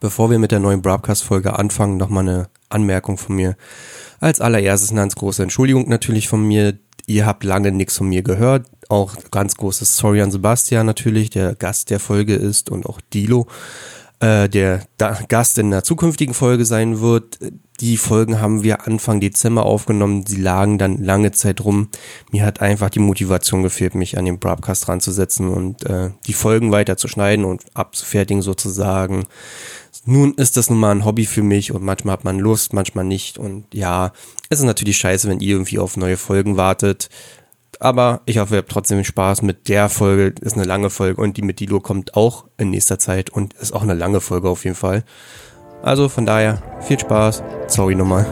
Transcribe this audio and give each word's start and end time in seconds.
Bevor 0.00 0.30
wir 0.30 0.38
mit 0.38 0.52
der 0.52 0.60
neuen 0.60 0.80
Broadcast-Folge 0.80 1.58
anfangen, 1.58 1.96
nochmal 1.96 2.28
eine 2.28 2.48
Anmerkung 2.68 3.18
von 3.18 3.34
mir. 3.34 3.56
Als 4.20 4.40
allererstes 4.40 4.90
eine 4.90 5.00
ganz 5.00 5.16
große 5.16 5.42
Entschuldigung 5.42 5.88
natürlich 5.88 6.28
von 6.28 6.46
mir. 6.46 6.78
Ihr 7.06 7.26
habt 7.26 7.42
lange 7.42 7.72
nichts 7.72 7.96
von 7.96 8.08
mir 8.08 8.22
gehört. 8.22 8.66
Auch 8.88 9.16
ganz 9.30 9.56
großes 9.56 9.96
Sorry 9.96 10.22
an 10.22 10.30
Sebastian 10.30 10.86
natürlich, 10.86 11.30
der 11.30 11.54
Gast 11.54 11.90
der 11.90 11.98
Folge 11.98 12.34
ist 12.34 12.70
und 12.70 12.86
auch 12.86 13.00
Dilo, 13.12 13.48
äh, 14.20 14.48
der 14.48 14.82
da 14.98 15.18
Gast 15.28 15.58
in 15.58 15.70
der 15.70 15.82
zukünftigen 15.82 16.34
Folge 16.34 16.64
sein 16.64 17.00
wird. 17.00 17.38
Die 17.80 17.96
Folgen 17.96 18.40
haben 18.40 18.64
wir 18.64 18.86
Anfang 18.86 19.20
Dezember 19.20 19.64
aufgenommen. 19.64 20.26
Sie 20.26 20.40
lagen 20.40 20.78
dann 20.78 21.02
lange 21.02 21.30
Zeit 21.30 21.60
rum. 21.64 21.88
Mir 22.32 22.44
hat 22.44 22.60
einfach 22.60 22.90
die 22.90 22.98
Motivation 22.98 23.62
gefehlt, 23.62 23.94
mich 23.94 24.18
an 24.18 24.24
den 24.24 24.38
Broadcast 24.38 24.88
ranzusetzen 24.88 25.48
und 25.48 25.86
äh, 25.86 26.10
die 26.26 26.32
Folgen 26.32 26.72
weiter 26.72 26.96
zu 26.96 27.08
schneiden 27.08 27.44
und 27.44 27.64
abzufertigen 27.74 28.42
sozusagen. 28.42 29.26
Nun 30.04 30.34
ist 30.34 30.56
das 30.56 30.70
nun 30.70 30.78
mal 30.78 30.90
ein 30.90 31.04
Hobby 31.04 31.26
für 31.26 31.42
mich 31.42 31.72
und 31.72 31.82
manchmal 31.82 32.14
hat 32.14 32.24
man 32.24 32.38
Lust, 32.38 32.72
manchmal 32.72 33.04
nicht. 33.04 33.38
Und 33.38 33.66
ja, 33.74 34.12
es 34.48 34.60
ist 34.60 34.64
natürlich 34.64 34.96
scheiße, 34.96 35.28
wenn 35.28 35.40
ihr 35.40 35.54
irgendwie 35.54 35.78
auf 35.78 35.96
neue 35.96 36.16
Folgen 36.16 36.56
wartet. 36.56 37.08
Aber 37.80 38.22
ich 38.26 38.38
hoffe, 38.38 38.54
ihr 38.54 38.58
habt 38.58 38.70
trotzdem 38.70 39.04
Spaß 39.04 39.42
mit 39.42 39.68
der 39.68 39.88
Folge. 39.88 40.34
Ist 40.40 40.54
eine 40.54 40.64
lange 40.64 40.90
Folge 40.90 41.20
und 41.20 41.36
die 41.36 41.42
mit 41.42 41.60
Dilo 41.60 41.80
kommt 41.80 42.14
auch 42.14 42.46
in 42.56 42.70
nächster 42.70 42.98
Zeit 42.98 43.30
und 43.30 43.54
ist 43.54 43.72
auch 43.72 43.82
eine 43.82 43.94
lange 43.94 44.20
Folge 44.20 44.48
auf 44.48 44.64
jeden 44.64 44.76
Fall. 44.76 45.04
Also 45.82 46.08
von 46.08 46.26
daher, 46.26 46.62
viel 46.80 46.98
Spaß. 46.98 47.42
Sorry 47.68 47.94
nochmal. 47.94 48.26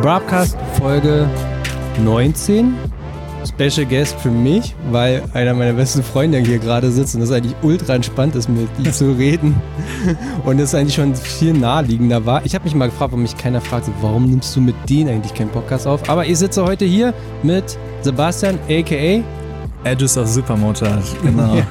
Broadcast 0.00 0.56
Folge 0.78 1.28
19. 2.02 2.97
Special 3.48 3.86
Guest 3.86 4.18
für 4.20 4.30
mich, 4.30 4.74
weil 4.90 5.22
einer 5.32 5.54
meiner 5.54 5.72
besten 5.72 6.02
Freunde 6.02 6.38
hier 6.38 6.58
gerade 6.58 6.90
sitzt 6.90 7.14
und 7.14 7.22
das 7.22 7.30
eigentlich 7.30 7.54
ultra 7.62 7.94
entspannt 7.94 8.34
ist, 8.34 8.48
mit 8.48 8.68
ihm 8.78 8.92
zu 8.92 9.12
reden. 9.12 9.56
Und 10.44 10.58
das 10.58 10.74
eigentlich 10.74 10.94
schon 10.94 11.14
viel 11.14 11.52
naheliegender 11.52 12.24
war. 12.24 12.44
Ich 12.44 12.54
habe 12.54 12.64
mich 12.64 12.74
mal 12.74 12.86
gefragt, 12.86 13.10
warum 13.10 13.22
mich 13.22 13.36
keiner 13.36 13.60
fragt, 13.60 13.90
warum 14.00 14.26
nimmst 14.26 14.54
du 14.56 14.60
mit 14.60 14.74
denen 14.88 15.10
eigentlich 15.10 15.34
keinen 15.34 15.50
Podcast 15.50 15.86
auf? 15.86 16.08
Aber 16.08 16.26
ich 16.26 16.38
sitze 16.38 16.64
heute 16.64 16.84
hier 16.84 17.12
mit 17.42 17.78
Sebastian, 18.02 18.58
aka 18.68 19.22
Edges 19.88 20.18
of 20.18 20.28
Supermotor, 20.28 21.02
genau. 21.22 21.56
ja. 21.56 21.66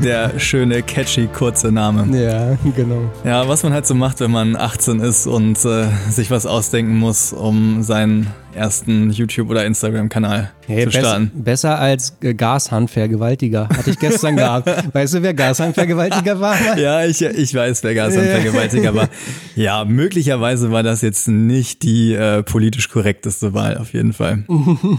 Der 0.00 0.38
schöne, 0.38 0.84
catchy, 0.84 1.26
kurze 1.26 1.72
Name. 1.72 2.06
Ja, 2.16 2.56
genau. 2.76 3.10
Ja, 3.24 3.48
was 3.48 3.64
man 3.64 3.72
halt 3.72 3.88
so 3.88 3.94
macht, 3.96 4.20
wenn 4.20 4.30
man 4.30 4.54
18 4.54 5.00
ist 5.00 5.26
und 5.26 5.64
äh, 5.64 5.88
sich 6.08 6.30
was 6.30 6.46
ausdenken 6.46 6.96
muss, 6.96 7.32
um 7.32 7.82
seinen 7.82 8.28
ersten 8.54 9.10
YouTube- 9.10 9.50
oder 9.50 9.66
Instagram-Kanal 9.66 10.52
hey, 10.68 10.84
zu 10.84 10.92
starten. 10.92 11.32
Bess 11.34 11.62
besser 11.62 11.78
als 11.80 12.16
äh, 12.22 12.34
Gashandvergewaltiger. 12.34 13.68
Hatte 13.68 13.90
ich 13.90 13.98
gestern 13.98 14.36
gehabt. 14.36 14.68
Weißt 14.94 15.14
du, 15.14 15.22
wer 15.22 15.34
Gashandvergewaltiger 15.34 16.38
war? 16.38 16.78
ja, 16.78 17.04
ich, 17.04 17.20
ich 17.20 17.52
weiß, 17.52 17.82
wer 17.82 17.94
Gashandvergewaltiger 17.94 18.94
war. 18.94 19.08
Ja, 19.56 19.84
möglicherweise 19.86 20.70
war 20.70 20.82
das 20.82 21.00
jetzt 21.00 21.28
nicht 21.28 21.82
die 21.82 22.12
äh, 22.12 22.42
politisch 22.42 22.90
korrekteste 22.90 23.54
Wahl, 23.54 23.78
auf 23.78 23.94
jeden 23.94 24.12
Fall. 24.12 24.44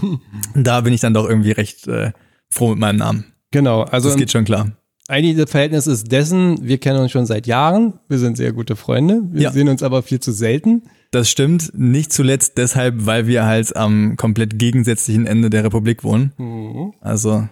da 0.54 0.80
bin 0.80 0.92
ich 0.92 1.00
dann 1.00 1.14
doch 1.14 1.28
irgendwie 1.28 1.52
recht 1.52 1.86
äh, 1.86 2.10
froh 2.50 2.70
mit 2.70 2.78
meinem 2.78 2.96
Namen. 2.96 3.24
Genau, 3.50 3.82
also. 3.82 4.08
Das 4.08 4.18
geht 4.18 4.30
schon 4.30 4.44
klar. 4.44 4.72
Eigentlich 5.08 5.38
das 5.38 5.50
Verhältnis 5.50 5.86
ist 5.86 6.12
dessen, 6.12 6.58
wir 6.60 6.76
kennen 6.76 7.00
uns 7.00 7.12
schon 7.12 7.24
seit 7.24 7.46
Jahren, 7.46 7.94
wir 8.08 8.18
sind 8.18 8.36
sehr 8.36 8.52
gute 8.52 8.76
Freunde, 8.76 9.22
wir 9.30 9.44
ja. 9.44 9.52
sehen 9.52 9.70
uns 9.70 9.82
aber 9.82 10.02
viel 10.02 10.20
zu 10.20 10.32
selten. 10.32 10.82
Das 11.10 11.30
stimmt, 11.30 11.72
nicht 11.74 12.12
zuletzt 12.12 12.58
deshalb, 12.58 13.06
weil 13.06 13.26
wir 13.26 13.46
halt 13.46 13.74
am 13.74 14.16
komplett 14.16 14.58
gegensätzlichen 14.58 15.26
Ende 15.26 15.48
der 15.48 15.64
Republik 15.64 16.04
wohnen. 16.04 16.34
Mhm. 16.36 16.92
Also. 17.00 17.48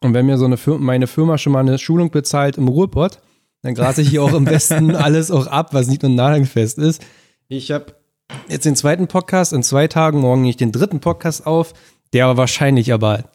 Und 0.00 0.14
wenn 0.14 0.26
mir 0.26 0.36
so 0.36 0.46
eine 0.46 0.56
Firma, 0.56 0.80
meine 0.80 1.06
Firma 1.06 1.38
schon 1.38 1.52
mal 1.52 1.60
eine 1.60 1.78
Schulung 1.78 2.10
bezahlt 2.10 2.58
im 2.58 2.66
Ruhrpott, 2.66 3.20
dann 3.62 3.74
grase 3.74 4.02
ich 4.02 4.08
hier 4.08 4.24
auch 4.24 4.32
am 4.32 4.44
besten 4.44 4.96
alles 4.96 5.30
auch 5.30 5.46
ab, 5.46 5.74
was 5.74 5.86
nicht 5.86 6.02
nur 6.02 6.10
nagelfest 6.10 6.78
ist. 6.78 7.00
Ich 7.46 7.70
habe 7.70 7.94
jetzt 8.48 8.64
den 8.64 8.74
zweiten 8.74 9.06
Podcast 9.06 9.52
in 9.52 9.62
zwei 9.62 9.86
Tagen, 9.86 10.20
morgen 10.20 10.42
nehme 10.42 10.50
ich 10.50 10.56
den 10.56 10.72
dritten 10.72 10.98
Podcast 10.98 11.46
auf, 11.46 11.72
der 12.12 12.36
wahrscheinlich 12.36 12.92
aber 12.92 13.30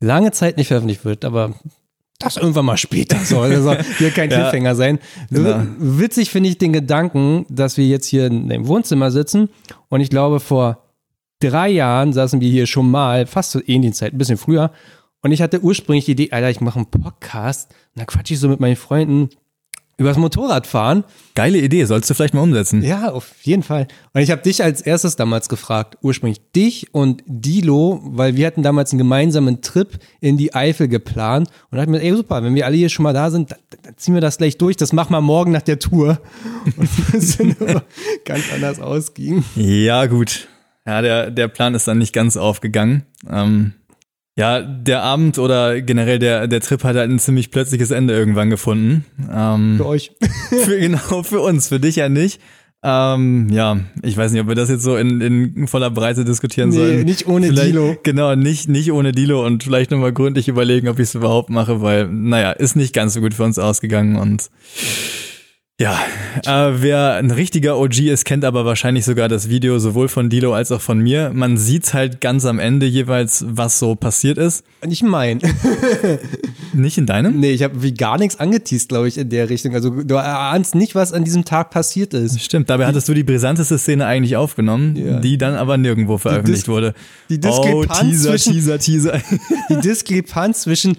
lange 0.00 0.32
Zeit 0.32 0.56
nicht 0.56 0.68
veröffentlicht 0.68 1.04
wird, 1.04 1.24
aber 1.24 1.54
das 2.18 2.36
irgendwann 2.36 2.66
mal 2.66 2.76
später 2.76 3.18
soll. 3.24 3.50
Das 3.50 3.62
soll 3.62 3.78
hier 3.98 4.10
kein 4.10 4.28
Cliffhanger 4.28 4.70
ja, 4.70 4.74
sein. 4.74 4.98
Genau. 5.30 5.62
Witzig 5.78 6.30
finde 6.30 6.50
ich 6.50 6.58
den 6.58 6.72
Gedanken, 6.72 7.46
dass 7.48 7.76
wir 7.76 7.86
jetzt 7.86 8.06
hier 8.06 8.26
in 8.26 8.48
dem 8.48 8.66
Wohnzimmer 8.66 9.10
sitzen 9.10 9.48
und 9.88 10.00
ich 10.00 10.10
glaube, 10.10 10.40
vor 10.40 10.84
drei 11.40 11.68
Jahren 11.70 12.12
saßen 12.12 12.40
wir 12.40 12.50
hier 12.50 12.66
schon 12.66 12.90
mal, 12.90 13.26
fast 13.26 13.52
zur 13.52 13.68
ähnlichen 13.68 13.94
Zeit, 13.94 14.12
ein 14.12 14.18
bisschen 14.18 14.36
früher. 14.36 14.70
Und 15.22 15.32
ich 15.32 15.42
hatte 15.42 15.60
ursprünglich 15.60 16.06
die 16.06 16.12
Idee, 16.12 16.30
Alter, 16.30 16.50
ich 16.50 16.60
mache 16.60 16.76
einen 16.78 16.90
Podcast 16.90 17.70
und 17.70 18.00
dann 18.00 18.06
quatsche 18.06 18.34
ich 18.34 18.40
so 18.40 18.48
mit 18.48 18.60
meinen 18.60 18.76
Freunden 18.76 19.30
Übers 20.00 20.16
Motorradfahren. 20.16 21.04
Geile 21.34 21.58
Idee, 21.58 21.84
sollst 21.84 22.08
du 22.08 22.14
vielleicht 22.14 22.32
mal 22.32 22.40
umsetzen. 22.40 22.82
Ja, 22.82 23.10
auf 23.12 23.34
jeden 23.42 23.62
Fall. 23.62 23.86
Und 24.14 24.22
ich 24.22 24.30
habe 24.30 24.40
dich 24.40 24.64
als 24.64 24.80
erstes 24.80 25.14
damals 25.14 25.50
gefragt, 25.50 25.98
ursprünglich 26.00 26.40
dich 26.56 26.94
und 26.94 27.22
Dilo, 27.26 28.00
weil 28.02 28.34
wir 28.34 28.46
hatten 28.46 28.62
damals 28.62 28.92
einen 28.92 28.98
gemeinsamen 28.98 29.60
Trip 29.60 29.98
in 30.20 30.38
die 30.38 30.54
Eifel 30.54 30.88
geplant 30.88 31.50
und 31.70 31.76
dachte 31.76 31.90
mir, 31.90 32.00
ey 32.00 32.16
super, 32.16 32.42
wenn 32.42 32.54
wir 32.54 32.64
alle 32.64 32.76
hier 32.76 32.88
schon 32.88 33.02
mal 33.02 33.12
da 33.12 33.30
sind, 33.30 33.50
dann, 33.50 33.58
dann 33.82 33.98
ziehen 33.98 34.14
wir 34.14 34.22
das 34.22 34.38
gleich 34.38 34.56
durch, 34.56 34.78
das 34.78 34.94
machen 34.94 35.12
wir 35.12 35.20
morgen 35.20 35.52
nach 35.52 35.60
der 35.60 35.78
Tour. 35.78 36.18
Und 36.78 36.88
das 37.12 37.36
ganz 38.24 38.44
anders 38.54 38.80
ausging. 38.80 39.44
Ja, 39.54 40.06
gut. 40.06 40.48
Ja, 40.86 41.02
der, 41.02 41.30
der 41.30 41.48
Plan 41.48 41.74
ist 41.74 41.86
dann 41.86 41.98
nicht 41.98 42.14
ganz 42.14 42.38
aufgegangen. 42.38 43.04
Ähm, 43.30 43.74
ja, 44.40 44.62
der 44.62 45.02
Abend 45.02 45.38
oder 45.38 45.82
generell 45.82 46.18
der, 46.18 46.48
der 46.48 46.60
Trip 46.60 46.82
hat 46.82 46.96
halt 46.96 47.10
ein 47.10 47.18
ziemlich 47.18 47.50
plötzliches 47.50 47.90
Ende 47.90 48.14
irgendwann 48.14 48.48
gefunden. 48.48 49.04
Ähm, 49.30 49.74
für 49.76 49.84
euch. 49.84 50.12
für, 50.64 50.78
genau, 50.78 51.22
für 51.22 51.40
uns, 51.40 51.68
für 51.68 51.78
dich 51.78 51.96
ja 51.96 52.08
nicht. 52.08 52.40
Ähm, 52.82 53.50
ja, 53.50 53.80
ich 54.02 54.16
weiß 54.16 54.32
nicht, 54.32 54.40
ob 54.40 54.48
wir 54.48 54.54
das 54.54 54.70
jetzt 54.70 54.82
so 54.82 54.96
in, 54.96 55.20
in 55.20 55.66
voller 55.66 55.90
Breite 55.90 56.24
diskutieren 56.24 56.70
nee, 56.70 56.76
sollen. 56.76 57.04
Nicht 57.04 57.26
ohne 57.28 57.48
vielleicht, 57.48 57.68
Dilo. 57.68 57.98
Genau, 58.02 58.34
nicht, 58.34 58.70
nicht 58.70 58.90
ohne 58.92 59.12
Dilo 59.12 59.44
und 59.44 59.62
vielleicht 59.62 59.90
nochmal 59.90 60.14
gründlich 60.14 60.48
überlegen, 60.48 60.88
ob 60.88 60.98
ich 60.98 61.08
es 61.08 61.14
überhaupt 61.14 61.50
mache, 61.50 61.82
weil, 61.82 62.08
naja, 62.08 62.52
ist 62.52 62.76
nicht 62.76 62.94
ganz 62.94 63.12
so 63.12 63.20
gut 63.20 63.34
für 63.34 63.44
uns 63.44 63.58
ausgegangen 63.58 64.16
und 64.16 64.48
ja, 65.80 65.98
äh, 66.44 66.82
wer 66.82 67.14
ein 67.14 67.30
richtiger 67.30 67.78
OG 67.78 68.00
ist, 68.00 68.26
kennt 68.26 68.44
aber 68.44 68.66
wahrscheinlich 68.66 69.06
sogar 69.06 69.30
das 69.30 69.48
Video 69.48 69.78
sowohl 69.78 70.08
von 70.08 70.28
Dilo 70.28 70.52
als 70.52 70.70
auch 70.72 70.82
von 70.82 70.98
mir. 70.98 71.30
Man 71.32 71.56
sieht 71.56 71.94
halt 71.94 72.20
ganz 72.20 72.44
am 72.44 72.58
Ende 72.58 72.84
jeweils, 72.84 73.46
was 73.48 73.78
so 73.78 73.94
passiert 73.94 74.36
ist. 74.36 74.62
Nicht 74.86 75.02
mein. 75.02 75.40
nicht 76.74 76.98
in 76.98 77.06
deinem? 77.06 77.40
Nee, 77.40 77.52
ich 77.52 77.62
habe 77.62 77.82
wie 77.82 77.94
gar 77.94 78.18
nichts 78.18 78.38
angeteased, 78.38 78.90
glaube 78.90 79.08
ich, 79.08 79.16
in 79.16 79.30
der 79.30 79.48
Richtung. 79.48 79.74
Also 79.74 79.88
du 79.88 80.18
ahnst 80.18 80.74
nicht, 80.74 80.94
was 80.94 81.14
an 81.14 81.24
diesem 81.24 81.46
Tag 81.46 81.70
passiert 81.70 82.12
ist. 82.12 82.38
Stimmt, 82.42 82.68
dabei 82.68 82.86
hattest 82.86 83.08
du 83.08 83.14
die 83.14 83.24
brisanteste 83.24 83.78
Szene 83.78 84.04
eigentlich 84.04 84.36
aufgenommen, 84.36 84.96
ja. 84.96 85.18
die 85.18 85.38
dann 85.38 85.54
aber 85.54 85.78
nirgendwo 85.78 86.18
veröffentlicht 86.18 86.66
die 86.66 86.70
wurde. 86.72 86.94
Die 87.30 87.40
Diskrepanz 87.40 88.00
oh, 88.00 88.04
Teaser, 88.04 88.30
zwischen, 88.32 88.52
Teaser, 88.52 88.78
Teaser. 88.78 89.20
Die 89.70 89.80
Diskrepanz 89.80 90.60
zwischen 90.60 90.98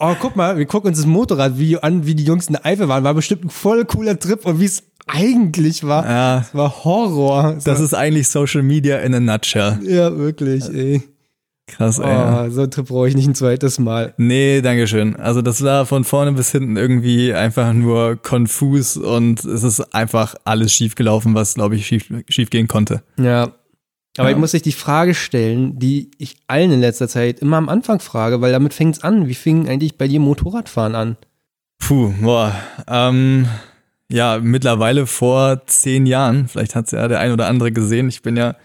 oh, 0.00 0.16
guck 0.18 0.34
mal, 0.34 0.56
wir 0.58 0.66
gucken 0.66 0.88
uns 0.88 0.98
das 0.98 1.06
Motorradvideo 1.06 1.80
an, 1.80 2.06
wie 2.06 2.14
die 2.14 2.24
Jungs 2.24 2.48
in 2.48 2.54
der 2.54 2.66
Eifel 2.66 2.88
waren. 2.88 3.04
War 3.04 3.14
bestimmt 3.14 3.44
ein 3.44 3.50
voll 3.50 3.84
cooler 3.84 4.18
Trip 4.18 4.44
und 4.46 4.60
wie 4.60 4.64
es 4.64 4.82
eigentlich 5.06 5.84
war. 5.84 6.04
Ja. 6.04 6.40
Es 6.40 6.54
war 6.54 6.84
Horror. 6.84 7.54
Das 7.54 7.66
war 7.66 7.80
ist 7.80 7.94
eigentlich 7.94 8.28
Social 8.28 8.62
Media 8.62 8.98
in 8.98 9.14
a 9.14 9.20
nutshell. 9.20 9.78
Ja, 9.82 10.16
wirklich, 10.16 10.68
ey. 10.68 11.02
Krass, 11.66 11.98
ey. 11.98 12.04
Oh, 12.06 12.50
so 12.50 12.62
einen 12.62 12.70
Trip 12.70 12.86
brauche 12.86 13.08
ich 13.08 13.14
nicht 13.14 13.28
ein 13.28 13.34
zweites 13.34 13.78
Mal. 13.78 14.14
Nee, 14.16 14.60
dankeschön. 14.60 15.14
Also 15.16 15.40
das 15.40 15.62
war 15.62 15.86
von 15.86 16.02
vorne 16.02 16.32
bis 16.32 16.50
hinten 16.50 16.76
irgendwie 16.76 17.32
einfach 17.32 17.72
nur 17.72 18.16
konfus 18.16 18.96
und 18.96 19.44
es 19.44 19.62
ist 19.62 19.94
einfach 19.94 20.34
alles 20.44 20.72
schief 20.72 20.96
gelaufen, 20.96 21.34
was, 21.34 21.54
glaube 21.54 21.76
ich, 21.76 21.86
schief, 21.86 22.12
schief 22.28 22.50
gehen 22.50 22.66
konnte. 22.66 23.02
Ja, 23.18 23.52
aber 24.18 24.28
ja. 24.28 24.34
ich 24.34 24.40
muss 24.40 24.50
sich 24.50 24.62
die 24.62 24.72
Frage 24.72 25.14
stellen, 25.14 25.78
die 25.78 26.10
ich 26.18 26.36
allen 26.48 26.72
in 26.72 26.80
letzter 26.80 27.08
Zeit 27.08 27.40
immer 27.40 27.56
am 27.56 27.68
Anfang 27.68 28.00
frage, 28.00 28.40
weil 28.40 28.52
damit 28.52 28.74
fängt 28.74 28.96
es 28.96 29.02
an. 29.04 29.28
Wie 29.28 29.34
fing 29.34 29.68
eigentlich 29.68 29.98
bei 29.98 30.08
dir 30.08 30.20
Motorradfahren 30.20 30.94
an? 30.94 31.16
Puh, 31.78 32.12
boah. 32.20 32.54
Ähm, 32.88 33.46
ja, 34.10 34.40
mittlerweile 34.42 35.06
vor 35.06 35.62
zehn 35.66 36.06
Jahren. 36.06 36.48
Vielleicht 36.48 36.74
hat 36.74 36.86
es 36.86 36.90
ja 36.90 37.06
der 37.06 37.20
ein 37.20 37.32
oder 37.32 37.46
andere 37.46 37.70
gesehen. 37.70 38.08
Ich 38.08 38.22
bin 38.22 38.36
ja 38.36 38.56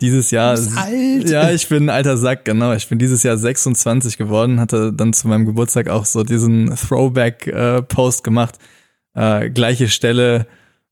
dieses 0.00 0.32
Jahr. 0.32 0.58
Alt. 0.76 1.28
Ja, 1.28 1.50
ich 1.50 1.68
bin 1.68 1.84
ein 1.84 1.90
alter 1.90 2.16
Sack, 2.16 2.44
genau. 2.44 2.72
Ich 2.72 2.88
bin 2.88 2.98
dieses 2.98 3.22
Jahr 3.22 3.36
26 3.36 4.18
geworden, 4.18 4.58
hatte 4.58 4.92
dann 4.92 5.12
zu 5.12 5.28
meinem 5.28 5.46
Geburtstag 5.46 5.88
auch 5.88 6.04
so 6.04 6.24
diesen 6.24 6.74
Throwback-Post 6.74 8.20
äh, 8.20 8.22
gemacht. 8.22 8.58
Äh, 9.14 9.50
gleiche 9.50 9.88
Stelle 9.88 10.46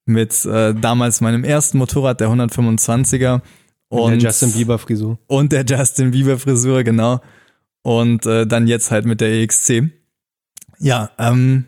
mit 0.05 0.45
äh, 0.45 0.75
damals 0.75 1.21
meinem 1.21 1.43
ersten 1.43 1.79
Motorrad, 1.79 2.21
der 2.21 2.29
125er. 2.29 3.41
Und, 3.89 4.11
der 4.11 4.19
Justin 4.19 4.53
Bieber 4.53 4.79
Frisur. 4.79 5.19
Und 5.27 5.53
der 5.53 5.65
Justin 5.65 6.11
Bieber 6.11 6.39
Frisur, 6.39 6.83
genau. 6.83 7.21
Und 7.83 8.27
äh, 8.27 8.47
dann 8.47 8.67
jetzt 8.67 8.91
halt 8.91 9.07
mit 9.07 9.21
der 9.21 9.31
EXC. 9.31 9.91
Ja, 10.79 11.11
ähm, 11.19 11.67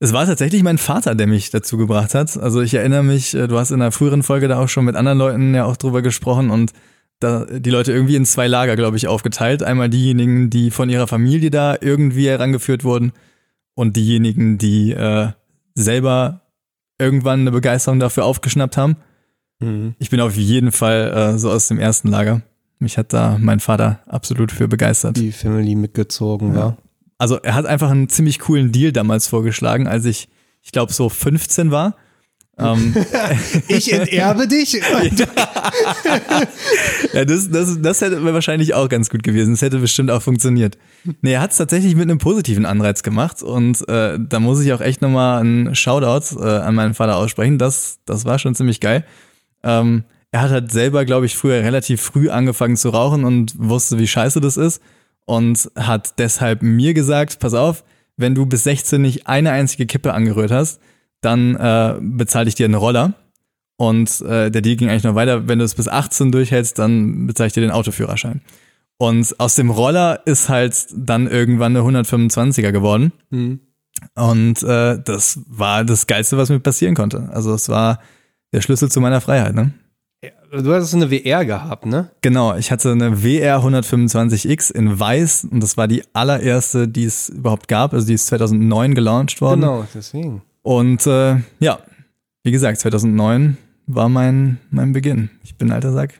es 0.00 0.12
war 0.12 0.26
tatsächlich 0.26 0.62
mein 0.62 0.78
Vater, 0.78 1.14
der 1.14 1.26
mich 1.26 1.50
dazu 1.50 1.76
gebracht 1.76 2.14
hat. 2.14 2.36
Also 2.36 2.60
ich 2.60 2.74
erinnere 2.74 3.02
mich, 3.02 3.34
äh, 3.34 3.48
du 3.48 3.58
hast 3.58 3.72
in 3.72 3.82
einer 3.82 3.92
früheren 3.92 4.22
Folge 4.22 4.46
da 4.46 4.60
auch 4.60 4.68
schon 4.68 4.84
mit 4.84 4.94
anderen 4.94 5.18
Leuten 5.18 5.54
ja 5.54 5.64
auch 5.64 5.76
drüber 5.76 6.02
gesprochen 6.02 6.50
und 6.50 6.72
da 7.20 7.46
die 7.46 7.70
Leute 7.70 7.92
irgendwie 7.92 8.14
in 8.14 8.24
zwei 8.24 8.46
Lager, 8.46 8.76
glaube 8.76 8.96
ich, 8.96 9.08
aufgeteilt. 9.08 9.64
Einmal 9.64 9.88
diejenigen, 9.88 10.50
die 10.50 10.70
von 10.70 10.88
ihrer 10.88 11.08
Familie 11.08 11.50
da 11.50 11.76
irgendwie 11.80 12.28
herangeführt 12.28 12.84
wurden 12.84 13.12
und 13.74 13.96
diejenigen, 13.96 14.56
die 14.56 14.92
äh, 14.92 15.30
selber 15.74 16.42
irgendwann 17.00 17.40
eine 17.40 17.50
Begeisterung 17.50 17.98
dafür 17.98 18.24
aufgeschnappt 18.24 18.76
haben. 18.76 18.96
Mhm. 19.60 19.94
Ich 19.98 20.10
bin 20.10 20.20
auf 20.20 20.36
jeden 20.36 20.72
Fall 20.72 21.32
äh, 21.34 21.38
so 21.38 21.50
aus 21.50 21.68
dem 21.68 21.78
ersten 21.78 22.08
Lager. 22.08 22.42
Mich 22.78 22.96
hat 22.96 23.12
da 23.12 23.36
mein 23.40 23.60
Vater 23.60 24.00
absolut 24.06 24.52
für 24.52 24.68
begeistert. 24.68 25.16
Die 25.16 25.32
Family 25.32 25.74
mitgezogen 25.74 26.54
Ja. 26.54 26.60
war. 26.60 26.76
Also 27.18 27.36
er 27.42 27.54
hat 27.54 27.66
einfach 27.66 27.90
einen 27.90 28.08
ziemlich 28.08 28.38
coolen 28.38 28.70
Deal 28.70 28.92
damals 28.92 29.26
vorgeschlagen, 29.26 29.88
als 29.88 30.04
ich, 30.04 30.28
ich 30.62 30.70
glaube, 30.70 30.92
so 30.92 31.08
15 31.08 31.72
war. 31.72 31.96
ähm, 32.56 32.94
Ich 33.68 33.92
enterbe 33.92 34.46
dich? 34.46 34.74
ja, 37.12 37.24
das, 37.24 37.50
das, 37.50 37.80
das 37.82 38.00
hätte 38.00 38.22
wahrscheinlich 38.32 38.74
auch 38.74 38.88
ganz 38.88 39.10
gut 39.10 39.22
gewesen. 39.22 39.52
Das 39.54 39.62
hätte 39.62 39.78
bestimmt 39.78 40.10
auch 40.10 40.22
funktioniert. 40.22 40.78
Nee, 41.22 41.32
er 41.32 41.40
hat 41.40 41.52
es 41.52 41.56
tatsächlich 41.56 41.94
mit 41.94 42.04
einem 42.04 42.18
positiven 42.18 42.66
Anreiz 42.66 43.02
gemacht 43.02 43.42
und 43.42 43.86
äh, 43.88 44.18
da 44.20 44.40
muss 44.40 44.60
ich 44.60 44.72
auch 44.72 44.80
echt 44.80 45.02
nochmal 45.02 45.40
einen 45.40 45.74
Shoutout 45.74 46.38
äh, 46.40 46.44
an 46.58 46.74
meinen 46.74 46.94
Vater 46.94 47.16
aussprechen. 47.16 47.58
Das, 47.58 47.98
das 48.06 48.24
war 48.24 48.38
schon 48.38 48.54
ziemlich 48.54 48.80
geil. 48.80 49.04
Ähm, 49.62 50.04
er 50.30 50.42
hat 50.42 50.50
halt 50.50 50.72
selber, 50.72 51.04
glaube 51.04 51.26
ich, 51.26 51.36
früher 51.36 51.62
relativ 51.62 52.02
früh 52.02 52.28
angefangen 52.28 52.76
zu 52.76 52.90
rauchen 52.90 53.24
und 53.24 53.54
wusste, 53.58 53.98
wie 53.98 54.06
scheiße 54.06 54.40
das 54.40 54.56
ist 54.56 54.82
und 55.24 55.70
hat 55.76 56.18
deshalb 56.18 56.62
mir 56.62 56.94
gesagt, 56.94 57.38
pass 57.38 57.54
auf, 57.54 57.84
wenn 58.16 58.34
du 58.34 58.46
bis 58.46 58.64
16 58.64 59.00
nicht 59.00 59.26
eine 59.26 59.52
einzige 59.52 59.86
Kippe 59.86 60.12
angerührt 60.12 60.50
hast, 60.50 60.80
dann 61.20 61.54
äh, 61.56 61.96
bezahle 62.00 62.48
ich 62.48 62.54
dir 62.54 62.66
einen 62.66 62.74
Roller. 62.74 63.14
Und 63.76 64.20
äh, 64.22 64.50
der 64.50 64.60
Deal 64.60 64.76
ging 64.76 64.88
eigentlich 64.88 65.04
noch 65.04 65.14
weiter. 65.14 65.46
Wenn 65.46 65.60
du 65.60 65.64
es 65.64 65.74
bis 65.74 65.86
18 65.86 66.32
durchhältst, 66.32 66.78
dann 66.78 67.26
bezahle 67.26 67.46
ich 67.46 67.52
dir 67.52 67.60
den 67.60 67.70
Autoführerschein. 67.70 68.40
Und 68.96 69.38
aus 69.38 69.54
dem 69.54 69.70
Roller 69.70 70.20
ist 70.26 70.48
halt 70.48 70.88
dann 70.96 71.28
irgendwann 71.28 71.76
eine 71.76 72.00
125er 72.00 72.72
geworden. 72.72 73.12
Mhm. 73.30 73.60
Und 74.14 74.62
äh, 74.64 74.98
das 75.02 75.40
war 75.46 75.84
das 75.84 76.06
Geilste, 76.06 76.36
was 76.36 76.50
mir 76.50 76.60
passieren 76.60 76.94
konnte. 76.94 77.28
Also 77.32 77.54
es 77.54 77.68
war 77.68 78.00
der 78.52 78.60
Schlüssel 78.60 78.90
zu 78.90 79.00
meiner 79.00 79.20
Freiheit. 79.20 79.54
Ne? 79.54 79.72
Du 80.50 80.72
hattest 80.72 80.94
eine 80.94 81.10
WR 81.10 81.44
gehabt, 81.44 81.84
ne? 81.84 82.10
Genau, 82.22 82.56
ich 82.56 82.70
hatte 82.70 82.90
eine 82.90 83.22
WR 83.22 83.58
125X 83.58 84.72
in 84.72 84.98
weiß 84.98 85.48
und 85.50 85.62
das 85.62 85.76
war 85.76 85.86
die 85.86 86.02
allererste, 86.14 86.88
die 86.88 87.04
es 87.04 87.28
überhaupt 87.28 87.68
gab. 87.68 87.92
Also 87.92 88.06
die 88.06 88.14
ist 88.14 88.26
2009 88.28 88.94
gelauncht 88.94 89.40
worden. 89.40 89.60
Genau, 89.60 89.86
deswegen. 89.94 90.42
Und 90.62 91.06
äh, 91.06 91.36
ja, 91.60 91.78
wie 92.44 92.50
gesagt, 92.50 92.80
2009 92.80 93.58
war 93.86 94.08
mein, 94.08 94.58
mein 94.70 94.92
Beginn. 94.92 95.30
Ich 95.44 95.56
bin 95.56 95.68
ein 95.68 95.74
alter 95.74 95.92
Sack. 95.92 96.14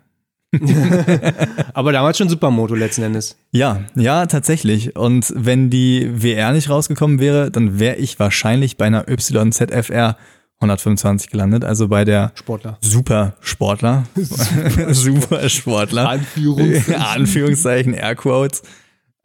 Aber 1.75 1.93
damals 1.93 2.19
schon 2.19 2.29
Supermoto 2.29 2.75
letzten 2.75 3.03
Endes. 3.03 3.37
Ja, 3.51 3.83
ja, 3.95 4.27
tatsächlich. 4.27 4.95
Und 4.95 5.33
wenn 5.35 5.71
die 5.71 6.23
WR 6.23 6.53
nicht 6.53 6.69
rausgekommen 6.69 7.19
wäre, 7.19 7.51
dann 7.51 7.79
wäre 7.79 7.97
ich 7.97 8.19
wahrscheinlich 8.21 8.77
bei 8.77 8.87
einer 8.87 9.07
YZFR 9.09 10.17
125 10.61 11.31
gelandet, 11.31 11.65
also 11.65 11.89
bei 11.89 12.05
der 12.05 12.33
Sportler. 12.35 12.79
Supersportler. 12.81 14.05
Supersportler. 14.91 16.09
Anführung. 16.09 16.75
Anführungszeichen, 17.15 17.95
Airquotes. 17.95 18.63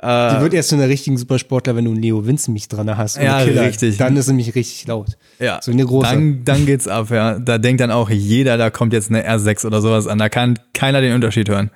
Die 0.01 0.05
Äh, 0.05 0.41
wird 0.41 0.53
erst 0.53 0.69
zu 0.69 0.75
einer 0.75 0.89
richtigen 0.89 1.17
Supersportler, 1.17 1.75
wenn 1.77 1.85
du 1.85 1.93
Leo 1.93 2.25
Vince 2.27 2.51
mich 2.51 2.67
dran 2.67 2.95
hast. 2.97 3.17
Ja, 3.17 3.43
Killer. 3.43 3.61
richtig. 3.63 3.97
Dann 3.97 4.17
ist 4.17 4.27
nämlich 4.27 4.53
richtig 4.53 4.85
laut. 4.85 5.17
ja, 5.39 5.59
So 5.61 5.71
eine 5.71 5.85
große. 5.85 6.09
Dann, 6.11 6.43
dann 6.43 6.65
geht's 6.65 6.87
ab, 6.89 7.09
ja. 7.09 7.39
Da 7.39 7.57
denkt 7.57 7.79
dann 7.79 7.89
auch 7.91 8.09
jeder, 8.09 8.57
da 8.57 8.69
kommt 8.69 8.91
jetzt 8.91 9.09
eine 9.09 9.25
R6 9.27 9.65
oder 9.65 9.81
sowas 9.81 10.07
an. 10.07 10.17
Da 10.19 10.27
kann 10.29 10.59
keiner 10.73 10.99
den 10.99 11.13
Unterschied 11.15 11.47
hören. 11.47 11.71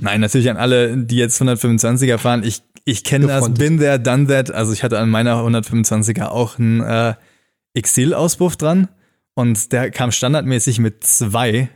Nein, 0.00 0.20
natürlich 0.20 0.48
an 0.50 0.56
alle, 0.56 0.96
die 0.96 1.16
jetzt 1.16 1.42
125er 1.42 2.16
fahren. 2.18 2.42
Ich, 2.44 2.62
ich 2.84 3.02
kenne 3.02 3.26
das, 3.26 3.52
bin 3.52 3.78
there, 3.78 3.98
done 3.98 4.28
that. 4.28 4.52
Also 4.52 4.72
ich 4.72 4.84
hatte 4.84 4.98
an 5.00 5.10
meiner 5.10 5.34
125er 5.42 6.26
auch 6.26 6.58
einen 6.60 6.80
äh, 6.80 7.14
Exil-Auspuff 7.74 8.56
dran. 8.56 8.88
Und 9.34 9.72
der 9.72 9.90
kam 9.90 10.12
standardmäßig 10.12 10.78
mit 10.78 11.04
zwei 11.04 11.68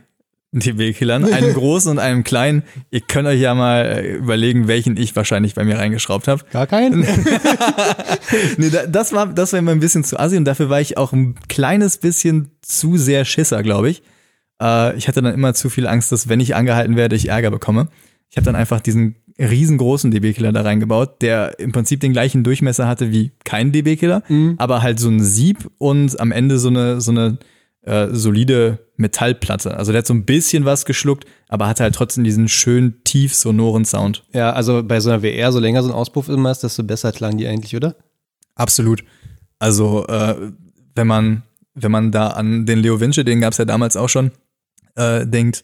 DB-Killern, 0.51 1.25
einem 1.33 1.53
großen 1.53 1.91
und 1.91 1.99
einem 1.99 2.23
kleinen. 2.23 2.63
Ihr 2.91 3.01
könnt 3.01 3.27
euch 3.27 3.41
ja 3.41 3.53
mal 3.55 3.81
äh, 3.85 4.13
überlegen, 4.15 4.67
welchen 4.67 4.95
ich 4.95 5.15
wahrscheinlich 5.15 5.55
bei 5.55 5.63
mir 5.63 5.77
reingeschraubt 5.77 6.27
habe. 6.27 6.43
Gar 6.51 6.67
keinen? 6.67 7.05
Nee, 8.57 8.69
da- 8.69 8.85
das 8.87 9.13
war, 9.13 9.27
das 9.27 9.53
war 9.53 9.59
immer 9.59 9.71
ein 9.71 9.79
bisschen 9.79 10.03
zu 10.03 10.19
assi 10.19 10.35
und 10.37 10.45
dafür 10.45 10.69
war 10.69 10.81
ich 10.81 10.97
auch 10.97 11.13
ein 11.13 11.35
kleines 11.47 11.97
bisschen 11.97 12.51
zu 12.61 12.97
sehr 12.97 13.23
Schisser, 13.25 13.63
glaube 13.63 13.89
ich. 13.89 14.03
Äh, 14.61 14.95
ich 14.97 15.07
hatte 15.07 15.21
dann 15.21 15.33
immer 15.33 15.53
zu 15.53 15.69
viel 15.69 15.87
Angst, 15.87 16.11
dass 16.11 16.27
wenn 16.27 16.39
ich 16.39 16.55
angehalten 16.55 16.95
werde, 16.95 17.15
ich 17.15 17.29
Ärger 17.29 17.51
bekomme. 17.51 17.87
Ich 18.29 18.37
habe 18.37 18.45
dann 18.45 18.55
einfach 18.55 18.81
diesen 18.81 19.15
riesengroßen 19.39 20.11
DB-Killer 20.11 20.51
da 20.51 20.61
reingebaut, 20.61 21.21
der 21.21 21.59
im 21.59 21.71
Prinzip 21.71 21.99
den 21.99 22.11
gleichen 22.11 22.43
Durchmesser 22.43 22.87
hatte 22.87 23.11
wie 23.11 23.31
kein 23.43 23.71
DB-Killer, 23.71 24.23
aber 24.57 24.81
halt 24.81 24.99
so 24.99 25.09
ein 25.09 25.23
Sieb 25.23 25.69
und 25.77 26.19
am 26.19 26.31
Ende 26.31 26.57
so 26.57 26.69
eine, 26.69 26.99
so 27.01 27.11
eine 27.11 27.37
äh, 27.81 28.07
solide 28.11 28.79
Metallplatte. 28.97 29.77
Also 29.77 29.91
der 29.91 29.99
hat 29.99 30.07
so 30.07 30.13
ein 30.13 30.25
bisschen 30.25 30.65
was 30.65 30.85
geschluckt, 30.85 31.25
aber 31.47 31.67
hatte 31.67 31.83
halt 31.83 31.95
trotzdem 31.95 32.23
diesen 32.23 32.47
schön 32.49 32.95
tief 33.03 33.33
sonoren 33.35 33.85
Sound. 33.85 34.23
ja, 34.33 34.51
also 34.51 34.83
bei 34.83 34.99
so 34.99 35.09
einer 35.09 35.21
WR, 35.21 35.51
so 35.51 35.59
länger 35.59 35.83
so 35.83 35.89
ein 35.89 35.95
Auspuff 35.95 36.29
immer 36.29 36.51
ist, 36.51 36.63
desto 36.63 36.83
besser 36.83 37.11
klangen 37.11 37.37
die 37.37 37.47
eigentlich, 37.47 37.75
oder? 37.75 37.95
Absolut. 38.55 39.03
Also, 39.59 40.05
äh, 40.07 40.51
wenn 40.95 41.07
man, 41.07 41.43
wenn 41.75 41.91
man 41.91 42.11
da 42.11 42.29
an 42.29 42.65
den 42.65 42.79
Leo 42.79 42.99
Vinci, 42.99 43.23
den 43.23 43.39
gab 43.39 43.51
es 43.51 43.59
ja 43.59 43.65
damals 43.65 43.95
auch 43.95 44.09
schon, 44.09 44.31
äh, 44.95 45.25
denkt, 45.25 45.63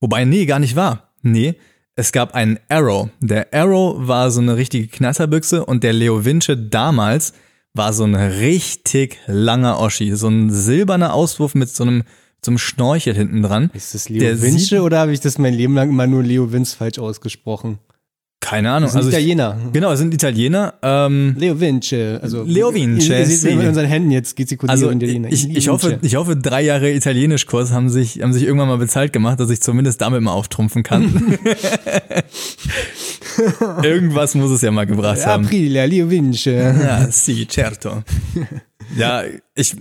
wobei, 0.00 0.24
nee, 0.24 0.46
gar 0.46 0.58
nicht 0.58 0.76
wahr. 0.76 1.12
Nee, 1.22 1.54
es 1.96 2.12
gab 2.12 2.34
einen 2.34 2.58
Arrow. 2.68 3.08
Der 3.20 3.52
Arrow 3.52 3.96
war 3.98 4.30
so 4.30 4.40
eine 4.40 4.56
richtige 4.56 4.88
Knatterbüchse 4.88 5.64
und 5.64 5.84
der 5.84 5.92
Leo 5.92 6.24
Vinci 6.24 6.70
damals 6.70 7.34
war 7.74 7.92
so 7.92 8.04
ein 8.04 8.14
richtig 8.14 9.18
langer 9.26 9.78
Oschi. 9.78 10.14
So 10.14 10.28
ein 10.28 10.50
silberner 10.50 11.14
Auswurf 11.14 11.54
mit 11.54 11.68
so 11.68 11.84
einem, 11.84 12.04
einem 12.46 12.58
Schnorchel 12.58 13.14
hinten 13.14 13.42
dran. 13.42 13.70
Ist 13.74 13.94
das 13.94 14.08
Leo 14.08 14.20
Der 14.20 14.40
Vinci 14.40 14.58
sieht- 14.58 14.80
oder 14.80 15.00
habe 15.00 15.12
ich 15.12 15.20
das 15.20 15.38
mein 15.38 15.54
Leben 15.54 15.74
lang 15.74 15.90
immer 15.90 16.06
nur 16.06 16.22
Leo 16.22 16.52
Vince 16.52 16.76
falsch 16.76 16.98
ausgesprochen? 16.98 17.78
Keine 18.42 18.72
Ahnung. 18.72 18.88
Das 18.88 18.92
sind 18.92 18.98
Also 18.98 19.10
ich, 19.10 19.14
Italiener. 19.14 19.56
genau, 19.72 19.92
es 19.92 20.00
sind 20.00 20.12
Italiener. 20.12 20.74
Ähm, 20.82 21.36
Leo 21.38 21.60
Vinci. 21.60 22.18
Also, 22.20 22.42
Leo 22.42 22.74
Vinci, 22.74 23.12
Ihr, 23.12 23.24
seht 23.24 23.56
mit 23.56 23.68
unseren 23.68 23.86
Händen 23.86 24.10
jetzt 24.10 24.34
gestikulieren. 24.34 24.70
Also 24.70 24.90
Italiener. 24.90 25.28
ich, 25.30 25.48
ich, 25.48 25.68
hoffe, 25.68 26.00
ich 26.02 26.16
hoffe, 26.16 26.36
drei 26.36 26.62
Jahre 26.62 26.90
Italienischkurs 26.90 27.70
haben 27.70 27.88
sich, 27.88 28.20
haben 28.20 28.32
sich 28.32 28.42
irgendwann 28.42 28.66
mal 28.66 28.78
bezahlt 28.78 29.12
gemacht, 29.12 29.38
dass 29.38 29.48
ich 29.48 29.62
zumindest 29.62 30.00
damit 30.00 30.22
mal 30.22 30.32
auftrumpfen 30.32 30.82
kann. 30.82 31.38
Irgendwas 33.84 34.34
muss 34.34 34.50
es 34.50 34.60
ja 34.60 34.72
mal 34.72 34.86
gebracht 34.86 35.24
haben. 35.24 35.44
Aprilia, 35.44 35.84
Leo 35.84 36.10
Vinci. 36.10 36.50
Ja, 36.50 37.10
sì, 37.12 37.46
certo. 37.48 38.02
Ja, 38.96 39.22
ich, 39.54 39.76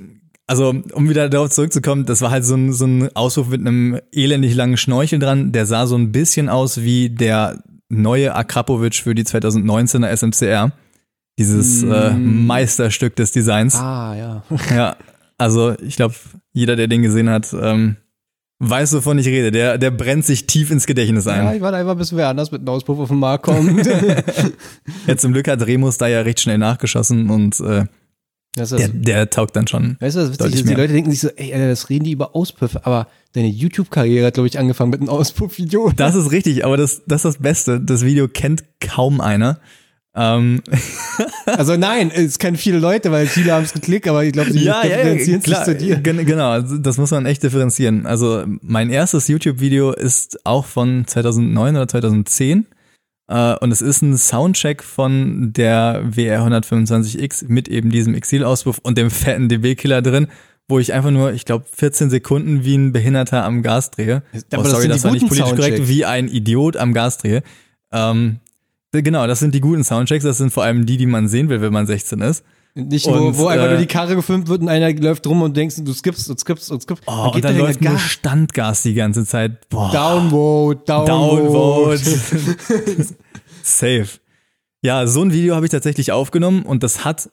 also 0.45 0.75
um 0.93 1.09
wieder 1.09 1.29
darauf 1.29 1.50
zurückzukommen, 1.50 2.05
das 2.05 2.21
war 2.21 2.29
halt 2.29 2.45
so 2.45 2.53
ein, 2.53 2.74
so 2.74 2.86
ein 2.86 3.09
Ausruf 3.15 3.50
mit 3.50 3.62
einem 3.62 4.00
elendig 4.12 4.53
langen 4.53 4.77
Schnorchel 4.77 5.17
dran. 5.17 5.51
Der 5.51 5.65
sah 5.65 5.88
so 5.88 5.95
ein 5.95 6.12
bisschen 6.12 6.47
aus 6.47 6.83
wie 6.83 7.09
der 7.09 7.63
neue 7.91 8.33
Akrapovic 8.33 8.95
für 8.95 9.13
die 9.15 9.24
2019er 9.24 10.15
SMCR. 10.15 10.71
Dieses 11.39 11.83
äh, 11.83 12.12
Meisterstück 12.12 13.15
des 13.15 13.31
Designs. 13.31 13.75
Ah, 13.75 14.15
ja. 14.15 14.43
Ja, 14.75 14.95
also 15.38 15.74
ich 15.81 15.95
glaube, 15.95 16.13
jeder, 16.53 16.75
der 16.75 16.88
den 16.88 17.01
gesehen 17.01 17.29
hat, 17.29 17.53
ähm, 17.60 17.95
weiß, 18.60 18.93
wovon 18.93 19.17
ich 19.17 19.27
rede. 19.27 19.50
Der, 19.51 19.77
der 19.77 19.91
brennt 19.91 20.25
sich 20.25 20.45
tief 20.45 20.69
ins 20.71 20.86
Gedächtnis 20.86 21.25
Ja, 21.25 21.31
ein. 21.50 21.55
ich 21.55 21.62
warte 21.62 21.77
einfach, 21.77 21.95
bis 21.95 22.15
wer 22.15 22.27
anders 22.29 22.51
mit 22.51 22.62
einem 22.62 22.69
Auspuff 22.69 23.00
auf 23.00 23.10
den 23.10 23.19
Markt 23.19 23.45
kommt. 23.45 23.88
Ja, 25.07 25.17
zum 25.17 25.33
Glück 25.33 25.48
hat 25.48 25.65
Remus 25.65 25.98
da 25.98 26.07
ja 26.07 26.21
recht 26.21 26.41
schnell 26.41 26.57
nachgeschossen 26.60 27.29
und 27.29 27.60
äh, 27.62 27.86
Das 28.55 28.72
ist 28.74 28.79
der, 28.79 28.88
der 28.89 29.29
taugt 29.29 29.55
dann 29.55 29.67
schon. 29.67 29.96
Weißt 30.01 30.17
du, 30.17 30.22
was 30.22 30.31
witzig 30.31 30.55
ist? 30.55 30.70
Die. 30.70 30.74
Leute 30.74 30.91
denken 30.93 31.10
sich 31.12 31.22
so, 31.22 31.29
ey, 31.29 31.53
Alter, 31.53 31.70
das 31.70 31.89
reden 31.89 32.03
die 32.03 32.12
über 32.12 32.36
Auspuffe, 32.36 32.86
aber 32.86 33.08
deine 33.34 33.48
YouTube-Karriere 33.48 34.27
hat, 34.27 34.34
glaube 34.34 34.48
ich, 34.48 34.60
angefangen 34.60 34.89
mit 34.91 35.00
einem 35.00 35.10
Auspuff-Video. 35.10 35.91
Das 35.96 36.15
ist 36.15 36.31
richtig, 36.31 36.65
aber 36.65 36.75
das, 36.75 37.03
das 37.08 37.24
ist 37.24 37.36
das 37.36 37.38
Beste. 37.41 37.79
Das 37.79 38.03
Video 38.03 38.27
kennt 38.27 38.63
kaum 38.81 39.22
einer. 39.22 39.60
Ähm, 40.13 40.62
Also 41.46 41.77
nein, 41.77 42.12
es 42.13 42.39
kennen 42.39 42.58
viele 42.58 42.79
Leute, 42.79 43.12
weil 43.12 43.25
viele 43.27 43.53
haben 43.53 43.63
es 43.63 43.72
geklickt, 43.74 44.08
aber 44.08 44.24
ich 44.25 44.34
glaube, 44.34 44.51
sie 44.51 44.60
differenzieren 44.60 45.41
sich 45.41 45.43
klar, 45.43 45.63
zu 45.65 45.75
dir. 45.75 45.96
gen- 45.98 46.25
genau, 46.25 46.50
also 46.50 46.77
das 46.77 46.98
muss 46.98 47.12
man 47.12 47.25
echt 47.25 47.43
differenzieren. 47.43 48.05
Also 48.05 48.43
mein 48.62 48.89
erstes 48.89 49.27
YouTube-Video 49.29 49.91
ist 49.93 50.46
auch 50.46 50.65
von 50.65 51.05
2009 51.08 51.75
oder 51.75 51.88
2010 51.88 52.60
äh, 52.60 52.65
und 53.31 53.71
es 53.71 53.81
ist 53.81 54.01
ein 54.01 54.17
Soundcheck 54.17 54.83
von 54.83 55.53
der 55.53 56.03
WR 56.03 56.41
125X 56.41 57.45
mit 57.47 57.67
eben 57.67 57.89
diesem 57.89 58.13
Exil-Auspuff 58.13 58.79
und 58.83 58.97
dem 58.97 59.09
fetten 59.09 59.50
DB-Killer 59.50 60.01
drin, 60.01 60.27
wo 60.67 60.79
ich 60.79 60.93
einfach 60.93 61.11
nur, 61.11 61.33
ich 61.33 61.45
glaube, 61.45 61.65
14 61.73 62.09
Sekunden 62.09 62.63
wie 62.65 62.75
ein 62.75 62.91
Behinderter 62.91 63.43
am 63.43 63.61
Gas 63.61 63.91
drehe. 63.91 64.23
Aber 64.51 64.61
oh, 64.61 64.63
das 64.63 64.71
sorry, 64.71 64.83
die 64.83 64.89
das 64.89 65.03
war 65.03 65.11
nicht 65.11 65.27
politisch 65.27 65.50
korrekt, 65.50 65.77
Soundchecks. 65.77 65.88
wie 65.88 66.05
ein 66.05 66.27
Idiot 66.27 66.77
am 66.77 66.93
Gas 66.93 67.17
drehe. 67.17 67.43
Ähm, 67.91 68.39
Genau, 68.91 69.25
das 69.25 69.39
sind 69.39 69.55
die 69.55 69.61
guten 69.61 69.85
Soundchecks, 69.85 70.25
das 70.25 70.38
sind 70.38 70.51
vor 70.51 70.63
allem 70.63 70.85
die, 70.85 70.97
die 70.97 71.05
man 71.05 71.29
sehen 71.29 71.47
will, 71.47 71.61
wenn 71.61 71.71
man 71.71 71.88
16 71.88 72.19
ist. 72.19 72.43
Nicht, 72.73 73.05
Und, 73.05 73.37
wo, 73.37 73.43
wo 73.43 73.47
einfach 73.47 73.65
äh, 73.65 73.69
nur 73.71 73.77
die 73.79 73.85
Karre 73.85 74.15
gefilmt 74.15 74.47
wird 74.47 74.61
und 74.61 74.69
einer 74.69 74.93
läuft 74.93 75.27
rum 75.27 75.41
und 75.41 75.57
denkst, 75.57 75.75
du 75.79 75.93
skippst 75.93 76.29
und 76.29 76.39
skippst 76.39 76.71
und 76.71 76.81
skippst. 76.81 77.03
Oh, 77.05 77.31
und 77.33 77.43
dann 77.43 77.55
der 77.55 77.63
läuft 77.65 77.81
nur 77.81 77.93
Gas. 77.93 78.01
Standgas 78.01 78.83
die 78.83 78.93
ganze 78.93 79.25
Zeit. 79.25 79.67
Boah. 79.69 79.91
Downvote, 79.91 80.83
Downvote. 80.85 81.99
Downvote. 81.99 83.07
Safe. 83.63 84.07
Ja, 84.81 85.05
so 85.05 85.21
ein 85.21 85.33
Video 85.33 85.55
habe 85.55 85.65
ich 85.65 85.71
tatsächlich 85.71 86.11
aufgenommen 86.11 86.63
und 86.63 86.81
das 86.81 87.03
hat 87.03 87.29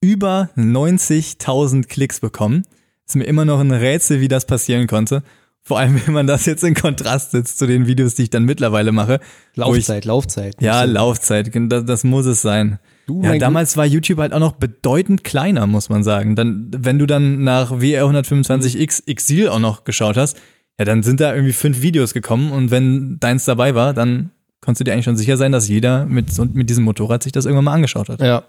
über 0.00 0.48
90.000 0.56 1.86
Klicks 1.86 2.20
bekommen. 2.20 2.64
Ist 3.06 3.16
mir 3.16 3.24
immer 3.24 3.44
noch 3.44 3.60
ein 3.60 3.70
Rätsel, 3.70 4.20
wie 4.20 4.28
das 4.28 4.46
passieren 4.46 4.86
konnte. 4.86 5.22
Vor 5.68 5.78
allem, 5.78 6.00
wenn 6.06 6.14
man 6.14 6.26
das 6.26 6.46
jetzt 6.46 6.64
in 6.64 6.72
Kontrast 6.72 7.32
setzt 7.32 7.58
zu 7.58 7.66
den 7.66 7.86
Videos, 7.86 8.14
die 8.14 8.22
ich 8.22 8.30
dann 8.30 8.44
mittlerweile 8.44 8.90
mache. 8.90 9.20
Laufzeit, 9.54 10.06
Laufzeit. 10.06 10.56
Ja, 10.62 10.84
Laufzeit, 10.84 11.50
das, 11.54 11.84
das 11.84 12.04
muss 12.04 12.24
es 12.24 12.40
sein. 12.40 12.78
Du, 13.06 13.22
Ja, 13.22 13.36
damals 13.36 13.76
war 13.76 13.84
YouTube 13.84 14.18
halt 14.18 14.32
auch 14.32 14.38
noch 14.38 14.52
bedeutend 14.52 15.24
kleiner, 15.24 15.66
muss 15.66 15.90
man 15.90 16.02
sagen. 16.02 16.36
Dann, 16.36 16.70
wenn 16.74 16.98
du 16.98 17.04
dann 17.04 17.44
nach 17.44 17.70
WR125X 17.70 19.06
Exil 19.08 19.50
auch 19.50 19.58
noch 19.58 19.84
geschaut 19.84 20.16
hast, 20.16 20.38
ja, 20.78 20.86
dann 20.86 21.02
sind 21.02 21.20
da 21.20 21.34
irgendwie 21.34 21.52
fünf 21.52 21.82
Videos 21.82 22.14
gekommen 22.14 22.50
und 22.50 22.70
wenn 22.70 23.18
deins 23.20 23.44
dabei 23.44 23.74
war, 23.74 23.92
dann 23.92 24.30
konntest 24.62 24.80
du 24.80 24.84
dir 24.84 24.94
eigentlich 24.94 25.04
schon 25.04 25.18
sicher 25.18 25.36
sein, 25.36 25.52
dass 25.52 25.68
jeder 25.68 26.06
mit, 26.06 26.28
mit 26.54 26.70
diesem 26.70 26.84
Motorrad 26.84 27.22
sich 27.24 27.32
das 27.32 27.44
irgendwann 27.44 27.66
mal 27.66 27.74
angeschaut 27.74 28.08
hat. 28.08 28.22
Ja. 28.22 28.44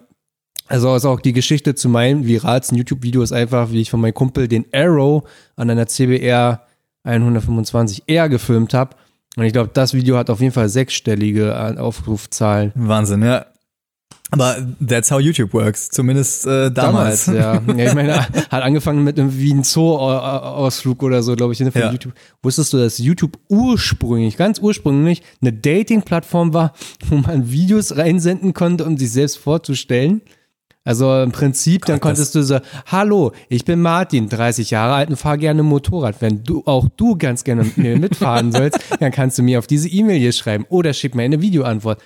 Also 0.70 0.96
ist 0.96 1.04
auch 1.04 1.20
die 1.20 1.34
Geschichte 1.34 1.76
zu 1.76 1.90
meinem 1.90 2.26
viralsten 2.26 2.78
YouTube-Video 2.78 3.22
ist 3.24 3.34
einfach, 3.34 3.74
wie 3.74 3.82
ich 3.82 3.90
von 3.90 4.00
meinem 4.00 4.14
Kumpel 4.14 4.48
den 4.48 4.68
Arrow 4.72 5.28
an 5.58 5.70
einer 5.70 5.88
CBR 5.88 6.64
125R 7.10 8.30
gefilmt 8.30 8.74
habe. 8.74 8.96
Und 9.38 9.46
ich 9.46 9.54
glaube, 9.54 9.70
das 9.74 9.94
Video 9.94 10.18
hat 10.18 10.30
auf 10.30 10.42
jeden 10.42 10.54
Fall 10.54 10.70
sechsstellige 10.70 11.52
äh, 11.52 11.78
Aufrufzahlen. 11.78 12.72
Wahnsinn, 12.76 13.24
ja. 13.24 13.46
Aber 14.32 14.58
that's 14.86 15.10
how 15.10 15.20
YouTube 15.20 15.54
works, 15.54 15.90
zumindest 15.90 16.46
äh, 16.46 16.70
damals. 16.72 17.26
ja. 17.28 17.62
ja. 17.78 17.88
Ich 17.88 17.94
meine, 17.96 18.28
hat 18.28 18.52
angefangen 18.64 19.04
mit 19.04 19.20
einem 19.20 19.64
Zoo-Ausflug 19.64 21.02
oder 21.02 21.24
so, 21.24 21.36
glaube 21.36 21.54
ich, 21.54 21.60
ne, 21.62 21.72
von 21.72 21.82
Ja. 21.82 21.92
YouTube. 21.92 22.14
Wusstest 22.44 22.74
du, 22.74 22.78
dass 22.78 23.00
YouTube 23.00 23.40
ursprünglich, 23.48 24.38
ganz 24.38 24.60
ursprünglich, 24.60 25.24
eine 25.42 25.54
Dating-Plattform 25.54 26.54
war, 26.54 26.74
wo 27.08 27.16
man 27.18 27.50
Videos 27.52 27.98
reinsenden 27.98 28.54
konnte, 28.54 28.86
um 28.86 28.98
sich 28.98 29.12
selbst 29.12 29.38
vorzustellen? 29.40 30.22
Also 30.90 31.22
im 31.22 31.32
Prinzip, 31.32 31.86
dann 31.86 32.00
konntest 32.00 32.34
du 32.34 32.42
so, 32.42 32.58
hallo, 32.88 33.32
ich 33.48 33.64
bin 33.64 33.80
Martin, 33.80 34.28
30 34.28 34.72
Jahre 34.72 34.96
alt 34.96 35.12
und 35.12 35.18
fahre 35.18 35.38
gerne 35.38 35.62
Motorrad. 35.62 36.20
Wenn 36.20 36.44
du 36.44 36.64
auch 36.66 36.88
du 36.98 37.16
ganz 37.16 37.44
gerne 37.44 37.64
mit 37.64 37.78
mir 37.78 38.00
mitfahren 38.00 38.52
sollst, 38.52 38.80
dann 39.00 39.12
kannst 39.12 39.38
du 39.38 39.44
mir 39.44 39.60
auf 39.60 39.68
diese 39.68 39.88
E-Mail 39.88 40.18
hier 40.18 40.32
schreiben 40.32 40.66
oder 40.68 40.96
schick 40.96 41.14
mir 41.14 41.22
eine 41.22 41.44
Videoantwort. 41.44 42.02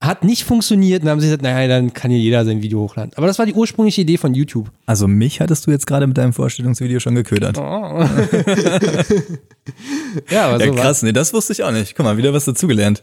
Hat 0.00 0.22
nicht 0.22 0.44
funktioniert 0.44 1.00
und 1.02 1.06
dann 1.06 1.12
haben 1.12 1.20
sie 1.20 1.26
gesagt, 1.26 1.42
naja, 1.42 1.66
dann 1.66 1.92
kann 1.92 2.12
hier 2.12 2.20
jeder 2.20 2.44
sein 2.44 2.62
Video 2.62 2.80
hochladen. 2.82 3.10
Aber 3.16 3.26
das 3.26 3.38
war 3.40 3.46
die 3.46 3.54
ursprüngliche 3.54 4.02
Idee 4.02 4.16
von 4.16 4.32
YouTube. 4.32 4.70
Also 4.86 5.08
mich 5.08 5.40
hattest 5.40 5.66
du 5.66 5.72
jetzt 5.72 5.88
gerade 5.88 6.06
mit 6.06 6.16
deinem 6.16 6.32
Vorstellungsvideo 6.32 7.00
schon 7.00 7.16
geködert. 7.16 7.56
ja, 10.30 10.46
aber 10.48 10.60
ja, 10.64 10.66
so 10.66 10.72
krass, 10.74 11.02
nee, 11.02 11.10
das 11.12 11.34
wusste 11.34 11.52
ich 11.52 11.64
auch 11.64 11.72
nicht. 11.72 11.96
Guck 11.96 12.06
mal, 12.06 12.16
wieder 12.16 12.32
was 12.32 12.44
dazugelernt. 12.44 13.02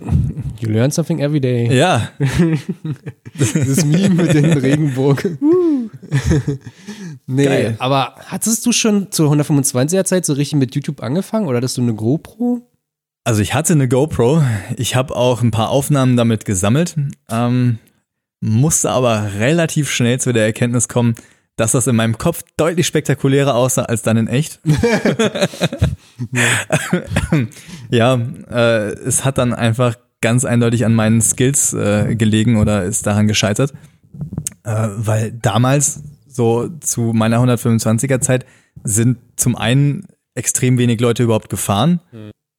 You 0.59 0.69
learn 0.69 0.89
something 0.91 1.19
every 1.19 1.41
day. 1.41 1.75
Ja, 1.77 2.11
Das 3.37 3.85
Meme 3.85 4.15
mit 4.23 4.33
den 4.33 4.45
Regenbogen. 4.53 5.37
nee, 7.27 7.45
Geil. 7.45 7.75
aber 7.79 8.15
hattest 8.27 8.65
du 8.65 8.71
schon 8.71 9.11
zur 9.11 9.31
125er 9.31 10.05
Zeit 10.05 10.25
so 10.25 10.33
richtig 10.33 10.57
mit 10.59 10.73
YouTube 10.75 11.03
angefangen 11.03 11.47
oder 11.47 11.57
hattest 11.57 11.77
du 11.77 11.81
eine 11.81 11.93
GoPro? 11.93 12.61
Also 13.27 13.41
ich 13.41 13.55
hatte 13.55 13.73
eine 13.73 13.87
GoPro, 13.87 14.43
ich 14.77 14.95
habe 14.95 15.15
auch 15.15 15.41
ein 15.41 15.49
paar 15.49 15.69
Aufnahmen 15.69 16.15
damit 16.15 16.45
gesammelt, 16.45 16.95
ähm, 17.27 17.79
musste 18.39 18.91
aber 18.91 19.31
relativ 19.39 19.89
schnell 19.89 20.19
zu 20.19 20.31
der 20.31 20.45
Erkenntnis 20.45 20.87
kommen, 20.87 21.15
dass 21.55 21.71
das 21.71 21.87
in 21.87 21.95
meinem 21.95 22.19
Kopf 22.19 22.43
deutlich 22.55 22.85
spektakulärer 22.85 23.55
aussah 23.55 23.81
als 23.85 24.03
dann 24.03 24.17
in 24.17 24.27
echt. 24.27 24.59
ja, 27.89 28.13
äh, 28.51 28.91
es 28.91 29.25
hat 29.25 29.39
dann 29.39 29.55
einfach 29.55 29.95
ganz 30.21 30.45
eindeutig 30.45 30.85
an 30.85 30.93
meinen 30.93 31.19
Skills 31.19 31.73
äh, 31.73 32.13
gelegen 32.15 32.57
oder 32.57 32.83
ist 32.83 33.07
daran 33.07 33.27
gescheitert, 33.27 33.73
äh, 34.65 34.87
weil 34.97 35.31
damals 35.31 36.03
so 36.27 36.69
zu 36.79 37.11
meiner 37.15 37.39
125er 37.39 38.19
Zeit 38.19 38.45
sind 38.83 39.17
zum 39.35 39.55
einen 39.55 40.05
extrem 40.35 40.77
wenig 40.77 40.99
Leute 41.01 41.23
überhaupt 41.23 41.49
gefahren 41.49 42.01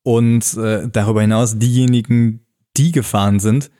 und 0.06 0.56
äh, 0.56 0.86
darüber 0.92 1.20
hinaus 1.20 1.58
diejenigen, 1.58 2.46
die 2.76 2.92
gefahren 2.92 3.40
sind, 3.40 3.72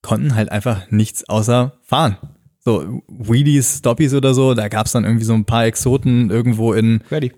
konnten 0.00 0.34
halt 0.34 0.50
einfach 0.50 0.90
nichts 0.90 1.28
außer 1.28 1.74
fahren. 1.82 2.16
So 2.60 3.02
Wheelies, 3.08 3.78
Stoppies 3.80 4.14
oder 4.14 4.32
so, 4.32 4.54
da 4.54 4.68
gab 4.68 4.86
es 4.86 4.92
dann 4.92 5.04
irgendwie 5.04 5.26
so 5.26 5.34
ein 5.34 5.44
paar 5.44 5.66
Exoten 5.66 6.30
irgendwo 6.30 6.72
in, 6.72 7.02
Ready. 7.10 7.32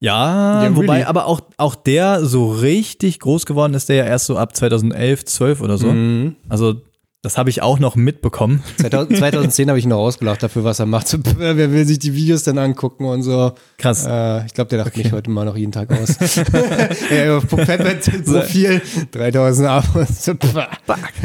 ja, 0.00 0.64
Ja, 0.64 0.74
wobei 0.74 0.94
really. 0.94 1.04
aber 1.04 1.26
auch, 1.26 1.42
auch 1.56 1.76
der 1.76 2.24
so 2.24 2.50
richtig 2.50 3.20
groß 3.20 3.46
geworden 3.46 3.74
ist, 3.74 3.88
der 3.88 3.96
ja 3.96 4.04
erst 4.04 4.26
so 4.26 4.36
ab 4.36 4.56
2011, 4.56 5.24
12 5.24 5.60
oder 5.60 5.78
so. 5.78 5.92
Mhm. 5.92 6.34
Also 6.48 6.82
das 7.24 7.38
habe 7.38 7.48
ich 7.48 7.62
auch 7.62 7.78
noch 7.78 7.96
mitbekommen. 7.96 8.62
2000, 8.76 9.16
2010 9.16 9.68
habe 9.68 9.78
ich 9.78 9.86
ihn 9.86 9.88
noch 9.88 9.98
ausgelacht 9.98 10.42
dafür, 10.42 10.62
was 10.64 10.78
er 10.78 10.84
macht. 10.84 11.08
So, 11.08 11.18
wer 11.38 11.56
will 11.56 11.86
sich 11.86 11.98
die 11.98 12.14
Videos 12.14 12.42
denn 12.42 12.58
angucken 12.58 13.06
und 13.06 13.22
so. 13.22 13.52
Krass. 13.78 14.04
Äh, 14.06 14.44
ich 14.44 14.52
glaube, 14.52 14.68
der 14.68 14.80
lacht 14.80 14.94
mich 14.98 15.10
heute 15.10 15.30
mal 15.30 15.46
noch 15.46 15.56
jeden 15.56 15.72
Tag 15.72 15.90
aus. 15.90 16.16
ja, 17.10 17.38
auf 17.38 17.48
Profil 17.48 18.82
3000 19.10 19.68
Abos. 19.68 20.24
So, 20.24 20.34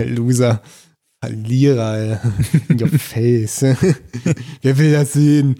Loser. 0.05 0.61
Verlierer. 1.21 2.21
In 2.69 2.81
your 2.81 2.87
face. 2.87 3.61
wer 4.61 4.77
will 4.77 4.93
das 4.93 5.11
sehen? 5.11 5.55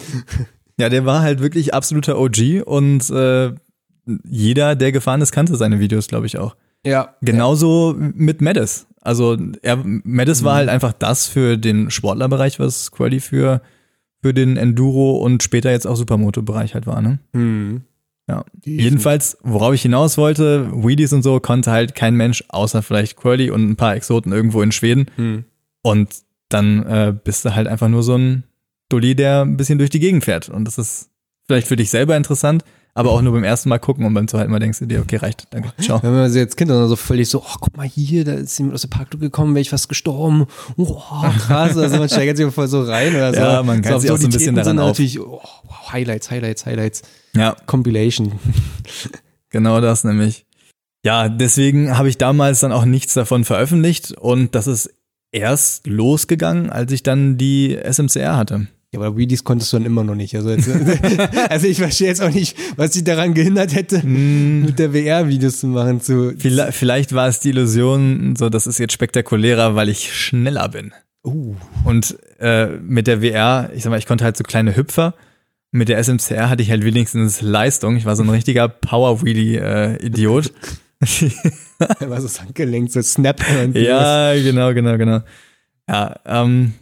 Ja, 0.79 0.87
der 0.87 1.05
war 1.05 1.21
halt 1.21 1.41
wirklich 1.41 1.73
absoluter 1.73 2.17
OG 2.17 2.63
und 2.65 3.09
äh, 3.09 3.51
jeder, 4.23 4.77
der 4.77 4.93
gefahren 4.93 5.19
ist, 5.19 5.33
kannte 5.33 5.57
seine 5.57 5.81
Videos, 5.81 6.07
glaube 6.07 6.27
ich 6.27 6.37
auch. 6.37 6.55
Ja. 6.85 7.15
Genauso 7.21 7.93
mit 7.97 8.39
Medes. 8.39 8.87
Also 9.01 9.37
er, 9.61 9.77
Medes 9.83 10.41
Mhm. 10.41 10.45
war 10.45 10.55
halt 10.55 10.69
einfach 10.69 10.93
das 10.93 11.27
für 11.27 11.57
den 11.57 11.89
Sportlerbereich, 11.91 12.59
was 12.59 12.91
Quali 12.91 13.19
für, 13.19 13.61
für 14.21 14.33
den 14.33 14.57
Enduro 14.57 15.17
und 15.17 15.41
später 15.43 15.71
jetzt 15.71 15.87
auch 15.87 15.95
Supermoto-Bereich 15.95 16.73
halt 16.73 16.85
war, 16.87 17.01
ne? 17.01 17.19
Hm. 17.33 17.81
Ja. 18.27 18.45
Jedenfalls, 18.63 19.37
worauf 19.41 19.73
ich 19.73 19.81
hinaus 19.81 20.17
wollte, 20.17 20.69
Wheelies 20.71 21.13
und 21.13 21.23
so 21.23 21.39
konnte 21.39 21.71
halt 21.71 21.95
kein 21.95 22.13
Mensch, 22.15 22.43
außer 22.49 22.83
vielleicht 22.83 23.15
Quali 23.17 23.49
und 23.49 23.67
ein 23.67 23.75
paar 23.75 23.95
Exoten 23.95 24.31
irgendwo 24.31 24.61
in 24.61 24.71
Schweden. 24.71 25.07
Hm. 25.15 25.45
Und 25.81 26.09
dann 26.49 26.85
äh, 26.85 27.13
bist 27.23 27.45
du 27.45 27.55
halt 27.55 27.67
einfach 27.67 27.87
nur 27.87 28.03
so 28.03 28.15
ein 28.15 28.43
Dulli, 28.89 29.15
der 29.15 29.41
ein 29.43 29.57
bisschen 29.57 29.77
durch 29.79 29.89
die 29.89 29.99
Gegend 29.99 30.25
fährt. 30.25 30.49
Und 30.49 30.65
das 30.65 30.77
ist 30.77 31.09
vielleicht 31.47 31.67
für 31.67 31.75
dich 31.75 31.89
selber 31.89 32.15
interessant, 32.17 32.63
aber 32.93 33.11
auch 33.11 33.21
nur 33.21 33.33
beim 33.33 33.43
ersten 33.43 33.69
Mal 33.69 33.79
gucken 33.79 34.05
und 34.05 34.13
beim 34.13 34.27
zweiten 34.27 34.51
Mal 34.51 34.59
denkst 34.59 34.79
du 34.79 34.85
dir, 34.85 34.99
okay, 34.99 35.17
reicht, 35.17 35.47
danke, 35.51 35.71
ciao. 35.79 36.01
Wenn 36.01 36.11
man 36.11 36.29
sie 36.29 36.39
als 36.39 36.55
Kind 36.55 36.71
dann 36.71 36.87
so 36.87 36.95
völlig 36.95 37.29
so, 37.29 37.39
oh, 37.39 37.55
guck 37.59 37.77
mal 37.77 37.87
hier, 37.87 38.25
da 38.25 38.33
ist 38.33 38.57
jemand 38.57 38.75
aus 38.75 38.81
der 38.81 38.89
Parkluke 38.89 39.25
gekommen, 39.25 39.53
wäre 39.53 39.61
ich 39.61 39.69
fast 39.69 39.89
gestorben. 39.89 40.47
Oh, 40.77 40.95
krass. 41.39 41.77
Also 41.77 41.97
man 41.97 42.09
steigert 42.09 42.37
sich 42.37 42.53
voll 42.53 42.67
so 42.67 42.83
rein 42.83 43.15
oder 43.15 43.33
so. 43.33 43.39
Ja, 43.39 43.63
man 43.63 43.81
kann 43.81 43.99
sich 43.99 44.11
auch 44.11 44.17
so 44.17 44.27
ein 44.27 44.31
bisschen 44.31 44.55
daran 44.55 44.71
sind 44.71 44.79
auf. 44.79 44.87
natürlich, 44.89 45.19
oh, 45.19 45.41
Highlights, 45.91 46.29
Highlights, 46.31 46.65
Highlights. 46.65 47.01
Ja, 47.35 47.55
Compilation. 47.65 48.33
Genau 49.51 49.81
das 49.81 50.03
nämlich. 50.03 50.45
Ja, 51.03 51.27
deswegen 51.29 51.97
habe 51.97 52.09
ich 52.09 52.19
damals 52.19 52.59
dann 52.59 52.71
auch 52.71 52.85
nichts 52.85 53.15
davon 53.15 53.45
veröffentlicht 53.45 54.11
und 54.11 54.53
das 54.53 54.67
ist 54.67 54.93
erst 55.31 55.87
losgegangen, 55.87 56.69
als 56.69 56.91
ich 56.91 57.03
dann 57.03 57.37
die 57.37 57.75
SMCR 57.75 58.35
hatte. 58.37 58.67
Ja, 58.91 58.99
aber 58.99 59.15
Wheelies 59.15 59.43
konntest 59.43 59.71
du 59.71 59.77
dann 59.77 59.85
immer 59.85 60.03
noch 60.03 60.15
nicht. 60.15 60.35
Also, 60.35 60.49
jetzt, 60.49 60.67
also 61.49 61.67
ich 61.67 61.77
verstehe 61.77 62.07
jetzt 62.07 62.23
auch 62.23 62.31
nicht, 62.31 62.57
was 62.75 62.91
dich 62.91 63.03
daran 63.03 63.35
gehindert 63.35 63.75
hätte, 63.75 64.03
mit 64.03 64.79
der 64.79 64.91
VR-Videos 64.91 65.59
zu 65.59 65.67
machen. 65.67 66.01
Zu, 66.01 66.33
Vielleicht, 66.37 66.73
vielleicht 66.73 67.13
war 67.13 67.27
es 67.27 67.39
die 67.39 67.49
Illusion, 67.49 68.35
so 68.35 68.49
das 68.49 68.65
ist 68.65 68.79
jetzt 68.79 68.93
spektakulärer, 68.93 69.75
weil 69.75 69.89
ich 69.89 70.11
schneller 70.15 70.69
bin. 70.69 70.91
uh, 71.23 71.55
Und 71.83 72.17
äh, 72.39 72.65
mit 72.81 73.05
der 73.05 73.21
VR, 73.21 73.69
ich 73.75 73.83
sag 73.83 73.91
mal, 73.91 73.99
ich 73.99 74.07
konnte 74.07 74.23
halt 74.23 74.37
so 74.37 74.43
kleine 74.43 74.75
Hüpfer. 74.75 75.13
Mit 75.71 75.87
der 75.87 76.03
SMCR 76.03 76.49
hatte 76.49 76.63
ich 76.63 76.71
halt 76.71 76.83
wenigstens 76.83 77.41
Leistung. 77.41 77.95
Ich 77.95 78.05
war 78.05 78.15
so 78.15 78.23
ein 78.23 78.29
richtiger 78.29 78.67
Power-Wheelie-Idiot. 78.67 80.51
er 81.99 82.09
war 82.09 82.19
so 82.21 82.27
das 82.27 82.41
Handgelenk, 82.41 82.91
so 82.91 83.03
Snap. 83.03 83.39
ja, 83.75 84.33
genau, 84.33 84.73
genau, 84.73 84.97
genau. 84.97 85.19
Ja, 85.87 86.19
ähm, 86.25 86.73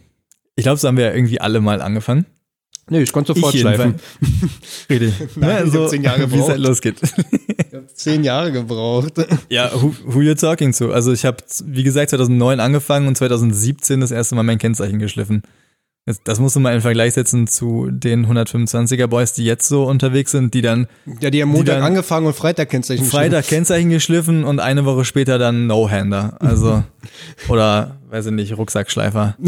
ich 0.58 0.64
glaube, 0.64 0.78
so 0.78 0.88
haben 0.88 0.96
wir 0.96 1.04
ja 1.04 1.14
irgendwie 1.14 1.40
alle 1.40 1.60
mal 1.60 1.80
angefangen. 1.80 2.26
Nee, 2.90 3.02
ich 3.02 3.12
konnte 3.12 3.32
sofort 3.32 3.54
Ich 3.54 3.60
schleifen. 3.60 3.94
Richtig. 4.90 5.12
Nein, 5.36 5.68
ich 5.68 5.74
hab 5.74 5.88
zehn 5.88 6.02
Jahre 6.02 6.18
wie 6.20 6.24
es 6.24 6.30
gebraucht. 6.32 6.50
halt 6.50 6.60
losgeht. 6.60 6.96
Ich 7.00 7.74
hab 7.74 7.96
zehn 7.96 8.24
Jahre 8.24 8.50
gebraucht. 8.50 9.12
Ja, 9.50 9.70
who, 9.80 9.94
who 10.04 10.20
you 10.20 10.34
talking 10.34 10.72
to? 10.72 10.90
Also 10.90 11.12
ich 11.12 11.24
habe, 11.24 11.36
wie 11.64 11.84
gesagt, 11.84 12.10
2009 12.10 12.58
angefangen 12.58 13.06
und 13.06 13.16
2017 13.16 14.00
das 14.00 14.10
erste 14.10 14.34
Mal 14.34 14.42
mein 14.42 14.58
Kennzeichen 14.58 14.98
geschliffen. 14.98 15.42
Das, 16.24 16.38
musst 16.40 16.56
du 16.56 16.60
mal 16.60 16.74
in 16.74 16.80
Vergleich 16.80 17.14
setzen 17.14 17.46
zu 17.46 17.90
den 17.90 18.26
125er 18.26 19.06
Boys, 19.08 19.34
die 19.34 19.44
jetzt 19.44 19.68
so 19.68 19.84
unterwegs 19.84 20.30
sind, 20.30 20.54
die 20.54 20.62
dann 20.62 20.86
Ja, 21.20 21.28
die 21.30 21.42
haben 21.42 21.50
Montag 21.50 21.76
dann- 21.76 21.82
angefangen 21.84 22.26
und 22.26 22.34
Freitag 22.34 22.70
Kennzeichen 22.70 23.04
Freitag 23.04 23.46
Kennzeichen 23.46 23.90
geschliffen 23.90 24.44
und 24.44 24.58
eine 24.60 24.84
Woche 24.86 25.04
später 25.04 25.38
dann 25.38 25.66
No-Hander. 25.66 26.36
Also, 26.40 26.82
oder, 27.48 27.98
weiß 28.08 28.26
ich 28.26 28.32
nicht, 28.32 28.56
Rucksackschleifer. 28.56 29.36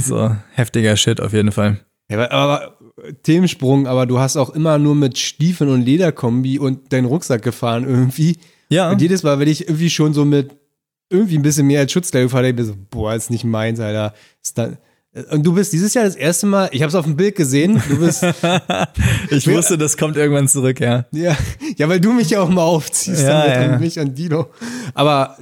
So, 0.00 0.34
heftiger 0.54 0.96
Shit 0.96 1.20
auf 1.20 1.32
jeden 1.32 1.52
Fall. 1.52 1.78
Ja, 2.10 2.18
aber, 2.18 2.32
aber 2.32 2.78
Themensprung, 3.22 3.86
aber 3.86 4.06
du 4.06 4.18
hast 4.18 4.36
auch 4.36 4.50
immer 4.50 4.78
nur 4.78 4.94
mit 4.94 5.18
Stiefeln 5.18 5.70
und 5.70 5.82
Lederkombi 5.82 6.58
und 6.58 6.92
deinen 6.92 7.04
Rucksack 7.06 7.42
gefahren 7.42 7.84
irgendwie. 7.88 8.36
Ja, 8.70 8.90
Und 8.90 9.00
jedes 9.00 9.22
Mal, 9.22 9.38
wenn 9.38 9.48
ich 9.48 9.68
irgendwie 9.68 9.90
schon 9.90 10.12
so 10.12 10.24
mit 10.24 10.50
irgendwie 11.10 11.36
ein 11.38 11.42
bisschen 11.42 11.66
mehr 11.66 11.80
als 11.80 11.92
Schutzkleidung 11.92 12.28
fahre, 12.30 12.48
ich 12.48 12.56
bin 12.56 12.64
so, 12.66 12.74
boah, 12.90 13.14
ist 13.14 13.30
nicht 13.30 13.44
meins, 13.44 13.78
Alter. 13.78 14.14
Ist 14.42 14.58
da, 14.58 14.70
Und 15.30 15.46
du 15.46 15.54
bist 15.54 15.72
dieses 15.72 15.94
Jahr 15.94 16.04
das 16.04 16.16
erste 16.16 16.46
Mal, 16.46 16.68
ich 16.72 16.82
habe 16.82 16.88
es 16.88 16.94
auf 16.96 17.04
dem 17.04 17.14
Bild 17.14 17.36
gesehen, 17.36 17.80
du 17.88 17.98
bist, 17.98 18.24
Ich 19.30 19.46
wusste, 19.46 19.78
das 19.78 19.96
kommt 19.96 20.16
irgendwann 20.16 20.48
zurück, 20.48 20.80
ja. 20.80 21.06
ja, 21.12 21.36
ja, 21.76 21.88
weil 21.88 22.00
du 22.00 22.12
mich 22.12 22.30
ja 22.30 22.40
auch 22.40 22.48
mal 22.48 22.64
aufziehst 22.64 23.22
Ja, 23.22 23.46
damit 23.46 23.54
ja. 23.54 23.74
und 23.74 23.80
mich 23.80 23.98
und 24.00 24.18
Dino. 24.18 24.48
Aber 24.92 25.36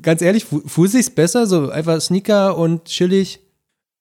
ganz 0.00 0.22
ehrlich, 0.22 0.46
fühlt 0.66 0.90
sich's 0.90 1.08
besser, 1.08 1.46
so 1.46 1.70
einfach 1.70 2.00
Sneaker 2.00 2.58
und 2.58 2.86
chillig? 2.86 3.40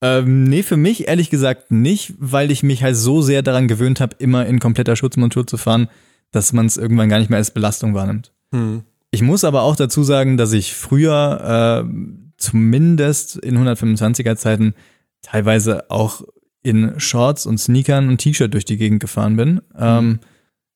Ähm, 0.02 0.46
nee, 0.46 0.64
für 0.64 0.78
mich 0.78 1.08
ehrlich 1.08 1.30
gesagt 1.30 1.70
nicht, 1.70 2.16
weil 2.18 2.50
ich 2.50 2.64
mich 2.64 2.82
halt 2.82 2.98
so 2.98 3.22
sehr 3.22 3.44
daran 3.44 3.68
gewöhnt 3.68 4.02
habe, 4.02 4.16
immer 4.18 4.48
in 4.48 4.60
kompletter 4.60 4.96
Schutzmontur 4.96 5.46
zu 5.46 5.58
fahren, 5.58 5.88
dass 6.32 6.52
man 6.52 6.66
es 6.66 6.78
irgendwann 6.78 7.10
gar 7.10 7.20
nicht 7.20 7.30
mehr 7.30 7.38
als 7.38 7.52
Belastung 7.52 7.94
wahrnimmt. 7.94 8.32
Hm. 8.52 8.82
Ich 9.12 9.22
muss 9.22 9.44
aber 9.44 9.62
auch 9.62 9.76
dazu 9.76 10.04
sagen, 10.04 10.38
dass 10.38 10.52
ich 10.54 10.74
früher 10.74 11.86
äh, 11.86 11.94
zumindest 12.38 13.36
in 13.36 13.56
125er 13.60 14.36
Zeiten 14.36 14.74
teilweise 15.22 15.90
auch 15.90 16.22
in 16.64 17.00
Shorts 17.00 17.46
und 17.46 17.58
Sneakern 17.58 18.08
und 18.08 18.20
T-Shirt 18.20 18.54
durch 18.54 18.66
die 18.66 18.78
Gegend 18.78 19.00
gefahren 19.00 19.36
bin. 19.36 19.62
Ähm, 19.78 20.20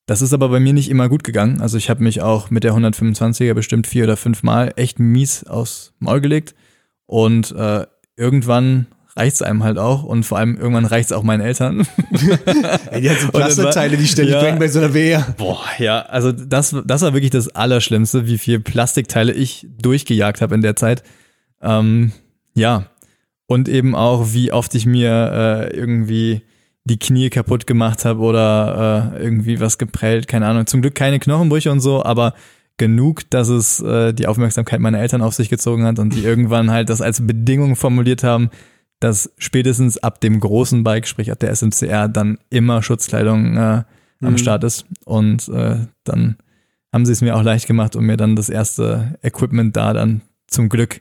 das 0.06 0.22
ist 0.22 0.32
aber 0.32 0.48
bei 0.48 0.60
mir 0.60 0.72
nicht 0.72 0.90
immer 0.90 1.08
gut 1.08 1.24
gegangen. 1.24 1.60
Also 1.60 1.78
ich 1.78 1.90
habe 1.90 2.02
mich 2.02 2.22
auch 2.22 2.50
mit 2.50 2.64
der 2.64 2.74
125er 2.74 3.54
bestimmt 3.54 3.86
vier 3.86 4.04
oder 4.04 4.16
fünf 4.16 4.42
Mal 4.42 4.72
echt 4.76 4.98
mies 4.98 5.44
aufs 5.44 5.94
Maul 5.98 6.20
gelegt. 6.20 6.54
Und 7.06 7.52
äh, 7.52 7.86
irgendwann 8.16 8.86
reicht's 9.16 9.42
einem 9.42 9.64
halt 9.64 9.78
auch 9.78 10.02
und 10.02 10.24
vor 10.24 10.38
allem 10.38 10.56
irgendwann 10.56 10.84
reicht's 10.84 11.10
auch 11.12 11.22
meinen 11.22 11.40
Eltern. 11.40 11.86
Ey, 12.90 13.00
die 13.00 13.10
hat 13.10 13.18
so 13.20 13.28
Plastikteile, 13.30 13.96
die 13.96 14.06
ständig 14.06 14.34
Ja. 14.34 14.40
brennen 14.40 14.58
bei 14.58 14.68
so 14.68 14.78
einer 14.80 14.92
Wehr. 14.92 15.34
Boah, 15.38 15.64
ja, 15.78 16.00
also 16.02 16.32
das, 16.32 16.74
das 16.84 17.02
war 17.02 17.14
wirklich 17.14 17.30
das 17.30 17.48
Allerschlimmste, 17.48 18.26
wie 18.26 18.38
viel 18.38 18.60
Plastikteile 18.60 19.32
ich 19.32 19.66
durchgejagt 19.80 20.40
habe 20.40 20.54
in 20.54 20.60
der 20.62 20.76
Zeit. 20.76 21.02
Ähm, 21.62 22.12
ja. 22.54 22.86
Und 23.46 23.68
eben 23.68 23.94
auch, 23.94 24.32
wie 24.32 24.52
oft 24.52 24.74
ich 24.74 24.86
mir 24.86 25.70
äh, 25.72 25.76
irgendwie 25.76 26.42
die 26.84 26.98
Knie 26.98 27.30
kaputt 27.30 27.66
gemacht 27.66 28.04
habe 28.04 28.20
oder 28.20 29.12
äh, 29.14 29.22
irgendwie 29.22 29.60
was 29.60 29.78
geprellt, 29.78 30.28
keine 30.28 30.46
Ahnung. 30.46 30.66
Zum 30.66 30.82
Glück 30.82 30.94
keine 30.94 31.18
Knochenbrüche 31.18 31.70
und 31.70 31.80
so, 31.80 32.04
aber 32.04 32.34
genug, 32.76 33.28
dass 33.30 33.48
es 33.48 33.80
äh, 33.80 34.12
die 34.12 34.26
Aufmerksamkeit 34.26 34.80
meiner 34.80 35.00
Eltern 35.00 35.22
auf 35.22 35.34
sich 35.34 35.48
gezogen 35.48 35.84
hat 35.84 35.98
und 35.98 36.14
die 36.14 36.24
irgendwann 36.24 36.70
halt 36.70 36.88
das 36.88 37.00
als 37.00 37.26
Bedingung 37.26 37.74
formuliert 37.74 38.22
haben, 38.22 38.50
dass 39.00 39.32
spätestens 39.38 39.98
ab 39.98 40.20
dem 40.20 40.40
großen 40.40 40.84
Bike, 40.84 41.06
sprich 41.06 41.32
ab 41.32 41.40
der 41.40 41.54
SMCR, 41.54 42.08
dann 42.08 42.38
immer 42.50 42.82
Schutzkleidung 42.82 43.56
äh, 43.56 43.82
am 44.22 44.38
Start 44.38 44.64
ist. 44.64 44.86
Und 45.04 45.48
äh, 45.48 45.86
dann 46.04 46.36
haben 46.92 47.04
sie 47.04 47.12
es 47.12 47.20
mir 47.20 47.36
auch 47.36 47.42
leicht 47.42 47.66
gemacht 47.66 47.96
und 47.96 48.06
mir 48.06 48.16
dann 48.16 48.36
das 48.36 48.48
erste 48.48 49.18
Equipment 49.22 49.76
da 49.76 49.92
dann 49.92 50.22
zum 50.46 50.68
Glück 50.68 51.00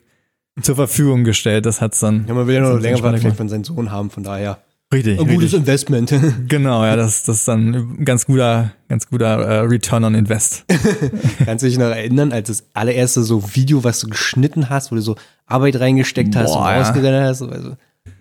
zur 0.62 0.76
Verfügung 0.76 1.24
gestellt. 1.24 1.66
Das 1.66 1.82
hat's 1.82 2.00
dann. 2.00 2.26
Ja, 2.28 2.34
man 2.34 2.48
will 2.48 2.56
ja 2.56 2.62
noch 2.62 2.80
länger 2.80 2.98
vielleicht 2.98 3.38
von 3.38 3.50
seinem 3.50 3.64
Sohn 3.64 3.92
haben, 3.92 4.10
von 4.10 4.24
daher. 4.24 4.60
Richtig. 4.94 5.20
Ein 5.20 5.28
gutes 5.28 5.54
richtig. 5.54 5.60
Investment. 5.60 6.14
Genau, 6.48 6.86
ja, 6.86 6.96
das, 6.96 7.24
das 7.24 7.38
ist 7.38 7.48
dann 7.48 7.74
ein 7.74 8.06
ganz 8.06 8.26
guter, 8.26 8.72
ganz 8.88 9.08
guter 9.10 9.40
äh, 9.42 9.60
Return 9.62 10.04
on 10.04 10.16
Invest. 10.16 10.64
Kannst 11.46 11.64
du 11.64 11.68
dich 11.68 11.78
noch 11.78 11.88
erinnern, 11.88 12.32
als 12.32 12.48
das 12.48 12.66
allererste 12.74 13.24
so 13.24 13.56
Video, 13.56 13.84
was 13.84 14.00
du 14.00 14.08
geschnitten 14.08 14.70
hast, 14.70 14.92
wo 14.92 14.96
du 14.96 15.02
so 15.02 15.16
Arbeit 15.48 15.80
reingesteckt 15.80 16.36
hast 16.36 16.54
Boah, 16.54 16.68
und 16.68 16.76
ja. 16.76 16.82
ausgerennt 16.82 17.28
hast? 17.28 17.42
Also, 17.42 17.76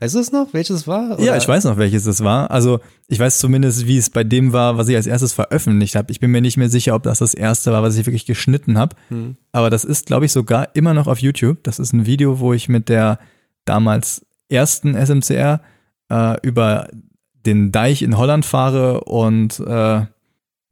weißt 0.04 0.14
du 0.14 0.18
es 0.20 0.32
noch, 0.32 0.48
welches 0.52 0.76
es 0.76 0.86
war? 0.86 1.10
Ja, 1.20 1.32
Oder- 1.32 1.36
ich 1.38 1.48
weiß 1.48 1.64
noch, 1.64 1.76
welches 1.76 2.06
es 2.06 2.22
war. 2.22 2.50
Also 2.50 2.80
ich 3.08 3.18
weiß 3.18 3.38
zumindest, 3.38 3.86
wie 3.86 3.96
es 3.96 4.10
bei 4.10 4.22
dem 4.24 4.52
war, 4.52 4.76
was 4.76 4.88
ich 4.88 4.96
als 4.96 5.06
erstes 5.06 5.32
veröffentlicht 5.32 5.94
habe. 5.96 6.12
Ich 6.12 6.20
bin 6.20 6.30
mir 6.30 6.40
nicht 6.40 6.56
mehr 6.56 6.68
sicher, 6.68 6.94
ob 6.94 7.02
das 7.02 7.18
das 7.18 7.34
erste 7.34 7.72
war, 7.72 7.82
was 7.82 7.96
ich 7.96 8.06
wirklich 8.06 8.26
geschnitten 8.26 8.78
habe. 8.78 8.96
Aber 9.52 9.70
das 9.70 9.84
ist, 9.84 10.06
glaube 10.06 10.26
ich, 10.26 10.32
sogar 10.32 10.74
immer 10.74 10.94
noch 10.94 11.06
auf 11.06 11.18
YouTube. 11.20 11.62
Das 11.64 11.78
ist 11.78 11.92
ein 11.92 12.06
Video, 12.06 12.38
wo 12.40 12.52
ich 12.52 12.68
mit 12.68 12.88
der 12.88 13.18
damals 13.64 14.26
ersten 14.48 14.94
SMCR 14.94 15.60
äh, 16.10 16.36
über 16.46 16.88
den 17.46 17.72
Deich 17.72 18.02
in 18.02 18.16
Holland 18.16 18.44
fahre 18.44 19.04
und 19.04 19.58
äh, 19.60 20.06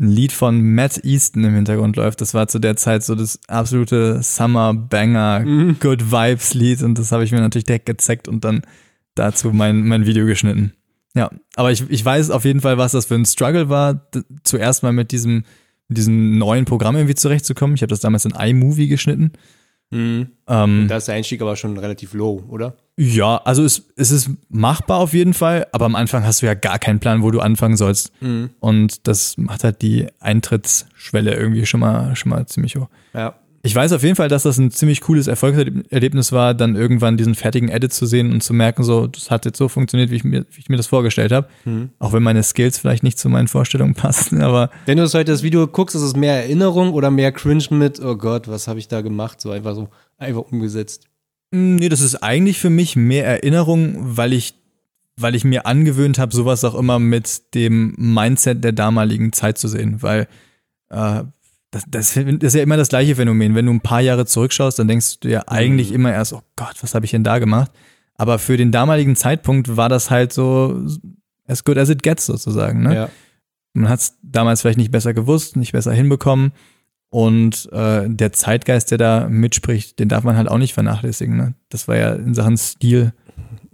ein 0.00 0.08
Lied 0.08 0.32
von 0.32 0.60
Matt 0.74 1.04
Easton 1.04 1.44
im 1.44 1.54
Hintergrund 1.54 1.96
läuft. 1.96 2.20
Das 2.20 2.34
war 2.34 2.48
zu 2.48 2.58
der 2.58 2.76
Zeit 2.76 3.04
so 3.04 3.14
das 3.14 3.38
absolute 3.46 4.22
Summer 4.22 4.74
Banger 4.74 5.44
Good 5.80 6.10
Vibes 6.10 6.54
Lied 6.54 6.82
und 6.82 6.98
das 6.98 7.12
habe 7.12 7.24
ich 7.24 7.32
mir 7.32 7.40
natürlich 7.40 7.64
direkt 7.66 7.86
gezeigt 7.86 8.26
und 8.26 8.44
dann 8.44 8.62
dazu 9.14 9.52
mein, 9.52 9.86
mein 9.86 10.06
Video 10.06 10.26
geschnitten. 10.26 10.72
Ja, 11.14 11.30
aber 11.56 11.72
ich, 11.72 11.88
ich 11.90 12.04
weiß 12.04 12.30
auf 12.30 12.44
jeden 12.44 12.60
Fall, 12.60 12.78
was 12.78 12.92
das 12.92 13.06
für 13.06 13.14
ein 13.14 13.26
Struggle 13.26 13.68
war, 13.68 14.08
zuerst 14.44 14.82
mal 14.82 14.92
mit 14.92 15.12
diesem, 15.12 15.44
mit 15.88 15.98
diesem 15.98 16.38
neuen 16.38 16.64
Programm 16.64 16.96
irgendwie 16.96 17.14
zurechtzukommen. 17.14 17.76
Ich 17.76 17.82
habe 17.82 17.90
das 17.90 18.00
damals 18.00 18.24
in 18.24 18.32
iMovie 18.32 18.88
geschnitten. 18.88 19.32
Mhm. 19.90 20.28
Ähm, 20.48 20.86
Da 20.88 20.96
ist 20.96 21.08
der 21.08 21.16
Einstieg 21.16 21.42
aber 21.42 21.54
schon 21.56 21.76
relativ 21.76 22.14
low, 22.14 22.42
oder? 22.48 22.76
ja, 22.96 23.38
also 23.38 23.64
es, 23.64 23.90
es 23.96 24.10
ist 24.10 24.30
machbar 24.48 24.98
auf 24.98 25.12
jeden 25.14 25.34
Fall, 25.34 25.66
aber 25.72 25.86
am 25.86 25.94
Anfang 25.94 26.24
hast 26.24 26.40
du 26.42 26.46
ja 26.46 26.54
gar 26.54 26.78
keinen 26.78 27.00
Plan, 27.00 27.22
wo 27.22 27.30
du 27.30 27.40
anfangen 27.40 27.76
sollst. 27.76 28.12
Und 28.60 29.06
das 29.06 29.36
macht 29.38 29.64
halt 29.64 29.80
die 29.82 30.06
Eintrittsschwelle 30.20 31.34
irgendwie 31.34 31.66
schon 31.66 31.80
mal, 31.80 32.14
schon 32.16 32.30
mal 32.30 32.46
ziemlich 32.46 32.76
hoch. 32.76 32.88
Ja. 33.14 33.34
Ich 33.64 33.74
weiß 33.76 33.92
auf 33.92 34.02
jeden 34.02 34.16
Fall, 34.16 34.28
dass 34.28 34.42
das 34.42 34.58
ein 34.58 34.72
ziemlich 34.72 35.00
cooles 35.02 35.28
Erfolgserlebnis 35.28 36.32
war, 36.32 36.52
dann 36.52 36.74
irgendwann 36.74 37.16
diesen 37.16 37.36
fertigen 37.36 37.68
Edit 37.68 37.92
zu 37.92 38.06
sehen 38.06 38.32
und 38.32 38.42
zu 38.42 38.52
merken, 38.52 38.82
so, 38.82 39.06
das 39.06 39.30
hat 39.30 39.44
jetzt 39.44 39.56
so 39.56 39.68
funktioniert, 39.68 40.10
wie 40.10 40.16
ich 40.16 40.24
mir, 40.24 40.44
wie 40.50 40.58
ich 40.60 40.68
mir 40.68 40.76
das 40.76 40.88
vorgestellt 40.88 41.30
habe. 41.30 41.46
Auch 42.00 42.12
wenn 42.12 42.24
meine 42.24 42.42
Skills 42.42 42.78
vielleicht 42.78 43.04
nicht 43.04 43.18
zu 43.20 43.28
meinen 43.28 43.46
Vorstellungen 43.46 43.94
passen, 43.96 44.42
aber 44.42 44.70
Wenn 44.86 44.96
du 44.96 45.04
das 45.04 45.14
heute 45.14 45.30
das 45.30 45.44
Video 45.44 45.68
guckst, 45.68 45.94
ist 45.94 46.02
es 46.02 46.16
mehr 46.16 46.42
Erinnerung 46.42 46.92
oder 46.92 47.12
mehr 47.12 47.30
Cringe 47.30 47.64
mit, 47.70 48.00
oh 48.04 48.16
Gott, 48.16 48.48
was 48.48 48.66
habe 48.66 48.80
ich 48.80 48.88
da 48.88 49.00
gemacht? 49.00 49.40
So 49.40 49.52
einfach 49.52 49.76
so, 49.76 49.88
einfach 50.18 50.42
umgesetzt. 50.50 51.08
Mm, 51.52 51.76
Nee, 51.76 51.88
das 51.88 52.00
ist 52.00 52.16
eigentlich 52.16 52.58
für 52.58 52.70
mich 52.70 52.96
mehr 52.96 53.26
Erinnerung, 53.26 53.94
weil 54.16 54.32
ich, 54.32 54.54
weil 55.16 55.36
ich 55.36 55.44
mir 55.44 55.66
angewöhnt 55.66 56.18
habe, 56.18 56.34
sowas 56.34 56.64
auch 56.64 56.74
immer 56.74 56.98
mit 56.98 57.54
dem 57.54 57.94
Mindset 57.96 58.64
der 58.64 58.72
damaligen 58.72 59.32
Zeit 59.32 59.56
zu 59.58 59.68
sehen, 59.68 60.02
weil 60.02 60.26
äh, 60.90 61.22
das, 61.72 61.84
das, 61.88 62.16
ist 62.16 62.54
ja 62.54 62.62
immer 62.62 62.76
das 62.76 62.90
gleiche 62.90 63.16
Phänomen. 63.16 63.54
Wenn 63.54 63.64
du 63.64 63.72
ein 63.72 63.80
paar 63.80 64.02
Jahre 64.02 64.26
zurückschaust, 64.26 64.78
dann 64.78 64.88
denkst 64.88 65.20
du 65.20 65.30
ja 65.30 65.42
eigentlich 65.46 65.90
immer 65.90 66.12
erst, 66.12 66.34
oh 66.34 66.42
Gott, 66.54 66.74
was 66.82 66.94
habe 66.94 67.06
ich 67.06 67.10
denn 67.10 67.24
da 67.24 67.38
gemacht? 67.38 67.72
Aber 68.14 68.38
für 68.38 68.58
den 68.58 68.70
damaligen 68.70 69.16
Zeitpunkt 69.16 69.74
war 69.74 69.88
das 69.88 70.10
halt 70.10 70.34
so 70.34 70.84
as 71.46 71.64
good 71.64 71.78
as 71.78 71.88
it 71.88 72.02
gets 72.02 72.26
sozusagen. 72.26 72.82
Ne? 72.82 72.94
Ja. 72.94 73.08
Man 73.72 73.88
hat 73.88 74.00
es 74.00 74.18
damals 74.22 74.60
vielleicht 74.60 74.76
nicht 74.76 74.90
besser 74.90 75.14
gewusst, 75.14 75.56
nicht 75.56 75.72
besser 75.72 75.92
hinbekommen. 75.92 76.52
Und 77.08 77.70
äh, 77.72 78.06
der 78.06 78.32
Zeitgeist, 78.32 78.90
der 78.90 78.98
da 78.98 79.28
mitspricht, 79.30 79.98
den 79.98 80.10
darf 80.10 80.24
man 80.24 80.36
halt 80.36 80.48
auch 80.48 80.58
nicht 80.58 80.74
vernachlässigen. 80.74 81.36
Ne? 81.36 81.54
Das 81.70 81.88
war 81.88 81.96
ja 81.96 82.12
in 82.12 82.34
Sachen 82.34 82.58
Stil 82.58 83.14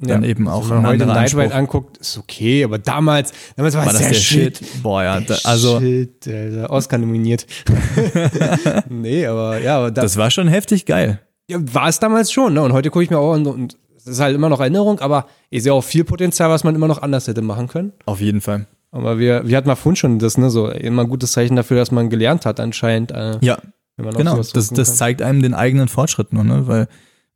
dann 0.00 0.22
eben 0.24 0.46
auch 0.48 0.68
Wenn 0.70 0.76
ein 0.78 0.82
man 0.82 0.92
heute 0.92 1.02
anderer 1.04 1.20
Night 1.20 1.32
Ride 1.34 1.42
Anspruch. 1.42 1.58
anguckt, 1.58 1.96
ist 1.98 2.18
okay, 2.18 2.64
aber 2.64 2.78
damals, 2.78 3.32
damals 3.56 3.74
war, 3.74 3.84
War 3.86 3.92
das 3.92 4.00
der, 4.02 4.10
der 4.10 4.14
Shit. 4.16 4.58
Shit? 4.58 4.82
Boah, 4.82 5.02
ja. 5.02 5.20
Der 5.20 5.38
also, 5.44 5.80
Shit, 5.80 6.26
Alter. 6.28 6.70
Oscar 6.70 6.98
nominiert. 6.98 7.46
nee, 8.88 9.26
aber 9.26 9.60
ja, 9.60 9.78
aber 9.78 9.90
da, 9.90 10.02
das 10.02 10.16
war 10.16 10.30
schon 10.30 10.48
heftig 10.48 10.86
geil. 10.86 11.20
ja, 11.50 11.58
war 11.60 11.88
es 11.88 11.98
damals 11.98 12.32
schon, 12.32 12.54
ne? 12.54 12.62
Und 12.62 12.72
heute 12.72 12.90
gucke 12.90 13.04
ich 13.04 13.10
mir 13.10 13.18
auch 13.18 13.32
an 13.34 13.46
und 13.46 13.76
es 13.96 14.06
ist 14.06 14.20
halt 14.20 14.34
immer 14.34 14.48
noch 14.48 14.60
Erinnerung, 14.60 15.00
aber 15.00 15.26
ich 15.50 15.62
sehe 15.62 15.72
auch 15.72 15.82
viel 15.84 16.04
Potenzial, 16.04 16.48
was 16.50 16.64
man 16.64 16.74
immer 16.74 16.88
noch 16.88 17.02
anders 17.02 17.26
hätte 17.26 17.42
machen 17.42 17.68
können. 17.68 17.92
Auf 18.06 18.20
jeden 18.20 18.40
Fall. 18.40 18.66
Aber 18.90 19.18
wir, 19.18 19.46
wir 19.46 19.56
hatten 19.56 19.68
mal 19.68 19.74
vorhin 19.76 19.96
schon 19.96 20.18
das, 20.18 20.38
ne, 20.38 20.48
so 20.48 20.68
immer 20.70 21.02
ein 21.02 21.08
gutes 21.08 21.32
Zeichen 21.32 21.56
dafür, 21.56 21.76
dass 21.76 21.90
man 21.90 22.08
gelernt 22.08 22.46
hat, 22.46 22.58
anscheinend. 22.60 23.10
Äh, 23.10 23.36
Ja, 23.42 23.58
wenn 23.96 24.14
genau. 24.14 24.36
Das, 24.36 24.52
das 24.70 24.96
zeigt 24.96 25.20
einem 25.20 25.42
den 25.42 25.52
eigenen 25.54 25.88
Fortschritt 25.88 26.32
nur, 26.32 26.44
ne? 26.44 26.66
Weil 26.66 26.88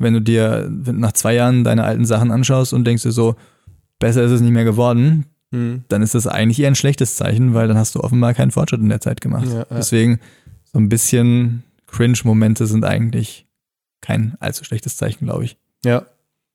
wenn 0.03 0.15
du 0.15 0.21
dir 0.21 0.69
nach 0.71 1.12
zwei 1.12 1.35
Jahren 1.35 1.65
deine 1.65 1.85
alten 1.85 2.05
Sachen 2.05 2.31
anschaust 2.31 2.73
und 2.73 2.85
denkst 2.85 3.03
dir 3.05 3.12
so, 3.12 3.37
besser 3.99 4.23
ist 4.25 4.33
es 4.33 4.41
nicht 4.41 4.53
mehr 4.53 4.65
geworden, 4.65 5.27
Hm. 5.53 5.85
dann 5.88 6.01
ist 6.01 6.15
das 6.15 6.27
eigentlich 6.27 6.59
eher 6.61 6.69
ein 6.69 6.75
schlechtes 6.75 7.17
Zeichen, 7.17 7.53
weil 7.53 7.69
dann 7.69 7.77
hast 7.77 7.95
du 7.95 8.01
offenbar 8.01 8.33
keinen 8.33 8.51
Fortschritt 8.53 8.81
in 8.81 8.88
der 8.88 9.03
Zeit 9.03 9.21
gemacht. 9.21 9.47
Ja, 9.49 9.59
ja. 9.59 9.67
Deswegen 9.71 10.19
so 10.73 10.79
ein 10.79 10.88
bisschen 10.88 11.62
Cringe-Momente 11.88 12.67
sind 12.67 12.87
eigentlich 12.87 13.47
kein 14.01 14.35
allzu 14.41 14.65
schlechtes 14.65 14.97
Zeichen, 14.97 15.27
glaube 15.27 15.45
ich. 15.45 15.59
Ja. 15.85 16.07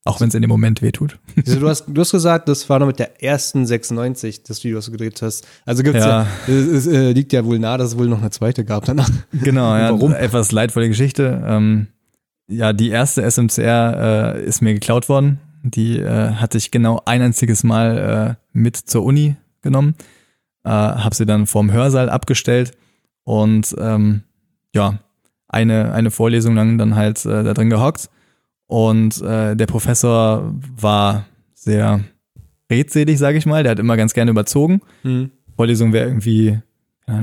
Auch 0.04 0.20
wenn 0.20 0.28
es 0.28 0.34
in 0.34 0.42
dem 0.42 0.48
Moment 0.48 0.82
wehtut. 0.82 1.18
Also 1.46 1.60
du, 1.60 1.68
hast, 1.68 1.84
du 1.86 2.00
hast 2.00 2.10
gesagt, 2.10 2.48
das 2.48 2.68
war 2.68 2.80
noch 2.80 2.88
mit 2.88 2.98
der 2.98 3.22
ersten 3.22 3.66
96, 3.66 4.42
das 4.42 4.64
Video, 4.64 4.78
was 4.78 4.86
du 4.86 4.90
gedreht 4.92 5.22
hast. 5.22 5.46
Also 5.64 5.84
gibt's 5.84 6.00
ja, 6.04 6.22
Ja. 6.22 6.26
es, 6.48 6.66
es 6.66 6.86
äh, 6.88 7.12
liegt 7.12 7.32
ja 7.32 7.44
wohl 7.44 7.60
nahe, 7.60 7.78
dass 7.78 7.90
es 7.92 7.98
wohl 7.98 8.08
noch 8.08 8.20
eine 8.20 8.30
zweite 8.30 8.64
gab 8.64 8.84
danach. 8.84 9.08
Genau, 9.32 9.76
ja. 9.76 9.90
Warum? 9.92 10.12
Etwas 10.12 10.50
leidvolle 10.50 10.88
Geschichte. 10.88 11.40
Ähm, 11.46 11.86
ja, 12.48 12.72
die 12.72 12.88
erste 12.88 13.28
SMCR 13.30 14.36
äh, 14.36 14.44
ist 14.44 14.62
mir 14.62 14.74
geklaut 14.74 15.08
worden. 15.08 15.38
Die 15.62 15.98
äh, 15.98 16.32
hatte 16.32 16.58
ich 16.58 16.70
genau 16.70 17.02
ein 17.04 17.20
einziges 17.20 17.62
Mal 17.62 18.36
äh, 18.38 18.42
mit 18.52 18.76
zur 18.76 19.04
Uni 19.04 19.36
genommen. 19.62 19.94
Äh, 20.64 20.70
hab 20.70 21.14
sie 21.14 21.26
dann 21.26 21.46
vorm 21.46 21.72
Hörsaal 21.72 22.08
abgestellt 22.08 22.72
und 23.24 23.74
ähm, 23.78 24.22
ja, 24.74 24.98
eine, 25.48 25.92
eine 25.92 26.10
Vorlesung 26.10 26.54
lang 26.54 26.78
dann 26.78 26.96
halt 26.96 27.24
äh, 27.26 27.44
da 27.44 27.54
drin 27.54 27.70
gehockt. 27.70 28.08
Und 28.66 29.20
äh, 29.22 29.56
der 29.56 29.66
Professor 29.66 30.54
war 30.76 31.26
sehr 31.54 32.00
redselig, 32.70 33.18
sage 33.18 33.38
ich 33.38 33.46
mal. 33.46 33.62
Der 33.62 33.72
hat 33.72 33.78
immer 33.78 33.96
ganz 33.96 34.14
gerne 34.14 34.30
überzogen. 34.30 34.80
Vorlesung 35.56 35.92
wäre 35.92 36.06
irgendwie, 36.06 36.58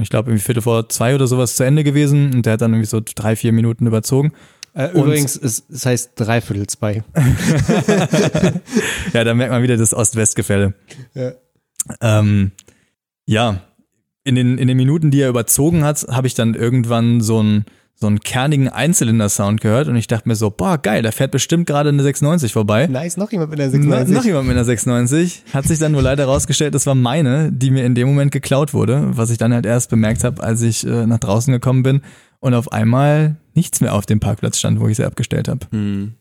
ich 0.01 0.09
glaube, 0.09 0.29
irgendwie 0.29 0.43
Viertel 0.43 0.61
vor 0.61 0.89
zwei 0.89 1.13
oder 1.13 1.27
sowas 1.27 1.55
zu 1.55 1.63
Ende 1.63 1.83
gewesen 1.83 2.33
und 2.33 2.45
der 2.45 2.53
hat 2.53 2.61
dann 2.61 2.73
irgendwie 2.73 2.89
so 2.89 2.99
drei, 3.03 3.35
vier 3.35 3.53
Minuten 3.53 3.85
überzogen. 3.85 4.33
Äh, 4.75 4.89
übrigens, 4.91 5.38
es, 5.38 5.63
es 5.71 5.85
heißt 5.85 6.11
Dreiviertel 6.15 6.67
zwei. 6.67 7.03
Ja, 9.13 9.23
da 9.23 9.33
merkt 9.33 9.51
man 9.51 9.63
wieder 9.63 9.77
das 9.77 9.93
Ost-West-Gefälle. 9.93 10.73
Ja. 11.13 11.31
Ähm, 12.01 12.51
ja, 13.25 13.61
in 14.25 14.35
den, 14.35 14.57
in 14.57 14.67
den 14.67 14.75
Minuten, 14.75 15.11
die 15.11 15.21
er 15.21 15.29
überzogen 15.29 15.85
hat, 15.85 16.05
habe 16.09 16.27
ich 16.27 16.33
dann 16.33 16.55
irgendwann 16.55 17.21
so 17.21 17.39
einen, 17.39 17.65
so 17.93 18.07
einen 18.07 18.19
kernigen 18.19 18.67
Einzylinder-Sound 18.67 19.61
gehört 19.61 19.88
und 19.88 19.95
ich 19.95 20.07
dachte 20.07 20.27
mir 20.27 20.35
so, 20.35 20.49
boah, 20.49 20.77
geil, 20.77 21.03
da 21.03 21.11
fährt 21.11 21.31
bestimmt 21.31 21.67
gerade 21.67 21.89
eine 21.89 22.03
690 22.03 22.51
vorbei. 22.51 22.88
Nice, 22.88 23.15
noch 23.15 23.31
jemand 23.31 23.51
mit 23.51 23.59
der 23.59 23.67
Na, 23.67 23.71
96. 23.71 24.13
noch 24.13 24.25
jemand 24.25 24.47
mit 24.47 24.57
einer 24.57 24.65
690. 24.65 25.43
Hat 25.53 25.65
sich 25.65 25.79
dann 25.79 25.93
nur 25.93 26.01
leider 26.01 26.25
rausgestellt, 26.25 26.75
das 26.75 26.85
war 26.85 26.95
meine, 26.95 27.49
die 27.53 27.71
mir 27.71 27.85
in 27.85 27.95
dem 27.95 28.09
Moment 28.09 28.33
geklaut 28.33 28.73
wurde, 28.73 29.07
was 29.11 29.29
ich 29.29 29.38
dann 29.38 29.53
halt 29.53 29.65
erst 29.65 29.89
bemerkt 29.89 30.25
habe, 30.25 30.43
als 30.43 30.61
ich 30.63 30.85
äh, 30.85 31.05
nach 31.05 31.19
draußen 31.19 31.53
gekommen 31.53 31.83
bin 31.83 32.01
und 32.45 32.53
auf 32.53 32.71
einmal 32.71 33.38
nichts 33.55 33.81
mehr 33.81 33.95
auf 33.95 34.05
dem 34.05 34.19
Parkplatz 34.19 34.60
stand, 34.60 34.79
wo 34.79 34.88
ich 34.88 34.97
sie 34.97 35.03
abgestellt 35.03 35.47
habe. 35.47 35.65
Hm. 35.71 36.13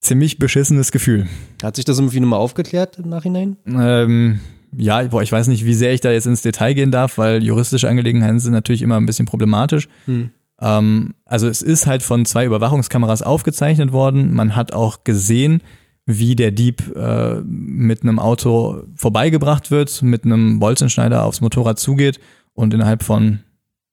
Ziemlich 0.00 0.38
beschissenes 0.38 0.92
Gefühl. 0.92 1.26
Hat 1.64 1.74
sich 1.74 1.84
das 1.84 1.98
irgendwie 1.98 2.20
nochmal 2.20 2.38
aufgeklärt 2.38 3.00
im 3.00 3.08
Nachhinein? 3.08 3.56
Ähm, 3.66 4.38
ja, 4.76 5.02
boah, 5.02 5.22
ich 5.22 5.32
weiß 5.32 5.48
nicht, 5.48 5.64
wie 5.64 5.74
sehr 5.74 5.92
ich 5.92 6.00
da 6.00 6.12
jetzt 6.12 6.28
ins 6.28 6.42
Detail 6.42 6.74
gehen 6.74 6.92
darf, 6.92 7.18
weil 7.18 7.42
juristische 7.42 7.88
Angelegenheiten 7.88 8.38
sind 8.38 8.52
natürlich 8.52 8.82
immer 8.82 8.98
ein 8.98 9.06
bisschen 9.06 9.26
problematisch. 9.26 9.88
Hm. 10.04 10.30
Ähm, 10.60 11.14
also 11.24 11.48
es 11.48 11.60
ist 11.60 11.88
halt 11.88 12.04
von 12.04 12.24
zwei 12.24 12.44
Überwachungskameras 12.44 13.22
aufgezeichnet 13.22 13.90
worden. 13.90 14.32
Man 14.32 14.54
hat 14.54 14.72
auch 14.72 15.02
gesehen, 15.02 15.60
wie 16.06 16.36
der 16.36 16.52
Dieb 16.52 16.94
äh, 16.94 17.40
mit 17.40 18.02
einem 18.02 18.20
Auto 18.20 18.84
vorbeigebracht 18.94 19.72
wird, 19.72 20.02
mit 20.02 20.24
einem 20.24 20.60
Bolzenschneider 20.60 21.24
aufs 21.24 21.40
Motorrad 21.40 21.80
zugeht 21.80 22.20
und 22.52 22.72
innerhalb 22.74 23.02
von, 23.02 23.40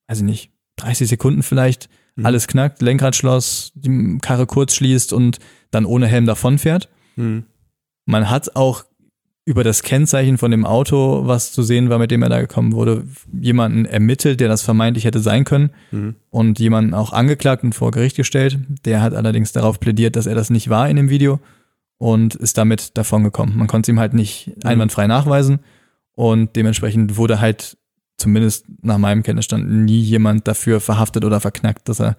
weiß 0.08 0.20
ich 0.20 0.26
nicht, 0.26 0.51
30 0.84 1.08
Sekunden 1.10 1.44
vielleicht 1.44 1.90
Mhm. 2.18 2.26
alles 2.26 2.48
knackt, 2.48 2.82
Lenkradschloss, 2.82 3.72
die 3.76 4.18
Karre 4.22 4.46
kurz 4.46 4.76
schließt 4.76 5.14
und 5.14 5.40
dann 5.72 5.86
ohne 5.86 6.08
Helm 6.08 6.26
davonfährt. 6.26 6.90
Hm. 7.16 7.44
Man 8.06 8.30
hat 8.30 8.56
auch 8.58 8.84
über 9.46 9.64
das 9.64 9.82
Kennzeichen 9.82 10.38
von 10.38 10.52
dem 10.52 10.66
Auto, 10.66 11.26
was 11.26 11.54
zu 11.54 11.64
sehen 11.64 11.90
war, 11.90 12.00
mit 12.00 12.12
dem 12.12 12.22
er 12.22 12.28
da 12.30 12.42
gekommen 12.42 12.74
wurde, 12.74 13.06
jemanden 13.32 13.86
ermittelt, 13.86 14.40
der 14.42 14.50
das 14.50 14.62
vermeintlich 14.62 15.06
hätte 15.06 15.20
sein 15.22 15.46
können 15.46 15.70
Hm. 15.92 16.16
und 16.30 16.60
jemanden 16.60 16.94
auch 16.94 17.14
angeklagt 17.14 17.64
und 17.64 17.74
vor 17.74 17.92
Gericht 17.92 18.18
gestellt. 18.18 18.60
Der 18.84 19.02
hat 19.02 19.14
allerdings 19.14 19.54
darauf 19.54 19.80
plädiert, 19.80 20.18
dass 20.18 20.26
er 20.26 20.36
das 20.36 20.50
nicht 20.50 20.70
war 20.70 20.90
in 20.90 20.98
dem 20.98 21.10
Video 21.10 21.40
und 21.98 22.36
ist 22.36 22.58
damit 22.58 22.98
davon 22.98 23.24
gekommen. 23.24 23.54
Man 23.58 23.68
konnte 23.68 23.90
es 23.90 23.96
ihm 23.96 24.00
halt 24.02 24.14
nicht 24.14 24.52
einwandfrei 24.66 25.08
nachweisen 25.08 25.60
und 26.14 26.58
dementsprechend 26.58 27.16
wurde 27.16 27.40
halt 27.40 27.78
zumindest 28.22 28.66
nach 28.82 28.98
meinem 28.98 29.24
Kenntnisstand 29.24 29.70
nie 29.70 30.00
jemand 30.02 30.48
dafür 30.48 30.80
verhaftet 30.80 31.26
oder 31.26 31.40
verknackt, 31.40 31.90
dass 31.90 32.00
er 32.00 32.16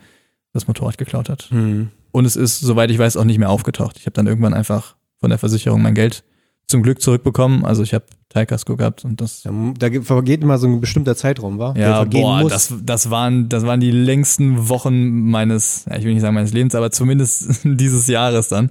das 0.52 0.66
Motorrad 0.68 0.98
geklaut 0.98 1.28
hat. 1.28 1.44
Hm. 1.50 1.88
Und 2.10 2.24
es 2.26 2.36
ist, 2.36 2.60
soweit 2.60 2.90
ich 2.90 2.98
weiß, 2.98 3.16
auch 3.16 3.24
nicht 3.24 3.38
mehr 3.38 3.48
aufgetaucht. 3.50 3.96
Ich 3.98 4.04
habe 4.04 4.12
dann 4.12 4.26
irgendwann 4.26 4.52
einfach 4.54 4.96
von 5.18 5.30
der 5.30 5.38
Versicherung 5.38 5.80
mein 5.80 5.94
Geld 5.94 6.24
zum 6.66 6.82
Glück 6.82 7.00
zurückbekommen. 7.00 7.64
Also 7.64 7.82
ich 7.82 7.94
habe 7.94 8.04
Teilkasko 8.28 8.76
gehabt 8.76 9.04
und 9.04 9.20
das. 9.20 9.42
Da, 9.42 9.50
da 9.78 9.88
ge- 9.88 10.02
vergeht 10.02 10.42
immer 10.42 10.58
so 10.58 10.66
ein 10.66 10.80
bestimmter 10.80 11.16
Zeitraum, 11.16 11.58
war? 11.58 11.76
Ja, 11.76 12.04
boah, 12.04 12.48
das, 12.48 12.74
das, 12.82 13.10
waren, 13.10 13.48
das 13.48 13.64
waren 13.64 13.80
die 13.80 13.90
längsten 13.90 14.68
Wochen 14.68 15.30
meines, 15.30 15.86
ja, 15.88 15.96
ich 15.96 16.04
will 16.04 16.12
nicht 16.12 16.22
sagen 16.22 16.34
meines 16.34 16.52
Lebens, 16.52 16.74
aber 16.74 16.90
zumindest 16.90 17.60
dieses 17.64 18.06
Jahres 18.08 18.48
dann. 18.48 18.70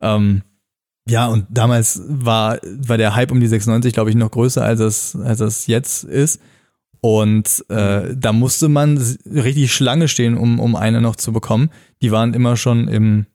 Ähm, 0.00 0.42
ja, 1.08 1.26
und 1.26 1.46
damals 1.50 2.02
war, 2.08 2.58
war 2.64 2.98
der 2.98 3.14
Hype 3.14 3.30
um 3.30 3.38
die 3.38 3.46
96, 3.46 3.92
glaube 3.92 4.10
ich, 4.10 4.16
noch 4.16 4.30
größer, 4.30 4.64
als 4.64 4.80
es, 4.80 5.16
als 5.16 5.38
es 5.40 5.66
jetzt 5.68 6.02
ist. 6.04 6.40
Und 7.06 7.64
äh, 7.68 8.16
da 8.16 8.32
musste 8.32 8.68
man 8.68 8.98
richtig 9.32 9.72
Schlange 9.72 10.08
stehen, 10.08 10.36
um, 10.36 10.58
um 10.58 10.74
eine 10.74 11.00
noch 11.00 11.14
zu 11.14 11.32
bekommen. 11.32 11.70
Die 12.02 12.10
waren 12.10 12.34
immer 12.34 12.56
schon 12.56 12.88
im 12.88 13.26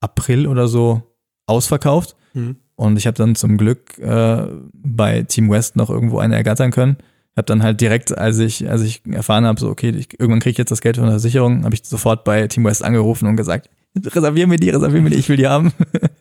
April 0.00 0.46
oder 0.46 0.68
so 0.68 1.02
ausverkauft. 1.44 2.14
Hm. 2.34 2.54
Und 2.76 2.96
ich 2.96 3.08
habe 3.08 3.16
dann 3.16 3.34
zum 3.34 3.56
Glück 3.56 3.98
äh, 3.98 4.46
bei 4.72 5.22
Team 5.24 5.50
West 5.50 5.74
noch 5.74 5.90
irgendwo 5.90 6.20
eine 6.20 6.36
ergattern 6.36 6.70
können. 6.70 6.96
Habe 7.36 7.46
dann 7.46 7.64
halt 7.64 7.80
direkt, 7.80 8.16
als 8.16 8.38
ich, 8.38 8.70
als 8.70 8.82
ich 8.82 9.02
erfahren 9.10 9.46
habe, 9.46 9.58
so 9.58 9.68
okay, 9.68 9.90
ich, 9.90 10.12
irgendwann 10.12 10.38
kriege 10.38 10.52
ich 10.52 10.58
jetzt 10.58 10.70
das 10.70 10.80
Geld 10.80 10.94
von 10.94 11.06
der 11.06 11.14
Versicherung, 11.14 11.64
habe 11.64 11.74
ich 11.74 11.82
sofort 11.84 12.22
bei 12.22 12.46
Team 12.46 12.62
West 12.62 12.84
angerufen 12.84 13.26
und 13.26 13.34
gesagt, 13.34 13.68
reservier 13.96 14.46
mir 14.46 14.58
die, 14.58 14.70
reservier 14.70 15.02
mir 15.02 15.10
die, 15.10 15.16
ich 15.16 15.28
will 15.28 15.38
die 15.38 15.48
haben. 15.48 15.72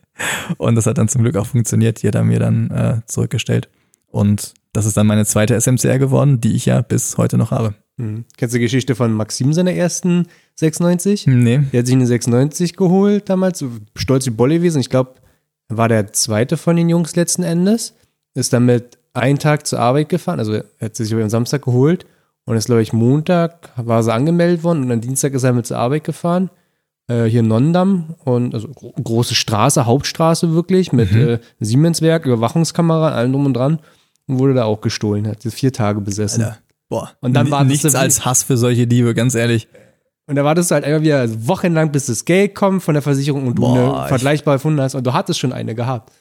und 0.58 0.74
das 0.74 0.88
hat 0.88 0.98
dann 0.98 1.10
zum 1.10 1.22
Glück 1.22 1.36
auch 1.36 1.46
funktioniert. 1.46 2.02
Die 2.02 2.08
hat 2.08 2.16
er 2.16 2.24
mir 2.24 2.40
dann 2.40 2.72
äh, 2.72 3.02
zurückgestellt. 3.06 3.70
Und 4.08 4.54
das 4.74 4.86
ist 4.86 4.98
dann 4.98 5.08
meine 5.08 5.26
zweite 5.26 5.60
SMCR 5.60 6.00
geworden, 6.00 6.39
die 6.41 6.54
ich 6.54 6.65
ja 6.65 6.82
bis 6.82 7.17
heute 7.17 7.38
noch 7.38 7.52
habe. 7.52 7.74
Hm. 7.98 8.26
Kennst 8.38 8.54
du 8.54 8.60
die 8.60 8.65
Geschichte 8.65 8.96
von 8.96 9.12
Maxim 9.12 9.54
seiner 9.54 9.74
ersten 9.74 10.28
96? 10.56 11.26
Nee. 11.28 11.62
Der 11.72 11.80
hat 11.80 11.88
sich 11.88 11.96
eine 11.96 12.06
96 12.06 12.76
geholt 12.76 13.30
damals, 13.30 13.65
stolz 13.96 14.26
wie 14.28 14.32
Bolle 14.32 14.56
gewesen. 14.56 14.80
Ich 14.80 14.89
glaube, 14.89 15.15
er 15.67 15.78
war 15.78 15.89
der 15.89 16.13
zweite 16.13 16.58
von 16.58 16.76
den 16.76 16.89
Jungs 16.89 17.15
letzten 17.15 17.43
Endes. 17.43 17.96
Ist 18.36 18.54
damit 18.54 19.00
einen 19.13 19.39
Tag 19.39 19.65
zur 19.65 19.80
Arbeit 19.80 20.10
gefahren, 20.10 20.38
also 20.38 20.54
er 20.54 20.65
hat 20.80 20.96
sie 20.96 21.06
sich 21.06 21.13
am 21.15 21.30
Samstag 21.30 21.63
geholt 21.63 22.06
und 22.46 22.56
ist, 22.56 22.67
glaube 22.67 22.84
ich, 22.84 22.93
Montag 22.93 23.72
war 23.76 24.04
sie 24.04 24.13
angemeldet 24.13 24.63
worden 24.63 24.84
und 24.84 24.91
am 24.91 25.02
Dienstag 25.02 25.34
ist 25.34 25.43
er 25.43 25.54
mit 25.54 25.65
zur 25.65 25.80
Arbeit 25.80 26.04
gefahren. 26.04 26.52
Äh, 27.08 27.24
hier 27.24 27.39
in 27.39 27.48
Nonnendamm 27.48 28.13
und 28.26 28.54
also 28.54 28.67
gro 28.67 28.91
große 28.91 29.34
Straße, 29.34 29.88
Hauptstraße 29.88 30.54
wirklich, 30.54 30.91
mit 30.91 31.12
äh, 31.13 31.39
Siemenswerk, 31.60 32.28
Überwachungskamera, 32.28 33.13
allem 33.13 33.32
drum 33.32 33.48
und 33.48 33.54
dran 33.56 33.80
und 34.28 34.40
wurde 34.40 34.54
da 34.54 34.66
auch 34.66 34.82
gestohlen, 34.82 35.28
hat 35.28 35.42
sie 35.42 35.52
vier 35.52 35.74
Tage 35.74 36.02
besessen. 36.02 36.44
Alter. 36.44 36.58
Boah. 36.90 37.12
Und 37.22 37.34
dann 37.34 37.50
wartest 37.52 37.84
nichts 37.84 37.96
als 37.96 38.26
Hass 38.26 38.44
für 38.44 38.58
solche 38.58 38.88
Diebe, 38.88 39.13
ganz 39.13 39.36
ehrlich. 39.36 39.68
Und 40.28 40.36
da 40.36 40.44
wartest 40.44 40.72
du 40.72 40.76
halt 40.76 40.84
einfach 40.84 41.02
wieder 41.02 41.26
wochenlang, 41.48 41.92
bis 41.92 42.08
das 42.08 42.26
Geld 42.26 42.54
kommt 42.54 42.84
von 42.84 42.94
der 42.94 43.02
Versicherung 43.02 43.48
und 43.48 43.56
du 43.56 43.62
Boah, 43.62 43.78
eine 43.96 44.02
ich- 44.04 44.08
vergleichbare 44.10 44.58
gefunden 44.58 44.82
hast. 44.82 44.96
Und 44.96 45.06
du 45.08 45.13
hattest 45.13 45.40
schon 45.40 45.54
eine 45.54 45.74
gehabt. 45.74 46.12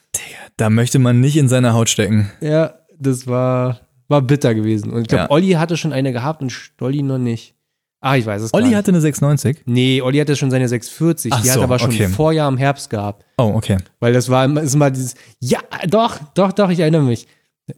Da 0.57 0.71
möchte 0.71 0.99
man 0.99 1.21
nicht 1.21 1.37
in 1.37 1.49
seiner 1.49 1.75
Haut 1.75 1.88
stecken. 1.88 2.31
Ja, 2.40 2.75
das 2.99 3.27
war, 3.27 3.81
war 4.09 4.23
bitter 4.23 4.55
gewesen. 4.55 4.92
Und 4.92 5.03
ich 5.03 5.09
glaube, 5.09 5.25
Ja. 5.25 5.31
Olli 5.31 5.51
hatte 5.53 5.77
schon 5.77 5.92
eine 5.92 6.12
gehabt 6.12 6.40
und 6.40 6.51
Stolli 6.51 7.03
noch 7.03 7.19
nicht. 7.19 7.55
Ah, 8.01 8.16
ich 8.16 8.27
weiß 8.27 8.42
es 8.42 8.53
gar 8.53 8.61
Olli 8.62 8.73
hatte 8.73 8.90
eine 8.92 9.01
690. 9.01 9.64
Nee, 9.66 10.01
Olli 10.01 10.19
hatte 10.19 10.37
schon 10.37 10.51
seine 10.51 10.69
640. 10.69 11.33
Ach 11.33 11.42
die 11.42 11.49
hat 11.49 11.55
so, 11.55 11.61
er 11.61 11.64
aber 11.64 11.79
schon 11.81 11.90
okay. 11.90 12.05
im 12.05 12.12
Vorjahr 12.12 12.49
im 12.49 12.57
Herbst 12.59 12.88
gehabt. 12.90 13.25
Oh, 13.38 13.53
okay. 13.55 13.79
Weil 13.99 14.12
das 14.12 14.29
war 14.29 14.45
immer, 14.45 14.62
ist 14.62 14.75
immer 14.75 14.90
dieses, 14.90 15.14
ja, 15.40 15.59
doch, 15.88 16.19
doch, 16.35 16.53
doch, 16.53 16.71
ich 16.71 16.79
erinnere 16.79 17.03
mich. 17.03 17.27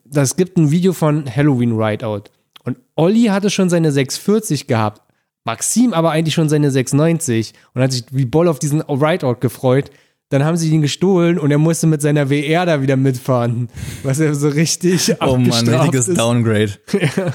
Das 0.04 0.36
gibt 0.36 0.56
ein 0.58 0.70
Video 0.70 0.92
von 0.92 1.24
Halloween 1.34 1.72
Rideout. 1.72 2.24
Und 2.64 2.78
Olli 2.96 3.24
hatte 3.24 3.50
schon 3.50 3.70
seine 3.70 3.92
640 3.92 4.66
gehabt. 4.66 5.02
Maxim 5.44 5.94
aber 5.94 6.10
eigentlich 6.10 6.34
schon 6.34 6.50
seine 6.50 6.70
690 6.70 7.54
und 7.72 7.82
hat 7.82 7.92
sich 7.92 8.04
wie 8.10 8.26
Boll 8.26 8.48
auf 8.48 8.58
diesen 8.58 8.82
Rideout 8.82 9.36
gefreut. 9.40 9.90
Dann 10.28 10.44
haben 10.44 10.58
sie 10.58 10.70
ihn 10.70 10.82
gestohlen 10.82 11.38
und 11.38 11.50
er 11.50 11.56
musste 11.56 11.86
mit 11.86 12.02
seiner 12.02 12.28
WR 12.28 12.66
da 12.66 12.82
wieder 12.82 12.96
mitfahren. 12.96 13.70
Was 14.02 14.20
er 14.20 14.34
so 14.34 14.48
richtig 14.48 15.14
Oh 15.22 15.38
Mann, 15.38 15.66
richtiges 15.66 16.08
ist. 16.08 16.18
Downgrade. 16.18 16.72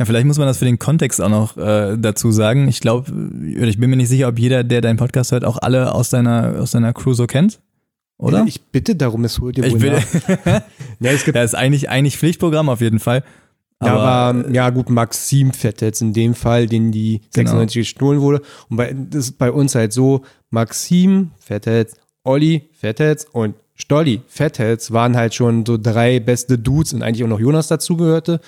Ja, 0.00 0.04
vielleicht 0.04 0.26
muss 0.26 0.38
man 0.38 0.46
das 0.46 0.58
für 0.58 0.64
den 0.64 0.78
Kontext 0.78 1.20
auch 1.20 1.28
noch 1.28 1.56
äh, 1.56 1.96
dazu 1.98 2.30
sagen. 2.30 2.68
Ich 2.68 2.78
glaube, 2.78 3.10
ich 3.44 3.80
bin 3.80 3.90
mir 3.90 3.96
nicht 3.96 4.08
sicher, 4.08 4.28
ob 4.28 4.38
jeder, 4.38 4.62
der 4.62 4.80
deinen 4.80 4.96
Podcast 4.96 5.32
hört, 5.32 5.44
auch 5.44 5.58
alle 5.60 5.92
aus 5.92 6.08
deiner, 6.08 6.54
aus 6.60 6.70
deiner 6.70 6.92
Crew 6.92 7.14
so 7.14 7.26
kennt. 7.26 7.60
Oder? 8.18 8.44
Ich 8.46 8.60
bitte 8.60 8.96
darum, 8.96 9.24
es 9.24 9.38
holt 9.38 9.56
dir 9.56 9.64
Ich 9.64 9.80
wohl 9.80 9.90
nach. 9.90 10.02
Ja, 11.00 11.12
es 11.12 11.24
gibt 11.24 11.36
das 11.36 11.52
ist 11.52 11.54
eigentlich, 11.54 11.88
eigentlich 11.88 12.18
Pflichtprogramm 12.18 12.68
auf 12.68 12.80
jeden 12.80 12.98
Fall. 12.98 13.22
Ja, 13.82 13.94
Aber, 13.94 14.40
aber 14.40 14.50
ja 14.50 14.70
gut, 14.70 14.90
Maxim 14.90 15.52
fährt 15.52 15.80
jetzt 15.82 16.02
in 16.02 16.12
dem 16.12 16.34
Fall, 16.34 16.66
den 16.66 16.90
die 16.90 17.20
Genau. 17.32 17.50
96 17.50 17.74
gestohlen 17.82 18.20
wurde. 18.20 18.42
Und 18.68 18.76
bei, 18.76 18.92
das 18.92 19.26
ist 19.26 19.38
bei 19.38 19.52
uns 19.52 19.76
halt 19.76 19.92
so, 19.92 20.22
Maxim 20.50 21.30
fährt 21.38 21.66
jetzt, 21.66 21.96
Olli 22.24 22.68
fährt 22.72 22.98
jetzt 22.98 23.32
und 23.32 23.54
Stolli 23.76 24.22
jetzt 24.58 24.92
waren 24.92 25.16
halt 25.16 25.34
schon 25.34 25.64
so 25.64 25.78
drei 25.78 26.18
beste 26.18 26.58
Dudes 26.58 26.92
und 26.92 27.04
eigentlich 27.04 27.22
auch 27.22 27.28
noch 27.28 27.38
Jonas 27.38 27.68
dazugehörte. 27.68 28.40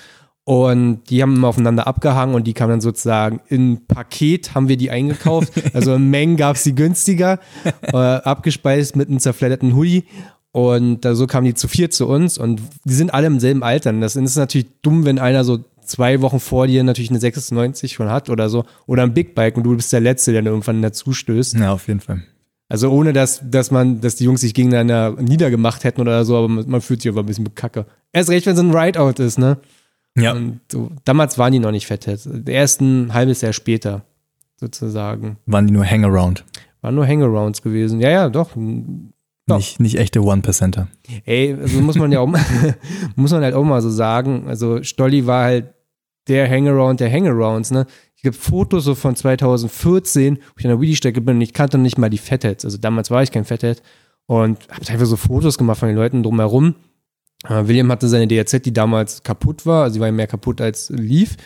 Und 0.43 1.03
die 1.09 1.21
haben 1.21 1.35
immer 1.35 1.49
aufeinander 1.49 1.85
abgehangen 1.85 2.33
und 2.33 2.47
die 2.47 2.53
kamen 2.53 2.71
dann 2.71 2.81
sozusagen 2.81 3.41
in 3.47 3.85
Paket, 3.85 4.55
haben 4.55 4.67
wir 4.67 4.77
die 4.77 4.89
eingekauft. 4.89 5.53
Also 5.73 5.93
in 5.93 6.09
Mengen 6.09 6.35
gab 6.35 6.55
es 6.55 6.63
die 6.63 6.75
günstiger, 6.75 7.39
äh, 7.83 7.95
abgespeist 7.95 8.95
mit 8.95 9.07
einem 9.07 9.19
zerfledderten 9.19 9.75
Hoodie. 9.75 10.05
Und 10.51 11.05
äh, 11.05 11.15
so 11.15 11.27
kamen 11.27 11.45
die 11.45 11.53
zu 11.53 11.67
vier 11.67 11.91
zu 11.91 12.07
uns 12.07 12.37
und 12.37 12.61
die 12.83 12.93
sind 12.93 13.13
alle 13.13 13.27
im 13.27 13.39
selben 13.39 13.63
Alter. 13.63 13.91
Und 13.91 14.01
das 14.01 14.15
ist 14.15 14.35
natürlich 14.35 14.67
dumm, 14.81 15.05
wenn 15.05 15.19
einer 15.19 15.43
so 15.43 15.59
zwei 15.85 16.21
Wochen 16.21 16.39
vor 16.39 16.67
dir 16.67 16.83
natürlich 16.83 17.09
eine 17.09 17.19
96 17.19 17.93
schon 17.93 18.09
hat 18.09 18.29
oder 18.29 18.49
so. 18.49 18.65
Oder 18.87 19.03
ein 19.03 19.13
Big 19.13 19.35
Bike 19.35 19.57
und 19.57 19.63
du 19.63 19.75
bist 19.75 19.93
der 19.93 20.01
Letzte, 20.01 20.31
der 20.31 20.41
dann 20.41 20.51
irgendwann 20.51 20.81
dazu 20.81 21.13
stößt. 21.13 21.57
ja, 21.57 21.71
auf 21.71 21.87
jeden 21.87 21.99
Fall. 21.99 22.23
Also 22.67 22.89
ohne, 22.89 23.11
dass, 23.11 23.41
dass 23.43 23.69
man, 23.69 23.99
dass 23.99 24.15
die 24.15 24.23
Jungs 24.23 24.41
sich 24.41 24.53
gegeneinander 24.53 25.17
niedergemacht 25.21 25.83
hätten 25.83 25.99
oder 25.99 26.23
so, 26.23 26.37
aber 26.37 26.47
man, 26.47 26.79
fühlt 26.81 27.01
sich 27.01 27.11
aber 27.11 27.21
ein 27.21 27.25
bisschen 27.25 27.53
kacke. 27.53 27.85
Erst 28.13 28.29
recht, 28.29 28.45
wenn 28.45 28.53
es 28.53 28.59
ein 28.59 28.73
Rideout 28.73 29.21
ist, 29.21 29.37
ne? 29.37 29.57
Ja, 30.17 30.33
Und 30.33 30.59
so, 30.71 30.91
damals 31.05 31.37
waren 31.37 31.53
die 31.53 31.59
noch 31.59 31.71
nicht 31.71 31.87
fett. 31.87 32.07
Erst 32.47 32.81
ein 32.81 33.13
halbes 33.13 33.41
Jahr 33.41 33.53
später, 33.53 34.03
sozusagen. 34.57 35.37
waren 35.45 35.67
die 35.67 35.73
nur 35.73 35.85
Hangaround. 35.85 36.43
Waren 36.81 36.95
nur 36.95 37.07
Hangarounds 37.07 37.61
gewesen. 37.61 37.99
Ja, 38.01 38.09
ja, 38.09 38.29
doch. 38.29 38.51
Doch. 39.47 39.57
Nicht, 39.57 39.79
nicht 39.79 39.97
echte 39.97 40.21
One-Percenter. 40.23 40.87
Ey, 41.25 41.55
also 41.59 41.81
muss 41.81 41.97
man 41.97 42.11
ja 42.11 42.19
auch 42.19 42.27
mal, 42.27 42.43
muss 43.15 43.31
man 43.31 43.43
halt 43.43 43.53
auch 43.55 43.63
mal 43.63 43.81
so 43.81 43.89
sagen. 43.89 44.47
Also 44.47 44.83
Stolli 44.83 45.25
war 45.27 45.45
halt 45.45 45.73
der 46.27 46.47
Hangaround 46.49 46.99
der 46.99 47.11
Hangarounds, 47.11 47.71
ne? 47.71 47.85
Ich 48.15 48.25
habe 48.25 48.35
Fotos 48.35 48.83
so 48.83 48.93
von 48.93 49.15
2014, 49.15 50.35
wo 50.37 50.41
ich 50.59 50.65
an 50.65 50.69
der 50.69 50.79
Wheelie-Strecke 50.79 51.21
bin 51.21 51.37
und 51.37 51.41
ich 51.41 51.53
kannte 51.53 51.77
nicht 51.79 51.97
mal 51.97 52.09
die 52.09 52.19
Fatheads. 52.19 52.65
Also 52.65 52.77
damals 52.77 53.09
war 53.09 53.23
ich 53.23 53.31
kein 53.31 53.45
Fathead 53.45 53.81
und 54.27 54.59
habe 54.69 54.87
einfach 54.87 55.05
so 55.07 55.15
Fotos 55.15 55.57
gemacht 55.57 55.79
von 55.79 55.87
den 55.87 55.97
Leuten 55.97 56.21
drumherum. 56.21 56.75
Äh, 57.47 57.67
William 57.67 57.91
hatte 57.91 58.07
seine 58.07 58.27
DRZ, 58.27 58.63
die 58.63 58.73
damals 58.73 59.23
kaputt 59.23 59.65
war, 59.65 59.83
also 59.83 59.95
sie 59.95 59.99
war 59.99 60.07
ja 60.07 60.13
mehr 60.13 60.27
kaputt 60.27 60.61
als 60.61 60.89
lief. 60.89 61.37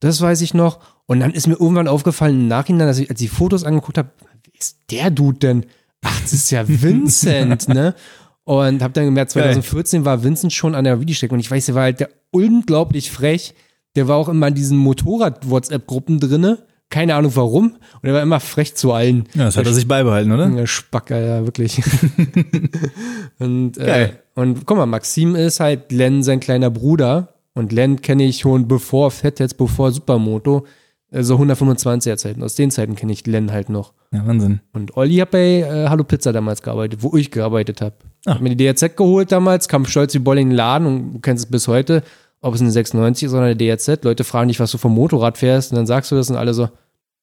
Das 0.00 0.20
weiß 0.20 0.40
ich 0.42 0.54
noch. 0.54 0.80
Und 1.06 1.20
dann 1.20 1.32
ist 1.32 1.46
mir 1.46 1.54
irgendwann 1.54 1.88
aufgefallen 1.88 2.40
im 2.40 2.48
Nachhinein, 2.48 2.86
dass 2.86 2.98
ich, 2.98 3.10
als 3.10 3.20
ich 3.20 3.30
die 3.30 3.34
Fotos 3.34 3.64
angeguckt 3.64 3.98
habe, 3.98 4.10
wer 4.20 4.60
ist 4.60 4.78
der 4.90 5.10
Dude 5.10 5.38
denn? 5.38 5.66
Ach, 6.02 6.20
das 6.20 6.32
ist 6.32 6.50
ja 6.50 6.68
Vincent, 6.68 7.68
ne? 7.68 7.94
Und 8.44 8.82
habe 8.82 8.94
dann 8.94 9.04
gemerkt, 9.04 9.32
2014 9.32 10.04
war 10.04 10.22
Vincent 10.22 10.52
schon 10.52 10.74
an 10.74 10.84
der 10.84 11.00
Videostrecke 11.00 11.34
und 11.34 11.40
ich 11.40 11.50
weiß, 11.50 11.66
der 11.66 11.74
war 11.74 11.82
halt 11.82 12.00
der 12.00 12.10
unglaublich 12.30 13.10
frech. 13.10 13.54
Der 13.96 14.08
war 14.08 14.16
auch 14.16 14.28
immer 14.28 14.48
in 14.48 14.54
diesen 14.54 14.78
Motorrad-WhatsApp-Gruppen 14.78 16.20
drinne. 16.20 16.58
Keine 16.90 17.14
Ahnung 17.14 17.32
warum. 17.34 17.76
Und 18.00 18.08
er 18.08 18.14
war 18.14 18.22
immer 18.22 18.40
frech 18.40 18.74
zu 18.74 18.92
allen. 18.92 19.28
Ja, 19.34 19.44
das 19.44 19.56
hat 19.56 19.66
er 19.66 19.74
sich 19.74 19.86
beibehalten, 19.86 20.32
oder? 20.32 20.48
Der 20.48 20.66
Spack, 20.66 21.10
ja, 21.10 21.44
wirklich. 21.44 21.82
und, 23.38 23.76
äh, 23.76 23.86
Geil. 23.86 24.22
und 24.34 24.64
guck 24.64 24.78
mal, 24.78 24.86
Maxim 24.86 25.34
ist 25.36 25.60
halt 25.60 25.92
Len 25.92 26.22
sein 26.22 26.40
kleiner 26.40 26.70
Bruder. 26.70 27.34
Und 27.54 27.72
Len 27.72 28.00
kenne 28.00 28.24
ich 28.24 28.38
schon 28.38 28.68
bevor 28.68 29.10
Fett 29.10 29.40
jetzt, 29.40 29.58
bevor 29.58 29.92
Supermoto. 29.92 30.66
Also 31.10 31.36
125er 31.36 32.16
Zeiten. 32.16 32.42
Aus 32.42 32.54
den 32.54 32.70
Zeiten 32.70 32.94
kenne 32.94 33.12
ich 33.12 33.26
Len 33.26 33.50
halt 33.50 33.68
noch. 33.68 33.92
Ja, 34.12 34.26
Wahnsinn. 34.26 34.60
Und 34.72 34.96
Olli 34.96 35.16
hat 35.16 35.30
bei 35.30 35.60
äh, 35.60 35.88
Hallo 35.88 36.04
Pizza 36.04 36.32
damals 36.32 36.62
gearbeitet, 36.62 37.02
wo 37.02 37.16
ich 37.16 37.30
gearbeitet 37.30 37.80
habe. 37.80 37.96
Ah. 38.26 38.34
Hab 38.34 38.40
mir 38.40 38.54
die 38.54 38.64
DRZ 38.64 38.96
geholt 38.96 39.32
damals, 39.32 39.68
kam 39.68 39.84
stolz 39.86 40.14
wie 40.14 40.18
Boll 40.18 40.38
in 40.38 40.50
den 40.50 40.56
Laden 40.56 40.86
und 40.86 41.12
du 41.14 41.18
kennst 41.20 41.44
es 41.44 41.50
bis 41.50 41.68
heute, 41.68 42.02
ob 42.40 42.54
es 42.54 42.60
eine 42.60 42.70
96 42.70 43.26
ist 43.26 43.32
oder 43.32 43.42
eine 43.42 43.56
DRZ. 43.56 44.04
Leute 44.04 44.24
fragen 44.24 44.48
dich, 44.48 44.60
was 44.60 44.70
du 44.70 44.78
vom 44.78 44.94
Motorrad 44.94 45.38
fährst 45.38 45.72
und 45.72 45.76
dann 45.76 45.86
sagst 45.86 46.10
du 46.10 46.16
das 46.16 46.30
und 46.30 46.36
alle 46.36 46.54
so, 46.54 46.68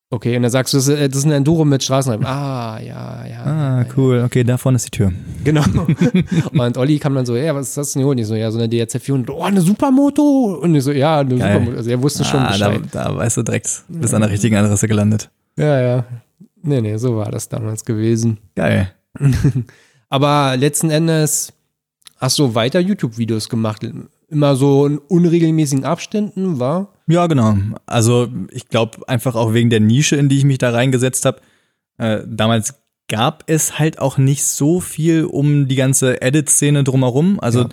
okay. 0.09 0.35
Und 0.35 0.43
dann 0.43 0.51
sagst 0.51 0.73
du, 0.73 0.77
das 0.77 0.87
ist, 0.87 0.97
äh, 0.97 1.07
ist 1.07 1.25
ein 1.25 1.31
Enduro 1.31 1.65
mit 1.65 1.83
Straßenreifen. 1.83 2.25
Ah, 2.65 2.79
ja, 2.79 3.25
ja. 3.25 3.43
Ah, 3.43 3.81
ja, 3.81 3.85
cool. 3.95 4.23
Okay, 4.25 4.43
da 4.43 4.57
vorne 4.57 4.75
ist 4.75 4.85
die 4.85 4.91
Tür. 4.91 5.13
Genau. 5.43 5.63
und 6.51 6.77
Olli 6.77 6.99
kam 6.99 7.15
dann 7.15 7.25
so, 7.25 7.35
ja, 7.35 7.55
was 7.55 7.69
ist 7.69 7.77
das 7.77 7.93
denn 7.93 8.01
hier? 8.01 8.09
Und 8.09 8.17
ich 8.17 8.27
so, 8.27 8.35
ja, 8.35 8.51
so 8.51 8.59
eine 8.59 8.67
DRZ 8.67 9.01
400. 9.01 9.35
Oh, 9.35 9.43
eine 9.43 9.61
Supermoto. 9.61 10.59
Und 10.61 10.75
ich 10.75 10.83
so, 10.83 10.91
ja, 10.91 11.19
eine 11.19 11.35
Geil. 11.35 11.53
Supermoto. 11.53 11.77
Also 11.77 11.89
er 11.89 12.01
wusste 12.01 12.25
schon 12.25 12.39
ah, 12.41 12.57
da, 12.57 12.69
Bescheid. 12.69 12.81
da 12.91 13.15
weißt 13.15 13.37
du 13.37 13.43
direkt, 13.43 13.83
bist 13.87 14.13
an 14.13 14.21
der 14.21 14.29
richtigen 14.29 14.55
Adresse 14.55 14.87
gelandet. 14.87 15.29
Ja, 15.57 15.79
ja. 15.79 16.05
Nee, 16.61 16.81
nee, 16.81 16.97
so 16.97 17.15
war 17.15 17.31
das 17.31 17.47
damals 17.47 17.85
gewesen. 17.85 18.39
Geil. 18.55 18.91
Aber 20.09 20.57
letzten 20.57 20.89
Endes 20.89 21.53
hast 22.17 22.39
du 22.39 22.55
weiter 22.55 22.79
YouTube-Videos 22.79 23.49
gemacht. 23.49 23.85
Immer 24.29 24.55
so 24.55 24.85
in 24.87 24.97
unregelmäßigen 24.97 25.85
Abständen, 25.85 26.59
war? 26.59 26.93
Ja, 27.07 27.27
genau. 27.27 27.55
Also 27.85 28.27
ich 28.51 28.67
glaube 28.69 29.07
einfach 29.07 29.35
auch 29.35 29.53
wegen 29.53 29.69
der 29.69 29.79
Nische, 29.79 30.15
in 30.15 30.29
die 30.29 30.37
ich 30.37 30.45
mich 30.45 30.57
da 30.57 30.71
reingesetzt 30.71 31.25
habe. 31.25 31.41
Äh, 31.97 32.23
damals 32.27 32.75
gab 33.07 33.43
es 33.47 33.77
halt 33.77 33.99
auch 33.99 34.17
nicht 34.17 34.43
so 34.43 34.79
viel 34.79 35.25
um 35.25 35.67
die 35.67 35.75
ganze 35.75 36.21
Edit-Szene 36.21 36.83
drumherum. 36.83 37.39
Also, 37.39 37.61
Ja. 37.61 37.69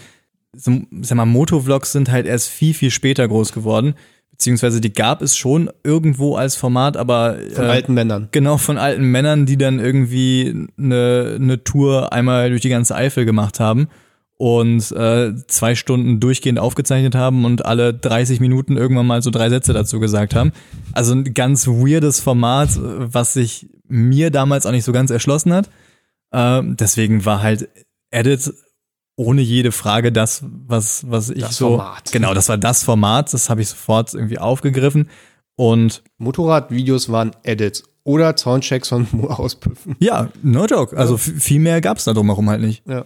so, 0.55 0.83
sag 1.01 1.17
mal, 1.17 1.25
Motovlogs 1.25 1.93
sind 1.93 2.11
halt 2.11 2.27
erst 2.27 2.49
viel, 2.49 2.75
viel 2.75 2.91
später 2.91 3.27
groß 3.27 3.53
geworden. 3.53 3.95
Beziehungsweise 4.31 4.81
die 4.81 4.93
gab 4.93 5.23
es 5.23 5.37
schon 5.37 5.71
irgendwo 5.85 6.37
als 6.37 6.57
Format, 6.57 6.97
aber 6.97 7.38
Von 7.55 7.65
äh, 7.65 7.69
alten 7.69 7.95
Männern. 7.95 8.29
Genau, 8.33 8.59
von 8.59 8.77
alten 8.77 9.05
Männern, 9.05 9.47
die 9.47 9.57
dann 9.57 9.79
irgendwie 9.79 10.67
eine, 10.77 11.37
eine 11.41 11.65
Tour 11.65 12.12
einmal 12.12 12.51
durch 12.51 12.61
die 12.62 12.69
ganze 12.69 12.95
Eifel 12.95 13.25
gemacht 13.25 13.61
haben 13.61 13.88
und 14.42 14.90
äh, 14.90 15.35
zwei 15.46 15.76
Stunden 15.76 16.18
durchgehend 16.18 16.59
aufgezeichnet 16.59 17.14
haben 17.14 17.44
und 17.44 17.64
alle 17.64 17.94
30 17.94 18.40
Minuten 18.40 18.76
irgendwann 18.76 19.07
mal 19.07 19.22
so 19.22 19.31
drei 19.31 19.48
Sätze 19.50 19.72
dazu 19.72 20.00
gesagt 20.00 20.35
haben. 20.35 20.50
Also 20.92 21.12
ein 21.14 21.33
ganz 21.33 21.68
weirdes 21.68 22.18
Format, 22.18 22.70
was 22.81 23.35
sich 23.35 23.68
mir 23.87 24.31
damals 24.33 24.66
auch 24.66 24.72
nicht 24.72 24.83
so 24.83 24.90
ganz 24.90 25.12
erschlossen 25.12 25.52
hat. 25.52 25.70
Äh, 26.33 26.61
deswegen 26.74 27.24
war 27.24 27.40
halt 27.40 27.68
Edit 28.11 28.52
ohne 29.14 29.42
jede 29.42 29.70
Frage 29.70 30.11
das, 30.11 30.42
was, 30.66 31.09
was 31.09 31.31
ich 31.31 31.42
Das 31.42 31.57
so. 31.57 31.76
Format. 31.76 32.11
Genau, 32.11 32.35
das 32.35 32.48
war 32.48 32.59
das 32.59 32.83
Format, 32.83 33.33
das 33.33 33.48
habe 33.48 33.61
ich 33.62 33.68
sofort 33.68 34.12
irgendwie 34.12 34.38
aufgegriffen. 34.40 35.09
Und 35.55 36.02
Motorradvideos 36.18 37.12
waren 37.12 37.31
Edits 37.44 37.85
oder 38.02 38.37
Soundchecks 38.37 38.88
von 38.88 39.07
Auspüffen. 39.28 39.94
Ja, 40.00 40.31
no 40.42 40.66
joke. 40.66 40.96
Also 40.96 41.14
f- 41.14 41.33
viel 41.38 41.61
mehr 41.61 41.81
gab's 41.81 42.02
da 42.02 42.12
drumherum 42.12 42.50
halt 42.50 42.61
nicht. 42.62 42.83
Ja. 42.88 43.05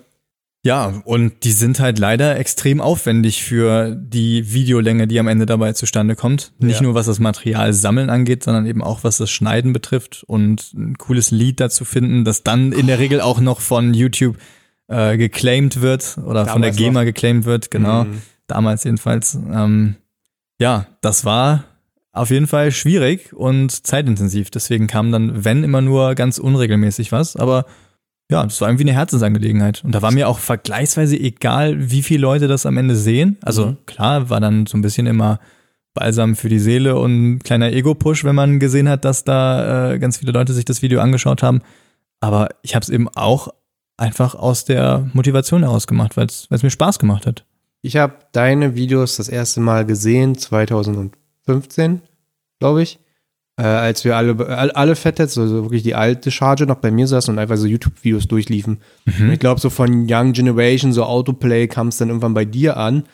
Ja, 0.67 1.01
und 1.05 1.45
die 1.45 1.53
sind 1.53 1.79
halt 1.79 1.99
leider 2.01 2.37
extrem 2.39 2.81
aufwendig 2.81 3.45
für 3.45 3.95
die 3.95 4.53
Videolänge, 4.53 5.07
die 5.07 5.21
am 5.21 5.29
Ende 5.29 5.47
dabei 5.47 5.73
zustande 5.75 6.17
kommt. 6.17 6.53
Nicht 6.59 6.77
Ja. 6.77 6.83
nur 6.83 6.95
was 6.95 7.07
das 7.07 7.21
Material 7.21 7.73
sammeln 7.73 8.11
angeht, 8.11 8.43
sondern 8.43 8.67
eben 8.67 8.83
auch 8.83 9.05
was 9.05 9.17
das 9.19 9.31
Schneiden 9.31 9.73
betrifft 9.73 10.25
und 10.27 10.75
ein 10.75 10.99
cooles 10.99 11.31
Lied 11.31 11.61
dazu 11.61 11.85
finden, 11.85 12.25
das 12.25 12.43
dann 12.43 12.73
in 12.73 12.89
der 12.89 12.99
Regel 12.99 13.21
auch 13.21 13.41
noch 13.41 13.61
von 13.61 13.95
YouTube 13.95 14.39
äh, 14.89 15.17
geclaimed 15.17 15.81
wird 15.83 16.19
oder 16.19 16.47
von 16.47 16.63
der 16.63 16.73
Damals 16.73 16.77
GEMA 16.77 17.05
geclaimed 17.05 17.45
wird, 17.45 17.71
genau. 17.71 18.05
Mhm. 18.05 18.23
Damals 18.49 18.83
jedenfalls. 18.85 19.35
Ähm, 19.35 19.95
ja, 20.61 20.87
das 21.01 21.25
war 21.25 21.65
auf 22.13 22.31
jeden 22.31 22.47
Fall 22.49 22.73
schwierig 22.73 23.33
und 23.33 23.87
zeitintensiv. 23.87 24.51
Deswegen 24.51 24.87
kam 24.89 25.13
dann, 25.13 25.45
wenn 25.45 25.63
immer 25.63 25.81
nur 25.81 26.15
ganz 26.17 26.39
unregelmäßig 26.39 27.13
was. 27.13 27.37
Aber 27.37 27.67
ja, 28.31 28.43
das 28.45 28.61
war 28.61 28.69
irgendwie 28.69 28.85
eine 28.85 28.93
Herzensangelegenheit. 28.93 29.83
Und 29.85 29.95
da 29.95 30.03
war 30.03 30.13
mir 30.13 30.29
auch 30.29 30.39
vergleichsweise 30.39 31.17
egal, 31.17 31.91
wie 31.91 32.03
viele 32.03 32.21
Leute 32.23 32.49
das 32.49 32.67
am 32.67 32.77
Ende 32.77 32.97
sehen. 32.97 33.37
Also 33.43 33.67
Mhm. 33.69 33.77
klar, 33.87 34.31
war 34.31 34.41
dann 34.41 34.67
so 34.67 34.77
ein 34.77 34.83
bisschen 34.83 35.07
immer 35.07 35.39
Balsam 35.95 36.37
für 36.37 36.49
die 36.49 36.59
Seele 36.59 36.97
und 36.99 37.35
ein 37.37 37.39
kleiner 37.39 37.73
Ego-Push, 37.73 38.25
wenn 38.25 38.35
man 38.35 38.59
gesehen 38.61 38.89
hat, 38.89 39.05
dass 39.05 39.25
da 39.25 39.93
äh, 39.93 39.99
ganz 39.99 40.19
viele 40.19 40.33
Leute 40.33 40.53
sich 40.53 40.65
das 40.65 40.83
Video 40.83 41.01
angeschaut 41.01 41.43
haben. 41.43 41.63
Aber 42.21 42.49
ich 42.63 42.75
habe 42.75 42.83
es 42.83 42.89
eben 42.91 43.09
auch 43.15 43.49
einfach 43.97 44.35
aus 44.35 44.65
der 44.67 45.09
Motivation 45.15 45.63
heraus 45.63 45.87
gemacht, 45.87 46.17
weil 46.17 46.27
es 46.27 46.63
mir 46.63 46.69
Spaß 46.71 46.99
gemacht 46.99 47.27
hat. 47.27 47.45
Ich 47.81 47.97
habe 47.97 48.15
deine 48.33 48.75
Videos 48.75 49.17
das 49.17 49.29
erste 49.29 49.61
Mal 49.61 49.87
gesehen, 49.87 50.37
2015, 50.37 52.03
glaube 52.59 52.83
ich. 52.83 52.99
Äh, 53.59 53.63
als 53.63 54.05
wir 54.05 54.17
alle, 54.17 54.75
alle, 54.77 54.97
Fatheads, 54.97 55.39
also 55.39 55.63
wirklich 55.65 55.83
die 55.83 55.95
alte 55.95 56.31
Charge 56.31 56.67
noch 56.67 56.77
bei 56.77 56.91
mir 56.91 57.07
saßen 57.07 57.33
und 57.33 57.39
einfach 57.39 57.57
so 57.57 57.67
YouTube-Videos 57.67 58.29
durchliefen. 58.29 58.81
Und 59.19 59.33
ich 59.33 59.39
glaube, 59.39 59.61
so 59.61 59.71
von 59.71 60.07
Young 60.11 60.33
Generation, 60.35 60.93
so 60.93 61.05
Autoplay 61.05 61.67
kam 61.67 61.89
es 61.89 61.97
dann 61.97 62.09
irgendwann 62.09 62.35
bei 62.35 62.45
dir 62.45 62.77
an. 62.77 63.05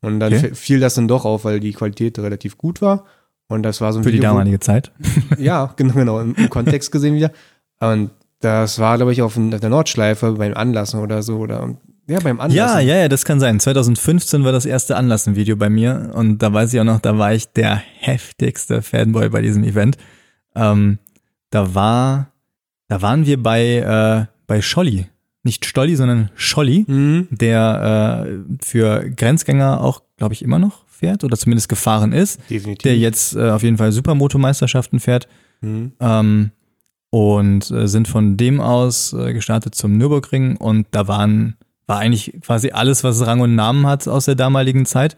Und 0.00 0.18
dann 0.18 0.34
Okay. 0.34 0.50
fiel 0.54 0.80
das 0.80 0.94
dann 0.94 1.06
doch 1.06 1.24
auf, 1.24 1.44
weil 1.44 1.60
die 1.60 1.72
Qualität 1.72 2.18
relativ 2.18 2.58
gut 2.58 2.82
war. 2.82 3.04
Und 3.46 3.62
das 3.62 3.80
war 3.80 3.92
so 3.92 4.00
ein 4.00 4.02
Für 4.02 4.10
die 4.10 4.18
Video, 4.18 4.30
wo- 4.30 4.34
damalige 4.34 4.58
Zeit. 4.58 4.90
ja, 5.38 5.72
genau, 5.76 5.94
genau, 5.94 6.20
im, 6.20 6.34
im 6.34 6.50
Kontext 6.50 6.90
gesehen 6.90 7.14
wieder. 7.14 7.30
Und 7.78 8.10
das 8.40 8.80
war, 8.80 8.96
glaube 8.96 9.12
ich, 9.12 9.22
auf 9.22 9.34
der 9.36 9.68
Nordschleife 9.70 10.32
beim 10.32 10.54
Anlassen 10.54 10.98
oder 10.98 11.22
so. 11.22 11.36
Oder 11.36 11.76
ja, 12.08 12.18
beim 12.20 12.40
Anlassen. 12.40 12.56
Ja, 12.56 12.80
ja, 12.80 13.00
ja, 13.02 13.08
das 13.08 13.24
kann 13.24 13.40
sein. 13.40 13.60
2015 13.60 14.44
war 14.44 14.52
das 14.52 14.66
erste 14.66 14.96
Anlassen-Video 14.96 15.56
bei 15.56 15.70
mir 15.70 16.10
und 16.14 16.38
da 16.38 16.52
weiß 16.52 16.72
ich 16.74 16.80
auch 16.80 16.84
noch, 16.84 17.00
da 17.00 17.16
war 17.18 17.32
ich 17.34 17.48
der 17.52 17.76
heftigste 17.98 18.82
Fanboy 18.82 19.28
bei 19.28 19.42
diesem 19.42 19.64
Event. 19.64 19.96
Ähm, 20.54 20.98
da 21.50 21.74
war, 21.74 22.32
da 22.88 23.02
waren 23.02 23.26
wir 23.26 23.42
bei, 23.42 23.76
äh, 23.76 24.26
bei 24.46 24.60
Scholli. 24.62 25.06
Nicht 25.44 25.64
Stolli, 25.66 25.96
sondern 25.96 26.30
Scholli, 26.34 26.84
Mhm. 26.86 27.26
der 27.30 28.26
äh, 28.26 28.64
für 28.64 29.10
Grenzgänger 29.10 29.80
auch, 29.80 30.02
glaube 30.16 30.34
ich, 30.34 30.42
immer 30.42 30.58
noch 30.58 30.84
fährt 30.86 31.24
oder 31.24 31.36
zumindest 31.36 31.68
gefahren 31.68 32.12
ist, 32.12 32.38
Definitiv. 32.48 32.82
der 32.84 32.96
jetzt 32.96 33.34
äh, 33.34 33.50
auf 33.50 33.62
jeden 33.64 33.76
Fall 33.76 33.90
Supermoto-Meisterschaften 33.90 35.00
fährt. 35.00 35.26
Mhm. 35.60 35.92
Ähm, 36.00 36.50
und 37.10 37.70
äh, 37.70 37.88
sind 37.88 38.08
von 38.08 38.36
dem 38.36 38.60
aus 38.60 39.12
äh, 39.12 39.32
gestartet 39.34 39.74
zum 39.74 39.98
Nürburgring 39.98 40.56
und 40.56 40.86
da 40.92 41.08
waren, 41.08 41.56
war 41.86 41.98
eigentlich 41.98 42.40
quasi 42.40 42.70
alles, 42.70 43.04
was 43.04 43.26
Rang 43.26 43.40
und 43.40 43.54
Namen 43.54 43.86
hat 43.86 44.06
aus 44.08 44.26
der 44.26 44.34
damaligen 44.34 44.86
Zeit. 44.86 45.16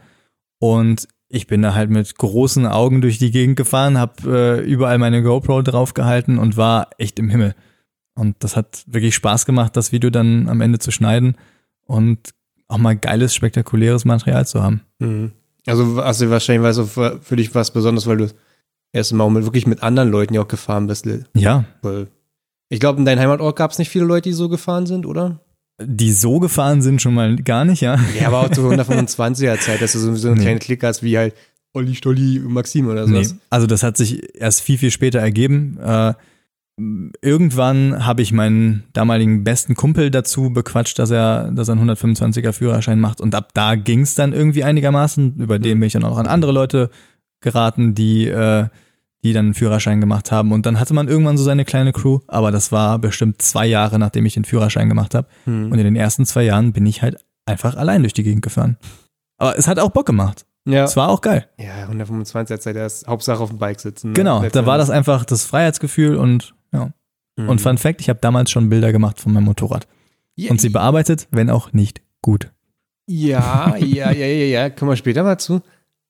Und 0.58 1.08
ich 1.28 1.46
bin 1.46 1.62
da 1.62 1.74
halt 1.74 1.90
mit 1.90 2.16
großen 2.16 2.66
Augen 2.66 3.00
durch 3.00 3.18
die 3.18 3.30
Gegend 3.30 3.56
gefahren, 3.56 3.98
habe 3.98 4.60
äh, 4.60 4.60
überall 4.60 4.98
meine 4.98 5.22
GoPro 5.22 5.62
draufgehalten 5.62 6.38
und 6.38 6.56
war 6.56 6.90
echt 6.98 7.18
im 7.18 7.28
Himmel. 7.28 7.54
Und 8.14 8.36
das 8.40 8.56
hat 8.56 8.84
wirklich 8.86 9.14
Spaß 9.14 9.44
gemacht, 9.44 9.76
das 9.76 9.92
Video 9.92 10.10
dann 10.10 10.48
am 10.48 10.60
Ende 10.60 10.78
zu 10.78 10.90
schneiden 10.90 11.36
und 11.86 12.34
auch 12.68 12.78
mal 12.78 12.96
geiles, 12.96 13.34
spektakuläres 13.34 14.04
Material 14.04 14.46
zu 14.46 14.62
haben. 14.62 14.82
Mhm. 15.00 15.32
Also 15.66 16.02
hast 16.02 16.20
du 16.20 16.30
wahrscheinlich 16.30 16.62
was 16.62 16.76
so 16.76 16.86
für, 16.86 17.36
dich 17.36 17.54
was 17.54 17.70
Besonderes, 17.70 18.06
weil 18.06 18.18
du 18.18 18.24
das 18.24 18.34
erste 18.92 19.16
Mal 19.16 19.30
mit, 19.30 19.44
wirklich 19.44 19.66
mit 19.66 19.82
anderen 19.82 20.10
Leuten 20.10 20.34
ja 20.34 20.42
auch 20.42 20.48
gefahren 20.48 20.86
bist. 20.86 21.08
Ja, 21.34 21.64
Weil 21.82 22.08
ich 22.68 22.80
glaube, 22.80 22.98
in 22.98 23.04
deinem 23.04 23.20
Heimatort 23.20 23.56
gab 23.56 23.70
es 23.70 23.78
nicht 23.78 23.88
viele 23.88 24.04
Leute, 24.04 24.28
die 24.28 24.34
so 24.34 24.48
gefahren 24.48 24.86
sind, 24.86 25.06
oder? 25.06 25.40
Die 25.82 26.12
so 26.12 26.38
gefahren 26.40 26.82
sind 26.82 27.02
schon 27.02 27.14
mal 27.14 27.36
gar 27.36 27.64
nicht, 27.64 27.80
ja. 27.82 27.98
Ja, 28.20 28.28
aber 28.28 28.40
auch 28.40 28.50
zu 28.50 28.60
125er 28.70 29.58
Zeit, 29.60 29.80
dass 29.82 29.92
du 29.92 29.98
so, 29.98 30.14
so 30.14 30.28
eine 30.28 30.36
Nee. 30.36 30.42
kleine 30.42 30.58
Clique 30.60 30.86
hast 30.86 31.02
wie 31.02 31.16
halt 31.18 31.34
Olli, 31.72 31.94
Stolli, 31.96 32.38
Maxim 32.38 32.86
oder 32.86 33.06
Nee, 33.06 33.24
sowas. 33.24 33.36
also 33.50 33.66
das 33.66 33.82
hat 33.82 33.96
sich 33.96 34.36
erst 34.40 34.60
viel, 34.60 34.78
viel 34.78 34.92
später 34.92 35.18
ergeben. 35.18 35.76
Äh, 35.84 36.14
irgendwann 37.22 38.04
habe 38.04 38.22
ich 38.22 38.32
meinen 38.32 38.84
damaligen 38.92 39.44
besten 39.44 39.74
Kumpel 39.74 40.10
dazu 40.10 40.50
bequatscht, 40.50 40.98
dass 40.98 41.10
er, 41.10 41.50
dass 41.52 41.68
er 41.68 41.72
einen 41.76 41.90
125er 41.90 42.52
Führerschein 42.52 43.00
macht 43.00 43.20
und 43.20 43.34
ab 43.34 43.50
da 43.54 43.74
ging 43.74 44.00
es 44.00 44.14
dann 44.14 44.32
irgendwie 44.32 44.64
einigermaßen. 44.64 45.36
Über 45.38 45.58
den 45.58 45.80
bin 45.80 45.86
ich 45.86 45.92
dann 45.92 46.04
auch 46.04 46.18
an 46.18 46.26
andere 46.26 46.52
Leute 46.52 46.90
geraten, 47.40 47.94
die, 47.94 48.26
äh, 48.28 48.66
die 49.24 49.32
dann 49.32 49.46
einen 49.46 49.54
Führerschein 49.54 50.00
gemacht 50.00 50.30
haben. 50.30 50.52
Und 50.52 50.66
dann 50.66 50.78
hatte 50.78 50.94
man 50.94 51.08
irgendwann 51.08 51.38
so 51.38 51.44
seine 51.44 51.64
kleine 51.64 51.92
Crew, 51.92 52.20
aber 52.28 52.52
das 52.52 52.70
war 52.70 52.98
bestimmt 52.98 53.42
zwei 53.42 53.66
Jahre, 53.66 53.98
nachdem 53.98 54.26
ich 54.26 54.34
den 54.34 54.44
Führerschein 54.44 54.88
gemacht 54.88 55.14
habe. 55.14 55.26
Hm. 55.44 55.72
Und 55.72 55.78
in 55.78 55.84
den 55.84 55.96
ersten 55.96 56.26
zwei 56.26 56.44
Jahren 56.44 56.72
bin 56.72 56.84
ich 56.86 57.02
halt 57.02 57.24
einfach 57.46 57.74
allein 57.74 58.02
durch 58.02 58.12
die 58.12 58.22
Gegend 58.22 58.42
gefahren. 58.42 58.76
Aber 59.38 59.58
es 59.58 59.66
hat 59.66 59.78
auch 59.78 59.90
Bock 59.90 60.06
gemacht. 60.06 60.44
Ja. 60.66 60.84
Es 60.84 60.96
war 60.96 61.08
auch 61.08 61.20
geil. 61.20 61.48
Ja, 61.58 61.82
125 61.82 62.60
Zeit 62.60 62.76
erst 62.76 63.06
Hauptsache 63.06 63.42
auf 63.42 63.50
dem 63.50 63.58
Bike 63.58 63.80
sitzen. 63.80 64.08
ne? 64.08 64.14
Genau, 64.14 64.42
da 64.46 64.66
war 64.66 64.78
das 64.78 64.90
einfach 64.90 65.24
das 65.24 65.44
Freiheitsgefühl 65.44 66.16
und 66.16 66.54
ja. 66.72 66.90
Mhm. 67.36 67.48
Und 67.48 67.60
Fun 67.60 67.78
Fact, 67.78 68.00
ich 68.00 68.08
habe 68.08 68.20
damals 68.20 68.50
schon 68.50 68.68
Bilder 68.68 68.92
gemacht 68.92 69.20
von 69.20 69.32
meinem 69.32 69.44
Motorrad. 69.44 69.86
ja, 70.36 70.50
Und 70.50 70.60
sie 70.60 70.68
bearbeitet, 70.68 71.28
wenn 71.30 71.50
auch 71.50 71.72
nicht 71.72 72.00
gut. 72.22 72.50
Ja, 73.06 73.76
ja, 73.76 74.10
ja, 74.12 74.26
ja, 74.26 74.46
ja, 74.46 74.70
kommen 74.70 74.90
wir 74.90 74.96
später 74.96 75.22
mal 75.22 75.38
zu. 75.38 75.60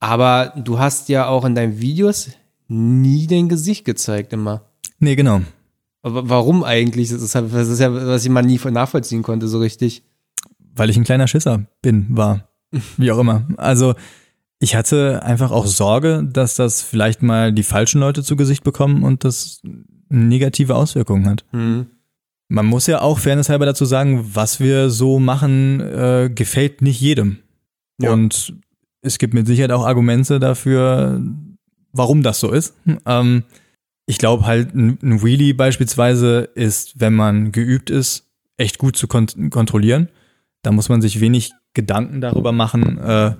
Aber 0.00 0.52
du 0.56 0.78
hast 0.78 1.08
ja 1.08 1.26
auch 1.26 1.44
in 1.44 1.54
deinen 1.54 1.80
Videos 1.80 2.30
nie 2.68 3.26
dein 3.26 3.48
Gesicht 3.48 3.84
gezeigt 3.84 4.32
immer. 4.32 4.62
Nee, 4.98 5.16
genau. 5.16 5.42
Aber 6.02 6.28
warum 6.28 6.64
eigentlich? 6.64 7.10
Das 7.10 7.22
ist, 7.22 7.34
halt, 7.34 7.52
das 7.52 7.68
ist 7.68 7.80
ja, 7.80 7.92
was 7.92 8.24
ich 8.24 8.30
mal 8.30 8.42
nie 8.42 8.60
nachvollziehen 8.70 9.22
konnte, 9.22 9.48
so 9.48 9.58
richtig. 9.58 10.02
Weil 10.74 10.90
ich 10.90 10.96
ein 10.96 11.04
kleiner 11.04 11.28
Schisser 11.28 11.66
bin, 11.82 12.06
war. 12.10 12.48
Wie 12.96 13.10
auch 13.10 13.18
immer. 13.18 13.46
Also 13.56 13.94
ich 14.58 14.74
hatte 14.74 15.22
einfach 15.22 15.50
auch 15.50 15.66
Sorge, 15.66 16.28
dass 16.30 16.56
das 16.56 16.82
vielleicht 16.82 17.22
mal 17.22 17.52
die 17.52 17.62
falschen 17.62 18.00
Leute 18.00 18.22
zu 18.22 18.36
Gesicht 18.36 18.64
bekommen 18.64 19.02
und 19.02 19.24
das 19.24 19.62
negative 20.08 20.74
Auswirkungen 20.74 21.26
hat. 21.26 21.44
Hm. 21.50 21.86
Man 22.48 22.66
muss 22.66 22.86
ja 22.86 23.00
auch 23.00 23.18
fairnesshalber 23.18 23.66
dazu 23.66 23.84
sagen, 23.84 24.30
was 24.34 24.60
wir 24.60 24.90
so 24.90 25.18
machen, 25.18 25.80
äh, 25.80 26.30
gefällt 26.34 26.82
nicht 26.82 27.00
jedem. 27.00 27.38
Ja. 28.00 28.12
Und 28.12 28.54
es 29.00 29.18
gibt 29.18 29.34
mit 29.34 29.46
Sicherheit 29.46 29.72
auch 29.72 29.86
Argumente 29.86 30.38
dafür, 30.40 31.22
warum 31.94 32.22
das 32.22 32.40
so 32.40 32.50
ist. 32.52 32.74
Ähm, 33.06 33.44
ich 34.06 34.18
glaube 34.18 34.44
halt, 34.44 34.74
ein 34.74 34.98
ein 35.02 35.22
Wheelie 35.22 35.54
beispielsweise 35.54 36.48
ist, 36.54 37.00
wenn 37.00 37.14
man 37.14 37.52
geübt 37.52 37.88
ist, 37.88 38.26
echt 38.58 38.76
gut 38.78 38.96
zu 38.96 39.06
kont 39.08 39.34
kontrollieren. 39.50 40.08
Da 40.62 40.72
muss 40.72 40.88
man 40.90 41.00
sich 41.00 41.20
wenig 41.20 41.52
Gedanken 41.72 42.20
darüber 42.20 42.52
machen, 42.52 42.98
äh, 42.98 43.32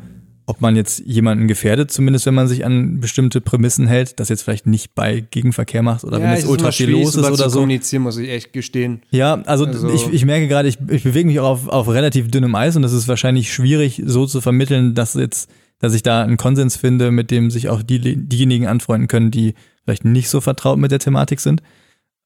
ob 0.46 0.60
man 0.60 0.76
jetzt 0.76 0.98
jemanden 1.06 1.48
gefährdet, 1.48 1.90
zumindest 1.90 2.26
wenn 2.26 2.34
man 2.34 2.48
sich 2.48 2.66
an 2.66 3.00
bestimmte 3.00 3.40
Prämissen 3.40 3.86
hält, 3.86 4.20
das 4.20 4.28
jetzt 4.28 4.42
vielleicht 4.42 4.66
nicht 4.66 4.94
bei 4.94 5.20
Gegenverkehr 5.30 5.82
macht 5.82 6.04
oder 6.04 6.20
wenn 6.20 6.30
es 6.30 6.40
jetzt 6.40 6.48
ultra 6.50 6.70
viel 6.70 6.90
los 6.90 7.14
ist 7.16 7.24
oder 7.30 7.48
so. 7.48 7.60
kommunizieren, 7.60 8.02
muss 8.02 8.18
ich 8.18 8.28
echt 8.28 8.52
gestehen. 8.52 9.02
Ja, 9.10 9.40
also, 9.46 9.64
Also- 9.64 9.88
ich, 9.88 10.12
ich 10.12 10.24
merke 10.26 10.46
gerade, 10.48 10.68
ich, 10.68 10.76
ich 10.90 11.02
bewege 11.04 11.26
mich 11.28 11.40
auch 11.40 11.48
auf, 11.48 11.68
auf 11.68 11.88
relativ 11.88 12.30
dünnem 12.30 12.54
Eis 12.54 12.76
und 12.76 12.84
es 12.84 12.92
ist 12.92 13.08
wahrscheinlich 13.08 13.52
schwierig, 13.54 14.02
so 14.04 14.26
zu 14.26 14.42
vermitteln, 14.42 14.94
dass 14.94 15.14
jetzt, 15.14 15.50
dass 15.84 15.92
ich 15.92 16.02
da 16.02 16.22
einen 16.22 16.38
Konsens 16.38 16.76
finde, 16.76 17.10
mit 17.10 17.30
dem 17.30 17.50
sich 17.50 17.68
auch 17.68 17.82
die, 17.82 18.16
diejenigen 18.16 18.66
anfreunden 18.66 19.06
können, 19.06 19.30
die 19.30 19.54
vielleicht 19.84 20.06
nicht 20.06 20.30
so 20.30 20.40
vertraut 20.40 20.78
mit 20.78 20.90
der 20.90 20.98
Thematik 20.98 21.40
sind. 21.40 21.62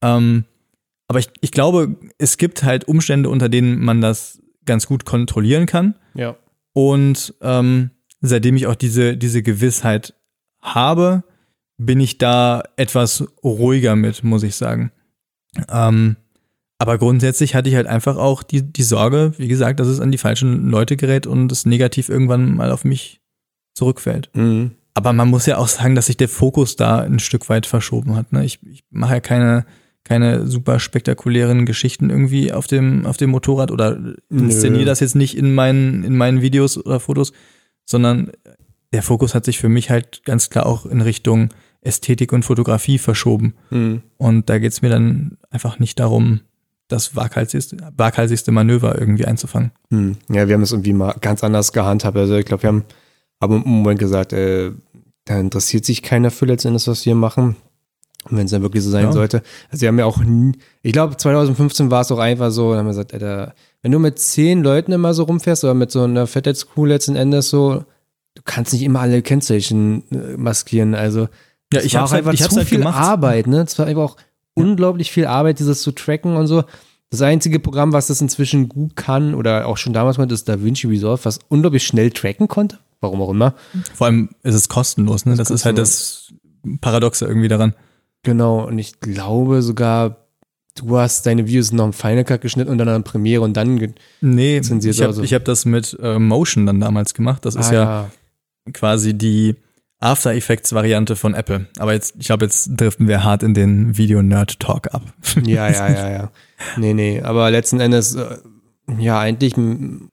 Ähm, 0.01 0.45
aber 1.09 1.19
ich, 1.19 1.29
ich 1.41 1.51
glaube, 1.51 1.97
es 2.17 2.37
gibt 2.37 2.63
halt 2.63 2.85
Umstände, 2.85 3.29
unter 3.29 3.49
denen 3.49 3.83
man 3.83 3.99
das 3.99 4.41
ganz 4.65 4.87
gut 4.87 5.03
kontrollieren 5.03 5.65
kann. 5.65 5.95
Ja. 6.13 6.37
Und 6.71 7.33
ähm, 7.41 7.89
seitdem 8.21 8.55
ich 8.55 8.65
auch 8.65 8.75
diese, 8.75 9.17
diese 9.17 9.43
Gewissheit 9.43 10.13
habe, 10.61 11.23
bin 11.77 11.99
ich 11.99 12.17
da 12.17 12.63
etwas 12.77 13.25
ruhiger 13.43 13.97
mit, 13.97 14.23
muss 14.23 14.43
ich 14.43 14.55
sagen. 14.55 14.93
Ähm, 15.69 16.15
aber 16.77 16.97
grundsätzlich 16.97 17.55
hatte 17.55 17.67
ich 17.67 17.75
halt 17.75 17.87
einfach 17.87 18.15
auch 18.15 18.41
die, 18.41 18.61
die 18.61 18.83
Sorge, 18.83 19.33
wie 19.37 19.49
gesagt, 19.49 19.81
dass 19.81 19.87
es 19.89 19.99
an 19.99 20.11
die 20.11 20.17
falschen 20.17 20.69
Leute 20.69 20.95
gerät 20.95 21.27
und 21.27 21.51
es 21.51 21.65
negativ 21.65 22.07
irgendwann 22.07 22.55
mal 22.55 22.71
auf 22.71 22.85
mich 22.85 23.19
zurückfällt. 23.79 24.29
Mhm. 24.33 24.71
Aber 24.93 25.13
man 25.13 25.29
muss 25.29 25.45
ja 25.45 25.57
auch 25.57 25.67
sagen, 25.67 25.95
dass 25.95 26.07
sich 26.07 26.17
der 26.17 26.29
Fokus 26.29 26.75
da 26.75 26.99
ein 26.99 27.19
Stück 27.19 27.49
weit 27.49 27.65
verschoben 27.65 28.15
hat. 28.15 28.33
Ne? 28.33 28.43
Ich, 28.43 28.59
ich 28.69 28.83
mache 28.89 29.15
ja 29.15 29.19
keine, 29.21 29.65
keine 30.03 30.45
super 30.45 30.79
spektakulären 30.79 31.65
Geschichten 31.65 32.09
irgendwie 32.09 32.51
auf 32.51 32.67
dem, 32.67 33.05
auf 33.05 33.15
dem 33.17 33.29
Motorrad 33.29 33.71
oder 33.71 33.97
inszeniere 34.29 34.85
das 34.85 34.99
jetzt 34.99 35.15
nicht 35.15 35.37
in 35.37 35.55
meinen, 35.55 36.03
in 36.03 36.17
meinen 36.17 36.41
Videos 36.41 36.77
oder 36.77 36.99
Fotos, 36.99 37.31
sondern 37.85 38.31
der 38.91 39.03
Fokus 39.03 39.35
hat 39.35 39.45
sich 39.45 39.57
für 39.57 39.69
mich 39.69 39.89
halt 39.89 40.25
ganz 40.25 40.49
klar 40.49 40.65
auch 40.65 40.85
in 40.85 41.01
Richtung 41.01 41.49
Ästhetik 41.81 42.33
und 42.33 42.43
Fotografie 42.43 42.97
verschoben. 42.97 43.53
Mhm. 43.69 44.01
Und 44.17 44.49
da 44.49 44.59
geht 44.59 44.73
es 44.73 44.81
mir 44.81 44.89
dann 44.89 45.37
einfach 45.49 45.79
nicht 45.79 45.99
darum, 45.99 46.41
das 46.89 47.15
waghalsigste, 47.15 47.77
waghalsigste 47.95 48.51
Manöver 48.51 48.99
irgendwie 48.99 49.25
einzufangen. 49.25 49.71
Hm. 49.91 50.17
Ja, 50.27 50.47
wir 50.47 50.55
haben 50.55 50.63
es 50.63 50.71
irgendwie 50.71 50.93
mal 50.93 51.15
ganz 51.21 51.43
anders 51.43 51.71
gehandhabt. 51.71 52.17
Also 52.17 52.35
ich 52.35 52.45
glaube, 52.45 52.63
wir 52.63 52.67
haben 52.67 52.83
aber 53.39 53.55
im 53.57 53.63
Moment 53.65 53.99
gesagt, 53.99 54.33
äh, 54.33 54.71
da 55.25 55.39
interessiert 55.39 55.85
sich 55.85 56.01
keiner 56.01 56.31
für 56.31 56.45
letztendlich, 56.45 56.87
was 56.87 57.05
wir 57.05 57.15
machen. 57.15 57.55
Und 58.29 58.37
wenn 58.37 58.45
es 58.45 58.51
dann 58.51 58.61
wirklich 58.63 58.83
so 58.83 58.89
sein 58.89 59.05
Ja. 59.05 59.11
sollte. 59.13 59.41
Also 59.71 59.81
wir 59.81 59.87
haben 59.87 59.99
ja 59.99 60.05
auch 60.05 60.17
nie, 60.17 60.51
ich 60.81 60.91
glaube 60.91 61.15
2015 61.15 61.89
war 61.89 62.01
es 62.01 62.11
auch 62.11 62.19
einfach 62.19 62.51
so, 62.51 62.71
da 62.73 62.79
haben 62.79 62.85
wir 62.85 62.89
gesagt, 62.91 63.13
Alter, 63.13 63.53
wenn 63.81 63.91
du 63.93 63.99
mit 63.99 64.19
zehn 64.19 64.61
Leuten 64.61 64.91
immer 64.91 65.13
so 65.13 65.23
rumfährst 65.23 65.63
oder 65.63 65.73
mit 65.73 65.89
so 65.91 66.03
einer 66.03 66.27
Fettheitscrew 66.27 66.85
letzten 66.85 67.15
Endes 67.15 67.49
so, 67.49 67.85
du 68.35 68.41
kannst 68.43 68.73
nicht 68.73 68.81
immer 68.83 68.99
alle 68.99 69.21
Kennzeichen 69.21 70.03
äh, 70.11 70.35
maskieren. 70.37 70.95
Also 70.95 71.29
Ja, 71.71 71.79
es 71.79 71.85
ich 71.85 71.97
auch 71.97 72.11
halt- 72.11 72.19
einfach 72.19 72.33
ich 72.33 72.41
zu 72.49 72.55
halt 72.57 72.67
viel 72.67 72.79
gemacht. 72.79 72.97
Arbeit, 72.99 73.47
ne? 73.47 73.61
Es 73.61 73.79
war 73.79 73.85
einfach 73.85 74.03
auch 74.03 74.17
unglaublich 74.53 75.11
viel 75.11 75.25
Arbeit, 75.25 75.59
dieses 75.59 75.81
zu 75.81 75.91
tracken 75.93 76.35
und 76.35 76.47
so. 76.47 76.63
Das 77.11 77.21
einzige 77.21 77.59
Programm, 77.59 77.93
was 77.93 78.07
das 78.07 78.19
inzwischen 78.19 78.67
gut 78.67 78.95
kann 78.97 79.33
oder 79.33 79.65
auch 79.67 79.77
schon 79.77 79.93
damals 79.93 80.17
konnte, 80.17 80.35
ist 80.35 80.49
DaVinci 80.49 80.87
Resolve, 80.87 81.23
was 81.23 81.39
unglaublich 81.47 81.85
schnell 81.87 82.11
tracken 82.11 82.47
konnte. 82.49 82.79
Warum 83.01 83.21
auch 83.21 83.29
immer. 83.29 83.55
Vor 83.93 84.07
allem 84.07 84.29
ist 84.43 84.55
es 84.55 84.67
kostenlos, 84.69 85.25
ne? 85.25 85.35
Das, 85.35 85.47
Das 85.47 85.51
ist 85.61 85.65
halt 85.65 85.77
das 85.77 86.33
Paradoxe 86.81 87.25
irgendwie 87.25 87.47
daran. 87.47 87.73
Genau. 88.23 88.67
Und 88.67 88.77
ich 88.79 88.99
glaube 88.99 89.61
sogar, 89.61 90.27
du 90.75 90.97
hast 90.97 91.25
deine 91.25 91.47
Videos 91.47 91.71
noch 91.71 91.85
im 91.85 91.93
Final 91.93 92.25
Cut 92.25 92.41
geschnitten 92.41 92.69
und 92.69 92.77
dann 92.77 92.89
an 92.89 93.03
Premiere 93.03 93.41
und 93.43 93.55
dann. 93.55 93.93
Nee, 94.21 94.59
Zensiert 94.61 94.95
ich 94.95 95.01
habe 95.01 95.09
also. 95.09 95.23
ich 95.23 95.33
hab 95.33 95.45
das 95.45 95.65
mit 95.65 95.97
äh, 96.01 96.19
Motion 96.19 96.65
dann 96.65 96.79
damals 96.81 97.13
gemacht. 97.13 97.45
Das 97.45 97.55
ist 97.55 97.69
Ah, 97.69 97.73
ja, 97.73 98.09
quasi 98.73 99.13
die 99.17 99.55
After 100.01 100.33
Effects 100.33 100.73
Variante 100.73 101.15
von 101.15 101.33
Apple. 101.33 101.67
Aber 101.77 101.93
jetzt, 101.93 102.15
ich 102.19 102.25
glaube, 102.27 102.45
jetzt 102.45 102.69
driften 102.75 103.07
wir 103.07 103.23
hart 103.23 103.43
in 103.43 103.53
den 103.53 103.97
Video-Nerd-Talk 103.97 104.93
ab. 104.93 105.03
Ja, 105.45 105.69
ja, 105.69 105.89
ja, 105.89 106.09
ja. 106.11 106.31
Nee, 106.77 106.93
nee. 106.93 107.21
Aber 107.21 107.49
letzten 107.51 107.79
Endes, 107.79 108.15
äh, 108.15 108.37
ja, 108.97 109.19
eigentlich 109.19 109.55
m- 109.57 110.09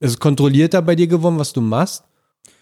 m- 0.00 0.06
ist 0.06 0.12
es 0.12 0.18
kontrollierter 0.20 0.82
bei 0.82 0.94
dir 0.96 1.06
geworden, 1.06 1.38
was 1.38 1.52
du 1.52 1.60
machst. 1.60 2.04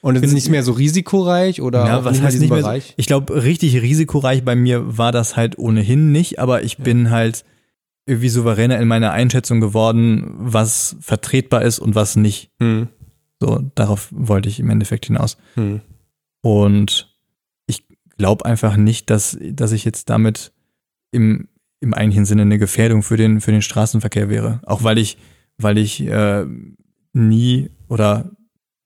Und 0.02 0.16
es 0.16 0.22
ist 0.22 0.34
nicht 0.34 0.50
mehr 0.50 0.62
so 0.62 0.72
risikoreich 0.72 1.60
oder 1.62 1.84
Ja, 1.86 2.04
was 2.04 2.20
heißt 2.20 2.38
nicht 2.40 2.50
mehr 2.50 2.62
so? 2.62 2.92
Ich 2.96 3.06
glaube, 3.06 3.42
richtig 3.42 3.80
risikoreich 3.80 4.44
bei 4.44 4.54
mir 4.54 4.98
war 4.98 5.10
das 5.12 5.36
halt 5.36 5.58
ohnehin 5.58 6.12
nicht, 6.12 6.38
aber 6.38 6.62
ich 6.62 6.78
bin 6.78 7.10
halt 7.10 7.44
irgendwie 8.06 8.28
souveräner 8.28 8.78
in 8.78 8.86
meiner 8.88 9.12
Einschätzung 9.12 9.60
geworden, 9.60 10.32
was 10.38 10.96
vertretbar 11.00 11.62
ist 11.62 11.78
und 11.80 11.94
was 11.94 12.14
nicht. 12.14 12.50
Hm. 12.60 12.88
So, 13.40 13.62
darauf 13.74 14.08
wollte 14.12 14.48
ich 14.48 14.60
im 14.60 14.70
Endeffekt 14.70 15.06
hinaus. 15.06 15.36
Hm. 15.54 15.80
Und 16.42 17.16
ich 17.66 17.84
glaube 18.16 18.44
einfach 18.44 18.76
nicht, 18.76 19.10
dass, 19.10 19.36
dass 19.40 19.72
ich 19.72 19.84
jetzt 19.84 20.08
damit 20.08 20.52
im, 21.10 21.48
im 21.80 21.94
eigentlichen 21.94 22.26
Sinne 22.26 22.42
eine 22.42 22.58
Gefährdung 22.58 23.02
für 23.02 23.16
den, 23.16 23.40
für 23.40 23.50
den 23.52 23.62
Straßenverkehr 23.62 24.28
wäre. 24.28 24.60
Auch 24.66 24.84
weil 24.84 24.98
ich, 24.98 25.18
weil 25.58 25.78
ich 25.78 26.00
äh, 26.02 26.44
nie 27.16 27.70
oder 27.88 28.30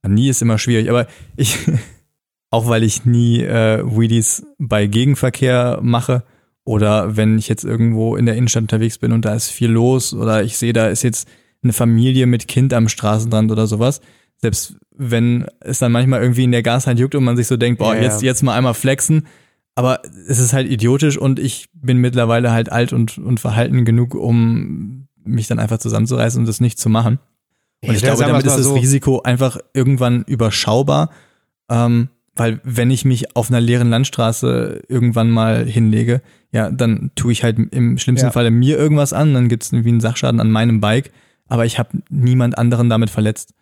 nie 0.06 0.28
ist 0.28 0.40
immer 0.40 0.58
schwierig, 0.58 0.88
aber 0.88 1.06
ich, 1.36 1.58
auch 2.50 2.68
weil 2.68 2.82
ich 2.84 3.04
nie 3.04 3.42
äh, 3.42 3.82
Wheelies 3.84 4.46
bei 4.58 4.86
Gegenverkehr 4.86 5.80
mache 5.82 6.22
oder 6.64 7.16
wenn 7.16 7.38
ich 7.38 7.48
jetzt 7.48 7.64
irgendwo 7.64 8.16
in 8.16 8.26
der 8.26 8.36
Innenstadt 8.36 8.62
unterwegs 8.62 8.98
bin 8.98 9.12
und 9.12 9.24
da 9.24 9.34
ist 9.34 9.50
viel 9.50 9.70
los 9.70 10.14
oder 10.14 10.42
ich 10.42 10.56
sehe, 10.56 10.72
da 10.72 10.88
ist 10.88 11.02
jetzt 11.02 11.28
eine 11.62 11.72
Familie 11.72 12.26
mit 12.26 12.48
Kind 12.48 12.72
am 12.72 12.88
Straßenrand 12.88 13.50
oder 13.50 13.66
sowas, 13.66 14.00
selbst 14.36 14.76
wenn 14.96 15.46
es 15.60 15.78
dann 15.78 15.92
manchmal 15.92 16.22
irgendwie 16.22 16.44
in 16.44 16.52
der 16.52 16.62
Gashand 16.62 16.98
juckt 16.98 17.14
und 17.14 17.24
man 17.24 17.36
sich 17.36 17.46
so 17.46 17.56
denkt, 17.56 17.78
boah, 17.78 17.94
ja. 17.94 18.02
jetzt, 18.02 18.22
jetzt 18.22 18.42
mal 18.42 18.56
einmal 18.56 18.74
flexen, 18.74 19.26
aber 19.74 20.02
es 20.28 20.38
ist 20.38 20.52
halt 20.52 20.70
idiotisch 20.70 21.18
und 21.18 21.38
ich 21.38 21.68
bin 21.72 21.98
mittlerweile 21.98 22.52
halt 22.52 22.70
alt 22.70 22.92
und, 22.92 23.18
und 23.18 23.40
verhalten 23.40 23.84
genug, 23.84 24.14
um 24.14 25.08
mich 25.24 25.48
dann 25.48 25.58
einfach 25.58 25.78
zusammenzureißen 25.78 26.40
und 26.40 26.46
das 26.46 26.60
nicht 26.60 26.78
zu 26.78 26.88
machen. 26.88 27.18
Und 27.82 27.94
ich 27.94 28.02
glaube, 28.02 28.24
damit 28.24 28.44
ist 28.44 28.56
das 28.56 28.66
so. 28.66 28.74
Risiko 28.74 29.22
einfach 29.22 29.58
irgendwann 29.72 30.24
überschaubar, 30.24 31.10
ähm, 31.70 32.08
weil 32.34 32.60
wenn 32.62 32.90
ich 32.90 33.04
mich 33.04 33.36
auf 33.36 33.50
einer 33.50 33.60
leeren 33.60 33.90
Landstraße 33.90 34.82
irgendwann 34.88 35.30
mal 35.30 35.64
hinlege, 35.64 36.22
ja, 36.52 36.70
dann 36.70 37.10
tue 37.14 37.32
ich 37.32 37.42
halt 37.42 37.58
im 37.58 37.98
schlimmsten 37.98 38.26
Ja. 38.26 38.32
Falle 38.32 38.50
mir 38.50 38.76
irgendwas 38.76 39.12
an, 39.12 39.34
dann 39.34 39.48
gibt 39.48 39.62
es 39.62 39.72
irgendwie 39.72 39.90
einen 39.90 40.00
Sachschaden 40.00 40.40
an 40.40 40.50
meinem 40.50 40.80
Bike, 40.80 41.10
aber 41.48 41.64
ich 41.64 41.78
habe 41.78 42.02
niemand 42.10 42.58
anderen 42.58 42.88
damit 42.88 43.10
verletzt. 43.10 43.54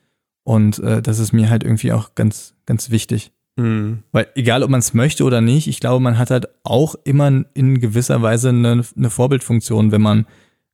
Und 0.45 0.79
äh, 0.79 1.03
das 1.03 1.19
ist 1.19 1.33
mir 1.33 1.51
halt 1.51 1.62
irgendwie 1.62 1.93
auch 1.93 2.14
ganz, 2.14 2.55
ganz 2.66 2.91
wichtig. 2.91 3.33
Hm. 3.59 4.05
Weil 4.12 4.29
egal, 4.35 4.62
ob 4.62 4.71
man 4.71 4.79
es 4.79 4.95
möchte 4.95 5.25
oder 5.25 5.41
nicht, 5.41 5.66
ich 5.66 5.81
glaube, 5.81 6.01
man 6.01 6.16
hat 6.16 6.31
halt 6.31 6.49
auch 6.62 6.95
immer 7.05 7.45
in 7.55 7.81
gewisser 7.81 8.23
Weise 8.23 8.51
eine, 8.51 8.85
eine 8.97 9.11
Vorbildfunktion, 9.11 9.93
wenn 9.93 10.01
man 10.01 10.27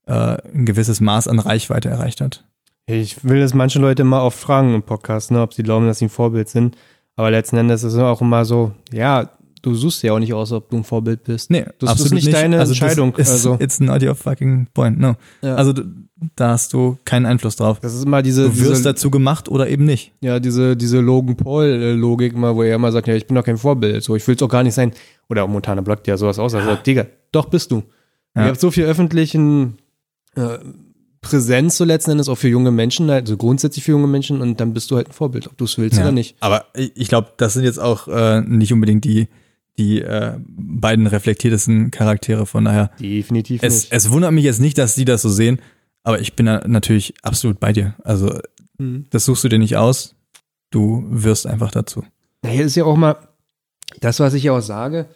äh, 0.06 0.36
ein 0.52 0.66
gewisses 0.66 1.00
Maß 1.00 1.28
an 1.28 1.38
Reichweite 1.38 1.88
erreicht 1.88 2.20
hat. 2.20 2.44
Ich 2.86 3.24
will 3.24 3.40
das 3.40 3.54
manche 3.54 3.78
Leute 3.78 4.02
immer 4.02 4.22
oft 4.22 4.38
fragen 4.38 4.74
im 4.74 4.82
Podcast, 4.82 5.30
ne, 5.30 5.40
ob 5.40 5.54
sie 5.54 5.62
glauben, 5.62 5.86
dass 5.86 5.98
sie 5.98 6.06
ein 6.06 6.10
Vorbild 6.10 6.48
sind. 6.48 6.76
Aber 7.16 7.30
letzten 7.30 7.56
Endes 7.56 7.82
ist 7.82 7.94
es 7.94 7.98
auch 7.98 8.20
immer 8.20 8.44
so, 8.44 8.72
ja, 8.92 9.30
du 9.62 9.74
suchst 9.74 10.02
ja 10.02 10.12
auch 10.12 10.18
nicht 10.18 10.34
aus, 10.34 10.52
ob 10.52 10.68
du 10.68 10.76
ein 10.76 10.84
Vorbild 10.84 11.24
bist. 11.24 11.50
Nee, 11.50 11.64
das 11.78 11.90
absolut 11.90 12.18
ist 12.18 12.24
nicht, 12.26 12.36
deine 12.36 12.58
also 12.58 12.72
Entscheidung. 12.72 13.14
Ist, 13.16 13.30
also, 13.30 13.56
It's 13.60 13.80
not 13.80 14.02
your 14.02 14.14
fucking 14.14 14.66
point, 14.74 14.98
no. 14.98 15.14
Ja. 15.40 15.54
Also 15.54 15.72
da 16.36 16.50
hast 16.50 16.72
du 16.72 16.98
keinen 17.04 17.26
Einfluss 17.26 17.56
drauf. 17.56 17.80
das 17.80 17.94
ist 17.94 18.04
immer 18.04 18.22
diese, 18.22 18.44
Du 18.44 18.58
wirst 18.58 18.70
diese 18.70 18.82
dazu 18.82 19.10
gemacht 19.10 19.48
oder 19.48 19.68
eben 19.68 19.84
nicht. 19.84 20.12
ja, 20.20 20.38
diese, 20.40 20.76
diese 20.76 21.00
Logan 21.00 21.36
Paul-Logik 21.36 22.36
mal, 22.36 22.54
wo 22.54 22.62
er 22.62 22.74
immer 22.76 22.92
sagt, 22.92 23.08
ja, 23.08 23.14
ich 23.14 23.26
bin 23.26 23.34
doch 23.34 23.44
kein 23.44 23.56
Vorbild, 23.56 24.02
so, 24.02 24.14
ich 24.16 24.26
will 24.26 24.34
es 24.34 24.42
auch 24.42 24.48
gar 24.48 24.62
nicht 24.62 24.74
sein. 24.74 24.92
Oder 25.28 25.44
auch 25.44 25.48
Montana 25.48 25.80
blockt 25.80 26.06
ja 26.06 26.16
sowas 26.16 26.38
aus, 26.38 26.54
also, 26.54 26.76
Digga, 26.76 27.06
doch 27.32 27.46
bist 27.46 27.70
du. 27.70 27.82
Ja. 28.36 28.42
Ihr 28.42 28.48
habt 28.48 28.60
so 28.60 28.70
viel 28.70 28.84
öffentlichen 28.84 29.78
äh, 30.36 30.58
Präsenz 31.24 31.76
so 31.76 31.84
letzten 31.84 32.12
Endes 32.12 32.28
auch 32.28 32.36
für 32.38 32.48
junge 32.48 32.70
Menschen, 32.70 33.10
also 33.10 33.36
grundsätzlich 33.36 33.84
für 33.84 33.92
junge 33.92 34.06
Menschen 34.06 34.40
und 34.40 34.60
dann 34.60 34.72
bist 34.74 34.90
du 34.90 34.96
halt 34.96 35.08
ein 35.08 35.12
Vorbild, 35.12 35.46
ob 35.46 35.56
du 35.56 35.64
es 35.64 35.76
willst 35.78 35.96
Ja. 35.96 36.02
oder 36.04 36.12
nicht. 36.12 36.36
Aber 36.40 36.66
ich 36.74 37.08
glaube, 37.08 37.28
das 37.36 37.54
sind 37.54 37.64
jetzt 37.64 37.78
auch 37.80 38.08
äh, 38.08 38.40
nicht 38.42 38.72
unbedingt 38.72 39.04
die, 39.04 39.28
die 39.78 40.00
äh, 40.02 40.34
beiden 40.48 41.06
reflektiertesten 41.06 41.90
Charaktere. 41.90 42.46
Von 42.46 42.64
daher, 42.66 42.90
Definitiv 43.00 43.62
es, 43.62 43.74
nicht. 43.84 43.92
es 43.92 44.10
wundert 44.10 44.32
mich 44.32 44.44
jetzt 44.44 44.60
nicht, 44.60 44.78
dass 44.78 44.94
die 44.94 45.04
das 45.04 45.22
so 45.22 45.28
sehen, 45.30 45.60
aber 46.02 46.20
ich 46.20 46.34
bin 46.36 46.46
da 46.46 46.62
natürlich 46.66 47.14
absolut 47.22 47.58
bei 47.60 47.72
dir. 47.72 47.94
Also 48.04 48.38
Mhm. 48.78 49.06
das 49.10 49.24
suchst 49.24 49.44
du 49.44 49.48
dir 49.48 49.58
nicht 49.58 49.76
aus, 49.76 50.16
du 50.70 51.04
wirst 51.08 51.46
einfach 51.46 51.70
dazu. 51.70 52.02
Naja, 52.42 52.62
ist 52.64 52.74
ja 52.74 52.84
auch 52.84 52.96
mal 52.96 53.16
das, 54.00 54.18
was 54.20 54.34
ich 54.34 54.42
ja 54.44 54.52
auch 54.52 54.60
sage. 54.60 55.06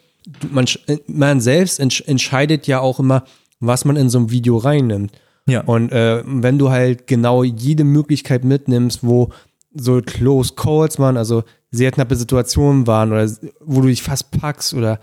Man, 0.50 0.66
äh, 0.86 0.98
man 1.08 1.40
selbst 1.40 1.80
entsch 1.80 2.02
entscheidet 2.06 2.66
ja 2.68 2.78
auch 2.80 3.00
immer, 3.00 3.24
was 3.60 3.84
man 3.84 3.96
in 3.96 4.08
so 4.10 4.18
ein 4.20 4.30
Video 4.30 4.56
reinnimmt. 4.58 5.10
Ja. 5.48 5.62
Und 5.62 5.90
äh, 5.90 6.22
wenn 6.24 6.58
du 6.58 6.70
halt 6.70 7.06
genau 7.06 7.42
jede 7.42 7.84
Möglichkeit 7.84 8.44
mitnimmst, 8.44 9.00
wo 9.02 9.30
so 9.74 10.00
Close 10.00 10.54
Calls 10.54 10.98
waren, 10.98 11.16
also 11.16 11.42
sehr 11.70 11.90
knappe 11.90 12.16
Situationen 12.16 12.86
waren 12.86 13.12
oder 13.12 13.28
wo 13.60 13.80
du 13.80 13.88
dich 13.88 14.02
fast 14.02 14.30
packst 14.30 14.74
oder 14.74 15.00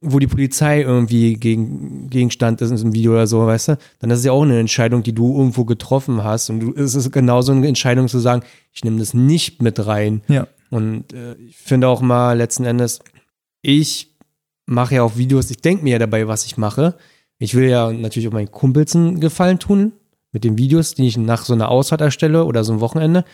wo 0.00 0.18
die 0.18 0.26
Polizei 0.26 0.80
irgendwie 0.80 1.34
gegen, 1.34 2.08
Gegenstand 2.08 2.62
ist 2.62 2.70
in 2.70 2.78
einem 2.78 2.94
Video 2.94 3.12
oder 3.12 3.26
so, 3.26 3.46
weißt 3.46 3.68
du, 3.68 3.78
dann 3.98 4.10
ist 4.10 4.20
es 4.20 4.24
ja 4.24 4.32
auch 4.32 4.42
eine 4.42 4.58
Entscheidung, 4.58 5.02
die 5.02 5.12
du 5.12 5.36
irgendwo 5.36 5.66
getroffen 5.66 6.24
hast. 6.24 6.48
Und 6.48 6.60
du, 6.60 6.74
es 6.74 6.94
ist 6.94 7.12
genauso 7.12 7.52
eine 7.52 7.68
Entscheidung 7.68 8.08
zu 8.08 8.18
sagen, 8.18 8.42
ich 8.72 8.82
nehme 8.82 8.98
das 8.98 9.12
nicht 9.12 9.60
mit 9.60 9.84
rein. 9.86 10.22
Ja. 10.28 10.46
Und 10.70 11.12
äh, 11.12 11.34
ich 11.34 11.56
finde 11.56 11.88
auch 11.88 12.00
mal 12.00 12.38
letzten 12.38 12.64
Endes, 12.64 13.00
ich 13.60 14.16
mache 14.64 14.94
ja 14.94 15.02
auch 15.02 15.16
Videos, 15.16 15.50
ich 15.50 15.60
denke 15.60 15.84
mir 15.84 15.92
ja 15.92 15.98
dabei, 15.98 16.26
was 16.28 16.46
ich 16.46 16.56
mache. 16.56 16.94
Ich 17.40 17.54
will 17.56 17.68
ja 17.68 17.90
natürlich 17.90 18.28
auch 18.28 18.32
meinen 18.32 18.50
Kumpels 18.52 18.94
einen 18.94 19.18
Gefallen 19.18 19.58
tun 19.58 19.92
mit 20.30 20.44
den 20.44 20.56
Videos, 20.58 20.94
die 20.94 21.08
ich 21.08 21.16
nach 21.16 21.44
so 21.44 21.54
einer 21.54 21.70
Ausfahrt 21.70 22.00
erstelle 22.02 22.44
oder 22.44 22.62
so 22.62 22.72
ein 22.74 22.80
Wochenende. 22.80 23.24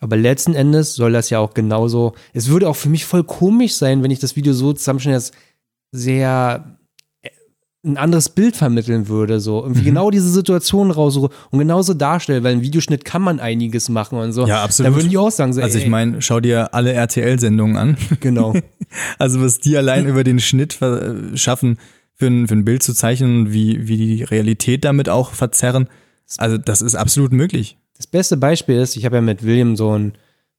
Aber 0.00 0.16
letzten 0.16 0.54
Endes 0.54 0.94
soll 0.94 1.12
das 1.12 1.30
ja 1.30 1.38
auch 1.38 1.54
genauso. 1.54 2.12
Es 2.34 2.48
würde 2.48 2.68
auch 2.68 2.76
für 2.76 2.90
mich 2.90 3.04
voll 3.06 3.24
komisch 3.24 3.74
sein, 3.74 4.02
wenn 4.02 4.10
ich 4.10 4.18
das 4.20 4.36
Video 4.36 4.52
so 4.52 4.72
zusammenstelle, 4.74 5.16
dass 5.16 5.32
sehr 5.90 6.76
äh, 7.22 7.30
ein 7.84 7.96
anderes 7.96 8.28
Bild 8.28 8.56
vermitteln 8.56 9.08
würde, 9.08 9.40
so 9.40 9.62
irgendwie 9.62 9.84
genau 9.84 10.10
diese 10.10 10.28
Situation 10.30 10.90
raussuche 10.90 11.30
und 11.50 11.58
genauso 11.58 11.94
darstelle, 11.94 12.42
weil 12.44 12.52
im 12.54 12.60
Videoschnitt 12.60 13.06
kann 13.06 13.22
man 13.22 13.40
einiges 13.40 13.88
machen 13.88 14.18
und 14.18 14.32
so. 14.32 14.46
Ja, 14.46 14.62
absolut. 14.62 14.92
Da 14.92 14.96
würden 14.96 15.08
die 15.08 15.16
auch 15.16 15.30
sagen, 15.30 15.54
so, 15.54 15.62
Also 15.62 15.78
ich 15.78 15.84
ey, 15.84 15.90
meine, 15.90 16.20
schau 16.20 16.40
dir 16.40 16.74
alle 16.74 16.92
RTL-Sendungen 16.92 17.76
an. 17.78 17.96
genau. 18.20 18.52
Also 19.18 19.40
was 19.42 19.58
die 19.58 19.76
allein 19.76 20.06
über 20.08 20.22
den 20.24 20.38
Schnitt 20.40 20.74
ver- 20.74 21.14
schaffen, 21.34 21.78
für 22.16 22.26
ein, 22.26 22.48
für 22.48 22.54
ein 22.54 22.64
Bild 22.64 22.82
zu 22.82 22.94
zeichnen 22.94 23.40
und 23.40 23.52
wie, 23.52 23.86
wie 23.86 23.96
die 23.96 24.22
Realität 24.24 24.84
damit 24.84 25.08
auch 25.08 25.32
verzerren. 25.32 25.88
Also 26.38 26.58
das 26.58 26.82
ist 26.82 26.96
absolut 26.96 27.32
möglich. 27.32 27.78
Das 27.96 28.06
beste 28.06 28.36
Beispiel 28.36 28.76
ist, 28.76 28.96
ich 28.96 29.04
habe 29.04 29.16
ja 29.16 29.22
mit 29.22 29.44
William 29.44 29.76
so 29.76 29.90
einen 29.92 30.14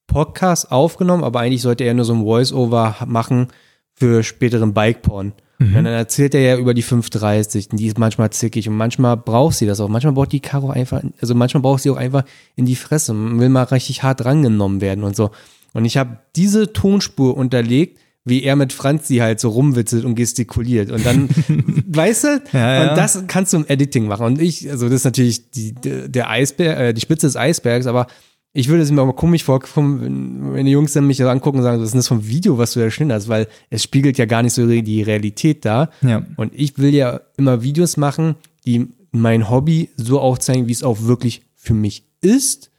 Podcast 0.08 0.72
aufgenommen, 0.72 1.24
aber 1.24 1.42
eigentlich 1.42 1.62
sollte 1.62 1.84
er 1.84 1.94
nur 1.94 2.06
so 2.06 2.14
ein 2.14 2.24
Voice-Over 2.24 2.98
machen 3.06 3.48
für 3.94 4.24
späteren 4.24 4.74
Bike-Porn. 4.74 5.34
Und 5.60 5.74
dann 5.74 5.86
erzählt 5.88 6.36
er 6.36 6.42
ja 6.42 6.58
über 6.58 6.76
die 6.76 6.84
530, 6.84 7.72
und 7.72 7.80
die 7.80 7.88
ist 7.88 7.98
manchmal 7.98 8.30
zickig 8.30 8.70
und 8.70 8.78
manchmal 8.78 9.18
braucht 9.18 9.56
sie 9.56 9.66
das 9.66 9.80
auch. 9.80 9.90
Manchmal 9.90 10.14
braucht 10.14 10.32
die 10.32 10.40
Karo 10.40 10.70
einfach, 10.70 11.02
also 11.20 11.34
manchmal 11.34 11.64
braucht 11.64 11.82
sie 11.82 11.90
auch 11.90 11.98
einfach 11.98 12.26
in 12.56 12.68
die 12.68 12.76
Fresse 12.76 13.12
und 13.12 13.40
will 13.40 13.50
mal 13.50 13.64
richtig 13.64 14.04
hart 14.04 14.24
rangenommen 14.24 14.82
werden 14.82 15.04
und 15.04 15.16
so. 15.16 15.32
Und 15.74 15.86
ich 15.86 15.98
habe 15.98 16.20
diese 16.36 16.74
Tonspur 16.74 17.36
unterlegt, 17.36 18.00
wie 18.28 18.44
er 18.44 18.56
mit 18.56 18.74
Franzi 18.74 19.18
halt 19.18 19.40
so 19.40 19.50
rumwitzelt 19.50 20.06
und 20.06 20.16
gestikuliert. 20.16 20.92
Und 20.92 21.06
dann, 21.06 21.30
weißt 21.88 22.24
du, 22.24 22.42
Ja, 22.54 22.84
ja. 22.84 22.90
und 22.90 22.98
das 22.98 23.24
kannst 23.28 23.54
du 23.54 23.58
im 23.58 23.66
Editing 23.68 24.08
machen. 24.08 24.26
Und 24.26 24.42
ich, 24.42 24.70
also 24.70 24.88
das 24.88 24.96
ist 24.96 25.06
natürlich 25.06 25.52
die, 25.52 25.74
der 25.74 26.30
Eisberg, 26.30 26.80
äh, 26.80 26.94
die 26.94 27.02
Spitze 27.02 27.28
des 27.28 27.36
Eisbergs, 27.36 27.88
aber 27.88 28.08
ich 28.54 28.70
würde 28.70 28.82
es 28.82 28.92
mir 28.92 29.02
aber 29.02 29.14
komisch 29.14 29.44
vorkommen, 29.44 30.02
wenn, 30.02 30.54
wenn 30.54 30.66
die 30.66 30.72
Jungs 30.72 30.94
dann 30.94 31.06
mich 31.06 31.24
angucken 31.24 31.58
und 31.58 31.64
sagen, 31.64 31.80
was 31.80 31.88
ist 31.88 31.92
denn 31.94 32.00
das 32.00 32.08
vom 32.08 32.28
Video, 32.28 32.58
was 32.58 32.74
du 32.74 32.80
da 32.80 32.86
geschnitten 32.86 33.14
hast, 33.14 33.28
weil 33.28 33.48
es 33.70 33.84
spiegelt 33.84 34.18
ja 34.18 34.26
gar 34.26 34.42
nicht 34.42 34.54
so 34.54 34.66
die 34.66 35.02
Realität 35.04 35.64
da. 35.64 35.90
Ja. 36.02 36.26
Und 36.38 36.54
ich 36.56 36.78
will 36.80 36.94
ja 36.94 37.22
immer 37.38 37.62
Videos 37.62 37.98
machen, 37.98 38.36
die 38.66 38.88
mein 39.12 39.50
Hobby 39.50 39.90
so 39.96 40.20
aufzeigen, 40.20 40.68
wie 40.68 40.72
es 40.72 40.84
auch 40.84 41.02
wirklich 41.02 41.44
für 41.56 41.74
mich 41.74 42.06
ist. 42.22 42.72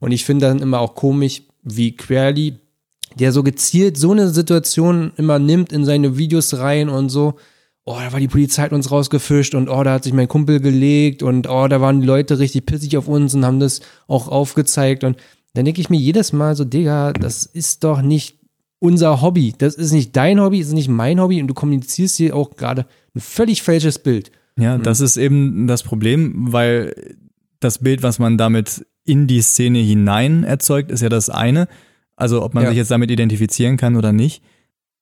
Und 0.00 0.12
ich 0.12 0.24
finde 0.24 0.46
dann 0.46 0.58
immer 0.58 0.80
auch 0.80 0.94
komisch, 0.94 1.42
wie 1.62 1.96
Querly, 1.96 2.58
der 3.18 3.32
so 3.32 3.42
gezielt 3.42 3.96
so 3.96 4.12
eine 4.12 4.28
Situation 4.28 5.12
immer 5.16 5.38
nimmt 5.38 5.72
in 5.72 5.84
seine 5.84 6.18
Videos 6.18 6.58
rein 6.58 6.88
und 6.88 7.08
so. 7.08 7.34
Oh, 7.84 7.96
da 7.98 8.12
war 8.12 8.20
die 8.20 8.28
Polizei 8.28 8.62
hat 8.62 8.72
uns 8.72 8.90
rausgefischt 8.90 9.54
und 9.54 9.68
oh, 9.68 9.82
da 9.82 9.94
hat 9.94 10.04
sich 10.04 10.12
mein 10.12 10.28
Kumpel 10.28 10.60
gelegt 10.60 11.22
und 11.22 11.48
oh, 11.48 11.66
da 11.66 11.80
waren 11.80 12.00
die 12.00 12.06
Leute 12.06 12.38
richtig 12.38 12.64
pissig 12.66 12.96
auf 12.96 13.08
uns 13.08 13.34
und 13.34 13.44
haben 13.44 13.58
das 13.58 13.80
auch 14.06 14.28
aufgezeigt. 14.28 15.02
Und 15.02 15.16
dann 15.54 15.64
denke 15.64 15.80
ich 15.80 15.90
mir 15.90 15.98
jedes 15.98 16.32
Mal 16.32 16.54
so, 16.54 16.64
Digga, 16.64 17.12
das 17.12 17.44
ist 17.44 17.82
doch 17.82 18.00
nicht 18.02 18.38
unser 18.78 19.20
Hobby. 19.20 19.54
Das 19.56 19.74
ist 19.74 19.92
nicht 19.92 20.16
dein 20.16 20.40
Hobby, 20.40 20.58
das 20.58 20.68
ist 20.68 20.74
nicht 20.74 20.88
mein 20.88 21.20
Hobby 21.20 21.40
und 21.40 21.48
du 21.48 21.54
kommunizierst 21.54 22.16
hier 22.16 22.36
auch 22.36 22.56
gerade 22.56 22.86
ein 23.14 23.20
völlig 23.20 23.62
falsches 23.62 23.98
Bild. 23.98 24.30
Ja, 24.58 24.78
das 24.78 25.00
ist 25.00 25.16
eben 25.16 25.66
das 25.66 25.82
Problem, 25.82 26.52
weil 26.52 27.16
das 27.60 27.78
Bild, 27.78 28.02
was 28.02 28.18
man 28.18 28.38
damit 28.38 28.84
in 29.04 29.26
die 29.26 29.40
Szene 29.40 29.78
hinein 29.78 30.44
erzeugt, 30.44 30.90
ist 30.90 31.00
ja 31.00 31.08
das 31.08 31.30
eine. 31.30 31.68
Also 32.22 32.42
ob 32.42 32.54
man 32.54 32.62
Ja. 32.64 32.70
sich 32.70 32.78
jetzt 32.78 32.90
damit 32.90 33.10
identifizieren 33.10 33.76
kann 33.76 33.96
oder 33.96 34.12
nicht. 34.12 34.42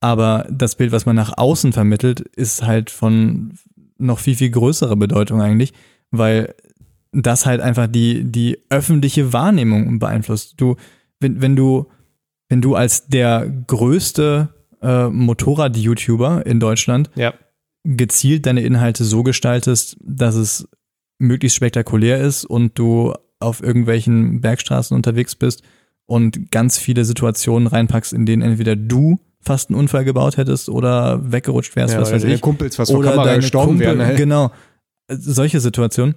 Aber 0.01 0.47
das 0.51 0.75
Bild, 0.75 0.91
was 0.93 1.07
man 1.07 1.15
nach 1.15 1.37
außen 1.37 1.73
vermittelt, 1.73 2.21
ist 2.21 2.65
halt 2.65 2.91
von 2.91 3.53
noch 3.99 4.19
viel, 4.19 4.35
viel 4.35 4.51
größerer 4.51 4.97
Bedeutung 4.97 5.41
eigentlich, 5.43 5.73
weil 6.11 6.55
das 7.13 7.45
halt 7.45 7.61
einfach 7.61 7.87
die, 7.87 8.25
die 8.25 8.59
öffentliche 8.71 9.33
Wahrnehmung 9.33 9.99
beeinflusst. 9.99 10.55
Du, 10.57 10.77
wenn, 11.21 11.43
wenn 11.43 11.55
du, 11.55 11.87
wenn 12.49 12.63
du 12.63 12.75
als 12.77 13.09
der 13.09 13.47
größte 13.67 14.49
äh, 14.81 15.09
Motorrad-YouTuber 15.09 16.47
in 16.47 16.61
Deutschland 16.61 17.11
Ja. 17.15 17.35
gezielt 17.85 18.47
deine 18.47 18.63
Inhalte 18.63 19.05
so 19.05 19.23
gestaltest, 19.23 19.97
dass 20.03 20.35
es 20.35 20.69
möglichst 21.19 21.57
spektakulär 21.57 22.19
ist 22.21 22.45
und 22.47 22.79
du 22.79 23.13
auf 23.41 23.63
irgendwelchen 23.63 24.41
Bergstraßen 24.41 24.95
unterwegs 24.97 25.35
bist 25.35 25.63
und 26.11 26.51
ganz 26.51 26.77
viele 26.77 27.05
Situationen 27.05 27.69
reinpackst, 27.69 28.13
in 28.13 28.27
denen 28.27 28.43
entweder 28.43 28.75
du 28.75 29.21
fast 29.41 29.71
einen 29.71 29.79
Unfall 29.79 30.05
gebaut 30.05 30.39
hättest 30.39 30.69
oder 30.69 31.21
weggerutscht 31.31 31.77
wärst, 31.77 31.95
ja 31.95 32.01
was 32.01 32.11
weiß 32.11 32.25
ich. 32.25 32.41
Kumpels 32.41 32.75
vor 32.75 32.91
Oder 32.91 33.11
Kamera 33.11 33.27
deine 33.27 33.37
gestorben 33.39 33.69
Kumpel, 33.69 33.87
werden. 33.87 34.03
Halt. 34.05 34.17
genau. 34.17 34.51
Solche 35.09 35.61
Situationen. 35.61 36.17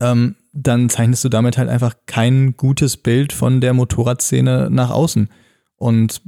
Ähm, 0.00 0.34
dann 0.52 0.88
zeichnest 0.88 1.22
du 1.22 1.28
damit 1.28 1.58
halt 1.58 1.68
einfach 1.68 1.94
kein 2.06 2.56
gutes 2.56 2.96
Bild 2.96 3.32
von 3.32 3.60
der 3.60 3.72
Motorradszene 3.72 4.68
nach 4.68 4.90
außen 4.90 5.28
und 5.76 6.22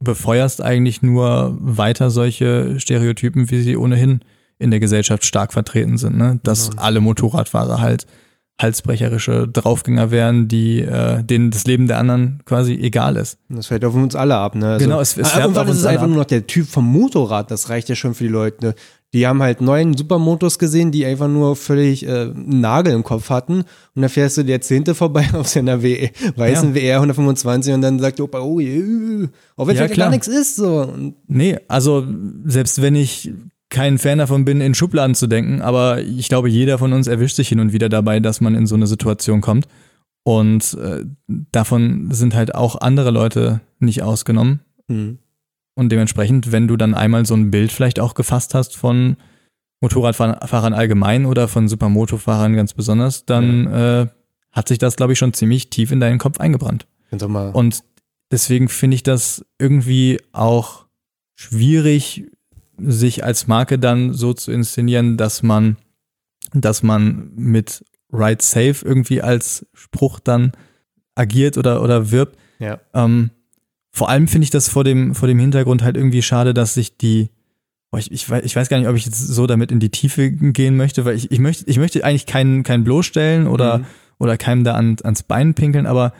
befeuerst 0.00 0.60
eigentlich 0.60 1.02
nur 1.02 1.56
weiter 1.60 2.10
solche 2.10 2.80
Stereotypen, 2.80 3.48
wie 3.52 3.62
sie 3.62 3.76
ohnehin 3.76 4.22
in 4.58 4.72
der 4.72 4.80
Gesellschaft 4.80 5.24
stark 5.24 5.52
vertreten 5.52 5.98
sind, 5.98 6.18
ne? 6.18 6.40
Dass 6.42 6.76
alle 6.76 7.00
Motorradfahrer 7.00 7.80
halt 7.80 8.08
halsbrecherische 8.62 9.48
Draufgänger 9.48 10.10
wären, 10.10 10.48
die 10.48 10.80
äh, 10.80 11.22
denen 11.22 11.50
das 11.50 11.64
Leben 11.64 11.86
der 11.88 11.98
anderen 11.98 12.40
quasi 12.44 12.74
egal 12.74 13.16
ist. 13.16 13.38
Das 13.48 13.66
fällt 13.68 13.84
auf 13.84 13.94
uns 13.94 14.14
alle 14.14 14.36
ab, 14.36 14.54
ne? 14.54 14.72
Also, 14.72 14.84
Genau, 14.84 15.00
es- 15.00 15.16
es 15.16 15.34
irgendwann 15.34 15.62
auf 15.62 15.64
ist 15.68 15.70
uns 15.70 15.78
es 15.80 15.84
alle 15.84 15.92
einfach 15.94 16.04
ab. 16.04 16.10
nur 16.10 16.18
noch 16.18 16.24
der 16.26 16.46
Typ 16.46 16.66
vom 16.68 16.84
Motorrad, 16.86 17.50
das 17.50 17.68
reicht 17.68 17.88
ja 17.88 17.94
schon 17.94 18.14
für 18.14 18.24
die 18.24 18.30
Leute. 18.30 18.66
Ne? 18.66 18.74
Die 19.12 19.26
haben 19.26 19.42
halt 19.42 19.60
neun 19.60 19.96
Supermotos 19.96 20.60
gesehen, 20.60 20.92
die 20.92 21.04
einfach 21.04 21.26
nur 21.26 21.56
völlig 21.56 22.06
äh, 22.06 22.10
einen 22.30 22.60
Nagel 22.60 22.92
im 22.92 23.02
Kopf 23.02 23.28
hatten. 23.28 23.62
Und 23.94 24.02
dann 24.02 24.08
fährst 24.08 24.36
du 24.36 24.44
der 24.44 24.60
Zehnte 24.60 24.94
vorbei 24.94 25.26
auf 25.32 25.48
seiner 25.48 25.82
w 25.82 26.10
weißen 26.36 26.74
WR 26.76 26.96
125 26.98 27.74
und 27.74 27.80
dann 27.82 27.98
sagt 27.98 28.20
Opa, 28.20 28.38
oh, 28.38 28.60
yeah. 28.60 29.28
auch 29.56 29.66
wenn 29.66 29.74
Ja, 29.74 29.80
vielleicht 29.82 29.94
klar. 29.94 30.06
gar 30.06 30.10
nichts 30.12 30.28
ist. 30.28 30.54
So. 30.56 30.82
Und 30.82 31.14
Nee, 31.26 31.58
also 31.66 32.06
selbst 32.44 32.80
wenn 32.82 32.94
ich 32.94 33.32
kein 33.70 33.98
Fan 33.98 34.18
davon 34.18 34.44
bin, 34.44 34.60
in 34.60 34.74
Schubladen 34.74 35.14
zu 35.14 35.26
denken, 35.26 35.62
aber 35.62 36.02
ich 36.02 36.28
glaube, 36.28 36.48
jeder 36.50 36.78
von 36.78 36.92
uns 36.92 37.06
erwischt 37.06 37.36
sich 37.36 37.48
hin 37.48 37.60
und 37.60 37.72
wieder 37.72 37.88
dabei, 37.88 38.20
dass 38.20 38.40
man 38.40 38.54
in 38.54 38.66
so 38.66 38.74
eine 38.74 38.86
Situation 38.86 39.40
kommt. 39.40 39.66
Und 40.22 40.74
äh, 40.74 41.04
davon 41.28 42.10
sind 42.10 42.34
halt 42.34 42.54
auch 42.54 42.80
andere 42.80 43.10
Leute 43.10 43.60
nicht 43.78 44.02
ausgenommen. 44.02 44.60
hm. 44.88 45.18
Und 45.74 45.90
dementsprechend, 45.90 46.52
wenn 46.52 46.68
du 46.68 46.76
dann 46.76 46.94
einmal 46.94 47.24
so 47.24 47.34
ein 47.34 47.50
Bild 47.50 47.72
vielleicht 47.72 48.00
auch 48.00 48.12
gefasst 48.12 48.54
hast 48.54 48.76
von 48.76 49.16
Motorradfahrern 49.80 50.74
allgemein 50.74 51.24
oder 51.24 51.48
von 51.48 51.68
Supermotofahrern 51.68 52.54
ganz 52.54 52.74
besonders, 52.74 53.24
dann 53.24 53.66
äh, 53.66 54.06
hat 54.52 54.68
sich 54.68 54.76
das, 54.76 54.96
glaube 54.96 55.14
ich, 55.14 55.18
schon 55.18 55.32
ziemlich 55.32 55.70
tief 55.70 55.90
in 55.90 56.00
deinen 56.00 56.18
Kopf 56.18 56.38
eingebrannt. 56.38 56.86
Und 57.52 57.82
deswegen 58.30 58.68
finde 58.68 58.96
ich 58.96 59.02
das 59.02 59.44
irgendwie 59.58 60.20
auch 60.32 60.86
schwierig, 61.34 62.26
sich 62.82 63.24
als 63.24 63.46
Marke 63.46 63.78
dann 63.78 64.12
so 64.12 64.32
zu 64.32 64.52
inszenieren, 64.52 65.16
dass 65.16 65.42
man, 65.42 65.76
dass 66.52 66.82
man 66.82 67.30
mit 67.34 67.84
Ride 68.12 68.42
Safe 68.42 68.76
irgendwie 68.84 69.22
als 69.22 69.66
Spruch 69.72 70.20
dann 70.20 70.52
agiert 71.14 71.58
oder, 71.58 71.82
oder 71.82 72.10
wirbt. 72.10 72.38
Ja. 72.58 72.80
Ähm, 72.94 73.30
vor 73.92 74.08
allem 74.08 74.28
finde 74.28 74.44
ich 74.44 74.50
das 74.50 74.68
vor 74.68 74.84
dem, 74.84 75.14
vor 75.14 75.28
dem 75.28 75.38
Hintergrund 75.38 75.82
halt 75.82 75.96
irgendwie 75.96 76.22
schade, 76.22 76.54
dass 76.54 76.74
sich 76.74 76.96
die, 76.96 77.30
boah, 77.90 77.98
ich, 77.98 78.10
ich, 78.12 78.28
weiß, 78.28 78.44
ich 78.44 78.54
weiß 78.54 78.68
gar 78.68 78.78
nicht, 78.78 78.88
ob 78.88 78.96
ich 78.96 79.04
jetzt 79.06 79.18
so 79.18 79.46
damit 79.46 79.72
in 79.72 79.80
die 79.80 79.90
Tiefe 79.90 80.30
gehen 80.30 80.76
möchte, 80.76 81.04
weil 81.04 81.16
ich, 81.16 81.30
ich 81.30 81.38
möchte, 81.40 81.68
ich 81.68 81.78
möchte 81.78 82.04
eigentlich 82.04 82.26
keinen, 82.26 82.62
keinen 82.62 82.84
bloßstellen 82.84 83.46
oder, 83.46 83.78
Mhm. 83.78 83.86
oder 84.18 84.36
keinem 84.36 84.64
da 84.64 84.74
an, 84.74 84.96
ans 85.02 85.22
Bein 85.24 85.54
pinkeln, 85.54 85.86
aber 85.86 86.12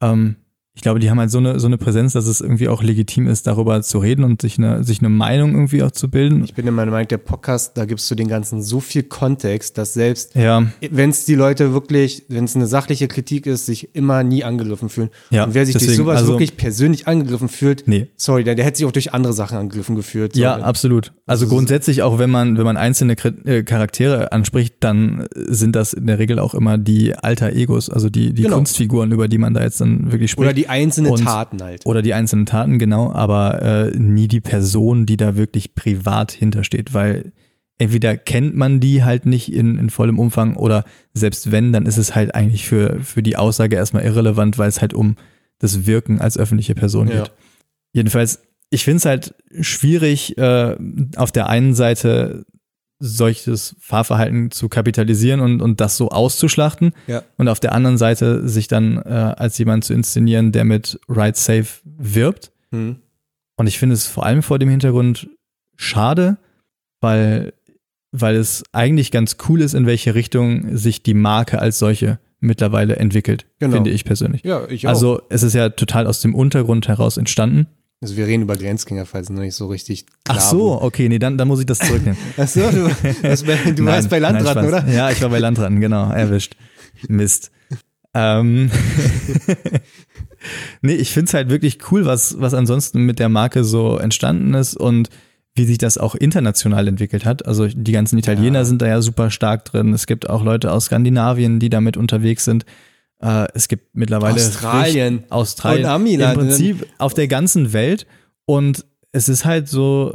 ähm, 0.00 0.36
ich 0.76 0.82
glaube, 0.82 0.98
die 0.98 1.08
haben 1.08 1.20
halt 1.20 1.30
so 1.30 1.38
eine, 1.38 1.60
so 1.60 1.66
eine 1.68 1.78
Präsenz, 1.78 2.14
dass 2.14 2.26
es 2.26 2.40
irgendwie 2.40 2.66
auch 2.68 2.82
legitim 2.82 3.28
ist, 3.28 3.46
darüber 3.46 3.80
zu 3.82 3.98
reden 3.98 4.24
und 4.24 4.42
sich 4.42 4.58
eine, 4.58 4.82
sich 4.82 4.98
eine 4.98 5.08
Meinung 5.08 5.52
irgendwie 5.54 5.84
auch 5.84 5.92
zu 5.92 6.10
bilden. 6.10 6.42
Ich 6.42 6.54
bin 6.54 6.64
der 6.64 6.72
Meinung, 6.72 7.06
der 7.06 7.18
Podcast, 7.18 7.76
da 7.78 7.84
gibst 7.84 8.10
du 8.10 8.16
den 8.16 8.26
Ganzen 8.26 8.60
so 8.60 8.80
viel 8.80 9.04
Kontext, 9.04 9.78
dass 9.78 9.94
selbst, 9.94 10.34
Ja, 10.34 10.66
wenn 10.90 11.10
es 11.10 11.26
die 11.26 11.36
Leute 11.36 11.72
wirklich, 11.72 12.24
wenn 12.28 12.44
es 12.44 12.56
eine 12.56 12.66
sachliche 12.66 13.06
Kritik 13.06 13.46
ist, 13.46 13.66
sich 13.66 13.94
immer 13.94 14.24
nie 14.24 14.42
angegriffen 14.42 14.88
fühlen. 14.88 15.10
Ja, 15.30 15.44
Und 15.44 15.54
wer 15.54 15.64
sich 15.64 15.74
durch 15.74 15.84
deswegen, 15.84 16.02
sowas 16.04 16.18
also- 16.22 16.32
wirklich 16.32 16.56
persönlich 16.56 17.06
angegriffen 17.06 17.48
fühlt, 17.48 17.84
nee. 17.86 18.08
sorry, 18.16 18.42
der, 18.42 18.56
der 18.56 18.64
hätte 18.64 18.78
sich 18.78 18.86
auch 18.86 18.92
durch 18.92 19.14
andere 19.14 19.32
Sachen 19.32 19.56
angegriffen 19.56 19.94
gefühlt. 19.94 20.34
So, 20.34 20.40
Ja, 20.42 20.56
absolut. 20.56 21.12
Also 21.26 21.46
grundsätzlich 21.46 22.02
auch, 22.02 22.18
wenn 22.18 22.30
man, 22.30 22.58
wenn 22.58 22.64
man 22.64 22.76
einzelne 22.76 23.12
äh, 23.44 23.62
Charaktere 23.62 24.32
anspricht, 24.32 24.74
dann 24.80 25.26
sind 25.34 25.76
das 25.76 25.92
in 25.92 26.08
der 26.08 26.18
Regel 26.18 26.40
auch 26.40 26.52
immer 26.54 26.78
die 26.78 27.14
Alter 27.14 27.52
Egos, 27.52 27.88
also 27.90 28.10
die, 28.10 28.32
die 28.34 28.42
Genau. 28.42 28.56
Kunstfiguren, 28.56 29.12
über 29.12 29.28
die 29.28 29.38
man 29.38 29.54
da 29.54 29.62
jetzt 29.62 29.80
dann 29.80 30.10
wirklich 30.10 30.32
spricht. 30.32 30.63
Die 30.64 30.68
einzelnen 30.70 31.12
Und- 31.12 31.22
Taten 31.24 31.62
halt. 31.62 31.84
Oder 31.86 32.00
die 32.02 32.14
einzelnen 32.14 32.46
Taten, 32.46 32.78
genau, 32.78 33.12
aber 33.12 33.62
äh, 33.62 33.96
nie 33.98 34.28
die 34.28 34.40
Person, 34.40 35.04
die 35.06 35.16
da 35.16 35.36
wirklich 35.36 35.74
privat 35.74 36.32
hintersteht, 36.32 36.94
weil 36.94 37.32
entweder 37.78 38.16
kennt 38.16 38.54
man 38.56 38.80
die 38.80 39.02
halt 39.04 39.26
nicht 39.26 39.52
in, 39.52 39.76
in 39.78 39.90
vollem 39.90 40.18
Umfang 40.18 40.56
oder 40.56 40.84
selbst 41.12 41.50
wenn, 41.52 41.72
dann 41.72 41.86
ist 41.86 41.96
es 41.98 42.14
halt 42.14 42.34
eigentlich 42.34 42.64
für, 42.66 43.00
für 43.02 43.22
die 43.22 43.36
Aussage 43.36 43.76
erstmal 43.76 44.04
irrelevant, 44.04 44.58
weil 44.58 44.68
es 44.68 44.80
halt 44.80 44.94
um 44.94 45.16
das 45.58 45.86
Wirken 45.86 46.20
als 46.20 46.38
öffentliche 46.38 46.74
Person 46.74 47.08
Ja. 47.08 47.22
geht. 47.22 47.32
Jedenfalls, 47.92 48.42
ich 48.70 48.84
finde 48.84 48.96
es 48.98 49.04
halt 49.06 49.34
schwierig, 49.60 50.38
äh, 50.38 50.76
auf 51.16 51.30
der 51.32 51.48
einen 51.48 51.74
Seite 51.74 52.44
solches 52.98 53.76
Fahrverhalten 53.80 54.50
zu 54.50 54.68
kapitalisieren 54.68 55.40
und, 55.40 55.60
und 55.60 55.80
das 55.80 55.96
so 55.96 56.08
auszuschlachten 56.10 56.92
Ja. 57.06 57.22
und 57.36 57.48
auf 57.48 57.60
der 57.60 57.72
anderen 57.72 57.98
Seite 57.98 58.48
sich 58.48 58.68
dann 58.68 58.98
äh, 58.98 59.34
als 59.36 59.58
jemand 59.58 59.84
zu 59.84 59.92
inszenieren, 59.94 60.52
der 60.52 60.64
mit 60.64 60.98
Ride 61.08 61.36
Safe 61.36 61.66
wirbt. 61.84 62.52
Hm. 62.70 62.96
Und 63.56 63.66
ich 63.66 63.78
finde 63.78 63.94
es 63.94 64.06
vor 64.06 64.24
allem 64.26 64.42
vor 64.42 64.58
dem 64.58 64.68
Hintergrund 64.68 65.28
schade, 65.76 66.38
weil, 67.00 67.52
weil 68.12 68.36
es 68.36 68.64
eigentlich 68.72 69.10
ganz 69.10 69.36
cool 69.48 69.60
ist, 69.60 69.74
in 69.74 69.86
welche 69.86 70.14
Richtung 70.14 70.76
sich 70.76 71.02
die 71.02 71.14
Marke 71.14 71.58
als 71.60 71.78
solche 71.78 72.18
mittlerweile 72.40 72.96
entwickelt, 72.96 73.46
Genau. 73.58 73.76
finde 73.76 73.90
ich 73.90 74.04
persönlich. 74.04 74.42
Ja, 74.44 74.68
ich 74.68 74.86
auch. 74.86 74.90
Also 74.90 75.22
es 75.30 75.42
ist 75.42 75.54
ja 75.54 75.70
total 75.70 76.06
aus 76.06 76.20
dem 76.20 76.34
Untergrund 76.34 76.88
heraus 76.88 77.16
entstanden. 77.16 77.66
Also 78.04 78.18
wir 78.18 78.26
reden 78.26 78.42
über 78.42 78.54
Grenzgänger, 78.54 79.06
falls 79.06 79.28
es 79.28 79.30
noch 79.34 79.40
nicht 79.40 79.54
so 79.54 79.66
richtig 79.66 80.04
klar 80.24 80.36
Ach 80.38 80.40
so, 80.42 80.82
okay, 80.82 81.08
nee, 81.08 81.18
dann, 81.18 81.38
dann 81.38 81.48
muss 81.48 81.60
ich 81.60 81.64
das 81.64 81.78
zurücknehmen. 81.78 82.18
Ach 82.36 82.46
so, 82.46 82.60
du, 82.60 82.84
warst 83.22 83.46
bei, 83.46 83.56
du 83.72 83.84
warst 83.86 84.10
bei 84.10 84.20
Nein, 84.20 84.34
Landratten, 84.34 84.68
Spaß. 84.68 84.84
oder? 84.84 84.92
Ja, 84.92 85.10
ich 85.10 85.22
war 85.22 85.30
bei 85.30 85.38
Landratten, 85.38 85.80
genau, 85.80 86.10
erwischt. 86.10 86.54
Mist. 87.08 87.50
Ähm, 88.12 88.70
nee, 90.82 90.94
ich 90.94 91.12
finde 91.12 91.28
es 91.28 91.34
halt 91.34 91.48
wirklich 91.48 91.78
cool, 91.90 92.04
was, 92.04 92.38
was 92.40 92.52
ansonsten 92.52 93.06
mit 93.06 93.18
der 93.18 93.30
Marke 93.30 93.64
so 93.64 93.96
entstanden 93.96 94.52
ist 94.54 94.76
und 94.76 95.08
wie 95.54 95.64
sich 95.64 95.78
das 95.78 95.96
auch 95.96 96.14
international 96.14 96.86
entwickelt 96.88 97.24
hat. 97.24 97.46
Also 97.46 97.66
die 97.68 97.92
ganzen 97.92 98.18
Italiener 98.18 98.60
Ja. 98.60 98.64
sind 98.66 98.82
da 98.82 98.86
ja 98.86 99.00
super 99.00 99.30
stark 99.30 99.64
drin. 99.64 99.94
Es 99.94 100.06
gibt 100.06 100.28
auch 100.28 100.44
Leute 100.44 100.72
aus 100.72 100.86
Skandinavien, 100.86 101.58
die 101.58 101.70
damit 101.70 101.96
unterwegs 101.96 102.44
sind. 102.44 102.66
Äh, 103.24 103.46
es 103.54 103.68
gibt 103.68 103.94
mittlerweile 103.94 104.34
Australien. 104.34 105.16
richt- 105.18 105.32
Australien 105.32 105.84
Und 105.86 105.90
Amiland. 105.90 106.34
im 106.34 106.40
Prinzip 106.48 106.86
auf 106.98 107.14
der 107.14 107.26
ganzen 107.28 107.72
Welt 107.72 108.06
und 108.46 108.84
es 109.12 109.28
ist 109.28 109.44
halt 109.44 109.68
so 109.68 110.14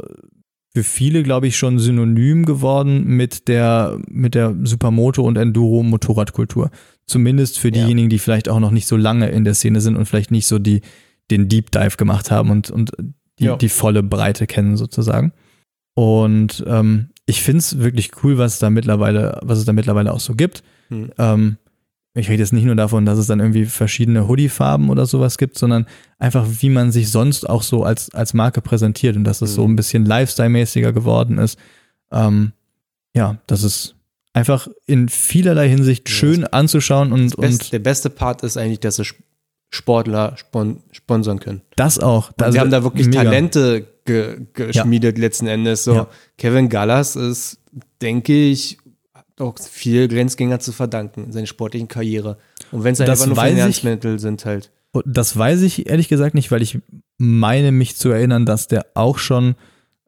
für 0.72 0.84
viele, 0.84 1.24
glaube 1.24 1.48
ich, 1.48 1.56
schon 1.56 1.80
synonym 1.80 2.44
geworden 2.46 3.04
mit 3.04 3.48
der, 3.48 3.98
mit 4.08 4.34
der 4.36 4.50
Supermoto- 4.64 5.22
und 5.22 5.36
Enduro-Motorradkultur. 5.36 6.70
Zumindest 7.06 7.58
für 7.58 7.68
Ja. 7.68 7.82
diejenigen, 7.84 8.08
die 8.08 8.20
vielleicht 8.20 8.48
auch 8.48 8.60
noch 8.60 8.70
nicht 8.70 8.86
so 8.86 8.96
lange 8.96 9.28
in 9.30 9.42
der 9.44 9.54
Szene 9.54 9.80
sind 9.80 9.96
und 9.96 10.06
vielleicht 10.06 10.30
nicht 10.30 10.46
so 10.46 10.60
die, 10.60 10.82
den 11.32 11.48
Deep 11.48 11.72
Dive 11.72 11.96
gemacht 11.96 12.30
haben 12.30 12.50
und, 12.50 12.70
und 12.70 12.92
die, 13.40 13.44
Ja. 13.46 13.56
die 13.56 13.68
volle 13.68 14.02
Breite 14.04 14.46
kennen 14.46 14.76
sozusagen. 14.76 15.32
Und 15.94 16.62
ähm, 16.68 17.08
ich 17.26 17.42
finde 17.42 17.58
es 17.58 17.78
wirklich 17.80 18.10
cool, 18.22 18.38
was 18.38 18.58
da 18.60 18.70
mittlerweile, 18.70 19.40
was 19.42 19.58
es 19.58 19.64
da 19.64 19.72
mittlerweile 19.72 20.12
auch 20.12 20.20
so 20.20 20.34
gibt. 20.34 20.62
Hm. 20.88 21.10
Ähm, 21.18 21.56
ich 22.14 22.28
rede 22.28 22.42
jetzt 22.42 22.52
nicht 22.52 22.64
nur 22.64 22.74
davon, 22.74 23.06
dass 23.06 23.18
es 23.18 23.26
dann 23.28 23.38
irgendwie 23.40 23.66
verschiedene 23.66 24.26
Hoodie-Farben 24.26 24.90
oder 24.90 25.06
sowas 25.06 25.38
gibt, 25.38 25.56
sondern 25.58 25.86
einfach, 26.18 26.46
wie 26.60 26.70
man 26.70 26.90
sich 26.90 27.10
sonst 27.10 27.48
auch 27.48 27.62
so 27.62 27.84
als, 27.84 28.12
als 28.14 28.34
Marke 28.34 28.60
präsentiert 28.60 29.16
und 29.16 29.24
dass 29.24 29.42
es 29.42 29.54
so 29.54 29.66
Mhm. 29.66 29.72
ein 29.72 29.76
bisschen 29.76 30.04
Lifestyle-mäßiger 30.06 30.92
geworden 30.92 31.38
ist. 31.38 31.58
Ähm, 32.10 32.52
ja, 33.14 33.38
das 33.46 33.62
ist 33.62 33.94
einfach 34.32 34.68
in 34.86 35.08
vielerlei 35.08 35.68
Hinsicht 35.68 36.08
Ja, 36.08 36.14
schön 36.14 36.44
anzuschauen 36.44 37.12
und, 37.12 37.36
Best, 37.36 37.62
und 37.64 37.72
der 37.72 37.78
beste 37.78 38.10
Part 38.10 38.42
ist 38.42 38.56
eigentlich, 38.56 38.80
dass 38.80 38.96
sie 38.96 39.02
Sp- 39.06 39.22
Sportler 39.72 40.36
spon 40.36 40.82
sponsern 40.90 41.38
können. 41.38 41.62
das 41.76 42.00
auch. 42.00 42.30
Und 42.30 42.42
Also, 42.42 42.54
sie 42.54 42.60
haben 42.60 42.72
da 42.72 42.82
wirklich 42.82 43.06
mega. 43.06 43.22
Talente 43.22 43.86
ge 44.04 44.40
geschmiedet 44.52 45.16
letzten 45.16 45.46
Endes. 45.46 45.84
So 45.84 45.94
Ja. 45.94 46.06
Kevin 46.38 46.68
Gallas 46.68 47.14
ist, 47.14 47.58
denke 48.02 48.32
ich, 48.32 48.78
auch 49.40 49.58
viel 49.58 50.08
Grenzgänger 50.08 50.58
zu 50.60 50.72
verdanken 50.72 51.24
in 51.24 51.32
seiner 51.32 51.46
sportlichen 51.46 51.88
Karriere. 51.88 52.38
Und 52.72 52.84
wenn 52.84 52.92
es 52.92 53.00
einfach 53.00 53.26
nur. 53.26 53.36
Finanzmittel 53.36 54.18
sind 54.18 54.44
halt. 54.44 54.70
Das 55.04 55.36
weiß 55.36 55.62
ich 55.62 55.88
ehrlich 55.88 56.08
gesagt 56.08 56.34
nicht, 56.34 56.50
weil 56.50 56.62
ich 56.62 56.78
meine 57.18 57.70
mich 57.72 57.96
zu 57.96 58.10
erinnern, 58.10 58.44
dass 58.44 58.66
der 58.66 58.86
auch 58.94 59.18
schon 59.18 59.54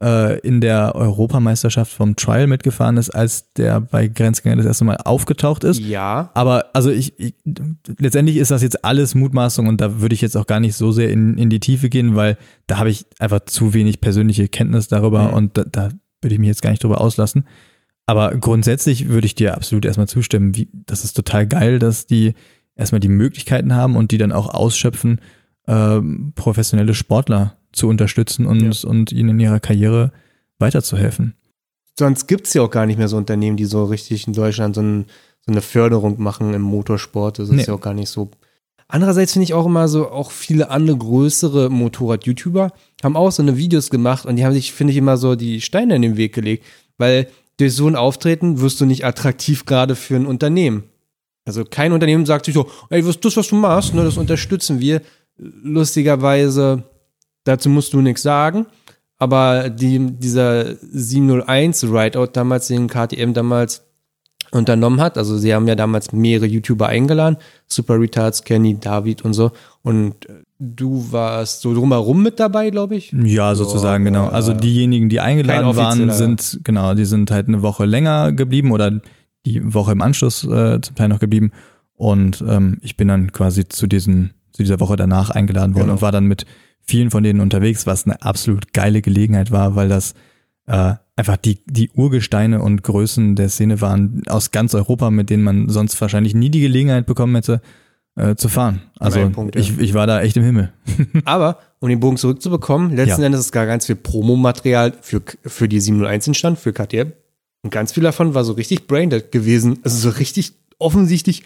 äh, 0.02 0.40
in 0.40 0.60
der 0.60 0.96
Europameisterschaft 0.96 1.92
vom 1.92 2.16
Trial 2.16 2.48
mitgefahren 2.48 2.96
ist, 2.96 3.10
als 3.10 3.52
der 3.52 3.80
bei 3.80 4.08
Grenzgänger 4.08 4.56
das 4.56 4.66
erste 4.66 4.84
Mal 4.84 4.96
aufgetaucht 4.96 5.62
ist. 5.62 5.78
Ja, 5.78 6.30
Aber 6.34 6.66
also 6.72 6.90
ich, 6.90 7.16
ich 7.20 7.34
letztendlich 7.98 8.38
ist 8.38 8.50
das 8.50 8.62
jetzt 8.62 8.84
alles 8.84 9.14
Mutmaßung 9.14 9.68
und 9.68 9.80
da 9.80 10.00
würde 10.00 10.14
ich 10.16 10.20
jetzt 10.20 10.36
auch 10.36 10.46
gar 10.48 10.58
nicht 10.58 10.74
so 10.74 10.90
sehr 10.90 11.10
in, 11.10 11.38
in 11.38 11.48
die 11.48 11.60
Tiefe 11.60 11.88
gehen, 11.88 12.16
weil 12.16 12.36
da 12.66 12.78
habe 12.78 12.90
ich 12.90 13.06
einfach 13.20 13.40
zu 13.46 13.74
wenig 13.74 14.00
persönliche 14.00 14.48
Kenntnis 14.48 14.88
darüber 14.88 15.28
Mhm. 15.28 15.34
und 15.34 15.58
da, 15.58 15.64
da 15.64 15.88
würde 16.20 16.34
ich 16.34 16.40
mich 16.40 16.48
jetzt 16.48 16.62
gar 16.62 16.70
nicht 16.70 16.82
drüber 16.82 17.00
auslassen. 17.00 17.44
Aber 18.06 18.34
grundsätzlich 18.36 19.08
würde 19.08 19.26
ich 19.26 19.34
dir 19.34 19.54
absolut 19.54 19.84
erstmal 19.84 20.08
zustimmen. 20.08 20.56
Wie, 20.56 20.68
das 20.72 21.04
ist 21.04 21.14
total 21.14 21.46
geil, 21.46 21.78
dass 21.78 22.06
die 22.06 22.34
erstmal 22.74 23.00
die 23.00 23.08
Möglichkeiten 23.08 23.74
haben 23.74 23.96
und 23.96 24.10
die 24.10 24.18
dann 24.18 24.32
auch 24.32 24.52
ausschöpfen, 24.52 25.20
ähm, 25.68 26.32
professionelle 26.34 26.94
Sportler 26.94 27.56
zu 27.72 27.88
unterstützen 27.88 28.46
und, 28.46 28.84
und 28.84 29.12
ihnen 29.12 29.30
in 29.30 29.40
ihrer 29.40 29.60
Karriere 29.60 30.12
weiterzuhelfen. 30.58 31.34
sonst 31.98 32.26
gibt 32.26 32.46
es 32.46 32.54
ja 32.54 32.62
auch 32.62 32.70
gar 32.70 32.86
nicht 32.86 32.98
mehr 32.98 33.08
so 33.08 33.16
Unternehmen, 33.16 33.56
die 33.56 33.64
so 33.64 33.84
richtig 33.84 34.26
in 34.26 34.32
Deutschland 34.32 34.74
so, 34.74 34.82
ein, 34.82 35.06
so 35.44 35.52
eine 35.52 35.60
Förderung 35.60 36.20
machen 36.22 36.54
im 36.54 36.62
Motorsport. 36.62 37.38
Das 37.38 37.48
ist 37.48 37.54
Nee. 37.54 37.64
ja 37.64 37.74
auch 37.74 37.80
gar 37.80 37.94
nicht 37.94 38.08
so. 38.08 38.30
Andererseits 38.88 39.32
finde 39.32 39.44
ich 39.44 39.54
auch 39.54 39.66
immer 39.66 39.88
so, 39.88 40.10
auch 40.10 40.30
viele 40.32 40.70
andere 40.70 40.96
größere 40.98 41.70
Motorrad-YouTuber 41.70 42.72
haben 43.02 43.16
auch 43.16 43.30
so 43.32 43.42
eine 43.42 43.56
Videos 43.56 43.88
gemacht 43.90 44.26
und 44.26 44.36
die 44.36 44.44
haben 44.44 44.52
sich, 44.52 44.72
finde 44.72 44.90
ich, 44.92 44.96
immer 44.98 45.16
so 45.16 45.34
die 45.34 45.60
Steine 45.60 45.96
in 45.96 46.02
den 46.02 46.16
Weg 46.16 46.34
gelegt, 46.34 46.64
weil 46.98 47.28
durch 47.58 47.74
so 47.74 47.86
ein 47.86 47.96
Auftreten 47.96 48.60
wirst 48.60 48.80
du 48.80 48.86
nicht 48.86 49.04
attraktiv 49.04 49.64
gerade 49.64 49.94
für 49.96 50.16
ein 50.16 50.26
Unternehmen. 50.26 50.84
Also 51.44 51.64
kein 51.64 51.92
Unternehmen 51.92 52.26
sagt 52.26 52.46
sich 52.46 52.54
so, 52.54 52.68
ey, 52.90 53.02
das, 53.02 53.36
was 53.36 53.48
du 53.48 53.56
machst, 53.56 53.94
ne, 53.94 54.04
das 54.04 54.16
unterstützen 54.16 54.80
wir. 54.80 55.02
Lustigerweise, 55.36 56.84
dazu 57.44 57.68
musst 57.68 57.92
du 57.92 58.00
nichts 58.00 58.22
sagen. 58.22 58.66
Aber 59.18 59.70
die, 59.70 59.98
dieser 60.18 60.76
701 60.80 61.84
Rideout 61.84 62.30
damals, 62.32 62.68
den 62.68 62.88
KTM 62.88 63.32
damals 63.32 63.84
unternommen 64.50 65.00
hat, 65.00 65.16
also 65.16 65.38
sie 65.38 65.54
haben 65.54 65.68
ja 65.68 65.74
damals 65.74 66.12
mehrere 66.12 66.46
YouTuber 66.46 66.88
eingeladen, 66.88 67.38
Super 67.66 68.00
Retards, 68.00 68.44
Kenny, 68.44 68.78
David 68.78 69.22
und 69.22 69.32
so. 69.32 69.52
Und 69.82 70.28
äh, 70.28 70.42
du 70.62 71.10
warst 71.10 71.60
so 71.62 71.74
drumherum 71.74 72.22
mit 72.22 72.38
dabei, 72.38 72.70
glaube 72.70 72.94
ich. 72.96 73.12
Ja, 73.12 73.54
sozusagen, 73.54 74.04
Ja, 74.04 74.10
genau. 74.10 74.28
Also 74.28 74.54
diejenigen, 74.54 75.08
die 75.08 75.18
eingeladen 75.20 75.76
waren, 75.76 76.10
sind, 76.12 76.60
genau, 76.62 76.94
die 76.94 77.04
sind 77.04 77.30
halt 77.30 77.48
eine 77.48 77.62
Woche 77.62 77.84
länger 77.84 78.32
geblieben 78.32 78.70
oder 78.70 79.00
die 79.44 79.74
Woche 79.74 79.92
im 79.92 80.00
Anschluss 80.02 80.44
äh, 80.44 80.80
zum 80.80 80.94
Teil 80.94 81.08
noch 81.08 81.18
geblieben. 81.18 81.50
Und 81.94 82.44
ähm, 82.48 82.78
ich 82.82 82.96
bin 82.96 83.08
dann 83.08 83.32
quasi 83.32 83.66
zu 83.68 83.86
diesen, 83.88 84.34
zu 84.52 84.62
dieser 84.62 84.78
Woche 84.78 84.96
danach 84.96 85.30
eingeladen 85.30 85.74
worden 85.74 85.84
Genau. 85.84 85.94
und 85.94 86.02
war 86.02 86.12
dann 86.12 86.26
mit 86.26 86.46
vielen 86.80 87.10
von 87.10 87.22
denen 87.24 87.40
unterwegs, 87.40 87.86
was 87.86 88.04
eine 88.06 88.22
absolut 88.22 88.72
geile 88.72 89.02
Gelegenheit 89.02 89.50
war, 89.50 89.74
weil 89.74 89.88
das 89.88 90.14
äh, 90.66 90.94
einfach 91.16 91.36
die, 91.36 91.58
die 91.66 91.90
Urgesteine 91.90 92.62
und 92.62 92.82
Größen 92.84 93.34
der 93.34 93.48
Szene 93.48 93.80
waren 93.80 94.22
aus 94.28 94.52
ganz 94.52 94.74
Europa, 94.74 95.10
mit 95.10 95.28
denen 95.28 95.42
man 95.42 95.68
sonst 95.68 96.00
wahrscheinlich 96.00 96.34
nie 96.34 96.50
die 96.50 96.60
Gelegenheit 96.60 97.06
bekommen 97.06 97.34
hätte, 97.34 97.60
äh, 98.16 98.34
zu 98.36 98.48
fahren. 98.48 98.82
Also 98.98 99.28
Punkt, 99.30 99.54
ja. 99.54 99.60
ich, 99.60 99.78
ich 99.78 99.94
war 99.94 100.06
da 100.06 100.20
echt 100.20 100.36
im 100.36 100.42
Himmel. 100.44 100.72
Aber, 101.24 101.58
um 101.80 101.88
den 101.88 102.00
Bogen 102.00 102.16
zurückzubekommen, 102.16 102.94
letzten 102.94 103.20
Ja. 103.22 103.26
Endes 103.26 103.40
ist 103.40 103.52
gar 103.52 103.66
ganz 103.66 103.86
viel 103.86 103.96
Promomaterial 103.96 104.92
für, 105.00 105.22
für 105.44 105.68
die 105.68 105.80
701 105.80 106.26
entstanden, 106.28 106.60
für 106.60 106.72
KTM. 106.72 107.12
Und 107.64 107.70
ganz 107.70 107.92
viel 107.92 108.02
davon 108.02 108.34
war 108.34 108.44
so 108.44 108.52
richtig 108.52 108.86
braindead 108.86 109.30
gewesen. 109.32 109.78
Also 109.82 110.10
so 110.10 110.16
richtig 110.18 110.52
offensichtlich 110.78 111.42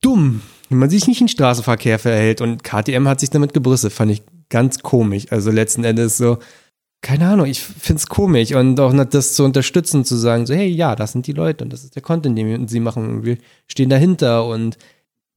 dumm, 0.00 0.40
wie 0.68 0.76
man 0.76 0.88
sich 0.90 1.06
nicht 1.08 1.20
im 1.20 1.28
Straßenverkehr 1.28 1.98
verhält. 1.98 2.40
Und 2.40 2.62
KTM 2.62 3.08
hat 3.08 3.20
sich 3.20 3.30
damit 3.30 3.52
gebrüstet, 3.54 3.92
fand 3.92 4.12
ich 4.12 4.22
ganz 4.48 4.78
komisch. 4.80 5.26
Also 5.30 5.50
letzten 5.50 5.84
Endes 5.84 6.16
so, 6.16 6.38
keine 7.02 7.28
Ahnung, 7.28 7.46
ich 7.46 7.60
find's 7.60 8.06
komisch. 8.06 8.52
Und 8.54 8.78
auch 8.80 8.94
das 9.04 9.34
zu 9.34 9.44
unterstützen, 9.44 10.04
zu 10.04 10.16
sagen, 10.16 10.46
so, 10.46 10.54
hey, 10.54 10.68
ja, 10.68 10.94
das 10.96 11.12
sind 11.12 11.26
die 11.26 11.32
Leute 11.32 11.64
und 11.64 11.72
das 11.72 11.84
ist 11.84 11.94
der 11.96 12.02
Content, 12.02 12.38
den 12.38 12.46
wir- 12.46 12.68
sie 12.68 12.80
machen. 12.80 13.08
Und 13.08 13.24
wir 13.24 13.38
stehen 13.66 13.90
dahinter 13.90 14.46
und 14.46 14.78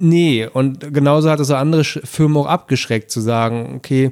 Nee, 0.04 0.47
und 0.52 0.93
genauso 0.93 1.30
hat 1.30 1.39
es 1.39 1.49
so 1.49 1.56
andere 1.56 1.84
Firmen 1.84 2.38
auch 2.38 2.47
abgeschreckt, 2.47 3.12
zu 3.12 3.22
sagen, 3.22 3.74
okay, 3.76 4.12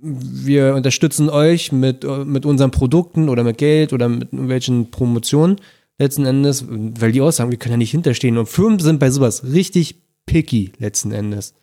wir 0.00 0.74
unterstützen 0.76 1.28
euch 1.28 1.72
mit, 1.72 2.04
äh, 2.04 2.24
mit 2.24 2.46
unseren 2.46 2.70
Produkten 2.70 3.28
oder 3.28 3.42
mit 3.42 3.58
Geld 3.58 3.92
oder 3.92 4.08
mit 4.08 4.32
irgendwelchen 4.32 4.90
Promotionen 4.92 5.56
letzten 5.98 6.24
Endes, 6.24 6.64
weil 6.68 7.10
die 7.10 7.20
auch 7.20 7.32
sagen, 7.32 7.50
wir 7.50 7.58
können 7.58 7.72
ja 7.72 7.78
nicht 7.78 7.90
hinterstehen. 7.90 8.38
Und 8.38 8.48
Firmen 8.48 8.78
sind 8.78 9.00
bei 9.00 9.10
sowas 9.10 9.42
richtig 9.44 9.96
picky 10.26 10.72
letzten 10.78 11.10
Endes. 11.10 11.54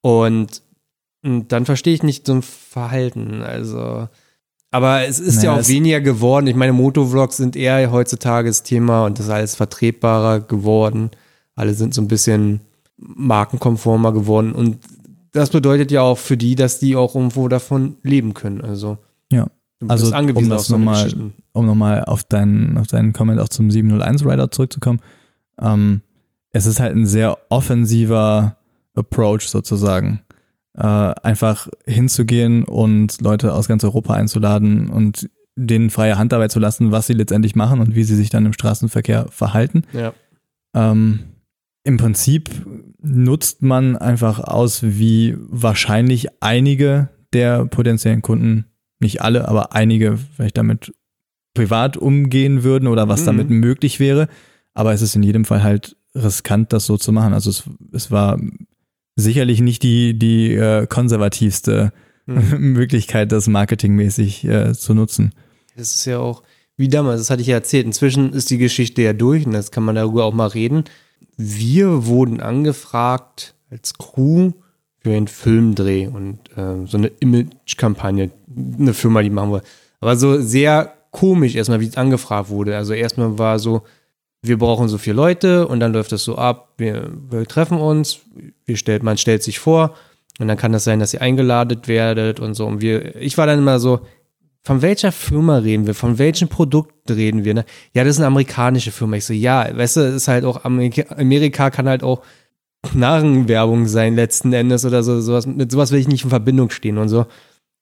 Und, 0.00 0.62
und 1.24 1.52
dann 1.52 1.64
verstehe 1.64 1.94
ich 1.94 2.02
nicht 2.02 2.26
so 2.26 2.34
ein 2.34 2.42
Verhalten. 2.42 3.42
Also, 3.42 4.08
aber 4.72 5.04
es 5.06 5.20
ist 5.20 5.42
ja 5.44 5.50
Naja, 5.50 5.54
auch 5.54 5.60
es- 5.60 5.68
weniger 5.68 6.00
geworden. 6.00 6.48
Ich 6.48 6.56
meine, 6.56 6.72
Motovlogs 6.72 7.36
sind 7.36 7.54
eher 7.54 7.92
heutzutage 7.92 8.48
das 8.48 8.64
Thema 8.64 9.04
und 9.06 9.18
das 9.20 9.26
ist 9.26 9.32
alles 9.32 9.54
vertretbarer 9.54 10.40
geworden. 10.40 11.10
Alle 11.54 11.74
sind 11.74 11.94
so 11.94 12.00
ein 12.02 12.08
bisschen 12.08 12.62
markenkonformer 13.04 14.12
geworden 14.12 14.52
und 14.52 14.78
das 15.32 15.50
bedeutet 15.50 15.90
ja 15.90 16.02
auch 16.02 16.18
für 16.18 16.36
die, 16.36 16.54
dass 16.56 16.78
die 16.78 16.94
auch 16.94 17.14
irgendwo 17.14 17.48
davon 17.48 17.96
leben 18.02 18.34
können. 18.34 18.60
Also, 18.60 18.98
Ja. 19.30 19.46
Also, 19.88 20.14
angewiesen 20.14 20.46
um 20.46 20.52
auf 20.52 20.58
das 20.60 20.66
so 20.68 20.76
nochmal- 20.78 21.32
um 21.52 21.66
nochmal 21.66 22.04
auf 22.04 22.22
deinen, 22.22 22.78
auf 22.78 22.86
deinen 22.86 23.12
Comment 23.12 23.40
auch 23.40 23.48
zum 23.48 23.68
701 23.70 24.24
Rider 24.24 24.48
zurückzukommen. 24.50 25.00
Ähm, 25.60 26.02
es 26.50 26.66
ist 26.66 26.78
halt 26.78 26.94
ein 26.94 27.06
sehr 27.06 27.36
offensiver 27.48 28.56
Approach 28.94 29.48
sozusagen. 29.48 30.20
Äh, 30.74 30.82
einfach 30.86 31.68
hinzugehen 31.84 32.62
und 32.64 33.20
Leute 33.22 33.52
aus 33.54 33.66
ganz 33.68 33.82
Europa 33.84 34.14
einzuladen 34.14 34.88
und 34.88 35.28
denen 35.56 35.90
freie 35.90 36.16
Hand 36.16 36.30
dabei 36.32 36.48
zu 36.48 36.60
lassen, 36.60 36.92
was 36.92 37.06
sie 37.08 37.12
letztendlich 37.14 37.56
machen 37.56 37.80
und 37.80 37.94
wie 37.96 38.04
sie 38.04 38.16
sich 38.16 38.30
dann 38.30 38.46
im 38.46 38.52
Straßenverkehr 38.52 39.26
verhalten. 39.30 39.82
Ja. 39.92 40.12
Ähm, 40.74 41.20
Im 41.84 41.96
Prinzip 41.96 42.50
nutzt 43.02 43.62
man 43.62 43.96
einfach 43.96 44.38
aus, 44.40 44.82
wie 44.82 45.36
wahrscheinlich 45.38 46.28
einige 46.40 47.08
der 47.32 47.64
potenziellen 47.66 48.22
Kunden, 48.22 48.66
nicht 49.00 49.22
alle, 49.22 49.48
aber 49.48 49.72
einige 49.74 50.18
vielleicht 50.36 50.56
damit 50.58 50.92
privat 51.54 51.96
umgehen 51.96 52.62
würden 52.62 52.86
oder 52.88 53.08
was 53.08 53.22
Mhm. 53.22 53.26
damit 53.26 53.50
möglich 53.50 54.00
wäre. 54.00 54.28
Aber 54.74 54.92
es 54.92 55.02
ist 55.02 55.16
in 55.16 55.22
jedem 55.22 55.44
Fall 55.44 55.62
halt 55.62 55.96
riskant, 56.14 56.72
das 56.72 56.86
so 56.86 56.96
zu 56.96 57.12
machen. 57.12 57.34
Also 57.34 57.50
es, 57.50 57.64
es 57.92 58.10
war 58.10 58.38
sicherlich 59.16 59.60
nicht 59.60 59.82
die, 59.82 60.18
die 60.18 60.54
äh, 60.54 60.86
konservativste 60.86 61.92
Mhm. 62.24 62.58
Möglichkeit, 62.72 63.32
das 63.32 63.48
marketingmäßig 63.48 64.44
äh, 64.44 64.72
zu 64.74 64.94
nutzen. 64.94 65.32
Das 65.76 65.92
ist 65.94 66.04
ja 66.04 66.18
auch, 66.20 66.44
wie 66.76 66.86
damals, 66.88 67.20
das 67.20 67.30
hatte 67.30 67.42
ich 67.42 67.48
ja 67.48 67.56
erzählt. 67.56 67.84
Inzwischen 67.84 68.32
ist 68.32 68.48
die 68.50 68.58
Geschichte 68.58 69.02
ja 69.02 69.12
durch 69.12 69.44
und 69.44 69.52
jetzt 69.54 69.72
kann 69.72 69.82
man 69.82 69.96
darüber 69.96 70.24
auch 70.24 70.32
mal 70.32 70.46
reden. 70.46 70.84
Wir 71.36 72.06
wurden 72.06 72.40
angefragt 72.40 73.54
als 73.70 73.94
Crew 73.94 74.52
für 74.98 75.10
einen 75.10 75.28
Filmdreh 75.28 76.06
und 76.06 76.38
ähm, 76.56 76.86
so 76.86 76.96
eine 76.96 77.08
Image-Kampagne, 77.08 78.30
eine 78.78 78.94
Firma, 78.94 79.22
die 79.22 79.30
machen 79.30 79.52
wir. 79.52 79.62
Aber 80.00 80.16
so 80.16 80.40
sehr 80.40 80.92
komisch 81.10 81.54
erstmal, 81.54 81.80
wie 81.80 81.88
es 81.88 81.96
angefragt 81.96 82.48
wurde. 82.48 82.76
Also 82.76 82.92
erstmal 82.92 83.38
war 83.38 83.58
so, 83.58 83.82
wir 84.42 84.58
brauchen 84.58 84.88
so 84.88 84.98
viele 84.98 85.16
Leute 85.16 85.66
und 85.66 85.80
dann 85.80 85.92
läuft 85.92 86.12
das 86.12 86.24
so 86.24 86.36
ab, 86.36 86.74
wir, 86.76 87.10
wir 87.30 87.46
treffen 87.46 87.78
uns, 87.78 88.20
wir 88.64 88.76
stellt, 88.76 89.02
man 89.02 89.16
stellt 89.16 89.42
sich 89.42 89.58
vor 89.58 89.94
und 90.38 90.48
dann 90.48 90.56
kann 90.56 90.72
das 90.72 90.84
sein, 90.84 90.98
dass 91.00 91.14
ihr 91.14 91.22
eingeladen 91.22 91.80
werdet 91.86 92.40
und 92.40 92.54
so. 92.54 92.66
Und 92.66 92.80
wir, 92.80 93.16
ich 93.16 93.38
war 93.38 93.46
dann 93.46 93.58
immer 93.58 93.78
so, 93.78 94.00
von 94.64 94.80
welcher 94.80 95.10
Firma 95.10 95.58
reden 95.58 95.86
wir? 95.86 95.94
Von 95.94 96.18
welchem 96.18 96.48
Produkt 96.48 97.10
reden 97.10 97.44
wir? 97.44 97.54
Ne? 97.54 97.64
Ja, 97.94 98.04
das 98.04 98.12
ist 98.12 98.18
eine 98.18 98.28
amerikanische 98.28 98.92
Firma. 98.92 99.16
Ich 99.16 99.24
so, 99.24 99.32
ja, 99.32 99.76
weißt 99.76 99.96
du, 99.96 100.00
ist 100.02 100.28
halt 100.28 100.44
auch 100.44 100.64
Amerika, 100.64 101.14
Amerika 101.16 101.70
kann 101.70 101.88
halt 101.88 102.04
auch 102.04 102.22
Narrenwerbung 102.94 103.86
sein 103.86 104.14
letzten 104.14 104.52
Endes 104.52 104.84
oder 104.84 105.02
so. 105.02 105.20
Sowas, 105.20 105.46
mit 105.46 105.72
sowas 105.72 105.90
will 105.90 105.98
ich 105.98 106.08
nicht 106.08 106.24
in 106.24 106.30
Verbindung 106.30 106.70
stehen 106.70 106.98
und 106.98 107.08
so. 107.08 107.26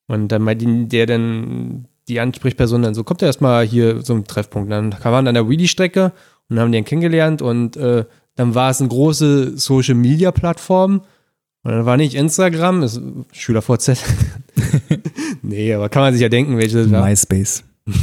Und 0.06 0.28
dann 0.28 0.42
meint 0.42 0.92
der 0.92 1.06
dann, 1.06 1.86
die 2.08 2.18
Ansprechperson 2.18 2.82
dann 2.82 2.94
so, 2.94 3.04
kommt 3.04 3.22
er 3.22 3.26
erstmal 3.26 3.64
hier 3.64 4.02
ein 4.08 4.24
Treffpunkt. 4.24 4.70
Dann 4.70 4.92
waren 5.04 5.28
an 5.28 5.34
der 5.34 5.48
Wheelie-Strecke 5.48 6.12
und 6.48 6.58
haben 6.58 6.72
den 6.72 6.84
kennengelernt 6.84 7.42
und 7.42 7.76
äh, 7.76 8.04
dann 8.36 8.54
war 8.54 8.70
es 8.70 8.80
eine 8.80 8.88
große 8.88 9.56
Social-Media-Plattform. 9.56 11.02
Und 11.62 11.70
dann 11.70 11.84
war 11.84 11.98
nicht 11.98 12.14
Instagram, 12.14 12.82
ist 12.82 13.00
SchülerVZ. 13.32 14.02
nee, 15.50 15.74
aber 15.74 15.88
kann 15.88 16.02
man 16.02 16.12
sich 16.12 16.22
ja 16.22 16.28
denken, 16.28 16.56
welche 16.58 16.78
das 16.78 16.90
war. 16.90 17.06
MySpace. 17.06 17.64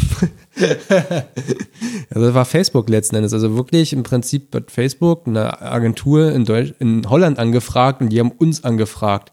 Also 2.10 2.26
das 2.26 2.34
war 2.34 2.46
Facebook 2.46 2.90
letzten 2.90 3.16
Endes. 3.16 3.34
Also 3.34 3.56
wirklich 3.56 3.94
im 3.94 4.04
Prinzip 4.04 4.56
hat 4.56 4.72
Facebook 4.72 5.28
eine 5.28 5.62
Agentur 5.62 6.32
in, 6.32 6.46
Deutsch, 6.46 6.74
in 6.80 7.08
Holland 7.10 7.38
angefragt 7.38 8.02
und 8.02 8.10
die 8.10 8.20
haben 8.20 8.32
uns 8.32 8.64
angefragt. 8.64 9.32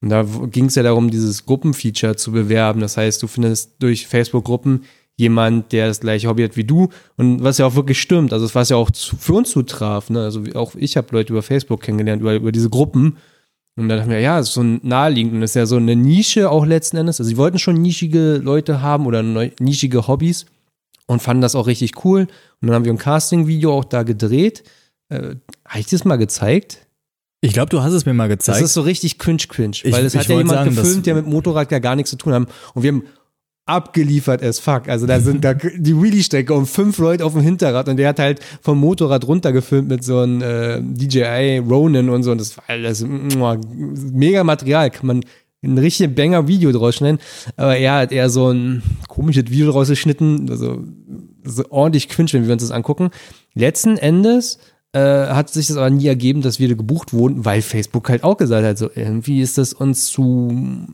Und 0.00 0.08
da 0.08 0.26
ging 0.50 0.66
es 0.66 0.74
ja 0.74 0.82
darum, 0.82 1.10
dieses 1.10 1.46
Gruppenfeature 1.46 2.16
zu 2.16 2.32
bewerben. 2.32 2.80
Das 2.80 2.96
heißt, 2.96 3.22
du 3.22 3.26
findest 3.26 3.74
durch 3.78 4.06
Facebook-Gruppen 4.06 4.84
jemand, 5.16 5.72
der 5.72 5.86
das 5.86 6.00
gleiche 6.00 6.28
Hobby 6.28 6.42
hat 6.42 6.56
wie 6.56 6.64
du. 6.64 6.88
Und 7.16 7.42
was 7.42 7.58
ja 7.58 7.66
auch 7.66 7.76
wirklich 7.76 8.00
stimmt, 8.00 8.32
also 8.32 8.52
was 8.54 8.68
ja 8.68 8.76
auch 8.76 8.90
zu, 8.90 9.16
für 9.16 9.34
uns 9.34 9.50
zutraf. 9.50 10.10
Ne? 10.10 10.22
Also 10.22 10.42
auch 10.54 10.74
ich 10.74 10.96
habe 10.96 11.08
Leute 11.12 11.32
über 11.32 11.42
Facebook 11.42 11.82
kennengelernt, 11.82 12.20
über, 12.20 12.34
über 12.34 12.52
diese 12.52 12.70
Gruppen. 12.70 13.16
Und 13.76 13.88
dann 13.88 13.98
dachten 13.98 14.10
wir, 14.10 14.20
ja, 14.20 14.38
das 14.38 14.48
ist 14.48 14.54
so 14.54 14.62
naheliegend 14.62 15.34
und 15.34 15.40
das 15.40 15.50
ist 15.50 15.54
ja 15.56 15.66
so 15.66 15.76
eine 15.76 15.96
Nische 15.96 16.48
auch 16.50 16.64
letzten 16.64 16.96
Endes. 16.96 17.20
Also 17.20 17.28
sie 17.28 17.36
wollten 17.36 17.58
schon 17.58 17.80
nischige 17.82 18.36
Leute 18.36 18.80
haben 18.82 19.06
oder 19.06 19.22
nischige 19.58 20.06
Hobbys 20.06 20.46
und 21.06 21.20
fanden 21.20 21.40
das 21.42 21.54
auch 21.56 21.66
richtig 21.66 22.04
cool. 22.04 22.20
Und 22.60 22.68
dann 22.68 22.74
haben 22.74 22.84
wir 22.84 22.92
ein 22.92 22.98
Casting-Video 22.98 23.72
auch 23.76 23.84
da 23.84 24.04
gedreht. 24.04 24.62
Äh, 25.08 25.36
Habe 25.66 25.80
ich 25.80 25.86
das 25.86 26.04
mal 26.04 26.16
gezeigt? 26.16 26.86
Ich 27.40 27.52
glaube, 27.52 27.68
du 27.68 27.82
hast 27.82 27.92
es 27.92 28.06
mir 28.06 28.14
mal 28.14 28.28
Das 28.28 28.38
gezeigt. 28.38 28.62
ist 28.64 28.72
so 28.74 28.80
richtig 28.82 29.18
cringe-cringe, 29.18 29.76
weil 29.90 30.06
es 30.06 30.14
hat 30.16 30.28
ja 30.28 30.36
jemand 30.38 30.50
sagen, 30.58 30.74
das- 30.74 30.84
gefilmt, 30.84 31.06
der 31.06 31.14
mit 31.16 31.26
Motorrad 31.26 31.70
ja 31.72 31.78
gar 31.80 31.94
nichts 31.96 32.10
zu 32.10 32.16
tun 32.16 32.32
haben. 32.32 32.46
Und 32.74 32.82
wir 32.84 32.92
haben 32.92 33.02
abgeliefert 33.66 34.42
as 34.42 34.58
fuck. 34.58 34.88
Also 34.88 35.06
da 35.06 35.20
sind 35.20 35.44
da 35.44 35.54
die 35.76 36.00
Wheelie-Strecke 36.00 36.52
und 36.52 36.66
fünf 36.66 36.98
Leute 36.98 37.24
auf 37.24 37.32
dem 37.32 37.42
Hinterrad 37.42 37.88
und 37.88 37.96
der 37.96 38.08
hat 38.08 38.18
halt 38.18 38.40
vom 38.60 38.78
Motorrad 38.78 39.26
runtergefilmt 39.26 39.88
mit 39.88 40.04
so 40.04 40.18
einem 40.18 40.42
äh, 40.42 40.80
DJI 40.82 41.58
Ronin 41.58 42.10
und 42.10 42.22
so. 42.22 42.32
Und 42.32 42.40
das 42.40 42.56
war 42.56 42.64
alles 42.68 43.04
mega 43.06 44.44
Material. 44.44 44.90
Kann 44.90 45.06
man 45.06 45.24
ein 45.62 45.78
richtig 45.78 46.14
Banger-Video 46.14 46.72
draus 46.72 46.96
schneiden. 46.96 47.18
Aber 47.56 47.76
er 47.76 47.94
hat 47.94 48.12
eher 48.12 48.28
so 48.28 48.50
ein 48.50 48.82
komisches 49.08 49.50
Video 49.50 49.70
draus 49.72 49.88
geschnitten. 49.88 50.46
Also 50.50 50.84
so 51.44 51.64
ordentlich 51.70 52.08
cringe, 52.08 52.32
wenn 52.32 52.46
wir 52.46 52.52
uns 52.52 52.62
das 52.62 52.70
angucken. 52.70 53.10
Letzten 53.54 53.96
Endes 53.96 54.58
äh, 54.92 55.00
hat 55.00 55.50
sich 55.50 55.68
das 55.68 55.76
aber 55.76 55.90
nie 55.90 56.06
ergeben, 56.06 56.42
dass 56.42 56.58
wir 56.58 56.68
gebucht 56.74 57.12
wurden, 57.12 57.44
weil 57.44 57.62
Facebook 57.62 58.08
halt 58.08 58.24
auch 58.24 58.36
gesagt 58.36 58.64
hat, 58.66 58.78
so 58.78 58.90
irgendwie 58.94 59.40
ist 59.40 59.58
das 59.58 59.72
uns 59.72 60.06
zu 60.06 60.86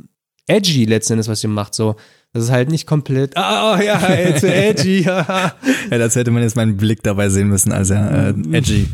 edgy 0.46 0.84
letzten 0.84 1.14
Endes, 1.14 1.28
was 1.28 1.44
ihr 1.44 1.50
macht. 1.50 1.74
So, 1.74 1.96
das 2.32 2.44
ist 2.44 2.50
halt 2.50 2.70
nicht 2.70 2.86
komplett, 2.86 3.36
ah, 3.36 3.74
oh, 3.76 3.82
ja, 3.82 3.98
zu 4.36 4.52
edgy. 4.52 5.02
Ja, 5.04 5.52
das 5.90 6.14
hätte 6.16 6.30
man 6.30 6.42
jetzt 6.42 6.56
meinen 6.56 6.76
Blick 6.76 7.02
dabei 7.02 7.28
sehen 7.28 7.48
müssen, 7.48 7.72
als 7.72 7.90
er 7.90 8.28
äh, 8.36 8.56
edgy 8.56 8.86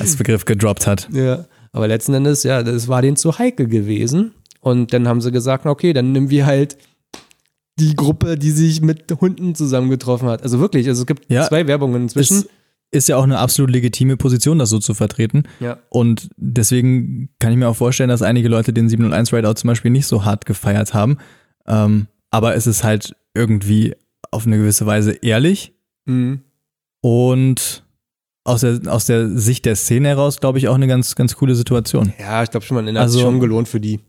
als 0.00 0.16
Begriff 0.16 0.44
gedroppt 0.44 0.86
hat. 0.86 1.08
Ja, 1.12 1.44
aber 1.72 1.86
letzten 1.88 2.14
Endes, 2.14 2.42
ja, 2.42 2.62
das 2.62 2.88
war 2.88 3.02
denen 3.02 3.16
zu 3.16 3.38
heikel 3.38 3.68
gewesen. 3.68 4.32
Und 4.60 4.92
dann 4.92 5.06
haben 5.08 5.20
sie 5.20 5.30
gesagt, 5.32 5.64
okay, 5.66 5.92
dann 5.92 6.12
nehmen 6.12 6.28
wir 6.30 6.44
halt 6.46 6.76
die 7.78 7.96
Gruppe, 7.96 8.36
die 8.36 8.50
sich 8.50 8.82
mit 8.82 9.04
Hunden 9.20 9.54
zusammengetroffen 9.54 10.28
hat. 10.28 10.42
Also 10.42 10.60
wirklich, 10.60 10.86
also 10.88 11.02
es 11.02 11.06
gibt 11.06 11.30
Ja. 11.30 11.48
zwei 11.48 11.66
Werbungen 11.66 12.02
inzwischen. 12.02 12.38
Ist, 12.38 12.48
ist 12.90 13.08
ja 13.08 13.16
auch 13.16 13.22
eine 13.22 13.38
absolut 13.38 13.70
legitime 13.70 14.16
Position, 14.16 14.58
das 14.58 14.68
so 14.68 14.78
zu 14.80 14.92
vertreten. 14.94 15.44
ja. 15.60 15.78
Und 15.88 16.28
deswegen 16.36 17.30
kann 17.38 17.52
ich 17.52 17.56
mir 17.58 17.68
auch 17.68 17.76
vorstellen, 17.76 18.10
dass 18.10 18.20
einige 18.22 18.48
Leute 18.48 18.72
den 18.74 18.88
701 18.88 19.32
Rideout 19.32 19.54
zum 19.54 19.68
Beispiel 19.68 19.90
nicht 19.92 20.06
so 20.06 20.24
hart 20.24 20.44
gefeiert 20.44 20.92
haben. 20.92 21.18
Ähm, 21.66 22.08
aber 22.30 22.54
es 22.54 22.66
ist 22.66 22.84
halt 22.84 23.14
irgendwie 23.34 23.94
auf 24.30 24.46
eine 24.46 24.56
gewisse 24.58 24.86
Weise 24.86 25.12
ehrlich 25.22 25.72
Mhm. 26.06 26.40
und 27.02 27.84
aus 28.44 28.62
der, 28.62 28.80
aus 28.86 29.06
der 29.06 29.28
Sicht 29.38 29.64
der 29.66 29.76
Szene 29.76 30.08
heraus, 30.08 30.40
glaube 30.40 30.58
ich, 30.58 30.68
auch 30.68 30.74
eine 30.74 30.86
ganz, 30.88 31.14
ganz 31.14 31.36
coole 31.36 31.54
Situation. 31.54 32.12
Ja, 32.18 32.42
ich 32.42 32.50
glaube 32.50 32.64
schon, 32.64 32.76
man 32.76 32.88
hat 32.88 32.96
Also- 32.96 33.14
sich 33.18 33.22
schon 33.22 33.38
gelohnt 33.40 33.68
für 33.68 33.80
die. 33.80 34.00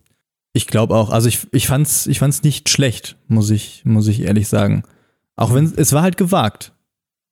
Ich 0.53 0.67
glaube 0.67 0.95
auch. 0.95 1.09
Also 1.11 1.27
ich, 1.29 1.47
ich 1.51 1.67
fand's, 1.67 2.07
ich 2.07 2.19
fand's 2.19 2.43
nicht 2.43 2.69
schlecht, 2.69 3.17
muss 3.27 3.49
ich, 3.49 3.83
muss 3.85 4.07
ich 4.07 4.21
ehrlich 4.21 4.47
sagen. 4.47 4.83
Auch 5.35 5.53
wenn 5.53 5.71
es 5.75 5.93
war 5.93 6.01
halt 6.01 6.17
gewagt. 6.17 6.73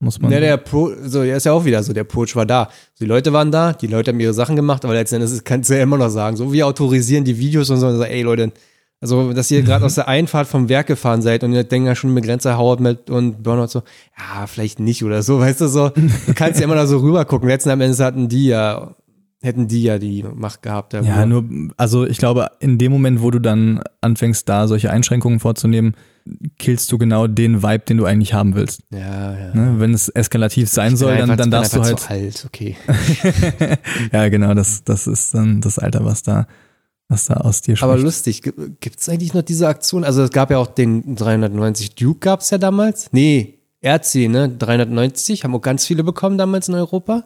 muss 0.02 0.20
man. 0.22 0.32
Ja, 0.32 0.40
der 0.40 0.56
Pro, 0.56 0.92
so, 1.04 1.24
der 1.24 1.36
ist 1.38 1.46
ja 1.46 1.52
auch 1.52 1.66
wieder 1.66 1.84
so, 1.84 1.92
der 1.92 2.02
Approach 2.02 2.34
war 2.36 2.46
da. 2.46 2.70
Die 3.02 3.06
Leute 3.06 3.34
waren 3.34 3.52
da, 3.52 3.74
die 3.74 3.88
Leute 3.88 4.12
haben 4.12 4.20
ihre 4.22 4.34
Sachen 4.34 4.56
gemacht, 4.56 4.86
aber 4.86 4.94
letztendlich 4.94 5.44
kannst 5.44 5.70
du 5.70 5.76
ja 5.76 5.84
immer 5.84 5.98
noch 5.98 6.10
sagen, 6.10 6.38
so, 6.38 6.54
wir 6.54 6.66
autorisieren 6.68 7.26
die 7.26 7.38
Videos 7.38 7.70
und 7.70 7.78
so, 7.82 7.88
und 7.88 7.98
so 7.98 8.04
ey 8.04 8.22
Leute, 8.22 8.54
also, 9.02 9.32
dass 9.34 9.50
ihr 9.52 9.62
gerade 9.62 9.86
aus 9.86 9.96
der 9.96 10.08
Einfahrt 10.08 10.48
vom 10.48 10.68
Werk 10.68 10.88
gefahren 10.88 11.22
seid 11.22 11.44
und 11.44 11.54
ihr 11.54 11.64
denkt 11.64 11.88
ja 11.88 11.96
schon 11.96 12.14
mit 12.14 12.26
Grenzer 12.26 12.58
Howard 12.58 12.80
mit 12.82 13.10
und 13.10 13.44
Burnout 13.44 13.68
so, 13.68 13.84
ja, 14.18 14.46
vielleicht 14.48 14.80
nicht 14.80 15.04
oder 15.04 15.24
so, 15.24 15.40
weißt 15.40 15.62
du, 15.62 15.68
so, 15.68 15.90
du 15.90 16.34
kannst 16.36 16.60
ja 16.60 16.66
immer 16.66 16.76
noch 16.76 16.86
so 16.86 16.98
rüber 17.00 17.24
gucken. 17.26 17.48
Letzten 17.48 17.70
Endes 17.70 18.00
hatten 18.00 18.28
die 18.28 18.48
ja, 18.48 18.96
hätten 19.42 19.70
die 19.70 19.84
ja 19.84 20.00
die 20.00 20.24
Macht 20.24 20.62
gehabt. 20.64 20.94
darüber. 20.94 21.08
Ja, 21.08 21.26
nur, 21.26 21.46
also 21.78 22.06
ich 22.06 22.18
glaube, 22.18 22.50
in 22.60 22.78
dem 22.78 22.92
Moment, 22.92 23.22
wo 23.22 23.32
du 23.32 23.40
dann 23.40 23.82
anfängst, 24.02 24.50
da 24.50 24.68
solche 24.68 24.92
Einschränkungen 24.92 25.40
vorzunehmen, 25.40 25.96
killst 26.58 26.92
du 26.92 26.98
genau 26.98 27.26
den 27.28 27.64
Vibe, 27.64 27.86
den 27.88 27.98
du 27.98 28.06
eigentlich 28.06 28.34
haben 28.34 28.54
willst. 28.54 28.82
ja, 28.92 29.00
ja. 29.40 29.56
Ne? 29.56 29.76
Wenn 29.80 29.94
es 29.94 30.10
eskalativ 30.10 30.68
sein 30.70 30.98
soll, 30.98 31.14
dann, 31.14 31.22
einfach- 31.32 31.38
dann 31.38 31.52
darfst 31.52 31.74
du 31.74 31.82
halt. 31.82 32.00
Zu 32.02 32.10
alt, 32.10 32.44
okay. 32.46 32.76
ja, 34.12 34.28
genau, 34.30 34.54
das, 34.54 34.84
das 34.84 35.08
ist 35.08 35.34
dann 35.34 35.62
das 35.62 35.80
Alter, 35.80 36.04
was 36.06 36.22
da, 36.22 36.48
was 37.10 37.26
da 37.26 37.34
aus 37.36 37.62
dir 37.62 37.76
Aber 37.82 37.94
spricht. 37.94 38.06
lustig, 38.06 38.42
gibt 38.80 39.00
es 39.02 39.10
eigentlich 39.10 39.34
noch 39.34 39.42
diese 39.42 39.68
Aktion? 39.68 40.04
Also 40.04 40.24
es 40.24 40.30
gab 40.30 40.52
ja 40.52 40.58
auch 40.60 40.68
den 40.68 41.16
390 41.16 41.96
Duke 41.96 42.20
gab 42.20 42.42
es 42.42 42.52
ja 42.52 42.58
damals. 42.58 43.10
Nee, 43.12 43.60
RC, 43.84 44.30
ne? 44.30 44.50
390, 44.50 45.44
haben 45.44 45.56
auch 45.56 45.62
ganz 45.62 45.86
viele 45.86 46.04
bekommen 46.04 46.38
damals 46.38 46.70
in 46.70 46.76
Europa. 46.76 47.26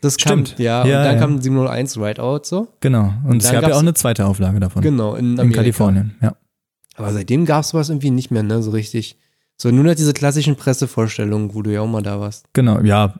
Das 0.00 0.18
kam, 0.18 0.44
Stimmt. 0.44 0.58
ja, 0.58 0.84
Ja, 0.86 0.98
und 0.98 1.04
dann 1.04 1.14
ja. 1.14 1.20
kam 1.20 1.40
701 1.40 1.96
Rideout 1.96 2.40
so. 2.44 2.68
Genau. 2.80 3.14
Und 3.26 3.38
es 3.42 3.50
Dann 3.50 3.60
gab 3.62 3.70
ja 3.70 3.76
auch 3.76 3.80
eine 3.80 3.94
zweite 3.94 4.26
Auflage 4.26 4.60
davon. 4.60 4.82
Genau, 4.82 5.14
in, 5.14 5.38
In. 5.38 5.52
Kalifornien, 5.52 6.16
ja. 6.20 6.36
Aber 6.96 7.12
seitdem 7.12 7.46
gab 7.46 7.62
es 7.62 7.70
sowas 7.70 7.88
irgendwie 7.88 8.10
nicht 8.10 8.30
mehr, 8.30 8.42
ne? 8.42 8.62
So 8.62 8.70
richtig. 8.72 9.16
So 9.56 9.70
nur 9.70 9.84
noch 9.84 9.94
diese 9.94 10.12
klassischen 10.12 10.56
Pressevorstellungen, 10.56 11.54
wo 11.54 11.62
du 11.62 11.72
ja 11.72 11.80
auch 11.80 11.86
mal 11.86 12.02
da 12.02 12.20
warst. 12.20 12.44
Genau, 12.52 12.80
ja. 12.80 13.14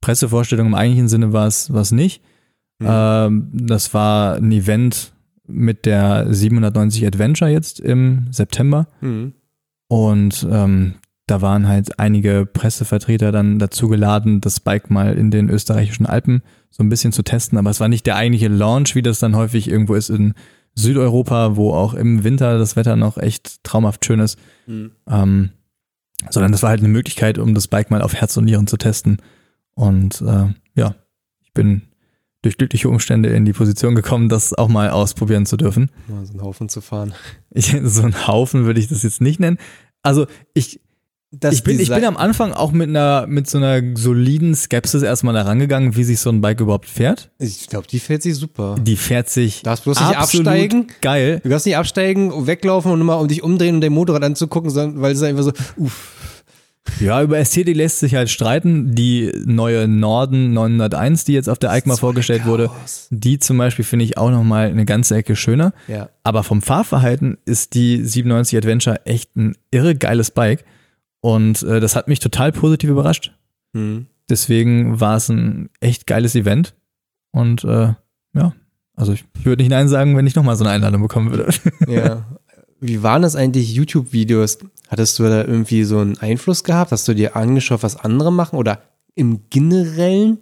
Pressevorstellung 0.00 0.68
im 0.68 0.74
eigentlichen 0.74 1.08
Sinne 1.08 1.32
war 1.32 1.46
es 1.46 1.72
war 1.72 1.80
es 1.82 1.90
nicht. 1.90 2.22
Mhm. 2.78 2.86
Ähm, 2.88 3.50
das 3.52 3.92
war 3.92 4.36
ein 4.36 4.52
Event 4.52 5.12
mit 5.50 5.86
der 5.86 6.32
790 6.32 7.06
Adventure 7.06 7.50
jetzt 7.50 7.80
im 7.80 8.28
September. 8.30 8.86
Mhm. 9.00 9.34
Und 9.88 10.46
ähm, 10.50 10.94
da 11.26 11.42
waren 11.42 11.68
halt 11.68 11.98
einige 11.98 12.46
Pressevertreter 12.46 13.32
dann 13.32 13.58
dazu 13.58 13.88
geladen, 13.88 14.40
das 14.40 14.60
Bike 14.60 14.90
mal 14.90 15.14
in 15.14 15.30
den 15.30 15.48
österreichischen 15.48 16.06
Alpen 16.06 16.42
so 16.70 16.82
ein 16.82 16.88
bisschen 16.88 17.12
zu 17.12 17.22
testen. 17.22 17.58
Aber 17.58 17.70
es 17.70 17.80
war 17.80 17.88
nicht 17.88 18.06
der 18.06 18.16
eigentliche 18.16 18.48
Launch, 18.48 18.94
wie 18.94 19.02
das 19.02 19.18
dann 19.18 19.36
häufig 19.36 19.68
irgendwo 19.68 19.94
ist 19.94 20.10
in 20.10 20.34
Südeuropa, 20.74 21.56
wo 21.56 21.72
auch 21.72 21.94
im 21.94 22.24
Winter 22.24 22.58
das 22.58 22.76
Wetter 22.76 22.96
noch 22.96 23.16
echt 23.16 23.62
traumhaft 23.64 24.04
schön 24.04 24.20
ist. 24.20 24.38
Mhm. 24.66 24.92
Ähm, 25.08 25.50
sondern 26.28 26.52
das 26.52 26.62
war 26.62 26.70
halt 26.70 26.80
eine 26.80 26.88
Möglichkeit, 26.88 27.38
um 27.38 27.54
das 27.54 27.68
Bike 27.68 27.90
mal 27.90 28.02
auf 28.02 28.14
Herz 28.14 28.36
und 28.36 28.44
Nieren 28.44 28.66
zu 28.66 28.76
testen. 28.76 29.18
Und 29.74 30.20
äh, 30.20 30.48
ja, 30.74 30.94
ich 31.42 31.52
bin 31.52 31.82
durch 32.42 32.56
glückliche 32.56 32.88
Umstände 32.88 33.28
in 33.30 33.44
die 33.44 33.52
Position 33.52 33.94
gekommen, 33.94 34.28
das 34.28 34.54
auch 34.54 34.68
mal 34.68 34.90
ausprobieren 34.90 35.46
zu 35.46 35.56
dürfen. 35.56 35.90
Mal 36.08 36.24
so 36.24 36.32
einen 36.32 36.42
Haufen 36.42 36.68
zu 36.68 36.80
fahren. 36.80 37.12
Ich, 37.50 37.74
so 37.84 38.02
ein 38.02 38.26
Haufen 38.26 38.64
würde 38.64 38.80
ich 38.80 38.88
das 38.88 39.02
jetzt 39.02 39.20
nicht 39.20 39.40
nennen. 39.40 39.58
Also 40.02 40.26
ich, 40.54 40.80
Das 41.32 41.54
ich, 41.54 41.62
bin, 41.62 41.78
ich 41.78 41.88
bin 41.90 42.04
am 42.04 42.16
Anfang 42.16 42.52
auch 42.52 42.72
mit 42.72 42.88
einer 42.88 43.26
mit 43.26 43.48
so 43.48 43.58
einer 43.58 43.82
soliden 43.96 44.54
Skepsis 44.54 45.02
erstmal 45.02 45.34
da 45.34 45.42
rangegangen, 45.42 45.94
wie 45.96 46.02
sich 46.04 46.18
so 46.18 46.30
ein 46.30 46.40
Bike 46.40 46.60
überhaupt 46.60 46.86
fährt. 46.88 47.30
Ich 47.38 47.66
glaube, 47.68 47.86
die 47.86 48.00
fährt 48.00 48.22
sich 48.22 48.34
super. 48.36 48.76
Die 48.80 48.96
fährt 48.96 49.28
sich 49.28 49.62
Darfst 49.62 49.84
bloß 49.84 50.00
nicht 50.00 50.16
absteigen. 50.16 50.86
geil. 51.02 51.40
Du 51.42 51.50
darfst 51.50 51.66
nicht 51.66 51.76
absteigen, 51.76 52.46
weglaufen 52.46 52.90
und 52.90 53.00
immer 53.02 53.18
um 53.20 53.28
dich 53.28 53.42
umdrehen 53.42 53.74
und 53.76 53.80
dein 53.82 53.92
Motorrad 53.92 54.24
anzugucken, 54.24 54.70
sondern 54.70 55.02
weil 55.02 55.12
es 55.12 55.22
einfach 55.22 55.42
so, 55.44 55.52
uff. 55.76 56.16
Ja, 56.98 57.22
über 57.22 57.38
Ästhetik 57.38 57.76
lässt 57.76 57.98
sich 58.00 58.14
halt 58.14 58.30
streiten. 58.30 58.94
Die 58.94 59.32
neue 59.44 59.86
Norden 59.86 60.52
901, 60.52 61.24
die 61.24 61.34
jetzt 61.34 61.48
auf 61.48 61.58
der 61.58 61.70
EICMA 61.70 61.96
vorgestellt 61.96 62.46
wurde, 62.46 62.70
die 63.10 63.38
zum 63.38 63.58
Beispiel 63.58 63.84
finde 63.84 64.04
ich 64.04 64.18
auch 64.18 64.30
nochmal 64.30 64.68
eine 64.68 64.84
ganze 64.84 65.16
Ecke 65.16 65.36
schöner. 65.36 65.72
Ja. 65.88 66.08
Aber 66.22 66.42
vom 66.42 66.62
Fahrverhalten 66.62 67.38
ist 67.44 67.74
die 67.74 68.04
97 68.04 68.56
Adventure 68.58 69.06
echt 69.06 69.36
ein 69.36 69.56
irre 69.70 69.94
geiles 69.94 70.30
Bike. 70.30 70.64
Und 71.20 71.62
äh, 71.62 71.80
das 71.80 71.96
hat 71.96 72.08
mich 72.08 72.18
total 72.18 72.52
positiv 72.52 72.90
überrascht. 72.90 73.32
Hm. 73.74 74.06
Deswegen 74.28 75.00
war 75.00 75.16
es 75.16 75.28
ein 75.28 75.68
echt 75.80 76.06
geiles 76.06 76.34
Event. 76.34 76.74
Und 77.32 77.64
äh, 77.64 77.94
ja, 78.34 78.52
also 78.96 79.12
ich 79.12 79.24
würde 79.44 79.62
nicht 79.62 79.70
Nein 79.70 79.88
sagen, 79.88 80.16
wenn 80.16 80.26
ich 80.26 80.34
nochmal 80.34 80.56
so 80.56 80.64
eine 80.64 80.72
Einladung 80.72 81.02
bekommen 81.02 81.30
würde. 81.30 81.52
Ja. 81.86 82.26
Wie 82.80 83.02
waren 83.02 83.22
das 83.22 83.36
eigentlich 83.36 83.74
YouTube-Videos? 83.74 84.58
Hattest 84.88 85.18
du 85.18 85.24
da 85.24 85.44
irgendwie 85.44 85.84
so 85.84 85.98
einen 85.98 86.18
Einfluss 86.18 86.64
gehabt? 86.64 86.92
Hast 86.92 87.06
du 87.06 87.14
dir 87.14 87.36
angeschaut, 87.36 87.82
was 87.82 87.96
andere 87.96 88.32
machen? 88.32 88.58
Oder 88.58 88.82
im 89.14 89.50
Generellen? 89.50 90.38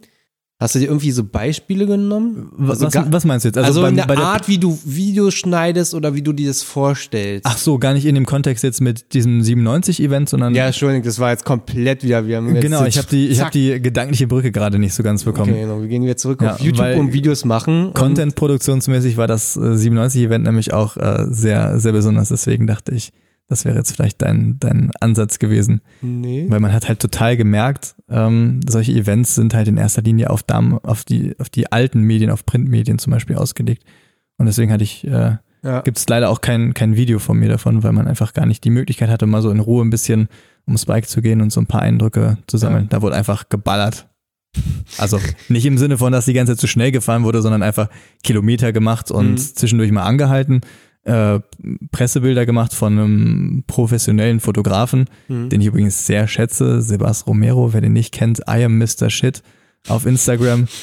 Hast 0.60 0.74
du 0.74 0.80
dir 0.80 0.86
irgendwie 0.86 1.12
so 1.12 1.22
Beispiele 1.22 1.86
genommen? 1.86 2.48
Was, 2.56 2.82
Also 2.82 2.98
ga- 2.98 3.06
was 3.12 3.24
meinst 3.24 3.44
du 3.44 3.48
jetzt? 3.50 3.58
Also, 3.58 3.80
beim- 3.80 3.90
in 3.90 3.96
der 3.96 4.06
bei 4.06 4.16
Art, 4.16 4.48
wie 4.48 4.58
du 4.58 4.76
Videos 4.84 5.34
schneidest 5.34 5.94
oder 5.94 6.14
wie 6.16 6.22
du 6.22 6.32
dir 6.32 6.48
das 6.48 6.64
vorstellst. 6.64 7.46
Ach 7.46 7.56
so, 7.56 7.78
gar 7.78 7.92
nicht 7.94 8.04
in 8.06 8.16
dem 8.16 8.26
Kontext 8.26 8.64
jetzt 8.64 8.80
mit 8.80 9.14
diesem 9.14 9.40
97-Event, 9.40 10.28
sondern 10.28 10.56
Ja, 10.56 10.66
Entschuldigung, 10.66 11.04
das 11.04 11.20
war 11.20 11.30
jetzt 11.30 11.44
komplett 11.44 12.02
wieder. 12.02 12.26
Wir 12.26 12.38
haben 12.38 12.52
genau, 12.60 12.84
ich 12.86 12.98
habe 12.98 13.06
die, 13.08 13.28
ich 13.28 13.40
hab 13.40 13.52
die 13.52 13.80
gedankliche 13.80 14.26
Brücke 14.26 14.50
gerade 14.50 14.80
nicht 14.80 14.94
so 14.94 15.04
ganz 15.04 15.22
bekommen. 15.22 15.52
Okay, 15.52 15.60
genau, 15.62 15.80
wir 15.80 15.86
gehen 15.86 16.02
wieder 16.02 16.16
zurück 16.16 16.42
Ja, 16.42 16.54
auf 16.54 16.60
YouTube 16.60 16.96
und 16.96 17.12
Videos 17.12 17.44
machen. 17.44 17.92
Content-produktionsmäßig 17.94 19.16
war 19.16 19.28
das 19.28 19.56
äh, 19.56 19.60
97-Event 19.60 20.44
nämlich 20.44 20.72
auch 20.72 20.96
äh, 20.96 21.26
sehr, 21.30 21.78
sehr 21.78 21.92
besonders. 21.92 22.30
Deswegen 22.30 22.66
dachte 22.66 22.92
ich, 22.96 23.12
das 23.48 23.64
wäre 23.64 23.76
jetzt 23.76 23.92
vielleicht 23.92 24.20
dein, 24.22 24.56
dein 24.60 24.90
Ansatz 25.00 25.38
gewesen. 25.38 25.80
Nee. 26.02 26.46
Weil 26.48 26.60
man 26.60 26.72
hat 26.72 26.86
halt 26.88 27.00
total 27.00 27.36
gemerkt, 27.36 27.94
ähm, 28.10 28.60
solche 28.68 28.92
Events 28.92 29.34
sind 29.34 29.54
halt 29.54 29.68
in 29.68 29.76
erster 29.78 30.02
Linie 30.02 30.30
auf, 30.30 30.42
Dam 30.42 30.78
auf, 30.84 31.04
die, 31.04 31.34
auf 31.38 31.48
die 31.48 31.72
alten 31.72 32.02
Medien, 32.02 32.30
auf 32.30 32.44
Printmedien 32.46 32.98
zum 32.98 33.12
Beispiel 33.12 33.36
ausgelegt. 33.36 33.84
Und 34.36 34.46
deswegen 34.46 34.70
hatte 34.70 34.84
ich, 34.84 35.06
äh, 35.06 35.36
Ja. 35.64 35.80
gibt 35.80 35.98
es 35.98 36.08
leider 36.08 36.30
auch 36.30 36.40
kein, 36.40 36.74
kein 36.74 36.94
Video 36.96 37.18
von 37.18 37.36
mir 37.38 37.48
davon, 37.48 37.82
weil 37.82 37.92
man 37.92 38.06
einfach 38.06 38.32
gar 38.34 38.46
nicht 38.46 38.62
die 38.64 38.70
Möglichkeit 38.70 39.08
hatte, 39.10 39.26
mal 39.26 39.42
so 39.42 39.50
in 39.50 39.60
Ruhe 39.60 39.84
ein 39.84 39.90
bisschen 39.90 40.28
ums 40.66 40.86
Bike 40.86 41.08
zu 41.08 41.20
gehen 41.22 41.40
und 41.40 41.50
so 41.50 41.60
ein 41.60 41.66
paar 41.66 41.82
Eindrücke 41.82 42.38
zu 42.46 42.58
sammeln. 42.58 42.86
Da 42.90 43.02
wurde 43.02 43.16
einfach 43.16 43.48
geballert. 43.48 44.06
Also 44.96 45.18
nicht 45.48 45.66
im 45.66 45.78
Sinne 45.78 45.98
von, 45.98 46.12
dass 46.12 46.24
die 46.24 46.32
ganze 46.32 46.52
Zeit 46.54 46.60
zu 46.60 46.66
schnell 46.66 46.90
gefahren 46.92 47.22
wurde, 47.24 47.42
sondern 47.42 47.62
einfach 47.62 47.88
Kilometer 48.22 48.72
gemacht 48.72 49.10
und 49.10 49.32
Mhm. 49.32 49.36
zwischendurch 49.38 49.90
mal 49.92 50.04
angehalten, 50.04 50.60
äh, 51.04 51.40
Pressebilder 51.90 52.44
gemacht 52.46 52.74
von 52.74 52.98
einem 52.98 53.64
professionellen 53.66 54.40
Fotografen, 54.40 55.06
Mhm. 55.28 55.48
den 55.48 55.60
ich 55.60 55.66
übrigens 55.68 56.06
sehr 56.06 56.26
schätze, 56.28 56.82
Sebas 56.82 57.26
Romero, 57.26 57.72
wer 57.72 57.80
den 57.80 57.92
nicht 57.94 58.12
kennt, 58.12 58.40
I 58.48 58.64
am 58.64 58.78
Mr. 58.78 59.08
Shit 59.10 59.42
auf 59.88 60.06
Instagram. 60.06 60.66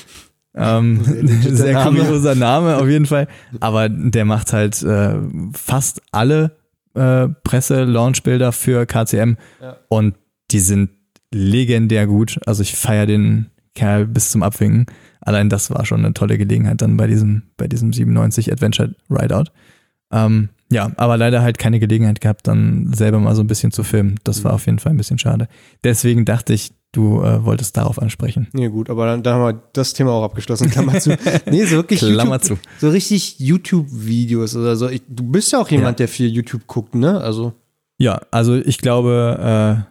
Ähm, 0.57 1.03
sehr 1.41 1.73
Name. 1.73 1.99
kurioser 1.99 2.33
Name 2.33 2.77
auf 2.77 2.87
jeden 2.87 3.05
Fall. 3.05 3.27
Aber 3.59 3.89
der 3.89 4.23
macht 4.23 4.53
halt 4.53 4.81
äh, 4.83 5.15
fast 5.51 6.01
alle 6.13 6.55
äh, 6.93 7.27
Presse-Launch-Bilder 7.43 8.53
für 8.53 8.85
KCM 8.85 9.35
Ja. 9.61 9.75
und 9.89 10.15
die 10.51 10.61
sind 10.61 10.91
legendär 11.33 12.07
gut. 12.07 12.39
Also 12.45 12.61
ich 12.61 12.75
feiere 12.77 13.05
den 13.05 13.47
Kerl 13.73 14.07
bis 14.07 14.29
zum 14.31 14.43
Abwinken. 14.43 14.85
Allein 15.19 15.49
das 15.49 15.71
war 15.71 15.85
schon 15.85 16.05
eine 16.05 16.13
tolle 16.13 16.37
Gelegenheit 16.37 16.81
dann 16.81 16.95
bei 16.95 17.07
diesem, 17.07 17.43
bei 17.57 17.67
diesem 17.67 17.91
97 17.91 18.49
Adventure 18.49 18.95
Rideout. 19.09 19.51
Ähm, 20.11 20.49
ja, 20.71 20.91
aber 20.97 21.17
leider 21.17 21.41
halt 21.41 21.59
keine 21.59 21.79
Gelegenheit 21.79 22.21
gehabt, 22.21 22.47
dann 22.47 22.91
selber 22.93 23.19
mal 23.19 23.35
so 23.35 23.43
ein 23.43 23.47
bisschen 23.47 23.71
zu 23.71 23.83
filmen. 23.83 24.19
Das 24.23 24.43
war 24.43 24.53
auf 24.53 24.65
jeden 24.65 24.79
Fall 24.79 24.93
ein 24.93 24.97
bisschen 24.97 25.19
schade. 25.19 25.47
Deswegen 25.83 26.25
dachte 26.25 26.53
ich, 26.53 26.73
du 26.91 27.21
äh, 27.21 27.43
wolltest 27.45 27.77
darauf 27.77 28.01
ansprechen. 28.01 28.47
Nee, 28.53 28.69
gut, 28.69 28.89
aber 28.89 29.05
dann, 29.05 29.21
dann 29.21 29.35
haben 29.35 29.55
wir 29.55 29.63
das 29.73 29.93
Thema 29.93 30.11
auch 30.11 30.23
abgeschlossen. 30.23 30.69
Klammer 30.69 30.99
zu. 30.99 31.17
Nee, 31.45 31.65
so 31.65 31.75
wirklich 31.75 31.99
Klammer 31.99 32.39
YouTube, 32.41 32.59
so 32.79 32.89
richtig 32.89 33.39
YouTube-Videos 33.39 34.55
oder 34.55 34.75
so. 34.75 34.89
Ich, 34.89 35.03
du 35.07 35.23
bist 35.23 35.51
ja 35.51 35.59
auch 35.59 35.69
jemand, 35.69 35.99
der 35.99 36.07
viel 36.07 36.29
YouTube 36.29 36.65
guckt, 36.67 36.95
ne? 36.95 37.21
Also, 37.21 37.53
Ja, 37.97 38.21
also 38.31 38.55
ich 38.55 38.79
glaube, 38.79 39.85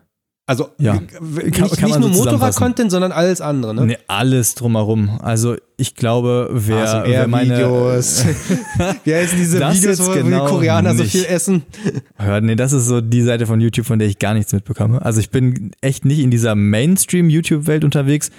also 0.47 0.68
Ja. 0.78 0.95
nicht, 0.95 1.11
Kann- 1.55 1.70
kann 1.70 1.84
nicht 1.90 2.01
nur 2.01 2.12
so 2.12 2.24
Motorrad-Content, 2.24 2.90
sondern 2.90 3.12
alles 3.12 3.40
andere, 3.40 3.74
ne? 3.74 3.86
nee, 3.86 3.99
alles 4.09 4.55
drumherum. 4.55 5.18
Also 5.22 5.57
ich 5.76 5.95
glaube, 5.95 6.51
wer, 6.53 7.05
wer 7.07 7.26
meine 7.28 7.55
ASMR-Videos. 7.55 8.24
Wie 9.05 9.14
heißen 9.14 9.38
diese 9.38 9.59
Das 9.59 9.76
Videos, 9.82 10.07
wo, 10.07 10.12
genau 10.12 10.45
die 10.47 10.51
Koreaner 10.53 10.95
so 10.95 11.03
nicht. 11.03 11.12
viel 11.12 11.24
essen? 11.24 11.62
Ja, 12.18 12.40
nee, 12.40 12.57
das 12.57 12.72
ist 12.72 12.86
so 12.86 13.01
die 13.01 13.22
Seite 13.22 13.47
von 13.47 13.61
YouTube, 13.61 13.86
von 13.86 13.99
der 13.99 14.07
ich 14.09 14.18
gar 14.18 14.34
nichts 14.34 14.53
mitbekomme. 14.53 15.01
Also 15.05 15.18
ich 15.20 15.30
bin 15.30 15.70
echt 15.80 16.05
nicht 16.05 16.18
in 16.20 16.30
dieser 16.30 16.55
Mainstream-YouTube-Welt 16.55 17.84
unterwegs 17.84 18.30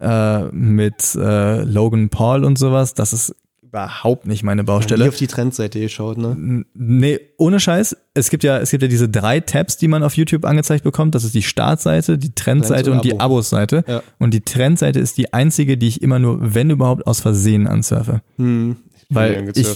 äh, 0.00 0.42
mit 0.50 1.14
äh, 1.14 1.62
Logan 1.62 2.08
Paul 2.08 2.44
und 2.44 2.58
sowas. 2.58 2.94
Das 2.94 3.12
ist 3.12 3.34
überhaupt 3.72 4.26
nicht 4.26 4.42
meine 4.42 4.64
Baustelle. 4.64 5.08
auf 5.08 5.16
die 5.16 5.26
Trendseite 5.26 5.80
geschaut, 5.80 6.18
ne? 6.18 6.64
Nee, 6.74 7.20
ohne 7.38 7.58
Scheiß. 7.58 7.96
Es 8.12 8.28
gibt 8.28 8.44
ja, 8.44 8.58
es 8.58 8.70
gibt 8.70 8.82
ja 8.82 8.88
diese 8.88 9.08
drei 9.08 9.40
Tabs, 9.40 9.78
die 9.78 9.88
man 9.88 10.02
auf 10.02 10.14
YouTube 10.14 10.44
angezeigt 10.44 10.84
bekommt. 10.84 11.14
Das 11.14 11.24
ist 11.24 11.34
die 11.34 11.42
Startseite, 11.42 12.18
die 12.18 12.34
Trendseite 12.34 12.90
Trends 12.90 12.96
und 12.96 13.04
die 13.04 13.18
Abos-Seite. 13.18 13.82
Ja. 13.88 14.02
Und 14.18 14.34
die 14.34 14.42
Trendseite 14.42 15.00
ist 15.00 15.16
die 15.16 15.32
einzige, 15.32 15.78
die 15.78 15.88
ich 15.88 16.02
immer 16.02 16.18
nur, 16.18 16.54
wenn 16.54 16.68
überhaupt, 16.68 17.06
aus 17.06 17.20
Versehen 17.20 17.66
ansurfe. 17.66 18.20
Hm. 18.36 18.76
Ich 19.08 19.16
Weil 19.16 19.52
ich, 19.54 19.68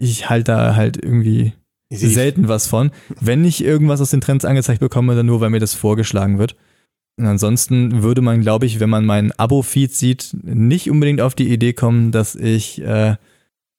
ich 0.00 0.28
halte 0.28 0.52
da 0.52 0.74
halt 0.74 0.96
irgendwie 1.00 1.52
selten 1.90 2.48
was 2.48 2.66
von. 2.66 2.90
Wenn 3.20 3.44
ich 3.44 3.62
irgendwas 3.62 4.00
aus 4.00 4.10
den 4.10 4.20
Trends 4.20 4.44
angezeigt 4.44 4.80
bekomme, 4.80 5.14
dann 5.14 5.26
nur, 5.26 5.40
weil 5.40 5.50
mir 5.50 5.60
das 5.60 5.74
vorgeschlagen 5.74 6.40
wird. 6.40 6.56
Und 7.16 7.26
ansonsten 7.26 8.02
würde 8.02 8.20
man, 8.20 8.40
glaube 8.40 8.66
ich, 8.66 8.80
wenn 8.80 8.90
man 8.90 9.04
meinen 9.04 9.32
Abo-Feed 9.32 9.92
sieht, 9.92 10.36
nicht 10.42 10.90
unbedingt 10.90 11.20
auf 11.20 11.34
die 11.34 11.52
Idee 11.52 11.72
kommen, 11.72 12.12
dass 12.12 12.34
ich 12.34 12.80
äh, 12.82 13.16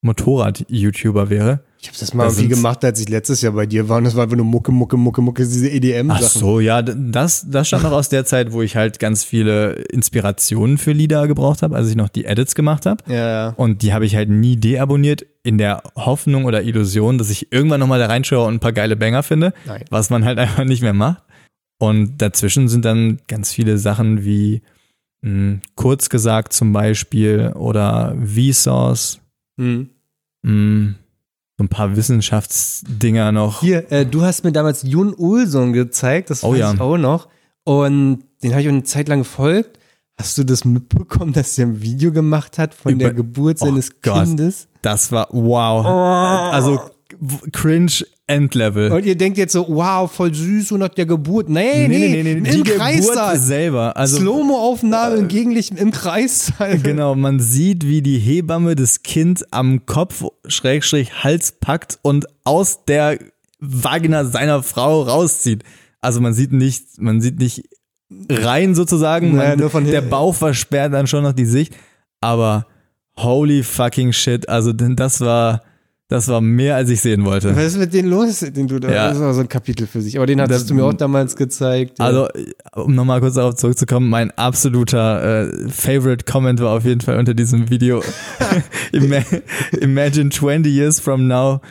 Motorrad-YouTuber 0.01 1.29
wäre. 1.29 1.61
Ich 1.81 1.87
habe 1.87 1.97
das 1.97 2.13
mal 2.13 2.23
Da 2.25 2.29
irgendwie 2.31 2.49
gemacht, 2.49 2.83
als 2.83 2.99
ich 2.99 3.07
letztes 3.07 3.41
Jahr 3.41 3.53
bei 3.53 3.65
dir 3.65 3.87
war. 3.87 3.97
Und 3.97 4.03
das 4.03 4.15
war 4.15 4.23
einfach 4.23 4.35
nur 4.35 4.45
Mucke, 4.45 4.71
Mucke, 4.71 4.97
Mucke, 4.97 5.21
Mucke, 5.21 5.43
diese 5.43 5.69
EDM-Sachen. 5.69 6.25
Ach 6.25 6.29
so, 6.29 6.59
ja, 6.59 6.81
das, 6.81 7.45
das 7.49 7.67
stammt 7.67 7.83
noch 7.83 7.91
aus 7.91 8.09
der 8.09 8.25
Zeit, 8.25 8.51
wo 8.51 8.61
ich 8.61 8.75
halt 8.75 8.99
ganz 8.99 9.23
viele 9.23 9.73
Inspirationen 9.73 10.77
für 10.77 10.91
Lieder 10.91 11.27
gebraucht 11.27 11.61
habe, 11.61 11.75
als 11.75 11.89
ich 11.89 11.95
noch 11.95 12.09
die 12.09 12.25
Edits 12.25 12.55
gemacht 12.55 12.85
habe. 12.85 13.03
Ja, 13.07 13.15
ja. 13.15 13.49
Und 13.55 13.81
die 13.81 13.93
habe 13.93 14.05
ich 14.05 14.15
halt 14.15 14.29
nie 14.29 14.57
deabonniert, 14.57 15.25
in 15.43 15.57
der 15.57 15.83
Hoffnung 15.95 16.45
oder 16.45 16.63
Illusion, 16.63 17.17
dass 17.17 17.29
ich 17.29 17.51
irgendwann 17.51 17.79
nochmal 17.79 17.99
da 17.99 18.07
reinschaue 18.07 18.45
und 18.45 18.55
ein 18.55 18.59
paar 18.59 18.73
geile 18.73 18.97
Banger 18.97 19.23
finde, 19.23 19.53
Nein. 19.65 19.85
was 19.89 20.09
man 20.09 20.25
halt 20.25 20.37
einfach 20.39 20.65
nicht 20.65 20.81
mehr 20.81 20.93
macht. 20.93 21.23
Und 21.79 22.17
dazwischen 22.17 22.67
sind 22.67 22.83
dann 22.83 23.19
ganz 23.27 23.53
viele 23.53 23.77
Sachen 23.77 24.25
wie 24.25 24.61
mh, 25.21 25.59
kurz 25.75 26.09
gesagt 26.09 26.51
zum 26.51 26.73
Beispiel 26.73 27.53
oder 27.55 28.15
Vsauce, 28.25 29.21
Hm. 29.59 29.89
mh, 30.43 30.93
so 31.57 31.63
ein 31.63 31.67
paar 31.69 31.95
Wissenschaftsdinger 31.95 33.31
noch. 33.31 33.59
Hier, 33.61 33.91
äh, 33.91 34.05
du 34.05 34.21
hast 34.23 34.43
mir 34.43 34.51
damals 34.51 34.83
Jun 34.83 35.13
Olson 35.17 35.73
gezeigt, 35.73 36.29
das 36.29 36.43
Oh 36.43 36.53
weiß 36.53 36.59
ja. 36.59 36.73
ich 36.73 36.79
auch 36.79 36.97
noch. 36.97 37.27
Und 37.65 38.23
den 38.41 38.51
habe 38.51 38.61
ich 38.61 38.67
auch 38.67 38.73
eine 38.73 38.83
Zeit 38.83 39.09
lang 39.09 39.19
gefolgt. 39.19 39.77
Hast 40.17 40.37
du 40.37 40.43
das 40.43 40.65
mitbekommen, 40.65 41.33
dass 41.33 41.57
er 41.57 41.67
ein 41.67 41.81
Video 41.81 42.11
gemacht 42.11 42.57
hat 42.57 42.73
von 42.73 42.93
Über- 42.93 43.05
der 43.05 43.13
Geburt 43.13 43.57
Oh 43.61 43.65
seines 43.65 44.01
Gott. 44.01 44.23
Kindes? 44.25 44.67
Das 44.81 45.11
war 45.11 45.27
wow. 45.31 45.85
Oh. 45.85 46.51
Also 46.53 46.79
cringe 47.51 47.91
Endlevel. 48.29 48.91
Und 48.91 49.05
ihr 49.05 49.17
denkt 49.17 49.37
jetzt 49.37 49.53
so, 49.53 49.65
wow, 49.67 50.09
voll 50.11 50.33
süß 50.33 50.71
und 50.73 50.79
nach 50.81 50.89
der 50.89 51.05
Geburt. 51.05 51.49
Nee, 51.49 51.87
nee, 51.87 52.31
im 52.31 52.43
Die 52.43 52.63
Kreissaal. 52.63 53.33
Geburt 53.33 53.47
selber. 53.47 53.97
Also 53.97 54.17
Slow-Mo-Aufnahme 54.17 55.15
im 55.15 55.27
Gegenlicht 55.27 55.71
im 55.77 55.91
Kreissaal. 55.91 56.77
Genau, 56.83 57.15
man 57.15 57.39
sieht, 57.39 57.85
wie 57.85 58.01
die 58.01 58.19
Hebamme 58.19 58.75
das 58.75 59.03
Kind 59.03 59.45
am 59.51 59.85
Kopf, 59.85 60.23
Schrägstrich, 60.47 61.23
Hals 61.23 61.53
packt 61.59 61.99
und 62.03 62.27
aus 62.43 62.85
der 62.85 63.17
Vagina 63.59 64.25
seiner 64.25 64.63
Frau 64.63 65.01
rauszieht. 65.01 65.63
Also 65.99 66.21
man 66.21 66.33
sieht 66.33 66.51
nicht, 66.53 66.99
man 66.99 67.21
sieht 67.21 67.39
nicht 67.39 67.63
rein 68.29 68.75
sozusagen. 68.75 69.35
Naja, 69.35 69.49
Man, 69.49 69.59
nur 69.59 69.69
von 69.69 69.85
der. 69.85 70.01
Bauch 70.01 70.35
versperrt 70.35 70.93
dann 70.93 71.07
schon 71.07 71.23
noch 71.23 71.33
die 71.33 71.45
Sicht. 71.45 71.75
Aber 72.21 72.67
holy 73.17 73.63
fucking 73.63 74.13
shit. 74.13 74.47
Also 74.47 74.71
denn 74.73 74.95
das 74.95 75.19
war, 75.21 75.61
das 76.09 76.27
war 76.27 76.41
mehr, 76.41 76.75
als 76.75 76.89
ich 76.89 76.99
sehen 77.01 77.23
wollte. 77.23 77.55
Was 77.55 77.63
ist 77.67 77.77
mit 77.77 77.93
denen 77.93 78.09
los, 78.09 78.39
den 78.39 78.67
du 78.67 78.79
da, 78.79 78.91
Ja. 78.91 79.07
das 79.09 79.17
ist 79.17 79.23
auch 79.23 79.31
so 79.33 79.39
ein 79.41 79.47
Kapitel 79.47 79.87
für 79.87 80.01
sich. 80.01 80.17
Aber 80.17 80.25
den 80.25 80.41
hattest 80.41 80.61
Das- 80.61 80.67
du 80.67 80.73
mir 80.73 80.83
auch 80.83 80.93
damals 80.93 81.35
gezeigt. 81.37 81.99
ja. 81.99 82.05
Also, 82.05 82.27
um 82.75 82.93
nochmal 82.95 83.21
kurz 83.21 83.35
darauf 83.35 83.55
zurückzukommen, 83.55 84.09
mein 84.09 84.31
absoluter 84.31 85.43
äh, 85.47 85.69
Favorite 85.69 86.25
Comment 86.29 86.59
war 86.59 86.75
auf 86.75 86.83
jeden 86.83 86.99
Fall 87.01 87.17
unter 87.17 87.33
diesem 87.33 87.69
Video. 87.69 88.03
Ima 88.91 89.17
Imagine 89.79 90.29
20 90.31 90.67
years 90.69 90.99
from 90.99 91.27
now, 91.27 91.61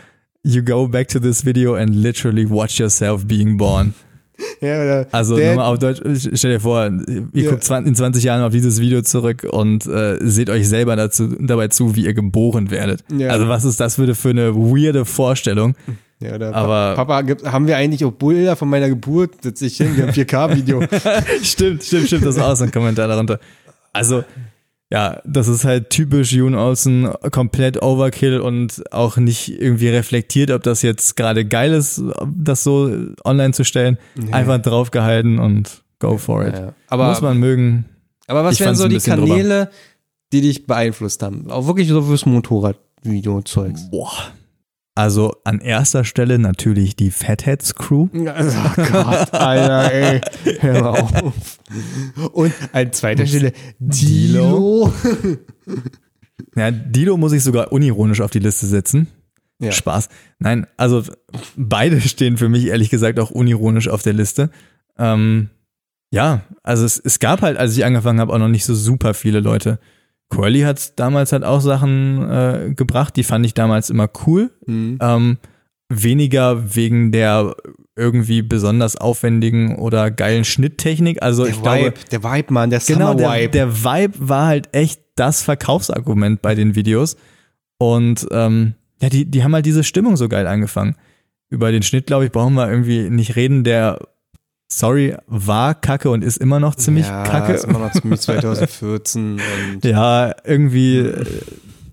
you 0.45 0.63
go 0.63 0.87
back 0.89 1.09
to 1.09 1.19
this 1.19 1.45
video 1.45 1.75
and 1.75 1.95
literally 1.95 2.49
watch 2.49 2.79
yourself 2.79 3.27
being 3.27 3.57
born. 3.59 3.93
ja, 4.61 4.83
oder 4.83 5.07
Also 5.13 5.37
nochmal 5.37 5.67
auf 5.73 5.79
Deutsch, 5.79 6.01
stell 6.35 6.53
dir 6.53 6.61
vor, 6.61 6.87
ihr 6.87 7.27
Ja. 7.33 7.51
guckt 7.51 7.65
20, 7.65 7.89
in 7.89 7.95
20 7.95 8.25
Jahren 8.25 8.43
auf 8.43 8.53
dieses 8.53 8.81
Video 8.81 9.03
zurück 9.03 9.47
und 9.51 9.87
äh, 9.87 10.19
seht 10.21 10.51
euch 10.51 10.69
selber 10.69 10.97
dazu, 10.97 11.29
dabei 11.41 11.69
zu, 11.69 11.97
wie 11.97 12.05
ihr 12.05 12.15
geboren 12.15 12.71
werdet. 12.71 13.05
Ja. 13.17 13.31
Also 13.31 13.49
was 13.49 13.65
ist 13.65 13.81
das 13.81 13.97
für 13.97 14.03
eine, 14.05 14.15
für 14.15 14.31
eine 14.31 14.55
weirde 14.55 15.05
Vorstellung? 15.05 15.75
ja, 16.21 16.35
oder 16.35 16.55
aber- 16.55 16.95
Pa- 16.97 17.05
Papa, 17.05 17.51
haben 17.53 17.67
wir 17.67 17.77
eigentlich 17.77 18.05
auch 18.05 18.13
Bilder 18.13 18.57
von 18.57 18.69
meiner 18.69 18.89
Geburt? 18.89 19.43
Setz 19.43 19.61
dich 19.61 19.77
hin, 19.77 19.97
wir 19.97 20.05
haben 20.07 20.13
4K-Video. 20.13 20.83
stimmt, 21.43 21.83
stimmt, 21.85 22.07
stimmt, 22.07 22.25
das 22.27 22.39
war 22.39 22.49
auch 22.53 22.57
so 22.57 22.65
ein 22.65 22.71
Kommentar 22.73 23.09
darunter. 23.09 23.39
Also, 23.93 24.23
ja, 24.91 25.21
das 25.25 25.49
ist 25.49 25.65
halt 25.65 25.91
typisch 25.91 26.33
Yoon 26.33 26.55
Olsen, 26.55 27.11
komplett 27.31 27.83
Overkill 27.83 28.41
und 28.41 28.83
auch 28.93 29.19
nicht 29.19 29.49
irgendwie 29.61 29.89
reflektiert, 29.89 30.51
ob 30.51 30.63
das 30.63 30.81
jetzt 30.83 31.17
gerade 31.17 31.45
geil 31.45 31.73
ist, 31.73 32.03
das 32.35 32.65
so 32.65 32.91
online 33.25 33.53
zu 33.53 33.65
stellen. 33.65 33.99
Einfach 34.31 34.59
draufgehalten 34.63 35.39
und 35.39 35.83
go 35.99 36.17
for 36.17 36.47
it. 36.47 36.55
Ja, 36.55 36.73
aber, 36.87 37.09
Muss 37.11 37.21
man 37.21 37.39
mögen. 37.39 37.85
aber 38.27 38.45
was 38.45 38.55
ich 38.55 38.61
wären 38.61 38.75
so 38.77 38.89
die 38.89 38.95
bisschen 38.95 39.17
drüber. 39.17 39.35
Kanäle, 39.37 39.71
die 40.33 40.41
dich 40.41 40.67
beeinflusst 40.67 41.23
haben? 41.23 41.51
Auch 41.51 41.67
wirklich 41.67 41.89
so 41.89 42.01
fürs 42.03 42.25
Motorrad-Video-Zeugs. 42.25 43.91
Boah. 43.91 44.13
Also 44.99 45.37
an 45.45 45.61
erster 45.61 46.03
Stelle 46.03 46.41
natürlich 46.41 46.97
die 46.97 47.13
Fatheads 47.13 47.77
Crew. 47.77 48.09
Oh 48.13 48.83
Gott, 48.91 49.33
Alter, 49.33 49.93
ey. 49.93 50.21
Hör 50.59 50.91
auf. 50.91 51.61
Und 52.33 52.53
an 52.73 52.93
zweiter 52.93 53.25
Stelle 53.25 53.53
Dilo. 53.79 54.93
Ja, 56.57 56.73
Dido 56.73 57.17
muss 57.17 57.33
ich 57.33 57.45
sogar 57.45 57.71
unironisch 57.71 58.21
auf 58.21 58.33
die 58.33 58.41
Liste 58.41 58.67
setzen. 58.67 59.07
Ja. 59.61 59.71
Spaß. 59.71 60.09
Nein, 60.41 60.67
also 60.77 61.05
beide 61.57 62.01
stehen 62.09 62.37
für 62.37 62.49
mich 62.49 62.67
ehrlich 62.67 62.91
gesagt 62.91 63.21
auch 63.21 63.31
unironisch 63.31 63.87
auf 63.87 64.03
der 64.03 64.15
Liste. 64.15 64.51
Ähm, 64.99 65.51
ja, 66.11 66.43
also 66.65 66.85
es, 66.85 66.99
es 66.99 67.21
gab 67.21 67.43
halt, 67.43 67.57
als 67.57 67.77
ich 67.77 67.85
angefangen 67.85 68.19
habe, 68.19 68.33
auch 68.33 68.39
noch 68.39 68.49
nicht 68.49 68.65
so 68.65 68.75
super 68.75 69.15
viele 69.15 69.39
Leute. 69.39 69.79
Quirly 70.31 70.61
hat 70.61 70.99
damals 70.99 71.33
halt 71.33 71.45
auch 71.45 71.61
Sachen 71.61 72.31
äh, 72.31 72.75
gebracht, 72.75 73.17
die 73.17 73.25
fand 73.25 73.47
ich 73.47 73.55
damals 73.55 73.89
immer 73.91 74.09
cool. 74.27 74.51
Mhm. 74.67 74.99
Ähm, 75.01 75.39
weniger 75.89 76.75
wegen 76.77 77.13
der 77.13 77.55
irgendwie 77.97 78.43
besonders 78.43 78.97
aufwendigen 78.97 79.77
oder 79.77 80.11
geilen 80.11 80.45
Schnitttechnik. 80.45 81.23
Also 81.23 81.45
Der 81.45 81.53
ich 81.55 81.63
glaube, 81.63 81.85
Vibe, 81.87 81.95
der 82.13 82.23
Vibe, 82.25 82.53
Mann, 82.53 82.71
der 82.71 82.81
Genau, 82.81 83.15
der, 83.15 83.27
Summer-Vibe. 83.29 83.51
der 83.51 83.85
Vibe 83.85 84.29
war 84.29 84.47
halt 84.47 84.69
echt 84.73 85.01
das 85.17 85.43
Verkaufsargument 85.43 86.43
bei 86.43 86.55
den 86.55 86.75
Videos. 86.75 87.17
Und 87.79 88.27
ähm, 88.31 88.75
ja, 89.01 89.09
die, 89.09 89.25
die 89.25 89.43
haben 89.43 89.55
halt 89.55 89.67
diese 89.67 89.83
Stimmung 89.85 90.17
so 90.17 90.29
geil 90.29 90.47
angefangen. 90.47 90.97
Über 91.49 91.73
den 91.73 91.83
Schnitt, 91.83 92.07
glaube 92.07 92.27
ich, 92.27 92.33
brauchen 92.33 92.55
wir 92.55 92.69
irgendwie 92.71 93.09
nicht 93.09 93.35
reden. 93.35 93.65
Der, 93.65 93.99
sorry, 94.69 95.17
war 95.27 95.75
kacke 95.75 96.11
und 96.11 96.23
ist 96.23 96.37
immer 96.37 96.61
noch 96.61 96.75
ziemlich 96.75 97.07
ja, 97.07 97.25
kacke. 97.25 97.53
Ist 97.55 97.65
immer 97.65 97.79
noch 97.79 97.93
ziemlich 97.93 98.21
2014 98.23 99.41
und 99.75 99.85
Ja, 99.85 100.35
irgendwie, 100.45 100.99
äh, 100.99 101.25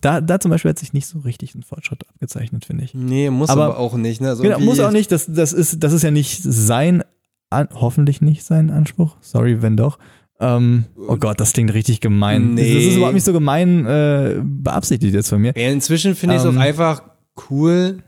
da, 0.02 0.22
da 0.22 0.40
zum 0.40 0.52
Beispiel 0.52 0.70
hat 0.70 0.80
sich 0.80 0.94
nicht 0.94 1.08
so 1.08 1.20
richtig 1.20 1.56
ein 1.56 1.64
Fortschritt 1.64 2.08
abgezeichnet, 2.08 2.66
finde 2.66 2.84
ich. 2.84 2.94
Nee, 2.94 3.30
muss 3.30 3.50
aber, 3.50 3.66
Aber- 3.66 3.80
auch 3.80 3.96
nicht. 3.96 4.22
Ne? 4.22 4.30
Also 4.30 4.44
Genau, 4.44 4.60
muss 4.60 4.80
auch 4.80 4.92
nicht, 4.92 5.12
das, 5.12 5.26
das, 5.28 5.54
ist, 5.54 5.84
das 5.84 5.94
ist 5.94 6.04
ja 6.04 6.12
nicht 6.12 6.42
sein, 6.44 7.04
an, 7.50 7.70
hoffentlich 7.74 8.22
nicht 8.22 8.44
sein 8.44 8.70
Anspruch. 8.70 9.16
Sorry, 9.22 9.62
wenn 9.62 9.78
doch. 9.78 9.98
Ähm, 10.40 10.84
oh 11.08 11.16
Gott, 11.16 11.40
das 11.40 11.54
klingt 11.54 11.74
richtig 11.74 12.02
gemein. 12.02 12.56
Nee. 12.56 12.74
Das 12.76 12.84
ist 12.84 12.96
überhaupt 12.98 13.14
nicht 13.16 13.24
so 13.24 13.32
gemein 13.32 13.86
äh, 13.86 14.36
beabsichtigt 14.44 15.14
jetzt 15.14 15.30
von 15.30 15.42
mir. 15.42 15.54
Ja, 15.56 15.70
inzwischen 15.70 16.14
finde 16.14 16.36
ich 16.36 16.42
es 16.42 16.48
Ähm. 16.48 16.58
auch 16.58 16.62
einfach 16.62 17.04
cool, 17.50 18.00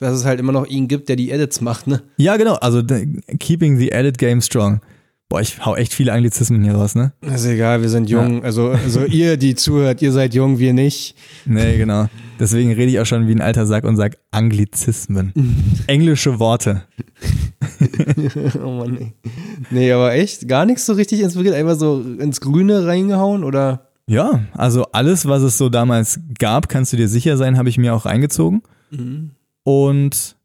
dass 0.00 0.14
es 0.14 0.24
halt 0.24 0.40
immer 0.40 0.52
noch 0.52 0.66
ihn 0.66 0.88
gibt, 0.88 1.08
der 1.08 1.16
die 1.16 1.30
Edits 1.30 1.60
macht, 1.60 1.86
ne? 1.86 2.02
Ja, 2.16 2.36
genau, 2.36 2.54
also 2.54 2.82
keeping 3.38 3.78
the 3.78 3.90
edit 3.90 4.18
game 4.18 4.40
strong. 4.40 4.80
Boah, 5.28 5.40
ich 5.40 5.64
hau 5.64 5.76
echt 5.76 5.94
viele 5.94 6.12
Anglizismen 6.12 6.64
hier 6.64 6.74
raus, 6.74 6.96
ne? 6.96 7.12
Ist 7.20 7.44
egal, 7.44 7.82
wir 7.82 7.88
sind 7.88 8.10
jung. 8.10 8.42
Also, 8.42 8.70
also 8.70 9.04
ihr, 9.04 9.36
die 9.36 9.54
zuhört, 9.54 10.02
ihr 10.02 10.10
seid 10.10 10.34
jung, 10.34 10.58
wir 10.58 10.72
nicht. 10.72 11.14
Nee, 11.44 11.76
genau. 11.76 12.08
Deswegen 12.40 12.72
rede 12.72 12.90
ich 12.90 12.98
auch 12.98 13.06
schon 13.06 13.28
wie 13.28 13.32
ein 13.32 13.40
alter 13.40 13.64
Sack 13.66 13.84
und 13.84 13.96
sag 13.96 14.16
Anglizismen. 14.32 15.32
Englische 15.86 16.40
Worte. 16.40 16.82
oh 18.64 18.70
Mann, 18.70 18.96
ey. 18.96 19.12
Nee, 19.70 19.92
aber 19.92 20.14
echt, 20.14 20.48
gar 20.48 20.64
nichts 20.64 20.86
so 20.86 20.94
richtig 20.94 21.20
inspiriert, 21.20 21.54
einfach 21.54 21.78
so 21.78 22.00
ins 22.00 22.40
Grüne 22.40 22.86
reingehauen 22.86 23.44
oder? 23.44 23.90
Ja, 24.06 24.40
also 24.54 24.86
alles, 24.90 25.28
was 25.28 25.42
es 25.42 25.58
so 25.58 25.68
damals 25.68 26.18
gab, 26.38 26.68
kannst 26.68 26.92
du 26.92 26.96
dir 26.96 27.06
sicher 27.06 27.36
sein, 27.36 27.58
habe 27.58 27.68
ich 27.68 27.78
mir 27.78 27.94
auch 27.94 28.06
reingezogen. 28.06 28.62
Und 29.70 30.36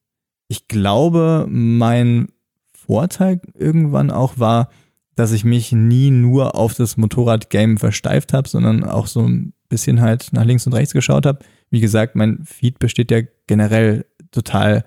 ich 0.48 0.68
glaube, 0.68 1.48
mein 1.50 2.28
Vorteil 2.76 3.42
irgendwann 3.58 4.12
auch 4.12 4.38
war, 4.38 4.70
dass 5.16 5.32
ich 5.32 5.44
mich 5.44 5.72
nie 5.72 6.12
nur 6.12 6.56
auf 6.56 6.76
das 6.76 6.96
Motorrad-Game 6.98 7.78
versteift 7.78 8.34
habe, 8.34 8.48
sondern 8.48 8.84
auch 8.84 9.08
so 9.08 9.22
ein 9.28 9.54
bisschen 9.68 10.00
halt 10.02 10.30
nach 10.32 10.46
links 10.46 10.68
und 10.68 10.74
rechts 10.74 10.94
geschaut 10.94 11.26
habe. 11.26 11.40
Wie 11.72 11.80
gesagt, 11.80 12.16
mein 12.16 12.44
Feed 12.46 12.78
besteht 12.78 13.10
ja 13.10 13.22
generell 13.48 14.06
total 14.32 14.86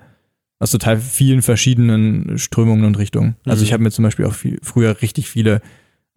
aus 0.60 0.70
total 0.70 0.98
vielen 0.98 1.42
verschiedenen 1.42 2.36
Strömungen 2.38 2.84
und 2.84 2.98
Richtungen. 2.98 3.36
Also 3.44 3.60
Mhm. 3.62 3.64
ich 3.64 3.72
habe 3.72 3.82
mir 3.82 3.90
zum 3.90 4.04
Beispiel 4.04 4.26
auch 4.26 4.34
viel, 4.34 4.58
früher 4.62 5.00
richtig 5.02 5.28
viele, 5.28 5.60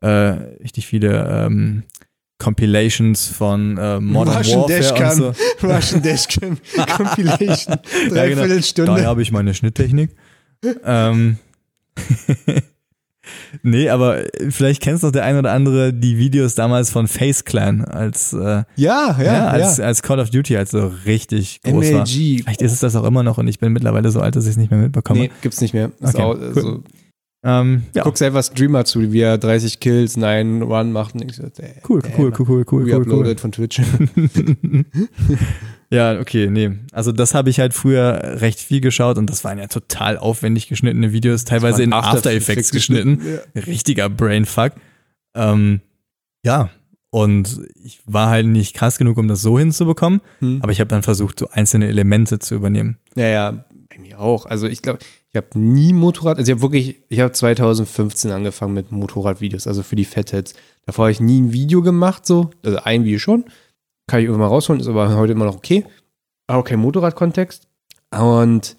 äh, 0.01 0.07
richtig 0.07 0.85
viele 0.87 1.27
ähm, 1.29 1.83
Compilations 2.41 3.27
von 3.27 3.77
äh, 3.77 3.99
Modern 3.99 4.37
Russian 4.37 4.61
Warfare 4.61 4.79
Dashcam. 4.81 5.09
und 5.09 5.15
so. 5.15 5.33
Russian 5.67 6.01
Dashcam 6.01 6.57
Compilation. 6.97 7.75
Ja, 7.93 8.07
genau. 8.07 8.15
Dreiviertelstunde. 8.41 8.91
Daher 8.91 9.07
habe 9.07 9.21
ich 9.21 9.31
meine 9.31 9.53
Schnitttechnik. 9.53 10.09
ähm, 10.83 11.37
nee, 13.63 13.89
aber 13.89 14.23
vielleicht 14.49 14.81
kennst 14.81 15.03
doch 15.03 15.11
der 15.11 15.23
ein 15.23 15.37
oder 15.37 15.51
andere 15.51 15.93
die 15.93 16.17
Videos 16.17 16.55
damals 16.55 16.89
von 16.89 17.07
Face 17.07 17.45
Clan 17.45 17.85
als, 17.85 18.33
äh, 18.33 18.37
Ja, 18.37 18.63
ja, 18.75 19.15
ja, 19.19 19.23
ja. 19.23 19.47
als, 19.49 19.79
als 19.79 20.01
Call 20.01 20.19
of 20.19 20.29
Duty, 20.31 20.57
als 20.57 20.71
so 20.71 20.91
richtig 21.05 21.61
groß 21.61 21.93
war. 21.93 21.99
MLG. 22.01 22.41
Vielleicht 22.43 22.61
ist 22.61 22.73
es 22.73 22.79
das 22.79 22.95
auch 22.95 23.03
immer 23.05 23.23
noch 23.23 23.37
und 23.37 23.47
ich 23.47 23.59
bin 23.59 23.71
mittlerweile 23.73 24.09
so 24.11 24.19
alt, 24.21 24.35
dass 24.35 24.45
ich 24.45 24.51
es 24.51 24.57
nicht 24.57 24.71
mehr 24.71 24.79
mitbekomme. 24.79 25.19
Nee, 25.21 25.31
gibt's 25.41 25.61
nicht 25.61 25.73
mehr. 25.73 25.91
Ist 25.99 26.15
Okay, 26.15 26.23
auch, 26.23 26.35
cool. 26.35 26.53
also, 26.55 26.83
Ähm, 27.43 27.83
ja, 27.95 28.03
Guckst 28.03 28.21
einfach 28.21 28.43
Streamer 28.43 28.85
zu, 28.85 29.11
wie 29.11 29.21
er 29.21 29.37
30 29.39 29.79
Kills, 29.79 30.15
9 30.15 30.61
Run 30.61 30.91
macht. 30.91 31.15
Und 31.15 31.23
ich 31.29 31.35
so, 31.37 31.43
ey, 31.43 31.73
cool, 31.89 32.01
ey, 32.03 32.11
cool, 32.17 32.31
cool, 32.37 32.45
cool, 32.47 32.65
cool, 32.71 32.93
cool, 32.93 33.11
cool. 33.11 33.37
Von 33.37 33.51
Twitch. 33.51 33.81
Ja, 35.93 36.17
okay, 36.21 36.47
nee. 36.49 36.71
Also 36.93 37.11
das 37.11 37.33
habe 37.33 37.49
ich 37.49 37.59
halt 37.59 37.73
früher 37.73 38.39
recht 38.39 38.59
viel 38.61 38.79
geschaut 38.79 39.17
und 39.17 39.29
das 39.29 39.43
waren 39.43 39.57
ja 39.57 39.67
total 39.67 40.17
aufwendig 40.17 40.69
geschnittene 40.69 41.11
Videos, 41.11 41.43
teilweise 41.43 41.83
in 41.83 41.91
After 41.91 42.13
After 42.17 42.31
Effects 42.31 42.49
Effects 42.49 42.71
geschnitten. 42.71 43.17
geschnitten, 43.17 43.59
Richtiger 43.69 44.07
Brainfuck. 44.09 44.71
Ähm, 45.35 45.81
ja, 46.45 46.69
und 47.09 47.59
ich 47.83 47.99
war 48.05 48.29
halt 48.29 48.47
nicht 48.47 48.73
krass 48.73 48.97
genug, 48.97 49.17
um 49.17 49.27
das 49.27 49.41
so 49.41 49.59
hinzubekommen, 49.59 50.21
Hm. 50.39 50.59
aber 50.61 50.71
ich 50.71 50.79
habe 50.79 50.87
dann 50.87 51.03
versucht, 51.03 51.39
so 51.39 51.49
einzelne 51.49 51.89
Elemente 51.89 52.39
zu 52.39 52.55
übernehmen. 52.55 52.97
Ja, 53.15 53.27
ja, 53.27 53.51
bei 53.89 53.99
mir 53.99 54.17
auch. 54.21 54.45
Also 54.45 54.67
ich 54.67 54.81
glaube, 54.81 54.99
ich 55.33 55.37
habe 55.37 55.57
nie 55.57 55.93
Motorrad, 55.93 56.37
also 56.37 56.51
ich 56.51 56.55
habe 56.55 56.61
wirklich, 56.61 57.03
ich 57.07 57.21
habe 57.21 57.31
2015 57.31 58.31
angefangen 58.31 58.73
mit 58.73 58.91
Motorradvideos, 58.91 59.65
also 59.65 59.81
für 59.81 59.95
die 59.95 60.03
Fatheads. 60.03 60.53
Davor 60.85 61.05
habe 61.05 61.11
ich 61.13 61.21
nie 61.21 61.39
ein 61.39 61.53
Video 61.53 61.81
gemacht, 61.81 62.25
so, 62.25 62.49
also 62.63 62.79
ein 62.79 63.05
Video 63.05 63.17
schon. 63.17 63.45
Kann 64.07 64.19
ich 64.19 64.25
irgendwann 64.25 64.49
mal 64.49 64.53
rausholen, 64.53 64.81
ist 64.81 64.87
aber 64.87 65.15
heute 65.15 65.31
immer 65.31 65.45
noch 65.45 65.55
okay. 65.55 65.85
Aber 66.47 66.65
kein 66.65 66.79
Motorradkontext. 66.79 67.67
Und 68.11 68.75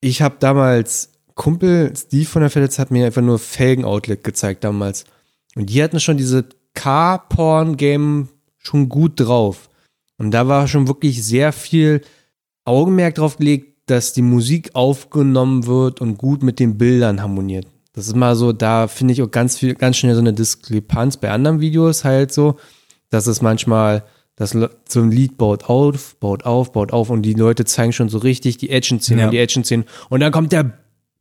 ich 0.00 0.20
habe 0.20 0.36
damals, 0.38 1.12
Kumpel 1.34 1.94
Steve 1.96 2.26
von 2.26 2.42
der 2.42 2.50
Fatheads 2.50 2.78
hat 2.78 2.90
mir 2.90 3.06
einfach 3.06 3.22
nur 3.22 3.38
Felgen-Outlet 3.38 4.22
gezeigt 4.22 4.64
damals. 4.64 5.04
Und 5.54 5.70
die 5.70 5.82
hatten 5.82 5.98
schon 5.98 6.18
diese 6.18 6.44
Car-Porn-Game 6.74 8.28
schon 8.58 8.90
gut 8.90 9.18
drauf. 9.18 9.70
Und 10.18 10.30
da 10.32 10.46
war 10.46 10.68
schon 10.68 10.88
wirklich 10.88 11.24
sehr 11.24 11.52
viel 11.52 12.02
Augenmerk 12.66 13.14
drauf 13.14 13.38
gelegt, 13.38 13.75
dass 13.86 14.12
die 14.12 14.22
Musik 14.22 14.70
aufgenommen 14.74 15.66
wird 15.66 16.00
und 16.00 16.18
gut 16.18 16.42
mit 16.42 16.58
den 16.58 16.76
Bildern 16.76 17.22
harmoniert. 17.22 17.66
Das 17.92 18.08
ist 18.08 18.16
mal 18.16 18.36
so, 18.36 18.52
da 18.52 18.88
finde 18.88 19.12
ich 19.14 19.22
auch 19.22 19.30
ganz 19.30 19.56
viel, 19.56 19.74
ganz 19.74 19.96
schnell 19.96 20.14
so 20.14 20.20
eine 20.20 20.32
Diskrepanz 20.34 21.16
bei 21.16 21.30
anderen 21.30 21.60
Videos 21.60 22.04
halt 22.04 22.32
so, 22.32 22.56
dass 23.10 23.26
es 23.26 23.40
manchmal, 23.40 24.04
das 24.34 24.50
so 24.88 25.00
ein 25.00 25.10
Lied 25.10 25.38
baut 25.38 25.70
auf, 25.70 26.16
baut 26.16 26.44
auf, 26.44 26.72
baut 26.72 26.92
auf 26.92 27.08
und 27.08 27.22
die 27.22 27.32
Leute 27.32 27.64
zeigen 27.64 27.92
schon 27.92 28.08
so 28.10 28.18
richtig 28.18 28.58
die 28.58 28.68
Action-Szenen 28.70 29.20
Ja. 29.20 29.24
und 29.26 29.30
die 29.32 29.38
Action-Szenen 29.38 29.86
und 30.10 30.20
dann 30.20 30.30
kommt 30.32 30.52
der 30.52 30.72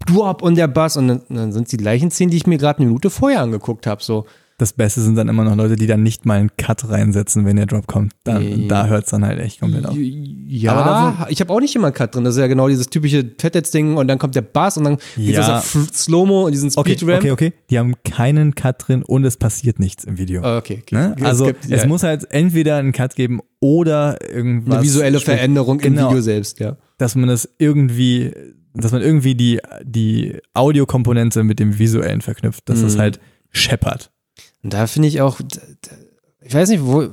Drop 0.05 0.41
und 0.41 0.55
der 0.55 0.67
Bass 0.67 0.97
und 0.97 1.07
dann, 1.07 1.21
dann 1.29 1.53
sind 1.53 1.63
es 1.63 1.69
die 1.69 1.77
gleichen 1.77 2.11
Szenen, 2.11 2.31
die 2.31 2.37
ich 2.37 2.45
mir 2.47 2.57
gerade 2.57 2.79
eine 2.79 2.87
Minute 2.87 3.09
vorher 3.09 3.41
angeguckt 3.41 3.87
habe, 3.87 4.03
so. 4.03 4.25
Das 4.57 4.71
Beste 4.71 5.01
sind 5.01 5.15
dann 5.15 5.27
immer 5.27 5.43
noch 5.43 5.55
Leute, 5.57 5.75
die 5.75 5.85
dann 5.85 6.01
nicht 6.01 6.25
mal 6.25 6.39
einen 6.39 6.49
Cut 6.57 6.87
reinsetzen, 6.89 7.45
wenn 7.45 7.57
der 7.57 7.65
Drop 7.65 7.87
kommt. 7.87 8.13
Dann, 8.23 8.41
Nee. 8.41 8.67
Da 8.69 8.87
hört 8.87 9.03
es 9.03 9.11
dann 9.11 9.25
halt 9.25 9.37
echt 9.41 9.59
komplett 9.59 9.85
auf. 9.85 9.97
Ja, 9.97 10.71
Aber 10.73 11.29
ich 11.29 11.41
habe 11.41 11.51
auch 11.51 11.59
nicht 11.59 11.75
immer 11.75 11.87
einen 11.87 11.93
Cut 11.93 12.15
drin. 12.15 12.23
Das 12.23 12.35
ist 12.35 12.39
ja 12.39 12.47
genau 12.47 12.69
dieses 12.69 12.87
typische 12.89 13.29
Fetheads-Ding 13.37 13.97
und 13.97 14.07
dann 14.07 14.17
kommt 14.17 14.33
der 14.33 14.43
Bass 14.43 14.77
und 14.77 14.85
dann 14.85 14.97
geht 15.17 15.35
Ja. 15.35 15.39
das 15.41 15.49
auf 15.49 15.75
F- 15.75 15.93
Slow-Mo 15.93 16.45
und 16.45 16.53
diesen 16.53 16.71
Okay, 16.73 16.95
Speedramp. 16.95 17.19
okay, 17.23 17.31
okay. 17.31 17.53
Die 17.69 17.77
haben 17.77 17.95
keinen 18.05 18.55
Cut 18.55 18.87
drin 18.87 19.03
und 19.03 19.25
es 19.25 19.35
passiert 19.35 19.79
nichts 19.79 20.05
im 20.05 20.17
Video. 20.17 20.41
Ah, 20.41 20.57
okay, 20.57 20.79
okay. 20.83 20.95
Ne? 20.95 21.15
Es 21.17 21.23
Also 21.25 21.45
gibt, 21.47 21.65
es 21.65 21.81
ja, 21.81 21.87
muss 21.87 22.03
halt 22.03 22.25
entweder 22.31 22.77
einen 22.77 22.93
Cut 22.93 23.15
geben 23.17 23.41
oder 23.59 24.17
irgendwas. 24.33 24.75
eine 24.75 24.83
visuelle 24.83 25.19
Veränderung 25.19 25.79
Genau. 25.79 26.03
im 26.03 26.07
Video 26.11 26.21
selbst, 26.21 26.59
ja. 26.61 26.77
dass 26.97 27.15
man 27.15 27.27
das 27.27 27.49
irgendwie, 27.57 28.31
dass 28.73 28.93
man 28.93 29.01
irgendwie 29.01 29.35
die, 29.35 29.59
die 29.83 30.37
Audiokomponente 30.53 31.43
mit 31.43 31.59
dem 31.59 31.77
Visuellen 31.77 32.21
verknüpft, 32.21 32.69
dass 32.69 32.81
das 32.81 32.95
Mhm. 32.95 32.99
halt 33.01 33.19
scheppert. 33.51 34.11
Und 34.65 34.73
da 34.73 34.87
finde 34.87 35.07
ich 35.07 35.21
auch, 35.21 35.39
ich 36.41 36.51
weiß 36.51 36.69
nicht, 36.69 36.83
wo, 36.83 37.07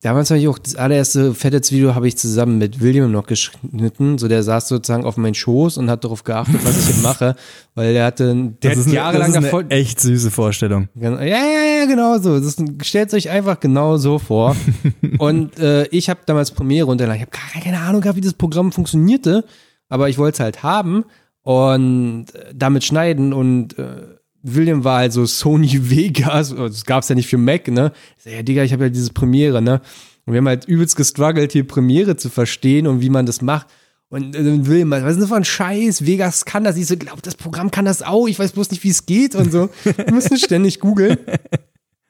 damals 0.00 0.30
habe 0.30 0.38
ich 0.38 0.46
auch 0.46 0.60
das 0.60 0.76
allererste 0.76 1.34
Fetheads-Video 1.34 1.96
habe 1.96 2.06
ich 2.06 2.16
zusammen 2.16 2.58
mit 2.58 2.80
William 2.80 3.10
noch 3.10 3.26
geschnitten. 3.26 4.16
So, 4.16 4.28
der 4.28 4.44
saß 4.44 4.68
sozusagen 4.68 5.04
auf 5.04 5.16
meinen 5.16 5.34
Schoß 5.34 5.76
und 5.78 5.90
hat 5.90 6.04
darauf 6.04 6.22
geachtet, 6.22 6.64
was 6.64 6.78
ich 6.78 6.86
hier 6.94 7.02
mache, 7.02 7.34
weil 7.74 7.94
der 7.94 8.04
hatte, 8.04 8.32
der 8.62 8.70
das 8.70 8.78
ist 8.78 8.78
hat 8.78 8.86
eine, 8.86 8.94
jahrelang 8.94 9.32
das 9.32 9.38
ist 9.38 9.44
davor, 9.46 9.60
eine 9.62 9.70
echt 9.70 9.98
süße 9.98 10.30
Vorstellung. 10.30 10.88
Genau. 10.94 11.18
Ja, 11.18 11.24
ja, 11.24 11.80
ja, 11.80 11.86
genau 11.86 12.16
so. 12.18 12.40
Stellt 12.80 13.12
euch 13.12 13.28
einfach 13.28 13.58
genau 13.58 13.96
so 13.96 14.20
vor. 14.20 14.54
und 15.18 15.58
äh, 15.58 15.88
ich 15.88 16.08
habe 16.08 16.20
damals 16.26 16.52
Premiere 16.52 16.86
runtergeladen. 16.86 17.20
Ich 17.20 17.26
habe 17.26 17.52
gar 17.52 17.60
keine 17.60 17.80
Ahnung 17.80 18.02
gehabt, 18.02 18.16
wie 18.16 18.20
das 18.20 18.34
Programm 18.34 18.70
funktionierte, 18.70 19.44
aber 19.88 20.08
ich 20.08 20.16
wollte 20.16 20.34
es 20.34 20.40
halt 20.40 20.62
haben 20.62 21.06
und 21.42 22.26
äh, 22.36 22.54
damit 22.54 22.84
schneiden 22.84 23.32
und 23.32 23.76
äh, 23.80 24.13
William 24.44 24.84
war 24.84 24.98
halt 24.98 25.12
so 25.12 25.26
Sony 25.26 25.70
Vegas, 25.90 26.54
das 26.54 26.84
gab 26.84 27.02
es 27.02 27.08
ja 27.08 27.14
nicht 27.14 27.28
für 27.28 27.38
Mac, 27.38 27.66
ne? 27.68 27.92
Ich 28.18 28.24
sag, 28.24 28.32
ja, 28.32 28.42
Digga, 28.42 28.62
ich 28.62 28.72
habe 28.72 28.84
ja 28.84 28.90
dieses 28.90 29.10
Premiere, 29.10 29.60
ne? 29.60 29.80
Und 30.26 30.32
wir 30.32 30.38
haben 30.38 30.48
halt 30.48 30.66
übelst 30.66 30.96
gestruggelt, 30.96 31.52
hier 31.52 31.66
Premiere 31.66 32.16
zu 32.16 32.30
verstehen 32.30 32.86
und 32.86 33.00
wie 33.00 33.10
man 33.10 33.26
das 33.26 33.42
macht. 33.42 33.66
Und 34.08 34.36
äh, 34.36 34.66
William, 34.66 34.90
was 34.90 35.02
ist 35.12 35.20
denn 35.20 35.28
für 35.28 35.36
ein 35.36 35.44
Scheiß? 35.44 36.06
Vegas 36.06 36.44
kann 36.44 36.64
das. 36.64 36.76
Ich 36.76 36.86
so, 36.86 36.96
glaub, 36.96 37.22
das 37.22 37.34
Programm 37.34 37.70
kann 37.70 37.84
das 37.84 38.02
auch. 38.02 38.28
Ich 38.28 38.38
weiß 38.38 38.52
bloß 38.52 38.70
nicht, 38.70 38.84
wie 38.84 38.90
es 38.90 39.06
geht 39.06 39.34
und 39.34 39.50
so. 39.50 39.70
Wir 39.82 40.12
müssen 40.12 40.38
ständig 40.38 40.80
googeln. 40.80 41.18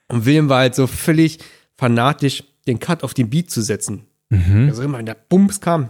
Und 0.08 0.26
William 0.26 0.50
war 0.50 0.58
halt 0.58 0.74
so 0.74 0.86
völlig 0.86 1.38
fanatisch, 1.78 2.44
den 2.66 2.78
Cut 2.78 3.02
auf 3.02 3.14
den 3.14 3.30
Beat 3.30 3.50
zu 3.50 3.62
setzen. 3.62 4.02
Also 4.68 4.82
immer, 4.82 4.98
wenn 4.98 5.06
der 5.06 5.16
Bums 5.28 5.62
kam, 5.62 5.88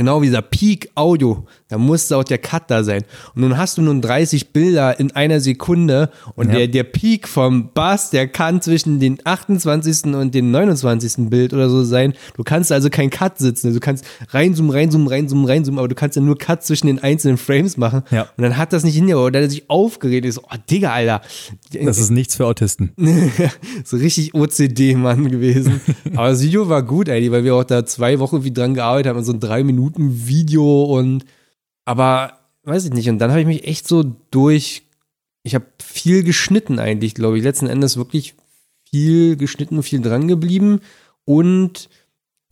genau 0.00 0.22
wie 0.22 0.26
dieser 0.26 0.40
Peak-Audio, 0.40 1.44
da 1.68 1.76
musste 1.76 2.16
auch 2.16 2.24
der 2.24 2.38
Cut 2.38 2.70
da 2.70 2.82
sein. 2.82 3.02
Und 3.34 3.42
nun 3.42 3.58
hast 3.58 3.76
du 3.76 3.82
nun 3.82 4.00
30 4.00 4.48
Bilder 4.54 4.98
in 4.98 5.12
einer 5.12 5.40
Sekunde 5.40 6.10
und 6.36 6.48
Ja. 6.48 6.54
der, 6.60 6.68
der 6.68 6.84
Peak 6.84 7.28
vom 7.28 7.70
Bass, 7.74 8.08
der 8.08 8.26
kann 8.26 8.62
zwischen 8.62 8.98
den 8.98 9.18
28. 9.22 10.14
und 10.14 10.34
den 10.34 10.50
29. 10.50 11.28
Bild 11.28 11.52
oder 11.52 11.68
so 11.68 11.84
sein. 11.84 12.14
Du 12.34 12.44
kannst 12.44 12.72
also 12.72 12.88
keinen 12.88 13.10
Cut 13.10 13.36
sitzen. 13.38 13.74
Du 13.74 13.80
kannst 13.80 14.06
reinzoomen, 14.30 14.70
reinzoomen, 14.72 15.06
reinzoomen, 15.06 15.44
reinzoomen, 15.44 15.78
aber 15.78 15.88
du 15.88 15.94
kannst 15.94 16.16
ja 16.16 16.22
nur 16.22 16.38
Cut 16.38 16.64
zwischen 16.64 16.86
den 16.86 16.98
einzelnen 17.02 17.36
Frames 17.36 17.76
machen. 17.76 18.02
Ja. 18.10 18.22
Und 18.38 18.42
dann 18.42 18.56
hat 18.56 18.72
das 18.72 18.84
nicht 18.84 18.94
hingehauen. 18.94 19.26
Und 19.26 19.32
dann 19.34 19.42
hat 19.42 19.48
er 19.48 19.50
sich 19.50 19.68
aufgeregt. 19.68 20.32
So, 20.32 20.40
oh 20.44 20.56
Digga, 20.70 20.92
Alter. 20.92 21.20
Das 21.84 21.98
ist 21.98 22.10
nichts 22.10 22.36
für 22.36 22.46
Autisten. 22.46 22.92
so 23.84 23.98
richtig 23.98 24.34
OCD-Mann 24.34 25.28
gewesen. 25.30 25.80
Aber 26.16 26.28
das 26.30 26.42
Video 26.42 26.68
war 26.70 26.82
gut, 26.82 27.08
ey, 27.08 27.30
weil 27.30 27.44
wir 27.44 27.54
auch 27.54 27.64
da 27.64 27.84
zwei 27.84 28.18
Wochen 28.18 28.44
wie 28.44 28.50
dran 28.50 28.72
gearbeitet 28.72 29.10
haben, 29.14 29.22
so 29.22 29.32
ein 29.32 29.40
drei 29.40 29.62
Minuten 29.62 29.89
Video 29.96 30.84
und 30.84 31.24
aber 31.84 32.38
weiß 32.64 32.84
ich 32.84 32.92
nicht. 32.92 33.08
Und 33.08 33.18
dann 33.18 33.30
habe 33.30 33.40
ich 33.40 33.46
mich 33.46 33.66
echt 33.66 33.88
so 33.88 34.04
durch, 34.30 34.82
ich 35.42 35.54
habe 35.54 35.66
viel 35.82 36.22
geschnitten 36.22 36.78
eigentlich, 36.78 37.14
glaube 37.14 37.38
ich. 37.38 37.44
Letzten 37.44 37.66
Endes 37.66 37.96
wirklich 37.96 38.34
viel 38.90 39.36
geschnitten 39.36 39.76
und 39.76 39.82
viel 39.82 40.00
dran 40.00 40.28
geblieben 40.28 40.80
und 41.24 41.88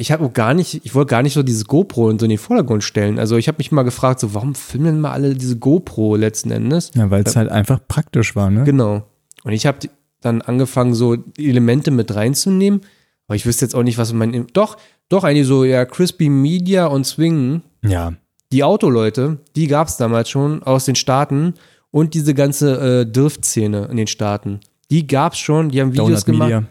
ich 0.01 0.13
habe 0.13 0.25
auch 0.25 0.33
gar 0.33 0.55
nicht, 0.55 0.85
ich 0.85 0.95
wollte 0.95 1.11
gar 1.11 1.23
nicht 1.23 1.35
so 1.35 1.43
diese 1.43 1.65
GoPro 1.65 2.09
in 2.09 2.21
so 2.21 2.25
in 2.25 2.31
den 2.31 2.39
Vordergrund 2.39 2.85
stellen. 2.85 3.19
Also 3.19 3.37
ich 3.37 3.49
habe 3.49 3.59
mich 3.59 3.73
mal 3.73 3.83
gefragt, 3.83 4.21
so 4.21 4.33
warum 4.33 4.55
filmen 4.55 5.01
mal 5.01 5.11
alle 5.11 5.35
diese 5.35 5.59
GoPro 5.59 6.15
letzten 6.15 6.53
Endes? 6.53 6.93
Ja, 6.95 7.11
weil 7.11 7.25
es 7.25 7.35
halt 7.35 7.51
einfach 7.51 7.81
praktisch 7.89 8.37
war, 8.37 8.49
ne? 8.49 8.63
Genau. 8.63 9.03
Und 9.43 9.53
ich 9.53 9.67
habe 9.67 9.89
dann 10.21 10.41
angefangen, 10.41 10.95
so 10.95 11.17
Elemente 11.37 11.91
mit 11.91 12.15
reinzunehmen. 12.15 12.83
Aber 13.27 13.35
ich 13.35 13.45
wüsste 13.45 13.65
jetzt 13.65 13.75
auch 13.75 13.83
nicht, 13.83 13.99
was 13.99 14.13
mein. 14.13 14.47
Doch, 14.53 14.77
doch, 15.09 15.25
eigentlich 15.25 15.47
so, 15.47 15.65
ja, 15.65 15.85
Crispy 15.85 16.29
Media 16.29 16.87
und 16.87 17.05
Swing. 17.05 17.63
Ja. 17.85 18.13
Die 18.53 18.65
Autoleute, 18.65 19.39
die 19.57 19.67
gab 19.67 19.89
es 19.89 19.97
damals 19.97 20.29
schon 20.31 20.63
aus 20.63 20.85
den 20.85 20.95
Staaten. 20.95 21.55
Und 21.91 22.13
diese 22.13 22.35
ganze 22.35 23.01
äh, 23.01 23.07
Drift-Szene 23.07 23.89
in 23.91 23.97
den 23.97 24.07
Staaten. 24.07 24.61
Die 24.91 25.07
gab 25.07 25.33
es 25.33 25.39
schon, 25.39 25.71
die 25.71 25.81
haben 25.81 25.93
Videos 25.93 26.25
Donut 26.25 26.27
gemacht. 26.27 26.49
Media. 26.51 26.65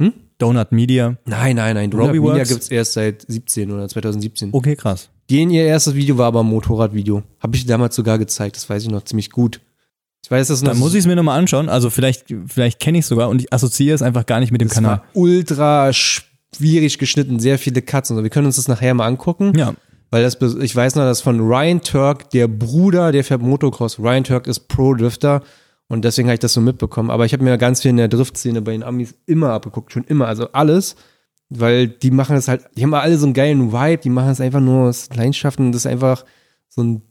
Hm? 0.00 0.12
Donut 0.38 0.70
Media. 0.70 1.16
Nein, 1.26 1.56
nein, 1.56 1.74
nein. 1.74 1.92
Robbie 1.92 2.18
Donut 2.18 2.22
Media 2.22 2.34
Works? 2.36 2.48
gibt 2.48 2.62
es 2.62 2.70
erst 2.70 2.92
seit 2.92 3.24
17 3.26 3.72
oder 3.72 3.88
2017. 3.88 4.50
Okay, 4.52 4.76
krass. 4.76 5.10
Den 5.30 5.50
ihr 5.50 5.64
erstes 5.64 5.94
Video 5.96 6.16
war 6.16 6.26
aber 6.26 6.40
ein 6.40 6.46
Motorradvideo. 6.46 7.22
Habe 7.40 7.56
ich 7.56 7.66
damals 7.66 7.96
sogar 7.96 8.18
gezeigt, 8.18 8.54
das 8.56 8.68
weiß 8.70 8.84
ich 8.84 8.90
noch 8.90 9.02
ziemlich 9.02 9.30
gut. 9.30 9.60
Ich 10.24 10.30
weiß, 10.30 10.46
das 10.48 10.60
Dann 10.62 10.78
muss 10.78 10.92
ich 10.94 11.00
es 11.00 11.06
mir 11.06 11.16
nochmal 11.16 11.38
anschauen. 11.38 11.68
Also 11.68 11.90
vielleicht, 11.90 12.26
vielleicht 12.46 12.78
kenne 12.78 12.98
ich 12.98 13.04
es 13.04 13.08
sogar 13.08 13.28
und 13.28 13.40
ich 13.40 13.52
assoziiere 13.52 13.96
es 13.96 14.02
einfach 14.02 14.26
gar 14.26 14.38
nicht 14.38 14.52
mit 14.52 14.60
dem 14.60 14.68
Das 14.68 14.76
Kanal. 14.76 14.90
war 14.98 15.04
ultra 15.14 15.92
schwierig 16.54 16.98
geschnitten, 16.98 17.38
sehr 17.40 17.58
viele 17.58 17.82
Cuts 17.82 18.10
und 18.10 18.16
so. 18.18 18.22
Wir 18.22 18.30
können 18.30 18.46
uns 18.46 18.56
das 18.56 18.68
nachher 18.68 18.94
mal 18.94 19.06
angucken, 19.06 19.52
Ja. 19.56 19.74
weil 20.10 20.22
das, 20.22 20.36
ich 20.60 20.74
weiß 20.76 20.94
noch, 20.96 21.02
dass 21.04 21.20
von 21.20 21.40
Ryan 21.40 21.80
Turk, 21.80 22.30
der 22.30 22.48
Bruder, 22.48 23.12
der 23.12 23.24
fährt 23.24 23.42
Motocross, 23.42 23.98
Ryan 23.98 24.24
Turk 24.24 24.46
ist 24.46 24.68
Pro-Drifter 24.68 25.42
und 25.88 26.04
deswegen 26.04 26.28
habe 26.28 26.34
ich 26.34 26.40
das 26.40 26.52
so 26.52 26.60
mitbekommen. 26.60 27.10
Aber 27.10 27.24
ich 27.24 27.32
habe 27.32 27.44
mir 27.44 27.56
ganz 27.58 27.82
viel 27.82 27.90
in 27.90 27.96
der 27.96 28.08
Driftszene 28.08 28.62
bei 28.62 28.72
den 28.72 28.82
Amis 28.82 29.14
immer 29.26 29.50
abgeguckt, 29.50 29.92
schon 29.92 30.04
immer, 30.04 30.26
also 30.28 30.48
alles, 30.52 30.96
weil 31.48 31.88
die 31.88 32.10
machen 32.10 32.36
es 32.36 32.48
halt, 32.48 32.62
die 32.76 32.82
haben 32.82 32.94
alle 32.94 33.18
so 33.18 33.26
einen 33.26 33.34
geilen 33.34 33.72
Vibe, 33.72 34.02
die 34.02 34.08
machen 34.10 34.30
es 34.30 34.40
einfach 34.40 34.60
nur 34.60 34.88
aus 34.88 35.08
Leidenschaften, 35.14 35.72
das 35.72 35.82
ist 35.82 35.90
einfach 35.90 36.24
so 36.68 36.82
ein, 36.82 37.02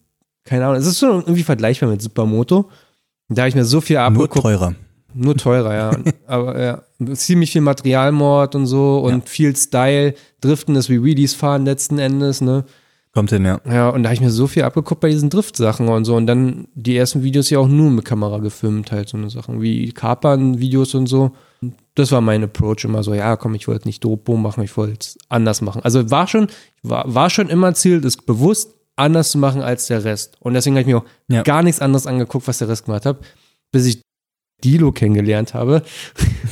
keine 0.45 0.65
Ahnung, 0.65 0.77
es 0.77 0.87
ist 0.87 0.99
schon 0.99 1.21
irgendwie 1.21 1.43
vergleichbar 1.43 1.89
mit 1.89 2.01
Supermoto. 2.01 2.69
Und 3.29 3.37
Da 3.37 3.43
habe 3.43 3.49
ich 3.49 3.55
mir 3.55 3.65
so 3.65 3.79
viel 3.81 3.95
Nur 3.97 4.05
abgeguckt. 4.05 4.41
teurer. 4.41 4.73
Nur 5.13 5.35
teurer, 5.37 5.73
ja. 5.73 5.91
Aber 6.27 6.61
ja, 6.61 6.81
ziemlich 7.15 7.51
viel 7.51 7.61
Materialmord 7.61 8.55
und 8.55 8.65
so 8.67 8.99
und 8.99 9.13
Ja. 9.13 9.21
viel 9.25 9.55
Style. 9.55 10.13
Driften 10.41 10.75
ist 10.75 10.89
wie 10.89 11.03
Wheelies 11.03 11.33
fahren 11.33 11.65
letzten 11.65 11.99
Endes, 11.99 12.41
ne? 12.41 12.65
Kommt 13.13 13.29
hin, 13.31 13.43
ja. 13.43 13.59
Ja, 13.69 13.89
und 13.89 14.03
da 14.03 14.09
habe 14.09 14.13
ich 14.15 14.21
mir 14.21 14.29
so 14.29 14.47
viel 14.47 14.63
abgeguckt 14.63 15.01
bei 15.01 15.09
diesen 15.09 15.29
Driftsachen 15.29 15.89
und 15.89 16.05
so. 16.05 16.15
Und 16.15 16.27
dann 16.27 16.67
die 16.75 16.95
ersten 16.95 17.23
Videos 17.23 17.49
ja 17.49 17.59
auch 17.59 17.67
nur 17.67 17.91
mit 17.91 18.05
Kamera 18.05 18.37
gefilmt, 18.37 18.91
halt 18.93 19.09
so 19.09 19.17
eine 19.17 19.29
Sachen 19.29 19.61
wie 19.61 19.91
Kapern-Videos 19.91 20.95
und 20.95 21.07
so. 21.07 21.31
Das 21.95 22.11
war 22.13 22.21
mein 22.21 22.41
Approach 22.43 22.85
immer 22.85 23.03
so, 23.03 23.13
ja, 23.13 23.35
komm, 23.35 23.53
ich 23.55 23.67
wollte 23.67 23.87
nicht 23.87 24.01
Dopo 24.03 24.37
machen, 24.37 24.63
ich 24.63 24.77
wollte 24.77 24.97
es 25.01 25.17
anders 25.27 25.59
machen. 25.61 25.81
Also 25.83 26.09
war 26.09 26.25
schon, 26.27 26.47
war, 26.83 27.03
war 27.13 27.29
schon 27.29 27.49
immer 27.49 27.73
Ziel, 27.73 27.99
das 27.99 28.15
bewusst 28.15 28.73
anders 28.95 29.31
zu 29.31 29.37
machen 29.39 29.61
als 29.61 29.87
der 29.87 30.05
Rest. 30.05 30.37
Und 30.39 30.53
deswegen 30.53 30.75
habe 30.77 30.81
ich 30.81 30.87
mir 30.87 30.97
auch 30.99 31.05
Ja. 31.27 31.43
gar 31.43 31.63
nichts 31.63 31.81
anderes 31.81 32.07
angeguckt, 32.07 32.47
was 32.47 32.59
der 32.59 32.69
Rest 32.69 32.85
gemacht 32.85 33.05
hat. 33.05 33.17
bis 33.73 33.85
ich 33.87 34.01
Dilo 34.63 34.91
kennengelernt 34.91 35.53
habe. 35.53 35.83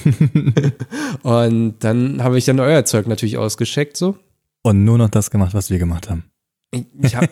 und 1.24 1.76
dann 1.80 2.24
habe 2.24 2.38
ich 2.38 2.46
dann 2.46 2.60
euer 2.60 2.86
Zeug 2.86 3.08
natürlich 3.08 3.38
ausgescheckt, 3.38 3.98
so. 3.98 4.16
Und 4.62 4.84
nur 4.84 4.98
noch 4.98 5.10
das 5.10 5.32
gemacht, 5.32 5.54
was 5.54 5.70
wir 5.70 5.80
gemacht 5.80 6.10
haben. 6.10 6.26
Ich, 6.72 6.86
ich 7.02 7.16
habe 7.16 7.28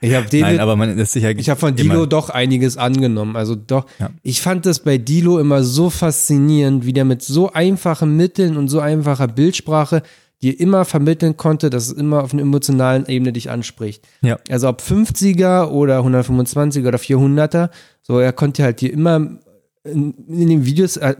ich 0.00 0.14
hab 0.14 0.24
David, 0.30 0.40
Nein, 0.42 0.60
aber 0.60 0.76
man 0.76 0.98
ist 0.98 1.12
sicher. 1.12 1.30
ich 1.30 1.48
habe 1.48 1.58
von 1.58 1.74
Dilo 1.76 2.04
doch 2.06 2.28
einiges 2.28 2.76
angenommen. 2.76 3.36
Also 3.36 3.54
doch, 3.54 3.86
Ja. 3.98 4.10
ich 4.22 4.42
fand 4.42 4.66
das 4.66 4.80
bei 4.80 4.98
Dilo 4.98 5.38
immer 5.38 5.62
so 5.62 5.88
faszinierend, 5.90 6.84
wie 6.84 6.92
der 6.92 7.04
mit 7.04 7.22
so 7.22 7.52
einfachen 7.52 8.16
Mitteln 8.16 8.56
und 8.56 8.68
so 8.68 8.80
einfacher 8.80 9.28
Bildsprache 9.28 10.02
dir 10.42 10.60
immer 10.60 10.84
vermitteln 10.84 11.38
konnte, 11.38 11.70
dass 11.70 11.86
es 11.86 11.92
immer 11.92 12.22
auf 12.22 12.34
einer 12.34 12.42
emotionalen 12.42 13.06
Ebene 13.06 13.32
dich 13.32 13.48
anspricht. 13.48 14.06
Ja. 14.20 14.38
Also 14.50 14.68
ob 14.68 14.82
50er 14.82 15.68
oder 15.68 16.00
125er 16.00 16.86
oder 16.86 16.98
400er, 16.98 17.70
so 18.02 18.18
er 18.18 18.34
konnte 18.34 18.62
halt 18.62 18.82
dir 18.82 18.92
immer 18.92 19.38
in, 19.86 20.14
in 20.28 20.48
den 20.48 20.64
Videos 20.66 20.96
er, 20.96 21.16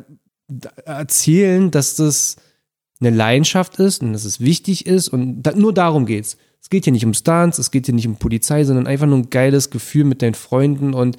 erzählen, 0.84 1.70
dass 1.70 1.96
das 1.96 2.36
eine 3.00 3.10
Leidenschaft 3.10 3.78
ist 3.78 4.02
und 4.02 4.12
dass 4.12 4.24
es 4.24 4.40
wichtig 4.40 4.86
ist 4.86 5.08
und 5.08 5.42
da, 5.42 5.52
nur 5.52 5.72
darum 5.74 6.06
geht's. 6.06 6.36
Es 6.60 6.70
geht 6.70 6.84
hier 6.84 6.92
nicht 6.92 7.04
um 7.04 7.14
Stunts, 7.14 7.58
es 7.58 7.70
geht 7.70 7.86
hier 7.86 7.94
nicht 7.94 8.06
um 8.06 8.16
Polizei, 8.16 8.64
sondern 8.64 8.86
einfach 8.86 9.06
nur 9.06 9.18
ein 9.18 9.30
geiles 9.30 9.70
Gefühl 9.70 10.04
mit 10.04 10.22
deinen 10.22 10.34
Freunden 10.34 10.94
und 10.94 11.16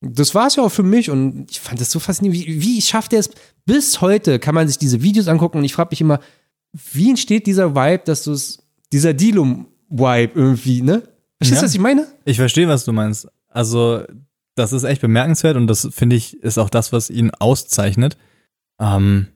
das 0.00 0.34
war 0.34 0.48
es 0.48 0.56
ja 0.56 0.64
auch 0.64 0.68
für 0.72 0.82
mich 0.82 1.10
und 1.10 1.48
ich 1.50 1.60
fand 1.60 1.80
das 1.80 1.92
so 1.92 2.00
faszinierend. 2.00 2.44
Wie, 2.46 2.60
wie 2.60 2.82
schafft 2.82 3.12
er 3.12 3.20
es? 3.20 3.30
Bis 3.64 4.00
heute 4.00 4.40
kann 4.40 4.54
man 4.54 4.66
sich 4.66 4.76
diese 4.78 5.00
Videos 5.00 5.28
angucken 5.28 5.58
und 5.58 5.64
ich 5.64 5.74
frage 5.74 5.90
mich 5.92 6.00
immer, 6.00 6.18
wie 6.92 7.10
entsteht 7.10 7.46
dieser 7.46 7.76
Vibe, 7.76 8.02
dass 8.04 8.24
du 8.24 8.32
es, 8.32 8.58
dieser 8.92 9.14
Dilum-Vibe 9.14 10.32
irgendwie, 10.34 10.82
ne? 10.82 11.02
Verstehst 11.38 11.52
Ja. 11.52 11.60
du, 11.60 11.66
was 11.66 11.74
ich 11.74 11.80
meine? 11.80 12.06
Ich 12.24 12.36
verstehe, 12.36 12.66
was 12.66 12.84
du 12.84 12.92
meinst. 12.92 13.28
Also, 13.48 14.02
das 14.54 14.72
ist 14.72 14.84
echt 14.84 15.00
bemerkenswert 15.00 15.56
und 15.56 15.66
das 15.66 15.88
finde 15.92 16.16
ich 16.16 16.40
ist 16.42 16.58
auch 16.58 16.70
das, 16.70 16.92
was 16.92 17.10
ihn 17.10 17.30
auszeichnet. 17.30 18.16
Ähm, 18.80 19.28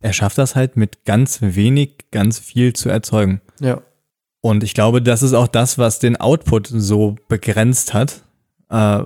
er 0.00 0.12
schafft 0.12 0.38
das 0.38 0.54
halt 0.56 0.76
mit 0.76 1.04
ganz 1.04 1.38
wenig, 1.40 2.06
ganz 2.10 2.38
viel 2.38 2.72
zu 2.72 2.88
erzeugen. 2.88 3.40
Ja. 3.60 3.80
Und 4.40 4.62
ich 4.62 4.74
glaube, 4.74 5.02
das 5.02 5.22
ist 5.22 5.32
auch 5.34 5.48
das, 5.48 5.78
was 5.78 5.98
den 5.98 6.16
Output 6.16 6.68
so 6.68 7.16
begrenzt 7.28 7.94
hat, 7.94 8.22
äh, 8.70 9.02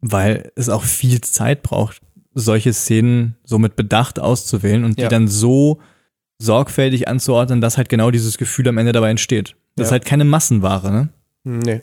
weil 0.00 0.52
es 0.56 0.68
auch 0.68 0.82
viel 0.82 1.20
Zeit 1.20 1.62
braucht, 1.62 2.00
solche 2.34 2.72
Szenen 2.72 3.36
so 3.44 3.58
mit 3.58 3.76
Bedacht 3.76 4.18
auszuwählen 4.18 4.84
und 4.84 4.98
Ja. 4.98 5.08
die 5.08 5.10
dann 5.14 5.28
so 5.28 5.80
sorgfältig 6.38 7.08
anzuordnen, 7.08 7.60
dass 7.60 7.76
halt 7.76 7.88
genau 7.88 8.10
dieses 8.10 8.36
Gefühl 8.38 8.68
am 8.68 8.78
Ende 8.78 8.92
dabei 8.92 9.10
entsteht. 9.10 9.54
Das 9.76 9.86
ist 9.86 9.90
Ja. 9.90 9.92
halt 9.92 10.04
keine 10.04 10.24
Massenware, 10.24 10.90
ne? 10.90 11.08
Nee. 11.44 11.82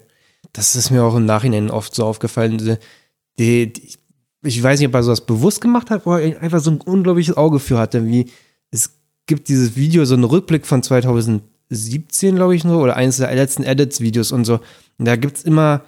Das 0.54 0.76
ist 0.76 0.90
mir 0.92 1.04
auch 1.04 1.16
im 1.16 1.26
Nachhinein 1.26 1.70
oft 1.72 1.94
so 1.96 2.06
aufgefallen. 2.06 2.78
Die, 3.40 3.74
die, 3.74 3.98
ich 4.44 4.62
weiß 4.62 4.80
nicht, 4.80 4.88
ob 4.88 4.94
er 4.94 5.04
sowas 5.04 5.26
bewusst 5.26 5.62
gemacht 5.62 5.90
hat, 5.90 6.06
wo 6.06 6.14
er 6.14 6.42
einfach 6.42 6.60
so 6.60 6.72
ein 6.72 6.82
unglaubliches 6.82 7.36
Auge 7.36 7.60
für 7.60 7.78
hatte, 7.78 8.06
wie 8.06 8.30
es 8.72 9.00
gibt 9.26 9.48
dieses 9.50 9.76
Video, 9.76 10.06
so 10.06 10.14
einen 10.14 10.24
Rückblick 10.24 10.66
von 10.66 10.84
2017, 10.84 12.36
glaube 12.36 12.56
ich, 12.56 12.64
nur, 12.64 12.82
oder 12.82 12.96
eines 12.96 13.18
der 13.18 13.34
letzten 13.34 13.64
Edits-Videos 13.64 14.32
und 14.32 14.46
so. 14.46 14.60
Und 14.98 15.06
da 15.06 15.16
gibt 15.16 15.38
es 15.38 15.44
immer 15.44 15.82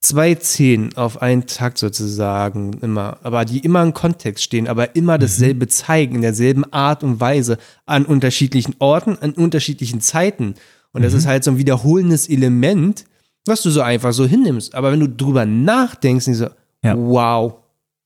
zwei 0.00 0.36
Szenen 0.36 0.96
auf 0.96 1.20
einen 1.20 1.46
Takt 1.46 1.78
sozusagen, 1.78 2.74
immer, 2.80 3.18
aber 3.22 3.44
die 3.44 3.58
immer 3.58 3.82
im 3.82 3.92
Kontext 3.94 4.44
stehen, 4.44 4.68
aber 4.68 4.94
immer 4.94 5.18
dasselbe 5.18 5.66
zeigen, 5.66 6.16
in 6.16 6.22
derselben 6.22 6.70
Art 6.72 7.02
und 7.02 7.20
Weise, 7.20 7.58
an 7.86 8.04
unterschiedlichen 8.04 8.76
Orten, 8.78 9.18
an 9.20 9.32
unterschiedlichen 9.32 10.00
Zeiten. 10.00 10.54
Und 10.92 11.02
das 11.02 11.12
ist 11.12 11.26
halt 11.26 11.44
so 11.44 11.50
ein 11.50 11.58
wiederholendes 11.58 12.28
Element, 12.28 13.04
was 13.46 13.62
du 13.62 13.70
so 13.70 13.80
einfach 13.80 14.12
so 14.12 14.26
hinnimmst. 14.26 14.74
Aber 14.74 14.92
wenn 14.92 15.00
du 15.00 15.08
drüber 15.08 15.44
nachdenkst, 15.44 16.26
so, 16.26 16.46
Ja. 16.84 16.96
wow. 16.96 17.54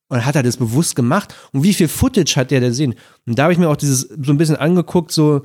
Und 0.08 0.26
hat 0.26 0.34
er 0.34 0.42
das 0.42 0.56
bewusst 0.56 0.96
gemacht? 0.96 1.34
Und 1.52 1.62
wie 1.62 1.72
viel 1.74 1.86
Footage 1.86 2.34
hat 2.36 2.50
der 2.50 2.60
da 2.60 2.72
sehen? 2.72 2.94
Und 3.26 3.38
da 3.38 3.44
habe 3.44 3.52
ich 3.52 3.58
mir 3.60 3.68
auch 3.68 3.76
dieses 3.76 4.00
so 4.00 4.32
ein 4.32 4.38
bisschen 4.38 4.56
angeguckt, 4.56 5.12
so, 5.12 5.44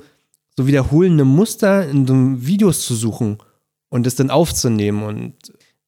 so 0.56 0.66
wiederholende 0.66 1.24
Muster 1.24 1.88
in 1.88 2.06
so 2.06 2.14
Videos 2.44 2.84
zu 2.84 2.94
suchen 2.96 3.38
und 3.90 4.06
das 4.06 4.16
dann 4.16 4.30
aufzunehmen. 4.30 5.04
Und 5.04 5.34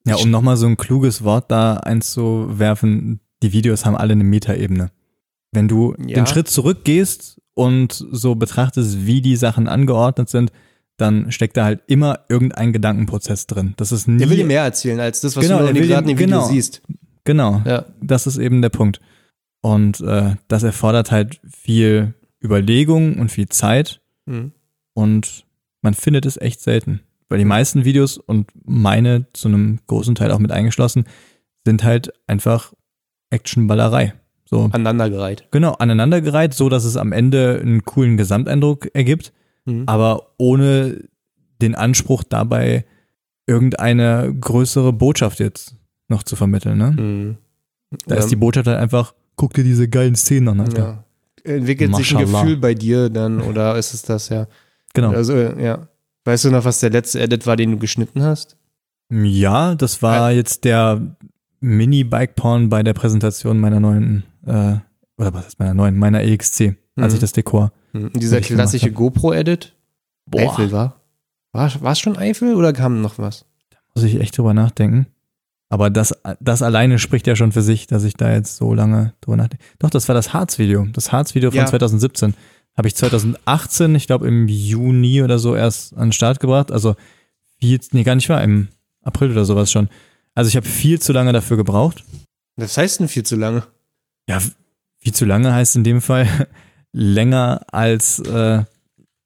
Ja, 0.07 0.14
um 0.16 0.30
nochmal 0.30 0.57
so 0.57 0.66
ein 0.66 0.76
kluges 0.76 1.24
Wort 1.24 1.51
da 1.51 1.78
einzuwerfen, 1.78 3.20
die 3.43 3.53
Videos 3.53 3.84
haben 3.84 3.97
alle 3.97 4.12
eine 4.12 4.24
Metaebene. 4.24 4.91
Wenn 5.53 5.68
du 5.68 5.95
Ja. 5.99 6.14
den 6.16 6.26
Schritt 6.26 6.49
zurückgehst 6.49 7.41
und 7.55 7.93
so 8.12 8.34
betrachtest, 8.34 9.07
wie 9.07 9.20
die 9.22 9.36
Sachen 9.36 9.66
angeordnet 9.68 10.28
sind, 10.28 10.53
dann 10.99 11.30
steckt 11.32 11.57
da 11.57 11.64
halt 11.64 11.80
immer 11.86 12.20
irgendein 12.28 12.72
Gedankenprozess 12.72 13.47
drin. 13.47 13.74
Das 13.76 13.93
ist 13.93 14.09
nie. 14.09 14.18
der 14.18 14.30
will 14.30 14.36
dir 14.36 14.45
mehr 14.45 14.62
erzählen 14.62 14.99
als 15.01 15.20
das, 15.20 15.36
was 15.36 15.45
Genau, 15.45 15.59
du 15.59 15.64
gerade 15.66 15.78
in 15.78 15.84
dem 16.09 16.18
Video 16.18 16.39
genau. 16.39 16.49
siehst. 16.49 16.82
Genau, 17.29 17.61
Ja. 17.66 17.85
das 18.01 18.26
ist 18.26 18.39
eben 18.39 18.62
der 18.62 18.70
Punkt. 18.70 19.01
Und 19.61 20.01
äh, 20.01 20.37
das 20.49 20.62
erfordert 20.62 21.11
halt 21.11 21.41
viel 21.47 22.14
Überlegung 22.43 23.18
und 23.18 23.31
viel 23.31 23.51
Zeit 23.51 24.01
Mhm. 24.24 24.53
und 24.95 25.45
man 25.83 25.93
findet 25.93 26.24
es 26.24 26.39
echt 26.39 26.61
selten. 26.62 27.01
Weil 27.29 27.37
die 27.39 27.45
meisten 27.45 27.85
Videos 27.85 28.16
und 28.16 28.51
meine 28.64 29.26
zu 29.35 29.49
einem 29.49 29.79
großen 29.89 30.14
Teil 30.14 30.31
auch 30.33 30.39
mit 30.39 30.51
eingeschlossen, 30.53 31.05
sind 31.66 31.85
halt 31.85 32.11
einfach 32.26 32.72
Actionballerei. 33.29 34.14
So, 34.47 34.62
Aneinandergereiht. 34.72 35.49
genau, 35.51 35.72
aneinandergereiht, 35.74 36.55
so 36.55 36.70
dass 36.70 36.85
es 36.87 36.97
am 36.97 37.12
Ende 37.12 37.59
einen 37.61 37.85
coolen 37.85 38.16
Gesamteindruck 38.16 38.89
ergibt, 38.95 39.35
Mhm. 39.66 39.83
aber 39.87 40.33
ohne 40.39 41.05
den 41.61 41.74
Anspruch 41.74 42.24
dabei, 42.24 42.87
irgendeine 43.47 44.35
größere 44.41 44.95
Botschaft 44.95 45.41
jetzt 45.41 45.76
noch 46.09 46.23
zu 46.23 46.37
vermitteln. 46.37 46.79
Ne? 46.79 46.91
Mhm. 46.93 47.37
Da 48.07 48.17
Ja. 48.17 48.21
ist 48.21 48.31
die 48.31 48.37
Botschaft 48.37 48.67
halt 48.67 48.79
einfach, 48.79 49.15
guck 49.37 49.55
dir 49.55 49.65
diese 49.65 49.89
geilen 49.89 50.15
Szenen 50.17 50.49
an. 50.49 50.61
Alter. 50.61 51.05
Ja. 51.47 51.53
Entwickelt 51.55 51.95
sich 51.97 52.15
ein. 52.17 52.27
Gefühl 52.27 52.57
bei 52.57 52.75
dir 52.75 53.09
dann 53.09 53.41
oder 53.41 53.77
ist 53.77 53.95
es 53.95 54.03
das 54.03 54.29
ja? 54.29 54.47
Genau. 54.95 55.11
Also, 55.13 55.35
ja. 55.37 55.89
Weißt 56.25 56.45
du 56.45 56.51
noch, 56.51 56.65
was 56.65 56.81
der 56.81 56.91
letzte 56.91 57.21
Edit 57.21 57.47
war, 57.47 57.57
den 57.57 57.71
du 57.73 57.79
geschnitten 57.79 58.23
hast? 58.23 58.57
Ja, 59.11 59.75
das 59.75 60.03
war 60.03 60.33
jetzt 60.33 60.65
der 60.65 61.17
Mini-Bike-Porn 61.61 62.69
bei 62.69 62.83
der 62.83 62.93
Präsentation 62.95 63.59
meiner 63.61 63.81
neuen, 63.81 64.25
äh, 64.47 64.77
oder 65.17 65.33
was 65.35 65.47
ist 65.49 65.59
meiner 65.59 65.75
neuen, 65.75 65.97
meiner 65.99 66.23
EXC, 66.23 66.77
als 66.97 67.13
Mhm. 67.13 67.15
ich 67.17 67.21
das 67.21 67.33
Dekor. 67.33 67.73
Hm. 67.93 68.13
Dieser 68.15 68.41
klassische 68.41 68.93
GoPro-Edit? 68.93 69.75
Eifel 70.35 70.71
war? 70.73 71.01
War 71.53 71.93
es 71.93 71.99
schon 71.99 72.17
Eifel 72.19 72.55
oder 72.55 72.73
kam 72.75 73.01
noch 73.01 73.19
was? 73.19 73.47
Muss 73.95 74.05
ich 74.05 74.21
echt 74.21 74.37
drüber 74.37 74.53
nachdenken. 74.55 75.07
Aber 75.71 75.91
das, 75.91 76.14
das 76.41 76.62
alleine 76.62 76.99
spricht 76.99 77.27
ja 77.27 77.37
schon 77.37 77.53
für 77.53 77.62
sich, 77.62 77.87
dass 77.87 78.05
ich 78.05 78.14
da 78.14 78.33
jetzt 78.33 78.57
so 78.57 78.73
lange 78.73 79.12
drüber 79.21 79.37
nachdenke. 79.37 79.62
Doch, 79.79 79.91
das 79.91 80.09
war 80.09 80.14
das 80.14 80.33
Harz-Video. 80.33 80.87
Das 80.93 81.12
Harz-Video 81.12 81.51
von 81.51 81.59
Ja. 81.59 81.66
2017. 81.66 82.35
Habe 82.77 82.89
ich 82.89 82.95
2018, 82.97 83.95
ich 83.95 84.07
glaube 84.07 84.27
im 84.29 84.49
Juni 84.49 85.23
oder 85.23 85.39
so 85.39 85.55
erst 85.55 85.95
an 85.95 86.09
den 86.09 86.12
Start 86.12 86.41
gebracht. 86.41 86.73
Also 86.73 86.95
viel, 87.61 87.79
nee, 87.93 88.05
gar 88.05 88.14
nicht 88.14 88.29
wahr, 88.29 88.43
im 88.43 88.69
April 89.03 89.33
oder 89.33 89.45
sowas 89.45 89.71
schon. 89.71 89.89
Also 90.35 90.49
ich 90.49 90.57
habe 90.57 90.66
viel 90.66 91.01
zu 91.01 91.12
lange 91.12 91.33
dafür 91.33 91.57
gebraucht. 91.57 92.05
Das 92.57 92.79
heißt 92.79 93.01
denn 93.01 93.09
viel 93.09 93.25
zu 93.25 93.37
lange. 93.37 93.64
Ja, 94.29 94.39
viel 95.01 95.12
zu 95.12 95.25
lange 95.25 95.53
heißt 95.53 95.77
in 95.77 95.85
dem 95.85 96.01
Fall 96.01 96.27
länger 96.93 97.62
als 97.73 98.20
äh, 98.20 98.62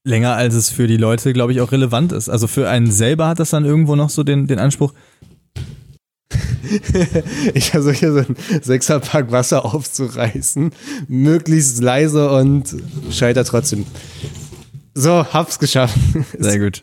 länger 0.05 0.35
als 0.35 0.55
es 0.55 0.71
für 0.71 0.87
die 0.89 0.97
Leute, 0.97 1.33
glaube 1.33 1.53
ich, 1.53 1.61
auch 1.61 1.71
relevant 1.73 2.13
ist. 2.13 2.29
Also 2.29 2.47
für 2.49 2.69
einen 2.69 2.91
selber 2.91 3.29
hat 3.29 3.39
das 3.39 3.51
dann 3.51 3.65
irgendwo 3.65 3.95
noch 3.95 4.11
so 4.11 4.25
den, 4.25 4.47
den 4.47 4.59
Anspruch, 4.59 4.93
ich 7.55 7.71
versuche 7.71 7.95
hier 7.95 8.13
so 8.13 8.19
ein 8.21 8.37
Sechserpack 8.63 9.31
Wasser 9.31 9.65
aufzureißen, 9.65 10.71
möglichst 11.09 11.81
leise 11.83 12.31
und 12.31 12.75
scheiter 13.11 13.45
trotzdem. 13.45 13.87
So, 14.95 15.25
hab's 15.33 15.59
geschafft. 15.59 15.99
Sehr 16.39 16.59
gut. 16.59 16.83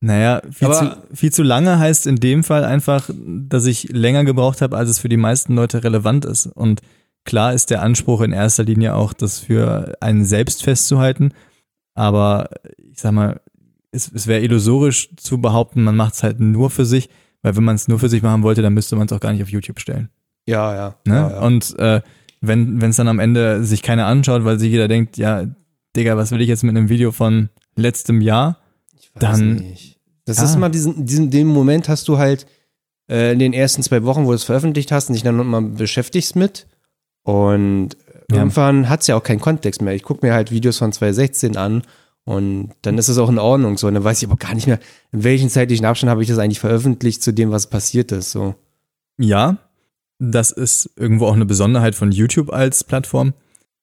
Naja, 0.00 0.42
viel, 0.50 0.68
Aber- 0.68 1.06
zu, 1.10 1.16
viel 1.16 1.32
zu 1.32 1.42
lange 1.42 1.78
heißt 1.78 2.06
in 2.06 2.16
dem 2.16 2.44
Fall 2.44 2.64
einfach, 2.64 3.08
dass 3.14 3.66
ich 3.66 3.88
länger 3.90 4.24
gebraucht 4.24 4.60
habe, 4.60 4.76
als 4.76 4.90
es 4.90 4.98
für 4.98 5.08
die 5.08 5.16
meisten 5.16 5.54
Leute 5.54 5.82
relevant 5.82 6.24
ist. 6.24 6.46
Und 6.46 6.82
klar 7.24 7.54
ist 7.54 7.70
der 7.70 7.82
Anspruch 7.82 8.20
in 8.20 8.32
erster 8.32 8.64
Linie 8.64 8.94
auch, 8.94 9.12
das 9.12 9.38
für 9.38 9.96
einen 10.00 10.24
selbst 10.24 10.62
festzuhalten. 10.62 11.32
Aber 11.94 12.50
ich 12.92 13.00
sag 13.00 13.12
mal, 13.12 13.40
es, 13.90 14.10
es 14.12 14.26
wäre 14.26 14.42
illusorisch 14.42 15.08
zu 15.16 15.40
behaupten, 15.40 15.82
man 15.82 15.96
macht 15.96 16.14
es 16.14 16.22
halt 16.22 16.40
nur 16.40 16.68
für 16.70 16.84
sich, 16.84 17.08
weil 17.46 17.56
wenn 17.56 17.62
man 17.62 17.76
es 17.76 17.86
nur 17.86 18.00
für 18.00 18.08
sich 18.08 18.22
machen 18.24 18.42
wollte, 18.42 18.60
dann 18.60 18.74
müsste 18.74 18.96
man 18.96 19.06
es 19.06 19.12
auch 19.12 19.20
gar 19.20 19.32
nicht 19.32 19.40
auf 19.40 19.48
YouTube 19.48 19.78
stellen. 19.78 20.08
Ja, 20.48 20.74
ja. 20.74 20.94
Ne? 21.06 21.14
ja, 21.14 21.30
ja. 21.30 21.40
Und 21.42 21.78
äh, 21.78 22.00
wenn 22.40 22.82
es 22.82 22.96
dann 22.96 23.06
am 23.06 23.20
Ende 23.20 23.62
sich 23.62 23.82
keiner 23.82 24.06
anschaut, 24.06 24.44
weil 24.44 24.58
sich 24.58 24.72
jeder 24.72 24.88
denkt, 24.88 25.16
ja, 25.16 25.46
Digga, 25.94 26.16
was 26.16 26.32
will 26.32 26.40
ich 26.40 26.48
jetzt 26.48 26.64
mit 26.64 26.76
einem 26.76 26.88
Video 26.88 27.12
von 27.12 27.48
letztem 27.76 28.20
Jahr? 28.20 28.58
Ich 28.98 29.10
weiß 29.14 29.20
dann- 29.22 29.54
nicht. 29.54 30.00
Das 30.24 30.38
Ja. 30.38 30.44
ist 30.44 30.56
immer 30.56 30.70
diesen, 30.70 31.06
diesen, 31.06 31.30
den 31.30 31.46
Moment 31.46 31.88
hast 31.88 32.08
du 32.08 32.18
halt 32.18 32.46
äh, 33.08 33.32
in 33.32 33.38
den 33.38 33.52
ersten 33.52 33.84
zwei 33.84 34.02
Wochen, 34.02 34.24
wo 34.24 34.30
du 34.30 34.34
es 34.34 34.42
veröffentlicht 34.42 34.90
hast 34.90 35.08
und 35.08 35.14
dich 35.14 35.22
dann 35.22 35.36
mal 35.36 35.62
beschäftigst 35.62 36.34
mit. 36.34 36.66
Und 37.22 37.90
Ja. 38.28 38.38
irgendwann 38.38 38.88
hat 38.88 39.02
es 39.02 39.06
ja 39.06 39.14
auch 39.16 39.22
keinen 39.22 39.38
Kontext 39.38 39.80
mehr. 39.82 39.94
Ich 39.94 40.02
gucke 40.02 40.26
mir 40.26 40.34
halt 40.34 40.50
Videos 40.50 40.78
von 40.78 40.90
2016 40.90 41.56
an 41.56 41.82
und 42.26 42.70
dann 42.82 42.98
ist 42.98 43.08
es 43.08 43.18
auch 43.18 43.28
in 43.30 43.38
Ordnung 43.38 43.78
so. 43.78 43.86
Und 43.86 43.94
dann 43.94 44.02
weiß 44.04 44.20
ich 44.20 44.28
aber 44.28 44.36
gar 44.36 44.52
nicht 44.52 44.66
mehr, 44.66 44.80
in 45.12 45.22
welchem 45.22 45.48
zeitlichen 45.48 45.86
Abstand 45.86 46.10
habe 46.10 46.22
ich 46.22 46.28
das 46.28 46.38
eigentlich 46.38 46.58
veröffentlicht 46.60 47.22
zu 47.22 47.32
dem, 47.32 47.52
was 47.52 47.70
passiert 47.70 48.10
ist. 48.10 48.32
So. 48.32 48.56
Ja, 49.16 49.58
das 50.18 50.50
ist 50.50 50.90
irgendwo 50.96 51.26
auch 51.26 51.34
eine 51.34 51.46
Besonderheit 51.46 51.94
von 51.94 52.10
YouTube 52.10 52.52
als 52.52 52.82
Plattform, 52.82 53.32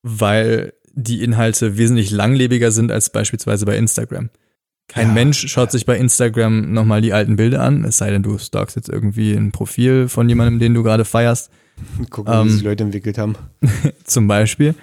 weil 0.02 0.74
die 0.92 1.22
Inhalte 1.24 1.78
wesentlich 1.78 2.10
langlebiger 2.10 2.70
sind 2.70 2.92
als 2.92 3.08
beispielsweise 3.08 3.64
bei 3.64 3.78
Instagram. 3.78 4.28
Kein 4.88 5.08
Ja. 5.08 5.14
Mensch 5.14 5.48
schaut 5.48 5.72
sich 5.72 5.86
bei 5.86 5.96
Instagram 5.96 6.70
nochmal 6.72 7.00
die 7.00 7.14
alten 7.14 7.36
Bilder 7.36 7.62
an, 7.62 7.82
es 7.84 7.96
sei 7.96 8.10
denn, 8.10 8.22
du 8.22 8.36
stalkst 8.36 8.76
jetzt 8.76 8.90
irgendwie 8.90 9.32
ein 9.32 9.52
Profil 9.52 10.08
von 10.08 10.28
jemandem, 10.28 10.58
den 10.58 10.74
du 10.74 10.82
gerade 10.82 11.06
feierst, 11.06 11.50
Gucken, 12.10 12.32
Ähm, 12.32 12.46
wie 12.46 12.50
sich 12.50 12.62
Leute 12.62 12.84
entwickelt 12.84 13.16
haben. 13.16 13.36
zum 14.04 14.28
Beispiel. 14.28 14.74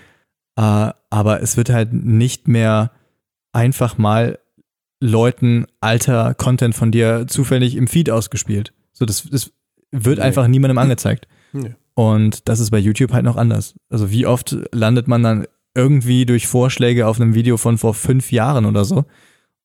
Äh, 0.57 0.89
aber 1.11 1.41
es 1.43 1.55
wird 1.57 1.69
halt 1.69 1.93
nicht 1.93 2.47
mehr 2.47 2.91
einfach 3.53 3.98
mal 3.98 4.40
Leuten 4.99 5.65
alter 5.80 6.34
Content 6.36 6.76
von 6.76 6.91
dir 6.91 7.26
zufällig 7.28 7.76
im 7.76 7.88
Feed 7.88 8.10
ausgespielt. 8.10 8.73
So, 8.94 9.06
das, 9.06 9.28
das 9.30 9.52
wird 9.91 10.19
Nee. 10.19 10.23
einfach 10.26 10.48
niemandem 10.48 10.78
angezeigt. 10.80 11.28
Nee. 11.53 11.76
Und 11.94 12.48
das 12.48 12.60
ist 12.60 12.69
bei 12.72 12.78
YouTube 12.80 13.11
halt 13.14 13.26
noch 13.26 13.36
anders. 13.36 13.76
Also 13.90 14.11
wie 14.11 14.26
oft 14.26 14.56
landet 14.72 15.07
man 15.07 15.23
dann 15.23 15.45
irgendwie 15.76 16.26
durch 16.26 16.48
Vorschläge 16.48 17.07
auf 17.07 17.19
einem 17.19 17.34
Video 17.34 17.57
von 17.57 17.78
vor 17.78 17.94
fünf 17.94 18.32
Jahren 18.32 18.65
oder 18.65 18.86
so. 18.86 19.06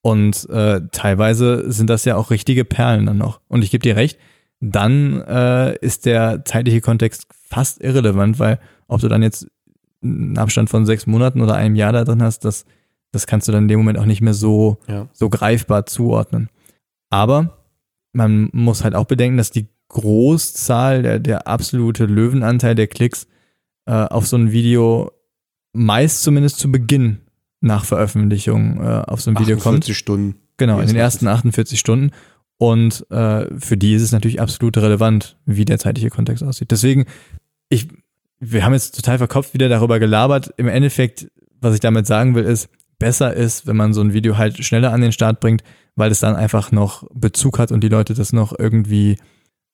Und 0.03 0.49
äh, 0.51 0.83
teilweise 0.93 1.71
sind 1.71 1.91
das 1.91 2.05
ja 2.05 2.17
auch 2.17 2.31
richtige 2.31 2.65
Perlen 2.65 3.07
dann 3.07 3.19
noch. 3.19 3.41
Und 3.49 3.63
ich 3.63 3.71
gebe 3.71 3.83
dir 3.83 3.97
recht, 3.97 4.19
dann 4.61 5.21
äh, 5.23 5.77
ist 5.79 6.07
der 6.07 6.45
zeitliche 6.45 6.81
Kontext 6.81 7.27
fast 7.31 7.81
irrelevant, 7.83 8.39
weil 8.39 8.59
ob 8.89 9.01
du 9.01 9.09
dann 9.09 9.23
jetzt 9.23 9.49
einen 10.03 10.39
Abstand 10.39 10.71
von 10.71 10.87
sechs 10.87 11.07
Monaten 11.07 11.41
oder 11.41 11.57
einem 11.57 11.75
Jahr 11.75 11.93
da 11.93 12.05
drin 12.05 12.23
hast, 12.23 12.45
das, 12.45 12.65
das 13.17 13.27
kannst 13.27 13.49
du 13.49 13.53
dann 13.53 13.65
in 13.65 13.69
dem 13.69 13.79
Moment 13.79 13.99
auch 13.99 14.05
nicht 14.07 14.21
mehr 14.21 14.35
so, 14.35 14.79
Ja. 14.87 15.09
so 15.13 15.29
greifbar 15.29 15.87
zuordnen. 15.87 16.49
Aber 17.11 17.59
man 18.13 18.49
muss 18.53 18.85
halt 18.85 18.95
auch 18.95 19.05
bedenken, 19.07 19.37
dass 19.37 19.51
die 19.51 19.67
Großzahl, 19.89 21.03
der, 21.03 21.19
der 21.19 21.47
absolute 21.47 22.07
Löwenanteil 22.07 22.75
der 22.75 22.87
Klicks 22.87 23.27
äh, 23.87 23.93
auf 23.93 24.27
so 24.27 24.37
ein 24.37 24.53
Video 24.53 25.13
meist 25.73 26.23
zumindest 26.23 26.59
zu 26.59 26.71
Beginn 26.73 27.19
nach 27.61 27.85
Veröffentlichung 27.85 28.81
äh, 28.81 29.03
auf 29.07 29.21
so 29.21 29.31
ein 29.31 29.39
Video 29.39 29.57
kommt. 29.57 29.79
48 29.85 29.97
Stunden. 29.97 30.37
Genau, 30.57 30.81
in 30.81 30.87
den 30.87 30.97
ersten 30.97 31.27
ersten 31.27 31.49
48 31.49 31.79
Stunden. 31.79 32.11
Und 32.59 33.05
äh, 33.11 33.47
für 33.59 33.77
die 33.77 33.95
ist 33.95 34.03
es 34.03 34.13
natürlich 34.13 34.41
absolut 34.41 34.77
relevant, 34.79 35.37
wie 35.45 35.65
der 35.67 35.79
zeitliche 35.79 36.09
Kontext 36.11 36.43
aussieht. 36.43 36.71
Deswegen, 36.71 37.05
ich, 37.69 37.89
wir 38.41 38.65
haben 38.65 38.73
jetzt 38.73 38.97
total 38.97 39.19
verkopft 39.19 39.53
wieder 39.53 39.69
darüber 39.69 39.99
gelabert. 39.99 40.55
Im 40.57 40.69
Endeffekt, 40.69 41.31
was 41.61 41.75
ich 41.75 41.81
damit 41.81 42.07
sagen 42.07 42.35
will, 42.35 42.45
ist, 42.45 42.69
besser 42.99 43.35
ist, 43.35 43.67
wenn 43.67 43.77
man 43.77 43.93
so 43.93 44.01
ein 44.01 44.13
Video 44.13 44.39
halt 44.39 44.63
schneller 44.65 44.93
an 44.93 45.01
den 45.01 45.13
Start 45.13 45.41
bringt, 45.41 45.63
weil 45.97 46.11
es 46.11 46.21
dann 46.21 46.37
einfach 46.37 46.73
noch 46.73 47.07
Bezug 47.15 47.59
hat 47.59 47.73
und 47.73 47.83
die 47.83 47.89
Leute 47.89 48.15
das 48.15 48.33
noch 48.33 48.59
irgendwie 48.59 49.17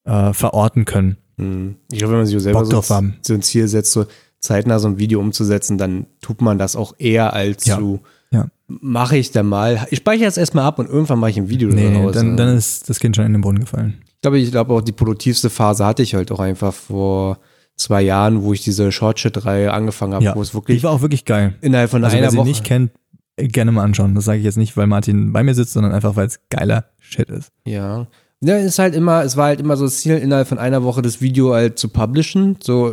äh, 0.05 0.33
verorten 0.33 0.85
können. 0.85 1.17
Mhm. 1.37 1.77
Ich 1.91 1.99
glaube, 1.99 2.13
wenn 2.13 2.19
man 2.21 2.27
sich 2.27 2.41
selber 2.41 2.65
so, 2.65 2.83
haben. 2.95 3.17
so 3.23 3.35
ein 3.35 3.43
Ziel 3.43 3.69
setzt, 3.69 3.93
so 3.93 4.07
zeitnah 4.41 4.79
so 4.81 4.89
ein 4.89 4.99
Video 4.99 5.21
umzusetzen, 5.21 5.79
dann 5.79 6.07
tut 6.21 6.41
man 6.43 6.59
das 6.59 6.75
auch 6.75 6.95
eher 6.99 7.33
als 7.33 7.65
Ja. 7.67 7.79
zu 7.79 8.01
Ja. 8.33 8.49
mache 8.67 9.17
ich 9.17 9.31
dann 9.31 9.47
mal. 9.47 9.87
Ich 9.91 9.99
speichere 9.99 10.27
es 10.27 10.37
erstmal 10.37 10.65
ab 10.65 10.79
und 10.81 10.89
irgendwann 10.89 11.19
mache 11.21 11.31
ich 11.31 11.37
ein 11.39 11.49
Video 11.49 11.69
Nee, 11.69 11.93
daraus. 11.93 12.13
dann, 12.15 12.37
dann 12.37 12.57
ist 12.57 12.89
das 12.91 12.99
Kind 12.99 13.15
schon 13.15 13.25
in 13.27 13.33
den 13.33 13.41
Brunnen 13.43 13.61
gefallen. 13.61 14.03
ich 14.07 14.21
glaube, 14.23 14.39
ich 14.39 14.51
glaube 14.51 14.75
auch 14.75 14.81
die 14.81 14.93
produktivste 14.93 15.51
Phase 15.51 15.85
hatte 15.87 16.03
ich 16.03 16.15
halt 16.15 16.33
auch 16.33 16.41
einfach 16.41 16.73
vor 16.75 17.39
zwei 17.77 18.03
Jahren, 18.03 18.43
wo 18.43 18.53
ich 18.53 18.63
diese 18.63 18.91
Short-Shit-Reihe 18.93 19.73
angefangen 19.73 20.15
habe, 20.15 20.25
Ja, 20.25 20.35
wo 20.35 20.43
es 20.43 20.51
Die 20.51 20.55
wirklich 20.55 20.83
war 20.83 20.91
auch 20.93 21.03
wirklich 21.03 21.25
geil. 21.25 21.55
innerhalb 21.61 21.91
von 21.91 22.03
Also 22.05 22.15
wer 22.15 22.23
einer 22.23 22.31
sie 22.31 22.37
Woche 22.39 22.49
nicht 22.49 22.65
kennt, 22.65 22.91
gerne 23.49 23.73
mal 23.73 23.85
anschauen. 23.85 24.15
Das 24.15 24.25
sage 24.25 24.39
ich 24.39 24.45
jetzt 24.45 24.59
nicht, 24.59 24.77
weil 24.77 24.87
Martin 24.87 25.33
bei 25.33 25.43
mir 25.43 25.55
sitzt, 25.55 25.73
sondern 25.73 25.93
einfach, 25.93 26.17
weil 26.17 26.27
es 26.27 26.41
geiler 26.51 26.87
Shit 27.01 27.31
ist. 27.31 27.53
Ja. 27.65 28.07
Ja, 28.41 28.57
ist 28.57 28.81
halt 28.81 28.95
immer, 28.95 29.23
es 29.23 29.37
war 29.37 29.47
halt 29.47 29.61
immer 29.61 29.77
so 29.77 29.85
das 29.85 29.99
Ziel, 29.99 30.19
innerhalb 30.19 30.49
von 30.49 30.59
einer 30.59 30.83
Woche 30.83 31.01
das 31.01 31.21
Video 31.21 31.55
halt 31.55 31.79
zu 31.79 31.89
publishen, 31.89 32.57
so 32.61 32.93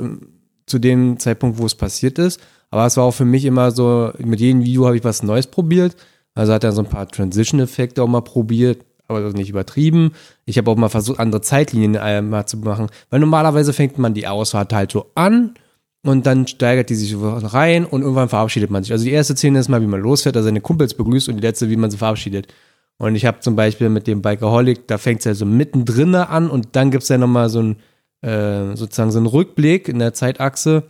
zu 0.68 0.78
dem 0.78 1.18
Zeitpunkt, 1.18 1.58
wo 1.58 1.66
es 1.66 1.74
passiert 1.74 2.20
ist. 2.20 2.40
Aber 2.70 2.86
es 2.86 2.98
war 2.98 3.06
auch 3.06 3.14
für 3.14 3.26
mich 3.26 3.46
immer 3.46 3.72
so, 3.72 4.12
mit 4.20 4.40
jedem 4.40 4.64
Video 4.64 4.86
habe 4.86 4.98
ich 4.98 5.04
was 5.04 5.24
Neues 5.24 5.48
probiert. 5.48 5.96
Also 6.36 6.54
hat 6.54 6.64
er 6.64 6.72
so 6.72 6.82
ein 6.82 6.90
paar 6.90 7.08
Transition-Effekte 7.08 8.04
auch 8.04 8.08
mal 8.08 8.22
probiert, 8.22 8.86
aber 9.08 9.22
das 9.22 9.34
nicht 9.34 9.50
übertrieben. 9.50 10.12
Ich 10.46 10.58
habe 10.58 10.70
auch 10.70 10.78
mal 10.78 10.90
versucht, 10.90 11.20
andere 11.20 11.42
Zeitlinien 11.42 11.96
äh, 11.96 12.22
mal 12.22 12.46
zu 12.46 12.58
machen. 12.58 12.88
Weil 13.10 13.20
normalerweise 13.20 13.74
fängt 13.74 13.98
man 13.98 14.14
die 14.14 14.28
Ausfahrt 14.28 14.72
halt 14.72 14.92
so 14.92 15.08
an 15.16 15.56
und 16.04 16.26
dann 16.26 16.48
steigert 16.48 16.90
die 16.90 16.96
sich 16.96 17.16
rein 17.18 17.86
und 17.86 18.02
irgendwann 18.02 18.30
verabschiedet 18.30 18.72
man 18.72 18.84
sich. 18.84 18.92
Also 18.92 19.04
die 19.04 19.12
erste 19.12 19.36
Szene 19.36 19.60
ist 19.60 19.70
mal, 19.70 19.82
wie 19.82 19.88
man 19.88 20.00
losfährt, 20.00 20.36
also 20.36 20.48
seine 20.48 20.62
Kumpels 20.62 20.94
begrüßt 20.94 21.30
und 21.30 21.38
die 21.38 21.42
letzte, 21.42 21.70
wie 21.70 21.76
man 21.76 21.92
sie 21.92 21.98
verabschiedet. 21.98 22.54
Und 22.98 23.16
ich 23.16 23.26
habe 23.26 23.40
zum 23.40 23.56
Beispiel 23.56 23.90
mit 23.90 24.08
dem 24.08 24.22
Bikeaholic, 24.22 24.88
da 24.88 24.98
fängt 24.98 25.20
es 25.20 25.26
ja 25.26 25.34
so 25.34 25.46
mittendrin 25.46 26.16
an 26.16 26.50
und 26.50 26.70
dann 26.74 26.92
gibt 26.92 27.04
es 27.04 27.10
ja 27.10 27.18
nochmal 27.18 27.50
so 27.50 27.62
ein, 27.62 27.76
äh, 28.22 28.76
sozusagen 28.76 29.12
so 29.12 29.20
einen 29.20 29.28
Rückblick 29.28 29.88
in 29.88 30.00
der 30.00 30.14
Zeitachse 30.14 30.84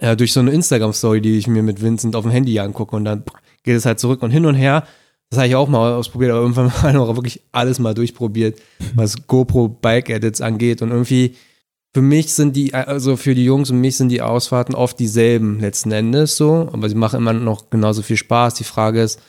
äh, 0.00 0.16
durch 0.16 0.32
so 0.32 0.40
eine 0.40 0.50
Instagram-Story, 0.52 1.20
die 1.20 1.38
ich 1.38 1.46
mir 1.46 1.62
mit 1.62 1.82
Vincent 1.82 2.16
auf 2.16 2.24
dem 2.24 2.30
Handy 2.30 2.58
angucke 2.58 2.96
und 2.96 3.04
dann 3.04 3.24
geht 3.62 3.76
es 3.76 3.86
halt 3.86 4.00
zurück 4.00 4.22
und 4.22 4.30
hin 4.30 4.46
und 4.46 4.54
her. 4.54 4.84
Das 5.30 5.38
habe 5.38 5.48
ich 5.48 5.54
auch 5.54 5.68
mal 5.68 5.92
ausprobiert, 5.92 6.32
aber 6.32 6.40
irgendwann 6.40 6.72
mal 6.82 6.92
noch 6.92 7.14
wirklich 7.14 7.42
alles 7.52 7.78
mal 7.78 7.94
durchprobiert, 7.94 8.60
was 8.94 9.26
GoPro 9.26 9.68
Bike 9.68 10.10
Edits 10.10 10.40
angeht 10.40 10.82
und 10.82 10.90
irgendwie 10.90 11.36
für 11.92 12.02
mich 12.02 12.34
sind 12.34 12.54
die, 12.54 12.72
also 12.74 13.16
für 13.16 13.34
die 13.34 13.44
Jungs 13.44 13.70
und 13.70 13.80
mich 13.80 13.96
sind 13.96 14.10
die 14.10 14.22
Ausfahrten 14.22 14.74
oft 14.74 14.98
dieselben 14.98 15.58
letzten 15.58 15.90
Endes 15.90 16.36
so, 16.36 16.68
aber 16.72 16.88
sie 16.88 16.94
machen 16.94 17.18
immer 17.18 17.32
noch 17.32 17.68
genauso 17.70 18.02
viel 18.02 18.16
Spaß. 18.16 18.54
Die 18.54 18.64
Frage 18.64 19.02
ist 19.02 19.20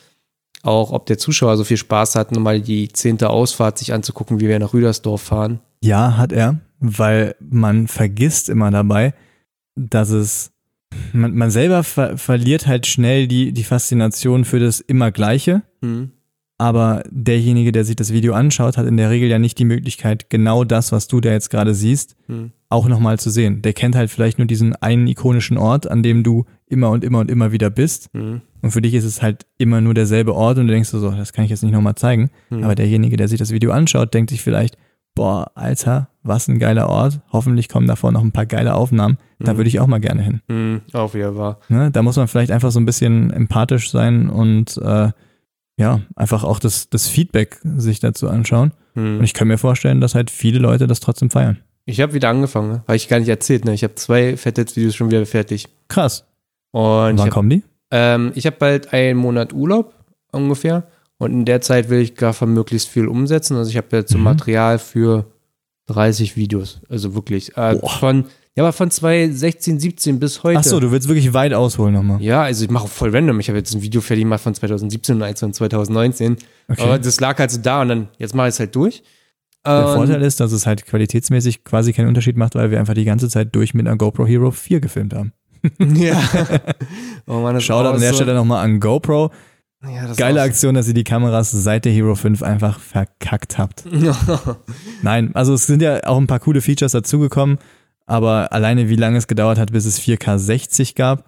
auch, 0.62 0.92
ob 0.92 1.06
der 1.06 1.18
Zuschauer 1.18 1.56
so 1.56 1.64
viel 1.64 1.76
Spaß 1.76 2.14
hat, 2.14 2.30
nochmal 2.30 2.60
die 2.60 2.88
zehnte 2.88 3.30
Ausfahrt 3.30 3.78
sich 3.78 3.92
anzugucken, 3.92 4.38
wie 4.38 4.46
wir 4.46 4.60
nach 4.60 4.74
Rüdersdorf 4.74 5.22
fahren. 5.22 5.60
Ja, 5.82 6.16
hat 6.16 6.32
er, 6.32 6.60
weil 6.78 7.34
man 7.40 7.88
vergisst 7.88 8.48
immer 8.48 8.70
dabei, 8.70 9.14
dass 9.74 10.10
es, 10.10 10.52
man, 11.12 11.34
man 11.34 11.50
selber 11.50 11.82
ver 11.82 12.16
verliert 12.16 12.68
halt 12.68 12.86
schnell 12.86 13.26
die, 13.26 13.52
die 13.52 13.64
Faszination 13.64 14.44
für 14.44 14.60
das 14.60 14.80
immer 14.80 15.10
Gleiche, 15.10 15.62
Hm. 15.82 16.12
Aber 16.58 17.02
derjenige, 17.10 17.72
der 17.72 17.84
sich 17.84 17.96
das 17.96 18.12
Video 18.12 18.34
anschaut, 18.34 18.76
hat 18.78 18.86
in 18.86 18.96
der 18.96 19.10
Regel 19.10 19.28
ja 19.28 19.38
nicht 19.38 19.58
die 19.58 19.64
Möglichkeit, 19.64 20.30
genau 20.30 20.64
das, 20.64 20.92
was 20.92 21.08
du 21.08 21.20
da 21.20 21.30
jetzt 21.30 21.50
gerade 21.50 21.74
siehst, 21.74 22.16
Hm. 22.26 22.52
auch 22.68 22.86
nochmal 22.88 23.18
zu 23.18 23.30
sehen. 23.30 23.62
Der 23.62 23.72
kennt 23.72 23.96
halt 23.96 24.10
vielleicht 24.10 24.38
nur 24.38 24.46
diesen 24.46 24.76
einen 24.76 25.06
ikonischen 25.08 25.58
Ort, 25.58 25.90
an 25.90 26.02
dem 26.02 26.22
du 26.22 26.44
immer 26.66 26.90
und 26.90 27.02
immer 27.04 27.18
und 27.20 27.30
immer 27.30 27.50
wieder 27.52 27.68
bist. 27.70 28.08
Hm. 28.14 28.42
Und 28.62 28.70
für 28.70 28.80
dich 28.80 28.94
ist 28.94 29.04
es 29.04 29.22
halt 29.22 29.44
immer 29.58 29.80
nur 29.80 29.92
derselbe 29.94 30.34
Ort 30.34 30.58
und 30.58 30.68
du 30.68 30.72
denkst 30.72 30.88
so, 30.90 31.10
das 31.10 31.32
kann 31.32 31.44
ich 31.44 31.50
jetzt 31.50 31.62
nicht 31.64 31.72
nochmal 31.72 31.96
zeigen. 31.96 32.30
Hm. 32.50 32.62
Aber 32.62 32.74
derjenige, 32.76 33.16
der 33.16 33.26
sich 33.28 33.38
das 33.38 33.50
Video 33.50 33.72
anschaut, 33.72 34.14
denkt 34.14 34.30
sich 34.30 34.40
vielleicht, 34.42 34.78
boah, 35.14 35.50
Alter, 35.56 36.08
was 36.22 36.48
ein 36.48 36.58
geiler 36.60 36.88
Ort. 36.88 37.20
Hoffentlich 37.32 37.68
kommen 37.68 37.86
davor 37.88 38.12
noch 38.12 38.22
ein 38.22 38.32
paar 38.32 38.46
geile 38.46 38.74
Aufnahmen. 38.74 39.18
Da 39.40 39.52
Mhm. 39.52 39.56
würde 39.58 39.68
ich 39.68 39.80
auch 39.80 39.86
mal 39.88 39.98
gerne 39.98 40.22
hin. 40.22 40.40
Hm. 40.48 40.80
Auch 40.92 41.12
wieder 41.12 41.36
wahr. 41.36 41.58
Ne? 41.68 41.90
Da 41.90 42.02
muss 42.02 42.16
man 42.16 42.28
vielleicht 42.28 42.52
einfach 42.52 42.70
so 42.70 42.78
ein 42.80 42.86
bisschen 42.86 43.30
empathisch 43.32 43.90
sein 43.90 44.30
und 44.30 44.78
äh, 44.78 45.10
ja, 45.78 46.00
einfach 46.16 46.44
auch 46.44 46.58
das, 46.58 46.88
das 46.90 47.08
Feedback 47.08 47.58
sich 47.76 48.00
dazu 48.00 48.28
anschauen. 48.28 48.72
Hm. 48.94 49.18
Und 49.18 49.24
ich 49.24 49.34
kann 49.34 49.48
mir 49.48 49.58
vorstellen, 49.58 50.00
dass 50.00 50.14
halt 50.14 50.30
viele 50.30 50.58
Leute 50.58 50.86
das 50.86 51.00
trotzdem 51.00 51.30
feiern. 51.30 51.58
Ich 51.84 52.00
habe 52.00 52.14
wieder 52.14 52.28
angefangen, 52.28 52.68
ne? 52.70 52.84
habe 52.86 52.96
ich 52.96 53.08
gar 53.08 53.18
nicht 53.18 53.28
erzählt. 53.28 53.64
Ne? 53.64 53.74
Ich 53.74 53.82
habe 53.82 53.94
zwei 53.96 54.36
Fettheads-Videos 54.36 54.94
schon 54.94 55.10
wieder 55.10 55.24
fertig. 55.26 55.66
Krass. 55.88 56.24
Und 56.70 56.82
Wann 56.82 57.18
habe 57.20 57.30
kommen 57.30 57.50
die? 57.50 57.62
ähm, 57.90 58.32
ich 58.34 58.46
hab 58.46 58.58
bald 58.58 58.92
einen 58.92 59.18
Monat 59.18 59.52
Urlaub 59.52 59.94
ungefähr. 60.30 60.84
Und 61.18 61.32
in 61.32 61.44
der 61.44 61.60
Zeit 61.60 61.88
will 61.88 62.00
ich 62.00 62.14
gar 62.14 62.34
möglichst 62.46 62.88
viel 62.88 63.06
umsetzen. 63.08 63.56
Also 63.56 63.70
ich 63.70 63.76
habe 63.76 63.96
jetzt 63.96 64.12
so 64.12 64.18
Mhm. 64.18 64.24
Material 64.24 64.78
für 64.78 65.26
30 65.86 66.36
Videos. 66.36 66.80
Also 66.88 67.14
wirklich. 67.14 67.56
Äh, 67.56 67.78
von, 67.78 68.24
ja, 68.56 68.64
aber 68.64 68.72
von 68.72 68.90
2016, 68.90 69.80
17 69.80 70.18
bis 70.20 70.42
heute. 70.42 70.58
Ach 70.58 70.64
so, 70.64 70.78
du 70.80 70.90
willst 70.92 71.08
wirklich 71.08 71.32
weit 71.32 71.54
ausholen 71.54 71.94
nochmal. 71.94 72.20
Ja, 72.22 72.42
also 72.42 72.64
ich 72.64 72.70
mache 72.70 72.88
voll 72.88 73.10
random. 73.14 73.40
Ich 73.40 73.48
habe 73.48 73.58
jetzt 73.58 73.74
ein 73.74 73.82
Video 73.82 74.00
fertig 74.00 74.24
gemacht 74.24 74.42
von 74.42 74.54
2017 74.54 75.16
und 75.16 75.22
eins 75.22 75.40
von 75.40 75.52
2019. 75.52 76.36
Okay. 76.68 76.82
Aber 76.82 76.98
das 76.98 77.20
lag 77.20 77.38
halt 77.38 77.50
so 77.50 77.60
da 77.60 77.82
und 77.82 77.88
dann, 77.88 78.08
jetzt 78.18 78.34
mache 78.34 78.48
ich 78.48 78.54
es 78.54 78.60
halt 78.60 78.74
durch. 78.76 79.02
Der 79.64 79.72
Ähm, 79.88 79.94
Vorteil 79.94 80.22
ist, 80.22 80.40
dass 80.40 80.52
es 80.52 80.66
halt 80.66 80.84
qualitätsmäßig 80.86 81.64
quasi 81.64 81.92
keinen 81.92 82.08
Unterschied 82.08 82.36
macht, 82.36 82.54
weil 82.56 82.70
wir 82.70 82.80
einfach 82.80 82.94
die 82.94 83.04
ganze 83.04 83.28
Zeit 83.28 83.54
durch 83.54 83.74
mit 83.74 83.86
einer 83.86 83.96
GoPro 83.96 84.26
Hero 84.26 84.50
4 84.50 84.80
gefilmt 84.80 85.14
haben. 85.14 85.32
ja. 85.94 86.20
oh 87.26 87.40
Mann, 87.40 87.54
das 87.54 87.68
war 87.68 87.84
an 87.94 88.00
der 88.00 88.10
so- 88.10 88.16
Stelle 88.16 88.34
nochmal 88.34 88.64
an 88.64 88.80
GoPro. 88.80 89.30
Ja, 89.84 90.12
Geile 90.14 90.36
war 90.40 90.44
Aktion, 90.46 90.74
dass 90.74 90.86
ihr 90.86 90.94
die 90.94 91.02
Kameras 91.04 91.50
seit 91.50 91.84
der 91.84 91.92
Hero 91.92 92.14
5 92.14 92.42
einfach 92.42 92.78
verkackt 92.78 93.58
habt. 93.58 93.80
so- 93.90 94.56
Nein, 95.02 95.30
also 95.34 95.54
es 95.54 95.66
sind 95.66 95.82
ja 95.82 96.04
auch 96.06 96.18
ein 96.18 96.26
paar 96.28 96.38
coole 96.40 96.60
Features 96.60 96.92
dazugekommen, 96.92 97.58
aber 98.12 98.52
alleine 98.52 98.90
wie 98.90 98.96
lange 98.96 99.16
es 99.16 99.26
gedauert 99.26 99.58
hat, 99.58 99.72
bis 99.72 99.86
es 99.86 99.98
4K 99.98 100.36
60 100.36 100.94
gab 100.94 101.24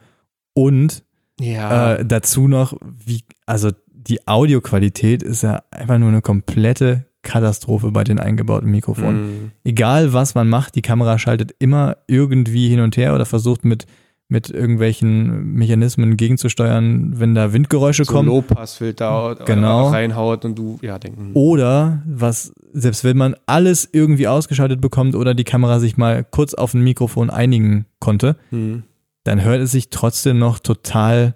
und 0.52 1.02
ja. 1.40 1.94
äh, 1.94 2.04
dazu 2.04 2.46
noch, 2.46 2.76
wie, 3.02 3.22
also 3.46 3.70
die 3.88 4.28
Audioqualität 4.28 5.22
ist 5.22 5.42
ja 5.42 5.62
einfach 5.70 5.96
nur 5.96 6.10
eine 6.10 6.20
komplette 6.20 7.06
Katastrophe 7.22 7.90
bei 7.90 8.04
den 8.04 8.20
eingebauten 8.20 8.70
Mikrofonen. 8.70 9.46
Mm. 9.46 9.52
Egal 9.64 10.12
was 10.12 10.34
man 10.34 10.46
macht, 10.50 10.74
die 10.74 10.82
Kamera 10.82 11.18
schaltet 11.18 11.54
immer 11.58 11.96
irgendwie 12.06 12.68
hin 12.68 12.80
und 12.80 12.98
her 12.98 13.14
oder 13.14 13.24
versucht 13.24 13.64
mit, 13.64 13.86
mit 14.34 14.50
irgendwelchen 14.50 15.52
Mechanismen 15.54 16.16
gegenzusteuern, 16.16 17.18
wenn 17.20 17.34
da 17.36 17.52
Windgeräusche 17.52 18.04
So 18.04 18.12
kommen. 18.12 18.28
Low-Pass-Filter 18.28 19.36
Genau. 19.46 19.88
reinhaut 19.88 20.44
und 20.44 20.58
du, 20.58 20.78
ja, 20.82 20.98
denken. 20.98 21.30
Oder 21.34 22.02
was, 22.04 22.52
selbst 22.72 23.04
wenn 23.04 23.16
man 23.16 23.36
alles 23.46 23.88
irgendwie 23.92 24.26
ausgeschaltet 24.28 24.80
bekommt 24.80 25.14
oder 25.14 25.34
die 25.34 25.44
Kamera 25.44 25.78
sich 25.78 25.96
mal 25.96 26.24
kurz 26.28 26.52
auf 26.54 26.74
ein 26.74 26.82
Mikrofon 26.82 27.30
einigen 27.30 27.86
konnte, 28.00 28.36
Hm. 28.50 28.82
dann 29.22 29.42
hört 29.42 29.60
es 29.62 29.70
sich 29.70 29.88
trotzdem 29.90 30.38
noch 30.38 30.58
total 30.58 31.34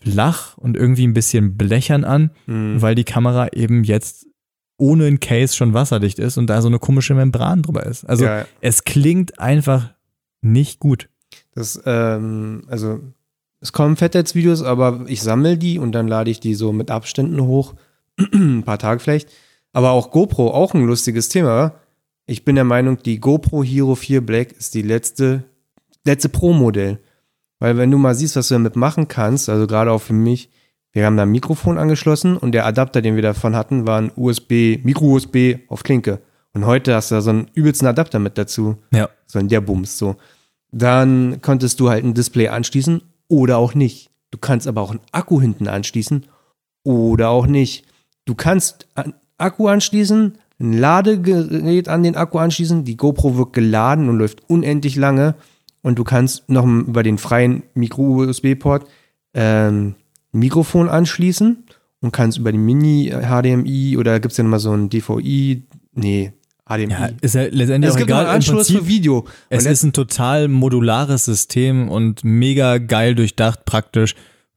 flach 0.00 0.58
und 0.58 0.76
irgendwie 0.76 1.06
ein 1.06 1.14
bisschen 1.14 1.56
blechern 1.56 2.04
an, 2.04 2.30
Hm. 2.46 2.82
weil 2.82 2.94
die 2.96 3.04
Kamera 3.04 3.48
eben 3.52 3.84
jetzt 3.84 4.26
ohne 4.78 5.06
ein 5.06 5.20
Case 5.20 5.54
schon 5.54 5.74
wasserdicht 5.74 6.18
ist 6.18 6.38
und 6.38 6.48
da 6.48 6.60
so 6.60 6.66
eine 6.66 6.80
komische 6.80 7.14
Membran 7.14 7.62
drüber 7.62 7.86
ist. 7.86 8.04
Also 8.04 8.24
ja, 8.24 8.46
es 8.60 8.82
klingt 8.82 9.38
einfach 9.38 9.94
nicht 10.40 10.80
gut. 10.80 11.08
Das, 11.54 11.80
ähm, 11.86 12.64
also, 12.68 13.00
es 13.60 13.72
kommen 13.72 13.96
Fettheads-Videos, 13.96 14.62
aber 14.62 15.04
ich 15.06 15.22
sammle 15.22 15.56
die 15.56 15.78
und 15.78 15.92
dann 15.92 16.08
lade 16.08 16.30
ich 16.30 16.40
die 16.40 16.54
so 16.54 16.72
mit 16.72 16.90
Abständen 16.90 17.42
hoch. 17.42 17.74
ein 18.32 18.64
paar 18.64 18.78
Tage 18.78 19.00
vielleicht. 19.00 19.28
Aber 19.72 19.90
auch 19.90 20.10
GoPro, 20.10 20.50
auch 20.50 20.74
ein 20.74 20.84
lustiges 20.84 21.28
Thema. 21.28 21.74
Ich 22.26 22.44
bin 22.44 22.56
der 22.56 22.64
Meinung, 22.64 22.98
die 23.02 23.20
GoPro 23.20 23.62
Hero 23.62 23.94
4 23.94 24.24
Black 24.24 24.52
ist 24.52 24.74
die 24.74 24.82
letzte, 24.82 25.44
letzte 26.04 26.28
Pro-Modell. 26.28 26.98
Weil 27.58 27.76
wenn 27.76 27.90
du 27.90 27.98
mal 27.98 28.14
siehst, 28.14 28.36
was 28.36 28.48
du 28.48 28.54
damit 28.54 28.76
machen 28.76 29.08
kannst, 29.08 29.48
also 29.48 29.66
gerade 29.66 29.92
auch 29.92 30.02
für 30.02 30.12
mich, 30.12 30.50
wir 30.92 31.06
haben 31.06 31.16
da 31.16 31.22
ein 31.22 31.30
Mikrofon 31.30 31.78
angeschlossen 31.78 32.36
und 32.36 32.52
der 32.52 32.66
Adapter, 32.66 33.00
den 33.00 33.14
wir 33.14 33.22
davon 33.22 33.56
hatten, 33.56 33.86
war 33.86 34.00
ein 34.00 34.12
USB, 34.14 34.78
Micro-USB 34.82 35.60
auf 35.68 35.82
Klinke. 35.84 36.20
Und 36.52 36.66
heute 36.66 36.94
hast 36.94 37.10
du 37.10 37.14
da 37.14 37.20
so 37.22 37.30
einen 37.30 37.50
übelsten 37.54 37.88
Adapter 37.88 38.18
mit 38.18 38.36
dazu. 38.36 38.76
Ja. 38.92 39.08
So 39.26 39.38
ein 39.38 39.48
der 39.48 39.62
Bums, 39.62 39.96
so. 39.96 40.16
Dann 40.72 41.40
konntest 41.42 41.78
du 41.80 41.90
halt 41.90 42.04
ein 42.04 42.14
Display 42.14 42.48
anschließen 42.48 43.02
oder 43.28 43.58
auch 43.58 43.74
nicht. 43.74 44.10
Du 44.30 44.38
kannst 44.38 44.66
aber 44.66 44.80
auch 44.80 44.90
einen 44.90 45.00
Akku 45.12 45.40
hinten 45.40 45.68
anschließen 45.68 46.26
oder 46.82 47.28
auch 47.28 47.46
nicht. 47.46 47.84
Du 48.24 48.34
kannst 48.34 48.88
einen 48.94 49.14
Akku 49.38 49.68
anschließen, 49.68 50.38
ein 50.58 50.72
Ladegerät 50.72 51.88
an 51.88 52.02
den 52.02 52.16
Akku 52.16 52.38
anschließen, 52.38 52.84
die 52.84 52.96
GoPro 52.96 53.36
wird 53.36 53.52
geladen 53.52 54.08
und 54.08 54.18
läuft 54.18 54.48
unendlich 54.48 54.96
lange 54.96 55.34
und 55.82 55.98
du 55.98 56.04
kannst 56.04 56.48
noch 56.48 56.64
über 56.64 57.02
den 57.02 57.18
freien 57.18 57.64
Micro-USB-Port 57.74 58.86
ähm, 59.34 59.96
Mikrofon 60.32 60.88
anschließen 60.88 61.64
und 62.00 62.12
kannst 62.12 62.38
über 62.38 62.52
die 62.52 62.58
Mini-HDMI 62.58 63.96
oder 63.98 64.20
gibt 64.20 64.32
es 64.32 64.38
ja 64.38 64.44
nochmal 64.44 64.60
so 64.60 64.72
ein 64.72 64.88
DVI, 64.88 65.64
nee, 65.92 66.32
HDMI. 66.68 66.90
Ja, 66.92 67.10
ist 67.20 67.34
ja 67.34 67.42
letztendlich 67.50 67.88
es 67.88 67.94
auch 67.94 67.98
gibt 67.98 68.10
egal. 68.10 68.26
einen 68.26 68.34
Anschluss 68.36 68.68
Prinzip, 68.68 68.78
für 68.84 68.88
Video. 68.88 69.26
es 69.50 69.66
ist 69.66 69.82
ein 69.82 69.92
total 69.92 70.48
modulares 70.48 71.24
System 71.24 71.88
und 71.88 72.24
mega 72.24 72.78
geil 72.78 73.14
durchdacht, 73.14 73.64
praktisch, 73.64 74.14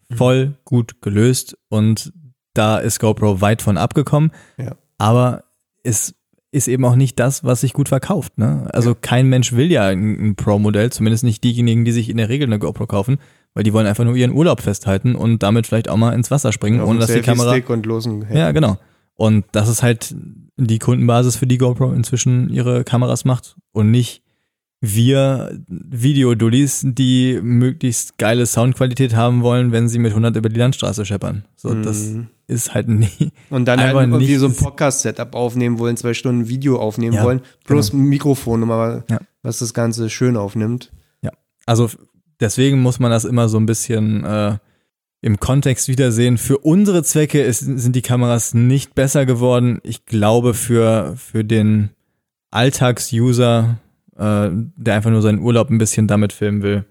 Mhm. 0.10 0.16
voll 0.18 0.54
gut 0.66 1.02
gelöst 1.02 1.58
und 1.70 2.14
da 2.54 2.78
ist 2.78 3.00
GoPro 3.00 3.42
weit 3.42 3.62
von 3.64 3.76
abgekommen. 3.78 4.32
Ja. 4.58 4.76
Aber 5.00 5.46
es 5.84 6.14
ist 6.52 6.68
eben 6.68 6.86
auch 6.86 6.96
nicht 6.96 7.20
das, 7.20 7.44
was 7.44 7.62
sich 7.62 7.74
gut 7.74 7.90
verkauft. 7.90 8.38
Ne? 8.38 8.70
Also 8.72 8.96
kein 8.96 9.28
Mensch 9.28 9.54
will 9.54 9.72
ja 9.72 9.88
ein, 9.88 10.14
ein 10.30 10.36
Pro-Modell, 10.36 10.92
zumindest 10.92 11.24
nicht 11.24 11.44
diejenigen, 11.44 11.86
die 11.86 11.92
sich 11.92 12.08
in 12.10 12.18
der 12.18 12.30
Regel 12.30 12.48
eine 12.48 12.60
GoPro 12.60 12.86
kaufen, 12.86 13.18
weil 13.56 13.64
die 13.64 13.74
wollen 13.74 13.88
einfach 13.88 14.06
nur 14.06 14.16
ihren 14.16 14.32
Urlaub 14.32 14.62
festhalten 14.62 15.16
und 15.16 15.44
damit 15.44 15.68
vielleicht 15.68 15.90
auch 15.90 15.98
mal 15.98 16.12
ins 16.14 16.30
Wasser 16.32 16.52
springen, 16.54 16.80
auf 16.80 16.88
ohne 16.88 17.00
dass 17.00 17.12
die 17.12 17.22
Kamera 17.22 17.58
und 17.68 17.86
losen 17.86 18.26
ja, 18.32 18.52
genau. 18.52 18.78
Und 19.16 19.44
das 19.54 19.68
ist 19.70 19.82
halt 19.84 20.16
die 20.58 20.80
Kundenbasis, 20.80 21.36
für 21.36 21.48
die 21.48 21.58
GoPro 21.58 21.92
inzwischen 21.94 22.50
ihre 22.50 22.84
Kameras 22.84 23.26
macht 23.26 23.56
und 23.72 23.92
nicht 23.92 24.22
wir 24.82 25.58
Videodullis, 25.68 26.82
die 26.86 27.40
möglichst 27.42 28.18
geile 28.18 28.46
Soundqualität 28.46 29.16
haben 29.16 29.42
wollen, 29.42 29.72
wenn 29.72 29.88
sie 29.90 29.98
mit 30.00 30.12
100 30.14 30.36
über 30.36 30.50
die 30.50 30.60
Landstraße 30.60 31.06
scheppern. 31.06 31.46
So, 31.56 31.74
das 31.74 32.04
Mhm. 32.10 32.28
ist 32.48 32.74
halt 32.74 32.88
nie. 32.88 33.32
Und 33.50 33.66
dann 33.66 33.80
halt 33.80 33.96
irgendwie 33.96 34.28
nicht- 34.28 34.40
so 34.40 34.46
ein 34.48 34.56
Podcast-Setup 34.56 35.34
aufnehmen 35.34 35.80
wollen, 35.80 35.98
zwei 35.98 36.14
Stunden 36.14 36.48
Video 36.48 36.78
aufnehmen 36.78 37.16
Ja, 37.16 37.24
wollen, 37.24 37.42
plus 37.64 37.94
ein 37.94 38.02
Mikrofon, 38.04 38.60
nochmal, 38.60 39.04
Ja. 39.10 39.20
was 39.42 39.60
das 39.60 39.74
Ganze 39.74 40.10
schön 40.10 40.38
aufnimmt. 40.38 40.92
Also 41.68 41.90
deswegen 42.40 42.80
muss 42.84 43.00
man 43.00 43.10
das 43.10 43.26
immer 43.26 43.50
so 43.50 43.58
ein 43.58 43.66
bisschen 43.66 44.24
äh, 44.24 44.58
im 45.26 45.40
Kontext 45.40 45.88
wiedersehen. 45.88 46.38
Für 46.38 46.60
unsere 46.60 47.02
Zwecke 47.04 47.42
ist, 47.42 47.60
sind 47.60 47.96
die 47.96 48.02
Kameras 48.04 48.54
nicht 48.54 48.94
besser 48.94 49.26
geworden. 49.26 49.80
Ich 49.84 50.06
glaube, 50.06 50.54
für, 50.54 51.16
für 51.18 51.44
den 51.44 51.90
Alltagsuser, 52.70 53.78
äh, 54.18 54.50
der 54.52 54.96
einfach 54.96 55.12
nur 55.12 55.22
seinen 55.22 55.40
Urlaub 55.40 55.70
ein 55.70 55.78
bisschen 55.78 56.08
damit 56.08 56.34
filmen 56.34 56.62
will, 56.64 56.86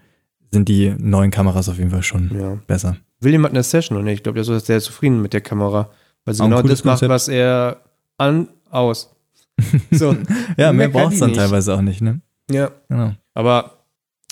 sind 0.52 0.69
die 0.69 0.94
neuen 0.98 1.31
Kameras 1.31 1.69
auf 1.69 1.78
jeden 1.78 1.90
Fall 1.90 2.02
schon 2.02 2.31
Ja. 2.39 2.59
besser. 2.66 2.97
William 3.20 3.44
hat 3.44 3.52
eine 3.52 3.62
Session 3.62 3.98
und 3.98 4.06
ich 4.06 4.23
glaube, 4.23 4.40
der 4.43 4.55
ist 4.56 4.66
sehr 4.66 4.81
zufrieden 4.81 5.20
mit 5.23 5.32
der 5.32 5.40
Kamera, 5.40 5.90
weil 6.24 6.35
sie 6.35 6.43
Auch 6.43 6.47
genau 6.48 6.62
das 6.62 6.85
macht, 6.85 7.01
Konzept. 7.01 7.11
was 7.11 7.28
er 7.28 7.81
an, 8.19 8.48
aus. 8.70 9.11
So. 9.90 10.16
Ja, 10.56 10.73
mehr 10.73 10.89
kann 10.90 11.02
braucht 11.02 11.15
es 11.15 11.20
dann 11.20 11.31
nicht. 11.31 11.39
teilweise 11.39 11.74
auch 11.74 11.81
nicht, 11.82 12.01
ne? 12.02 12.20
Ja. 12.51 12.70
Genau. 12.89 13.12
Aber 13.35 13.84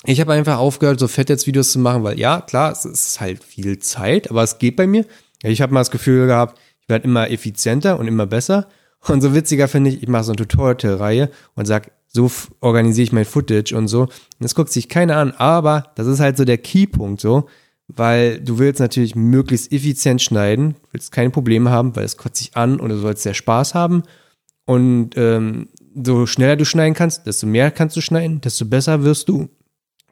ich 0.05 0.19
habe 0.19 0.33
einfach 0.33 0.57
aufgehört, 0.57 0.99
so 0.99 1.07
Fettheads-Videos 1.07 1.71
zu 1.71 1.79
machen, 1.79 2.03
weil 2.03 2.19
ja, 2.19 2.41
klar, 2.41 2.71
es 2.71 2.85
ist 2.85 3.21
halt 3.21 3.43
viel 3.43 3.79
Zeit, 3.79 4.29
aber 4.29 4.43
es 4.43 4.59
geht 4.59 4.75
bei 4.75 4.87
mir. 4.87 5.05
Ich 5.43 5.61
habe 5.61 5.73
mal 5.73 5.81
das 5.81 5.91
Gefühl 5.91 6.27
gehabt, 6.27 6.59
ich 6.81 6.89
werde 6.89 7.05
immer 7.05 7.29
effizienter 7.29 7.99
und 7.99 8.07
immer 8.07 8.25
besser. 8.25 8.67
Und 9.05 9.19
so 9.19 9.35
witziger 9.35 9.67
finde 9.67 9.89
ich, 9.89 10.01
ich 10.01 10.07
mache 10.07 10.23
so 10.23 10.31
eine 10.31 10.37
Tutorial-Reihe 10.37 11.29
und 11.55 11.65
sag, 11.65 11.91
so 12.07 12.31
organisiere 12.61 13.03
ich 13.03 13.11
mein 13.11 13.25
Footage 13.25 13.75
und 13.75 13.89
so. 13.89 14.03
Und 14.03 14.11
das 14.39 14.55
guckt 14.55 14.71
sich 14.71 14.87
keiner 14.87 15.17
an, 15.17 15.31
aber 15.31 15.91
das 15.95 16.07
ist 16.07 16.21
halt 16.21 16.37
so 16.37 16.45
der 16.45 16.57
Keypunkt 16.57 17.19
so, 17.19 17.49
weil 17.89 18.39
du 18.39 18.59
willst 18.59 18.79
natürlich 18.79 19.13
möglichst 19.13 19.73
effizient 19.73 20.21
schneiden, 20.21 20.75
willst 20.93 21.11
keine 21.11 21.31
Probleme 21.31 21.69
haben, 21.69 21.97
weil 21.97 22.05
es 22.05 22.15
kotzt 22.15 22.37
sich 22.37 22.55
an 22.55 22.79
und 22.79 22.91
du 22.91 22.97
sollst 22.97 23.23
sehr 23.23 23.33
Spaß 23.33 23.73
haben. 23.73 24.03
Und 24.65 25.17
ähm, 25.17 25.67
so 26.01 26.25
schneller 26.25 26.55
du 26.55 26.63
schneiden 26.63 26.93
kannst, 26.93 27.27
desto 27.27 27.45
mehr 27.45 27.71
kannst 27.71 27.97
du 27.97 28.01
schneiden, 28.01 28.39
desto 28.39 28.65
besser 28.65 29.03
wirst 29.03 29.27
du, 29.27 29.49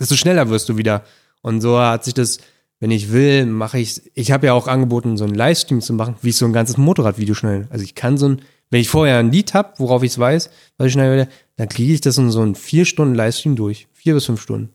desto 0.01 0.15
schneller 0.15 0.49
wirst 0.49 0.67
du 0.67 0.77
wieder. 0.77 1.03
Und 1.41 1.61
so 1.61 1.79
hat 1.79 2.03
sich 2.03 2.13
das, 2.13 2.39
wenn 2.79 2.91
ich 2.91 3.11
will, 3.11 3.45
mache 3.45 3.79
ich, 3.79 4.01
ich 4.15 4.31
habe 4.31 4.47
ja 4.47 4.53
auch 4.53 4.67
angeboten, 4.67 5.15
so 5.15 5.23
einen 5.23 5.35
Livestream 5.35 5.79
zu 5.79 5.93
machen, 5.93 6.15
wie 6.21 6.29
ich 6.29 6.37
so 6.37 6.45
ein 6.45 6.53
ganzes 6.53 6.77
Motorradvideo 6.77 7.35
schneide. 7.35 7.67
Also 7.69 7.83
ich 7.83 7.95
kann 7.95 8.17
so 8.17 8.27
ein, 8.27 8.41
wenn 8.71 8.81
ich 8.81 8.89
vorher 8.89 9.19
ein 9.19 9.31
Lied 9.31 9.53
habe, 9.53 9.73
worauf 9.77 10.03
ich 10.03 10.11
es 10.11 10.19
weiß, 10.19 10.49
was 10.77 10.87
ich 10.87 10.93
schneiden 10.93 11.17
werde, 11.17 11.31
dann 11.55 11.69
kriege 11.69 11.93
ich 11.93 12.01
das 12.01 12.17
in 12.17 12.31
so 12.31 12.41
einen 12.41 12.55
vier 12.55 12.85
Stunden 12.85 13.15
Livestream 13.15 13.55
durch. 13.55 13.87
Vier 13.93 14.15
bis 14.15 14.25
fünf 14.25 14.41
Stunden. 14.41 14.73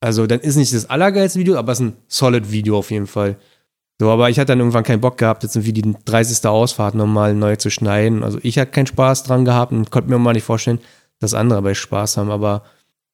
Also 0.00 0.26
dann 0.26 0.40
ist 0.40 0.56
nicht 0.56 0.72
das 0.72 0.88
allergeilste 0.88 1.40
Video, 1.40 1.56
aber 1.56 1.72
es 1.72 1.80
ist 1.80 1.86
ein 1.86 1.96
solid 2.06 2.52
Video 2.52 2.78
auf 2.78 2.90
jeden 2.90 3.08
Fall. 3.08 3.36
So, 4.00 4.10
aber 4.10 4.30
ich 4.30 4.38
hatte 4.38 4.52
dann 4.52 4.60
irgendwann 4.60 4.84
keinen 4.84 5.00
Bock 5.00 5.18
gehabt, 5.18 5.42
jetzt 5.42 5.56
irgendwie 5.56 5.72
die 5.72 5.94
30. 6.04 6.46
Ausfahrt 6.46 6.94
nochmal 6.94 7.34
neu 7.34 7.56
zu 7.56 7.68
schneiden. 7.68 8.22
Also 8.22 8.38
ich 8.42 8.56
hatte 8.58 8.70
keinen 8.70 8.86
Spaß 8.86 9.24
dran 9.24 9.44
gehabt 9.44 9.72
und 9.72 9.90
konnte 9.90 10.08
mir 10.08 10.18
mal 10.18 10.34
nicht 10.34 10.44
vorstellen, 10.44 10.78
dass 11.18 11.34
andere 11.34 11.62
bei 11.62 11.74
Spaß 11.74 12.16
haben. 12.16 12.30
Aber 12.30 12.62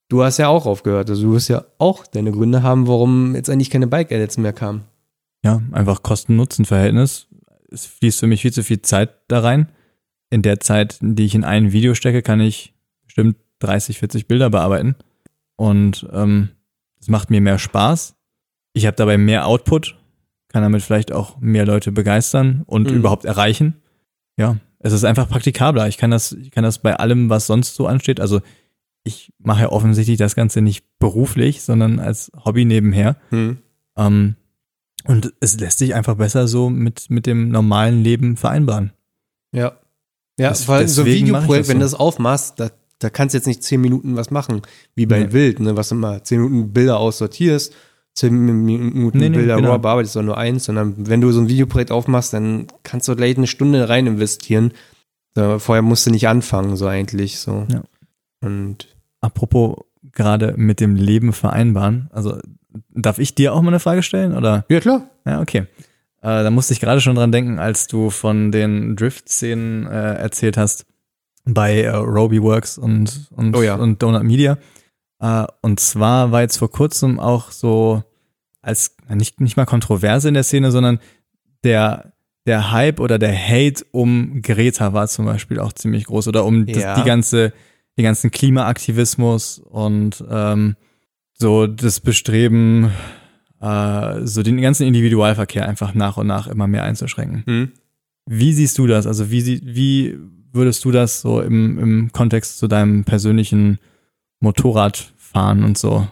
du 0.08 0.22
hast 0.22 0.38
ja 0.38 0.48
auch 0.48 0.66
aufgehört. 0.66 1.08
Also 1.10 1.22
du 1.28 1.32
wirst 1.34 1.48
ja 1.48 1.64
auch 1.78 2.06
deine 2.06 2.32
Gründe 2.32 2.62
haben, 2.62 2.86
warum 2.86 3.34
jetzt 3.34 3.50
eigentlich 3.50 3.70
keine 3.70 3.86
Bike-Edits 3.86 4.36
mehr 4.38 4.52
kamen. 4.52 4.82
Ja, 5.44 5.60
einfach 5.72 6.02
Kosten-Nutzen-Verhältnis. 6.02 7.28
Es 7.70 7.86
fließt 7.86 8.20
für 8.20 8.26
mich 8.26 8.42
viel 8.42 8.52
zu 8.52 8.62
viel 8.62 8.82
Zeit 8.82 9.10
da 9.28 9.40
rein. 9.40 9.70
In 10.30 10.42
der 10.42 10.60
Zeit, 10.60 10.98
die 11.00 11.24
ich 11.24 11.34
in 11.34 11.44
ein 11.44 11.72
Video 11.72 11.94
stecke, 11.94 12.22
kann 12.22 12.40
ich 12.40 12.74
bestimmt 13.04 13.36
30, 13.60 13.98
40 13.98 14.26
Bilder 14.26 14.50
bearbeiten. 14.50 14.94
Und 15.56 16.06
ähm, 16.12 16.48
es 17.00 17.08
macht 17.08 17.30
mir 17.30 17.40
mehr 17.40 17.58
Spaß. 17.58 18.14
Ich 18.72 18.86
habe 18.86 18.96
dabei 18.96 19.18
mehr 19.18 19.46
Output, 19.46 19.96
kann 20.48 20.62
damit 20.62 20.82
vielleicht 20.82 21.12
auch 21.12 21.38
mehr 21.40 21.66
Leute 21.66 21.92
begeistern 21.92 22.62
und 22.66 22.90
Mhm. 22.90 22.96
überhaupt 22.96 23.24
erreichen. 23.24 23.74
Ja, 24.36 24.56
es 24.80 24.92
ist 24.92 25.04
einfach 25.04 25.28
praktikabler. 25.28 25.86
Ich 25.88 25.96
kann 25.98 26.10
das, 26.10 26.32
ich 26.32 26.50
kann 26.50 26.64
das 26.64 26.78
bei 26.78 26.96
allem, 26.96 27.30
was 27.30 27.46
sonst 27.46 27.74
so 27.76 27.86
ansteht. 27.86 28.18
Also 28.20 28.40
ich 29.04 29.32
mache 29.38 29.62
ja 29.62 29.68
offensichtlich 29.68 30.16
das 30.18 30.34
Ganze 30.34 30.60
nicht 30.62 30.84
beruflich, 30.98 31.62
sondern 31.62 32.00
als 32.00 32.32
Hobby 32.44 32.64
nebenher. 32.64 33.16
Hm. 33.30 33.58
Ähm, 33.96 34.36
und 35.04 35.34
es 35.40 35.60
lässt 35.60 35.78
sich 35.78 35.94
einfach 35.94 36.14
besser 36.16 36.48
so 36.48 36.70
mit, 36.70 37.10
mit 37.10 37.26
dem 37.26 37.50
normalen 37.50 38.02
Leben 38.02 38.36
vereinbaren. 38.36 38.92
Ja. 39.52 39.72
Ja, 40.38 40.48
Das- 40.48 40.64
vor 40.64 40.76
allem 40.76 40.88
so 40.88 41.02
ein 41.02 41.06
Videoprojekt, 41.06 41.68
wenn 41.68 41.78
du 41.78 41.84
das 41.84 41.94
aufmachst, 41.94 42.58
da, 42.58 42.70
da 42.98 43.10
kannst 43.10 43.34
du 43.34 43.38
jetzt 43.38 43.46
nicht 43.46 43.62
zehn 43.62 43.80
Minuten 43.80 44.16
was 44.16 44.30
machen, 44.30 44.62
wie 44.94 45.06
bei 45.06 45.20
Nee. 45.24 45.32
Wild, 45.32 45.60
ne, 45.60 45.76
was 45.76 45.90
du 45.90 45.96
immer 45.96 46.24
zehn 46.24 46.40
Minuten 46.40 46.72
Bilder 46.72 46.98
aussortierst, 46.98 47.74
zehn 48.14 48.32
Minuten 48.34 49.18
Nee, 49.18 49.28
nee, 49.28 49.36
Bilder 49.36 49.56
genau. 49.56 49.72
raw 49.72 49.78
bearbeitest, 49.78 50.14
sondern 50.14 50.28
nur 50.34 50.38
eins, 50.38 50.64
sondern 50.64 50.94
wenn 51.06 51.20
du 51.20 51.30
so 51.30 51.40
ein 51.40 51.48
Videoprojekt 51.48 51.90
aufmachst, 51.92 52.32
dann 52.32 52.66
kannst 52.82 53.06
du 53.06 53.14
gleich 53.14 53.36
eine 53.36 53.46
Stunde 53.46 53.88
rein 53.88 54.06
investieren. 54.06 54.72
Da, 55.34 55.58
vorher 55.58 55.82
musst 55.82 56.06
du 56.06 56.10
nicht 56.10 56.26
anfangen, 56.28 56.76
so 56.76 56.86
eigentlich, 56.86 57.38
so. 57.38 57.66
Ja. 57.70 57.82
Und 58.40 58.88
Apropos 59.24 59.78
gerade 60.12 60.54
mit 60.56 60.80
dem 60.80 60.96
Leben 60.96 61.32
vereinbaren. 61.32 62.08
Also 62.12 62.38
darf 62.90 63.18
ich 63.18 63.34
dir 63.34 63.54
auch 63.54 63.62
mal 63.62 63.68
eine 63.68 63.80
Frage 63.80 64.02
stellen? 64.02 64.36
Oder? 64.36 64.64
ja, 64.68 64.80
klar. 64.80 65.08
Ja, 65.24 65.40
okay. 65.40 65.60
Äh, 66.20 66.42
da 66.42 66.50
musste 66.50 66.72
ich 66.74 66.80
gerade 66.80 67.00
schon 67.00 67.16
dran 67.16 67.32
denken, 67.32 67.58
als 67.58 67.86
du 67.86 68.10
von 68.10 68.52
den 68.52 68.96
Drift-Szenen 68.96 69.86
äh, 69.86 70.14
erzählt 70.14 70.56
hast 70.56 70.86
bei 71.44 71.82
äh, 71.82 71.88
Roby 71.94 72.42
Works 72.42 72.78
und, 72.78 73.28
und, 73.36 73.56
Oh 73.56 73.62
ja. 73.62 73.74
und 73.76 74.02
Donut 74.02 74.22
Media. 74.24 74.58
Äh, 75.20 75.44
und 75.62 75.80
zwar 75.80 76.32
war 76.32 76.42
jetzt 76.42 76.58
vor 76.58 76.70
kurzem 76.70 77.18
auch 77.20 77.50
so 77.50 78.02
als 78.62 78.96
nicht, 79.08 79.40
nicht 79.40 79.56
mal 79.56 79.66
Kontroverse 79.66 80.28
in 80.28 80.34
der 80.34 80.42
Szene, 80.42 80.70
sondern 80.70 80.98
der, 81.64 82.12
der 82.46 82.72
Hype 82.72 83.00
oder 83.00 83.18
der 83.18 83.34
Hate 83.36 83.84
um 83.90 84.40
Greta 84.42 84.92
war 84.94 85.06
zum 85.08 85.26
Beispiel 85.26 85.60
auch 85.60 85.72
ziemlich 85.72 86.04
groß 86.06 86.28
oder 86.28 86.44
um 86.44 86.66
das, 86.66 86.82
Ja. 86.82 86.94
die 86.94 87.04
ganze, 87.06 87.52
den 87.96 88.04
ganzen 88.04 88.30
Klimaaktivismus 88.30 89.58
und 89.58 90.24
ähm, 90.28 90.76
so 91.32 91.66
das 91.66 92.00
Bestreben, 92.00 92.90
äh, 93.60 94.20
so 94.24 94.42
den 94.42 94.60
ganzen 94.60 94.86
Individualverkehr 94.86 95.68
einfach 95.68 95.94
nach 95.94 96.16
und 96.16 96.26
nach 96.26 96.46
immer 96.46 96.66
mehr 96.66 96.84
einzuschränken. 96.84 97.42
Hm? 97.46 97.72
Wie 98.26 98.52
siehst 98.52 98.78
du 98.78 98.86
das? 98.86 99.06
Also 99.06 99.30
wie, 99.30 99.60
wie 99.64 100.18
würdest 100.52 100.84
du 100.84 100.90
das 100.90 101.20
so 101.20 101.40
im, 101.40 101.78
im 101.78 102.12
Kontext 102.12 102.58
zu 102.58 102.68
deinem 102.68 103.04
persönlichen 103.04 103.78
Motorradfahren 104.40 105.64
und 105.64 105.76
so 105.76 106.06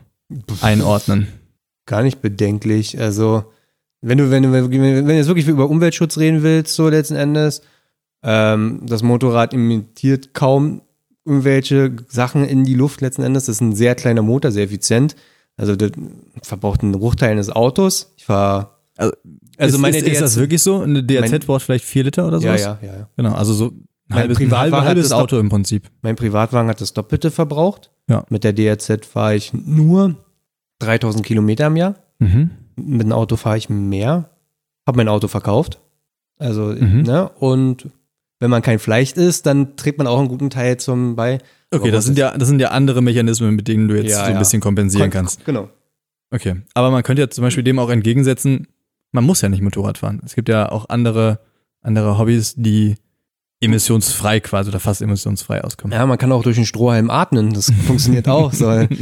einordnen? 0.60 1.28
Gar 1.86 2.02
nicht 2.02 2.20
bedenklich. 2.20 3.00
Also, 3.00 3.44
wenn 4.00 4.18
du, 4.18 4.30
wenn 4.30 4.42
du, 4.42 4.52
wenn 4.52 5.06
du 5.06 5.14
jetzt 5.14 5.28
wirklich 5.28 5.48
über 5.48 5.70
Umweltschutz 5.70 6.18
reden 6.18 6.42
willst, 6.42 6.74
so 6.74 6.88
letzten 6.88 7.16
Endes, 7.16 7.62
ähm, 8.22 8.80
das 8.84 9.02
Motorrad 9.02 9.54
imitiert 9.54 10.34
kaum 10.34 10.82
irgendwelche 11.24 11.94
Sachen 12.08 12.44
in 12.44 12.64
die 12.64 12.74
Luft 12.74 13.00
letzten 13.00 13.22
Endes. 13.22 13.46
Das 13.46 13.56
ist 13.56 13.60
ein 13.60 13.74
sehr 13.74 13.94
kleiner 13.94 14.22
Motor, 14.22 14.50
sehr 14.50 14.64
effizient. 14.64 15.14
Also, 15.56 15.76
das 15.76 15.90
verbraucht 16.42 16.82
einen 16.82 16.92
Bruchteil 16.92 17.30
eines 17.32 17.50
Autos. 17.50 18.12
Ich 18.16 18.28
war, 18.28 18.78
Also, 18.96 19.12
also 19.58 19.76
ist, 19.76 19.80
meine 19.82 19.96
ist, 19.98 20.06
ist 20.06 20.20
das 20.20 20.32
DRZ 20.34 20.40
wirklich 20.40 20.62
so? 20.62 20.80
Eine 20.80 21.02
DRZ 21.04 21.30
Mein- 21.30 21.40
braucht 21.40 21.62
vielleicht 21.62 21.84
vier 21.84 22.04
Liter 22.04 22.26
oder 22.26 22.38
ja, 22.38 22.56
sowas? 22.58 22.62
ja, 22.62 22.78
ja, 22.82 22.98
ja. 23.00 23.08
Genau, 23.16 23.34
also 23.34 23.52
so 23.52 23.66
ein 23.66 23.86
Mein 24.08 24.18
halbes, 24.20 24.36
ein 24.38 24.42
Privatwagen 24.44 24.72
halbes, 24.72 24.80
hat 24.82 24.86
halbes 24.88 25.08
das 25.10 25.18
Auto 25.18 25.38
im 25.38 25.48
Prinzip. 25.48 25.90
Mein 26.02 26.16
Privatwagen 26.16 26.68
hat 26.68 26.80
das 26.80 26.92
Doppelte 26.94 27.30
verbraucht. 27.30 27.90
Ja. 28.08 28.24
Mit 28.30 28.44
der 28.44 28.52
DRZ 28.52 29.06
fahre 29.06 29.36
ich 29.36 29.52
nur 29.52 30.16
3000 30.80 31.24
Kilometer 31.24 31.66
im 31.68 31.76
Jahr. 31.76 31.94
Mhm. 32.18 32.50
mit 32.76 33.02
dem 33.02 33.12
Auto 33.12 33.36
fahre 33.36 33.58
ich 33.58 33.68
mehr, 33.68 34.30
habe 34.86 34.96
mein 34.96 35.08
Auto 35.08 35.28
verkauft. 35.28 35.78
Also, 36.38 36.62
Mhm. 36.66 37.02
ne, 37.02 37.28
und 37.28 37.88
wenn 38.42 38.50
man 38.50 38.60
kein 38.60 38.80
Fleisch 38.80 39.12
isst, 39.12 39.46
dann 39.46 39.76
trägt 39.76 39.98
man 39.98 40.08
auch 40.08 40.18
einen 40.18 40.26
guten 40.28 40.50
Teil 40.50 40.76
zum 40.76 41.14
bei. 41.14 41.38
Okay, 41.70 41.92
das 41.92 42.04
sind 42.04 42.18
ja, 42.18 42.36
das 42.36 42.48
sind 42.48 42.60
ja 42.60 42.68
andere 42.72 43.00
Mechanismen, 43.00 43.54
mit 43.54 43.68
denen 43.68 43.86
du 43.86 43.94
jetzt 43.96 44.10
Ja, 44.10 44.16
so 44.16 44.22
ein 44.24 44.32
ja. 44.32 44.38
bisschen 44.40 44.60
kompensieren 44.60 45.10
Kon- 45.10 45.20
kannst. 45.20 45.44
Genau. 45.44 45.70
Okay. 46.32 46.56
Aber 46.74 46.90
man 46.90 47.04
könnte 47.04 47.22
ja 47.22 47.30
zum 47.30 47.42
Beispiel 47.42 47.62
dem 47.62 47.78
auch 47.78 47.88
entgegensetzen, 47.88 48.66
man 49.12 49.22
muss 49.22 49.42
ja 49.42 49.48
nicht 49.48 49.62
Motorrad 49.62 49.98
fahren. 49.98 50.20
Es 50.24 50.34
gibt 50.34 50.48
ja 50.48 50.70
auch 50.72 50.88
andere, 50.88 51.38
andere 51.82 52.18
Hobbys, 52.18 52.54
die 52.56 52.96
emissionsfrei 53.60 54.40
quasi 54.40 54.70
oder 54.70 54.80
fast 54.80 55.02
emissionsfrei 55.02 55.62
auskommen. 55.62 55.96
Ja, 55.96 56.04
man 56.04 56.18
kann 56.18 56.32
auch 56.32 56.42
durch 56.42 56.56
den 56.56 56.66
Strohhalm 56.66 57.10
atmen. 57.10 57.52
Das 57.52 57.70
funktioniert 57.86 58.28
auch. 58.28 58.52
So. 58.52 58.86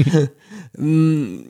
Mm, 0.78 1.46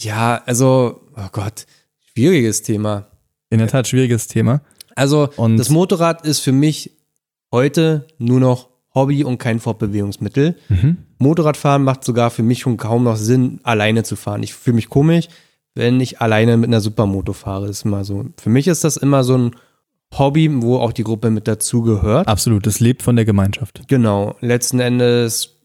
ja, 0.00 0.42
also, 0.46 1.02
oh 1.14 1.28
Gott, 1.30 1.66
schwieriges 2.12 2.62
Thema. 2.62 3.06
In 3.50 3.58
der 3.58 3.68
Tat 3.68 3.86
schwieriges 3.86 4.28
Thema. 4.28 4.62
Also, 4.98 5.30
Und 5.36 5.56
das 5.56 5.70
Motorrad 5.70 6.26
ist 6.26 6.40
für 6.40 6.52
mich 6.52 6.92
heute 7.52 8.06
nur 8.18 8.40
noch 8.40 8.68
Hobby 8.94 9.24
und 9.24 9.38
kein 9.38 9.60
Fortbewegungsmittel. 9.60 10.56
mhm. 10.68 10.98
Motorradfahren 11.18 11.82
macht 11.82 12.04
sogar 12.04 12.30
für 12.30 12.42
mich 12.42 12.60
schon 12.60 12.76
kaum 12.76 13.04
noch 13.04 13.16
Sinn, 13.16 13.60
alleine 13.62 14.04
zu 14.04 14.16
fahren. 14.16 14.42
Ich 14.42 14.54
fühle 14.54 14.76
mich 14.76 14.88
komisch, 14.88 15.28
wenn 15.74 16.00
ich 16.00 16.20
alleine 16.20 16.56
mit 16.56 16.68
einer 16.68 16.80
Supermoto 16.80 17.32
fahre. 17.32 17.66
Das 17.66 17.78
ist 17.78 17.84
immer 17.84 18.04
so. 18.04 18.26
Für 18.40 18.50
mich 18.50 18.68
ist 18.68 18.84
das 18.84 18.96
immer 18.96 19.24
so 19.24 19.36
ein 19.36 19.50
Hobby, 20.16 20.48
wo 20.62 20.78
auch 20.78 20.92
die 20.92 21.04
Gruppe 21.04 21.30
mit 21.30 21.48
dazugehört. 21.48 22.28
absolut, 22.28 22.66
das 22.66 22.80
lebt 22.80 23.02
von 23.02 23.16
der 23.16 23.24
Gemeinschaft. 23.24 23.82
Genau, 23.88 24.36
letzten 24.40 24.80
Endes. 24.80 25.56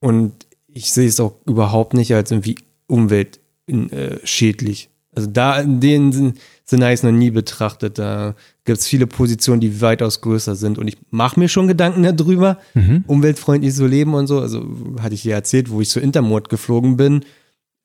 Und 0.00 0.46
ich 0.66 0.92
sehe 0.92 1.08
es 1.08 1.18
auch 1.20 1.34
überhaupt 1.46 1.94
nicht 1.94 2.14
als 2.14 2.30
irgendwie 2.30 2.56
umweltschädlich. 2.86 4.90
Also 5.14 5.28
da 5.30 5.58
in 5.60 5.80
den 5.80 6.12
Sinn- 6.12 6.34
Sinne 6.64 6.84
habe 6.84 6.92
ich 6.94 7.00
es 7.00 7.02
noch 7.02 7.12
nie 7.12 7.30
betrachtet. 7.30 7.98
Da 7.98 8.34
gibt 8.64 8.78
es 8.78 8.86
viele 8.86 9.06
Positionen, 9.06 9.60
die 9.60 9.80
weitaus 9.80 10.20
größer 10.20 10.54
sind. 10.54 10.76
Und 10.78 10.86
ich 10.86 10.98
mache 11.10 11.40
mir 11.40 11.48
schon 11.48 11.66
Gedanken 11.66 12.02
darüber, 12.16 12.58
Mhm. 12.74 13.04
umweltfreundlich 13.06 13.74
so 13.74 13.86
leben 13.86 14.12
und 14.14 14.26
so. 14.26 14.40
Also 14.40 14.64
hatte 15.00 15.14
ich 15.14 15.22
dir 15.22 15.34
erzählt, 15.34 15.70
wo 15.70 15.80
ich 15.80 15.88
so 15.88 15.98
Intermod 15.98 16.50
geflogen 16.50 16.96
bin, 16.98 17.24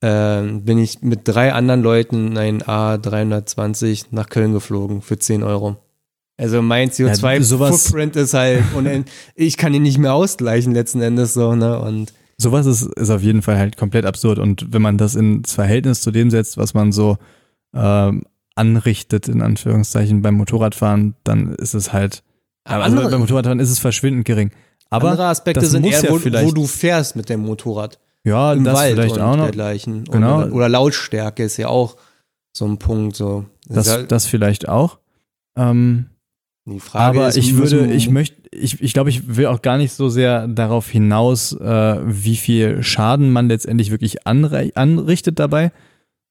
ähm, 0.01 0.65
bin 0.65 0.77
ich 0.79 1.01
mit 1.01 1.21
drei 1.23 1.53
anderen 1.53 1.81
Leuten 1.81 2.27
in 2.33 2.37
ein 2.37 2.61
A320 2.61 4.07
nach 4.11 4.29
Köln 4.29 4.53
geflogen 4.53 5.01
für 5.01 5.17
10 5.17 5.43
Euro. 5.43 5.77
Also 6.37 6.61
mein 6.61 6.89
sowas- 6.91 7.21
CO2-Footprint 7.21 8.15
ist 8.17 8.33
halt, 8.33 8.63
und 8.75 9.05
ich 9.35 9.55
kann 9.57 9.73
ihn 9.73 9.83
nicht 9.83 9.97
mehr 9.99 10.13
ausgleichen 10.13 10.73
letzten 10.73 11.01
Endes 11.01 11.33
so, 11.33 11.55
ne? 11.55 11.79
Und 11.79 12.11
Sowas 12.37 12.65
ist, 12.65 12.83
ist 12.83 13.09
auf 13.09 13.21
jeden 13.21 13.41
Fall 13.41 13.57
halt 13.57 13.77
komplett 13.77 14.05
absurd. 14.05 14.39
Und 14.39 14.73
wenn 14.73 14.81
man 14.81 14.97
das 14.97 15.15
ins 15.15 15.53
Verhältnis 15.53 16.01
zu 16.01 16.11
dem 16.11 16.29
setzt, 16.29 16.57
was 16.57 16.73
man 16.73 16.91
so 16.91 17.17
ähm, 17.73 18.23
anrichtet, 18.55 19.27
in 19.27 19.41
Anführungszeichen, 19.41 20.21
beim 20.21 20.35
Motorradfahren, 20.35 21.15
dann 21.23 21.53
ist 21.53 21.73
es 21.73 21.93
halt, 21.93 22.23
also 22.65 22.83
andere, 22.83 23.09
beim 23.09 23.19
Motorradfahren 23.19 23.59
ist 23.59 23.69
es 23.69 23.79
verschwindend 23.79 24.25
gering. 24.25 24.51
Aber 24.89 25.11
andere 25.11 25.27
Aspekte 25.27 25.61
das 25.61 25.71
sind 25.71 25.85
eher, 25.85 26.01
ja 26.01 26.09
wo, 26.09 26.19
wo 26.19 26.51
du 26.51 26.67
fährst 26.67 27.15
mit 27.15 27.29
dem 27.29 27.41
Motorrad. 27.41 27.99
ja, 28.23 28.53
Im 28.53 28.63
das 28.63 28.75
Wald 28.75 28.93
vielleicht 28.93 29.19
auch 29.19 29.35
noch. 29.35 29.45
dergleichen. 29.45 30.03
Genau. 30.05 30.43
Oder, 30.43 30.53
oder 30.53 30.69
Lautstärke 30.69 31.43
ist 31.43 31.57
ja 31.57 31.67
auch 31.67 31.97
so 32.55 32.65
ein 32.65 32.77
Punkt. 32.77 33.15
So. 33.15 33.45
Das, 33.67 33.89
halt 33.89 34.11
das 34.11 34.27
vielleicht 34.27 34.69
auch. 34.69 34.99
Ähm, 35.55 36.07
die 36.65 36.79
Frage 36.79 37.19
aber 37.19 37.29
ist, 37.29 37.37
ich 37.37 37.57
würde, 37.57 37.91
ich 37.91 38.09
möchte, 38.09 38.41
ich, 38.51 38.81
ich 38.81 38.93
glaube, 38.93 39.09
ich 39.09 39.35
will 39.35 39.47
auch 39.47 39.61
gar 39.61 39.77
nicht 39.77 39.91
so 39.91 40.07
sehr 40.07 40.47
darauf 40.47 40.89
hinaus, 40.89 41.51
äh, 41.53 41.99
wie 42.03 42.37
viel 42.37 42.83
Schaden 42.83 43.31
man 43.31 43.49
letztendlich 43.49 43.91
wirklich 43.91 44.25
anrichtet 44.25 45.39
dabei, 45.39 45.71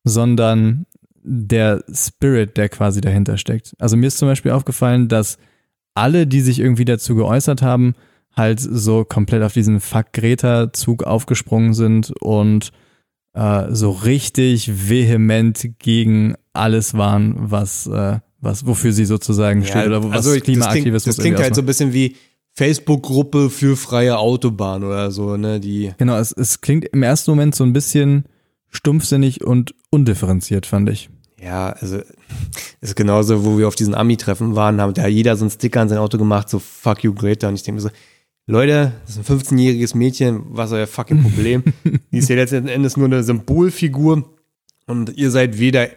sondern 0.05 0.87
der 1.23 1.85
Spirit, 1.93 2.57
der 2.57 2.69
quasi 2.69 3.01
dahinter 3.01 3.37
steckt. 3.37 3.75
Also 3.79 3.97
mir 3.97 4.07
ist 4.07 4.19
zum 4.19 4.29
Beispiel 4.29 4.53
aufgefallen, 4.53 5.09
dass 5.09 5.39
alle, 5.95 6.27
die 6.27 6.41
sich 6.41 6.59
irgendwie 6.59 6.87
dazu 6.87 7.15
geäußert 7.15 7.61
haben, 7.61 7.95
halt 8.35 8.59
so 8.61 9.05
komplett 9.05 9.43
auf 9.43 9.53
diesen 9.53 9.81
Fuck 9.81 10.13
Greta-Zug 10.15 11.05
aufgesprungen 11.05 11.75
sind 11.75 12.13
und 12.23 12.73
äh, 13.35 13.67
so 13.71 13.91
richtig 13.91 14.89
vehement 14.89 15.79
gegen 15.79 16.35
alles 16.55 16.95
waren, 16.95 17.35
was, 17.39 17.87
äh, 17.87 18.21
was 18.43 18.67
wofür 18.67 18.93
sie 18.93 19.07
sozusagen 19.07 19.65
steht 19.65 19.87
oder 19.87 20.03
was 20.05 20.27
also 20.27 20.39
Klimaaktivismus 20.39 21.05
Das 21.05 21.17
klingt, 21.17 21.39
das 21.39 21.39
klingt 21.39 21.39
halt 21.39 21.55
so 21.55 21.63
ein 21.63 21.67
bisschen 21.67 21.93
wie 21.95 22.17
Facebook-Gruppe 22.55 23.49
für 23.49 23.77
freie 23.77 24.19
Autobahn 24.19 24.85
oder 24.85 25.11
so, 25.11 25.39
ne? 25.39 25.59
Die. 25.59 25.93
Genau, 25.97 26.19
es, 26.19 26.33
es 26.33 26.61
klingt 26.61 26.85
im 26.85 27.03
ersten 27.03 27.31
Moment 27.31 27.55
so 27.55 27.65
ein 27.65 27.73
bisschen 27.73 28.27
stumpfsinnig 28.69 29.43
und 29.43 29.75
undifferenziert, 29.89 30.67
fand 30.67 30.91
ich. 30.91 31.09
Ja, 31.41 31.71
also 31.71 32.01
ist 32.83 32.97
genauso, 32.97 33.45
wo 33.45 33.57
wir 33.57 33.69
auf 33.69 33.75
diesen 33.75 33.95
Ami-Treffen 33.95 34.55
waren, 34.55 34.83
haben 34.83 34.93
da 34.93 35.07
jeder 35.07 35.37
so 35.37 35.45
einen 35.45 35.51
Sticker 35.51 35.81
an 35.81 35.89
sein 35.89 35.99
Auto 35.99 36.19
gemacht, 36.19 36.51
so 36.51 36.59
fuck 36.59 37.05
you 37.05 37.15
Greta. 37.15 37.49
Und 37.49 37.55
ich 37.55 37.63
denke 37.63 37.77
mir 37.77 37.89
so, 37.89 37.91
Leute, 38.47 38.93
das 39.07 39.17
ist 39.17 39.31
ein 39.31 39.39
15-jähriges 39.39 39.97
Mädchen, 39.97 40.43
was 40.49 40.71
ist 40.71 40.75
euer 40.75 40.87
fucking 40.87 41.23
Problem? 41.23 41.63
Die 42.13 42.19
ist 42.19 42.29
ja 42.29 42.37
letzten 42.37 42.69
Endes 42.69 42.97
nur 42.97 43.07
eine 43.07 43.23
Symbolfigur 43.23 44.29
und 44.87 45.17
ihr 45.17 45.31
seid 45.31 45.59
weder 45.59 45.89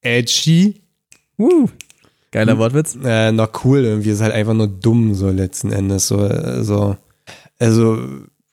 edgy 0.00 0.80
Uh, 1.40 1.68
geiler 2.30 2.58
Wortwitz. 2.58 2.96
äh, 3.02 3.32
noch 3.32 3.64
cool, 3.64 3.84
irgendwie 3.84 4.10
ist 4.10 4.20
halt 4.20 4.32
einfach 4.32 4.54
nur 4.54 4.68
dumm, 4.68 5.14
so 5.14 5.30
letzten 5.30 5.72
Endes. 5.72 6.08
So, 6.08 6.24
äh, 6.24 6.62
so. 6.62 6.96
Also, 7.58 7.98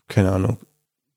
keine 0.07 0.31
Ahnung. 0.31 0.57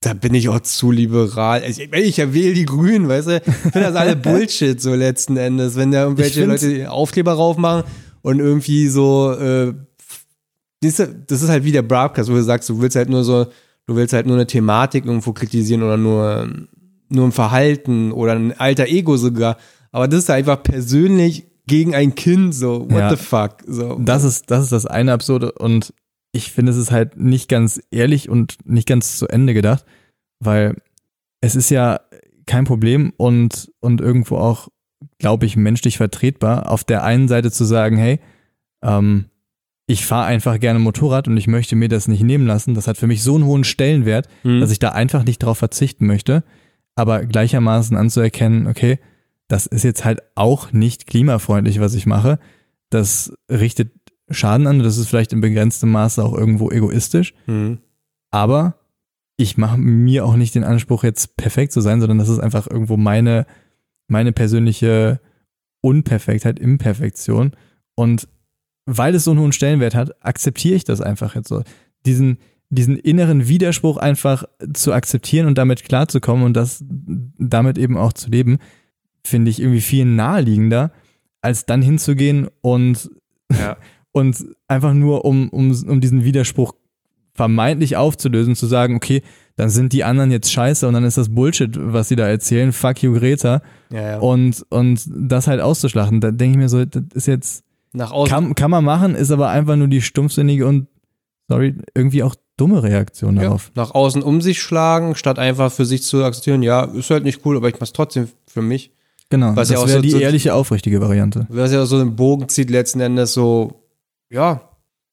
Da 0.02 0.14
bin 0.14 0.32
ich 0.32 0.48
auch 0.48 0.60
zu 0.60 0.90
liberal. 0.90 1.62
Ich, 1.68 1.78
ich 1.78 2.18
wähle 2.18 2.54
die 2.54 2.64
Grünen, 2.64 3.08
weißt 3.08 3.28
du? 3.28 3.36
Ich 3.36 3.42
finde 3.42 3.80
das 3.80 3.96
alle 3.96 4.16
Bullshit, 4.16 4.80
so 4.80 4.94
letzten 4.94 5.36
Endes. 5.36 5.76
Wenn 5.76 5.92
da 5.92 6.04
irgendwelche 6.04 6.46
Leute 6.46 6.90
Aufkleber 6.90 7.32
raufmachen 7.34 7.84
und 8.22 8.38
irgendwie 8.38 8.88
so, 8.88 9.32
äh, 9.32 9.74
das 10.80 10.98
ist, 11.00 11.10
das 11.26 11.42
ist 11.42 11.50
halt 11.50 11.64
wie 11.64 11.72
der 11.72 11.82
Broadcast, 11.82 12.30
wo 12.30 12.34
du 12.34 12.42
sagst, 12.42 12.68
du 12.70 12.80
willst 12.80 12.96
halt 12.96 13.10
nur 13.10 13.24
so, 13.24 13.46
du 13.86 13.96
willst 13.96 14.14
halt 14.14 14.26
nur 14.26 14.36
eine 14.36 14.46
Thematik 14.46 15.04
irgendwo 15.04 15.32
kritisieren 15.34 15.82
oder 15.82 15.98
nur, 15.98 16.48
nur 17.10 17.26
ein 17.26 17.32
Verhalten 17.32 18.12
oder 18.12 18.32
ein 18.32 18.58
alter 18.58 18.86
Ego 18.86 19.18
sogar. 19.18 19.58
Aber 19.92 20.08
das 20.08 20.20
ist 20.20 20.30
einfach 20.30 20.62
persönlich 20.62 21.49
gegen 21.66 21.94
ein 21.94 22.14
Kind, 22.14 22.54
so, 22.54 22.82
what 22.90 22.98
Ja. 22.98 23.10
the 23.10 23.16
fuck? 23.16 23.58
So. 23.66 23.98
Das 24.02 24.24
ist, 24.24 24.50
das 24.50 24.64
ist 24.64 24.72
das 24.72 24.86
eine 24.86 25.12
Absurde 25.12 25.52
und 25.52 25.92
ich 26.32 26.52
finde, 26.52 26.70
es 26.72 26.78
ist 26.78 26.90
halt 26.92 27.16
nicht 27.18 27.48
ganz 27.48 27.80
ehrlich 27.90 28.28
und 28.28 28.56
nicht 28.64 28.86
ganz 28.88 29.18
zu 29.18 29.26
Ende 29.28 29.52
gedacht, 29.54 29.84
weil 30.40 30.76
es 31.40 31.56
ist 31.56 31.70
ja 31.70 32.00
kein 32.46 32.64
Problem 32.64 33.12
und, 33.16 33.70
und 33.80 34.00
irgendwo 34.00 34.36
auch, 34.36 34.68
glaube 35.18 35.46
ich, 35.46 35.56
menschlich 35.56 35.96
vertretbar, 35.96 36.70
auf 36.70 36.84
der 36.84 37.02
einen 37.04 37.28
Seite 37.28 37.50
zu 37.50 37.64
sagen, 37.64 37.96
hey, 37.96 38.20
ähm, 38.84 39.26
ich 39.86 40.06
fahre 40.06 40.26
einfach 40.26 40.60
gerne 40.60 40.78
Motorrad 40.78 41.26
und 41.26 41.36
ich 41.36 41.48
möchte 41.48 41.74
mir 41.74 41.88
das 41.88 42.06
nicht 42.06 42.22
nehmen 42.22 42.46
lassen. 42.46 42.74
Das 42.74 42.86
hat 42.86 42.96
für 42.96 43.08
mich 43.08 43.22
so 43.24 43.34
einen 43.34 43.44
hohen 43.44 43.64
Stellenwert, 43.64 44.28
Hm. 44.42 44.60
dass 44.60 44.70
ich 44.70 44.78
da 44.78 44.90
einfach 44.90 45.24
nicht 45.24 45.38
drauf 45.40 45.58
verzichten 45.58 46.06
möchte, 46.06 46.44
aber 46.94 47.24
gleichermaßen 47.24 47.96
anzuerkennen, 47.96 48.68
okay, 48.68 48.98
das 49.50 49.66
ist 49.66 49.82
jetzt 49.82 50.04
halt 50.04 50.20
auch 50.36 50.72
nicht 50.72 51.06
klimafreundlich, 51.06 51.80
was 51.80 51.94
ich 51.94 52.06
mache. 52.06 52.38
Das 52.88 53.32
richtet 53.50 53.92
Schaden 54.30 54.66
an, 54.68 54.78
das 54.78 54.96
ist 54.96 55.08
vielleicht 55.08 55.32
in 55.32 55.40
begrenztem 55.40 55.90
Maße 55.90 56.24
auch 56.24 56.34
irgendwo 56.34 56.70
egoistisch, 56.70 57.34
Hm. 57.46 57.78
aber 58.30 58.76
ich 59.36 59.56
mache 59.56 59.76
mir 59.78 60.24
auch 60.24 60.36
nicht 60.36 60.54
den 60.54 60.64
Anspruch, 60.64 61.02
jetzt 61.02 61.36
perfekt 61.36 61.72
zu 61.72 61.80
sein, 61.80 61.98
sondern 62.00 62.18
das 62.18 62.28
ist 62.28 62.38
einfach 62.38 62.68
irgendwo 62.68 62.96
meine, 62.96 63.46
meine 64.06 64.32
persönliche 64.32 65.20
Unperfektheit, 65.80 66.58
Imperfektion. 66.60 67.52
Und 67.96 68.28
weil 68.86 69.14
es 69.14 69.24
so 69.24 69.30
einen 69.30 69.40
hohen 69.40 69.52
Stellenwert 69.52 69.94
hat, 69.94 70.24
akzeptiere 70.24 70.76
ich 70.76 70.84
das 70.84 71.00
einfach 71.00 71.34
jetzt 71.34 71.48
so. 71.48 71.62
Diesen, 72.06 72.38
diesen 72.68 72.96
inneren 72.96 73.48
Widerspruch 73.48 73.96
einfach 73.96 74.44
zu 74.74 74.92
akzeptieren 74.92 75.46
und 75.46 75.56
damit 75.56 75.84
klarzukommen 75.84 76.44
und 76.44 76.54
das 76.54 76.84
damit 76.86 77.78
eben 77.78 77.96
auch 77.96 78.12
zu 78.12 78.30
leben, 78.30 78.58
finde 79.24 79.50
ich 79.50 79.60
irgendwie 79.60 79.80
viel 79.80 80.04
naheliegender, 80.04 80.92
als 81.40 81.66
dann 81.66 81.82
hinzugehen 81.82 82.48
und, 82.60 83.10
Ja. 83.50 83.76
und 84.12 84.44
einfach 84.68 84.92
nur 84.92 85.24
um, 85.24 85.48
um, 85.50 85.70
um 85.88 86.00
diesen 86.00 86.24
Widerspruch 86.24 86.74
vermeintlich 87.34 87.96
aufzulösen, 87.96 88.56
zu 88.56 88.66
sagen, 88.66 88.96
okay, 88.96 89.22
dann 89.56 89.70
sind 89.70 89.92
die 89.92 90.04
anderen 90.04 90.30
jetzt 90.30 90.52
scheiße 90.52 90.86
und 90.86 90.94
dann 90.94 91.04
ist 91.04 91.16
das 91.16 91.28
Bullshit, 91.34 91.70
was 91.74 92.08
sie 92.08 92.16
da 92.16 92.26
erzählen, 92.26 92.72
fuck 92.72 93.02
you 93.02 93.12
Greta 93.14 93.62
Ja, 93.92 94.00
ja. 94.02 94.18
und, 94.18 94.64
und 94.70 95.02
das 95.08 95.46
halt 95.46 95.60
auszuschlachten. 95.60 96.20
Da 96.20 96.30
denke 96.32 96.52
ich 96.52 96.58
mir 96.58 96.68
so, 96.68 96.84
das 96.84 97.02
ist 97.14 97.26
jetzt, 97.26 97.64
Nach 97.92 98.10
außen. 98.10 98.30
kann, 98.34 98.54
kann 98.54 98.70
man 98.70 98.84
machen, 98.84 99.14
ist 99.14 99.30
aber 99.30 99.48
einfach 99.50 99.76
nur 99.76 99.88
die 99.88 100.02
stumpfsinnige 100.02 100.66
und, 100.66 100.88
sorry, 101.48 101.76
irgendwie 101.94 102.22
auch 102.22 102.34
dumme 102.56 102.82
Reaktion 102.82 103.36
ja, 103.36 103.42
darauf. 103.44 103.70
nach 103.74 103.92
außen 103.94 104.22
um 104.22 104.40
sich 104.42 104.60
schlagen, 104.60 105.14
statt 105.14 105.38
einfach 105.38 105.72
für 105.72 105.86
sich 105.86 106.02
zu 106.02 106.22
akzeptieren, 106.24 106.62
ja, 106.62 106.84
ist 106.84 107.10
halt 107.10 107.24
nicht 107.24 107.40
cool, 107.46 107.56
aber 107.56 107.68
ich 107.68 107.78
mach's 107.80 107.92
trotzdem 107.92 108.28
für 108.46 108.62
mich. 108.62 108.92
Genau, 109.30 109.54
Was 109.56 109.68
das 109.68 109.70
ja 109.70 109.78
auch 109.78 109.86
wäre 109.86 109.98
so- 109.98 110.02
die 110.02 110.10
so- 110.10 110.18
ehrliche, 110.18 110.52
aufrichtige 110.54 111.00
Variante. 111.00 111.46
Was 111.48 111.72
ja 111.72 111.86
so 111.86 111.96
einen 111.96 112.16
Bogen 112.16 112.48
zieht, 112.48 112.68
letzten 112.68 113.00
Endes 113.00 113.32
so, 113.32 113.84
ja, 114.28 114.60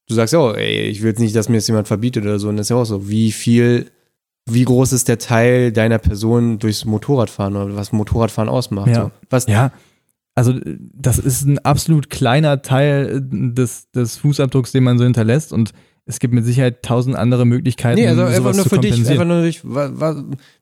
du 0.07 0.14
sagst 0.15 0.34
ja 0.34 0.39
auch, 0.39 0.56
ey, 0.56 0.81
ich 0.89 1.02
will 1.02 1.10
jetzt 1.10 1.19
nicht, 1.19 1.35
dass 1.35 1.49
mir 1.49 1.57
das 1.57 1.68
jemand 1.68 1.88
verbietet 1.88 2.23
oder 2.23 2.39
so. 2.39 2.49
Und 2.49 2.57
das 2.57 2.65
ist 2.65 2.69
ja 2.69 2.76
auch 2.77 2.85
so, 2.85 3.07
wie 3.10 3.31
viel, 3.31 3.91
wie 4.49 4.64
groß 4.64 4.91
ist 4.94 5.07
der 5.07 5.19
Teil 5.19 5.72
deiner 5.72 5.99
Person 5.99 6.57
durchs 6.60 6.84
Motorradfahren 6.85 7.56
oder 7.56 7.76
was 7.76 7.91
Motorradfahren 7.91 8.49
ausmacht? 8.49 8.88
Ja. 8.89 9.03
So. 9.06 9.11
Was, 9.30 9.45
Ja, 9.48 9.72
also 10.34 10.53
das 10.94 11.19
ist 11.19 11.45
ein 11.45 11.60
absolut 11.60 12.10
kleiner 12.10 12.61
Teil 12.61 13.22
des, 13.22 13.91
des 13.91 14.18
Fußabdrucks, 14.18 14.72
den 14.72 14.84
man 14.84 14.98
so 14.98 15.03
hinterlässt 15.03 15.52
und 15.53 15.72
es 16.08 16.20
gibt 16.20 16.34
mit 16.34 16.46
Sicherheit 16.46 16.84
tausend 16.84 17.16
andere 17.16 17.46
Möglichkeiten, 17.46 18.00
Nee, 18.00 18.08
also 18.08 18.24
einfach 18.24 18.54
nur 18.54 18.64
zu 18.64 18.70
für 18.70 18.80
dich, 18.80 19.08
einfach 19.10 19.26
nur 19.26 19.42
durch, 19.42 19.62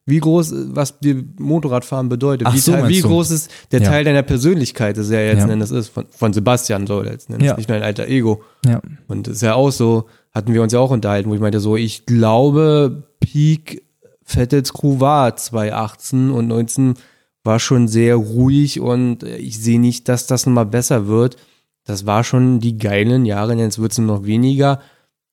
wie 0.06 0.20
groß, 0.20 0.54
was 0.70 1.00
dir 1.00 1.24
Motorradfahren 1.40 2.10
bedeutet. 2.10 2.48
Ach 2.48 2.54
wie 2.54 2.60
so, 2.60 2.72
Teil, 2.72 2.90
wie 2.90 3.02
groß 3.02 3.32
ist 3.32 3.52
der 3.72 3.82
Ja. 3.82 3.90
Teil 3.90 4.04
deiner 4.04 4.24
Persönlichkeit, 4.24 4.98
das 4.98 5.10
ja 5.10 5.20
letzten 5.20 5.48
Ja. 5.48 5.54
Endes 5.54 5.72
ist, 5.72 5.90
von, 5.90 6.06
von 6.10 6.34
Sebastian 6.34 6.88
so 6.88 7.02
letzten 7.02 7.34
Endes, 7.34 7.48
Ja. 7.48 7.58
nicht 7.58 7.70
nur 7.70 7.78
ein 7.78 7.84
alter 7.84 8.08
Ego. 8.08 8.44
ja. 8.66 8.82
Und 9.08 9.28
das 9.28 9.36
ist 9.36 9.42
ja 9.42 9.54
auch 9.56 9.72
so, 9.72 10.06
hatten 10.34 10.54
wir 10.54 10.62
uns 10.62 10.74
ja 10.74 10.80
auch 10.80 10.92
unterhalten, 10.92 11.30
wo 11.30 11.36
ich 11.36 11.42
meinte 11.42 11.60
so, 11.60 11.76
ich 11.78 12.06
glaube, 12.06 13.04
Peak 13.20 13.84
Vettels 14.24 14.74
Crew 14.74 15.00
war 15.00 15.36
2018 15.36 16.32
und 16.32 16.48
19 16.48 16.96
war 17.44 17.60
schon 17.60 17.88
sehr 17.88 18.16
ruhig 18.16 18.80
und 18.80 19.22
ich 19.24 19.60
sehe 19.60 19.80
nicht, 19.80 20.10
dass 20.10 20.26
das 20.26 20.48
nochmal 20.48 20.66
besser 20.66 21.08
wird. 21.08 21.38
Das 21.86 22.08
war 22.08 22.24
schon 22.24 22.60
die 22.60 22.80
geilen 22.80 23.26
Jahre, 23.26 23.54
jetzt 23.54 23.78
wird 23.80 23.92
es 23.92 24.00
nur 24.00 24.08
noch 24.08 24.26
weniger. 24.26 24.80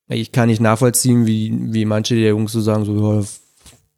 Ich 0.09 0.31
kann 0.31 0.49
nicht 0.49 0.61
nachvollziehen, 0.61 1.25
wie, 1.25 1.53
wie 1.73 1.85
manche 1.85 2.15
der 2.15 2.29
Jungs 2.29 2.51
so 2.51 2.61
sagen, 2.61 2.85
so, 2.85 3.21
ja, 3.21 3.25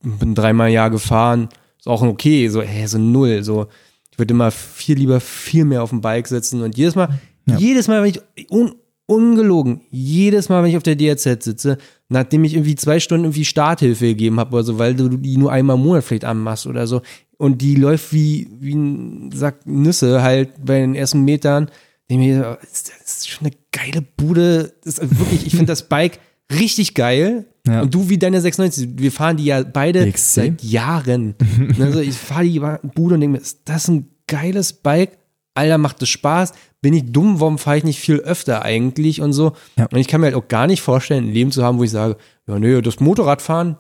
bin 0.03 0.35
dreimal 0.35 0.69
Jahr 0.69 0.89
gefahren, 0.89 1.49
ist 1.79 1.87
auch 1.87 2.01
okay, 2.03 2.47
so, 2.49 2.61
hä, 2.61 2.85
so 2.85 2.97
null, 2.97 3.43
so. 3.43 3.67
Ich 4.11 4.19
würde 4.19 4.33
immer 4.33 4.51
viel 4.51 4.97
lieber 4.97 5.19
viel 5.19 5.65
mehr 5.65 5.83
auf 5.83 5.89
dem 5.89 6.01
Bike 6.01 6.27
sitzen 6.27 6.61
und 6.61 6.77
jedes 6.77 6.95
Mal, 6.95 7.09
Ja. 7.47 7.57
jedes 7.57 7.87
Mal, 7.87 8.01
wenn 8.03 8.11
ich, 8.11 8.21
un, 8.51 8.75
ungelogen, 9.07 9.81
jedes 9.91 10.47
Mal, 10.49 10.63
wenn 10.63 10.69
ich 10.69 10.77
auf 10.77 10.83
der 10.83 10.95
DRZ 10.95 11.43
sitze, 11.43 11.77
nachdem 12.09 12.43
ich 12.43 12.53
irgendwie 12.53 12.75
zwei 12.75 12.99
Stunden 12.99 13.25
irgendwie 13.25 13.45
Starthilfe 13.45 14.05
gegeben 14.07 14.39
habe 14.39 14.53
oder 14.55 14.63
so, 14.63 14.79
weil 14.79 14.95
du 14.95 15.09
die 15.09 15.37
nur 15.37 15.51
einmal 15.51 15.75
im 15.75 15.83
Monat 15.83 16.03
vielleicht 16.03 16.25
anmachst 16.25 16.65
oder 16.67 16.87
so 16.87 17.01
und 17.37 17.61
die 17.61 17.75
läuft 17.75 18.13
wie, 18.13 18.47
wie 18.59 18.73
ein 18.75 19.31
Sack 19.33 19.65
Nüsse 19.65 20.21
halt 20.23 20.63
bei 20.63 20.79
den 20.79 20.95
ersten 20.95 21.21
Metern, 21.23 21.69
mir, 22.09 22.59
das 22.61 22.89
ist 23.05 23.29
schon 23.29 23.47
eine 23.47 23.55
geile 23.71 24.01
Bude, 24.01 24.73
das 24.83 24.99
ist 24.99 25.19
wirklich, 25.19 25.45
ich 25.45 25.51
finde 25.51 25.65
das 25.67 25.89
Bike 25.89 26.19
richtig 26.51 26.93
geil. 26.93 27.45
Ja. 27.67 27.81
Und 27.81 27.93
du 27.93 28.09
wie 28.09 28.17
deine 28.17 28.39
96, 28.41 28.89
wir 28.97 29.11
fahren 29.11 29.37
die 29.37 29.45
ja 29.45 29.63
beide 29.63 30.09
XC? 30.11 30.33
seit 30.33 30.63
Jahren. 30.63 31.35
also 31.79 31.99
ich 31.99 32.15
fahre 32.15 32.43
die 32.43 32.59
Bude 32.59 33.15
und 33.15 33.21
denke 33.21 33.37
mir, 33.37 33.41
ist 33.41 33.61
das 33.65 33.87
ein 33.87 34.11
geiles 34.27 34.73
Bike? 34.73 35.17
Alter, 35.55 35.77
macht 35.77 36.01
es 36.01 36.09
Spaß. 36.09 36.53
Bin 36.81 36.93
ich 36.93 37.11
dumm, 37.11 37.39
warum 37.39 37.57
fahre 37.57 37.77
ich 37.77 37.83
nicht 37.83 37.99
viel 37.99 38.17
öfter 38.17 38.61
eigentlich 38.61 39.21
und 39.21 39.33
so? 39.33 39.53
Ja. 39.77 39.85
Und 39.85 39.97
ich 39.97 40.07
kann 40.07 40.21
mir 40.21 40.27
halt 40.27 40.35
auch 40.35 40.47
gar 40.47 40.67
nicht 40.67 40.81
vorstellen, 40.81 41.25
ein 41.25 41.33
Leben 41.33 41.51
zu 41.51 41.63
haben, 41.63 41.79
wo 41.79 41.83
ich 41.83 41.91
sage, 41.91 42.17
ja, 42.45 42.59
nö, 42.59 42.81
das 42.81 42.99
Motorradfahren, 42.99 43.77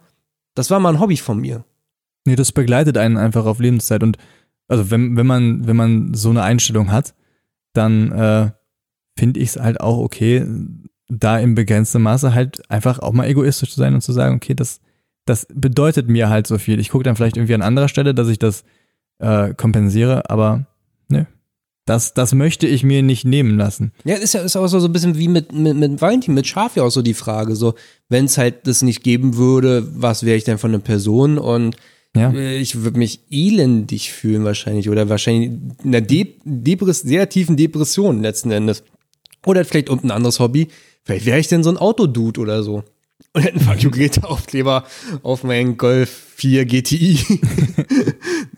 das 0.55 0.71
war 0.71 0.79
mal 0.79 0.93
ein 0.93 0.99
Hobby 0.99 1.17
von 1.17 1.39
mir. 1.39 1.65
Nee, 2.25 2.35
das 2.35 2.51
begleitet 2.51 2.97
einen 2.97 3.17
einfach 3.17 3.45
auf 3.45 3.59
Lebenszeit. 3.59 4.01
Und 4.01 4.17
also 4.67 4.89
wenn, 4.89 5.15
wenn 5.17 5.27
man, 5.27 5.67
wenn 5.67 5.75
man 5.75 6.13
so 6.15 6.29
eine 6.29 6.41
Einstellung 6.41 6.91
hat, 6.91 7.13
dann 7.77 8.11
äh, 8.11 8.51
finde 9.17 9.39
ich 9.39 9.49
es 9.49 9.57
halt 9.57 9.79
auch 9.79 9.97
okay, 9.97 10.45
da 11.07 11.39
im 11.39 11.55
begrenzten 11.55 12.01
Maße 12.01 12.33
halt 12.33 12.69
einfach 12.69 12.99
auch 12.99 13.13
mal 13.13 13.27
egoistisch 13.27 13.71
zu 13.71 13.79
sein 13.79 13.93
und 13.93 14.01
zu 14.01 14.11
sagen, 14.11 14.35
okay, 14.35 14.53
das, 14.53 14.81
das 15.25 15.47
bedeutet 15.53 16.09
mir 16.09 16.29
halt 16.29 16.47
so 16.47 16.57
viel. 16.57 16.79
Ich 16.79 16.89
gucke 16.89 17.03
dann 17.03 17.15
vielleicht 17.15 17.37
irgendwie 17.37 17.53
an 17.53 17.61
anderer 17.61 17.87
Stelle, 17.87 18.13
dass 18.15 18.27
ich 18.27 18.39
das 18.39 18.63
äh, 19.19 19.53
kompensiere, 19.53 20.29
aber 20.29 20.65
ne, 21.07 21.27
das, 21.85 22.15
das 22.15 22.33
möchte 22.33 22.65
ich 22.67 22.83
mir 22.83 23.03
nicht 23.03 23.25
nehmen 23.25 23.57
lassen. 23.57 23.91
Ja, 24.03 24.15
ist 24.15 24.33
ja 24.33 24.41
ist 24.41 24.55
auch 24.55 24.67
so, 24.67 24.79
so 24.79 24.87
ein 24.87 24.93
bisschen 24.93 25.17
wie 25.17 25.27
mit, 25.27 25.53
mit, 25.53 25.77
mit 25.77 26.01
Valentin, 26.01 26.33
mit 26.33 26.47
Schaf 26.47 26.75
ja 26.75 26.83
auch 26.83 26.89
so 26.89 27.03
die 27.03 27.13
Frage, 27.13 27.55
so, 27.55 27.75
wenn 28.09 28.25
es 28.25 28.37
halt 28.37 28.67
das 28.67 28.81
nicht 28.81 29.03
geben 29.03 29.37
würde, 29.37 29.87
was 29.93 30.25
wäre 30.25 30.37
ich 30.37 30.43
denn 30.43 30.57
von 30.57 30.71
einer 30.71 30.79
Person 30.79 31.37
und 31.37 31.75
Ja. 32.15 32.31
äh, 32.31 32.57
ich 32.57 32.81
würde 32.81 32.97
mich 32.97 33.19
elendig 33.29 34.11
fühlen 34.11 34.43
wahrscheinlich 34.45 34.89
oder 34.89 35.09
wahrscheinlich 35.09 35.51
in 35.83 35.95
einer 35.95 36.01
De 36.01 36.35
Depress 36.43 37.01
sehr 37.01 37.29
tiefen 37.29 37.57
Depression 37.57 38.21
letzten 38.21 38.51
Endes. 38.51 38.83
Oder 39.45 39.65
vielleicht 39.65 39.89
irgendein 39.89 40.11
anderes 40.11 40.39
Hobby. 40.39 40.69
Vielleicht 41.03 41.25
wäre 41.25 41.39
ich 41.39 41.47
denn 41.47 41.63
so 41.63 41.69
ein 41.69 41.77
Autodude 41.77 42.39
oder 42.39 42.63
so. 42.63 42.83
Und 43.33 43.43
hätte 43.43 43.59
einen 43.59 43.79
Fuck 43.79 43.91
Greta 43.91 44.27
Aufkleber 44.27 44.85
auf 45.21 45.43
meinen 45.43 45.77
Golf 45.77 46.09
4 46.35 46.65
GTI. 46.65 47.19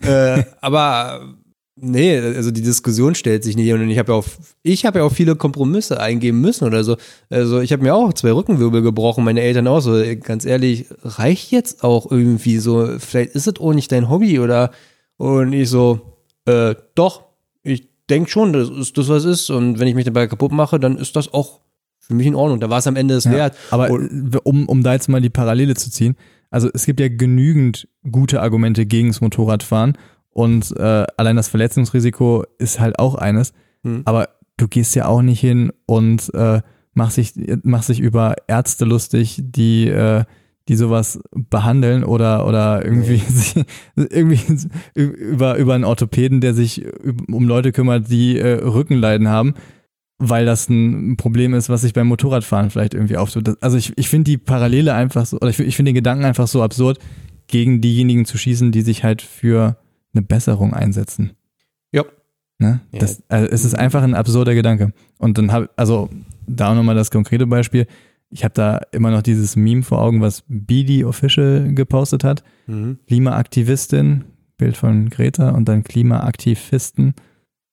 äh, 0.02 0.44
aber 0.60 1.34
nee, 1.80 2.18
also 2.18 2.50
die 2.50 2.62
Diskussion 2.62 3.14
stellt 3.14 3.44
sich 3.44 3.56
nicht. 3.56 3.72
Und 3.72 3.88
ich 3.88 3.98
habe 3.98 4.12
ja 4.12 4.18
auch, 4.18 4.24
ich 4.62 4.84
habe 4.86 4.98
ja 5.00 5.04
auch 5.04 5.12
viele 5.12 5.36
Kompromisse 5.36 6.00
eingeben 6.00 6.40
müssen 6.40 6.64
oder 6.64 6.84
so. 6.84 6.96
Also 7.30 7.60
ich 7.60 7.72
habe 7.72 7.82
mir 7.82 7.94
auch 7.94 8.12
zwei 8.12 8.32
Rückenwirbel 8.32 8.82
gebrochen, 8.82 9.24
meine 9.24 9.40
Eltern 9.40 9.66
auch 9.66 9.80
so. 9.80 10.02
Ganz 10.22 10.44
ehrlich, 10.44 10.86
reicht 11.02 11.50
jetzt 11.50 11.84
auch 11.84 12.10
irgendwie 12.10 12.58
so. 12.58 12.88
Vielleicht 12.98 13.32
ist 13.32 13.46
es 13.46 13.58
auch 13.60 13.72
nicht 13.72 13.90
dein 13.92 14.08
Hobby 14.08 14.38
oder 14.38 14.70
und 15.16 15.52
ich 15.52 15.68
so, 15.68 16.00
äh, 16.46 16.74
doch, 16.94 17.24
ich 17.62 17.88
denke 18.08 18.30
schon, 18.30 18.52
das 18.52 18.70
ist 18.70 18.96
das, 18.96 19.08
was 19.08 19.24
es 19.24 19.40
ist. 19.42 19.50
Und 19.50 19.78
wenn 19.78 19.88
ich 19.88 19.94
mich 19.94 20.04
dabei 20.04 20.26
kaputt 20.26 20.52
mache, 20.52 20.78
dann 20.78 20.96
ist 20.96 21.16
das 21.16 21.32
auch 21.34 21.60
für 21.98 22.14
mich 22.14 22.26
in 22.26 22.34
Ordnung. 22.34 22.60
Da 22.60 22.70
war 22.70 22.78
es 22.78 22.86
am 22.86 22.96
Ende 22.96 23.14
es 23.14 23.24
Ja, 23.24 23.32
wert. 23.32 23.56
Aber 23.70 23.90
Und- 23.90 24.36
um, 24.44 24.68
um 24.68 24.82
da 24.82 24.94
jetzt 24.94 25.08
mal 25.08 25.20
die 25.20 25.28
Parallele 25.30 25.74
zu 25.74 25.90
ziehen, 25.90 26.16
also 26.50 26.70
es 26.72 26.86
gibt 26.86 27.00
ja 27.00 27.08
genügend 27.08 27.88
gute 28.10 28.40
Argumente 28.40 28.86
gegen 28.86 29.08
das 29.08 29.20
Motorradfahren 29.20 29.98
und 30.38 30.72
äh, 30.76 31.04
allein 31.16 31.34
das 31.34 31.48
Verletzungsrisiko 31.48 32.44
ist 32.58 32.78
halt 32.78 33.00
auch 33.00 33.16
eines. 33.16 33.52
Hm. 33.82 34.02
Aber 34.04 34.28
du 34.56 34.68
gehst 34.68 34.94
ja 34.94 35.06
auch 35.06 35.20
nicht 35.20 35.40
hin 35.40 35.72
und 35.84 36.32
äh, 36.32 36.60
machst, 36.94 37.16
dich, 37.16 37.32
machst 37.64 37.88
dich 37.88 37.98
über 37.98 38.36
Ärzte 38.46 38.84
lustig, 38.84 39.40
die, 39.42 39.88
äh, 39.88 40.22
die 40.68 40.76
sowas 40.76 41.18
behandeln 41.32 42.04
oder, 42.04 42.46
oder 42.46 42.84
irgendwie, 42.84 43.16
sich, 43.28 43.64
irgendwie 43.96 44.40
über, 44.94 45.56
über 45.56 45.74
einen 45.74 45.82
Orthopäden, 45.82 46.40
der 46.40 46.54
sich 46.54 46.86
um 47.32 47.48
Leute 47.48 47.72
kümmert, 47.72 48.08
die 48.08 48.38
äh, 48.38 48.64
Rückenleiden 48.64 49.26
haben 49.26 49.54
weil 50.20 50.46
das 50.46 50.68
ein 50.68 51.16
Problem 51.16 51.54
ist, 51.54 51.68
was 51.68 51.82
sich 51.82 51.92
beim 51.92 52.08
Motorradfahren 52.08 52.70
vielleicht 52.70 52.92
irgendwie 52.92 53.16
auftut. 53.16 53.62
Also 53.62 53.76
ich, 53.76 53.92
ich 53.94 54.08
finde 54.08 54.32
die 54.32 54.36
Parallele 54.36 54.92
einfach 54.92 55.24
so, 55.24 55.36
oder 55.36 55.48
ich, 55.48 55.60
ich 55.60 55.76
finde 55.76 55.90
den 55.90 55.94
Gedanken 55.94 56.24
einfach 56.24 56.48
so 56.48 56.60
absurd, 56.60 56.98
gegen 57.46 57.80
diejenigen 57.80 58.24
zu 58.24 58.36
schießen, 58.36 58.72
die 58.72 58.82
sich 58.82 59.04
halt 59.04 59.22
für 59.22 59.76
eine 60.18 60.26
Besserung 60.26 60.74
einsetzen. 60.74 61.32
Ja. 61.92 62.04
Ne? 62.58 62.80
Das, 62.92 63.22
also 63.28 63.48
es 63.50 63.64
ist 63.64 63.74
einfach 63.74 64.02
ein 64.02 64.14
absurder 64.14 64.54
Gedanke. 64.54 64.92
Und 65.18 65.38
dann 65.38 65.52
habe 65.52 65.70
also 65.76 66.10
da 66.46 66.74
nochmal 66.74 66.94
das 66.94 67.10
konkrete 67.10 67.46
Beispiel. 67.46 67.86
Ich 68.30 68.44
habe 68.44 68.52
da 68.54 68.80
immer 68.92 69.10
noch 69.10 69.22
dieses 69.22 69.56
Meme 69.56 69.82
vor 69.82 70.02
Augen, 70.02 70.20
was 70.20 70.42
BD 70.48 71.04
Official 71.04 71.72
gepostet 71.72 72.24
hat. 72.24 72.42
Mhm. 72.66 72.98
Klimaaktivistin, 73.06 74.24
Bild 74.58 74.76
von 74.76 75.08
Greta 75.08 75.50
und 75.50 75.68
dann 75.68 75.84
Klimaaktivisten. 75.84 77.14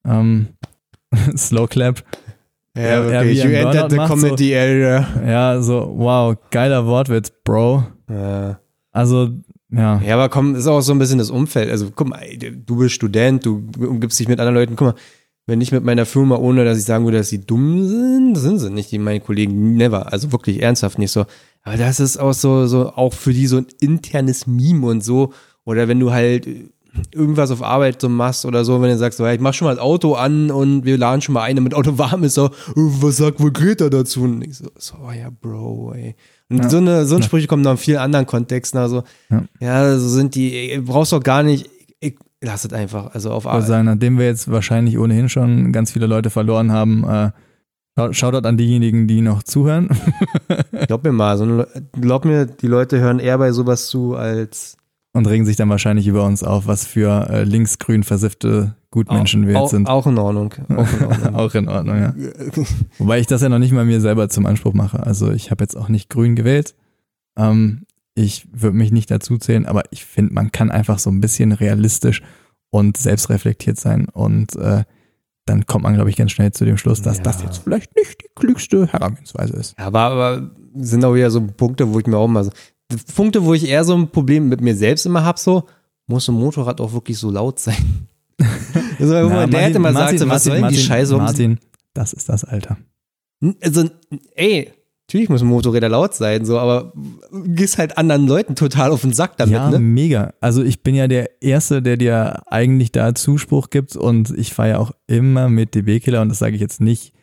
Ähm, 0.05 0.49
Slow 1.35 1.67
Clap. 1.67 2.03
Ja, 2.77 3.05
okay. 3.05 3.31
you 3.31 3.49
entered 3.51 3.89
the 3.89 3.95
macht, 3.95 4.11
comedy 4.11 4.53
area. 4.53 5.07
Ja, 5.25 5.61
so, 5.61 5.93
wow, 5.95 6.35
geiler 6.51 6.85
Wortwitz, 6.85 7.31
Bro. 7.43 7.85
Ja. 8.09 8.59
Also, 8.91 9.29
ja. 9.71 10.01
Ja, 10.01 10.13
aber 10.15 10.29
komm, 10.29 10.55
ist 10.55 10.67
auch 10.67 10.81
so 10.81 10.93
ein 10.93 10.99
bisschen 10.99 11.17
das 11.17 11.29
Umfeld. 11.29 11.69
Also, 11.69 11.91
guck 11.93 12.09
mal, 12.09 12.21
du 12.37 12.77
bist 12.77 12.95
Student, 12.95 13.45
du 13.45 13.67
umgibst 13.79 14.19
dich 14.19 14.27
mit 14.27 14.39
anderen 14.39 14.55
Leuten. 14.55 14.75
Guck 14.75 14.87
mal, 14.87 14.95
wenn 15.47 15.61
ich 15.61 15.71
mit 15.71 15.83
meiner 15.83 16.05
Firma, 16.05 16.37
ohne 16.37 16.65
dass 16.65 16.77
ich 16.79 16.85
sagen 16.85 17.05
würde, 17.05 17.19
dass 17.19 17.29
sie 17.29 17.45
dumm 17.45 17.87
sind, 17.87 18.35
sind 18.35 18.59
sie 18.59 18.71
nicht, 18.71 18.91
die 18.91 18.97
meine 18.97 19.19
Kollegen, 19.19 19.75
never. 19.75 20.11
Also 20.11 20.31
wirklich 20.31 20.61
ernsthaft 20.61 20.97
nicht 20.97 21.11
so. 21.11 21.25
Aber 21.61 21.77
das 21.77 21.99
ist 21.99 22.17
auch 22.17 22.33
so, 22.33 22.65
so 22.65 22.89
auch 22.89 23.13
für 23.13 23.33
die 23.33 23.47
so 23.47 23.57
ein 23.57 23.67
internes 23.79 24.47
Meme 24.47 24.87
und 24.87 25.03
so. 25.03 25.33
Oder 25.63 25.87
wenn 25.87 25.99
du 25.99 26.11
halt 26.11 26.47
irgendwas 27.13 27.51
auf 27.51 27.61
Arbeit 27.61 28.01
so 28.01 28.09
machst 28.09 28.45
oder 28.45 28.63
so, 28.65 28.81
wenn 28.81 28.89
du 28.89 28.97
sagst, 28.97 29.17
so, 29.17 29.25
ich 29.27 29.39
mach 29.39 29.53
schon 29.53 29.67
mal 29.67 29.75
das 29.75 29.83
Auto 29.83 30.13
an 30.13 30.49
und 30.49 30.85
wir 30.85 30.97
laden 30.97 31.21
schon 31.21 31.33
mal 31.33 31.43
ein, 31.43 31.55
damit 31.55 31.73
Auto 31.73 31.97
warm 31.97 32.23
ist, 32.23 32.35
so, 32.35 32.49
was 32.75 33.17
sagt 33.17 33.39
wohl 33.39 33.51
Greta 33.51 33.89
dazu? 33.89 34.23
Und 34.23 34.41
ich 34.41 34.57
so, 34.57 34.69
so 34.77 34.95
ja, 35.11 35.29
Bro, 35.29 35.93
ey. 35.95 36.15
Und 36.49 36.63
Ja. 36.63 36.69
so 36.69 36.77
eine, 36.77 37.05
so 37.05 37.15
ein 37.15 37.23
Sprüche 37.23 37.47
kommen 37.47 37.63
noch 37.63 37.71
in 37.71 37.77
vielen 37.77 37.97
anderen 37.97 38.25
Kontexten, 38.25 38.79
also, 38.79 39.03
Ja. 39.29 39.43
ja, 39.59 39.97
so 39.97 40.07
sind 40.09 40.35
die, 40.35 40.53
ey, 40.71 40.79
brauchst 40.81 41.11
doch 41.11 41.23
gar 41.23 41.41
nicht, 41.43 41.69
ich, 41.99 42.15
lass 42.41 42.65
es 42.65 42.73
einfach, 42.73 43.13
also 43.15 43.31
auf 43.31 43.47
Arbeit. 43.47 43.67
sagen, 43.67 43.85
nachdem 43.85 44.17
wir 44.19 44.25
jetzt 44.25 44.51
wahrscheinlich 44.51 44.97
ohnehin 44.99 45.27
schon 45.29 45.71
ganz 45.71 45.91
viele 45.91 46.05
Leute 46.07 46.29
verloren 46.29 46.71
haben, 46.71 47.03
äh, 47.03 47.31
schau- 47.97 48.13
Shoutout 48.13 48.47
an 48.47 48.57
diejenigen, 48.57 49.07
die 49.07 49.21
noch 49.21 49.41
zuhören. 49.41 49.89
Glaub 50.87 51.03
mir 51.03 51.11
mal, 51.13 51.35
so, 51.37 51.45
eine 51.45 51.67
glaub 51.99 52.25
mir, 52.25 52.45
die 52.45 52.67
Leute 52.67 52.99
hören 52.99 53.19
eher 53.19 53.37
bei 53.39 53.51
sowas 53.51 53.87
zu, 53.87 54.15
als 54.15 54.77
und 55.13 55.27
regen 55.27 55.45
sich 55.45 55.55
dann 55.55 55.69
wahrscheinlich 55.69 56.07
über 56.07 56.25
uns 56.25 56.43
auf, 56.43 56.67
was 56.67 56.85
für 56.85 57.27
äh, 57.29 57.43
linksgrün 57.45 58.03
versiffte 58.03 58.75
Gutmenschen 58.95 59.43
auch, 59.55 59.61
jetzt 59.63 59.71
sind. 59.71 59.89
Auch 59.89 60.07
in 60.07 60.17
Ordnung. 60.17 60.53
Auch 60.69 60.93
in 60.93 61.05
Ordnung. 61.05 61.35
Auch 61.35 61.53
in 61.55 61.67
Ordnung, 61.67 61.97
ja. 62.01 62.15
Wobei 62.97 63.19
ich 63.19 63.27
das 63.27 63.41
ja 63.41 63.49
noch 63.49 63.59
nicht 63.59 63.73
mal 63.73 63.83
mir 63.85 63.99
selber 63.99 64.29
zum 64.29 64.45
Anspruch 64.45 64.73
mache. 64.73 65.05
Also 65.05 65.31
ich 65.31 65.51
habe 65.51 65.63
jetzt 65.63 65.75
auch 65.75 65.89
nicht 65.89 66.09
grün 66.09 66.35
gewählt. 66.35 66.75
Ähm, 67.37 67.81
ich 68.15 68.47
würde 68.53 68.77
mich 68.77 68.91
nicht 68.93 69.11
dazu 69.11 69.37
zählen, 69.37 69.65
aber 69.65 69.83
ich 69.91 70.05
finde, 70.05 70.33
man 70.33 70.51
kann 70.53 70.71
einfach 70.71 70.99
so 70.99 71.09
ein 71.09 71.19
bisschen 71.19 71.51
realistisch 71.51 72.21
und 72.69 72.95
selbstreflektiert 72.95 73.77
sein 73.77 74.07
und 74.09 74.55
äh, 74.55 74.83
dann 75.45 75.65
kommt 75.65 75.83
man, 75.83 75.93
glaube 75.93 76.09
ich, 76.09 76.15
ganz 76.15 76.31
schnell 76.31 76.51
zu 76.53 76.63
dem 76.65 76.77
Schluss, 76.77 77.01
dass 77.01 77.17
Ja. 77.17 77.23
das 77.23 77.43
jetzt 77.43 77.57
vielleicht 77.59 77.95
nicht 77.95 78.21
die 78.21 78.29
klügste 78.33 78.87
Herangehensweise 78.87 79.53
ist. 79.57 79.75
Ja, 79.77 79.87
aber, 79.87 79.99
aber 79.99 80.51
sind 80.75 81.03
auch 81.05 81.13
wieder 81.13 81.29
so 81.29 81.45
Punkte, 81.45 81.93
wo 81.93 81.99
ich 81.99 82.07
mir 82.07 82.17
auch 82.17 82.27
mal 82.27 82.45
so, 82.45 82.51
Punkte, 83.15 83.43
wo 83.43 83.53
ich 83.53 83.67
eher 83.67 83.83
so 83.83 83.95
ein 83.95 84.09
Problem 84.09 84.47
mit 84.49 84.61
mir 84.61 84.75
selbst 84.75 85.05
immer 85.05 85.23
habe, 85.25 85.39
so, 85.39 85.65
muss 86.07 86.27
ein 86.29 86.35
Motorrad 86.35 86.79
auch 86.81 86.93
wirklich 86.93 87.17
so 87.17 87.29
laut 87.29 87.59
sein? 87.59 88.07
also, 88.99 89.13
wo 89.13 89.29
Na, 89.29 89.47
der 89.47 89.61
hätte 89.61 89.79
mal 89.79 89.93
Martin, 89.93 90.17
gesagt, 90.17 90.19
so, 90.19 90.25
was 90.25 90.27
Martin, 90.27 90.43
soll 90.43 90.53
denn 90.53 90.57
die 90.57 90.61
Martin, 90.61 90.79
Scheiße? 90.79 91.11
Warum- 91.11 91.25
Martin, 91.25 91.59
das 91.93 92.13
ist 92.13 92.29
das 92.29 92.43
Alter. 92.43 92.77
Also, 93.61 93.89
ey, 94.35 94.71
natürlich 95.07 95.29
müssen 95.29 95.47
Motorräder 95.47 95.89
laut 95.89 96.13
sein, 96.13 96.45
so, 96.45 96.57
aber 96.57 96.93
gehst 97.45 97.77
halt 97.77 97.97
anderen 97.97 98.27
Leuten 98.27 98.55
total 98.55 98.91
auf 98.91 99.01
den 99.01 99.13
Sack 99.13 99.37
damit, 99.37 99.55
ja, 99.55 99.69
ne? 99.69 99.79
mega. 99.79 100.33
Also 100.41 100.63
ich 100.63 100.81
bin 100.81 100.95
ja 100.95 101.07
der 101.07 101.41
Erste, 101.41 101.81
der 101.81 101.97
dir 101.97 102.41
eigentlich 102.47 102.91
da 102.91 103.13
Zuspruch 103.13 103.69
gibt 103.69 103.95
und 103.95 104.31
ich 104.35 104.53
fahre 104.53 104.69
ja 104.69 104.77
auch 104.79 104.91
immer 105.07 105.47
mit 105.49 105.75
DB-Killer 105.75 106.21
und 106.21 106.29
das 106.29 106.39
sage 106.39 106.55
ich 106.55 106.61
jetzt 106.61 106.81
nicht 106.81 107.13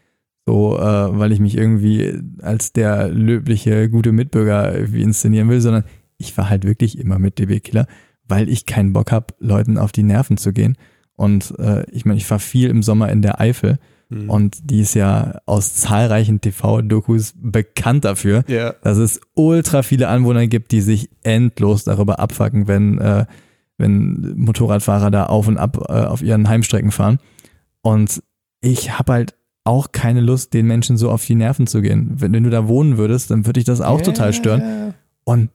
so, 0.46 0.78
äh, 0.78 0.82
weil 1.18 1.32
ich 1.32 1.40
mich 1.40 1.56
irgendwie 1.56 2.20
als 2.40 2.72
der 2.72 3.08
löbliche, 3.08 3.88
gute 3.90 4.12
Mitbürger 4.12 4.74
irgendwie 4.74 5.02
inszenieren 5.02 5.48
will, 5.48 5.60
sondern 5.60 5.84
ich 6.18 6.32
fahre 6.32 6.50
halt 6.50 6.64
wirklich 6.64 6.98
immer 6.98 7.18
mit 7.18 7.38
DB-Killer, 7.38 7.86
weil 8.26 8.48
ich 8.48 8.66
keinen 8.66 8.92
Bock 8.92 9.10
habe, 9.10 9.34
Leuten 9.38 9.76
auf 9.76 9.92
die 9.92 10.02
Nerven 10.02 10.36
zu 10.36 10.52
gehen. 10.52 10.76
Und 11.22 11.54
äh, 11.60 11.84
ich 11.92 12.04
meine, 12.04 12.18
ich 12.18 12.26
fahre 12.26 12.40
viel 12.40 12.68
im 12.68 12.82
Sommer 12.82 13.08
in 13.10 13.22
der 13.22 13.40
Eifel 13.40 13.78
Hm. 14.10 14.28
und 14.28 14.70
die 14.70 14.80
ist 14.80 14.94
ja 14.94 15.38
aus 15.46 15.74
zahlreichen 15.76 16.40
TV-Dokus 16.40 17.34
bekannt 17.40 18.04
dafür, 18.04 18.42
Ja. 18.48 18.74
dass 18.82 18.98
es 18.98 19.20
ultra 19.34 19.82
viele 19.82 20.08
Anwohner 20.08 20.48
gibt, 20.48 20.72
die 20.72 20.80
sich 20.80 21.08
endlos 21.22 21.84
darüber 21.84 22.18
abfacken, 22.18 22.66
wenn, 22.66 22.98
äh, 22.98 23.24
wenn 23.78 24.34
Motorradfahrer 24.36 25.12
da 25.12 25.26
auf 25.26 25.46
und 25.46 25.56
ab 25.58 25.78
äh, 25.88 25.92
auf 25.92 26.22
ihren 26.22 26.48
Heimstrecken 26.48 26.90
fahren. 26.90 27.20
Und 27.82 28.20
ich 28.60 28.98
habe 28.98 29.12
halt 29.12 29.34
auch 29.64 29.92
keine 29.92 30.20
Lust, 30.20 30.52
den 30.54 30.66
Menschen 30.66 30.96
so 30.96 31.08
auf 31.08 31.24
die 31.24 31.36
Nerven 31.36 31.68
zu 31.68 31.80
gehen. 31.82 32.14
Wenn, 32.16 32.32
wenn 32.34 32.42
du 32.42 32.50
da 32.50 32.66
wohnen 32.66 32.98
würdest, 32.98 33.30
dann 33.30 33.46
würde 33.46 33.60
ich 33.60 33.66
das 33.66 33.80
auch 33.80 34.00
total 34.02 34.32
stören. 34.32 34.94
Und 35.24 35.50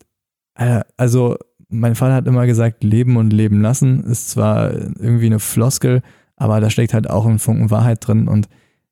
äh, 0.55 0.81
also 0.95 1.35
mein 1.69 1.95
Vater 1.95 2.15
hat 2.15 2.27
immer 2.27 2.45
gesagt, 2.45 2.83
leben 2.83 3.17
und 3.17 3.31
leben 3.31 3.61
lassen 3.61 4.03
ist 4.03 4.29
zwar 4.29 4.73
irgendwie 4.73 5.25
eine 5.25 5.39
Floskel, 5.39 6.01
aber 6.35 6.61
da 6.61 6.69
steckt 6.69 6.93
halt 6.93 7.09
auch 7.09 7.25
ein 7.25 7.39
Funken 7.39 7.71
Wahrheit 7.71 8.07
drin. 8.07 8.27
Und 8.27 8.47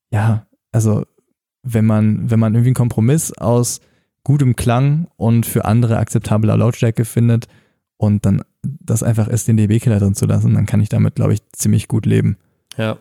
ja, 0.10 0.46
also 0.72 1.06
wenn 1.64 1.86
man, 1.86 2.30
wenn 2.30 2.40
man 2.40 2.54
irgendwie 2.54 2.70
einen 2.70 2.76
Kompromiss 2.76 3.32
aus 3.38 3.82
gutem 4.24 4.56
Klang 4.56 5.08
und 5.16 5.46
für 5.46 5.66
andere 5.66 5.98
akzeptabler 5.98 6.58
Lautstärke 6.58 7.06
findet 7.06 7.48
und 7.98 8.26
dann 8.26 8.42
das 8.62 9.04
einfach 9.04 9.28
ist, 9.28 9.48
den 9.48 9.58
DB-Killer 9.58 10.00
drin 10.00 10.16
zu 10.16 10.26
lassen, 10.26 10.54
dann 10.54 10.66
kann 10.66 10.82
ich 10.82 10.90
damit, 10.90 11.16
glaube 11.16 11.34
ich, 11.34 11.40
ziemlich 11.52 11.88
gut 11.88 12.06
leben. 12.06 12.38
Ja. 12.78 12.98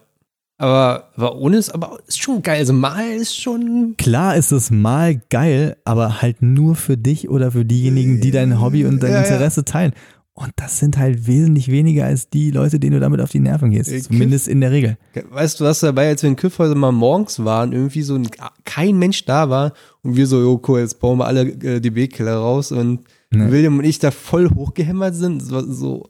Aber, 0.57 1.11
aber 1.17 1.37
ohne 1.37 1.57
es, 1.57 1.69
aber 1.71 1.99
ist 2.07 2.23
schon 2.23 2.43
geil. 2.43 2.59
Also 2.59 2.73
mal 2.73 3.05
ist 3.11 3.37
schon. 3.41 3.95
Klar 3.99 4.37
ist 4.37 4.53
es 4.53 4.71
mal 4.71 5.21
geil, 5.31 5.77
aber 5.85 6.23
halt 6.23 6.43
nur 6.43 6.77
für 6.77 6.97
dich 6.97 7.29
oder 7.29 7.51
für 7.51 7.65
diejenigen, 7.65 8.21
die 8.21 8.31
dein 8.31 8.61
Hobby 8.61 8.85
und 8.85 9.03
dein 9.03 9.11
Ja, 9.13 9.23
ja. 9.23 9.25
Interesse 9.25 9.65
teilen. 9.65 9.93
Und 10.37 10.51
das 10.57 10.81
sind 10.81 10.97
halt 10.99 11.29
wesentlich 11.29 11.71
weniger 11.71 12.07
als 12.07 12.29
die 12.29 12.51
Leute, 12.51 12.81
denen 12.81 12.95
du 12.95 13.01
damit 13.01 13.21
auf 13.21 13.31
die 13.31 13.39
Nerven 13.39 13.71
gehst. 13.71 13.93
Äh, 13.93 14.03
Zumindest 14.03 14.49
in 14.49 14.61
der 14.61 14.73
Regel. 14.73 14.97
Weißt 15.31 15.61
du, 15.61 15.65
was 15.65 15.79
dabei, 15.79 16.09
als 16.09 16.23
wir 16.25 16.29
in 16.31 16.35
Küffhäuser 16.35 16.75
mal 16.75 16.91
morgens 16.91 17.45
waren, 17.45 17.73
irgendwie 17.73 18.03
so 18.03 18.17
ein, 18.17 18.29
kein 18.65 18.99
Mensch 18.99 19.25
da 19.27 19.49
war 19.49 19.73
und 20.03 20.17
wir 20.17 20.27
so, 20.27 20.41
jo, 20.41 20.61
cool, 20.67 20.81
jetzt 20.81 20.99
bauen 20.99 21.19
wir 21.19 21.27
alle 21.27 21.43
äh, 21.43 21.81
die 21.81 21.91
B-Killer 21.91 22.35
raus 22.37 22.71
und 22.73 23.01
Ne. 23.31 23.51
William 23.51 23.79
und 23.79 23.85
ich 23.85 23.99
da 23.99 24.13
voll 24.13 24.49
hochgehämmert 24.55 25.17
sind. 25.17 25.41
So, 25.41 25.61
so 25.61 26.09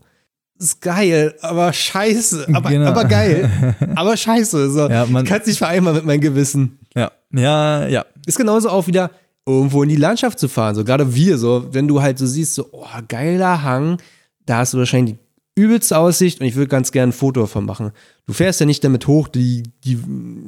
ist 0.59 0.81
geil, 0.81 1.35
aber 1.41 1.73
scheiße, 1.73 2.47
aber, 2.53 2.71
Genau. 2.71 2.87
aber 2.87 3.05
geil, 3.05 3.51
aber 3.97 4.17
scheiße. 4.17 4.71
So, 4.71 4.89
Ja, 4.89 5.07
man- 5.07 5.25
kann 5.25 5.43
nicht 5.47 5.59
vereinbaren 5.59 5.97
mit 5.99 6.07
meinem 6.07 6.21
Gewissen. 6.21 6.79
Ja, 6.95 7.11
ja, 7.33 7.87
ja. 7.89 8.05
Ist 8.27 8.39
genauso 8.39 8.69
auch 8.71 8.87
wieder 8.87 9.11
irgendwo 9.47 9.83
in 9.83 9.89
die 9.89 9.97
Landschaft 9.97 10.39
zu 10.39 10.49
fahren. 10.49 10.75
So 10.75 10.85
gerade 10.85 11.15
wir, 11.15 11.37
so 11.39 11.67
wenn 11.73 11.89
du 11.89 12.01
halt 12.01 12.19
so 12.19 12.27
siehst, 12.27 12.55
so 12.55 12.69
oh, 12.73 12.87
geiler 13.09 13.63
Hang, 13.63 13.99
da 14.47 14.59
hast 14.59 14.73
du 14.75 14.79
wahrscheinlich 14.79 15.17
die 15.17 15.61
übelste 15.63 15.99
Aussicht 15.99 16.41
und 16.41 16.47
ich 16.47 16.55
würde 16.57 16.69
ganz 16.69 16.93
gerne 16.93 17.11
ein 17.11 17.13
Foto 17.13 17.41
davon 17.43 17.65
machen. 17.67 17.91
Du 18.27 18.33
fährst 18.33 18.61
ja 18.61 18.67
nicht 18.67 18.83
damit 18.83 19.07
hoch, 19.07 19.29
die, 19.29 19.65
die, 19.85 19.99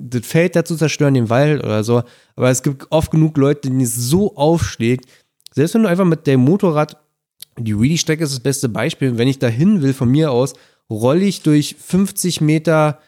das 0.08 0.24
Feld 0.26 0.56
da 0.56 0.64
zu 0.64 0.76
zerstören, 0.76 1.14
den 1.14 1.28
Wald 1.30 1.62
oder 1.62 1.84
so, 1.84 2.02
aber 2.36 2.50
es 2.50 2.62
gibt 2.62 2.86
oft 2.90 3.10
genug 3.10 3.36
Leute, 3.36 3.62
denen 3.68 3.80
es 3.82 3.94
so 3.94 4.34
aufschlägt, 4.36 5.04
selbst 5.54 5.74
wenn 5.74 5.82
du 5.82 5.88
einfach 5.88 6.04
mit 6.04 6.26
dem 6.26 6.40
Motorrad, 6.40 6.96
die 7.58 7.78
Wheelie-Strecke 7.78 8.24
ist 8.24 8.32
das 8.32 8.40
beste 8.40 8.68
Beispiel, 8.68 9.18
wenn 9.18 9.28
ich 9.28 9.38
da 9.38 9.48
hin 9.48 9.82
will 9.82 9.92
von 9.92 10.10
mir 10.10 10.30
aus, 10.30 10.54
rolle 10.90 11.24
ich 11.24 11.42
durch 11.42 11.76
50 11.78 12.40
Meter 12.40 13.00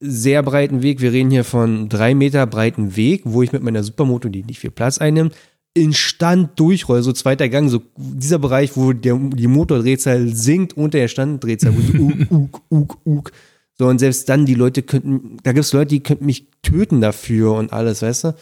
sehr 0.00 0.42
breiten 0.42 0.82
Weg. 0.82 1.00
Wir 1.00 1.12
reden 1.12 1.30
hier 1.30 1.44
von 1.44 1.88
drei 1.88 2.14
Meter 2.14 2.46
breiten 2.46 2.96
Weg, 2.96 3.22
wo 3.24 3.42
ich 3.42 3.52
mit 3.52 3.62
meiner 3.62 3.82
Supermoto, 3.82 4.28
die 4.28 4.44
nicht 4.44 4.60
viel 4.60 4.70
Platz 4.70 4.98
einnimmt, 4.98 5.34
in 5.72 5.92
Stand 5.92 6.58
durchrolle, 6.60 7.02
so 7.02 7.12
zweiter 7.12 7.48
Gang, 7.48 7.68
so 7.68 7.82
dieser 7.96 8.38
Bereich, 8.38 8.76
wo 8.76 8.92
der, 8.92 9.16
die 9.16 9.48
Motordrehzahl 9.48 10.28
sinkt 10.28 10.76
unter 10.76 10.98
der 10.98 11.08
Standdrehzahl, 11.08 11.74
wo 11.76 11.80
so 11.80 12.04
uk, 12.04 12.30
uk, 12.30 12.62
uk, 12.70 12.98
uk. 13.04 13.32
So, 13.76 13.88
und 13.88 13.98
selbst 13.98 14.28
dann, 14.28 14.46
die 14.46 14.54
Leute 14.54 14.82
könnten, 14.82 15.38
da 15.42 15.52
gibt 15.52 15.64
es 15.64 15.72
Leute, 15.72 15.88
die 15.88 16.00
könnten 16.00 16.26
mich 16.26 16.46
töten 16.62 17.00
dafür 17.00 17.54
und 17.54 17.72
alles, 17.72 18.02
weißt 18.02 18.24
du? 18.24 18.34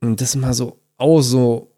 Und 0.00 0.20
das 0.20 0.30
ist 0.30 0.40
mal 0.40 0.54
so, 0.54 0.78
auch 0.96 1.20
so, 1.20 1.72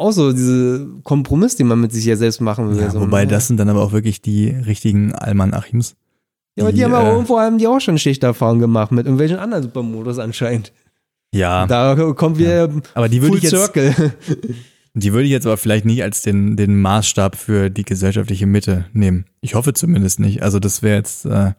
auch 0.00 0.12
so 0.12 0.32
diese 0.32 0.86
Kompromiss, 1.04 1.56
den 1.56 1.66
man 1.66 1.80
mit 1.80 1.92
sich 1.92 2.04
ja 2.04 2.16
selbst 2.16 2.40
machen 2.40 2.70
will. 2.70 2.80
ja 2.80 2.90
so, 2.90 3.00
wobei 3.00 3.24
ne? 3.24 3.30
das 3.30 3.46
sind 3.46 3.58
dann 3.58 3.68
aber 3.68 3.82
auch 3.82 3.92
wirklich 3.92 4.22
die 4.22 4.48
richtigen 4.48 5.14
Alman 5.14 5.54
Achims. 5.54 5.96
Ja, 6.56 6.64
aber 6.64 6.72
die, 6.72 6.78
die, 6.78 6.84
haben 6.84 6.94
aber 6.94 7.08
äh, 7.08 7.12
irgendwo 7.12 7.38
haben 7.38 7.58
die 7.58 7.66
auch 7.66 7.80
schon 7.80 7.98
Schichterfahrung 7.98 8.58
gemacht 8.58 8.92
mit 8.92 9.06
irgendwelchen 9.06 9.38
anderen 9.38 9.62
Supermodus 9.62 10.18
anscheinend. 10.18 10.72
Ja, 11.32 11.66
Da 11.66 11.94
kommt 12.14 12.38
wieder 12.38 12.68
aber 12.94 13.08
die 13.08 13.22
würde 13.22 13.36
ich 13.36 13.44
jetzt, 13.44 13.52
Circle. 13.54 13.94
die 14.94 15.12
würde 15.12 15.24
ich 15.24 15.30
jetzt 15.30 15.46
aber 15.46 15.56
vielleicht 15.56 15.84
nicht 15.84 16.02
als 16.02 16.22
den, 16.22 16.56
den 16.56 16.80
Maßstab 16.80 17.36
für 17.36 17.70
die 17.70 17.84
gesellschaftliche 17.84 18.46
Mitte 18.46 18.86
nehmen. 18.92 19.26
Ich 19.40 19.54
hoffe 19.54 19.72
zumindest 19.72 20.18
nicht. 20.18 20.42
Also 20.42 20.58
das 20.58 20.82
wäre 20.82 20.96
jetzt 20.96 21.26
äh, 21.26 21.52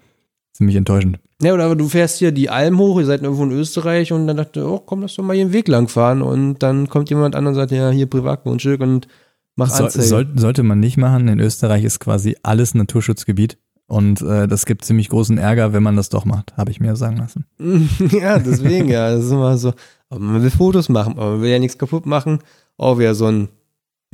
ziemlich 0.53 0.75
enttäuschend. 0.75 1.19
Ja, 1.41 1.53
oder 1.53 1.75
du 1.75 1.87
fährst 1.87 2.19
hier 2.19 2.31
die 2.31 2.49
Alm 2.49 2.77
hoch, 2.77 2.99
ihr 2.99 3.05
seid 3.05 3.23
irgendwo 3.23 3.43
in 3.43 3.51
Österreich 3.51 4.11
und 4.13 4.27
dann 4.27 4.37
dachte, 4.37 4.67
oh, 4.67 4.79
komm, 4.79 5.01
lass 5.01 5.15
doch 5.15 5.23
mal 5.23 5.35
hier 5.35 5.45
den 5.45 5.53
Weg 5.53 5.67
lang 5.67 5.87
fahren 5.87 6.21
und 6.21 6.59
dann 6.59 6.87
kommt 6.87 7.09
jemand 7.09 7.35
an 7.35 7.47
und 7.47 7.55
sagt, 7.55 7.71
ja, 7.71 7.89
hier 7.89 8.07
Privatgrundstück 8.07 8.79
und 8.81 9.07
mach 9.55 9.69
So, 9.69 9.85
Anzeige. 9.85 10.05
soll, 10.05 10.27
sollte 10.35 10.63
man 10.63 10.79
nicht 10.79 10.97
machen. 10.97 11.27
In 11.27 11.39
Österreich 11.39 11.83
ist 11.83 11.99
quasi 11.99 12.35
alles 12.43 12.73
Naturschutzgebiet. 12.75 13.57
Und 13.87 14.21
äh, 14.21 14.47
das 14.47 14.65
gibt 14.65 14.85
ziemlich 14.85 15.09
großen 15.09 15.37
Ärger, 15.37 15.73
wenn 15.73 15.83
man 15.83 15.97
das 15.97 16.07
doch 16.07 16.23
macht, 16.23 16.55
habe 16.55 16.71
ich 16.71 16.79
mir 16.79 16.95
sagen 16.95 17.17
lassen. 17.17 17.45
ja, 18.11 18.39
deswegen, 18.39 18.87
ja, 18.87 19.11
das 19.13 19.25
ist 19.25 19.31
immer 19.31 19.57
so. 19.57 19.73
Aber 20.09 20.19
man 20.21 20.41
will 20.43 20.49
Fotos 20.49 20.87
machen, 20.87 21.13
aber 21.17 21.31
man 21.31 21.41
will 21.41 21.49
ja 21.49 21.59
nichts 21.59 21.77
kaputt 21.77 22.05
machen. 22.05 22.39
Auch 22.77 22.99
wieder 22.99 23.15
so 23.15 23.25
ein, 23.25 23.49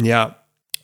ja, 0.01 0.37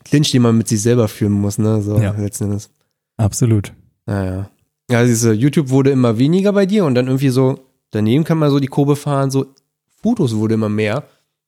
Clinch, 0.06 0.30
den 0.32 0.44
man 0.44 0.58
mit 0.58 0.68
sich 0.68 0.82
selber 0.82 1.08
führen 1.08 1.32
muss, 1.34 1.58
ne, 1.58 1.82
so 1.82 1.98
Ja. 1.98 2.12
letzten 2.12 2.46
Endes. 2.46 2.70
Absolut. 3.18 3.74
Naja. 4.06 4.50
Ja, 4.94 5.04
diese 5.04 5.34
YouTube 5.34 5.70
wurde 5.70 5.90
immer 5.90 6.18
weniger 6.20 6.54
bei 6.54 6.66
dir 6.68 6.86
und 6.86 6.94
dann 6.96 7.08
irgendwie 7.08 7.30
so, 7.30 7.60
daneben 7.92 8.24
kann 8.24 8.38
man 8.38 8.52
so 8.52 8.60
die 8.60 8.68
Kurve 8.68 8.96
fahren, 8.96 9.32
so 9.32 9.48
Fotos 10.04 10.36
wurde 10.36 10.54
immer 10.54 10.70
mehr. 10.70 11.04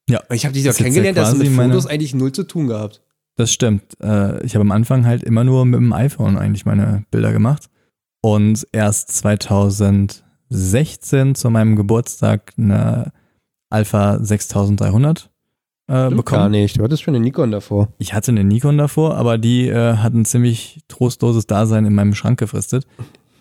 Ja. 0.10 0.22
Ich 0.32 0.46
habe 0.46 0.54
dich 0.54 0.64
ja 0.64 0.70
Das 0.72 0.78
kennengelernt, 0.78 1.18
ja 1.18 1.24
dass 1.24 1.34
du 1.34 1.38
mit 1.40 1.52
meine- 1.52 1.74
Fotos 1.74 1.88
eigentlich 1.88 2.16
null 2.16 2.32
zu 2.32 2.44
tun 2.44 2.68
gehabt. 2.68 3.02
Das 3.36 3.52
stimmt. 3.52 3.84
Äh, 4.02 4.44
ich 4.46 4.56
habe 4.56 4.62
am 4.62 4.72
Anfang 4.72 5.06
halt 5.06 5.24
immer 5.24 5.44
nur 5.44 5.66
mit 5.66 5.80
dem 5.80 5.94
iPhone 5.94 6.38
eigentlich 6.38 6.66
meine 6.66 7.04
Bilder 7.12 7.34
gemacht. 7.34 7.70
Und 8.22 8.66
erst 8.72 9.12
2016 9.12 11.36
zu 11.36 11.50
meinem 11.50 11.76
Geburtstag 11.76 12.54
eine 12.58 13.12
Alpha 13.70 14.20
6300 14.24 15.30
äh, 15.88 16.06
Stimmt 16.06 16.18
bekommen. 16.18 16.42
Gar 16.42 16.50
nicht. 16.50 16.80
Du 16.80 16.84
hattest 16.84 17.04
schon 17.04 17.14
eine 17.16 17.24
Nikon 17.24 17.52
davor. 17.52 17.90
Ich 18.00 18.14
hatte 18.14 18.32
eine 18.32 18.44
Nikon 18.44 18.78
davor, 18.78 19.16
aber 19.18 19.38
die 19.38 19.68
äh, 19.68 19.98
hat 19.98 20.14
ein 20.14 20.26
ziemlich 20.26 20.82
trostloses 20.88 21.46
Dasein 21.46 21.86
in 21.86 21.94
meinem 21.94 22.16
Schrank 22.16 22.40
gefristet. 22.40 22.88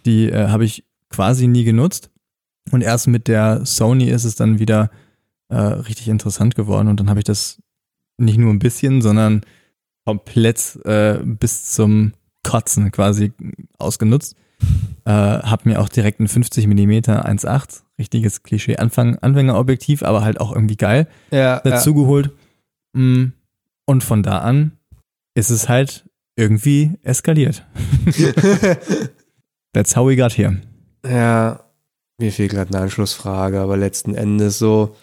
Die 0.06 0.28
äh, 0.28 0.48
habe 0.48 0.64
ich 0.64 0.85
quasi 1.10 1.47
nie 1.47 1.64
genutzt. 1.64 2.10
Und 2.70 2.82
erst 2.82 3.09
mit 3.09 3.28
der 3.28 3.64
Sony 3.66 4.09
ist 4.09 4.24
es 4.24 4.36
dann 4.36 4.59
wieder 4.59 4.90
äh, 5.48 5.56
richtig 5.56 6.09
interessant 6.09 6.55
geworden. 6.55 6.89
Und 6.89 7.01
dann 7.01 7.10
habe 7.10 7.20
ich 7.20 7.24
das 7.24 7.62
nicht 8.16 8.39
nur 8.39 8.52
ein 8.52 8.59
bisschen, 8.59 9.02
sondern 9.02 9.43
komplett 10.05 10.78
äh, 10.85 11.18
bis 11.22 11.72
zum 11.72 12.12
Kotzen 12.43 12.90
quasi 12.93 13.32
ausgenutzt. 13.78 14.36
Äh, 15.05 15.10
hab 15.10 15.66
mir 15.66 15.81
auch 15.81 15.89
direkt 15.89 16.20
ein 16.20 16.28
50 16.28 16.66
mm 16.66 16.90
1.8, 16.90 17.82
richtiges 17.98 18.43
Klischee 18.43 18.76
Anfang, 18.76 19.16
Anfängerobjektiv, 19.18 20.02
aber 20.02 20.22
halt 20.22 20.40
auch 20.40 20.52
irgendwie 20.52 20.76
geil 20.76 21.06
Ja, 21.31 21.60
dazu 21.60 21.94
geholt. 21.94 22.31
Mm, 22.93 23.26
Und 23.85 24.05
von 24.05 24.22
da 24.22 24.39
an 24.39 24.72
ist 25.35 25.51
es 25.51 25.68
halt 25.68 26.09
irgendwie 26.36 26.93
eskaliert. 27.02 27.66
That's 29.74 29.94
how 29.94 30.09
we 30.09 30.16
got 30.16 30.32
here. 30.32 30.56
Ja, 31.05 31.60
mir 32.18 32.32
fehlt 32.32 32.52
gerade 32.52 32.72
eine 32.72 32.84
Anschlussfrage, 32.84 33.60
aber 33.60 33.76
letzten 33.76 34.14
Endes 34.14 34.59
so, 34.59 34.96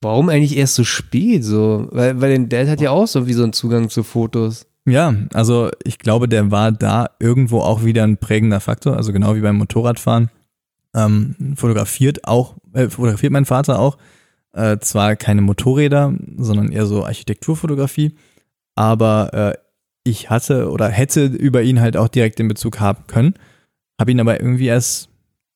warum 0.00 0.28
eigentlich 0.28 0.56
erst 0.56 0.74
so 0.74 0.84
spät 0.84 1.44
so? 1.44 1.88
Weil, 1.92 2.20
weil 2.20 2.32
dein 2.32 2.48
Dad 2.48 2.68
hat 2.68 2.80
ja 2.80 2.90
auch 2.90 3.06
so 3.06 3.26
wie 3.26 3.34
so 3.34 3.44
einen 3.44 3.52
Zugang 3.52 3.90
zu 3.90 4.02
Fotos. 4.02 4.66
Ja, 4.86 5.14
also 5.32 5.70
ich 5.84 5.98
glaube, 5.98 6.28
der 6.28 6.50
war 6.50 6.72
da 6.72 7.10
irgendwo 7.18 7.60
auch 7.60 7.84
wieder 7.84 8.02
ein 8.04 8.18
prägender 8.18 8.60
Faktor, 8.60 8.96
also 8.96 9.12
genau 9.12 9.34
wie 9.34 9.40
beim 9.40 9.56
Motorradfahren. 9.56 10.30
Ähm, 10.94 11.54
fotografiert 11.56 12.26
auch, 12.26 12.54
äh, 12.72 12.88
fotografiert 12.88 13.32
mein 13.32 13.46
Vater 13.46 13.78
auch. 13.78 13.96
Äh, 14.52 14.78
zwar 14.78 15.16
keine 15.16 15.40
Motorräder, 15.40 16.14
sondern 16.36 16.70
eher 16.70 16.86
so 16.86 17.04
Architekturfotografie, 17.04 18.14
aber 18.76 19.34
äh, 19.34 19.58
ich 20.04 20.30
hatte 20.30 20.70
oder 20.70 20.88
hätte 20.88 21.24
über 21.24 21.62
ihn 21.62 21.80
halt 21.80 21.96
auch 21.96 22.08
direkt 22.08 22.38
den 22.38 22.46
Bezug 22.46 22.78
haben 22.78 23.04
können, 23.08 23.34
habe 23.98 24.10
ihn 24.10 24.20
aber 24.20 24.40
irgendwie 24.40 24.66
erst 24.66 25.08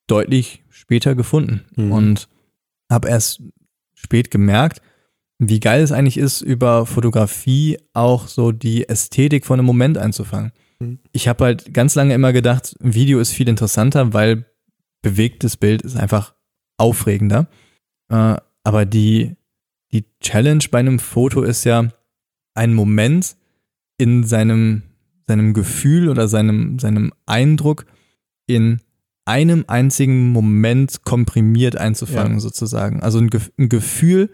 deutlich 0.06 0.62
später 0.70 1.14
gefunden 1.14 1.64
Mhm. 1.76 1.92
und 1.92 2.28
habe 2.90 3.08
erst 3.08 3.42
spät 3.94 4.30
gemerkt, 4.30 4.80
wie 5.38 5.60
geil 5.60 5.82
es 5.82 5.92
eigentlich 5.92 6.16
ist, 6.18 6.40
über 6.40 6.86
Fotografie 6.86 7.78
auch 7.92 8.26
so 8.26 8.50
die 8.52 8.88
Ästhetik 8.88 9.46
von 9.46 9.58
einem 9.58 9.66
Moment 9.66 9.98
einzufangen. 9.98 10.52
Mhm. 10.80 10.98
Ich 11.12 11.28
habe 11.28 11.44
halt 11.44 11.72
ganz 11.74 11.94
lange 11.94 12.14
immer 12.14 12.32
gedacht, 12.32 12.74
Video 12.80 13.20
ist 13.20 13.32
viel 13.32 13.48
interessanter, 13.48 14.12
weil 14.12 14.46
bewegtes 15.02 15.56
Bild 15.56 15.82
ist 15.82 15.96
einfach 15.96 16.34
aufregender. 16.76 17.46
Äh, 18.08 18.36
aber 18.64 18.84
die, 18.86 19.36
die 19.92 20.04
Challenge 20.20 20.64
bei 20.70 20.78
einem 20.78 20.98
Foto 20.98 21.42
ist 21.42 21.64
ja, 21.64 21.88
einen 22.54 22.74
Moment 22.74 23.36
in 23.98 24.24
seinem, 24.24 24.82
seinem 25.28 25.54
Gefühl 25.54 26.08
oder 26.08 26.26
seinem, 26.26 26.78
seinem 26.80 27.12
Eindruck 27.26 27.86
in 28.48 28.80
einem 29.24 29.64
einzigen 29.68 30.30
Moment 30.32 31.04
komprimiert 31.04 31.76
einzufangen, 31.76 32.34
Ja. 32.34 32.40
sozusagen. 32.40 33.00
Also 33.02 33.18
ein, 33.18 33.30
Gef- 33.30 33.52
ein 33.58 33.68
Gefühl 33.68 34.30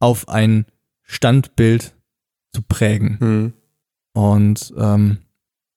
auf 0.00 0.28
ein 0.28 0.64
Standbild 1.02 1.94
zu 2.52 2.62
prägen. 2.62 3.18
Hm. 3.20 3.52
Und 4.14 4.72
ähm, 4.76 5.18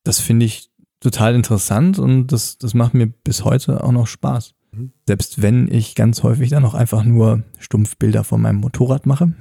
das 0.03 0.19
finde 0.19 0.45
ich 0.45 0.71
total 0.99 1.35
interessant 1.35 1.99
und 1.99 2.27
das, 2.27 2.57
das 2.57 2.73
macht 2.73 2.93
mir 2.93 3.07
bis 3.07 3.43
heute 3.43 3.83
auch 3.83 3.91
noch 3.91 4.07
Spaß. 4.07 4.53
Mhm. 4.71 4.91
Selbst 5.07 5.41
wenn 5.41 5.67
ich 5.67 5.95
ganz 5.95 6.23
häufig 6.23 6.49
dann 6.49 6.63
auch 6.63 6.73
einfach 6.75 7.03
nur 7.03 7.43
Stumpfbilder 7.59 8.23
von 8.23 8.41
meinem 8.41 8.57
Motorrad 8.61 9.05
mache. 9.05 9.33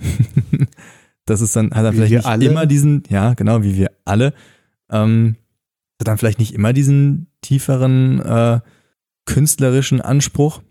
das 1.26 1.40
ist 1.40 1.54
dann, 1.54 1.70
hat 1.72 1.84
dann 1.84 1.92
Wie 1.94 1.98
vielleicht 1.98 2.12
nicht 2.14 2.26
alle? 2.26 2.44
immer 2.46 2.66
diesen, 2.66 3.02
ja, 3.08 3.34
genau, 3.34 3.62
wie 3.62 3.76
wir 3.76 3.90
alle, 4.04 4.32
ähm, 4.90 5.36
hat 6.00 6.08
dann 6.08 6.18
vielleicht 6.18 6.38
nicht 6.38 6.54
immer 6.54 6.72
diesen 6.72 7.28
tieferen 7.42 8.20
äh, 8.20 8.60
künstlerischen 9.26 10.00
Anspruch. 10.00 10.62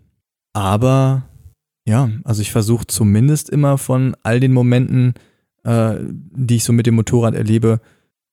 Aber 0.52 1.22
ja, 1.86 2.10
also 2.24 2.42
ich 2.42 2.52
versuche 2.52 2.86
zumindest 2.86 3.48
immer 3.48 3.78
von 3.78 4.16
all 4.22 4.40
den 4.40 4.52
Momenten, 4.52 5.14
äh, 5.64 5.94
die 6.00 6.56
ich 6.56 6.64
so 6.64 6.72
mit 6.72 6.86
dem 6.86 6.96
Motorrad 6.96 7.34
erlebe, 7.34 7.80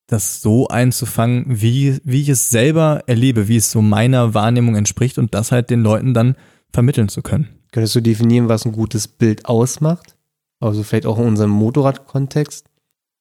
das 0.08 0.42
so 0.42 0.70
einzufangen, 0.70 1.46
wie, 1.48 2.00
wie 2.04 2.22
ich 2.22 2.30
es 2.30 2.50
selber 2.50 3.04
erlebe, 3.08 3.48
wie 3.48 3.58
es 3.58 3.72
so 3.72 3.82
meiner 3.82 4.34
Wahrnehmung 4.34 4.76
entspricht 4.76 5.18
und 5.18 5.34
das 5.34 5.52
halt 5.52 5.70
den 5.70 5.82
Leuten 5.82 6.14
dann 6.14 6.36
vermitteln 6.72 7.10
zu 7.10 7.22
können. 7.22 7.50
Könntest 7.72 7.96
du 7.96 8.02
definieren, 8.02 8.50
was 8.50 8.66
ein 8.66 8.72
gutes 8.72 9.08
Bild 9.08 9.46
ausmacht? 9.46 10.16
Also 10.60 10.84
vielleicht 10.84 11.06
auch 11.06 11.20
in 11.20 11.26
unserem 11.26 11.52
Motorradkontext? 11.52 12.66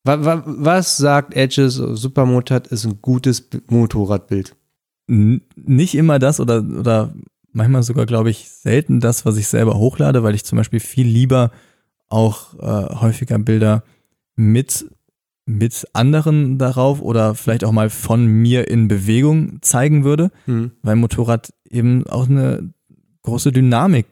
Wa- 0.06 0.24
wa- 0.24 0.42
Was 0.46 0.96
sagt 0.96 1.34
Edges 1.34 1.74
Supermotard 1.74 2.68
ist 2.68 2.84
ein 2.84 2.98
gutes 3.02 3.48
Motorradbild? 3.68 4.54
N 5.08 5.42
nicht 5.56 5.94
immer 5.94 6.18
das 6.18 6.40
oder, 6.40 6.58
oder 6.58 7.12
manchmal 7.52 7.82
sogar, 7.82 8.06
glaube 8.06 8.30
ich, 8.30 8.48
selten 8.50 9.00
das, 9.00 9.24
was 9.24 9.36
ich 9.36 9.48
selber 9.48 9.74
hochlade, 9.78 10.22
weil 10.22 10.34
ich 10.34 10.44
zum 10.44 10.56
Beispiel 10.58 10.80
viel 10.80 11.06
lieber 11.06 11.50
auch 12.08 12.54
äh, 12.60 12.94
häufiger 13.00 13.38
Bilder 13.38 13.82
mit, 14.36 14.86
mit 15.46 15.86
anderen 15.92 16.58
darauf 16.58 17.00
oder 17.02 17.34
vielleicht 17.34 17.64
auch 17.64 17.72
mal 17.72 17.90
von 17.90 18.26
mir 18.26 18.68
in 18.68 18.88
Bewegung 18.88 19.58
zeigen 19.62 20.04
würde, 20.04 20.30
Hm. 20.44 20.72
weil 20.82 20.96
Motorrad 20.96 21.52
eben 21.70 22.06
auch 22.06 22.28
eine 22.28 22.72
große 23.22 23.50
Dynamik 23.52 24.06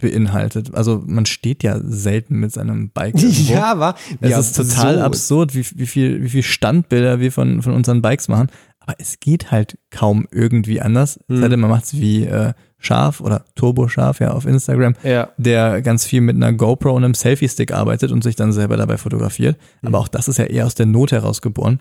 beinhaltet. 0.00 0.74
Also 0.74 1.02
man 1.06 1.26
steht 1.26 1.62
ja 1.62 1.78
selten 1.82 2.36
mit 2.40 2.52
seinem 2.52 2.90
Bike 2.90 3.14
irgendwo. 3.22 3.52
Ja, 3.52 3.78
war. 3.78 3.94
Es 4.20 4.36
ist 4.38 4.56
total 4.56 5.00
absurd, 5.00 5.54
wie, 5.54 5.64
wie, 5.74 5.86
viel, 5.86 6.22
wie 6.22 6.28
viel 6.28 6.42
Standbilder 6.42 7.20
wir 7.20 7.32
von, 7.32 7.62
von 7.62 7.72
unseren 7.74 8.02
Bikes 8.02 8.28
machen. 8.28 8.48
Aber 8.80 8.94
es 8.98 9.20
geht 9.20 9.50
halt 9.50 9.78
kaum 9.90 10.26
irgendwie 10.30 10.80
anders. 10.80 11.16
Es 11.28 11.28
Hm. 11.28 11.40
sei 11.42 11.48
denn, 11.48 11.60
man 11.60 11.70
macht 11.70 11.84
es 11.84 11.94
wie 11.94 12.24
äh, 12.24 12.52
Scharf 12.78 13.20
oder 13.20 13.44
Turbo 13.54 13.88
Scharf 13.88 14.20
ja 14.20 14.30
auf 14.32 14.46
Instagram, 14.46 14.94
Ja. 15.04 15.28
der 15.36 15.82
ganz 15.82 16.06
viel 16.06 16.22
mit 16.22 16.34
einer 16.36 16.52
GoPro 16.54 16.92
und 16.92 17.04
einem 17.04 17.12
Selfie-Stick 17.14 17.72
arbeitet 17.72 18.10
und 18.10 18.24
sich 18.24 18.36
dann 18.36 18.52
selber 18.52 18.78
dabei 18.78 18.96
fotografiert. 18.96 19.58
Aber 19.82 19.98
auch 19.98 20.08
das 20.08 20.28
ist 20.28 20.38
ja 20.38 20.46
eher 20.46 20.64
aus 20.66 20.74
der 20.74 20.86
Not 20.86 21.12
heraus 21.12 21.42
geboren. 21.42 21.80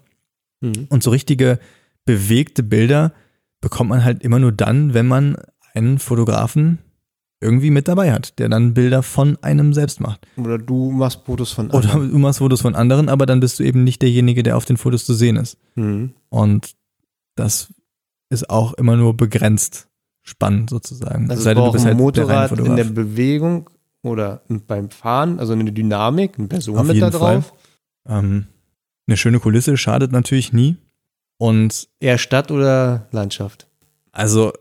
Hm. 0.62 0.88
Und 0.90 1.02
so 1.04 1.10
richtige 1.12 1.60
bewegte 2.06 2.64
Bilder 2.64 3.14
bekommt 3.62 3.90
man 3.90 4.04
halt 4.04 4.24
immer 4.24 4.40
nur 4.40 4.52
dann, 4.52 4.94
wenn 4.94 5.08
man 5.08 5.38
einen 5.74 6.00
Fotografen 6.00 6.80
irgendwie 7.42 7.72
mit 7.72 7.88
dabei 7.88 8.12
hat, 8.12 8.38
der 8.40 8.50
dann 8.50 8.74
Bilder 8.74 9.02
von 9.02 9.38
einem 9.42 9.74
selbst 9.74 10.02
macht. 10.02 10.28
Oder 10.38 10.58
du 10.58 10.92
machst 10.92 11.22
Fotos 11.26 11.52
von 11.52 11.68
Oder 11.72 11.94
anderen. 11.94 12.12
du 12.12 12.18
machst 12.20 12.40
Fotos 12.40 12.62
von 12.62 12.76
anderen, 12.76 13.08
aber 13.10 13.26
dann 13.26 13.40
bist 13.40 13.60
du 13.60 13.64
eben 13.64 13.84
nicht 13.84 14.02
derjenige, 14.02 14.44
der 14.44 14.58
auf 14.58 14.66
den 14.66 14.78
Fotos 14.78 15.06
zu 15.06 15.14
sehen 15.14 15.38
ist. 15.38 15.58
Hm. 15.76 16.12
Und 16.30 16.76
das 17.36 17.74
ist 18.30 18.50
auch 18.50 18.74
immer 18.74 18.96
nur 18.98 19.16
begrenzt 19.16 19.88
spannend 20.22 20.70
sozusagen. 20.70 21.30
Also 21.30 21.42
sei 21.44 21.54
denn, 21.54 21.64
braucht 21.64 21.78
ein 21.78 21.84
der 21.84 21.92
reine 21.92 22.02
Motorrad 22.02 22.52
in 22.52 22.58
Fotograf. 22.58 22.76
der 22.76 22.84
Bewegung 22.86 23.70
oder 24.04 24.42
beim 24.68 24.90
Fahren, 24.90 25.40
also 25.40 25.54
eine 25.54 25.72
Dynamik, 25.72 26.38
eine 26.38 26.48
Person 26.48 26.78
Auf 26.78 26.88
mit 26.88 27.02
da 27.02 27.10
drauf. 27.10 27.54
ähm, 28.08 28.48
eine 29.08 29.18
schöne 29.18 29.40
Kulisse 29.40 29.76
schadet 29.78 30.12
natürlich 30.12 30.54
nie. 30.54 30.78
Und 31.38 31.88
Eher 32.00 32.18
Stadt 32.18 32.52
oder 32.52 33.08
Landschaft? 33.12 33.68
also 34.12 34.52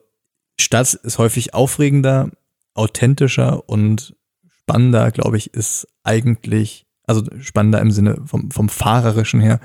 Stadt 0.60 0.94
ist 0.94 1.18
häufig 1.18 1.55
aufregender, 1.55 2.30
authentischer 2.78 3.68
und 3.68 4.14
spannender, 4.60 5.10
glaube 5.10 5.36
ich, 5.36 5.52
ist 5.55 5.88
eigentlich, 6.05 6.86
also 7.06 7.22
spannender 7.40 7.80
im 7.80 7.90
Sinne 7.90 8.20
vom, 8.24 8.50
vom 8.50 8.68
Fahrerischen 8.68 9.40
her, 9.40 9.60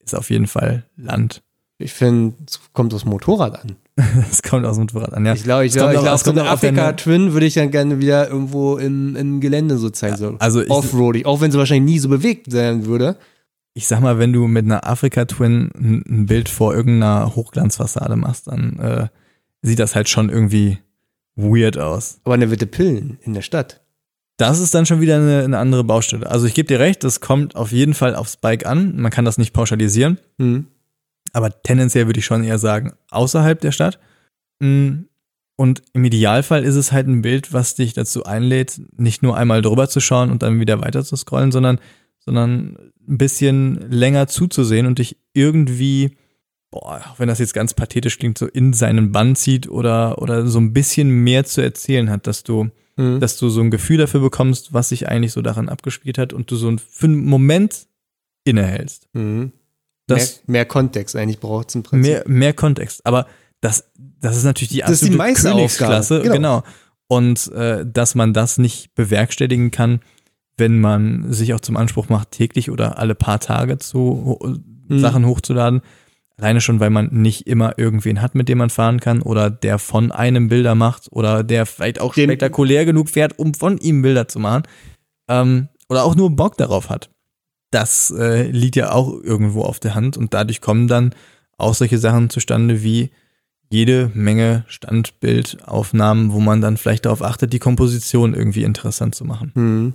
ist 0.00 0.14
auf 0.14 0.30
jeden 0.30 0.46
Fall 0.46 0.84
Land. 0.96 1.42
Ich 1.78 1.92
finde, 1.92 2.34
es 2.46 2.60
kommt 2.72 2.92
aufs 2.92 3.04
Motorrad 3.04 3.62
an. 3.62 3.76
Das 4.28 4.42
kommt 4.42 4.64
aus 4.64 4.76
dem 4.76 4.82
Motorrad 4.82 5.12
an, 5.14 5.26
ja. 5.26 5.34
Ich 5.34 5.42
glaube, 5.42 5.64
ich 5.64 5.70
Es 5.70 5.76
glaube, 5.76 5.92
glaub, 5.92 6.14
es 6.14 6.20
so 6.22 6.30
eine 6.30 6.48
Afrika-Twin 6.48 7.32
würde 7.32 7.46
ich 7.46 7.54
dann 7.54 7.70
gerne 7.70 7.98
wieder 7.98 8.28
irgendwo 8.28 8.76
im, 8.76 9.16
im 9.16 9.40
Gelände 9.40 9.76
so 9.76 9.90
zeigen. 9.90 10.16
So 10.16 10.36
Also 10.38 10.62
ich, 10.62 10.70
Offroadig, 10.70 11.26
auch 11.26 11.40
wenn 11.40 11.50
sie 11.50 11.58
wahrscheinlich 11.58 11.94
nie 11.94 11.98
so 11.98 12.08
bewegt 12.08 12.50
sein 12.50 12.86
würde. 12.86 13.16
ich 13.74 13.86
sag 13.88 14.00
mal, 14.00 14.18
wenn 14.18 14.32
du 14.32 14.46
mit 14.46 14.64
einer 14.66 14.88
Afrika 14.88 15.24
Twin 15.24 15.70
ein, 15.74 16.04
ein 16.08 16.26
Bild 16.26 16.48
vor 16.48 16.74
irgendeiner 16.74 17.34
Hochglanzfassade 17.34 18.16
machst, 18.16 18.46
dann 18.48 18.78
äh, 18.78 19.08
sieht 19.62 19.78
das 19.78 19.94
halt 19.96 20.08
schon 20.08 20.30
irgendwie 20.30 20.78
weird 21.38 21.78
aus. 21.78 22.20
Aber 22.24 22.34
eine 22.34 22.50
Witte 22.50 22.66
Pillen 22.66 23.18
in 23.22 23.32
der 23.32 23.42
Stadt. 23.42 23.80
Das 24.36 24.60
ist 24.60 24.74
dann 24.74 24.86
schon 24.86 25.00
wieder 25.00 25.16
eine, 25.16 25.42
eine 25.44 25.58
andere 25.58 25.82
Baustelle. 25.84 26.30
Also 26.30 26.46
ich 26.46 26.54
gebe 26.54 26.68
dir 26.68 26.78
recht, 26.78 27.02
das 27.02 27.20
kommt 27.20 27.56
auf 27.56 27.72
jeden 27.72 27.94
Fall 27.94 28.14
aufs 28.14 28.36
Bike 28.36 28.66
an. 28.66 28.96
Man 28.96 29.10
kann 29.10 29.24
das 29.24 29.38
nicht 29.38 29.52
pauschalisieren, 29.52 30.18
Hm. 30.38 30.66
aber 31.32 31.62
tendenziell 31.62 32.06
würde 32.06 32.20
ich 32.20 32.26
schon 32.26 32.44
eher 32.44 32.58
sagen, 32.58 32.92
außerhalb 33.10 33.60
der 33.60 33.72
Stadt. 33.72 33.98
Mm, 34.60 35.04
Und 35.56 35.82
im 35.92 36.04
Idealfall 36.04 36.62
ist 36.62 36.76
es 36.76 36.92
halt 36.92 37.08
ein 37.08 37.22
Bild, 37.22 37.52
was 37.52 37.74
dich 37.74 37.92
dazu 37.94 38.24
einlädt, 38.24 38.80
nicht 38.96 39.24
nur 39.24 39.36
einmal 39.36 39.60
drüber 39.60 39.88
zu 39.88 39.98
schauen 39.98 40.30
und 40.30 40.42
dann 40.44 40.60
wieder 40.60 40.80
weiter 40.80 41.02
zu 41.04 41.16
scrollen, 41.16 41.50
sondern, 41.50 41.80
sondern 42.20 42.76
ein 43.08 43.18
bisschen 43.18 43.90
länger 43.90 44.28
zuzusehen 44.28 44.86
und 44.86 45.00
dich 45.00 45.16
irgendwie 45.32 46.16
boah, 46.70 47.00
auch 47.10 47.18
wenn 47.18 47.28
das 47.28 47.38
jetzt 47.38 47.54
ganz 47.54 47.74
pathetisch 47.74 48.18
klingt, 48.18 48.38
so 48.38 48.46
in 48.46 48.72
seinen 48.72 49.12
Bann 49.12 49.36
zieht 49.36 49.68
oder, 49.68 50.20
oder 50.20 50.46
so 50.46 50.58
ein 50.60 50.72
bisschen 50.72 51.08
mehr 51.10 51.44
zu 51.44 51.60
erzählen 51.62 52.10
hat, 52.10 52.26
dass 52.26 52.42
du, 52.44 52.70
Mhm. 52.96 53.20
dass 53.20 53.36
du 53.36 53.48
so 53.48 53.60
ein 53.60 53.70
Gefühl 53.70 53.96
dafür 53.98 54.20
bekommst, 54.20 54.72
was 54.72 54.88
sich 54.88 55.06
eigentlich 55.08 55.30
so 55.32 55.40
daran 55.40 55.68
abgespielt 55.68 56.18
hat 56.18 56.32
und 56.32 56.50
du 56.50 56.56
so 56.56 56.68
ein, 56.68 56.78
für 56.80 57.06
einen 57.06 57.24
Moment 57.26 57.86
innehältst. 58.44 59.06
Mhm. 59.12 59.52
Das 60.08 60.42
mehr, 60.46 60.52
mehr 60.52 60.64
Kontext 60.64 61.14
eigentlich 61.14 61.38
braucht 61.38 61.68
es 61.68 61.74
im 61.76 61.82
Prinzip. 61.84 62.10
mehr, 62.12 62.24
mehr 62.26 62.52
Kontext. 62.54 63.06
Aber 63.06 63.26
das, 63.60 63.84
das 64.20 64.36
ist 64.36 64.44
natürlich 64.44 64.70
die 64.70 64.78
Das 64.80 64.90
ist 65.02 65.04
die 65.12 65.20
absolute. 65.20 65.56
Königsklasse. 65.56 66.20
Genau. 66.22 66.32
Genau. 66.34 66.62
Und 67.08 67.52
äh, 67.52 67.86
dass 67.86 68.14
man 68.14 68.32
das 68.34 68.58
nicht 68.58 68.94
bewerkstelligen 68.94 69.70
kann, 69.70 70.00
wenn 70.56 70.80
man 70.80 71.32
sich 71.32 71.54
auch 71.54 71.60
zum 71.60 71.76
Anspruch 71.76 72.08
macht, 72.08 72.32
täglich 72.32 72.68
oder 72.70 72.98
alle 72.98 73.14
paar 73.14 73.38
Tage 73.40 73.78
zu 73.78 74.38
Mhm. 74.88 74.98
Sachen 75.00 75.26
hochzuladen. 75.26 75.82
Alleine 76.38 76.60
schon, 76.60 76.78
weil 76.78 76.90
man 76.90 77.08
nicht 77.12 77.46
immer 77.48 77.78
irgendwen 77.78 78.22
hat, 78.22 78.34
mit 78.36 78.48
dem 78.48 78.58
man 78.58 78.70
fahren 78.70 79.00
kann 79.00 79.22
oder 79.22 79.50
der 79.50 79.78
von 79.78 80.12
einem 80.12 80.48
Bilder 80.48 80.74
macht 80.76 81.08
oder 81.10 81.42
der 81.42 81.66
vielleicht 81.66 82.00
auch 82.00 82.14
Den- 82.14 82.28
spektakulär 82.30 82.84
genug 82.84 83.10
fährt, 83.10 83.38
um 83.38 83.54
von 83.54 83.76
ihm 83.78 84.02
Bilder 84.02 84.28
zu 84.28 84.38
machen. 84.38 84.62
Ähm, 85.28 85.68
oder 85.88 86.04
auch 86.04 86.14
nur 86.14 86.30
Bock 86.34 86.56
darauf 86.56 86.90
hat. 86.90 87.10
Das 87.70 88.10
äh, 88.16 88.50
liegt 88.50 88.76
ja 88.76 88.92
auch 88.92 89.12
irgendwo 89.22 89.62
auf 89.62 89.80
der 89.80 89.94
Hand 89.94 90.16
und 90.16 90.32
dadurch 90.32 90.60
kommen 90.60 90.86
dann 90.88 91.12
auch 91.58 91.74
solche 91.74 91.98
Sachen 91.98 92.30
zustande 92.30 92.82
wie 92.82 93.10
jede 93.68 94.10
Menge 94.14 94.64
Standbildaufnahmen, 94.68 96.32
wo 96.32 96.40
man 96.40 96.60
dann 96.60 96.76
vielleicht 96.76 97.04
darauf 97.04 97.22
achtet, 97.22 97.52
die 97.52 97.58
Komposition 97.58 98.34
irgendwie 98.34 98.62
interessant 98.64 99.14
zu 99.14 99.24
machen. 99.24 99.52
Mhm. 99.54 99.92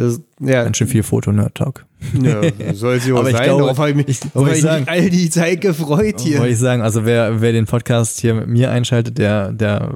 Das, 0.00 0.20
ja, 0.40 0.64
Ganz 0.64 0.78
schön 0.78 0.86
viel 0.88 1.02
Foto-Nerd-Talk. 1.02 1.84
ja, 2.22 2.40
soll 2.74 2.98
sie 3.00 3.12
auch 3.12 3.18
Aber 3.18 3.28
ich 3.30 3.36
sein. 3.36 3.44
glaube, 3.44 3.62
Darauf 3.64 3.78
habe 3.78 3.90
ich 3.90 3.96
mich, 3.96 4.08
ich- 4.08 4.20
ich 4.24 4.52
ich 4.54 4.60
sagen. 4.62 4.84
all 4.88 5.10
die 5.10 5.28
Zeit 5.28 5.60
gefreut 5.60 6.20
hier. 6.20 6.38
Wollte 6.38 6.52
ich 6.54 6.58
sagen, 6.58 6.80
also 6.80 7.04
wer, 7.04 7.40
wer 7.42 7.52
den 7.52 7.66
Podcast 7.66 8.18
hier 8.20 8.32
mit 8.34 8.46
mir 8.48 8.70
einschaltet, 8.70 9.18
der, 9.18 9.52
der 9.52 9.94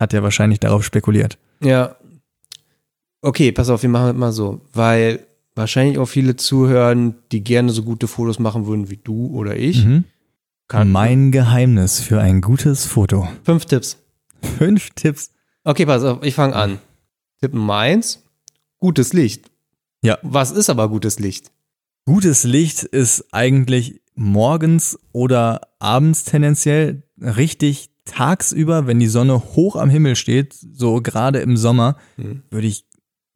hat 0.00 0.12
ja 0.12 0.22
wahrscheinlich 0.24 0.58
darauf 0.58 0.84
spekuliert. 0.84 1.38
Ja. 1.62 1.94
Okay, 3.22 3.52
pass 3.52 3.70
auf, 3.70 3.82
wir 3.82 3.88
machen 3.90 4.08
es 4.10 4.16
mal 4.16 4.32
so, 4.32 4.60
weil 4.72 5.20
wahrscheinlich 5.54 5.98
auch 5.98 6.06
viele 6.06 6.34
zuhören, 6.36 7.14
die 7.32 7.44
gerne 7.44 7.70
so 7.70 7.84
gute 7.84 8.08
Fotos 8.08 8.38
machen 8.40 8.66
würden 8.66 8.90
wie 8.90 8.96
du 9.02 9.28
oder 9.34 9.56
ich. 9.56 9.84
Mhm. 9.84 10.04
Kann- 10.66 10.90
Mein 10.90 11.30
Geheimnis 11.30 12.00
für 12.00 12.20
ein 12.20 12.40
gutes 12.40 12.86
Foto. 12.86 13.28
Fünf 13.44 13.66
Tipps. 13.66 13.98
Fünf 14.58 14.90
Tipps. 14.96 15.30
Okay, 15.62 15.86
pass 15.86 16.02
auf, 16.02 16.22
ich 16.24 16.34
fange 16.34 16.56
an. 16.56 16.78
Tipp 17.40 17.54
Nummer 17.54 17.76
eins, 17.76 18.23
gutes 18.84 19.14
Licht. 19.14 19.50
Ja. 20.02 20.18
Was 20.22 20.50
ist 20.50 20.68
aber 20.68 20.90
gutes 20.90 21.18
Licht? 21.18 21.50
Gutes 22.04 22.44
Licht 22.44 22.82
ist 22.82 23.24
eigentlich 23.32 24.02
morgens 24.14 24.98
oder 25.12 25.62
abends 25.78 26.24
tendenziell 26.24 27.02
richtig 27.18 27.88
tagsüber, 28.04 28.86
wenn 28.86 29.00
die 29.00 29.06
Sonne 29.06 29.38
hoch 29.56 29.76
am 29.76 29.88
Himmel 29.88 30.16
steht, 30.16 30.52
so 30.52 31.00
gerade 31.00 31.38
im 31.38 31.56
Sommer, 31.56 31.96
Mhm. 32.18 32.42
würde 32.50 32.66
ich 32.66 32.84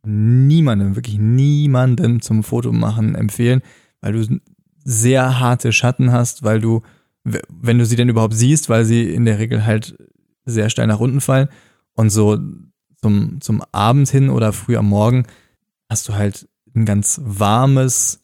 niemandem, 0.04 0.96
wirklich 0.96 1.18
niemandem 1.18 2.20
zum 2.20 2.42
Foto 2.42 2.70
machen 2.70 3.14
empfehlen, 3.14 3.62
weil 4.02 4.12
du 4.12 4.38
sehr 4.84 5.40
harte 5.40 5.72
Schatten 5.72 6.12
hast, 6.12 6.42
weil 6.42 6.60
du, 6.60 6.82
wenn 7.24 7.78
du 7.78 7.86
sie 7.86 7.96
denn 7.96 8.10
überhaupt 8.10 8.34
siehst, 8.34 8.68
weil 8.68 8.84
sie 8.84 9.14
in 9.14 9.24
der 9.24 9.38
Regel 9.38 9.64
halt 9.64 9.96
sehr 10.44 10.68
steil 10.68 10.86
nach 10.88 11.00
unten 11.00 11.22
fallen 11.22 11.48
und 11.94 12.10
so 12.10 12.38
zum, 13.00 13.40
zum 13.40 13.62
Abend 13.72 14.08
hin 14.08 14.30
oder 14.30 14.52
früh 14.52 14.76
am 14.76 14.88
Morgen 14.88 15.26
hast 15.88 16.08
du 16.08 16.14
halt 16.14 16.48
ein 16.74 16.84
ganz 16.84 17.20
warmes, 17.24 18.20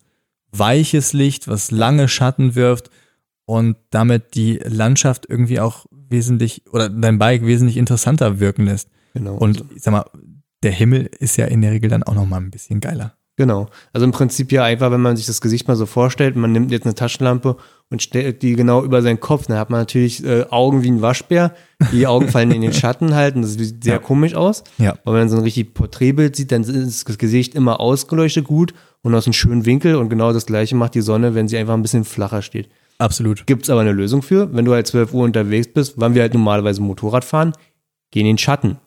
weiches 0.53 1.13
Licht, 1.13 1.49
was 1.49 1.71
lange 1.71 2.09
Schatten 2.09 2.55
wirft 2.55 2.91
und 3.47 3.77
damit 3.91 4.35
die 4.35 4.59
Landschaft 4.65 5.27
irgendwie 5.29 5.61
auch 5.61 5.87
wesentlich 5.91 6.63
oder 6.73 6.89
dein 6.89 7.19
Bike 7.19 7.45
wesentlich 7.45 7.77
interessanter 7.77 8.41
wirken 8.41 8.67
lässt. 8.67 8.89
Genau. 9.15 9.37
Und 9.37 9.65
ich 9.75 9.83
sag 9.83 9.93
mal, 9.93 10.07
der 10.63 10.73
Himmel 10.73 11.11
ist 11.19 11.37
ja 11.37 11.47
in 11.47 11.61
der 11.61 11.73
Regel 11.73 11.91
dann 11.91 12.03
auch 12.03 12.15
noch 12.15 12.27
mal 12.27 12.39
ein 12.39 12.51
bisschen 12.51 12.81
geiler. 12.81 13.17
Genau. 13.37 13.69
Also 13.93 14.05
im 14.05 14.13
Prinzip 14.13 14.53
ja 14.53 14.65
einfach, 14.65 14.91
wenn 14.91 15.03
man 15.03 15.17
sich 15.17 15.27
das 15.27 15.41
Gesicht 15.41 15.67
mal 15.67 15.77
so 15.77 15.87
vorstellt, 15.87 16.37
man 16.37 16.53
nimmt 16.53 16.71
jetzt 16.71 16.85
eine 16.85 16.95
Taschenlampe 16.95 17.57
und 17.91 18.03
stellt 18.03 18.43
die 18.43 18.57
genau 18.57 18.83
über 18.83 19.03
seinen 19.03 19.21
Kopf, 19.21 19.47
dann 19.47 19.59
hat 19.59 19.71
man 19.71 19.81
natürlich 19.81 20.25
äh, 20.25 20.47
Augen 20.51 20.83
wie 20.83 20.91
ein 20.91 21.03
Waschbär. 21.03 21.55
Die 21.93 22.07
Augen 22.07 22.29
fallen 22.29 22.51
in 22.51 22.63
den 22.63 22.73
Schatten 22.81 23.15
halt 23.15 23.37
und 23.37 23.43
das 23.43 23.53
sieht 23.55 23.85
sehr 23.85 23.95
Ja. 23.95 23.99
komisch 24.01 24.35
aus. 24.35 24.65
Ja. 24.79 24.93
Aber 25.05 25.13
wenn 25.15 25.21
man 25.23 25.29
so 25.29 25.37
ein 25.37 25.43
richtig 25.43 25.75
Porträtbild 25.75 26.35
sieht, 26.35 26.51
dann 26.51 26.63
ist 26.63 27.09
das 27.09 27.19
Gesicht 27.19 27.55
immer 27.55 27.81
ausgeleuchtet 27.81 28.47
gut 28.47 28.75
und 29.03 29.15
aus 29.15 29.27
einem 29.27 29.35
schönen 29.35 29.67
Winkel 29.67 29.97
und 29.97 30.09
genau 30.09 30.33
das 30.33 30.47
gleiche 30.47 30.75
macht 30.75 30.95
die 30.95 31.03
Sonne, 31.03 31.35
wenn 31.35 31.47
sie 31.47 31.57
einfach 31.59 31.75
ein 31.75 31.83
bisschen 31.83 32.05
flacher 32.05 32.43
steht. 32.43 32.69
Absolut. 32.99 33.47
Gibt 33.47 33.65
es 33.65 33.71
aber 33.71 33.83
eine 33.83 33.93
Lösung 33.93 34.23
für, 34.23 34.53
wenn 34.55 34.65
du 34.65 34.73
halt 34.73 34.87
12 34.87 35.13
Uhr 35.13 35.25
unterwegs 35.25 35.69
bist, 35.73 35.95
wann 35.97 36.15
wir 36.15 36.23
halt 36.23 36.33
normalerweise 36.35 36.81
Motorrad 36.81 37.25
fahren, 37.25 37.53
geh 38.11 38.21
in 38.21 38.27
den 38.27 38.39
Schatten. 38.39 38.79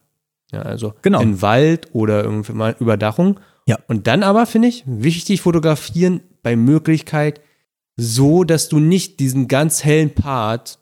Ja, 0.52 0.62
also 0.62 0.94
Genau. 1.02 1.22
in 1.22 1.34
den 1.34 1.42
Wald 1.42 1.88
oder 1.92 2.24
irgendwie 2.24 2.54
mal 2.54 2.76
Überdachung. 2.80 3.40
Ja. 3.68 3.78
Und 3.90 4.08
dann 4.08 4.24
aber, 4.24 4.46
finde 4.46 4.70
ich, 4.70 4.84
wichtig 4.86 5.42
fotografieren 5.42 6.22
bei 6.42 6.56
Möglichkeit 6.56 7.42
so, 7.98 8.44
dass 8.44 8.70
du 8.70 8.80
nicht 8.80 9.20
diesen 9.20 9.48
ganz 9.48 9.84
hellen 9.84 10.14
Part, 10.14 10.80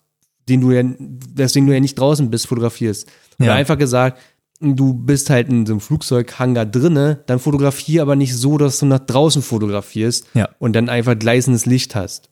den 0.49 0.61
du 0.61 0.71
ja, 0.71 0.83
deswegen 0.99 1.65
du 1.67 1.73
ja 1.73 1.79
nicht 1.79 1.97
draußen 1.97 2.29
bist, 2.29 2.47
fotografierst. 2.47 3.07
Oder 3.39 3.47
Ja. 3.47 3.55
einfach 3.55 3.77
gesagt, 3.77 4.19
du 4.61 4.93
bist 4.93 5.29
halt 5.29 5.49
in 5.49 5.65
so 5.65 5.73
einem 5.73 5.79
Flugzeughangar 5.81 6.65
drinne, 6.65 7.23
dann 7.27 7.39
fotografier 7.39 8.01
aber 8.01 8.15
nicht 8.15 8.35
so, 8.35 8.57
dass 8.57 8.79
du 8.79 8.85
nach 8.85 8.99
draußen 8.99 9.41
fotografierst 9.41 10.27
Ja. 10.33 10.49
und 10.59 10.73
dann 10.73 10.89
einfach 10.89 11.17
gleißendes 11.17 11.65
Licht 11.65 11.95
hast. 11.95 12.29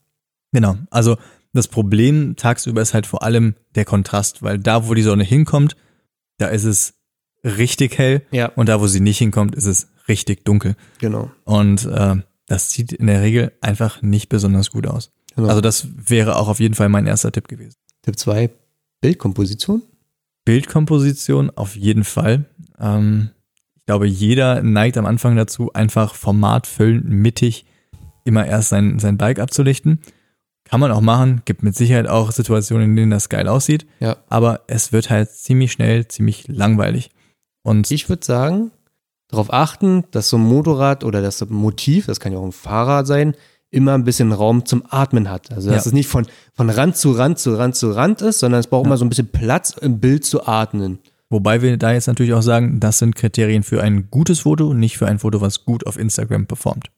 Genau. 0.51 0.77
Also 0.89 1.17
das 1.53 1.67
Problem 1.67 2.35
tagsüber 2.35 2.81
ist 2.81 2.93
halt 2.93 3.05
vor 3.07 3.23
allem 3.23 3.55
der 3.75 3.85
Kontrast, 3.85 4.41
weil 4.43 4.57
da, 4.59 4.87
wo 4.87 4.93
die 4.93 5.01
Sonne 5.01 5.23
hinkommt, 5.23 5.75
da 6.37 6.47
ist 6.47 6.63
es 6.63 6.93
richtig 7.43 7.97
hell 7.97 8.21
Ja, 8.31 8.47
und 8.55 8.69
da, 8.69 8.79
wo 8.81 8.87
sie 8.87 8.99
nicht 9.01 9.17
hinkommt, 9.17 9.55
ist 9.55 9.65
es 9.65 9.87
richtig 10.07 10.45
dunkel. 10.45 10.75
genau. 10.99 11.31
Und 11.45 11.85
äh, 11.85 12.15
das 12.53 12.71
sieht 12.71 12.91
in 12.93 13.07
der 13.07 13.21
Regel 13.21 13.51
einfach 13.61 14.01
nicht 14.03 14.29
besonders 14.29 14.69
gut 14.71 14.85
aus. 14.87 15.11
Genau. 15.35 15.49
Also 15.49 15.59
das 15.61 15.87
wäre 16.07 16.35
auch 16.35 16.47
auf 16.47 16.59
jeden 16.59 16.75
Fall 16.75 16.87
mein 16.89 17.07
erster 17.07 17.31
Tipp 17.31 17.47
gewesen. 17.47 17.75
Tipp 18.03 18.17
2, 18.19 18.49
Bildkomposition. 19.01 19.81
Bildkomposition 20.45 21.49
auf 21.55 21.75
jeden 21.75 22.03
Fall. 22.03 22.45
Ähm, 22.79 23.29
ich 23.75 23.85
glaube, 23.85 24.07
jeder 24.07 24.61
neigt 24.61 24.97
am 24.97 25.05
Anfang 25.05 25.35
dazu, 25.35 25.73
einfach 25.73 26.15
formatfüllend, 26.15 27.09
mittig 27.09 27.65
immer 28.23 28.45
erst 28.45 28.69
sein, 28.69 28.99
sein 28.99 29.17
Bike 29.17 29.39
abzulichten. 29.39 29.99
Kann 30.63 30.79
man 30.79 30.91
auch 30.91 31.01
machen, 31.01 31.41
gibt 31.45 31.63
mit 31.63 31.75
Sicherheit 31.75 32.07
auch 32.07 32.31
Situationen, 32.31 32.91
in 32.91 32.95
denen 32.95 33.11
das 33.11 33.29
geil 33.29 33.47
aussieht, 33.47 33.85
Ja. 33.99 34.17
aber 34.29 34.61
es 34.67 34.91
wird 34.93 35.09
halt 35.09 35.29
ziemlich 35.31 35.71
schnell, 35.73 36.07
ziemlich 36.07 36.47
langweilig. 36.47 37.09
Und 37.63 37.89
Ich 37.91 38.07
würde 38.09 38.25
sagen, 38.25 38.71
darauf 39.33 39.51
achten, 39.53 40.03
dass 40.11 40.29
so 40.29 40.37
ein 40.37 40.43
Motorrad 40.43 41.03
oder 41.03 41.21
das 41.21 41.45
Motiv, 41.49 42.05
das 42.05 42.19
kann 42.19 42.31
ja 42.31 42.39
auch 42.39 42.45
ein 42.45 42.51
Fahrrad 42.51 43.05
sein, 43.07 43.35
immer 43.69 43.93
ein 43.93 44.03
bisschen 44.03 44.31
Raum 44.31 44.65
zum 44.65 44.83
Atmen 44.89 45.29
hat. 45.29 45.51
Also 45.51 45.69
dass 45.71 45.85
Ja. 45.85 45.89
es 45.89 45.93
nicht 45.93 46.07
von, 46.07 46.25
von 46.53 46.69
Rand 46.69 46.95
zu 46.95 47.11
Rand 47.11 47.39
zu 47.39 47.55
Rand 47.55 47.75
zu 47.75 47.91
Rand 47.91 48.21
ist, 48.21 48.39
sondern 48.39 48.59
es 48.59 48.67
braucht 48.67 48.85
immer 48.85 48.97
so 48.97 49.05
ein 49.05 49.09
bisschen 49.09 49.27
Platz 49.29 49.71
im 49.81 49.99
Bild 49.99 50.25
zu 50.25 50.45
atmen. 50.47 50.99
wobei 51.29 51.61
wir 51.63 51.75
da 51.77 51.91
jetzt 51.91 52.05
natürlich 52.07 52.33
auch 52.33 52.43
sagen, 52.43 52.79
das 52.79 52.99
sind 52.99 53.15
Kriterien 53.15 53.63
für 53.63 53.81
ein 53.81 54.09
gutes 54.11 54.41
Foto, 54.41 54.73
nicht 54.75 54.97
für 54.99 55.07
ein 55.07 55.17
Foto, 55.17 55.41
was 55.41 55.65
gut 55.65 55.87
auf 55.87 55.97
Instagram 55.97 56.45
performt. 56.45 56.89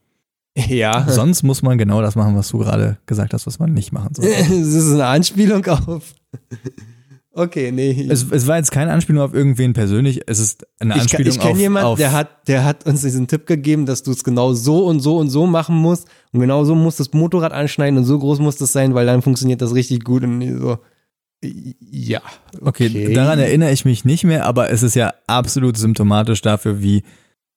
Ja. 0.57 1.05
Sonst 1.09 1.43
muss 1.43 1.61
man 1.61 1.77
genau 1.77 2.01
das 2.01 2.15
machen, 2.15 2.35
was 2.35 2.49
du 2.49 2.57
gerade 2.59 2.97
gesagt 3.05 3.33
hast, 3.33 3.47
was 3.47 3.59
man 3.59 3.73
nicht 3.73 3.91
machen 3.93 4.13
soll. 4.13 4.25
das 4.29 4.49
ist 4.49 4.91
eine 4.91 5.05
Anspielung 5.05 5.65
auf. 5.65 6.13
Okay, 7.37 7.69
nee. 7.73 8.07
Es, 8.09 8.25
es 8.31 8.47
war 8.47 8.55
jetzt 8.55 8.71
keine 8.71 8.93
Anspielung 8.93 9.21
auf 9.21 9.33
irgendwen 9.33 9.73
persönlich, 9.73 10.21
es 10.25 10.39
ist 10.39 10.65
eine 10.79 10.91
ich 10.91 10.95
kann- 10.95 11.01
Anspielung 11.01 11.33
ich 11.33 11.39
kenne 11.39 11.51
auf, 11.51 11.59
jemanden, 11.59 11.87
auf 11.89 11.97
der 11.99 12.13
hat, 12.13 12.47
der 12.47 12.63
hat 12.63 12.85
uns 12.85 13.01
diesen 13.01 13.27
Tipp 13.27 13.45
gegeben, 13.45 13.85
dass 13.85 14.03
du 14.03 14.11
es 14.11 14.23
genau 14.23 14.53
so 14.53 14.85
und 14.85 15.01
so 15.01 15.17
und 15.17 15.29
so 15.29 15.45
machen 15.45 15.75
musst. 15.75 16.07
Und 16.31 16.39
genau 16.39 16.63
so 16.63 16.75
musst 16.75 16.99
du 16.99 17.03
das 17.03 17.13
Motorrad 17.13 17.51
anschneiden 17.51 17.97
und 17.97 18.05
so 18.05 18.17
groß 18.17 18.39
muss 18.39 18.55
das 18.55 18.71
sein, 18.71 18.93
weil 18.93 19.05
dann 19.05 19.21
funktioniert 19.21 19.61
das 19.61 19.75
richtig 19.75 20.05
gut. 20.05 20.23
Und 20.23 20.39
ich 20.41 20.53
so, 20.57 20.77
ja. 21.43 22.21
Okay, 22.61 23.13
daran 23.13 23.39
erinnere 23.39 23.71
ich 23.73 23.83
mich 23.83 24.05
nicht 24.05 24.23
mehr, 24.23 24.45
aber 24.45 24.69
es 24.71 24.81
ist 24.81 24.95
ja 24.95 25.13
absolut 25.27 25.75
symptomatisch 25.77 26.41
dafür, 26.41 26.81
wie 26.81 27.03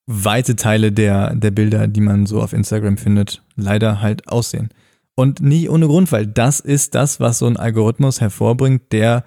weite 0.06 0.56
Teile 0.56 0.90
der, 0.90 1.36
der 1.36 1.52
Bilder, 1.52 1.86
die 1.86 2.00
man 2.00 2.26
so 2.26 2.42
auf 2.42 2.52
Instagram 2.52 2.96
findet, 2.96 3.42
leider 3.54 4.00
halt 4.02 4.26
aussehen. 4.26 4.70
Und 5.14 5.40
nicht 5.40 5.70
ohne 5.70 5.86
Grund, 5.86 6.10
weil 6.10 6.26
das 6.26 6.58
ist 6.60 6.94
das, 6.96 7.20
was 7.20 7.38
so 7.38 7.46
ein 7.46 7.56
Algorithmus 7.56 8.20
hervorbringt, 8.20 8.90
der 8.92 9.24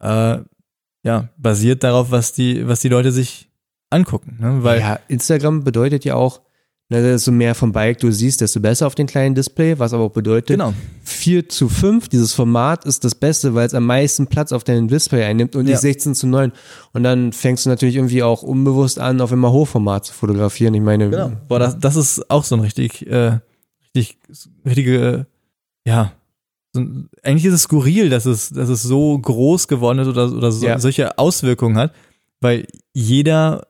äh, 0.00 0.38
ja, 1.04 1.28
basiert 1.36 1.84
darauf, 1.84 2.10
was 2.10 2.32
die, 2.32 2.66
was 2.66 2.80
die 2.80 2.88
Leute 2.88 3.12
sich 3.12 3.48
angucken. 3.90 4.36
Ne? 4.40 4.62
Weil 4.62 4.80
ja, 4.80 4.98
Instagram 5.08 5.64
bedeutet 5.64 6.04
ja 6.04 6.14
auch, 6.14 6.40
ne, 6.90 7.00
desto 7.02 7.30
mehr 7.32 7.54
vom 7.54 7.72
Bike 7.72 7.98
du 7.98 8.10
siehst, 8.10 8.40
desto 8.40 8.60
besser 8.60 8.86
auf 8.86 8.94
den 8.94 9.06
kleinen 9.06 9.34
Display, 9.34 9.78
was 9.78 9.92
aber 9.94 10.04
auch 10.04 10.12
bedeutet, 10.12 10.48
genau. 10.48 10.74
4 11.04 11.48
zu 11.48 11.68
5, 11.68 12.08
dieses 12.08 12.34
Format 12.34 12.84
ist 12.84 13.04
das 13.04 13.14
Beste, 13.14 13.54
weil 13.54 13.66
es 13.66 13.74
am 13.74 13.86
meisten 13.86 14.26
Platz 14.26 14.52
auf 14.52 14.64
deinem 14.64 14.88
Display 14.88 15.24
einnimmt 15.24 15.56
und 15.56 15.66
Ja. 15.66 15.72
nicht 15.72 15.80
16 15.80 16.14
zu 16.14 16.26
9. 16.26 16.52
Und 16.92 17.02
dann 17.04 17.32
fängst 17.32 17.64
du 17.64 17.70
natürlich 17.70 17.96
irgendwie 17.96 18.22
auch 18.22 18.42
unbewusst 18.42 18.98
an, 18.98 19.20
auf 19.20 19.32
immer 19.32 19.52
Hochformat 19.52 20.04
zu 20.06 20.12
fotografieren. 20.12 20.74
Ich 20.74 20.82
meine, 20.82 21.08
Genau. 21.08 21.32
Boah, 21.48 21.58
das, 21.60 21.78
das 21.78 21.96
ist 21.96 22.30
auch 22.30 22.44
so 22.44 22.56
ein 22.56 22.60
richtig, 22.60 23.06
äh, 23.06 23.38
richtig, 23.94 24.18
richtige, 24.66 25.26
ja, 25.86 26.12
eigentlich 27.22 27.44
ist 27.44 27.54
es 27.54 27.62
skurril, 27.62 28.10
dass 28.10 28.26
es, 28.26 28.50
dass 28.50 28.68
es 28.68 28.82
so 28.82 29.18
groß 29.18 29.68
geworden 29.68 29.98
ist 30.00 30.08
oder, 30.08 30.32
oder 30.32 30.50
so, 30.52 30.66
Ja. 30.66 30.78
solche 30.78 31.18
Auswirkungen 31.18 31.76
hat, 31.76 31.92
weil 32.40 32.66
jeder 32.92 33.66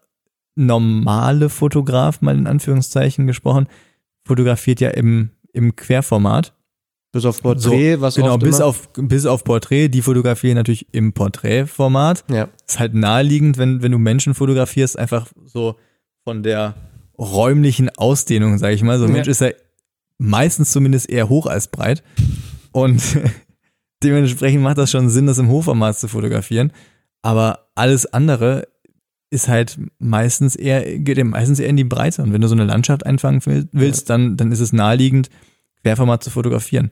normale 0.54 1.48
Fotograf, 1.48 2.20
mal 2.20 2.36
in 2.36 2.46
Anführungszeichen 2.46 3.26
gesprochen, 3.26 3.68
fotografiert 4.24 4.80
ja 4.80 4.90
im, 4.90 5.30
im 5.52 5.76
Querformat. 5.76 6.52
Bis 7.12 7.24
auf 7.24 7.40
Porträt, 7.42 8.00
was 8.00 8.16
Genau, 8.16 8.36
bis 8.36 8.56
immer, 8.58 8.66
auf, 8.66 8.90
bis 8.94 9.24
auf 9.24 9.42
Porträt. 9.44 9.88
Die 9.88 10.02
fotografieren 10.02 10.56
natürlich 10.56 10.86
im 10.92 11.12
Porträtformat. 11.14 12.24
Ja. 12.30 12.48
Ist 12.66 12.78
halt 12.78 12.92
naheliegend, 12.94 13.56
wenn, 13.56 13.82
wenn 13.82 13.92
du 13.92 13.98
Menschen 13.98 14.34
fotografierst, 14.34 14.98
einfach 14.98 15.26
so 15.46 15.76
von 16.24 16.42
der 16.42 16.74
räumlichen 17.18 17.88
Ausdehnung, 17.96 18.58
sage 18.58 18.74
ich 18.74 18.82
mal. 18.82 18.98
So 18.98 19.04
ein 19.04 19.10
Ja. 19.10 19.14
Mensch 19.14 19.28
ist 19.28 19.40
ja 19.40 19.48
meistens 20.18 20.70
zumindest 20.72 21.08
eher 21.08 21.28
hoch 21.30 21.46
als 21.46 21.68
breit. 21.68 22.02
Und 22.82 23.02
dementsprechend 24.02 24.62
macht 24.62 24.78
das 24.78 24.90
schon 24.90 25.08
Sinn, 25.10 25.26
das 25.26 25.38
im 25.38 25.48
Hochformat 25.48 25.98
zu 25.98 26.08
fotografieren. 26.08 26.72
Aber 27.22 27.68
alles 27.74 28.06
andere 28.06 28.68
ist 29.30 29.48
halt 29.48 29.78
meistens 29.98 30.56
eher, 30.56 30.98
geht 30.98 31.22
meistens 31.24 31.58
eher 31.60 31.68
in 31.68 31.76
die 31.76 31.84
Breite. 31.84 32.22
Und 32.22 32.32
wenn 32.32 32.40
du 32.40 32.48
so 32.48 32.54
eine 32.54 32.64
Landschaft 32.64 33.04
einfangen 33.04 33.44
will- 33.44 33.68
willst, 33.72 34.08
dann, 34.08 34.36
dann 34.36 34.52
ist 34.52 34.60
es 34.60 34.72
naheliegend, 34.72 35.28
Querformat 35.82 36.22
zu 36.24 36.30
fotografieren. 36.30 36.90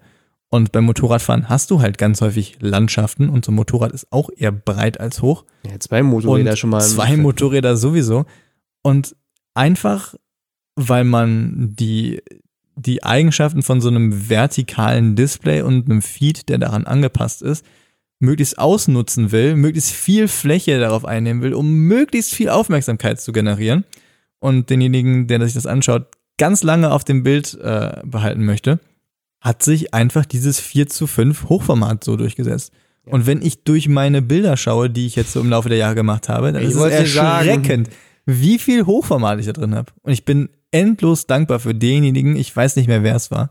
Und 0.48 0.70
beim 0.70 0.84
Motorradfahren 0.84 1.48
hast 1.48 1.70
du 1.70 1.80
halt 1.80 1.98
ganz 1.98 2.20
häufig 2.20 2.58
Landschaften 2.60 3.28
und 3.30 3.44
so 3.44 3.50
ein 3.52 3.56
Motorrad 3.56 3.92
ist 3.92 4.06
auch 4.12 4.30
eher 4.36 4.52
breit 4.52 5.00
als 5.00 5.20
hoch. 5.22 5.44
ja, 5.68 5.78
zwei 5.80 6.02
Motorräder 6.02 6.50
Und 6.52 6.58
schon 6.58 6.70
mal. 6.70 6.80
Zwei 6.80 7.16
Motorräder 7.16 7.76
sowieso. 7.76 8.26
Und 8.82 9.16
einfach, 9.54 10.14
weil 10.76 11.04
man 11.04 11.74
die, 11.74 12.22
die 12.76 13.02
Eigenschaften 13.02 13.62
von 13.62 13.80
so 13.80 13.88
einem 13.88 14.28
vertikalen 14.28 15.16
Display 15.16 15.62
und 15.62 15.88
einem 15.90 16.02
Feed, 16.02 16.48
der 16.48 16.58
daran 16.58 16.84
angepasst 16.86 17.42
ist, 17.42 17.64
möglichst 18.18 18.58
ausnutzen 18.58 19.32
will, 19.32 19.56
möglichst 19.56 19.92
viel 19.92 20.28
Fläche 20.28 20.78
darauf 20.78 21.04
einnehmen 21.04 21.42
will, 21.42 21.54
um 21.54 21.70
möglichst 21.70 22.34
viel 22.34 22.48
Aufmerksamkeit 22.48 23.20
zu 23.20 23.32
generieren 23.32 23.84
und 24.38 24.70
denjenigen, 24.70 25.26
der 25.26 25.42
sich 25.44 25.54
das 25.54 25.66
anschaut, 25.66 26.06
ganz 26.38 26.62
lange 26.62 26.92
auf 26.92 27.04
dem 27.04 27.22
Bild 27.22 27.58
äh, 27.62 28.00
behalten 28.04 28.44
möchte, 28.44 28.78
hat 29.40 29.62
sich 29.62 29.94
einfach 29.94 30.24
dieses 30.26 30.60
4 30.60 30.86
zu 30.88 31.06
5 31.06 31.48
Hochformat 31.48 32.04
so 32.04 32.16
durchgesetzt. 32.16 32.72
Und 33.04 33.26
wenn 33.26 33.40
ich 33.40 33.62
durch 33.62 33.88
meine 33.88 34.20
Bilder 34.20 34.56
schaue, 34.56 34.90
die 34.90 35.06
ich 35.06 35.14
jetzt 35.14 35.32
so 35.32 35.40
im 35.40 35.48
Laufe 35.50 35.68
der 35.68 35.78
Jahre 35.78 35.94
gemacht 35.94 36.28
habe, 36.28 36.52
dann 36.52 36.60
Ich 36.62 36.68
ist 36.70 36.74
es 36.74 36.80
wollte 36.80 37.06
sagen- 37.06 37.48
erschreckend, 37.48 37.90
wie 38.24 38.58
viel 38.58 38.84
Hochformat 38.84 39.38
ich 39.38 39.46
da 39.46 39.52
drin 39.52 39.74
habe. 39.74 39.92
Und 40.02 40.12
ich 40.12 40.24
bin 40.24 40.48
endlos 40.70 41.26
dankbar 41.26 41.58
für 41.60 41.74
denjenigen, 41.74 42.36
ich 42.36 42.54
weiß 42.54 42.76
nicht 42.76 42.88
mehr, 42.88 43.02
wer 43.02 43.16
es 43.16 43.30
war, 43.30 43.50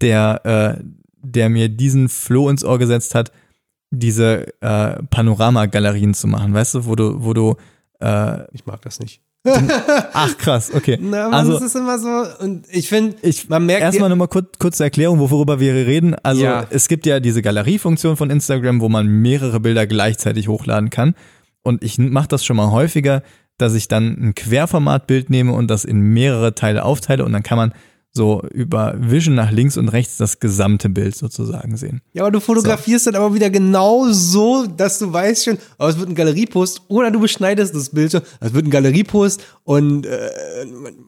der, 0.00 0.78
äh, 0.78 0.82
der 1.22 1.48
mir 1.48 1.68
diesen 1.68 2.08
Floh 2.08 2.48
ins 2.48 2.64
Ohr 2.64 2.78
gesetzt 2.78 3.14
hat, 3.14 3.32
diese 3.90 4.46
äh, 4.60 5.02
Panorama-Galerien 5.10 6.14
zu 6.14 6.26
machen, 6.26 6.52
weißt 6.54 6.74
du, 6.74 6.86
wo 6.86 6.94
du, 6.94 7.24
wo 7.24 7.32
du, 7.32 7.56
äh, 8.00 8.44
Ich 8.54 8.66
mag 8.66 8.82
das 8.82 9.00
nicht. 9.00 9.20
ach 10.12 10.36
krass, 10.36 10.70
okay. 10.74 10.98
Na, 11.00 11.30
also 11.30 11.52
das 11.52 11.62
ist 11.62 11.76
immer 11.76 11.98
so. 11.98 12.24
Und 12.44 12.66
ich 12.70 12.88
finde, 12.88 13.16
ich, 13.22 13.48
man 13.48 13.64
merkt. 13.64 13.82
Erstmal 13.82 14.08
nochmal 14.10 14.28
kurz, 14.28 14.58
kurze 14.58 14.84
Erklärung, 14.84 15.18
worüber 15.20 15.60
wir 15.60 15.72
reden. 15.74 16.14
Also 16.22 16.42
Ja. 16.44 16.66
es 16.70 16.88
gibt 16.88 17.06
ja 17.06 17.20
diese 17.20 17.40
Galeriefunktion 17.40 18.16
von 18.16 18.30
Instagram, 18.30 18.80
wo 18.80 18.88
man 18.88 19.06
mehrere 19.06 19.60
Bilder 19.60 19.86
gleichzeitig 19.86 20.48
hochladen 20.48 20.90
kann. 20.90 21.14
Und 21.62 21.82
ich 21.82 21.98
mache 21.98 22.28
das 22.28 22.44
schon 22.44 22.56
mal 22.56 22.70
häufiger, 22.72 23.22
dass 23.58 23.74
ich 23.74 23.88
dann 23.88 24.16
ein 24.20 24.34
Querformatbild 24.34 25.30
nehme 25.30 25.52
und 25.52 25.68
das 25.68 25.84
in 25.84 26.00
mehrere 26.00 26.54
Teile 26.54 26.84
aufteile 26.84 27.24
und 27.24 27.32
dann 27.32 27.42
kann 27.42 27.58
man 27.58 27.72
so 28.12 28.42
über 28.52 28.94
Vision 28.98 29.34
nach 29.34 29.50
links 29.50 29.76
und 29.76 29.88
rechts 29.88 30.16
das 30.16 30.40
gesamte 30.40 30.88
Bild 30.88 31.14
sozusagen 31.14 31.76
sehen. 31.76 32.00
Ja, 32.12 32.22
aber 32.22 32.32
du 32.32 32.40
fotografierst 32.40 33.06
dann 33.06 33.14
aber 33.14 33.34
wieder 33.34 33.50
genau 33.50 34.06
so, 34.10 34.66
dass 34.66 34.98
du 34.98 35.12
weißt 35.12 35.44
schon, 35.44 35.58
oh, 35.78 35.86
es 35.86 35.98
wird 35.98 36.08
ein 36.08 36.14
Galeriepost 36.14 36.82
oder 36.88 37.10
du 37.10 37.20
beschneidest 37.20 37.74
das 37.74 37.90
Bild 37.90 38.12
schon, 38.12 38.22
es 38.40 38.52
wird 38.54 38.66
ein 38.66 38.70
Galeriepost 38.70 39.42
und 39.64 40.06
äh, 40.06 40.30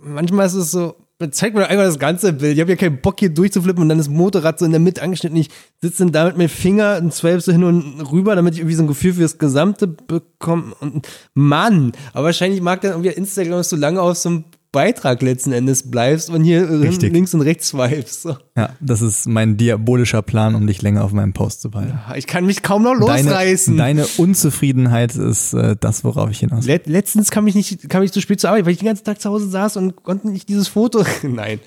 manchmal 0.03 0.47
ist 0.47 0.55
es 0.55 0.71
so, 0.71 0.95
zeig 1.31 1.55
mir 1.55 1.61
doch 1.61 1.69
das 1.69 1.99
ganze 1.99 2.33
Bild. 2.33 2.55
Ich 2.55 2.61
habe 2.61 2.71
ja 2.71 2.77
keinen 2.77 3.01
Bock 3.01 3.21
hier 3.21 3.29
durchzuflippen 3.29 3.83
und 3.83 3.89
dann 3.89 3.99
das 3.99 4.09
Motorrad 4.09 4.59
so 4.59 4.65
in 4.65 4.71
der 4.71 4.81
Mitte 4.81 5.03
angeschnitten. 5.03 5.37
Ich 5.37 5.51
sitze 5.81 6.05
dann 6.05 6.13
da 6.13 6.25
mit 6.25 6.39
meinem 6.39 6.49
Finger 6.49 6.99
und 7.03 7.13
swipe 7.13 7.41
so 7.41 7.53
hin 7.53 7.65
und 7.65 8.01
rüber, 8.11 8.35
damit 8.35 8.55
ich 8.55 8.61
irgendwie 8.61 8.77
so 8.77 8.83
ein 8.83 8.89
Gefühl 8.89 9.15
für 9.15 9.23
das 9.23 9.39
Gesamte 9.39 9.87
bekomme. 9.87 10.75
Und 10.81 11.07
Mann, 11.35 11.93
aber 12.13 12.27
wahrscheinlich 12.27 12.63
mag 12.63 12.81
dann 12.81 12.93
irgendwie 12.93 13.11
Instagram, 13.11 13.63
du 13.69 13.77
lange 13.77 14.01
auf 14.01 14.17
so 14.17 14.31
einem 14.31 14.45
Beitrag 14.73 15.21
letzten 15.21 15.51
Endes 15.53 15.91
bleibst 15.91 16.31
und 16.31 16.45
hier 16.45 16.61
äh, 16.69 16.75
Richtig. 16.77 17.13
links 17.13 17.35
und 17.35 17.41
rechts 17.41 17.69
swipes. 17.69 18.23
So. 18.23 18.37
Ja, 18.57 18.71
das 18.81 19.03
ist 19.03 19.27
mein 19.27 19.57
diabolischer 19.57 20.23
Plan, 20.23 20.55
um 20.55 20.67
dich 20.67 20.81
länger 20.81 21.05
auf 21.05 21.13
meinem 21.13 21.33
Post 21.33 21.63
zu 21.63 21.71
behalten. 21.71 21.99
Ich 22.17 22.29
kann 22.29 22.47
mich 22.47 22.63
kaum 22.63 22.85
noch 22.85 22.95
Deine, 23.05 23.29
losreißen. 23.29 23.77
deine 23.77 24.07
Unzufriedenheit 24.19 25.17
ist 25.17 25.55
äh, 25.55 25.77
das, 25.81 26.05
worauf 26.05 26.31
ich 26.31 26.39
hinaus 26.41 26.67
will. 26.67 26.75
Let 26.75 26.87
letztens 26.87 27.31
kam 27.33 27.47
ich 27.49 27.57
nicht, 27.57 27.89
kam 27.89 28.03
ich 28.05 28.13
zu 28.13 28.21
spät 28.21 28.41
zur 28.41 28.51
Arbeit, 28.51 28.65
weil 28.67 28.73
ich 28.73 28.79
den 28.79 28.87
ganzen 28.87 29.05
Tag 29.05 29.21
zu 29.21 29.29
Hause 29.29 29.49
saß 29.49 29.77
und 29.77 30.03
konnte 30.05 30.31
nicht 30.31 30.49
dieses 30.49 30.69
Foto. 30.69 31.05
Nein. 31.23 31.59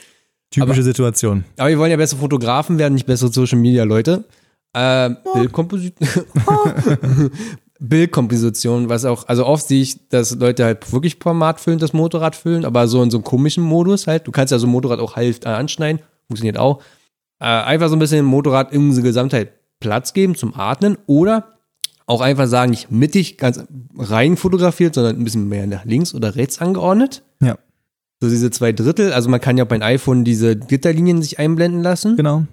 Typische 0.51 0.83
Situation. 0.83 1.43
Aber 1.57 1.69
wir 1.69 1.79
wollen 1.79 1.91
ja 1.91 1.97
bessere 1.97 2.19
Fotografen 2.19 2.77
werden, 2.77 2.93
nicht 2.93 3.07
bessere 3.07 3.33
Social 3.33 3.57
Media 3.57 3.83
Leute. 3.83 4.23
Äh, 4.73 5.11
Bildkomposition. 5.33 6.07
Bildkomposition, 7.79 8.89
was 8.89 9.03
auch, 9.05 9.27
also 9.27 9.45
oft 9.45 9.67
sehe 9.67 9.81
ich, 9.81 10.07
dass 10.09 10.35
Leute 10.35 10.63
halt 10.63 10.91
wirklich 10.93 11.17
formatfüllend 11.19 11.81
das 11.81 11.93
Motorrad 11.93 12.35
füllen, 12.35 12.65
aber 12.65 12.87
so 12.87 13.01
in 13.01 13.11
so 13.11 13.17
einem 13.17 13.23
komischen 13.23 13.63
Modus 13.63 14.07
halt. 14.07 14.27
Du 14.27 14.31
kannst 14.31 14.51
ja 14.51 14.59
so 14.59 14.67
ein 14.67 14.71
Motorrad 14.71 14.99
auch 14.99 15.15
halb 15.15 15.45
anschneiden, 15.45 16.01
funktioniert 16.27 16.57
auch. 16.57 16.81
Äh, 17.39 17.45
einfach 17.45 17.89
so 17.89 17.95
ein 17.95 17.99
bisschen 17.99 18.17
dem 18.17 18.25
Motorrad 18.25 18.71
in 18.71 18.93
der 18.93 19.03
Gesamtheit 19.03 19.53
Platz 19.79 20.13
geben 20.13 20.35
zum 20.35 20.53
Atmen 20.55 20.97
oder 21.07 21.53
auch 22.05 22.21
einfach 22.21 22.47
sagen, 22.47 22.71
nicht 22.71 22.91
mittig 22.91 23.37
ganz 23.37 23.63
rein 23.97 24.37
fotografiert, 24.37 24.95
sondern 24.95 25.17
ein 25.17 25.23
bisschen 25.23 25.49
mehr 25.49 25.67
nach 25.67 25.85
links 25.85 26.13
oder 26.13 26.35
rechts 26.35 26.59
angeordnet. 26.59 27.23
Ja, 27.41 27.57
So 28.21 28.29
diese 28.29 28.51
zwei 28.51 28.71
Drittel, 28.71 29.13
also 29.13 29.29
man 29.29 29.41
kann 29.41 29.57
ja 29.57 29.65
beim 29.65 29.81
iPhone 29.81 30.23
diese 30.23 30.55
Gitterlinien 30.55 31.21
sich 31.21 31.39
einblenden 31.39 31.81
lassen. 31.81 32.15
genau. 32.15 32.45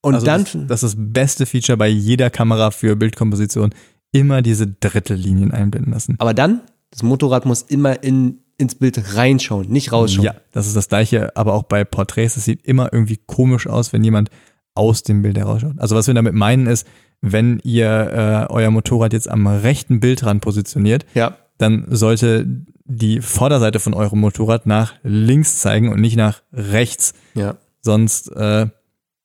Und 0.00 0.14
also 0.14 0.26
dann, 0.26 0.44
das, 0.44 0.52
das 0.68 0.82
ist 0.84 0.94
das 0.94 0.96
beste 0.96 1.44
Feature 1.44 1.76
bei 1.76 1.88
jeder 1.88 2.30
Kamera 2.30 2.70
für 2.70 2.94
Bildkomposition. 2.94 3.74
Immer 4.12 4.42
diese 4.42 4.66
Drittellinien 4.66 5.52
einblenden 5.52 5.92
lassen. 5.92 6.16
aber 6.18 6.34
dann, 6.34 6.60
das 6.90 7.02
Motorrad 7.02 7.44
muss 7.44 7.62
immer 7.62 8.02
in, 8.02 8.38
ins 8.56 8.74
Bild 8.74 9.14
reinschauen, 9.16 9.68
nicht 9.68 9.92
rausschauen. 9.92 10.24
Ja, 10.24 10.34
das 10.52 10.66
ist 10.66 10.74
das 10.76 10.88
gleiche, 10.88 11.36
aber 11.36 11.52
auch 11.54 11.64
bei 11.64 11.84
Porträts. 11.84 12.36
Es 12.36 12.44
sieht 12.46 12.64
immer 12.64 12.90
irgendwie 12.92 13.18
komisch 13.26 13.66
aus, 13.66 13.92
wenn 13.92 14.02
jemand 14.02 14.30
aus 14.74 15.02
dem 15.02 15.22
Bild 15.22 15.36
herausschaut. 15.36 15.74
Also 15.78 15.94
was 15.94 16.06
wir 16.06 16.14
damit 16.14 16.32
meinen 16.34 16.66
ist, 16.66 16.86
wenn 17.20 17.60
ihr 17.64 18.46
äh, 18.48 18.52
euer 18.52 18.70
Motorrad 18.70 19.12
jetzt 19.12 19.28
am 19.28 19.46
rechten 19.46 20.00
Bildrand 20.00 20.40
positioniert, 20.40 21.04
Ja. 21.14 21.36
dann 21.58 21.84
sollte 21.90 22.46
die 22.84 23.20
Vorderseite 23.20 23.80
von 23.80 23.92
eurem 23.92 24.20
Motorrad 24.20 24.64
nach 24.66 24.94
links 25.02 25.58
zeigen 25.58 25.92
und 25.92 26.00
nicht 26.00 26.16
nach 26.16 26.40
rechts. 26.52 27.12
Ja. 27.34 27.56
Sonst 27.82 28.28
äh, 28.32 28.68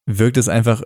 wirkt 0.05 0.35
es 0.37 0.49
einfach 0.49 0.81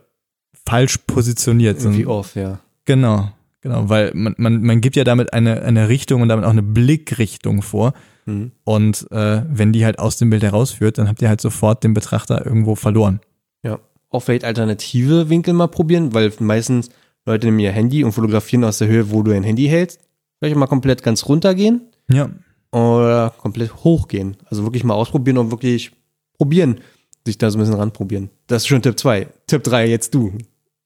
falsch 0.68 0.98
positioniert. 1.08 1.80
Irgendwie 1.80 2.06
off, 2.06 2.36
ja. 2.36 2.60
Genau, 2.86 3.32
genau, 3.68 3.90
weil 3.90 4.12
man, 4.14 4.36
man, 4.38 4.62
man 4.62 4.82
gibt 4.82 4.96
ja 4.96 5.04
damit 5.04 5.34
eine, 5.34 5.62
eine 5.62 5.90
Richtung 5.90 6.22
und 6.22 6.30
damit 6.30 6.46
auch 6.46 6.52
eine 6.52 6.64
Blickrichtung 6.64 7.62
vor. 7.62 7.94
Mhm. 8.26 8.52
Und 8.64 9.08
äh, 9.12 9.44
wenn 9.50 9.74
die 9.74 9.86
halt 9.86 10.00
aus 10.00 10.18
dem 10.18 10.30
Bild 10.30 10.44
herausführt, 10.44 10.98
dann 10.98 11.08
habt 11.08 11.22
ihr 11.22 11.30
halt 11.30 11.42
sofort 11.42 11.84
den 11.84 11.94
Betrachter 11.94 12.46
irgendwo 12.46 12.76
verloren. 12.76 13.20
Ja. 13.64 13.80
Auch 14.10 14.22
vielleicht 14.22 14.46
alternative 14.46 15.30
Winkel 15.30 15.54
mal 15.54 15.68
probieren, 15.68 16.14
weil 16.14 16.32
meistens 16.40 16.90
Leute 17.26 17.48
nehmen 17.48 17.60
ihr 17.60 17.72
Handy 17.72 18.04
und 18.04 18.14
fotografieren 18.14 18.64
aus 18.64 18.78
der 18.78 18.88
Höhe, 18.88 19.12
wo 19.12 19.22
du 19.22 19.32
dein 19.32 19.44
Handy 19.44 19.68
hältst. 19.68 20.00
Vielleicht 20.40 20.56
mal 20.56 20.68
komplett 20.68 21.04
ganz 21.04 21.26
runtergehen 21.26 21.82
Ja, 22.10 22.30
oder 22.72 23.34
komplett 23.38 23.74
hochgehen. 23.84 24.38
Also 24.46 24.64
wirklich 24.64 24.84
mal 24.84 24.94
ausprobieren 24.94 25.38
und 25.38 25.52
wirklich 25.52 25.92
probieren, 26.38 26.80
sich 27.26 27.38
da 27.38 27.50
so 27.50 27.58
ein 27.58 27.62
bisschen 27.62 27.76
ranprobieren. 27.76 28.30
Das 28.48 28.64
ist 28.64 28.68
schon 28.68 28.82
Tipp 28.82 28.98
2. 28.98 29.28
Tipp 29.48 29.64
3, 29.64 29.90
jetzt 29.90 30.14
du. 30.14 30.34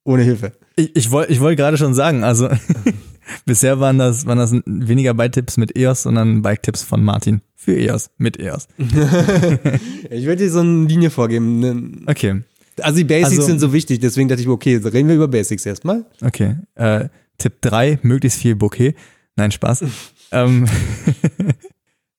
Ohne 0.03 0.23
Hilfe. 0.23 0.53
Ich, 0.81 0.95
ich 0.95 1.11
wollte 1.11 1.31
ich 1.31 1.39
wollt 1.39 1.57
gerade 1.57 1.77
schon 1.77 1.93
sagen, 1.93 2.23
also 2.23 2.49
bisher 3.45 3.79
waren 3.79 3.97
das, 3.97 4.25
waren 4.25 4.37
das 4.37 4.53
weniger 4.65 5.13
Bike-Tipps 5.13 5.57
mit 5.57 5.77
EOS, 5.77 6.03
sondern 6.03 6.41
Bike-Tipps 6.41 6.83
von 6.83 7.03
Martin 7.03 7.41
für 7.55 7.75
EOS, 7.77 8.09
mit 8.17 8.39
EOS. 8.39 8.67
Ich 10.09 10.25
werde 10.25 10.43
dir 10.43 10.51
so 10.51 10.59
eine 10.59 10.85
Linie 10.87 11.09
vorgeben. 11.09 11.59
ne? 11.59 11.91
Okay, 12.07 12.41
Also 12.81 12.97
die 12.97 13.03
Basics 13.05 13.31
Also- 13.37 13.43
sind 13.43 13.59
so 13.59 13.71
wichtig, 13.73 13.99
deswegen 13.99 14.27
dachte 14.27 14.41
ich, 14.41 14.47
okay, 14.47 14.75
reden 14.77 15.07
wir 15.07 15.15
über 15.15 15.27
Basics 15.27 15.65
erstmal. 15.65 16.05
okay. 16.21 16.57
Äh, 16.75 17.07
Tipp 17.37 17.53
3, 17.61 17.99
möglichst 18.03 18.39
viel 18.39 18.55
Bouquet. 18.55 18.93
Nein, 19.35 19.51
Spaß. 19.51 19.83
ähm, 20.31 20.65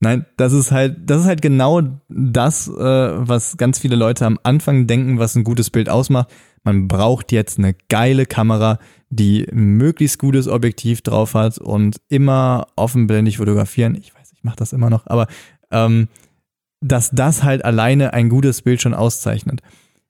Nein, 0.02 0.26
das 0.36 0.52
ist 0.52 0.72
halt, 0.72 1.08
das 1.08 1.20
ist 1.20 1.26
halt 1.28 1.42
genau 1.42 1.80
das, 2.08 2.66
äh, 2.66 2.72
was 2.72 3.56
ganz 3.56 3.78
viele 3.78 3.94
Leute 3.94 4.26
am 4.26 4.36
Anfang 4.42 4.88
denken, 4.88 5.20
was 5.20 5.36
ein 5.36 5.44
gutes 5.44 5.70
Bild 5.70 5.88
ausmacht. 5.88 6.28
Man 6.64 6.88
braucht 6.88 7.30
jetzt 7.30 7.56
eine 7.60 7.76
geile 7.88 8.26
Kamera, 8.26 8.80
die 9.10 9.46
möglichst 9.52 10.18
gutes 10.18 10.48
Objektiv 10.48 11.02
drauf 11.02 11.34
hat 11.34 11.58
und 11.58 12.00
immer 12.08 12.66
offenblendig 12.74 13.36
fotografieren. 13.36 13.94
Ich 13.94 14.12
weiß, 14.12 14.32
ich 14.32 14.42
mache 14.42 14.56
das 14.56 14.72
immer 14.72 14.90
noch, 14.90 15.06
aber 15.06 15.28
ähm, 15.70 16.08
dass 16.80 17.12
das 17.12 17.44
halt 17.44 17.64
alleine 17.64 18.12
ein 18.12 18.28
gutes 18.28 18.62
Bild 18.62 18.82
schon 18.82 18.94
auszeichnet. 18.94 19.60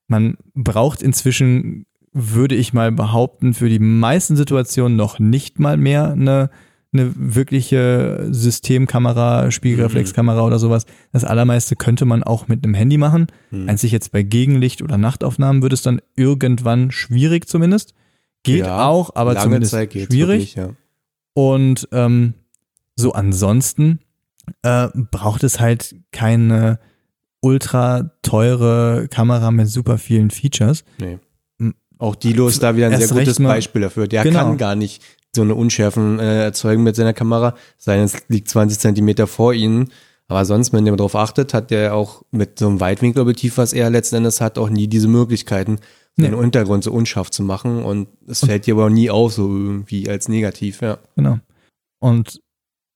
Man 0.07 0.39
braucht 0.55 1.03
inzwischen 1.03 1.85
würde 2.15 2.55
ich 2.55 2.73
mal 2.73 2.93
behaupten, 2.93 3.53
für 3.53 3.69
die 3.69 3.79
meisten 3.79 4.37
Situationen 4.37 4.97
noch 4.97 5.19
nicht 5.19 5.59
mal 5.59 5.77
mehr 5.77 6.13
eine, 6.13 6.49
eine 6.93 7.13
wirkliche 7.17 8.29
Systemkamera, 8.31 9.51
Spiegelreflexkamera 9.51 10.43
oder 10.43 10.59
sowas. 10.59 10.85
Das 11.13 11.25
allermeiste 11.25 11.75
könnte 11.77 12.05
man 12.05 12.23
auch 12.23 12.49
mit 12.49 12.65
einem 12.65 12.75
Handy 12.75 12.99
machen. 12.99 13.29
Mhm. 13.51 13.69
Einzig 13.69 13.93
jetzt 13.93 14.13
bei 14.13 14.23
Gegenlicht 14.23 14.83
oder 14.83 14.99
Nachtaufnahmen 14.99 15.63
wird 15.63 15.73
es 15.73 15.83
dann 15.83 16.01
irgendwann 16.17 16.91
schwierig 16.91 17.49
zumindest. 17.49 17.95
Geht 18.43 18.61
Ja, 18.67 18.87
auch, 18.87 19.15
aber 19.15 19.35
Lange 19.35 19.45
zumindest 19.45 19.73
schwierig. 19.75 20.11
wirklich, 20.11 20.55
ja. 20.57 20.71
Und 21.35 21.89
ähm, 21.93 22.35
so 22.97 23.13
ansonsten 23.13 24.01
äh, 24.63 24.89
braucht 25.11 25.45
es 25.45 25.61
halt 25.61 25.95
keine 26.11 26.79
ultra 27.41 28.11
teure 28.23 29.09
Kamera 29.09 29.51
mit 29.51 29.69
super 29.69 29.99
vielen 29.99 30.31
Features. 30.31 30.85
Nee. 31.01 31.19
Auch 31.99 32.17
Dilo 32.17 32.49
ist 32.49 32.63
da 32.63 32.77
wieder 32.77 32.87
ein 32.87 32.93
Erst 32.93 33.09
sehr 33.09 33.19
gutes 33.19 33.39
Beispiel 33.39 33.83
dafür. 33.83 34.09
Der 34.09 34.25
Genau. 34.25 34.41
kann 34.41 34.59
gar 34.59 34.75
nicht 34.75 35.03
so 35.35 35.43
eine 35.43 35.55
Unschärfen 35.55 36.19
äh, 36.19 36.45
erzeugen 36.45 36.83
mit 36.83 36.97
seiner 36.97 37.15
Kamera, 37.15 37.55
sei 37.79 37.97
denn 37.97 38.05
es 38.05 38.29
liegt 38.29 38.49
20 38.49 38.79
Zentimeter 38.79 39.27
vor 39.27 39.55
ihnen. 39.55 39.91
Aber 40.29 40.45
sonst, 40.45 40.73
wenn 40.73 40.85
der 40.85 40.97
darauf 40.97 41.17
achtet, 41.17 41.53
hat 41.53 41.71
der 41.71 41.95
auch 41.95 42.23
mit 42.31 42.59
so 42.59 42.69
einem 42.69 42.81
Weitwinkelobjektiv, 42.81 43.59
was 43.59 43.73
er 43.73 43.91
letzten 43.91 44.17
Endes 44.17 44.41
hat, 44.41 44.59
auch 44.59 44.71
nie 44.71 44.89
diese 44.89 45.09
Möglichkeiten, 45.09 45.79
Nee. 46.17 46.27
den 46.27 46.35
Untergrund 46.35 46.85
so 46.85 46.93
unscharf 46.93 47.31
zu 47.31 47.43
machen. 47.43 47.83
Und 47.83 48.09
es 48.27 48.41
fällt 48.45 48.67
dir 48.67 48.75
aber 48.75 48.87
auch 48.87 48.91
nie 48.91 49.09
auf, 49.09 49.33
so 49.33 49.49
irgendwie 49.49 50.11
als 50.11 50.29
negativ, 50.29 50.83
ja. 50.83 50.99
Genau. 51.17 51.39
Und 52.01 52.41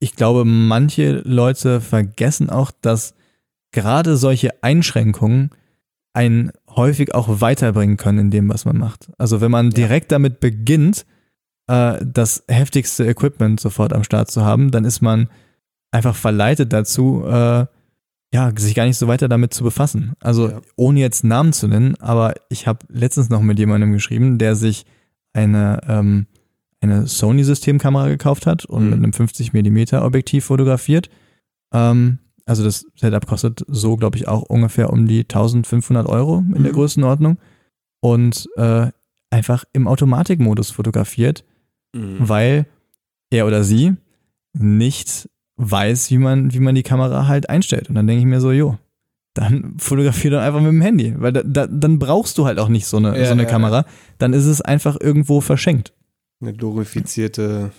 ich 0.01 0.17
glaube, 0.17 0.45
manche 0.45 1.23
Leute 1.25 1.81
vergessen 1.81 2.51
auch, 2.51 2.71
dass 2.83 3.15
gerade 3.73 4.19
solche 4.19 4.63
Einschränkungen 4.63 5.51
einen 6.13 6.53
häufig 6.69 7.15
auch 7.15 7.41
weiterbringen 7.41 7.97
können 7.97 8.19
in 8.19 8.31
dem, 8.31 8.49
was 8.51 8.67
man 8.67 8.77
macht. 8.77 9.11
Also 9.17 9.41
wenn 9.41 9.51
man 9.51 9.71
direkt 9.71 10.13
damit 10.13 10.41
beginnt, 10.41 11.07
äh, 11.69 11.99
das 12.05 12.45
heftigste 12.49 13.05
Equipment 13.07 13.61
sofort 13.61 13.93
am 13.93 14.05
Start 14.05 14.31
zu 14.31 14.45
haben, 14.45 14.71
dann 14.71 14.85
ist 14.85 15.01
man 15.01 15.29
einfach 15.91 16.15
verleitet 16.17 16.73
dazu, 16.73 17.25
äh, 17.27 17.67
ja, 18.35 18.53
sich 18.57 18.75
gar 18.75 18.85
nicht 18.87 18.99
so 18.99 19.09
weiter 19.09 19.29
damit 19.29 19.55
zu 19.55 19.65
befassen. 19.65 20.15
Also 20.21 20.49
Ja. 20.51 20.61
ohne 20.77 21.01
jetzt 21.01 21.25
Namen 21.25 21.53
zu 21.53 21.69
nennen, 21.69 21.95
aber 22.01 22.35
ich 22.51 22.67
habe 22.67 22.81
letztens 22.89 23.31
noch 23.31 23.41
mit 23.41 23.59
jemandem 23.59 23.93
geschrieben, 23.93 24.39
der 24.39 24.57
sich 24.57 24.85
eine, 25.33 25.81
ähm, 25.89 26.27
eine 26.81 27.07
Sony-Systemkamera 27.07 28.09
gekauft 28.09 28.47
hat 28.47 28.65
und 28.65 28.85
Mhm. 28.85 28.91
mit 28.91 28.99
einem 28.99 29.13
50 29.13 29.53
mm 29.53 29.95
Objektiv 30.03 30.45
fotografiert. 30.45 31.09
Ähm, 31.73 32.19
also 32.47 32.63
das 32.63 32.87
Setup 32.97 33.27
kostet 33.27 33.65
so, 33.69 33.97
glaube 33.97 34.17
ich, 34.19 34.29
auch 34.29 34.43
ungefähr 34.43 34.91
um 34.93 35.07
die 35.07 35.25
1500 35.27 36.07
Euro 36.07 36.39
in 36.55 36.63
der 36.63 36.73
Mhm. 36.73 36.77
Größenordnung 36.77 37.39
und 38.01 38.49
äh, 38.57 38.89
einfach 39.31 39.65
im 39.73 39.89
Automatikmodus 39.89 40.71
fotografiert, 40.71 41.45
Mhm. 41.97 42.17
weil 42.29 42.67
er 43.31 43.47
oder 43.47 43.65
sie 43.65 43.95
nicht 44.53 45.29
weiß, 45.57 46.11
wie 46.11 46.19
man, 46.19 46.53
wie 46.53 46.61
man 46.61 46.75
die 46.75 46.83
Kamera 46.83 47.27
halt 47.27 47.49
einstellt. 47.49 47.89
Und 47.89 47.95
dann 47.95 48.07
denke 48.07 48.21
ich 48.21 48.27
mir 48.27 48.41
so, 48.41 48.53
jo, 48.53 48.79
dann 49.35 49.75
fotografier 49.79 50.31
doch 50.33 50.41
einfach 50.41 50.61
mit 50.61 50.69
dem 50.69 50.81
Handy, 50.81 51.15
weil 51.19 51.33
da, 51.33 51.43
da, 51.43 51.67
dann 51.67 51.99
brauchst 51.99 52.39
du 52.39 52.47
halt 52.47 52.59
auch 52.59 52.69
nicht 52.69 52.87
so 52.87 52.97
eine, 52.99 53.19
Ja, 53.19 53.27
so 53.27 53.33
eine 53.33 53.43
ja, 53.45 53.49
Kamera. 53.49 53.85
Dann 54.19 54.33
ist 54.33 54.47
es 54.47 54.61
einfach 54.61 54.97
irgendwo 55.01 55.41
verschenkt. 55.41 55.93
Eine 56.41 56.53
glorifizierte 56.55 57.71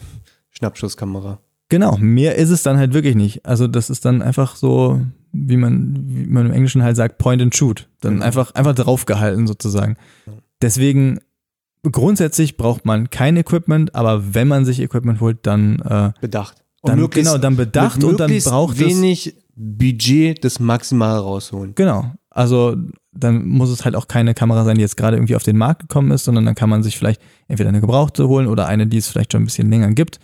Schnappschusskamera. 0.49 1.39
Genau, 1.69 1.97
mehr 1.97 2.35
ist 2.35 2.49
es 2.49 2.63
dann 2.63 2.77
halt 2.77 2.93
wirklich 2.93 3.15
nicht. 3.15 3.45
Also 3.45 3.67
das 3.67 3.89
ist 3.89 4.05
dann 4.05 4.21
einfach 4.21 4.55
so, 4.55 5.01
wie 5.33 5.57
man, 5.57 5.95
wie 6.07 6.25
man 6.25 6.45
im 6.47 6.53
Englischen 6.53 6.81
halt 6.81 6.95
sagt, 6.95 7.17
Point 7.17 7.41
and 7.41 7.55
Shoot. 7.55 7.89
Dann 8.01 8.13
Genau. 8.15 8.25
einfach, 8.25 8.55
einfach 8.55 8.73
draufgehalten 8.73 9.47
sozusagen. 9.47 9.97
Ja. 10.25 10.33
Deswegen, 10.61 11.19
grundsätzlich 11.91 12.57
braucht 12.57 12.85
man 12.85 13.09
kein 13.09 13.37
Equipment, 13.37 13.93
aber 13.95 14.33
wenn 14.33 14.47
man 14.47 14.65
sich 14.65 14.79
Equipment 14.81 15.19
holt, 15.21 15.39
dann, 15.43 15.79
äh, 15.79 16.11
Bedacht. 16.21 16.57
Und 16.81 16.91
dann 16.91 16.99
möglichst- 16.99 17.31
genau, 17.31 17.41
dann 17.41 17.55
bedacht 17.57 18.03
und 18.03 18.19
dann 18.19 18.31
braucht 18.39 18.75
es 18.79 18.85
wenig 18.85 19.35
Budget 19.55 20.43
das 20.45 20.59
maximal 20.59 21.17
rausholen. 21.17 21.73
Genau. 21.75 22.11
Also 22.29 22.75
dann 23.11 23.47
muss 23.47 23.71
es 23.71 23.83
halt 23.83 23.95
auch 23.95 24.07
keine 24.07 24.35
Kamera 24.35 24.63
sein, 24.63 24.75
die 24.75 24.81
jetzt 24.81 24.95
gerade 24.95 25.17
irgendwie 25.17 25.35
auf 25.35 25.41
den 25.43 25.57
Markt 25.57 25.81
gekommen 25.81 26.11
ist, 26.11 26.25
sondern 26.25 26.45
dann 26.45 26.53
kann 26.53 26.69
man 26.69 26.83
sich 26.83 26.97
vielleicht 26.97 27.19
entweder 27.47 27.69
eine 27.69 27.81
gebrauchte 27.81 28.27
holen 28.27 28.47
oder 28.47 28.67
eine, 28.67 28.85
die 28.85 28.97
es 28.97 29.07
vielleicht 29.07 29.31
schon 29.31 29.41
ein 29.41 29.45
bisschen 29.45 29.71
länger 29.71 29.91
gibt. 29.93 30.19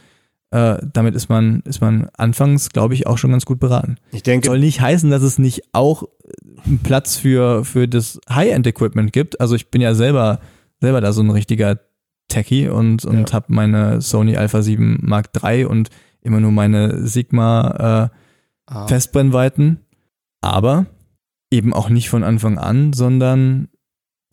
Äh, 0.51 0.77
damit 0.93 1.15
ist 1.15 1.29
man, 1.29 1.61
ist 1.65 1.81
man 1.81 2.09
anfangs, 2.15 2.69
glaube 2.69 2.93
ich, 2.93 3.07
auch 3.07 3.17
schon 3.17 3.31
ganz 3.31 3.45
gut 3.45 3.59
beraten. 3.59 3.95
Ich 4.11 4.21
denke, 4.21 4.45
Soll 4.49 4.59
nicht 4.59 4.79
heißen, 4.79 5.09
dass 5.09 5.23
es 5.23 5.39
nicht 5.39 5.63
auch 5.73 6.03
einen 6.63 6.77
Platz 6.83 7.15
für, 7.15 7.65
für 7.65 7.87
das 7.87 8.19
High-End-Equipment 8.29 9.11
gibt. 9.11 9.41
Also 9.41 9.55
ich 9.55 9.71
bin 9.71 9.81
ja 9.81 9.95
selber, 9.95 10.39
selber 10.83 10.99
da 11.01 11.13
so 11.13 11.21
ein 11.23 11.29
richtiger 11.29 11.79
Techie 12.27 12.67
und, 12.67 13.05
und 13.05 13.29
Ja. 13.29 13.33
habe 13.35 13.45
meine 13.53 14.01
Sony 14.01 14.35
Alpha 14.37 14.61
7 14.61 14.99
Mark 15.01 15.29
III 15.41 15.65
und 15.65 15.89
immer 16.21 16.39
nur 16.41 16.51
meine 16.51 17.07
Sigma 17.07 18.09
äh, 18.67 18.73
ah, 18.73 18.87
Festbrennweiten, 18.87 19.79
aber 20.41 20.85
eben 21.51 21.73
auch 21.73 21.89
nicht 21.89 22.09
von 22.09 22.23
Anfang 22.23 22.57
an, 22.57 22.91
sondern 22.93 23.69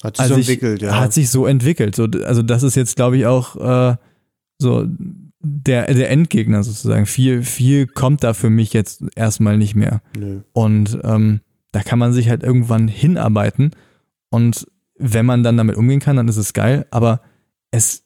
hat 0.02 0.16
sich 0.16 0.22
also 0.22 0.34
so 0.34 0.40
ich- 0.40 0.48
entwickelt, 0.48 0.82
ja. 0.82 0.98
hat 0.98 1.12
sich 1.12 1.30
so 1.30 1.46
entwickelt. 1.46 1.94
So, 1.94 2.04
also 2.24 2.42
das 2.42 2.62
ist 2.62 2.74
jetzt, 2.74 2.96
glaube 2.96 3.16
ich, 3.16 3.26
auch 3.26 3.56
äh, 3.56 3.96
so 4.58 4.86
der, 5.42 5.92
der 5.92 6.10
Endgegner 6.10 6.62
sozusagen. 6.64 7.06
Viel, 7.06 7.42
viel 7.42 7.86
kommt 7.86 8.24
da 8.24 8.34
für 8.34 8.50
mich 8.50 8.72
jetzt 8.72 9.04
erstmal 9.14 9.56
nicht 9.56 9.74
mehr. 9.74 10.00
Nö. 10.18 10.40
Und 10.52 10.98
ähm, 11.04 11.40
da 11.72 11.82
kann 11.82 11.98
man 11.98 12.12
sich 12.12 12.28
halt 12.28 12.42
irgendwann 12.42 12.88
hinarbeiten. 12.88 13.70
Und 14.30 14.66
wenn 15.00 15.26
man 15.26 15.42
dann 15.42 15.56
damit 15.56 15.76
umgehen 15.76 16.00
kann, 16.00 16.16
dann 16.16 16.28
ist 16.28 16.36
es 16.36 16.52
geil. 16.52 16.86
Aber 16.90 17.20
es, 17.70 18.04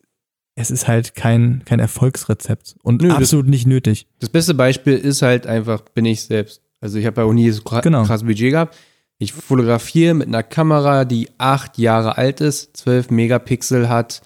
es 0.54 0.70
ist 0.70 0.88
halt 0.88 1.14
kein, 1.14 1.62
kein 1.64 1.80
Erfolgsrezept 1.80 2.76
und 2.82 3.02
Nö, 3.02 3.08
das- 3.08 3.16
absolut 3.18 3.48
nicht 3.48 3.66
nötig. 3.66 4.06
Das 4.20 4.30
beste 4.30 4.54
Beispiel 4.54 4.94
ist 4.96 5.22
halt 5.22 5.46
einfach, 5.46 5.80
bin 5.82 6.04
ich 6.04 6.22
selbst. 6.22 6.62
Also 6.80 6.98
ich 6.98 7.06
habe 7.06 7.20
ja 7.22 7.26
auch 7.26 7.32
nie 7.32 7.50
so 7.50 7.62
Genau. 7.82 8.04
krass 8.04 8.22
Budget 8.24 8.50
gehabt. 8.52 8.76
Ich 9.18 9.32
fotografiere 9.32 10.12
mit 10.14 10.28
einer 10.28 10.42
Kamera, 10.42 11.04
die 11.04 11.28
acht 11.38 11.78
Jahre 11.78 12.18
alt 12.18 12.40
ist, 12.40 12.76
12 12.76 13.10
Megapixel 13.10 13.88
hat. 13.88 14.22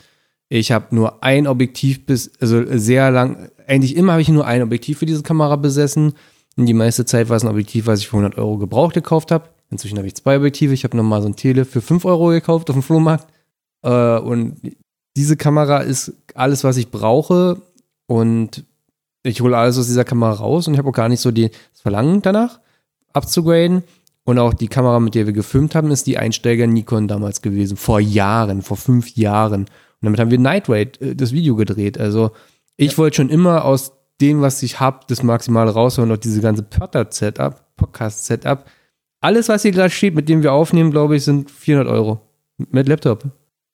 Ich 0.48 0.72
habe 0.72 0.94
nur 0.94 1.22
ein 1.22 1.46
Objektiv 1.46 2.06
bis, 2.06 2.30
also 2.40 2.64
sehr 2.78 3.10
lang, 3.10 3.50
eigentlich 3.66 3.94
immer 3.96 4.12
habe 4.12 4.22
ich 4.22 4.28
nur 4.30 4.46
ein 4.46 4.62
Objektiv 4.62 4.98
für 4.98 5.06
diese 5.06 5.22
Kamera 5.22 5.56
besessen. 5.56 6.14
Und 6.56 6.66
die 6.66 6.74
meiste 6.74 7.04
Zeit 7.04 7.28
war 7.28 7.36
es 7.36 7.44
ein 7.44 7.50
Objektiv, 7.50 7.86
was 7.86 8.00
ich 8.00 8.08
für 8.08 8.16
100 8.16 8.38
Euro 8.38 8.56
gebraucht 8.58 8.94
gekauft 8.94 9.30
habe. 9.30 9.50
Inzwischen 9.70 9.98
habe 9.98 10.06
ich 10.06 10.14
zwei 10.14 10.36
Objektive. 10.36 10.72
Ich 10.72 10.84
habe 10.84 10.96
nochmal 10.96 11.22
so 11.22 11.28
ein 11.28 11.36
Tele 11.36 11.64
für 11.64 11.80
5 11.80 12.04
Euro 12.04 12.28
gekauft 12.28 12.70
auf 12.70 12.76
dem 12.76 12.82
Flohmarkt. 12.82 13.26
Äh, 13.82 14.18
und 14.18 14.56
diese 15.16 15.36
Kamera 15.36 15.78
ist 15.78 16.12
alles, 16.34 16.64
was 16.64 16.76
ich 16.76 16.90
brauche. 16.90 17.60
Und 18.06 18.64
ich 19.22 19.40
hole 19.40 19.56
alles 19.56 19.78
aus 19.78 19.86
dieser 19.86 20.04
Kamera 20.04 20.32
raus 20.32 20.66
und 20.66 20.74
ich 20.74 20.78
habe 20.78 20.88
auch 20.88 20.94
gar 20.94 21.08
nicht 21.08 21.20
so 21.20 21.30
die, 21.30 21.50
das 21.50 21.80
Verlangen 21.82 22.22
danach 22.22 22.60
abzugraden. 23.12 23.82
Und 24.24 24.38
auch 24.38 24.52
die 24.52 24.68
Kamera, 24.68 25.00
mit 25.00 25.14
der 25.14 25.26
wir 25.26 25.32
gefilmt 25.32 25.74
haben, 25.74 25.90
ist 25.90 26.06
die 26.06 26.18
Einsteiger 26.18 26.66
Nikon 26.66 27.08
damals 27.08 27.40
gewesen. 27.40 27.76
Vor 27.76 27.98
Jahren, 27.98 28.62
vor 28.62 28.76
fünf 28.76 29.16
Jahren. 29.16 29.62
Und 29.62 29.68
damit 30.02 30.20
haben 30.20 30.30
wir 30.30 30.38
Night 30.38 30.68
Raid, 30.68 31.00
äh, 31.00 31.16
das 31.16 31.32
Video 31.32 31.56
gedreht. 31.56 31.98
Also 31.98 32.32
ich 32.76 32.96
wollte 32.98 33.16
schon 33.16 33.30
immer 33.30 33.64
aus 33.64 33.92
dem, 34.20 34.40
was 34.40 34.62
ich 34.62 34.80
habe, 34.80 35.00
das 35.08 35.22
Maximale 35.22 35.70
rausholen. 35.70 36.10
Und 36.10 36.18
auch 36.18 36.20
diese 36.20 36.42
ganze 36.42 36.62
Podcast-Setup, 36.62 37.76
Podcast-Setup. 37.76 38.64
Alles, 39.20 39.48
was 39.48 39.62
hier 39.62 39.72
gerade 39.72 39.90
steht, 39.90 40.14
mit 40.14 40.28
dem 40.28 40.42
wir 40.42 40.52
aufnehmen, 40.52 40.90
glaube 40.90 41.16
ich, 41.16 41.24
sind 41.24 41.50
400 41.50 41.92
Euro. 41.92 42.20
Mit 42.56 42.88
Laptop. 42.88 43.24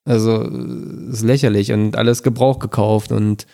Also, 0.05 0.43
ist 0.43 1.23
lächerlich 1.23 1.73
und 1.73 1.97
alles 1.97 2.23
Gebrauch 2.23 2.59
gekauft 2.59 3.13
und 3.13 3.47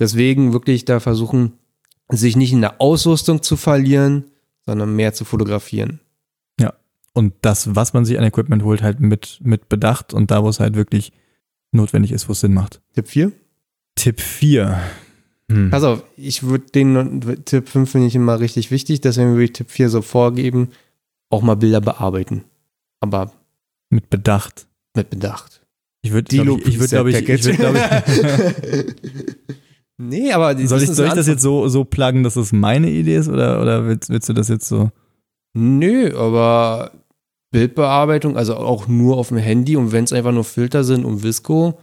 deswegen 0.00 0.52
wirklich 0.52 0.84
da 0.84 1.00
versuchen, 1.00 1.52
sich 2.08 2.36
nicht 2.36 2.52
in 2.52 2.60
der 2.60 2.80
Ausrüstung 2.80 3.42
zu 3.42 3.56
verlieren, 3.56 4.24
sondern 4.66 4.96
mehr 4.96 5.14
zu 5.14 5.24
fotografieren. 5.24 6.00
Und 7.14 7.32
das, 7.42 7.74
was 7.76 7.94
man 7.94 8.04
sich 8.04 8.18
an 8.18 8.24
Equipment 8.24 8.64
holt, 8.64 8.82
halt 8.82 9.00
mit, 9.00 9.38
mit 9.42 9.68
Bedacht 9.68 10.12
und 10.12 10.30
da, 10.30 10.42
wo 10.42 10.48
es 10.48 10.60
halt 10.60 10.74
wirklich 10.74 11.12
notwendig 11.70 12.10
ist, 12.12 12.28
wo 12.28 12.32
es 12.32 12.40
Sinn 12.40 12.52
macht. 12.52 12.82
Tipp 12.92 13.08
4? 13.08 13.32
Tipp 13.94 14.20
4. 14.20 14.80
Hm. 15.50 15.70
Pass 15.70 15.84
auf, 15.84 16.02
ich 16.16 16.42
würde 16.42 16.64
den 16.74 17.44
Tipp 17.44 17.68
5 17.68 17.88
finde 17.88 18.08
ich 18.08 18.16
immer 18.16 18.40
richtig 18.40 18.72
wichtig, 18.72 19.00
deswegen 19.00 19.30
würde 19.30 19.44
ich 19.44 19.52
Tipp 19.52 19.70
4 19.70 19.90
so 19.90 20.02
vorgeben, 20.02 20.70
auch 21.30 21.42
mal 21.42 21.56
Bilder 21.56 21.80
bearbeiten. 21.80 22.44
Aber 23.00 23.32
Mit 23.90 24.10
Bedacht. 24.10 24.66
mit 24.96 25.10
Bedacht. 25.10 25.64
Ich 26.02 26.12
würde, 26.12 26.36
glaube 26.36 26.60
ich, 26.60 26.66
ich 26.68 26.78
würde, 26.78 26.90
glaube 26.90 27.10
ich, 27.10 27.28
ich 27.28 27.44
würde, 27.44 27.58
glaube 27.58 27.78
ich, 27.78 28.94
nee, 29.96 30.32
aber 30.32 30.54
soll 30.66 30.82
ich, 30.82 30.90
soll 30.90 31.06
ich 31.06 31.14
das 31.14 31.26
jetzt 31.26 31.42
so, 31.42 31.66
so 31.68 31.84
pluggen, 31.84 32.22
dass 32.22 32.34
das 32.34 32.52
meine 32.52 32.90
Idee 32.90 33.16
ist 33.16 33.28
oder, 33.28 33.62
oder 33.62 33.86
willst, 33.86 34.10
willst 34.10 34.28
du 34.28 34.34
das 34.34 34.48
jetzt 34.48 34.68
so? 34.68 34.90
Nö, 35.54 36.14
aber 36.16 36.92
Bildbearbeitung, 37.52 38.36
also 38.36 38.56
auch 38.56 38.86
nur 38.88 39.16
auf 39.16 39.28
dem 39.28 39.38
Handy 39.38 39.76
und 39.76 39.92
wenn 39.92 40.04
es 40.04 40.12
einfach 40.12 40.32
nur 40.32 40.44
Filter 40.44 40.84
sind 40.84 41.04
und 41.04 41.22
Visco, 41.22 41.78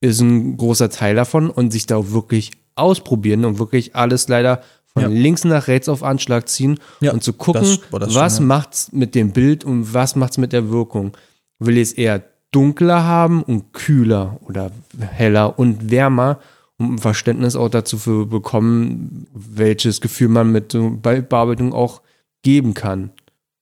ist 0.00 0.20
ein 0.20 0.56
großer 0.56 0.90
Teil 0.90 1.14
davon 1.14 1.50
und 1.50 1.72
sich 1.72 1.86
da 1.86 1.96
auch 1.96 2.10
wirklich 2.12 2.52
ausprobieren 2.74 3.44
und 3.44 3.58
wirklich 3.58 3.96
alles 3.96 4.28
leider 4.28 4.62
von 5.02 5.12
Ja. 5.12 5.20
links 5.20 5.44
nach 5.44 5.66
rechts 5.68 5.88
auf 5.88 6.02
Anschlag 6.02 6.48
ziehen 6.48 6.78
Ja, 7.00 7.12
und 7.12 7.22
zu 7.22 7.32
gucken, 7.32 7.62
das 7.62 7.80
das 8.00 8.12
schon, 8.12 8.22
was 8.22 8.38
ja. 8.38 8.44
macht's 8.44 8.92
mit 8.92 9.14
dem 9.14 9.32
Bild 9.32 9.64
und 9.64 9.92
was 9.94 10.16
macht's 10.16 10.38
mit 10.38 10.52
der 10.52 10.70
Wirkung. 10.70 11.16
Will 11.58 11.76
ich 11.76 11.82
es 11.88 11.92
eher 11.92 12.22
dunkler 12.50 13.04
haben 13.04 13.42
und 13.42 13.72
kühler 13.72 14.38
oder 14.46 14.70
heller 15.00 15.58
und 15.58 15.90
wärmer, 15.90 16.38
um 16.78 16.94
ein 16.94 16.98
Verständnis 16.98 17.56
auch 17.56 17.68
dazu 17.68 17.96
zu 17.98 18.26
bekommen, 18.28 19.26
welches 19.34 20.00
Gefühl 20.00 20.28
man 20.28 20.52
mit 20.52 20.72
so 20.72 20.90
Bildbearbeitung 20.90 21.72
auch 21.74 22.00
geben 22.42 22.72
kann. 22.74 23.10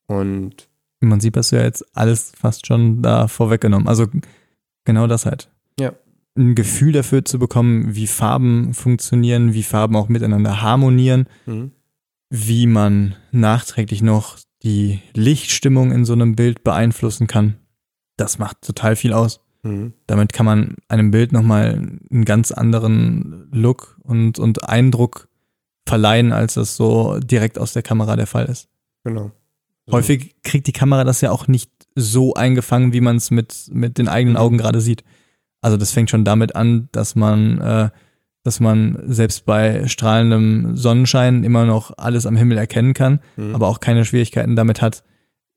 Und 0.07 0.69
Man 1.01 1.21
sieht, 1.21 1.37
hast 1.37 1.51
du 1.53 1.57
ja 1.57 1.63
jetzt 1.63 1.85
alles 1.97 2.33
fast 2.39 2.67
schon 2.67 3.03
da 3.03 3.27
vorweggenommen. 3.29 3.89
Also 3.89 4.07
genau 4.85 5.07
das 5.07 5.27
halt. 5.27 5.49
Ja. 5.81 5.93
Ein 6.37 6.55
Gefühl 6.55 6.93
dafür 6.93 7.25
zu 7.25 7.39
bekommen, 7.39 7.95
wie 7.95 8.07
Farben 8.07 8.75
funktionieren, 8.75 9.55
wie 9.55 9.63
Farben 9.63 9.97
auch 9.97 10.09
miteinander 10.09 10.61
harmonieren, 10.61 11.27
mhm. 11.47 11.73
wie 12.31 12.67
man 12.67 13.15
nachträglich 13.33 14.03
noch 14.03 14.39
die 14.63 15.01
Lichtstimmung 15.15 15.93
in 15.93 16.05
so 16.05 16.13
einem 16.13 16.37
Bild 16.37 16.63
beeinflussen 16.65 17.27
kann. 17.27 17.57
Das 18.17 18.39
macht 18.39 18.63
total 18.63 18.97
viel 18.97 19.13
aus. 19.13 19.41
Mhm. 19.63 19.95
Damit 20.07 20.33
kann 20.33 20.47
man 20.47 20.77
einem 20.89 21.11
Bild 21.11 21.33
nochmal 21.33 21.75
einen 22.11 22.25
ganz 22.25 22.53
anderen 22.53 23.49
Look 23.53 23.99
und, 24.03 24.39
und 24.39 24.69
Eindruck 24.69 25.29
verleihen, 25.87 26.33
als 26.33 26.55
das 26.55 26.77
so 26.77 27.19
direkt 27.21 27.59
aus 27.59 27.73
der 27.73 27.83
Kamera 27.83 28.17
der 28.17 28.27
Fall 28.27 28.47
ist. 28.47 28.69
genau. 29.05 29.31
Häufig 29.89 30.35
kriegt 30.43 30.67
die 30.67 30.73
Kamera 30.73 31.05
das 31.05 31.21
ja 31.21 31.31
auch 31.31 31.47
nicht 31.47 31.71
so 31.95 32.35
eingefangen, 32.35 32.93
wie 32.93 33.01
man 33.01 33.17
es 33.17 33.31
mit, 33.31 33.71
mit 33.71 33.99
den 33.99 34.09
eigenen 34.09 34.35
Mhm. 34.35 34.41
Augen 34.41 34.59
gerade 34.59 34.81
sieht. 34.81 35.05
Also 35.67 35.77
das 35.77 35.91
fängt 35.93 36.11
schon 36.11 36.25
damit 36.25 36.55
an, 36.55 36.89
dass 36.93 37.17
man, 37.17 37.61
äh, 37.61 37.89
dass 38.45 38.61
man 38.61 38.99
selbst 39.07 39.45
bei 39.47 39.89
strahlendem 39.89 40.77
Sonnenschein 40.77 41.43
immer 41.43 41.65
noch 41.67 41.91
alles 41.99 42.25
am 42.27 42.37
Himmel 42.37 42.57
erkennen 42.57 42.95
kann, 42.95 43.19
Mhm. 43.37 43.53
aber 43.53 43.67
auch 43.67 43.81
keine 43.81 44.05
Schwierigkeiten 44.05 44.55
damit 44.55 44.81
hat, 44.81 45.03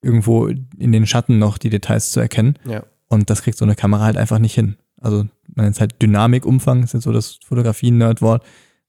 irgendwo 0.02 0.48
in 0.48 0.92
den 0.92 1.06
Schatten 1.06 1.38
noch 1.38 1.60
die 1.60 1.70
Details 1.70 2.10
zu 2.12 2.20
erkennen. 2.20 2.56
Ja. 2.68 2.84
Und 3.08 3.30
das 3.30 3.44
kriegt 3.44 3.58
so 3.60 3.66
eine 3.66 3.76
Kamera 3.76 4.06
halt 4.06 4.18
einfach 4.18 4.40
nicht 4.40 4.56
hin. 4.56 4.78
Also 5.00 5.26
man 5.56 5.66
nennt 5.66 5.76
es 5.76 5.80
halt 5.80 6.02
Dynamikumfang, 6.02 6.82
ist 6.82 6.94
jetzt 6.96 7.04
so 7.04 7.12
das 7.12 7.38
Fotografie-Nerdwort. 7.46 8.44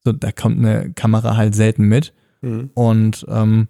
So, 0.05 0.13
da 0.13 0.33
kommt 0.33 0.59
eine 0.59 0.93
Kamera 0.95 1.37
halt 1.37 1.55
selten 1.55 1.85
mit. 1.85 2.15
Mhm. 2.41 2.71
Und 2.73 3.27
ähm, 3.29 3.69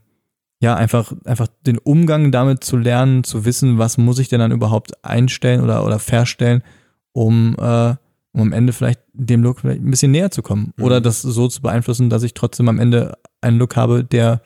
ja, 0.60 0.76
einfach, 0.76 1.12
einfach 1.24 1.48
den 1.66 1.78
Umgang 1.78 2.30
damit 2.30 2.62
zu 2.62 2.76
lernen, 2.76 3.24
zu 3.24 3.44
wissen, 3.44 3.78
was 3.78 3.98
muss 3.98 4.18
ich 4.20 4.28
denn 4.28 4.38
dann 4.40 4.52
überhaupt 4.52 5.04
einstellen 5.04 5.62
oder, 5.62 5.84
oder 5.84 5.98
verstellen, 5.98 6.62
um, 7.12 7.54
äh, 7.58 7.94
um 8.32 8.40
am 8.42 8.52
Ende 8.52 8.72
vielleicht 8.72 9.00
dem 9.12 9.42
Look 9.42 9.60
vielleicht 9.60 9.82
ein 9.82 9.90
bisschen 9.90 10.12
näher 10.12 10.30
zu 10.30 10.42
kommen. 10.42 10.72
Mhm. 10.76 10.84
Oder 10.84 11.00
das 11.00 11.22
so 11.22 11.48
zu 11.48 11.62
beeinflussen, 11.62 12.10
dass 12.10 12.22
ich 12.22 12.34
trotzdem 12.34 12.68
am 12.68 12.78
Ende 12.78 13.18
einen 13.40 13.58
Look 13.58 13.76
habe, 13.76 14.04
der 14.04 14.42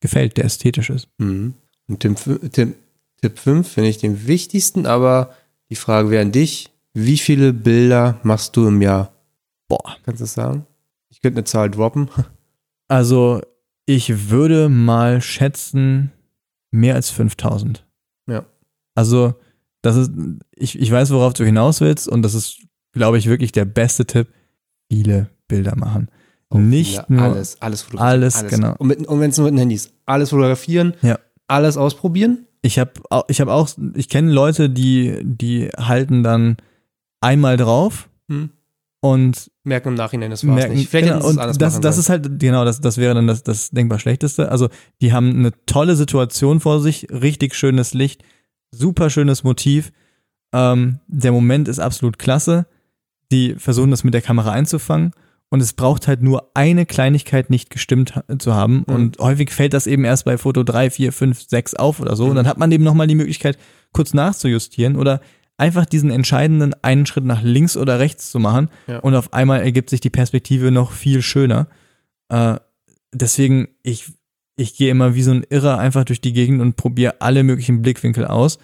gefällt, 0.00 0.36
der 0.36 0.44
ästhetisch 0.46 0.90
ist. 0.90 1.08
Mhm. 1.18 1.54
Und 1.88 2.00
Tipp, 2.00 2.16
fü- 2.18 2.48
Tipp, 2.50 2.76
Tipp 3.20 3.38
5 3.38 3.68
finde 3.68 3.90
ich 3.90 3.98
den 3.98 4.26
wichtigsten, 4.26 4.86
aber 4.86 5.34
die 5.68 5.76
Frage 5.76 6.10
wäre 6.10 6.22
an 6.22 6.32
dich, 6.32 6.70
wie 6.94 7.18
viele 7.18 7.52
Bilder 7.52 8.18
machst 8.22 8.56
du 8.56 8.66
im 8.66 8.82
Jahr? 8.82 9.12
Boah. 9.68 9.96
Kannst 10.04 10.20
du 10.20 10.24
das 10.24 10.34
sagen? 10.34 10.66
Ich 11.10 11.20
könnte 11.20 11.38
eine 11.38 11.44
Zahl 11.44 11.70
droppen. 11.70 12.08
Also, 12.88 13.40
ich 13.86 14.30
würde 14.30 14.68
mal 14.68 15.20
schätzen, 15.22 16.10
mehr 16.72 16.96
als 16.96 17.08
5000. 17.10 17.86
Ja. 18.26 18.44
Also, 18.96 19.34
das 19.82 19.96
ist, 19.96 20.10
ich, 20.54 20.78
ich 20.78 20.90
weiß, 20.90 21.10
worauf 21.10 21.32
du 21.32 21.44
hinaus 21.44 21.80
willst, 21.80 22.08
und 22.08 22.22
das 22.22 22.34
ist, 22.34 22.58
glaube 22.92 23.18
ich, 23.18 23.26
wirklich 23.26 23.52
der 23.52 23.64
beste 23.64 24.04
Tipp. 24.06 24.28
Viele 24.90 25.30
Bilder 25.48 25.76
machen. 25.76 26.08
Nicht 26.52 26.94
Ja, 26.96 27.04
nur 27.08 27.22
alles, 27.22 27.60
alles 27.62 27.82
fotografieren. 27.82 28.22
alles, 28.22 28.46
genau. 28.48 28.74
Und, 28.78 28.88
mit- 28.88 29.06
und 29.06 29.20
wenn 29.20 29.30
es 29.30 29.36
nur 29.38 29.44
mit 29.46 29.52
den 29.54 29.58
Handys, 29.60 29.92
alles 30.06 30.30
fotografieren, 30.30 30.94
Ja. 31.00 31.18
alles 31.46 31.76
ausprobieren. 31.76 32.46
Ich 32.62 32.78
habe 32.78 32.90
ich 33.28 33.40
hab 33.40 33.48
auch, 33.48 33.68
ich 33.94 34.08
kenne 34.08 34.32
Leute, 34.32 34.68
die, 34.68 35.18
die 35.22 35.68
halten 35.76 36.22
dann 36.24 36.56
einmal 37.20 37.56
drauf 37.56 38.08
Hm. 38.28 38.50
und 39.00 39.50
Merken 39.62 39.88
im 39.90 39.94
Nachhinein, 39.94 40.30
das 40.30 40.44
war's 40.46 40.56
merken, 40.56 40.74
nicht. 40.74 40.88
Vielleicht 40.90 41.12
genau, 41.14 41.26
und 41.26 41.36
das, 41.36 41.56
das 41.58 41.74
sollen. 41.80 41.98
ist 42.00 42.08
halt, 42.08 42.40
genau, 42.40 42.64
das, 42.64 42.80
das 42.80 42.96
wäre 42.98 43.14
dann 43.14 43.26
das, 43.28 43.42
das 43.44 43.70
denkbar 43.70 43.98
Schlechteste. 44.00 44.50
Also, 44.50 44.68
die 45.00 45.12
haben 45.12 45.30
eine 45.30 45.52
tolle 45.66 45.94
Situation 45.96 46.58
vor 46.60 46.80
sich, 46.80 47.06
richtig 47.10 47.54
schönes 47.54 47.94
Licht, 47.94 48.24
super 48.70 49.10
schönes 49.10 49.42
Motiv. 49.44 49.92
Ähm, 50.52 51.00
der 51.06 51.32
Moment 51.32 51.68
ist 51.68 51.78
absolut 51.78 52.18
klasse. 52.18 52.66
Die 53.32 53.54
versuchen 53.56 53.90
das 53.90 54.04
mit 54.04 54.14
der 54.14 54.22
Kamera 54.22 54.50
einzufangen. 54.52 55.12
Und 55.52 55.60
es 55.60 55.72
braucht 55.72 56.06
halt 56.06 56.22
nur 56.22 56.52
eine 56.54 56.86
Kleinigkeit 56.86 57.50
nicht 57.50 57.70
gestimmt 57.70 58.14
ha- 58.14 58.24
zu 58.38 58.54
haben. 58.54 58.84
Mhm. 58.86 58.94
Und 58.94 59.18
häufig 59.18 59.50
fällt 59.50 59.74
das 59.74 59.88
eben 59.88 60.04
erst 60.04 60.24
bei 60.24 60.38
Foto 60.38 60.62
3, 60.62 60.90
4, 60.90 61.12
5, 61.12 61.42
6 61.48 61.74
auf 61.74 61.98
oder 62.00 62.14
so. 62.14 62.24
Mhm. 62.24 62.30
Und 62.30 62.36
dann 62.36 62.46
hat 62.46 62.58
man 62.58 62.70
eben 62.70 62.84
nochmal 62.84 63.08
die 63.08 63.16
Möglichkeit, 63.16 63.58
kurz 63.92 64.14
nachzujustieren 64.14 64.96
oder 64.96 65.20
einfach 65.56 65.84
diesen 65.86 66.10
entscheidenden 66.10 66.72
einen 66.82 67.04
Schritt 67.04 67.24
nach 67.24 67.42
links 67.42 67.76
oder 67.76 67.98
rechts 67.98 68.30
zu 68.30 68.38
machen. 68.38 68.70
Ja. 68.86 69.00
Und 69.00 69.14
auf 69.16 69.32
einmal 69.32 69.60
ergibt 69.60 69.90
sich 69.90 70.00
die 70.00 70.08
Perspektive 70.10 70.70
noch 70.70 70.92
viel 70.92 71.20
schöner. 71.20 71.66
Äh, 72.28 72.56
deswegen, 73.12 73.68
ich, 73.82 74.12
ich 74.60 74.76
gehe 74.76 74.90
immer 74.90 75.14
wie 75.14 75.22
so 75.22 75.30
ein 75.30 75.44
Irrer 75.48 75.78
einfach 75.78 76.04
durch 76.04 76.20
die 76.20 76.34
Gegend 76.34 76.60
und 76.60 76.76
probiere 76.76 77.20
alle 77.20 77.42
möglichen 77.42 77.80
Blickwinkel 77.80 78.26
aus, 78.26 78.58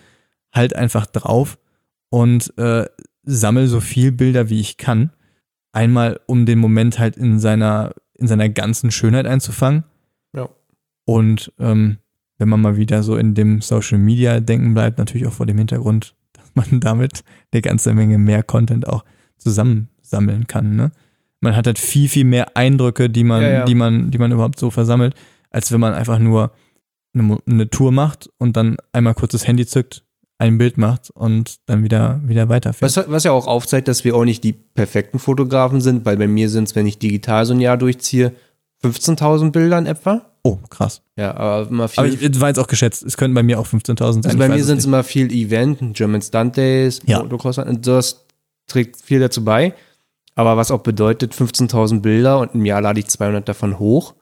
halt 0.53 0.77
einfach 0.77 1.07
drauf 1.07 1.59
und 2.11 2.57
äh, 2.59 2.85
sammel 3.23 3.67
so 3.67 3.81
viel 3.81 4.13
Bilder, 4.13 4.51
wie 4.51 4.61
ich 4.61 4.77
kann. 4.77 5.11
Einmal, 5.73 6.21
um 6.27 6.47
den 6.47 6.59
Moment 6.59 6.99
halt 6.99 7.17
in 7.17 7.39
seiner, 7.39 7.95
in 8.15 8.29
seiner 8.29 8.49
ganzen 8.49 8.91
Schönheit 8.91 9.27
einzufangen. 9.27 9.85
Ja. 10.35 10.49
Und 11.05 11.53
ähm, 11.59 11.99
wenn 12.39 12.49
man 12.49 12.61
mal 12.61 12.77
wieder 12.77 13.03
so 13.03 13.17
in 13.17 13.35
dem 13.35 13.63
Social 13.63 13.99
Media 13.99 14.41
denken 14.41 14.75
bleibt, 14.75 14.99
natürlich 14.99 15.27
auch 15.27 15.33
vor 15.33 15.47
dem 15.47 15.59
Hintergrund, 15.59 16.15
dass 16.35 16.55
man 16.55 16.81
damit 16.81 17.25
eine 17.53 17.63
ganze 17.63 17.95
Menge 17.95 18.19
mehr 18.19 18.43
Content 18.43 18.87
auch 18.87 19.05
zusammensammeln 19.39 20.47
kann. 20.47 20.77
Ne? 20.77 20.93
Man 21.41 21.57
hat 21.57 21.67
halt 21.67 21.79
viel, 21.79 22.09
viel 22.09 22.25
mehr 22.25 22.55
Eindrücke, 22.55 23.09
die 23.09 23.25
man, 23.25 23.43
Ja, 23.43 23.49
ja. 23.49 23.65
die 23.65 23.75
man, 23.75 24.11
die 24.11 24.19
man 24.19 24.33
überhaupt 24.33 24.59
so 24.59 24.71
versammelt, 24.71 25.15
als 25.57 25.73
wenn 25.73 25.81
man 25.81 25.95
einfach 25.95 26.19
nur 26.19 26.51
eine, 27.15 27.39
eine 27.47 27.71
Tour 27.71 27.91
macht 27.91 28.29
und 28.37 28.59
dann 28.59 28.77
einmal 28.93 29.15
kurz 29.15 29.33
das 29.33 29.47
Handy 29.47 29.65
zückt, 29.65 30.05
ein 30.37 30.59
Bild 30.59 30.77
macht 30.77 31.09
und 31.13 31.61
dann 31.65 31.83
wieder, 31.83 32.21
wieder 32.27 32.51
weiterfährt. 32.51 32.95
Was, 32.95 33.11
was 33.11 33.25
ja 33.25 33.33
auch 33.33 33.47
aufzeigt, 33.47 33.89
dass 33.89 34.05
wir 34.05 34.15
auch 34.15 34.27
nicht 34.27 34.45
die 34.45 34.53
perfekten 34.53 35.19
Fotografen 35.19 35.81
sind, 35.81 36.05
weil 36.05 36.19
bei 36.19 36.27
mir 36.29 36.51
sind 36.51 36.65
es, 36.65 36.77
wenn 36.77 36.87
ich 36.87 36.99
digital 36.99 37.47
so 37.47 37.55
ein 37.55 37.61
Jahr 37.61 37.79
durchziehe, 37.79 38.35
15.000 38.85 39.51
Bilder 39.51 39.79
in 39.79 39.87
etwa. 39.87 40.27
Oh, 40.43 40.59
krass. 40.69 41.01
Ja, 41.17 41.35
aber 41.35 41.71
immer 41.71 41.89
viel. 41.89 42.05
Aber 42.05 42.13
ich 42.13 42.39
war 42.41 42.49
jetzt 42.49 42.59
auch 42.59 42.67
geschätzt. 42.67 43.03
Es 43.03 43.17
könnten 43.17 43.35
bei 43.35 43.43
mir 43.43 43.59
auch 43.59 43.67
15.000 43.67 43.97
sein. 43.97 44.25
also 44.27 44.37
bei 44.37 44.51
mir 44.51 44.63
sind 44.63 44.77
es 44.77 44.85
immer 44.85 45.05
viel 45.05 45.33
Event, 45.33 45.79
German 45.97 46.21
Stunt 46.21 46.59
Days, 46.59 47.01
Ja. 47.07 47.23
Motocross, 47.23 47.59
das 47.81 48.27
trägt 48.67 49.01
viel 49.01 49.21
dazu 49.21 49.43
bei. 49.43 49.73
Aber 50.35 50.59
was 50.59 50.71
auch 50.71 50.83
bedeutet, 50.83 51.33
15.000 51.35 52.01
Bilder 52.03 52.41
und 52.41 52.55
im 52.55 52.67
Jahr 52.67 52.83
lade 52.83 53.01
ich 53.01 53.07
200 53.07 53.49
davon 53.49 53.79
hoch. 53.79 54.13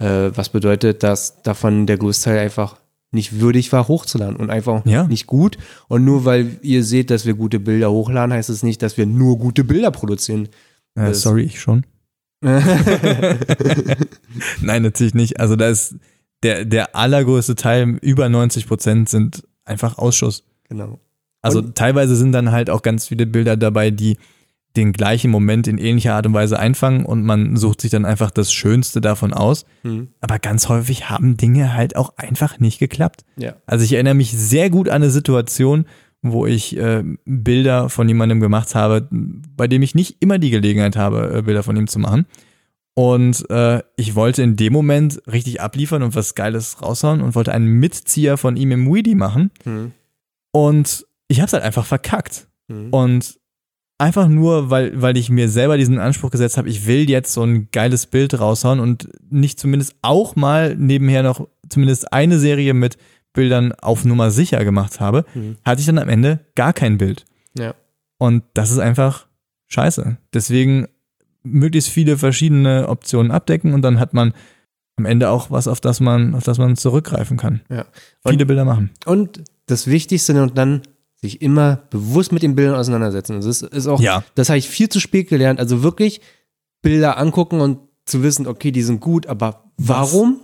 Äh, 0.00 0.36
was 0.36 0.48
bedeutet, 0.48 1.02
dass 1.04 1.42
davon 1.42 1.86
der 1.86 1.98
Großteil 1.98 2.38
einfach 2.38 2.76
nicht 3.12 3.40
würdig 3.40 3.72
war, 3.72 3.86
hochzuladen 3.88 4.36
und 4.36 4.50
einfach 4.50 4.84
Ja. 4.86 5.04
nicht 5.06 5.26
gut. 5.26 5.58
Und 5.88 6.04
nur 6.04 6.24
weil 6.24 6.58
ihr 6.62 6.82
seht, 6.84 7.10
dass 7.10 7.26
wir 7.26 7.34
gute 7.34 7.60
Bilder 7.60 7.90
hochladen, 7.90 8.32
heißt 8.32 8.50
es 8.50 8.62
nicht, 8.62 8.82
dass 8.82 8.96
wir 8.96 9.06
nur 9.06 9.38
gute 9.38 9.62
Bilder 9.64 9.90
produzieren. 9.90 10.48
Äh, 10.94 11.06
das- 11.08 11.22
sorry, 11.22 11.42
ich 11.42 11.60
schon. 11.60 11.84
Nein, 14.60 14.82
natürlich 14.82 15.14
nicht. 15.14 15.40
Also 15.40 15.56
da 15.56 15.68
ist 15.68 15.94
der, 16.42 16.64
der 16.64 16.96
allergrößte 16.96 17.54
Teil, 17.54 17.98
über 18.00 18.28
90 18.28 18.66
Prozent 18.66 19.08
sind 19.08 19.42
einfach 19.64 19.98
Ausschuss. 19.98 20.44
genau. 20.68 21.00
Also 21.42 21.60
Und- 21.60 21.74
teilweise 21.74 22.16
sind 22.16 22.32
dann 22.32 22.52
halt 22.52 22.68
auch 22.70 22.82
ganz 22.82 23.06
viele 23.08 23.26
Bilder 23.26 23.56
dabei, 23.56 23.90
die 23.90 24.18
den 24.76 24.92
gleichen 24.92 25.30
Moment 25.30 25.66
in 25.66 25.78
ähnlicher 25.78 26.14
Art 26.14 26.26
und 26.26 26.34
Weise 26.34 26.58
einfangen 26.58 27.04
und 27.04 27.24
man 27.24 27.56
sucht 27.56 27.80
sich 27.80 27.90
dann 27.90 28.04
einfach 28.04 28.30
das 28.30 28.52
Schönste 28.52 29.00
davon 29.00 29.32
aus. 29.32 29.64
Hm. 29.82 30.08
Aber 30.20 30.38
ganz 30.38 30.68
häufig 30.68 31.10
haben 31.10 31.36
Dinge 31.36 31.74
halt 31.74 31.96
auch 31.96 32.16
einfach 32.16 32.60
nicht 32.60 32.78
geklappt. 32.78 33.24
Ja. 33.36 33.54
Also 33.66 33.84
ich 33.84 33.92
erinnere 33.92 34.14
mich 34.14 34.32
sehr 34.32 34.70
gut 34.70 34.88
an 34.88 35.02
eine 35.02 35.10
Situation, 35.10 35.86
wo 36.22 36.46
ich 36.46 36.76
äh, 36.76 37.02
Bilder 37.24 37.88
von 37.88 38.06
jemandem 38.06 38.40
gemacht 38.40 38.74
habe, 38.74 39.08
bei 39.10 39.66
dem 39.66 39.82
ich 39.82 39.94
nicht 39.94 40.18
immer 40.20 40.38
die 40.38 40.50
Gelegenheit 40.50 40.96
habe, 40.96 41.32
äh, 41.38 41.42
Bilder 41.42 41.62
von 41.62 41.76
ihm 41.76 41.88
zu 41.88 41.98
machen. 41.98 42.26
Und 42.94 43.48
äh, 43.50 43.82
ich 43.96 44.14
wollte 44.14 44.42
in 44.42 44.56
dem 44.56 44.72
Moment 44.72 45.22
richtig 45.26 45.60
abliefern 45.60 46.02
und 46.02 46.14
was 46.14 46.34
Geiles 46.34 46.82
raushauen 46.82 47.22
und 47.22 47.34
wollte 47.34 47.52
einen 47.52 47.66
Mitzieher 47.66 48.36
von 48.36 48.56
ihm 48.56 48.72
im 48.72 48.92
Weedy 48.92 49.14
machen. 49.14 49.50
Hm. 49.64 49.92
Und 50.52 51.06
ich 51.28 51.40
habe 51.40 51.46
es 51.46 51.52
halt 51.52 51.64
einfach 51.64 51.86
verkackt. 51.86 52.48
Hm. 52.68 52.90
Und 52.90 53.39
einfach 54.00 54.28
nur, 54.28 54.70
weil, 54.70 55.00
weil 55.00 55.16
ich 55.16 55.30
mir 55.30 55.48
selber 55.48 55.76
diesen 55.76 55.98
Anspruch 55.98 56.30
gesetzt 56.30 56.56
habe, 56.56 56.68
ich 56.68 56.86
will 56.86 57.08
jetzt 57.08 57.32
so 57.32 57.42
ein 57.42 57.68
geiles 57.70 58.06
Bild 58.06 58.38
raushauen 58.38 58.80
und 58.80 59.08
nicht 59.30 59.60
zumindest 59.60 59.94
auch 60.02 60.36
mal 60.36 60.74
nebenher 60.76 61.22
noch 61.22 61.46
zumindest 61.68 62.12
eine 62.12 62.38
Serie 62.38 62.74
mit 62.74 62.96
Bildern 63.32 63.72
auf 63.72 64.04
Nummer 64.04 64.30
sicher 64.30 64.64
gemacht 64.64 64.98
habe, 65.00 65.24
Hm. 65.34 65.56
hatte 65.64 65.80
ich 65.80 65.86
dann 65.86 65.98
am 65.98 66.08
Ende 66.08 66.40
gar 66.56 66.72
kein 66.72 66.98
Bild. 66.98 67.24
Ja. 67.56 67.74
Und 68.18 68.42
das 68.54 68.70
ist 68.70 68.78
einfach 68.78 69.26
scheiße. 69.68 70.16
Deswegen 70.34 70.88
möglichst 71.42 71.90
viele 71.90 72.16
verschiedene 72.18 72.88
Optionen 72.88 73.30
abdecken 73.30 73.72
und 73.72 73.82
dann 73.82 74.00
hat 74.00 74.12
man 74.14 74.34
am 74.96 75.06
Ende 75.06 75.30
auch 75.30 75.50
was, 75.50 75.68
auf 75.68 75.80
das 75.80 76.00
man, 76.00 76.34
auf 76.34 76.42
das 76.44 76.58
man 76.58 76.76
zurückgreifen 76.76 77.36
kann. 77.36 77.60
Ja. 77.70 77.86
Viele 78.26 78.42
Und- 78.42 78.46
Bilder 78.48 78.64
machen. 78.64 78.90
Und 79.06 79.42
das 79.66 79.86
Wichtigste 79.86 80.42
und 80.42 80.58
dann 80.58 80.82
sich 81.22 81.42
immer 81.42 81.82
bewusst 81.90 82.32
mit 82.32 82.42
den 82.42 82.54
Bildern 82.54 82.76
auseinandersetzen. 82.76 83.40
Das 83.40 83.62
ist 83.62 83.86
auch, 83.86 84.00
Ja. 84.00 84.24
das 84.34 84.48
habe 84.48 84.58
ich 84.58 84.68
viel 84.68 84.88
zu 84.88 85.00
spät 85.00 85.28
gelernt. 85.28 85.60
Also 85.60 85.82
wirklich 85.82 86.20
Bilder 86.82 87.18
angucken 87.18 87.60
und 87.60 87.78
zu 88.06 88.22
wissen, 88.22 88.46
okay, 88.46 88.70
die 88.72 88.82
sind 88.82 89.00
gut, 89.00 89.26
aber 89.26 89.70
warum? 89.76 90.40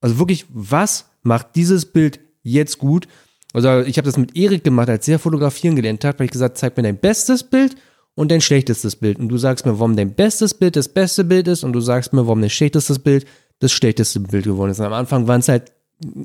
Also 0.00 0.18
wirklich, 0.18 0.46
was 0.50 1.06
macht 1.22 1.56
dieses 1.56 1.86
Bild 1.86 2.20
jetzt 2.42 2.78
gut? 2.78 3.08
Also 3.52 3.80
ich 3.80 3.96
habe 3.98 4.06
das 4.06 4.16
mit 4.16 4.36
Erik 4.36 4.62
gemacht, 4.62 4.88
als 4.88 5.08
er 5.08 5.18
fotografieren 5.18 5.74
gelernt 5.74 6.04
hat, 6.04 6.18
weil 6.18 6.26
ich 6.26 6.30
gesagt, 6.32 6.58
zeig 6.58 6.76
mir 6.76 6.82
dein 6.82 6.98
bestes 6.98 7.42
Bild 7.42 7.74
und 8.14 8.30
dein 8.30 8.40
schlechtestes 8.42 8.96
Bild. 8.96 9.18
Und 9.18 9.28
du 9.28 9.38
sagst 9.38 9.64
mir, 9.66 9.72
warum 9.78 9.96
dein 9.96 10.14
bestes 10.14 10.54
Bild 10.54 10.76
das 10.76 10.88
beste 10.88 11.24
Bild 11.24 11.48
ist 11.48 11.64
und 11.64 11.72
du 11.72 11.80
sagst 11.80 12.12
mir, 12.12 12.26
warum 12.26 12.40
dein 12.42 12.50
schlechtestes 12.50 12.98
Bild 12.98 13.26
das 13.58 13.72
schlechteste 13.72 14.20
Bild 14.20 14.44
geworden 14.44 14.70
ist. 14.70 14.78
Und 14.80 14.86
am 14.86 14.92
Anfang 14.92 15.26
waren 15.26 15.40
es 15.40 15.48
halt 15.48 15.72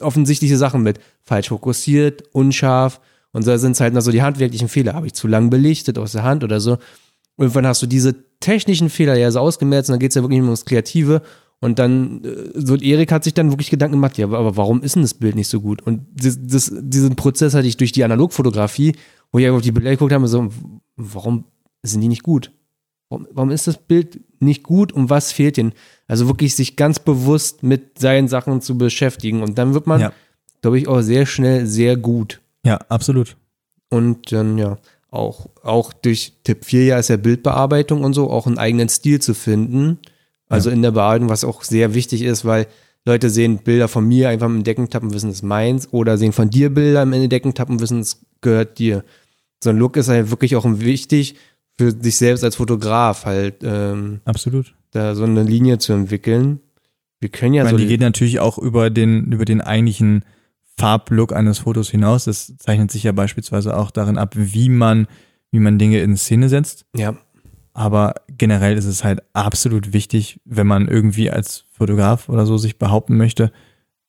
offensichtliche 0.01 0.57
Sachen 0.57 0.83
mit 0.83 0.99
falsch 1.23 1.49
fokussiert, 1.49 2.23
unscharf 2.33 2.99
und 3.35 3.45
da 3.45 3.57
sind 3.57 3.73
es 3.73 3.81
halt 3.81 3.93
noch 3.93 4.01
so 4.01 4.11
die 4.11 4.21
handwerklichen 4.21 4.67
Fehler. 4.69 4.93
Habe 4.93 5.07
ich 5.07 5.13
zu 5.13 5.27
lang 5.27 5.49
belichtet 5.49 5.97
aus 5.97 6.13
der 6.13 6.23
Hand 6.23 6.43
oder 6.43 6.59
so. 6.59 6.77
Irgendwann 7.37 7.67
hast 7.67 7.81
du 7.81 7.85
diese 7.87 8.15
technischen 8.39 8.89
Fehler 8.89 9.17
ja 9.17 9.29
so 9.29 9.39
ausgemerzt 9.39 9.89
und 9.89 9.93
dann 9.93 9.99
geht 9.99 10.11
es 10.11 10.15
ja 10.15 10.21
wirklich 10.21 10.39
nur 10.39 10.47
ums 10.49 10.65
Kreative. 10.65 11.21
Und 11.61 11.79
dann, 11.79 12.23
äh, 12.23 12.51
so 12.55 12.75
Erik 12.75 13.11
hat 13.11 13.23
sich 13.23 13.33
dann 13.33 13.51
wirklich 13.51 13.69
Gedanken 13.69 13.95
gemacht, 13.97 14.17
ja, 14.17 14.25
aber- 14.25 14.55
warum 14.57 14.81
ist 14.83 14.95
denn 14.95 15.01
das 15.03 15.13
Bild 15.13 15.35
nicht 15.35 15.47
so 15.47 15.61
gut? 15.61 15.81
Und 15.81 16.01
das, 16.13 16.37
das, 16.41 16.71
diesen 16.79 17.15
Prozess 17.15 17.53
hatte 17.53 17.67
ich 17.67 17.77
durch 17.77 17.91
die 17.91 18.03
Analogfotografie, 18.03 18.93
wo 19.31 19.39
ich 19.39 19.49
auf 19.49 19.61
die 19.61 19.71
Bilder 19.71 19.91
geguckt 19.91 20.11
habe, 20.13 20.27
so, 20.27 20.49
warum 20.95 21.45
sind 21.83 22.01
die 22.01 22.07
nicht 22.07 22.23
gut? 22.23 22.51
Warum, 23.09 23.27
warum 23.31 23.51
ist 23.51 23.67
das 23.67 23.77
Bild 23.77 24.19
nicht 24.39 24.63
gut 24.63 24.91
und 24.91 25.09
was 25.09 25.31
fehlt 25.31 25.57
denn? 25.57 25.73
Also 26.07 26.27
wirklich 26.27 26.55
sich 26.55 26.75
ganz 26.75 26.99
bewusst 26.99 27.63
mit 27.63 27.99
seinen 27.99 28.27
Sachen 28.27 28.61
zu 28.61 28.77
beschäftigen 28.77 29.41
und 29.43 29.57
dann 29.57 29.73
wird 29.73 29.87
man, 29.87 30.01
Ja. 30.01 30.13
glaube 30.61 30.77
ich, 30.77 30.87
auch 30.87 31.01
sehr 31.01 31.25
schnell 31.25 31.65
sehr 31.67 31.95
gut. 31.97 32.41
Ja, 32.65 32.77
absolut. 32.89 33.37
Und 33.89 34.31
dann, 34.31 34.57
ja, 34.57 34.77
auch, 35.09 35.47
auch 35.63 35.93
durch 35.93 36.33
Tipp 36.43 36.65
4 36.65 36.85
ja 36.85 36.99
ist 36.99 37.09
ja 37.09 37.17
Bildbearbeitung 37.17 38.03
und 38.03 38.13
so, 38.13 38.29
auch 38.29 38.47
einen 38.47 38.57
eigenen 38.57 38.89
Stil 38.89 39.21
zu 39.21 39.33
finden. 39.33 39.99
Also 40.49 40.69
in 40.69 40.81
der 40.81 40.91
Bearbeitung, 40.91 41.29
was 41.29 41.43
auch 41.43 41.63
sehr 41.63 41.93
wichtig 41.93 42.21
ist, 42.21 42.45
weil 42.45 42.67
Leute 43.05 43.29
sehen 43.29 43.59
Bilder 43.59 43.87
von 43.87 44.07
mir 44.07 44.29
einfach 44.29 44.47
im 44.47 44.63
Deckentab 44.63 45.03
und 45.03 45.13
wissen, 45.13 45.29
es 45.29 45.37
ist 45.37 45.43
meins, 45.43 45.91
oder 45.93 46.17
sehen 46.17 46.33
von 46.33 46.49
dir 46.49 46.73
Bilder 46.73 47.03
im 47.03 47.29
Deckentab 47.29 47.69
und 47.69 47.81
wissen, 47.81 47.99
es 47.99 48.21
gehört 48.41 48.77
dir. 48.77 49.03
So 49.63 49.69
ein 49.69 49.77
Look 49.77 49.95
ist 49.97 50.09
halt 50.09 50.29
wirklich 50.31 50.55
auch 50.55 50.65
wichtig 50.65 51.35
für 51.77 51.91
sich 51.91 52.17
selbst 52.17 52.43
als 52.43 52.55
Fotograf, 52.55 53.25
halt 53.25 53.55
ähm, 53.63 54.21
Absolut. 54.25 54.75
da 54.91 55.15
so 55.15 55.23
eine 55.23 55.43
Linie 55.43 55.77
zu 55.77 55.93
entwickeln. 55.93 56.59
Wir 57.19 57.29
können 57.29 57.53
ja 57.53 57.63
ich 57.63 57.71
meine, 57.71 57.77
so 57.77 57.83
die 57.83 57.87
geht 57.89 58.01
natürlich 58.01 58.39
auch 58.39 58.57
über 58.57 58.89
den, 58.89 59.31
über 59.31 59.45
den 59.45 59.61
eigentlichen 59.61 60.23
Farblook 60.77 61.33
eines 61.33 61.59
Fotos 61.59 61.89
hinaus. 61.89 62.25
Das 62.25 62.55
zeichnet 62.57 62.91
sich 62.91 63.03
ja 63.03 63.11
beispielsweise 63.11 63.77
auch 63.77 63.91
darin 63.91 64.17
ab, 64.17 64.33
wie 64.35 64.69
man, 64.69 65.07
wie 65.51 65.59
man 65.59 65.79
Dinge 65.79 65.99
in 65.99 66.17
Szene 66.17 66.49
setzt. 66.49 66.85
ja, 66.95 67.15
Aber 67.73 68.15
generell 68.27 68.77
ist 68.77 68.85
es 68.85 69.03
halt 69.03 69.21
absolut 69.33 69.93
wichtig, 69.93 70.39
wenn 70.45 70.67
man 70.67 70.87
irgendwie 70.87 71.31
als 71.31 71.65
Fotograf 71.71 72.29
oder 72.29 72.45
so 72.45 72.57
sich 72.57 72.77
behaupten 72.77 73.17
möchte, 73.17 73.51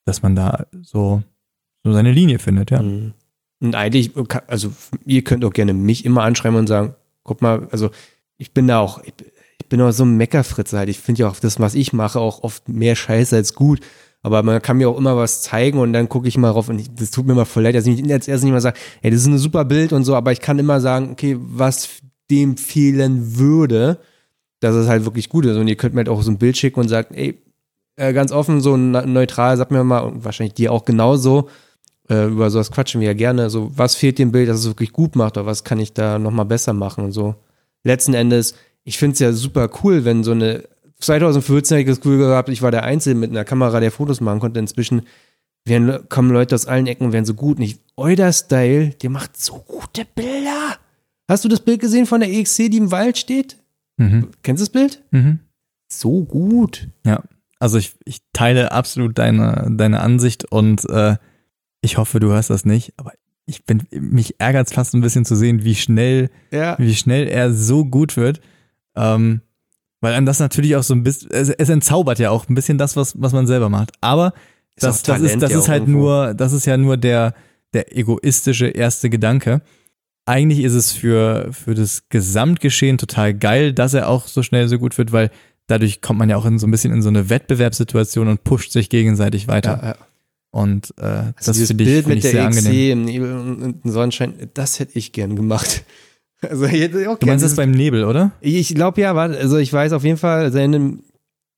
dass 0.05 0.21
man 0.21 0.35
da 0.35 0.67
so, 0.81 1.23
so 1.83 1.93
seine 1.93 2.11
Linie 2.11 2.39
findet, 2.39 2.71
ja. 2.71 2.81
Mhm. 2.81 3.13
Und 3.59 3.75
eigentlich, 3.75 4.11
also 4.47 4.71
ihr 5.05 5.23
könnt 5.23 5.43
auch 5.43 5.53
gerne 5.53 5.73
mich 5.73 6.05
immer 6.05 6.21
anschreiben 6.23 6.59
und 6.59 6.67
sagen, 6.67 6.93
guck 7.23 7.41
mal, 7.41 7.67
also 7.71 7.89
ich 8.37 8.53
bin 8.53 8.67
da 8.67 8.79
auch, 8.79 9.01
ich, 9.03 9.13
ich 9.59 9.67
bin 9.67 9.81
auch 9.81 9.91
so 9.91 10.05
ein 10.05 10.15
Meckerfritze 10.15 10.77
halt. 10.77 10.89
Ich 10.89 10.99
finde 10.99 11.21
ja 11.21 11.29
auch 11.29 11.39
das, 11.39 11.59
was 11.59 11.73
ich 11.73 11.91
mache, 11.91 12.19
auch 12.19 12.43
oft 12.43 12.69
mehr 12.69 12.95
Scheiße 12.95 13.35
als 13.35 13.55
gut. 13.55 13.79
Aber 14.27 14.43
man 14.43 14.61
kann 14.61 14.77
mir 14.77 14.89
auch 14.89 14.97
immer 14.97 15.17
was 15.17 15.41
zeigen 15.41 15.79
und 15.79 15.93
dann 15.93 16.09
gucke 16.09 16.27
ich 16.27 16.37
mal 16.37 16.51
rauf 16.51 16.69
und 16.69 16.79
ich, 16.79 16.93
das 16.93 17.11
tut 17.11 17.25
mir 17.25 17.33
mal 17.33 17.45
voll 17.45 17.63
leid, 17.63 17.75
dass 17.75 17.87
ich 17.87 18.01
nicht 18.01 18.11
als 18.11 18.27
erstes 18.27 18.43
nicht 18.43 18.53
mal 18.53 18.61
sage, 18.61 18.77
ey, 19.01 19.09
das 19.09 19.21
ist 19.21 19.27
ein 19.27 19.37
super 19.37 19.65
Bild 19.65 19.93
und 19.93 20.03
so, 20.03 20.15
aber 20.15 20.31
ich 20.31 20.41
kann 20.41 20.59
immer 20.59 20.81
sagen, 20.81 21.11
okay, 21.11 21.37
was 21.39 21.89
dem 22.29 22.57
fehlen 22.57 23.37
würde, 23.37 23.99
dass 24.59 24.75
es 24.75 24.87
halt 24.87 25.05
wirklich 25.05 25.29
gut 25.29 25.45
ist. 25.45 25.57
Und 25.57 25.67
ihr 25.67 25.75
könnt 25.75 25.93
mir 25.93 25.99
halt 25.99 26.09
auch 26.09 26.21
so 26.21 26.31
ein 26.31 26.37
Bild 26.37 26.57
schicken 26.57 26.79
und 26.79 26.89
sagt, 26.89 27.15
ey, 27.15 27.41
äh, 27.95 28.13
ganz 28.13 28.31
offen, 28.31 28.61
so 28.61 28.77
ne- 28.77 29.05
neutral, 29.07 29.57
sagt 29.57 29.71
mir 29.71 29.83
mal, 29.83 29.99
und 29.99 30.25
wahrscheinlich 30.25 30.53
dir 30.53 30.71
auch 30.71 30.85
genauso, 30.85 31.49
äh, 32.09 32.25
über 32.27 32.49
sowas 32.49 32.71
quatschen 32.71 33.01
wir 33.01 33.07
ja 33.07 33.13
gerne. 33.13 33.49
So, 33.49 33.71
was 33.75 33.95
fehlt 33.95 34.19
dem 34.19 34.31
Bild, 34.31 34.49
dass 34.49 34.59
es 34.59 34.67
wirklich 34.67 34.91
gut 34.93 35.15
macht 35.15 35.37
oder 35.37 35.45
was 35.45 35.63
kann 35.63 35.79
ich 35.79 35.93
da 35.93 36.19
nochmal 36.19 36.45
besser 36.45 36.73
machen 36.73 37.05
und 37.05 37.11
so. 37.11 37.35
Letzten 37.83 38.13
Endes, 38.13 38.55
ich 38.83 38.97
finde 38.97 39.13
es 39.13 39.19
ja 39.19 39.31
super 39.33 39.69
cool, 39.83 40.05
wenn 40.05 40.23
so 40.23 40.31
eine 40.31 40.63
2014 40.99 41.75
habe 41.75 41.81
ich 41.81 41.87
das 41.87 42.01
Gefühl 42.01 42.17
gehabt, 42.19 42.49
ich 42.49 42.61
war 42.61 42.71
der 42.71 42.83
Einzige 42.83 43.15
mit 43.15 43.29
einer 43.31 43.45
Kamera, 43.45 43.79
der 43.79 43.91
Fotos 43.91 44.21
machen 44.21 44.39
konnte. 44.39 44.59
Inzwischen 44.59 45.03
werden, 45.65 46.07
kommen 46.09 46.31
Leute 46.31 46.55
aus 46.55 46.65
allen 46.65 46.87
Ecken 46.87 47.05
und 47.05 47.13
werden 47.13 47.25
so 47.25 47.33
gut. 47.35 47.59
Nicht 47.59 47.81
euer 47.95 48.31
Style, 48.33 48.89
der 48.89 49.09
macht 49.09 49.37
so 49.37 49.59
gute 49.67 50.05
Bilder. 50.15 50.77
Hast 51.29 51.43
du 51.43 51.49
das 51.49 51.59
Bild 51.59 51.81
gesehen 51.81 52.05
von 52.05 52.21
der 52.21 52.29
EXC, 52.31 52.69
die 52.69 52.77
im 52.77 52.91
Wald 52.91 53.17
steht? 53.17 53.57
Mhm. 53.97 54.29
Kennst 54.43 54.61
du 54.61 54.65
das 54.65 54.71
Bild? 54.71 55.03
Mhm. 55.11 55.39
So 55.91 56.23
gut. 56.23 56.87
Ja, 57.05 57.21
also 57.59 57.77
ich, 57.77 57.95
ich 58.05 58.19
teile 58.33 58.71
absolut 58.71 59.17
deine, 59.17 59.67
deine 59.71 59.99
Ansicht 59.99 60.45
und 60.45 60.87
äh, 60.89 61.17
ich 61.81 61.97
hoffe, 61.97 62.19
du 62.19 62.29
hörst 62.29 62.49
das 62.49 62.65
nicht, 62.65 62.93
aber 62.97 63.11
ich 63.45 63.65
bin, 63.65 63.83
mich 63.91 64.35
ärgert 64.39 64.67
es 64.67 64.73
fast 64.73 64.93
ein 64.93 65.01
bisschen 65.01 65.25
zu 65.25 65.35
sehen, 65.35 65.63
wie 65.63 65.75
schnell, 65.75 66.29
Ja. 66.51 66.75
wie 66.79 66.95
schnell 66.95 67.27
er 67.27 67.53
so 67.53 67.85
gut 67.85 68.17
wird. 68.17 68.41
Ähm, 68.95 69.41
weil 70.01 70.13
einem 70.13 70.25
das 70.25 70.39
natürlich 70.39 70.75
auch 70.75 70.83
so 70.83 70.93
ein 70.93 71.03
bisschen, 71.03 71.31
es, 71.31 71.49
es 71.49 71.69
entzaubert 71.69 72.19
ja 72.19 72.29
auch 72.29 72.47
ein 72.49 72.55
bisschen 72.55 72.77
das, 72.77 72.95
was, 72.95 73.19
was 73.19 73.33
man 73.33 73.47
selber 73.47 73.69
macht. 73.69 73.91
Aber 74.01 74.33
Ist 74.75 74.83
das, 74.83 75.03
das 75.03 75.21
ist, 75.21 75.41
das 75.41 75.51
ja 75.51 75.59
ist 75.59 75.69
halt 75.69 75.83
irgendwo. 75.83 75.99
nur, 75.99 76.33
das 76.33 76.53
ist 76.53 76.65
ja 76.65 76.77
nur 76.77 76.97
der, 76.97 77.33
der 77.73 77.95
egoistische 77.97 78.67
erste 78.67 79.09
Gedanke. 79.09 79.61
Eigentlich 80.25 80.59
ist 80.59 80.73
es 80.73 80.91
für, 80.91 81.49
für 81.51 81.73
das 81.73 82.09
Gesamtgeschehen 82.09 82.97
total 82.97 83.33
geil, 83.33 83.73
dass 83.73 83.93
er 83.93 84.09
auch 84.09 84.27
so 84.27 84.43
schnell 84.43 84.67
so 84.67 84.77
gut 84.77 84.97
wird, 84.97 85.11
weil 85.13 85.31
dadurch 85.67 86.01
kommt 86.01 86.19
man 86.19 86.29
ja 86.29 86.37
auch 86.37 86.45
in 86.45 86.59
so 86.59 86.67
ein 86.67 86.71
bisschen 86.71 86.93
in 86.93 87.01
so 87.01 87.09
eine 87.09 87.29
Wettbewerbssituation 87.29 88.27
und 88.27 88.43
pusht 88.43 88.71
sich 88.71 88.89
gegenseitig 88.89 89.47
weiter. 89.47 89.79
Ja, 89.81 89.87
ja. 89.89 89.95
Und 90.51 90.93
äh, 90.97 91.33
Also 91.35 91.51
das 91.51 91.67
finde 91.67 91.83
ich, 91.83 91.89
Bild 91.89 92.05
find 92.05 92.07
mit 92.07 92.17
ich 92.17 92.21
der 92.23 92.31
sehr 92.31 92.45
EXC 92.45 92.57
angenehm. 92.57 92.91
im 92.99 93.05
Nebel 93.05 93.33
und, 93.37 93.63
und 93.83 93.91
Sonnenschein, 93.91 94.33
das 94.53 94.79
hätte 94.79 94.97
ich 94.97 95.11
gern 95.11 95.35
gemacht. 95.35 95.83
Also 96.41 96.65
auch 96.65 97.17
Du 97.19 97.25
meinst 97.25 97.43
das 97.43 97.55
beim 97.55 97.71
Nebel, 97.71 98.03
oder? 98.05 98.31
Ich 98.41 98.75
glaube 98.75 99.01
ja, 99.01 99.15
war, 99.15 99.29
also 99.31 99.57
ich 99.57 99.73
weiß 99.73 99.91
auf 99.93 100.03
jeden 100.03 100.17
Fall, 100.17 100.51
seine 100.51 100.99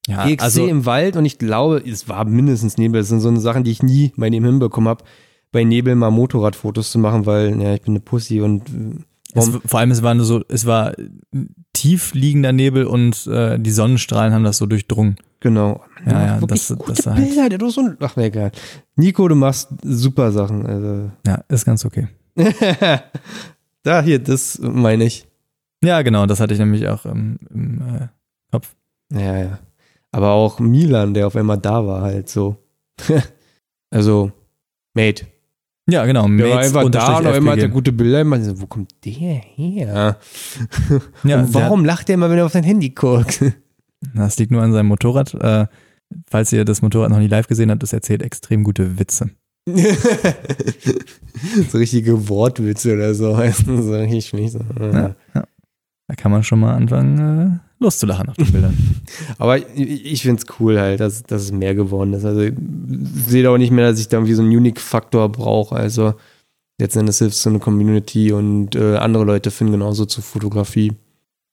Ja, 0.07 0.25
EXC 0.27 0.41
also 0.43 0.65
im 0.67 0.85
Wald 0.85 1.15
und 1.17 1.25
ich 1.25 1.37
glaube, 1.37 1.83
es 1.85 2.07
war 2.07 2.23
mindestens 2.25 2.77
Nebel. 2.77 3.01
Das 3.01 3.09
sind 3.09 3.19
so 3.19 3.27
eine 3.27 3.39
Sachen, 3.41 3.63
die 3.63 3.71
ich 3.71 3.83
nie 3.83 4.13
bei 4.15 4.29
dem 4.29 4.43
hinbekommen 4.45 4.87
habe, 4.87 5.03
bei 5.51 5.63
Nebel 5.63 5.95
mal 5.95 6.11
Motorradfotos 6.11 6.91
zu 6.91 6.99
machen, 6.99 7.25
weil 7.25 7.61
ja, 7.61 7.73
ich 7.73 7.81
bin 7.81 7.93
eine 7.93 7.99
Pussy 7.99 8.39
und 8.41 8.69
äh, 8.69 9.03
es, 9.35 9.51
vor 9.65 9.79
allem 9.79 9.91
es 9.91 10.01
war 10.01 10.13
nur 10.15 10.25
so, 10.25 10.41
es 10.47 10.65
war 10.65 10.93
tief 11.73 12.13
liegender 12.13 12.51
Nebel 12.53 12.85
und 12.85 13.27
äh, 13.27 13.59
die 13.59 13.71
Sonnenstrahlen 13.71 14.33
haben 14.33 14.43
das 14.43 14.57
so 14.57 14.65
durchdrungen. 14.65 15.17
genau. 15.39 15.81
Ja, 16.05 16.13
macht 16.13 16.25
ja, 16.27 16.41
wirklich 16.41 16.67
das- 16.67 16.77
gute 16.77 16.93
das 16.93 17.05
halt- 17.05 17.17
Bilder, 17.17 17.49
der 17.49 17.57
doch 17.57 17.69
so 17.69 17.81
ein, 17.81 17.97
ach 17.99 18.13
na 18.15 18.23
egal. 18.23 18.51
Nico, 18.95 19.27
du 19.27 19.35
machst 19.35 19.69
super 19.83 20.31
Sachen. 20.31 20.65
Also. 20.65 21.11
Ja, 21.27 21.43
ist 21.49 21.65
ganz 21.65 21.83
okay. 21.85 22.07
da 23.83 24.01
hier, 24.01 24.19
das 24.19 24.59
meine 24.59 25.05
ich. 25.05 25.27
Ja, 25.83 26.01
genau, 26.01 26.25
das 26.25 26.39
hatte 26.39 26.53
ich 26.53 26.59
nämlich 26.59 26.87
auch 26.87 27.05
im, 27.05 27.37
im 27.49 27.81
äh, 27.81 28.07
Kopf. 28.51 28.75
Ja, 29.13 29.37
ja. 29.37 29.59
Aber 30.11 30.31
auch 30.31 30.59
Milan, 30.59 31.13
der 31.13 31.27
auf 31.27 31.35
einmal 31.35 31.57
da 31.57 31.85
war, 31.85 32.01
halt 32.01 32.29
so. 32.29 32.57
also, 33.89 34.31
Mate. 34.93 35.27
Ja, 35.89 36.05
genau. 36.05 36.27
Der 36.27 36.49
war 36.49 36.55
Mates 36.55 36.75
einfach 36.75 36.91
da 36.91 37.17
und 37.17 37.27
auf 37.27 37.33
einmal 37.33 37.53
hat 37.53 37.63
er 37.63 37.69
gute 37.69 37.91
Bilder. 37.91 38.23
Meine, 38.23 38.43
so, 38.43 38.61
wo 38.61 38.67
kommt 38.67 38.93
der 39.05 39.13
her? 39.13 40.19
Ja, 41.23 41.45
warum 41.53 41.85
lacht 41.85 42.07
der 42.07 42.15
immer, 42.15 42.29
wenn 42.29 42.37
er 42.37 42.45
auf 42.45 42.51
sein 42.51 42.63
Handy 42.63 42.89
guckt? 42.89 43.41
Der, 43.41 43.53
das 44.13 44.37
liegt 44.37 44.51
nur 44.51 44.61
an 44.61 44.71
seinem 44.71 44.87
Motorrad. 44.87 45.33
Äh, 45.33 45.67
falls 46.29 46.51
ihr 46.53 46.65
das 46.65 46.81
Motorrad 46.81 47.09
noch 47.09 47.19
nie 47.19 47.27
live 47.27 47.47
gesehen 47.47 47.71
habt, 47.71 47.83
das 47.83 47.93
erzählt 47.93 48.21
extrem 48.21 48.63
gute 48.63 48.99
Witze. 48.99 49.31
so 51.71 51.77
richtige 51.77 52.27
Wortwitze 52.29 52.93
oder 52.93 53.13
so. 53.13 53.37
Du, 53.65 53.81
so 53.81 53.93
richtig 53.95 54.27
schmieß. 54.27 54.57
Ja, 54.79 55.15
ja. 55.35 55.43
Da 56.07 56.15
kann 56.15 56.31
man 56.31 56.43
schon 56.43 56.59
mal 56.59 56.73
anfangen, 56.75 57.19
äh, 57.19 57.83
loszulachen 57.83 58.29
auf 58.29 58.35
den 58.35 58.51
Bildern. 58.51 58.77
Aber 59.37 59.57
ich, 59.57 60.05
ich 60.13 60.21
finde 60.23 60.41
es 60.41 60.59
cool 60.59 60.79
halt, 60.79 60.99
dass, 60.99 61.21
dass 61.23 61.43
es 61.43 61.51
mehr 61.51 61.75
geworden 61.75 62.13
ist. 62.13 62.25
Also 62.25 62.41
ich 62.41 62.53
sehe 63.27 63.49
auch 63.49 63.57
nicht 63.57 63.71
mehr, 63.71 63.91
dass 63.91 63.99
ich 63.99 64.07
da 64.07 64.17
irgendwie 64.17 64.33
so 64.33 64.41
einen 64.41 64.55
Unique-Faktor 64.55 65.29
brauche. 65.31 65.75
Also 65.75 66.15
letzten 66.79 67.01
Endes 67.01 67.19
hilft 67.19 67.35
so 67.35 67.49
eine 67.49 67.59
Community 67.59 68.31
und 68.31 68.75
äh, 68.75 68.95
andere 68.95 69.23
Leute 69.23 69.51
finden 69.51 69.73
genauso 69.73 70.05
zur 70.05 70.23
Fotografie. 70.23 70.93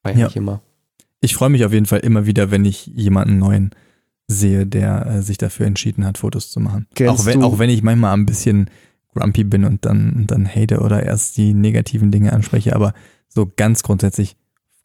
Feier 0.06 0.16
Ja. 0.18 0.28
immer. 0.34 0.62
Ich 1.20 1.34
freue 1.34 1.51
mich 1.51 1.64
auf 1.64 1.72
jeden 1.72 1.86
Fall 1.86 2.01
immer 2.01 2.24
wieder, 2.26 2.51
wenn 2.51 2.64
ich 2.64 2.86
jemanden 2.86 3.38
neuen 3.38 3.70
sehe, 4.28 4.66
der 4.66 5.07
äh, 5.07 5.23
sich 5.23 5.39
dafür 5.39 5.66
entschieden 5.66 6.05
hat, 6.05 6.19
Fotos 6.19 6.51
zu 6.51 6.61
machen. 6.61 6.86
Kennst 6.94 7.20
Auch 7.20 7.27
wenn, 7.27 7.43
auch 7.43 7.59
wenn 7.59 7.70
ich 7.70 7.82
manchmal 7.82 8.15
ein 8.15 8.27
bisschen 8.27 8.70
grumpy 9.15 9.44
bin 9.44 9.65
und 9.65 9.85
dann, 9.85 10.24
dann 10.27 10.47
hate 10.47 10.81
oder 10.81 11.03
erst 11.03 11.36
die 11.36 11.55
negativen 11.55 12.11
Dinge 12.11 12.32
anspreche, 12.32 12.74
aber 12.74 12.93
so 13.28 13.51
ganz 13.55 13.82
grundsätzlich 13.82 14.36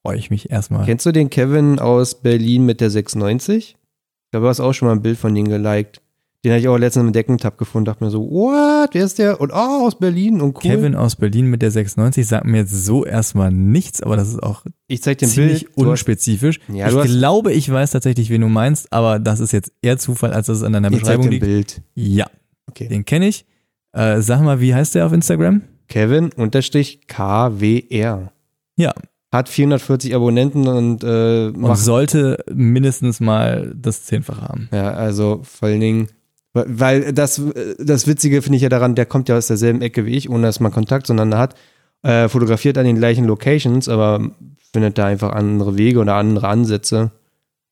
freue 0.01 0.17
ich 0.17 0.29
mich 0.29 0.49
erstmal. 0.49 0.85
Kennst 0.85 1.05
du 1.05 1.11
den 1.11 1.29
Kevin 1.29 1.79
aus 1.79 2.21
Berlin 2.21 2.65
mit 2.65 2.81
der 2.81 2.89
690? 2.89 3.75
Ich 3.75 4.31
glaube, 4.31 4.45
du 4.45 4.49
hast 4.49 4.59
auch 4.59 4.73
schon 4.73 4.87
mal 4.87 4.93
ein 4.93 5.01
Bild 5.01 5.17
von 5.17 5.35
ihm 5.35 5.47
geliked. 5.47 6.01
Den 6.43 6.51
habe 6.53 6.59
ich 6.59 6.67
auch 6.67 6.77
letztens 6.77 7.05
im 7.05 7.13
Deckentab 7.13 7.57
gefunden, 7.59 7.85
dachte 7.85 8.03
mir 8.03 8.09
so, 8.09 8.21
what, 8.29 8.89
wer 8.93 9.05
ist 9.05 9.19
der? 9.19 9.39
Und 9.39 9.51
oh, 9.51 9.85
aus 9.85 9.99
Berlin 9.99 10.41
und 10.41 10.55
cool. 10.55 10.61
Kevin 10.61 10.95
aus 10.95 11.15
Berlin 11.15 11.45
mit 11.45 11.61
der 11.61 11.69
96 11.69 12.27
sagt 12.27 12.45
mir 12.47 12.57
jetzt 12.59 12.83
so 12.85 13.05
erstmal 13.05 13.51
nichts, 13.51 14.01
aber 14.01 14.15
das 14.17 14.29
ist 14.29 14.41
auch 14.41 14.65
ich 14.87 15.03
zeig 15.03 15.19
dir 15.19 15.27
ziemlich 15.27 15.65
Bild. 15.65 15.77
Du 15.77 15.81
hast- 15.83 15.89
unspezifisch. 15.91 16.59
Ja, 16.73 16.89
ich 16.89 16.95
hast- 16.95 17.05
glaube, 17.07 17.53
ich 17.53 17.71
weiß 17.71 17.91
tatsächlich, 17.91 18.31
wen 18.31 18.41
du 18.41 18.47
meinst, 18.47 18.91
aber 18.91 19.19
das 19.19 19.39
ist 19.39 19.51
jetzt 19.51 19.71
eher 19.83 19.99
Zufall, 19.99 20.33
als 20.33 20.47
dass 20.47 20.57
es 20.57 20.63
an 20.63 20.73
deiner 20.73 20.87
Ich 20.91 21.03
zeig 21.03 21.17
Beschreibung 21.21 21.23
dir 21.25 21.27
ein 21.29 21.31
liegt. 21.33 21.45
Bild. 21.45 21.81
Ja, 21.93 22.25
Okay. 22.67 22.87
den 22.87 23.05
kenne 23.05 23.27
ich. 23.27 23.45
Äh, 23.93 24.21
sag 24.21 24.41
mal, 24.41 24.59
wie 24.61 24.73
heißt 24.73 24.95
der 24.95 25.05
auf 25.05 25.13
Instagram? 25.13 25.61
Kevin 25.89 26.31
unterstrich 26.35 27.01
KWR. 27.07 28.31
Ja. 28.77 28.93
Hat 29.31 29.47
440 29.47 30.15
Abonnenten 30.15 30.67
und, 30.67 31.03
äh, 31.03 31.47
Und 31.49 31.77
sollte 31.77 32.43
mindestens 32.51 33.19
mal 33.19 33.73
das 33.75 34.03
Zehnfache 34.05 34.41
haben. 34.41 34.69
ja, 34.73 34.91
also 34.91 35.41
vor 35.43 35.69
allen 35.69 35.79
Dingen, 35.79 36.07
weil- 36.53 37.13
das, 37.13 37.41
das 37.79 38.07
Witzige 38.07 38.41
finde 38.41 38.57
ich 38.57 38.63
ja 38.63 38.69
daran, 38.69 38.95
der 38.95 39.05
kommt 39.05 39.29
ja 39.29 39.37
aus 39.37 39.47
derselben 39.47 39.81
Ecke 39.81 40.05
wie 40.05 40.15
ich, 40.15 40.29
ohne 40.29 40.43
dass 40.47 40.59
man 40.59 40.71
Kontakt 40.71 41.07
zueinander 41.07 41.37
hat, 41.39 41.55
äh, 42.03 42.27
fotografiert 42.27 42.77
an 42.77 42.85
den 42.85 42.97
gleichen 42.97 43.25
Locations, 43.25 43.87
aber 43.89 44.31
findet 44.73 44.97
da 44.97 45.05
einfach 45.05 45.31
andere 45.33 45.77
Wege 45.77 45.99
oder 45.99 46.15
andere 46.15 46.47
Ansätze. 46.47 47.11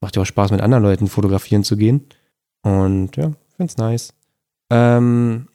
Macht 0.01 0.15
ja 0.15 0.21
auch 0.21 0.25
Spaß, 0.25 0.51
mit 0.51 0.61
anderen 0.61 0.83
Leuten 0.83 1.07
fotografieren 1.07 1.63
zu 1.63 1.75
gehen. 1.77 2.05
Und 2.61 3.15
ja, 3.17 3.31
find's 3.57 3.77
nice. 3.77 4.13
Ähm, 4.69 5.47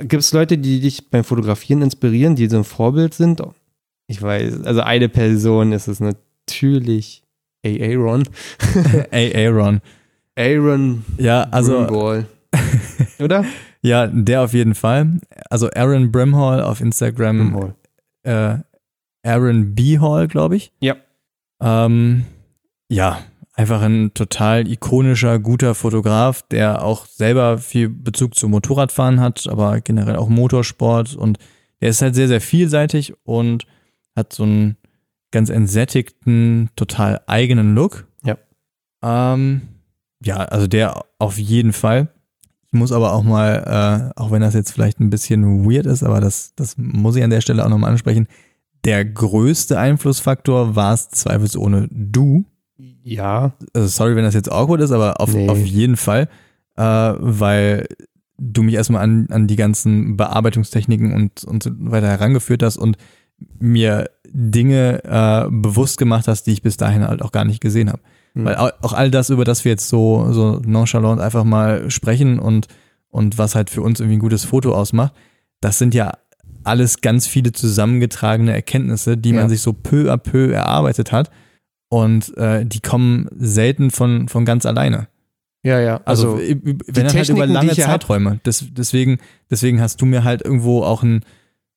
Gibt 0.00 0.22
es 0.22 0.32
Leute, 0.32 0.56
die 0.56 0.80
dich 0.80 1.10
beim 1.10 1.24
Fotografieren 1.24 1.82
inspirieren, 1.82 2.36
die 2.36 2.48
so 2.48 2.56
ein 2.56 2.64
Vorbild 2.64 3.12
sind? 3.14 3.42
Ich 4.06 4.22
weiß, 4.22 4.62
also 4.64 4.80
eine 4.80 5.08
Person 5.10 5.72
ist 5.72 5.88
es 5.88 6.00
natürlich 6.00 7.22
Aaron. 7.64 8.24
Ey, 9.10 9.34
Aaron. 9.46 9.80
Aaron 10.36 11.04
Ja, 11.18 11.42
also, 11.50 11.84
Brimble. 11.86 12.26
Oder? 13.18 13.44
ja, 13.82 14.06
der 14.06 14.42
auf 14.42 14.52
jeden 14.52 14.74
Fall. 14.74 15.20
Also 15.50 15.70
Aaron 15.70 16.12
Brimhall 16.12 16.62
auf 16.62 16.80
Instagram. 16.80 17.52
Brimble. 17.52 17.74
Äh, 18.22 18.58
Aaron 19.24 19.74
B. 19.74 19.98
Hall, 19.98 20.28
glaube 20.28 20.56
ich. 20.56 20.72
Ja. 20.80 20.96
Ähm, 21.60 22.24
ja, 22.88 23.20
einfach 23.54 23.82
ein 23.82 24.12
total 24.14 24.68
ikonischer, 24.68 25.38
guter 25.38 25.74
Fotograf, 25.74 26.42
der 26.42 26.84
auch 26.84 27.06
selber 27.06 27.58
viel 27.58 27.88
Bezug 27.88 28.34
zum 28.34 28.50
Motorradfahren 28.50 29.20
hat, 29.20 29.46
aber 29.48 29.80
generell 29.80 30.16
auch 30.16 30.28
Motorsport 30.28 31.14
und 31.14 31.38
der 31.80 31.90
ist 31.90 32.02
halt 32.02 32.14
sehr, 32.14 32.28
sehr 32.28 32.40
vielseitig 32.40 33.14
und 33.24 33.66
hat 34.14 34.32
so 34.32 34.44
einen 34.44 34.76
ganz 35.30 35.50
entsättigten, 35.50 36.70
total 36.76 37.20
eigenen 37.26 37.74
Look. 37.74 38.06
Ja. 38.24 38.36
Ähm, 39.02 39.62
ja, 40.24 40.36
also 40.36 40.66
der 40.66 41.04
auf 41.18 41.38
jeden 41.38 41.72
Fall. 41.72 42.08
Ich 42.72 42.78
muss 42.78 42.90
aber 42.92 43.12
auch 43.12 43.22
mal, 43.22 44.12
äh, 44.16 44.18
auch 44.20 44.30
wenn 44.30 44.40
das 44.40 44.54
jetzt 44.54 44.72
vielleicht 44.72 44.98
ein 44.98 45.10
bisschen 45.10 45.64
weird 45.70 45.84
ist, 45.84 46.02
aber 46.02 46.20
das, 46.20 46.54
das 46.56 46.76
muss 46.78 47.16
ich 47.16 47.22
an 47.22 47.28
der 47.30 47.42
Stelle 47.42 47.64
auch 47.64 47.68
nochmal 47.68 47.90
ansprechen. 47.90 48.26
Der 48.84 49.04
größte 49.04 49.78
Einflussfaktor 49.78 50.74
war 50.74 50.94
es 50.94 51.10
zweifelsohne 51.10 51.88
du. 51.90 52.46
Ja. 53.04 53.52
Also 53.74 53.88
sorry, 53.88 54.16
wenn 54.16 54.24
das 54.24 54.34
jetzt 54.34 54.50
awkward 54.50 54.80
ist, 54.80 54.90
aber 54.90 55.20
auf, 55.20 55.34
Nee. 55.34 55.48
auf 55.50 55.58
jeden 55.58 55.96
Fall, 55.96 56.28
äh, 56.76 56.82
weil 56.82 57.86
du 58.38 58.62
mich 58.62 58.74
erstmal 58.74 59.02
an, 59.02 59.26
an 59.30 59.46
die 59.46 59.56
ganzen 59.56 60.16
Bearbeitungstechniken 60.16 61.12
und, 61.12 61.44
und 61.44 61.62
so 61.62 61.70
weiter 61.76 62.08
herangeführt 62.08 62.62
hast 62.62 62.78
und 62.78 62.96
mir 63.58 64.08
Dinge 64.28 65.04
äh, 65.04 65.50
bewusst 65.50 65.98
gemacht 65.98 66.26
hast, 66.26 66.44
die 66.44 66.52
ich 66.52 66.62
bis 66.62 66.78
dahin 66.78 67.06
halt 67.06 67.20
auch 67.22 67.32
gar 67.32 67.44
nicht 67.44 67.60
gesehen 67.60 67.90
habe. 67.90 68.00
Hm. 68.34 68.44
Weil 68.44 68.56
au- 68.56 68.70
auch 68.82 68.92
all 68.92 69.10
das, 69.10 69.30
über 69.30 69.44
das 69.44 69.64
wir 69.64 69.72
jetzt 69.72 69.88
so, 69.88 70.32
so 70.32 70.60
nonchalant 70.64 71.20
einfach 71.20 71.44
mal 71.44 71.90
sprechen 71.90 72.38
und, 72.38 72.66
und 73.08 73.36
was 73.38 73.54
halt 73.54 73.70
für 73.70 73.82
uns 73.82 74.00
irgendwie 74.00 74.16
ein 74.16 74.20
gutes 74.20 74.44
Foto 74.44 74.74
ausmacht, 74.74 75.12
das 75.60 75.78
sind 75.78 75.94
ja 75.94 76.12
alles 76.64 77.00
ganz 77.00 77.26
viele 77.26 77.52
zusammengetragene 77.52 78.52
Erkenntnisse, 78.52 79.16
die 79.16 79.30
Ja. 79.30 79.40
man 79.40 79.48
sich 79.48 79.60
so 79.60 79.72
peu 79.72 80.10
à 80.12 80.16
peu 80.16 80.52
erarbeitet 80.52 81.12
hat. 81.12 81.30
Und 81.88 82.34
äh, 82.38 82.64
die 82.64 82.80
kommen 82.80 83.28
selten 83.36 83.90
von, 83.90 84.28
von 84.28 84.44
ganz 84.46 84.64
alleine. 84.64 85.08
Ja, 85.62 85.78
ja. 85.78 86.00
Also, 86.06 86.36
Also, 86.36 86.38
wenn 86.48 86.78
dann 87.06 87.12
halt 87.14 87.28
über 87.28 87.46
lange 87.46 87.72
Zeiträume. 87.76 88.40
Das, 88.44 88.64
deswegen, 88.70 89.18
deswegen 89.50 89.78
hast 89.80 90.00
du 90.00 90.06
mir 90.06 90.24
halt 90.24 90.40
irgendwo 90.42 90.82
auch 90.84 91.02
ein, 91.02 91.22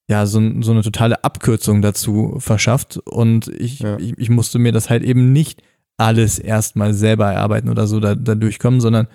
ja, 0.08 0.26
so, 0.26 0.40
so 0.62 0.72
eine 0.72 0.84
totale 0.84 1.24
Abkürzung 1.26 1.82
dazu 1.82 2.36
verschafft. 2.40 2.98
Und 2.98 3.50
ich, 3.50 3.80
Ja. 3.80 3.98
ich, 4.00 4.18
ich 4.18 4.30
musste 4.30 4.58
mir 4.58 4.72
das 4.72 4.90
halt 4.90 5.04
eben 5.04 5.34
nicht 5.34 5.62
alles 5.98 6.40
erstmal 6.40 6.94
selber 6.94 7.32
erarbeiten 7.32 7.70
oder 7.70 7.88
so 7.88 8.00
da, 8.00 8.16
da 8.16 8.36
durchkommen, 8.36 8.82
sondern 8.82 9.08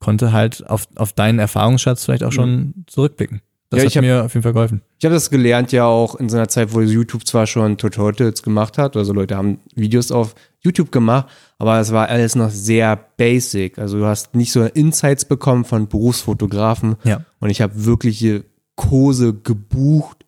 konnte 0.00 0.32
halt 0.32 0.68
auf, 0.68 0.86
auf 0.96 1.12
deinen 1.12 1.38
Erfahrungsschatz 1.38 2.04
vielleicht 2.04 2.24
auch 2.24 2.32
schon 2.32 2.84
zurückblicken. 2.86 3.40
Das 3.70 3.78
Ja, 3.78 3.84
hat 3.84 3.90
ich 3.90 3.96
hab- 3.96 4.02
mir 4.04 4.24
auf 4.24 4.34
jeden 4.34 4.42
Fall 4.42 4.52
geholfen. 4.52 4.82
ich 4.98 5.04
habe 5.04 5.14
das 5.14 5.30
gelernt 5.30 5.72
ja 5.72 5.84
auch 5.86 6.14
in 6.16 6.28
so 6.28 6.36
einer 6.36 6.48
Zeit, 6.48 6.72
wo 6.74 6.80
YouTube 6.80 7.26
zwar 7.26 7.46
schon 7.46 7.76
Tutorials 7.78 8.42
gemacht 8.42 8.78
hat, 8.78 8.96
also 8.96 9.12
Leute 9.12 9.36
haben 9.36 9.58
Videos 9.74 10.12
auf 10.12 10.34
YouTube 10.60 10.92
gemacht, 10.92 11.26
aber 11.58 11.78
es 11.80 11.92
war 11.92 12.08
alles 12.08 12.34
noch 12.36 12.50
sehr 12.50 12.96
basic. 13.16 13.78
Also 13.78 13.98
du 13.98 14.06
hast 14.06 14.34
nicht 14.34 14.52
so 14.52 14.62
Insights 14.64 15.24
bekommen 15.24 15.64
von 15.64 15.88
Berufsfotografen 15.88 16.96
Ja. 17.04 17.24
und 17.40 17.50
ich 17.50 17.60
habe 17.60 17.84
wirkliche 17.84 18.44
Kurse 18.76 19.34
gebucht, 19.34 20.24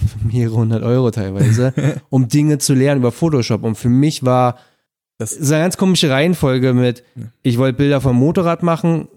mehrere 0.24 0.56
hundert 0.56 0.82
Euro 0.82 1.10
teilweise, 1.10 1.72
um 2.08 2.28
Dinge 2.28 2.58
zu 2.58 2.74
lernen 2.74 3.00
über 3.00 3.12
Photoshop. 3.12 3.62
Und 3.62 3.76
für 3.76 3.88
mich 3.90 4.24
war 4.24 4.56
Das- 5.20 5.32
ist 5.32 5.52
eine 5.52 5.62
ganz 5.64 5.76
komische 5.76 6.08
Reihenfolge 6.10 6.72
mit, 6.72 7.04
ich 7.42 7.58
wollte 7.58 7.76
Bilder 7.76 8.00
vom 8.00 8.16
Motorrad 8.16 8.62
machen 8.62 9.08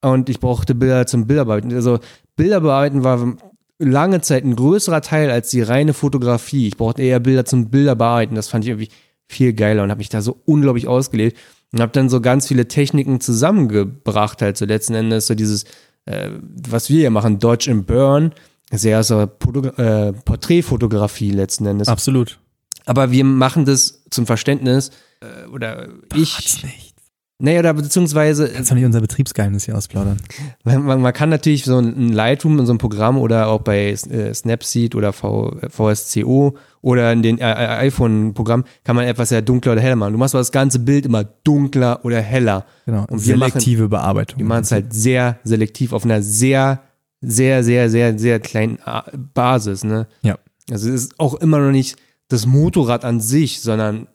und 0.00 0.28
ich 0.30 0.40
brauchte 0.40 0.74
Bilder 0.74 1.06
zum 1.06 1.26
Bilderbearbeiten. 1.26 1.72
Also 1.74 2.00
Bilder 2.36 2.60
bearbeiten 2.60 3.04
war 3.04 3.36
lange 3.78 4.22
Zeit 4.22 4.44
ein 4.44 4.56
größerer 4.56 5.02
Teil 5.02 5.30
als 5.30 5.50
die 5.50 5.60
reine 5.60 5.92
Fotografie. 5.92 6.68
Ich 6.68 6.76
brauchte 6.78 7.02
eher 7.02 7.20
Bilder 7.20 7.44
zum 7.44 7.68
Bilderbearbeiten. 7.68 8.34
Das 8.34 8.48
fand 8.48 8.64
ich 8.64 8.70
irgendwie 8.70 8.88
viel 9.28 9.52
geiler 9.52 9.82
und 9.82 9.90
habe 9.90 9.98
mich 9.98 10.08
da 10.08 10.22
so 10.22 10.40
unglaublich 10.46 10.88
ausgelebt 10.88 11.36
und 11.72 11.80
habe 11.80 11.92
dann 11.92 12.08
so 12.08 12.20
ganz 12.22 12.48
viele 12.48 12.66
Techniken 12.68 13.20
zusammengebracht, 13.20 14.40
halt 14.40 14.56
so 14.56 14.64
letzten 14.64 14.94
Endes 14.94 15.26
so 15.26 15.34
dieses, 15.34 15.64
äh, 16.06 16.30
was 16.40 16.88
wir 16.88 17.00
hier 17.00 17.10
machen, 17.10 17.38
Dodge 17.38 17.70
and 17.70 17.86
Burn, 17.86 18.32
ja 18.70 19.02
so 19.02 19.20
äh, 19.20 20.12
Porträtfotografie 20.12 21.30
letzten 21.30 21.66
Endes. 21.66 21.88
Absolut. 21.88 22.38
Aber 22.86 23.10
wir 23.10 23.24
machen 23.24 23.64
das 23.66 24.02
zum 24.10 24.26
Verständnis, 24.26 24.90
äh, 25.22 25.46
oder 25.48 25.88
ich, 26.14 26.62
nicht. 26.64 26.94
naja, 27.38 27.60
oder 27.60 27.74
beziehungsweise, 27.74 28.48
Kannst 28.48 28.70
du 28.70 28.74
nicht 28.74 28.84
unser 28.84 29.00
Betriebsgeheimnis 29.00 29.64
hier 29.64 29.76
ausplaudern? 29.76 30.18
man, 30.64 30.82
man, 30.84 31.00
man 31.00 31.12
kann 31.12 31.28
natürlich 31.30 31.64
so 31.64 31.78
ein 31.78 32.10
Lightroom 32.12 32.58
in 32.58 32.66
so 32.66 32.72
einem 32.72 32.78
Programm 32.78 33.18
oder 33.18 33.48
auch 33.48 33.60
bei 33.62 33.90
äh, 33.90 34.34
Snapseed 34.34 34.94
oder 34.94 35.12
v, 35.12 35.56
VSCO 35.68 36.56
oder 36.80 37.12
in 37.12 37.22
den 37.22 37.38
äh, 37.38 37.50
äh, 37.50 37.86
iPhone-Programm 37.86 38.64
kann 38.84 38.96
man 38.96 39.06
etwas 39.06 39.28
sehr 39.30 39.42
dunkler 39.42 39.72
oder 39.72 39.80
heller 39.80 39.96
machen. 39.96 40.12
Du 40.12 40.18
machst 40.18 40.34
aber 40.34 40.40
das 40.40 40.52
ganze 40.52 40.78
Bild 40.78 41.06
immer 41.06 41.24
dunkler 41.24 42.04
oder 42.04 42.20
heller. 42.20 42.64
Genau. 42.86 43.04
Und 43.08 43.24
wir 43.26 43.36
machen- 43.36 43.50
Selektive 43.52 43.88
Bearbeitung. 43.88 44.38
Wir 44.38 44.46
machen 44.46 44.62
es 44.62 44.72
halt 44.72 44.92
sehr 44.92 45.38
selektiv 45.44 45.92
auf 45.92 46.04
einer 46.04 46.22
sehr, 46.22 46.80
sehr, 47.20 47.62
sehr, 47.62 47.88
sehr, 47.90 48.18
sehr 48.18 48.40
kleinen 48.40 48.78
A- 48.84 49.04
Basis. 49.34 49.84
Ne? 49.84 50.06
Ja. 50.22 50.38
Also 50.70 50.88
es 50.90 51.04
ist 51.04 51.20
auch 51.20 51.34
immer 51.34 51.58
noch 51.58 51.70
nicht 51.72 51.96
das 52.28 52.46
Motorrad 52.46 53.04
an 53.04 53.20
sich, 53.20 53.60
sondern 53.60 54.06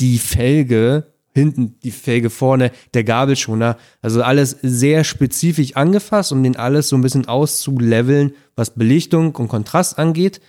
die 0.00 0.18
Felge, 0.18 1.06
hinten 1.32 1.78
die 1.82 1.90
Felge 1.90 2.30
vorne, 2.30 2.70
der 2.94 3.04
Gabelschoner. 3.04 3.76
Also 4.02 4.22
alles 4.22 4.56
sehr 4.62 5.04
spezifisch 5.04 5.76
angefasst, 5.76 6.32
um 6.32 6.42
den 6.42 6.56
alles 6.56 6.88
so 6.88 6.96
ein 6.96 7.02
bisschen 7.02 7.26
auszuleveln, 7.26 8.32
was 8.56 8.70
Belichtung 8.70 9.34
und 9.34 9.48
Kontrast 9.48 9.98
angeht. 9.98 10.40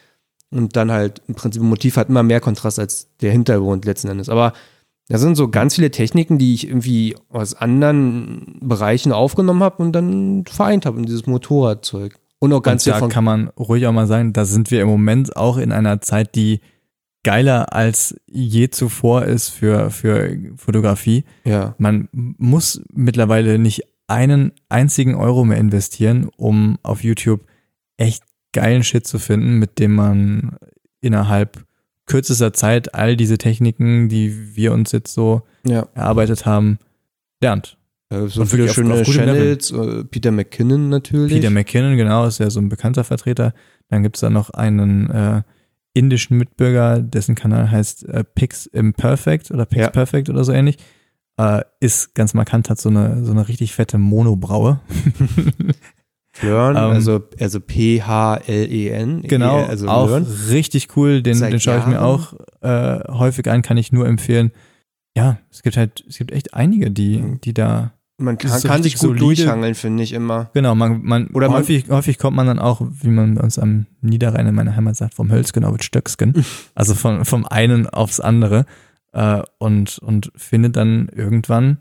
Und 0.52 0.76
dann 0.76 0.92
halt 0.92 1.22
im 1.28 1.36
Prinzip 1.36 1.62
ein 1.62 1.68
Motiv 1.68 1.98
hat 1.98 2.10
immer 2.10 2.24
mehr 2.24 2.40
Kontrast 2.40 2.80
als 2.80 3.10
der 3.22 3.32
Hintergrund 3.32 3.86
letzten 3.86 4.10
Endes. 4.10 4.30
Aber 4.30 4.54
das 5.08 5.22
sind 5.22 5.36
so 5.36 5.50
ganz 5.50 5.76
viele 5.76 5.92
Techniken, 5.92 6.38
die 6.38 6.54
ich 6.54 6.68
irgendwie 6.68 7.16
aus 7.30 7.54
anderen 7.54 8.60
Bereichen 8.62 9.12
aufgenommen 9.12 9.64
habe 9.64 9.84
und 9.84 9.92
dann 9.92 10.46
vereint 10.46 10.86
habe 10.86 10.98
in 10.98 11.06
dieses 11.06 11.28
Motorradzeug. 11.28 12.18
Und 12.40 12.54
auch 12.54 12.62
ganz 12.62 12.82
und 12.82 12.84
viel 12.86 12.94
da 12.94 13.00
von 13.00 13.10
kann 13.10 13.24
man 13.24 13.50
ruhig 13.50 13.86
auch 13.88 13.92
mal 13.92 14.08
sagen, 14.08 14.34
da 14.34 14.46
sind 14.46 14.72
wir 14.72 14.82
im 14.82 14.88
Moment 14.88 15.36
auch 15.36 15.58
in 15.58 15.72
einer 15.72 16.02
Zeit, 16.02 16.36
die 16.36 16.60
geiler 17.26 17.74
als 17.74 18.16
je 18.28 18.70
zuvor 18.70 19.26
ist 19.26 19.50
für, 19.50 19.90
für 19.92 20.38
Fotografie. 20.56 21.26
ja. 21.44 21.74
Man 21.80 22.08
muss 22.14 22.82
mittlerweile 22.94 23.60
nicht 23.60 23.82
einen 24.08 24.52
einzigen 24.70 25.16
Euro 25.16 25.44
mehr 25.44 25.58
investieren, 25.58 26.30
um 26.38 26.78
auf 26.84 27.04
YouTube 27.04 27.42
echt 27.98 28.24
geilen 28.54 28.84
Shit 28.84 29.06
zu 29.08 29.18
finden, 29.20 29.58
mit 29.58 29.80
dem 29.80 29.96
man 29.96 30.56
innerhalb 31.02 31.66
kürzester 32.06 32.54
Zeit 32.54 32.94
all 32.94 33.18
diese 33.18 33.38
Techniken, 33.40 34.08
die 34.08 34.56
wir 34.56 34.72
uns 34.74 34.92
jetzt 34.92 35.12
so 35.14 35.42
Ja. 35.68 35.88
erarbeitet 35.96 36.46
haben, 36.46 36.78
lernt. 37.42 37.78
Äh, 38.12 38.28
So 38.28 38.42
Und 38.42 38.48
viele 38.48 38.70
schöne 38.70 39.04
gutem 39.04 39.26
Level. 39.26 39.58
Channels. 39.58 39.72
äh, 39.72 40.04
Peter 40.06 40.32
McKinnon 40.32 40.90
natürlich. 40.90 41.34
Peter 41.34 41.50
McKinnon, 41.50 41.98
genau, 41.98 42.28
ist 42.28 42.38
ja 42.40 42.52
so 42.52 42.60
ein 42.60 42.70
bekannter 42.70 43.04
Vertreter. 43.04 43.54
Dann 43.90 44.04
gibt 44.04 44.18
es 44.18 44.22
da 44.22 44.30
noch 44.30 44.52
einen 44.52 45.10
äh, 45.10 45.42
indischen 45.96 46.38
Mitbürger, 46.38 47.00
dessen 47.00 47.34
Kanal 47.34 47.72
heißt 47.72 48.06
äh, 48.08 48.24
Pix 48.24 48.68
Imperfect 48.68 49.50
oder 49.50 49.66
Pix 49.66 49.82
Ja. 49.82 49.90
Perfect 49.90 50.30
oder 50.30 50.44
so 50.44 50.52
ähnlich. 50.52 50.78
äh, 51.38 51.64
ist 51.80 52.14
ganz 52.16 52.34
markant, 52.36 52.70
hat 52.70 52.80
so 52.80 52.90
eine, 52.90 53.26
so 53.26 53.32
eine 53.32 53.48
richtig 53.48 53.74
fette 53.74 53.98
Monobraue. 53.98 54.80
Flirn, 56.34 56.76
Ähm, 56.76 56.84
also, 56.84 57.24
also 57.40 57.60
P-H-L-E-N. 57.62 59.22
Genau, 59.24 59.64
also 59.64 59.88
auch 59.88 60.10
Learn. 60.10 60.24
richtig 60.50 60.96
cool. 60.98 61.22
Den, 61.22 61.36
Seit 61.36 61.54
den 61.54 61.60
schaue 61.62 61.80
ich 61.80 61.86
mir 61.88 62.02
auch 62.02 62.34
äh, 62.62 63.00
häufig 63.10 63.50
an, 63.50 63.62
kann 63.62 63.78
ich 63.78 63.92
nur 63.94 64.06
empfehlen. 64.08 64.52
Ja, 65.18 65.38
es 65.50 65.64
gibt 65.64 65.78
halt, 65.78 66.04
es 66.10 66.18
gibt 66.18 66.32
echt 66.34 66.54
einige, 66.54 66.92
die, 66.92 67.20
Mhm. 67.20 67.42
die 67.42 67.54
da, 67.54 67.94
Man 68.18 68.38
kann, 68.38 68.62
kann 68.62 68.82
sich 68.84 68.94
gut 68.94 69.02
solide- 69.02 69.26
durchhangeln, 69.26 69.76
finde 69.76 70.02
ich 70.04 70.14
immer. 70.14 70.50
genau, 70.54 70.74
man, 70.74 71.02
man, 71.04 71.28
Oder 71.28 71.50
man- 71.50 71.58
häufig, 71.58 71.90
häufig 71.90 72.18
kommt 72.18 72.38
man 72.38 72.48
dann 72.48 72.60
auch, 72.60 72.82
wie 73.02 73.10
man 73.10 73.36
bei 73.36 73.42
uns 73.44 73.60
am 73.60 73.88
Niederrhein 74.02 74.48
in 74.48 74.56
meiner 74.56 74.76
Heimat 74.76 74.96
sagt, 74.96 75.14
vom 75.16 75.32
Hölzgen 75.32 75.66
auf 75.66 75.76
das 75.76 75.86
Stöcksken. 75.86 76.34
also 76.76 76.96
von, 76.96 77.26
vom 77.26 77.46
einen 77.46 77.88
aufs 77.88 78.20
andere. 78.22 78.66
Äh, 79.12 79.42
und, 79.58 79.98
und 80.00 80.32
findet 80.36 80.76
dann 80.78 81.10
irgendwann 81.14 81.78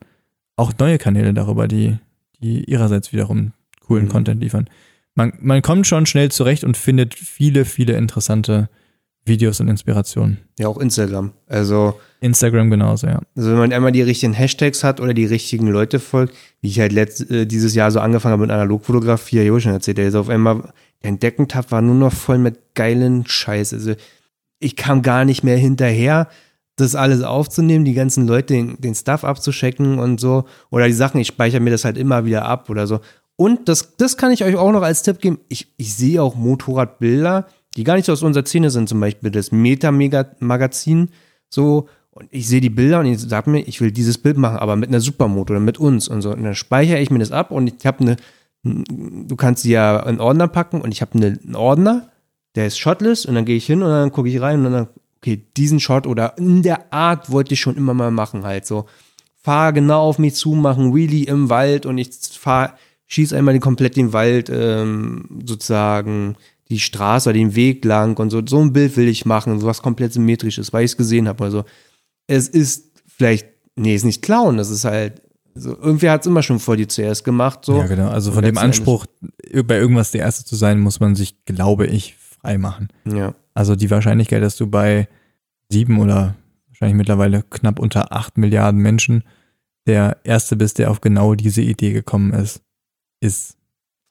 auch 0.56 0.72
neue 0.78 0.98
Kanäle 0.98 1.34
darüber, 1.34 1.68
die, 1.68 1.98
die 2.40 2.64
ihrerseits 2.64 3.12
wiederum 3.12 3.52
coolen 3.80 4.04
Mhm. 4.06 4.08
Content 4.10 4.40
liefern. 4.40 4.68
Man, 5.16 5.32
man 5.40 5.62
kommt 5.62 5.86
schon 5.86 6.06
schnell 6.06 6.30
zurecht 6.32 6.64
und 6.64 6.76
findet 6.76 7.14
viele, 7.14 7.64
viele 7.64 7.92
interessante 7.96 8.68
Videos 9.26 9.60
und 9.60 9.68
Inspirationen. 9.68 10.38
Ja, 10.58 10.68
auch 10.68 10.78
Instagram. 10.78 11.32
Also, 11.46 11.98
Instagram 12.20 12.70
genauso, 12.70 13.06
ja. 13.06 13.20
also 13.36 13.50
wenn 13.50 13.58
man 13.58 13.72
einmal 13.72 13.92
die 13.92 14.02
richtigen 14.02 14.34
Hashtags 14.34 14.84
hat 14.84 15.00
oder 15.00 15.14
die 15.14 15.24
richtigen 15.24 15.66
Leute 15.68 15.98
folgt, 15.98 16.34
wie 16.60 16.68
ich 16.68 16.80
halt 16.80 16.92
letzt, 16.92 17.30
äh, 17.30 17.46
dieses 17.46 17.74
Jahr 17.74 17.90
so 17.90 18.00
angefangen 18.00 18.32
habe 18.32 18.42
mit 18.42 18.50
Analogfotografie, 18.50 19.46
habe 19.46 19.56
ich 19.56 19.62
schon 19.62 19.72
erzählt, 19.72 19.98
der 19.98 20.08
ist 20.08 20.14
auf 20.14 20.28
einmal, 20.28 20.72
der 21.02 21.10
Entdeckentab 21.10 21.70
war 21.72 21.80
nur 21.80 21.94
noch 21.94 22.12
voll 22.12 22.38
mit 22.38 22.74
geilen 22.74 23.26
Scheiß. 23.26 23.72
Also, 23.72 23.94
ich 24.58 24.76
kam 24.76 25.02
gar 25.02 25.24
nicht 25.24 25.42
mehr 25.42 25.56
hinterher, 25.56 26.28
das 26.76 26.94
alles 26.94 27.22
aufzunehmen, 27.22 27.84
die 27.84 27.94
ganzen 27.94 28.26
Leute, 28.26 28.54
den, 28.54 28.80
den 28.80 28.94
Stuff 28.94 29.24
abzuschecken 29.24 29.98
und 29.98 30.20
so. 30.20 30.44
Oder 30.70 30.86
die 30.86 30.92
Sachen, 30.92 31.20
ich 31.20 31.28
speichere 31.28 31.60
mir 31.60 31.70
das 31.70 31.84
halt 31.84 31.96
immer 31.96 32.24
wieder 32.24 32.44
ab 32.44 32.68
oder 32.68 32.86
so. 32.86 33.00
Und 33.36 33.68
das, 33.68 33.96
das 33.96 34.16
kann 34.16 34.32
ich 34.32 34.44
euch 34.44 34.56
auch 34.56 34.72
noch 34.72 34.82
als 34.82 35.02
Tipp 35.02 35.20
geben. 35.20 35.40
Ich, 35.48 35.72
ich 35.76 35.94
sehe 35.94 36.22
auch 36.22 36.34
Motorradbilder, 36.34 37.46
die 37.76 37.84
gar 37.84 37.96
nicht 37.96 38.06
so 38.06 38.12
aus 38.12 38.22
unserer 38.22 38.44
Szene 38.44 38.70
sind, 38.70 38.88
zum 38.88 39.00
Beispiel 39.00 39.30
das 39.30 39.52
Meta-Magazin. 39.52 41.10
So, 41.48 41.88
und 42.10 42.28
ich 42.30 42.46
sehe 42.46 42.60
die 42.60 42.70
Bilder 42.70 43.00
und 43.00 43.06
ich 43.06 43.18
sage 43.18 43.50
mir, 43.50 43.60
ich 43.60 43.80
will 43.80 43.90
dieses 43.90 44.18
Bild 44.18 44.36
machen, 44.36 44.58
aber 44.58 44.76
mit 44.76 44.88
einer 44.88 45.00
Supermoto 45.00 45.52
oder 45.52 45.60
mit 45.60 45.78
uns 45.78 46.06
und 46.06 46.22
so. 46.22 46.30
Und 46.30 46.44
dann 46.44 46.54
speichere 46.54 47.00
ich 47.00 47.10
mir 47.10 47.18
das 47.18 47.32
ab 47.32 47.50
und 47.50 47.66
ich 47.66 47.84
habe 47.86 48.00
eine, 48.00 48.16
du 48.62 49.34
kannst 49.34 49.64
sie 49.64 49.72
ja 49.72 49.98
in 50.00 50.20
Ordner 50.20 50.46
packen 50.46 50.80
und 50.80 50.92
ich 50.92 51.00
habe 51.00 51.14
eine, 51.14 51.38
einen 51.44 51.56
Ordner, 51.56 52.08
der 52.54 52.66
ist 52.66 52.78
Shotlist 52.78 53.26
und 53.26 53.34
dann 53.34 53.44
gehe 53.44 53.56
ich 53.56 53.66
hin 53.66 53.82
und 53.82 53.90
dann 53.90 54.12
gucke 54.12 54.28
ich 54.28 54.40
rein 54.40 54.64
und 54.64 54.72
dann, 54.72 54.88
okay, 55.18 55.42
diesen 55.56 55.80
Shot 55.80 56.06
oder 56.06 56.38
in 56.38 56.62
der 56.62 56.92
Art 56.92 57.32
wollte 57.32 57.54
ich 57.54 57.60
schon 57.60 57.76
immer 57.76 57.94
mal 57.94 58.12
machen, 58.12 58.44
halt 58.44 58.64
so. 58.64 58.86
Fahr 59.42 59.72
genau 59.72 60.02
auf 60.02 60.18
mich 60.18 60.36
zu, 60.36 60.52
machen 60.52 60.94
Wheelie 60.94 61.26
im 61.26 61.50
Wald 61.50 61.84
und 61.84 61.98
ich 61.98 62.10
fahr, 62.38 62.78
schieß 63.08 63.32
einmal 63.32 63.58
komplett 63.58 63.96
den 63.96 64.12
Wald, 64.12 64.50
ähm, 64.50 65.42
sozusagen 65.44 66.36
die 66.74 66.80
Straße 66.80 67.28
oder 67.28 67.38
den 67.38 67.54
Weg 67.54 67.84
lang 67.84 68.18
und 68.18 68.30
so. 68.30 68.42
So 68.46 68.60
ein 68.60 68.72
Bild 68.72 68.96
will 68.96 69.08
ich 69.08 69.24
machen, 69.24 69.60
sowas 69.60 69.82
komplett 69.82 70.12
symmetrisch 70.12 70.58
ist, 70.58 70.72
weil 70.72 70.84
ich 70.84 70.92
es 70.92 70.96
gesehen 70.96 71.28
habe. 71.28 71.44
Also 71.44 71.64
es 72.26 72.48
ist 72.48 72.92
vielleicht, 73.06 73.46
nee, 73.76 73.94
ist 73.94 74.04
nicht 74.04 74.22
Clown, 74.22 74.56
das 74.56 74.70
ist 74.70 74.84
halt, 74.84 75.22
so, 75.56 75.70
irgendwer 75.70 76.10
hat 76.12 76.22
es 76.22 76.26
immer 76.26 76.42
schon 76.42 76.58
vor 76.58 76.76
dir 76.76 76.88
zuerst 76.88 77.22
gemacht, 77.24 77.64
so. 77.64 77.78
Ja, 77.78 77.86
genau. 77.86 78.08
Also 78.08 78.32
von 78.32 78.42
dem 78.42 78.58
Anspruch, 78.58 79.06
bei 79.66 79.78
irgendwas 79.78 80.10
der 80.10 80.22
Erste 80.22 80.44
zu 80.44 80.56
sein, 80.56 80.80
muss 80.80 80.98
man 80.98 81.14
sich, 81.14 81.44
glaube 81.44 81.86
ich, 81.86 82.16
frei 82.16 82.58
machen. 82.58 82.88
Ja. 83.04 83.34
Also 83.54 83.76
die 83.76 83.90
Wahrscheinlichkeit, 83.90 84.42
dass 84.42 84.56
du 84.56 84.66
bei 84.66 85.08
sieben 85.68 86.00
oder 86.00 86.34
wahrscheinlich 86.66 86.96
mittlerweile 86.96 87.44
knapp 87.44 87.78
unter 87.78 88.12
acht 88.12 88.36
Milliarden 88.36 88.80
Menschen 88.80 89.22
der 89.86 90.16
Erste 90.24 90.56
bist, 90.56 90.78
der 90.78 90.90
auf 90.90 91.00
genau 91.00 91.36
diese 91.36 91.62
Idee 91.62 91.92
gekommen 91.92 92.32
ist, 92.32 92.60
ist 93.20 93.56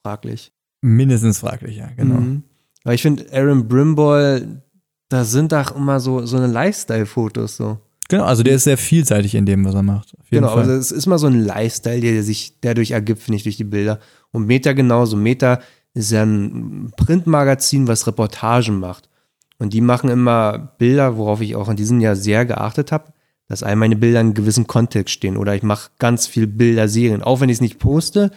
fraglich. 0.02 0.54
mindestens 0.82 1.40
fraglich, 1.40 1.78
ja, 1.78 1.90
genau. 1.98 2.22
Mhm. 2.22 2.44
Aber 2.84 2.94
ich 2.94 3.02
finde, 3.02 3.26
Aaron 3.32 3.68
Brimball, 3.68 4.62
da 5.10 5.24
sind 5.24 5.52
doch 5.52 5.76
immer 5.76 6.00
so, 6.00 6.26
so 6.26 6.38
eine 6.38 6.48
Lifestyle-Fotos 6.48 7.58
so. 7.58 7.78
Genau, 8.10 8.26
also 8.26 8.44
der 8.44 8.56
ist 8.56 8.66
sehr 8.66 8.78
vielseitig 8.78 9.36
in 9.36 9.46
dem, 9.46 9.64
was 9.66 9.74
er 9.74 9.84
macht. 9.84 10.14
Auf 10.20 10.30
jeden 10.30 10.44
Genau, 10.44 10.54
Fall. 10.54 10.64
also 10.64 10.74
es 10.74 10.92
ist 10.92 11.06
mal 11.06 11.18
so 11.18 11.28
ein 11.28 11.40
Lifestyle, 11.46 12.02
der 12.02 12.22
sich 12.24 12.60
dadurch 12.62 12.92
ergibt, 12.92 13.22
finde 13.22 13.38
ich, 13.38 13.44
durch 13.44 13.58
die 13.58 13.64
Bilder. 13.64 14.00
Und 14.32 14.46
Meta 14.46 14.74
genauso. 14.74 15.16
Meta 15.16 15.62
ist 15.94 16.12
ja 16.12 16.24
ein 16.24 16.92
Printmagazin, 16.98 17.88
was 17.88 18.06
Reportagen 18.08 18.80
macht. 18.80 19.10
Und 19.58 19.74
die 19.74 19.82
machen 19.82 20.10
immer 20.10 20.74
Bilder, 20.78 21.18
worauf 21.18 21.40
ich 21.42 21.56
auch 21.56 21.70
in 21.70 21.78
diesem 21.78 22.02
Jahr 22.02 22.16
sehr 22.16 22.46
geachtet 22.46 22.92
habe, 22.92 23.14
dass 23.48 23.64
all 23.64 23.76
meine 23.76 23.96
Bilder 23.96 24.20
in 24.20 24.28
einem 24.28 24.34
gewissen 24.34 24.68
Kontext 24.68 25.14
stehen. 25.14 25.38
Oder 25.38 25.56
ich 25.56 25.64
mache 25.64 25.92
ganz 26.00 26.28
viel 26.28 26.48
Bilderserien, 26.48 27.24
auch 27.24 27.40
wenn 27.40 27.50
ich 27.50 27.58
es 27.58 27.62
nicht 27.62 27.80
poste. 27.80 28.32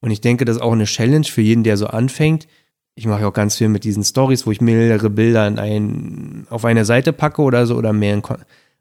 Und 0.00 0.12
ich 0.12 0.20
denke, 0.20 0.44
das 0.44 0.56
ist 0.56 0.62
auch 0.62 0.72
eine 0.72 0.84
Challenge 0.84 1.24
für 1.24 1.40
jeden, 1.42 1.64
der 1.64 1.76
so 1.76 1.86
anfängt. 1.88 2.46
Ich 2.94 3.06
mache 3.06 3.22
ja 3.22 3.28
auch 3.28 3.32
ganz 3.32 3.56
viel 3.56 3.68
mit 3.68 3.84
diesen 3.84 4.04
Stories, 4.04 4.46
wo 4.46 4.50
ich 4.50 4.60
mehrere 4.60 5.10
Bilder 5.10 5.46
in 5.46 5.58
ein, 5.58 6.46
auf 6.50 6.64
eine 6.64 6.84
Seite 6.84 7.12
packe 7.12 7.42
oder 7.42 7.66
so 7.66 7.76
oder 7.76 7.92
mehr 7.92 8.20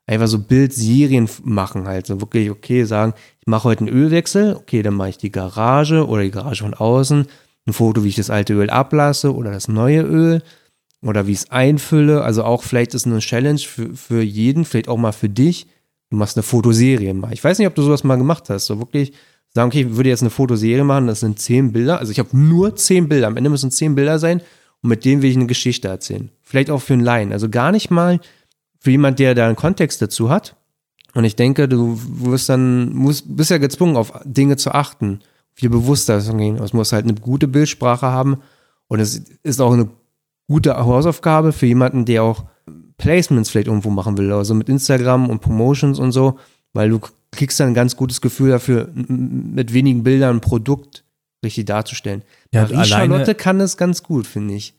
einfach 0.10 0.28
so 0.28 0.40
Bildserien 0.40 1.30
machen 1.44 1.88
halt. 1.88 2.08
So 2.08 2.20
wirklich, 2.20 2.50
okay, 2.50 2.84
sagen, 2.84 3.14
ich 3.40 3.48
mache 3.48 3.66
heute 3.66 3.86
einen 3.86 3.96
Ölwechsel, 3.96 4.56
okay, 4.56 4.82
dann 4.82 4.96
mache 4.96 5.10
ich 5.10 5.18
die 5.18 5.32
Garage 5.32 6.08
oder 6.08 6.24
die 6.24 6.32
Garage 6.32 6.64
von 6.64 6.74
außen, 6.74 7.28
ein 7.68 7.74
Foto, 7.74 8.04
wie 8.04 8.10
ich 8.10 8.16
das 8.16 8.30
alte 8.30 8.54
Öl 8.54 8.70
ablasse 8.70 9.34
oder 9.34 9.52
das 9.52 9.68
neue 9.68 10.02
Öl 10.02 10.42
oder 11.02 11.28
wie 11.28 11.34
ich 11.34 11.40
es 11.40 11.52
einfülle. 11.52 12.24
Also 12.24 12.44
auch 12.44 12.64
vielleicht 12.64 12.94
ist 12.96 13.06
eine 13.06 13.20
Challenge 13.20 13.60
für, 13.60 13.96
für 13.96 14.22
jeden, 14.22 14.66
vielleicht 14.66 14.90
auch 14.90 14.98
mal 14.98 15.12
für 15.12 15.30
dich. 15.30 15.68
Du 16.10 16.18
machst 16.18 16.36
eine 16.36 16.44
Fotoserie 16.44 17.14
mal. 17.14 17.32
Ich 17.34 17.44
weiß 17.44 17.60
nicht, 17.60 17.68
ob 17.68 17.76
du 17.76 17.84
sowas 17.84 18.04
mal 18.04 18.18
gemacht 18.18 18.50
hast. 18.50 18.66
So 18.66 18.80
wirklich 18.80 19.14
sagen, 19.54 19.70
okay, 19.70 19.82
ich 19.82 19.96
würde 19.96 20.10
jetzt 20.10 20.22
eine 20.22 20.30
Fotoserie 20.30 20.84
machen, 20.84 21.08
das 21.08 21.22
sind 21.22 21.40
zehn 21.40 21.72
Bilder. 21.72 22.00
Also 22.00 22.12
ich 22.12 22.20
habe 22.20 22.38
nur 22.38 22.76
zehn 22.76 23.10
Bilder. 23.10 23.28
Am 23.28 23.38
Ende 23.38 23.50
müssen 23.50 23.72
zehn 23.72 23.96
Bilder 23.96 24.20
sein 24.20 24.42
und 24.82 24.90
mit 24.90 25.06
denen 25.06 25.22
will 25.22 25.30
ich 25.30 25.36
eine 25.36 25.48
Geschichte 25.48 25.88
erzählen. 25.88 26.30
Vielleicht 26.42 26.70
auch 26.70 26.82
für 26.82 26.94
einen 26.94 27.04
Laien. 27.04 27.32
Also 27.32 27.50
gar 27.50 27.72
nicht 27.72 27.90
mal 27.90 28.20
für 28.80 28.92
jemand, 28.92 29.20
der 29.20 29.36
da 29.36 29.48
einen 29.48 29.56
Kontext 29.56 30.02
dazu 30.02 30.30
hat. 30.30 30.56
Und 31.16 31.24
ich 31.24 31.36
denke, 31.36 31.68
du 31.68 32.00
wirst 32.06 32.50
dann, 32.50 32.94
musst, 32.94 33.36
bist 33.36 33.52
ja 33.52 33.58
gezwungen, 33.58 33.98
auf 33.98 34.14
Dinge 34.24 34.58
zu 34.58 34.72
achten, 34.72 35.20
viel 35.54 35.70
bewusster 35.70 36.20
zu 36.22 36.36
gehen. 36.38 36.58
Es 36.58 36.74
muss 36.74 36.94
halt 36.94 37.06
eine 37.06 37.16
gute 37.16 37.48
Bildsprache 37.48 38.06
haben. 38.06 38.38
Und 38.88 39.00
es 39.00 39.18
ist 39.44 39.60
auch 39.60 39.74
eine 39.74 39.90
gute 40.48 40.76
Hausaufgabe 40.78 41.52
für 41.52 41.66
jemanden, 41.66 42.06
der 42.06 42.24
auch 42.24 42.46
Placements 42.98 43.50
vielleicht 43.50 43.68
irgendwo 43.68 43.90
machen 43.90 44.18
will, 44.18 44.32
also 44.32 44.54
mit 44.54 44.70
Instagram 44.70 45.30
und 45.30 45.40
Promotions 45.40 46.00
und 46.00 46.12
so, 46.12 46.38
weil 46.74 46.90
du 46.90 47.00
kriegst 47.32 47.60
dann 47.60 47.70
ein 47.70 47.74
ganz 47.74 47.96
gutes 47.96 48.22
Gefühl 48.22 48.50
dafür, 48.52 48.90
mit 48.94 49.74
wenigen 49.74 50.04
Bildern 50.04 50.38
ein 50.38 50.42
Produkt 50.42 51.04
richtig 51.44 51.66
darzustellen. 51.66 52.24
Ja, 52.54 52.62
Marie 52.64 52.74
alleine- 52.76 52.88
Charlotte 52.88 53.36
kann 53.36 53.60
das 53.60 53.78
ganz 53.78 54.04
gut, 54.04 54.28
finde 54.28 54.56
ich. 54.56 54.74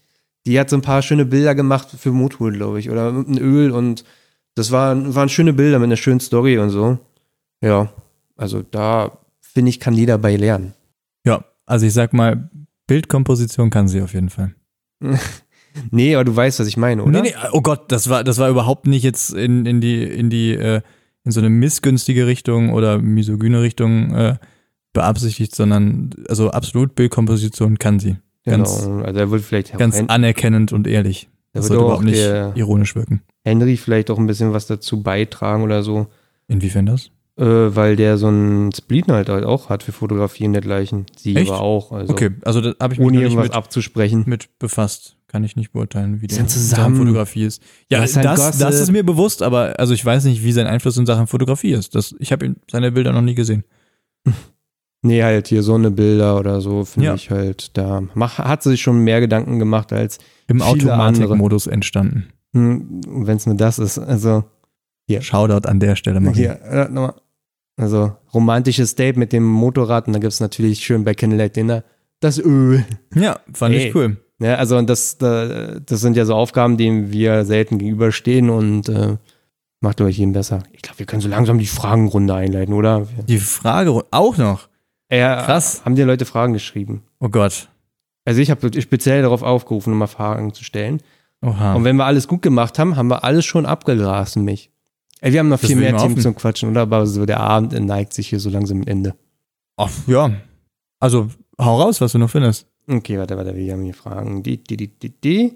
Die 0.46 0.58
hat 0.58 0.70
so 0.70 0.76
ein 0.76 0.82
paar 0.82 1.02
schöne 1.02 1.24
Bilder 1.26 1.54
gemacht 1.54 1.88
für 1.98 2.12
Motoröl, 2.12 2.54
glaube 2.54 2.80
ich, 2.80 2.90
oder 2.90 3.12
mit 3.12 3.28
einem 3.28 3.38
Öl 3.38 3.70
und 3.70 4.04
das 4.54 4.70
waren, 4.70 5.14
waren 5.14 5.28
schöne 5.28 5.52
Bilder 5.52 5.78
mit 5.78 5.86
einer 5.86 5.96
schönen 5.96 6.20
Story 6.20 6.58
und 6.58 6.70
so. 6.70 6.98
Ja, 7.62 7.92
also 8.36 8.62
da 8.62 9.18
finde 9.40 9.68
ich, 9.68 9.80
kann 9.80 9.94
jeder 9.94 10.18
bei 10.18 10.36
lernen. 10.36 10.74
ja, 11.24 11.44
also 11.66 11.86
ich 11.86 11.92
sag 11.92 12.12
mal, 12.12 12.50
Bildkomposition 12.86 13.70
kann 13.70 13.86
sie 13.86 14.02
auf 14.02 14.12
jeden 14.14 14.30
Fall. 14.30 14.54
Nee, 15.92 16.16
aber 16.16 16.24
du 16.24 16.34
weißt, 16.34 16.58
was 16.58 16.66
ich 16.66 16.76
meine, 16.76 17.04
oder? 17.04 17.22
Nee, 17.22 17.30
nee, 17.30 17.34
oh 17.52 17.60
Gott, 17.60 17.92
das 17.92 18.08
war, 18.08 18.24
das 18.24 18.38
war 18.38 18.48
überhaupt 18.50 18.88
nicht 18.88 19.04
jetzt 19.04 19.32
in, 19.32 19.66
in 19.66 19.80
die, 19.80 20.02
in 20.02 20.28
die, 20.28 20.52
äh, 20.52 20.80
in 21.24 21.32
so 21.32 21.40
eine 21.40 21.50
missgünstige 21.50 22.26
Richtung 22.26 22.72
oder 22.72 22.98
misogyne 22.98 23.62
Richtung 23.62 24.14
äh, 24.14 24.36
beabsichtigt, 24.92 25.54
sondern 25.54 26.10
also 26.28 26.50
absolut 26.50 26.94
Bildkomposition 26.94 27.78
kann 27.78 27.98
sie. 28.00 28.16
Ganz, 28.44 28.82
genau. 28.84 29.02
Also 29.04 29.20
er 29.20 29.30
wird 29.30 29.42
vielleicht 29.42 29.76
ganz 29.76 29.96
Hen 29.96 30.08
anerkennend 30.08 30.72
und 30.72 30.86
ehrlich. 30.86 31.28
Da 31.52 31.60
Das 31.60 31.64
wird 31.64 31.78
sollte 31.78 31.82
auch 31.82 32.00
überhaupt 32.00 32.04
nicht 32.04 32.58
ironisch 32.58 32.94
wirken. 32.94 33.22
Henry 33.44 33.76
vielleicht 33.76 34.10
auch 34.10 34.18
ein 34.18 34.26
bisschen 34.26 34.52
was 34.52 34.66
dazu 34.66 35.02
beitragen 35.02 35.62
oder 35.62 35.82
so, 35.82 36.06
Inwiefern 36.48 36.86
das? 36.86 37.10
äh, 37.36 37.44
weil 37.44 37.96
der 37.96 38.18
so 38.18 38.28
einen 38.28 38.72
Spleen 38.72 39.06
halt 39.08 39.30
auch 39.30 39.68
hat 39.68 39.82
für 39.82 39.92
Fotografie 39.92 40.46
und 40.46 40.52
dergleichen. 40.52 41.06
Sie 41.16 41.36
Echt? 41.36 41.50
aber 41.50 41.60
auch. 41.60 41.92
Also 41.92 42.12
okay, 42.12 42.30
also 42.44 42.60
da 42.60 42.74
habe 42.80 42.94
ich 42.94 42.98
mich 42.98 43.08
ohne 43.08 43.22
irgendwas 43.22 43.44
mit, 43.46 43.54
abzusprechen. 43.54 44.24
mit 44.26 44.58
befasst. 44.58 45.16
Kann 45.30 45.44
ich 45.44 45.54
nicht 45.54 45.70
beurteilen, 45.72 46.20
wie 46.22 46.26
der 46.26 46.46
zusammen. 46.48 46.96
Fotografie 46.96 47.44
ist. 47.44 47.62
Ja, 47.88 48.00
Das 48.00 48.00
das, 48.00 48.10
ist 48.10 48.16
halt 48.16 48.38
das, 48.38 48.58
Gossip. 48.58 48.82
ist 48.82 48.90
mir 48.90 49.04
bewusst, 49.04 49.42
aber 49.42 49.78
also 49.78 49.94
ich 49.94 50.04
weiß 50.04 50.24
nicht, 50.24 50.42
wie 50.42 50.50
sein 50.50 50.66
Einfluss 50.66 50.96
in 50.96 51.06
Sachen 51.06 51.28
Fotografie 51.28 51.70
ist. 51.72 51.94
Das, 51.94 52.14
ich 52.18 52.32
habe 52.32 52.56
seine 52.70 52.90
Bilder 52.90 53.12
noch 53.12 53.22
nie 53.22 53.34
gesehen. 53.34 53.62
Nee, 55.02 55.22
halt 55.22 55.48
hier 55.48 55.62
so 55.62 55.76
eine 55.76 55.90
Bilder 55.90 56.38
oder 56.38 56.60
so, 56.60 56.84
finde 56.84 57.06
Ja. 57.06 57.14
ich 57.14 57.30
halt, 57.30 57.74
da 57.78 58.02
mach, 58.12 58.36
hat 58.38 58.62
sie 58.62 58.68
sich 58.72 58.82
schon 58.82 58.98
mehr 58.98 59.20
Gedanken 59.20 59.58
gemacht 59.58 59.94
als, 59.94 60.18
Im 60.46 60.60
Automatikmodus 60.60 61.68
entstanden. 61.68 62.26
wenn 62.52 63.36
es 63.36 63.46
nur 63.46 63.54
das 63.54 63.78
ist. 63.78 63.98
Also, 63.98 64.44
Ja. 65.08 65.22
Shoutout 65.22 65.66
an 65.66 65.80
der 65.80 65.96
Stelle 65.96 66.20
mal. 66.20 66.34
hier, 66.34 66.60
äh, 66.62 66.84
nochmal. 66.90 67.14
Also, 67.78 68.12
romantisches 68.34 68.94
Date 68.94 69.16
mit 69.16 69.32
dem 69.32 69.44
Motorrad 69.44 70.06
und 70.06 70.12
da 70.12 70.18
gibt 70.18 70.34
es 70.34 70.40
natürlich 70.40 70.80
schön 70.84 71.02
bei 71.02 71.14
Candlelight 71.14 71.56
Dinner 71.56 71.82
das 72.20 72.38
Öl. 72.38 72.84
Ja, 73.14 73.40
fand 73.54 73.74
Ey. 73.74 73.88
ich 73.88 73.94
cool. 73.94 74.18
Ja, 74.40 74.54
also 74.56 74.76
und 74.78 74.88
das, 74.90 75.18
da- 75.18 75.78
das 75.80 76.00
sind 76.00 76.16
ja 76.16 76.24
so 76.24 76.34
Aufgaben, 76.34 76.76
denen 76.76 77.12
wir 77.12 77.44
selten 77.44 77.78
gegenüberstehen 77.78 78.50
und 78.50 78.88
äh, 78.88 79.16
Macht 79.82 79.98
euch 80.02 80.18
jeden 80.18 80.34
besser. 80.34 80.62
Ich 80.72 80.82
glaube, 80.82 80.98
wir 80.98 81.06
können 81.06 81.22
so 81.22 81.28
langsam 81.30 81.58
die 81.58 81.64
Fragenrunde 81.66 82.34
einleiten, 82.34 82.74
oder? 82.74 83.06
Die 83.26 83.38
Frage 83.38 84.04
auch 84.10 84.36
noch. 84.36 84.68
Ja, 85.10 85.42
Krass. 85.44 85.82
Haben 85.86 85.94
dir 85.94 86.04
Leute 86.04 86.26
Fragen 86.26 86.52
geschrieben? 86.52 87.02
Oh 87.18 87.30
Gott. 87.30 87.70
Also 88.26 88.42
ich 88.42 88.50
habe 88.50 88.78
speziell 88.82 89.22
darauf 89.22 89.42
aufgerufen, 89.42 89.94
um 89.94 89.98
mal 89.98 90.06
Fragen 90.06 90.52
zu 90.52 90.64
stellen. 90.64 91.00
Oha. 91.40 91.72
Und 91.74 91.84
wenn 91.84 91.96
wir 91.96 92.04
alles 92.04 92.28
gut 92.28 92.42
gemacht 92.42 92.78
haben, 92.78 92.96
haben 92.96 93.08
wir 93.08 93.24
alles 93.24 93.46
schon 93.46 93.64
abgelassen, 93.64 94.44
mich. 94.44 94.70
Ey, 95.22 95.32
wir 95.32 95.40
haben 95.40 95.48
noch 95.48 95.58
Das 95.58 95.70
viel 95.70 95.78
ich 95.82 95.90
mehr 95.90 95.96
Themen 95.96 96.20
zum 96.20 96.34
Quatschen, 96.34 96.68
oder? 96.70 96.82
Aber 96.82 97.06
so 97.06 97.24
der 97.24 97.40
Abend 97.40 97.72
neigt 97.72 98.12
sich 98.12 98.28
hier 98.28 98.38
so 98.38 98.50
langsam 98.50 98.82
am 98.82 98.86
Ende. 98.86 99.14
Ach, 99.78 99.90
ja. 100.06 100.30
Also, 100.98 101.28
hau 101.58 101.80
raus, 101.80 102.02
was 102.02 102.12
du 102.12 102.18
noch 102.18 102.28
findest. 102.28 102.66
Okay, 102.90 103.18
warte, 103.18 103.36
warte, 103.36 103.54
wir 103.54 103.72
haben 103.72 103.84
hier 103.84 103.94
Fragen. 103.94 104.42
Die, 104.42 104.62
die, 104.62 104.76
die, 104.76 104.88
die, 104.88 105.10
die. 105.20 105.52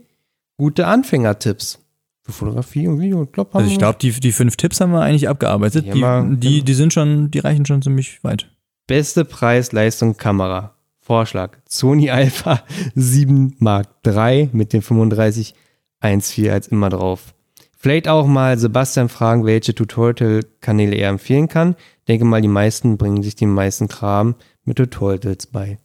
Gute 0.57 0.87
Anfängertipps 0.87 1.81
für 2.23 2.33
Fotografie 2.33 2.87
und 2.87 3.01
Video. 3.01 3.25
Ich 3.25 3.33
glaub, 3.33 3.55
Also 3.55 3.67
ich 3.67 3.73
wir- 3.75 3.79
glaube, 3.79 3.99
die, 4.01 4.13
die 4.13 4.33
fünf 4.33 4.57
Tipps 4.57 4.81
haben 4.81 4.93
wir 4.93 5.01
eigentlich 5.03 5.29
abgearbeitet. 5.29 5.85
Ja, 5.87 5.93
Die, 5.95 6.01
mal- 6.01 6.37
die, 6.37 6.63
die 6.63 6.75
sind 6.75 6.93
schon, 6.93 7.31
die 7.31 7.41
reichen 7.41 7.67
schon 7.67 7.83
ziemlich 7.83 8.23
weit. 8.23 8.51
Beste 8.87 9.25
Preis, 9.25 9.73
Leistung, 9.73 10.17
Kamera. 10.17 10.75
Vorschlag. 11.01 11.59
Sony 11.69 12.11
Alpha 12.11 12.63
7 12.95 13.57
Mark 13.59 13.89
III 14.07 14.51
mit 14.53 14.73
dem 14.73 14.81
35 14.83 15.55
1.4 16.03 16.51
als 16.51 16.69
immer 16.69 16.89
drauf. 16.91 17.35
Vielleicht 17.77 18.09
auch 18.09 18.27
mal 18.27 18.59
Sebastian 18.59 19.09
fragen, 19.11 19.45
welche 19.45 19.75
Tutorial-Kanäle 19.75 20.95
er 20.97 21.11
empfehlen 21.11 21.49
kann. 21.49 21.77
Denke 22.09 22.25
mal, 22.25 22.41
die 22.41 22.49
meisten 22.49 22.97
bringen 22.97 23.23
sich 23.23 23.37
den 23.37 23.51
meisten 23.51 23.89
Kram 23.89 24.37
mit 24.65 24.79
Tutorials 24.79 25.47
bei. 25.47 25.79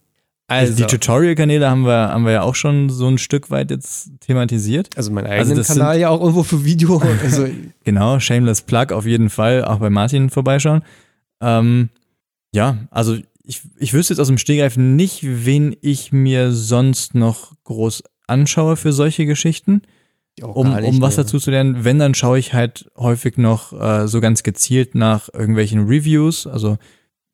Also 0.50 0.72
Also, 0.72 0.84
die 0.84 0.90
Tutorial-Kanäle 0.90 1.70
haben 1.70 1.86
wir, 1.86 2.08
haben 2.08 2.24
wir 2.24 2.32
ja 2.32 2.42
auch 2.42 2.56
schon 2.56 2.90
so 2.90 3.06
ein 3.06 3.18
Stück 3.18 3.50
weit 3.50 3.70
jetzt 3.70 4.10
thematisiert. 4.18 4.88
also 4.96 5.12
mein 5.12 5.24
also 5.24 5.36
eigenen 5.36 5.56
das 5.58 5.68
Kanal 5.68 6.00
ja 6.00 6.08
auch 6.08 6.20
irgendwo 6.20 6.42
für 6.42 6.64
Video. 6.64 7.00
Also, 7.22 7.46
Genau, 7.84 8.18
Shameless 8.18 8.62
Plug 8.62 8.86
auf 8.90 9.06
jeden 9.06 9.30
Fall, 9.30 9.64
auch 9.64 9.78
bei 9.78 9.90
Martin 9.90 10.28
vorbeischauen. 10.28 10.82
Ähm, 11.40 11.90
ja, 12.52 12.78
also 12.90 13.16
ich, 13.44 13.62
ich 13.78 13.94
wüsste 13.94 14.12
jetzt 14.12 14.18
aus 14.18 14.26
dem 14.26 14.38
Stegreif 14.38 14.76
nicht, 14.76 15.20
wen 15.22 15.76
ich 15.82 16.10
mir 16.10 16.50
sonst 16.50 17.14
noch 17.14 17.52
groß 17.62 18.02
anschaue 18.26 18.74
für 18.74 18.92
solche 18.92 19.26
Geschichten, 19.26 19.82
um, 20.42 20.74
nicht, 20.74 20.88
um 20.88 21.00
was 21.00 21.14
dazu 21.14 21.38
zu 21.38 21.52
lernen. 21.52 21.84
Wenn, 21.84 22.00
dann 22.00 22.14
schaue 22.14 22.40
ich 22.40 22.54
halt 22.54 22.90
häufig 22.96 23.36
noch 23.36 23.72
äh, 23.72 24.08
so 24.08 24.20
ganz 24.20 24.42
gezielt 24.42 24.96
nach 24.96 25.28
irgendwelchen 25.32 25.86
Reviews, 25.86 26.48
also 26.48 26.76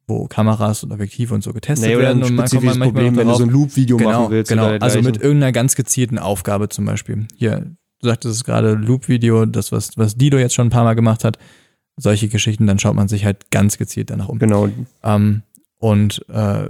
wo 0.06 0.26
Kameras 0.26 0.84
und 0.84 0.92
Objektive 0.92 1.34
und 1.34 1.42
so 1.42 1.52
getestet 1.52 1.88
Nee, 1.88 1.96
oder 1.96 2.06
werden. 2.06 2.18
ein 2.18 2.24
und 2.24 2.34
man 2.34 2.36
kommt 2.36 2.48
spezifisches 2.50 2.78
manchmal 2.78 2.92
Problem, 2.92 3.16
wenn 3.16 3.28
du 3.28 3.34
so 3.34 3.42
ein 3.42 3.50
Loop-Video 3.50 3.96
genau, 3.96 4.10
machen 4.10 4.30
willst. 4.30 4.48
Genau, 4.50 4.66
also 4.66 5.02
mit 5.02 5.20
irgendeiner 5.20 5.52
ganz 5.52 5.74
gezielten 5.74 6.18
Aufgabe 6.18 6.68
zum 6.68 6.84
Beispiel. 6.84 7.26
Hier, 7.34 7.66
du 8.00 8.08
sagtest 8.08 8.34
es 8.34 8.44
gerade, 8.44 8.74
Loop-Video, 8.74 9.46
das, 9.46 9.72
was, 9.72 9.96
was 9.96 10.16
Dido 10.16 10.38
jetzt 10.38 10.54
schon 10.54 10.68
ein 10.68 10.70
paar 10.70 10.84
Mal 10.84 10.94
gemacht 10.94 11.24
hat. 11.24 11.38
Solche 11.96 12.28
Geschichten, 12.28 12.66
dann 12.66 12.78
schaut 12.78 12.94
man 12.94 13.08
sich 13.08 13.24
halt 13.24 13.50
ganz 13.50 13.78
gezielt 13.78 14.10
danach 14.10 14.28
um. 14.28 14.38
Genau. 14.38 14.68
Ähm, 15.02 15.42
und 15.78 16.24
äh, 16.28 16.68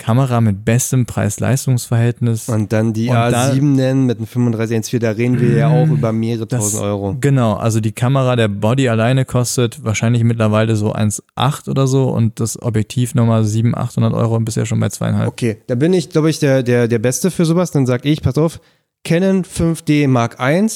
Kamera 0.00 0.40
mit 0.40 0.64
bestem 0.64 1.06
Preis-Leistungs-Verhältnis. 1.06 2.48
Und 2.48 2.72
dann 2.72 2.92
die 2.92 3.08
Und 3.10 3.16
A7 3.16 3.30
da- 3.30 3.54
nennen 3.54 4.06
mit 4.06 4.18
einem 4.18 4.26
3514, 4.26 4.98
da 5.00 5.10
reden 5.10 5.40
wir 5.40 5.52
ja 5.56 5.68
auch 5.68 5.86
über 5.88 6.10
mehrere 6.12 6.46
Das- 6.46 6.60
tausend 6.60 6.82
Euro. 6.82 7.16
Genau, 7.20 7.54
also 7.54 7.80
die 7.80 7.92
Kamera, 7.92 8.34
der 8.34 8.48
Body 8.48 8.88
alleine 8.88 9.24
kostet 9.24 9.84
wahrscheinlich 9.84 10.24
mittlerweile 10.24 10.74
so 10.76 10.92
1,8 10.92 11.68
oder 11.68 11.86
so 11.86 12.08
und 12.10 12.40
das 12.40 12.60
Objektiv 12.60 13.14
nochmal 13.14 13.44
700, 13.44 13.80
800 13.80 14.14
Euro 14.14 14.36
und 14.36 14.44
bisher 14.44 14.66
schon 14.66 14.80
bei 14.80 14.88
zweieinhalb. 14.88 15.28
Okay, 15.28 15.58
da 15.66 15.74
bin 15.74 15.92
ich, 15.92 16.08
glaube 16.10 16.30
ich, 16.30 16.38
der, 16.38 16.62
der, 16.62 16.88
der 16.88 16.98
Beste 16.98 17.30
für 17.30 17.44
sowas. 17.44 17.70
Dann 17.70 17.86
sag 17.86 18.04
ich, 18.04 18.22
pass 18.22 18.36
auf, 18.38 18.60
Canon 19.04 19.44
5D 19.44 20.08
Mark 20.08 20.38
I, 20.40 20.66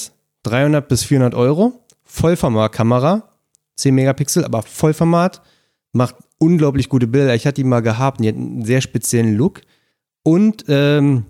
300 0.44 0.86
bis 0.88 1.02
400 1.04 1.34
Euro, 1.34 1.72
Vollformat-Kamera, 2.04 3.22
10 3.76 3.94
Megapixel, 3.94 4.44
aber 4.44 4.62
Vollformat, 4.62 5.40
macht 5.92 6.16
unglaublich 6.44 6.88
gute 6.88 7.06
Bilder. 7.06 7.34
Ich 7.34 7.46
hatte 7.46 7.62
die 7.62 7.64
mal 7.64 7.80
gehabt 7.80 8.18
und 8.18 8.24
die 8.24 8.28
hat 8.28 8.36
einen 8.36 8.64
sehr 8.64 8.80
speziellen 8.80 9.36
Look. 9.36 9.60
Und 10.22 10.64
ähm, 10.68 11.24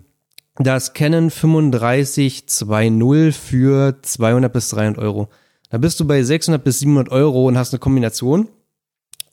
das 0.56 0.92
Canon 0.94 1.30
3520 1.30 3.36
für 3.36 3.96
200 4.02 4.52
bis 4.52 4.68
300 4.70 4.98
Euro. 4.98 5.28
Da 5.70 5.78
bist 5.78 5.98
du 6.00 6.06
bei 6.06 6.22
600 6.22 6.62
bis 6.62 6.80
700 6.80 7.10
Euro 7.10 7.48
und 7.48 7.58
hast 7.58 7.72
eine 7.72 7.80
Kombination, 7.80 8.48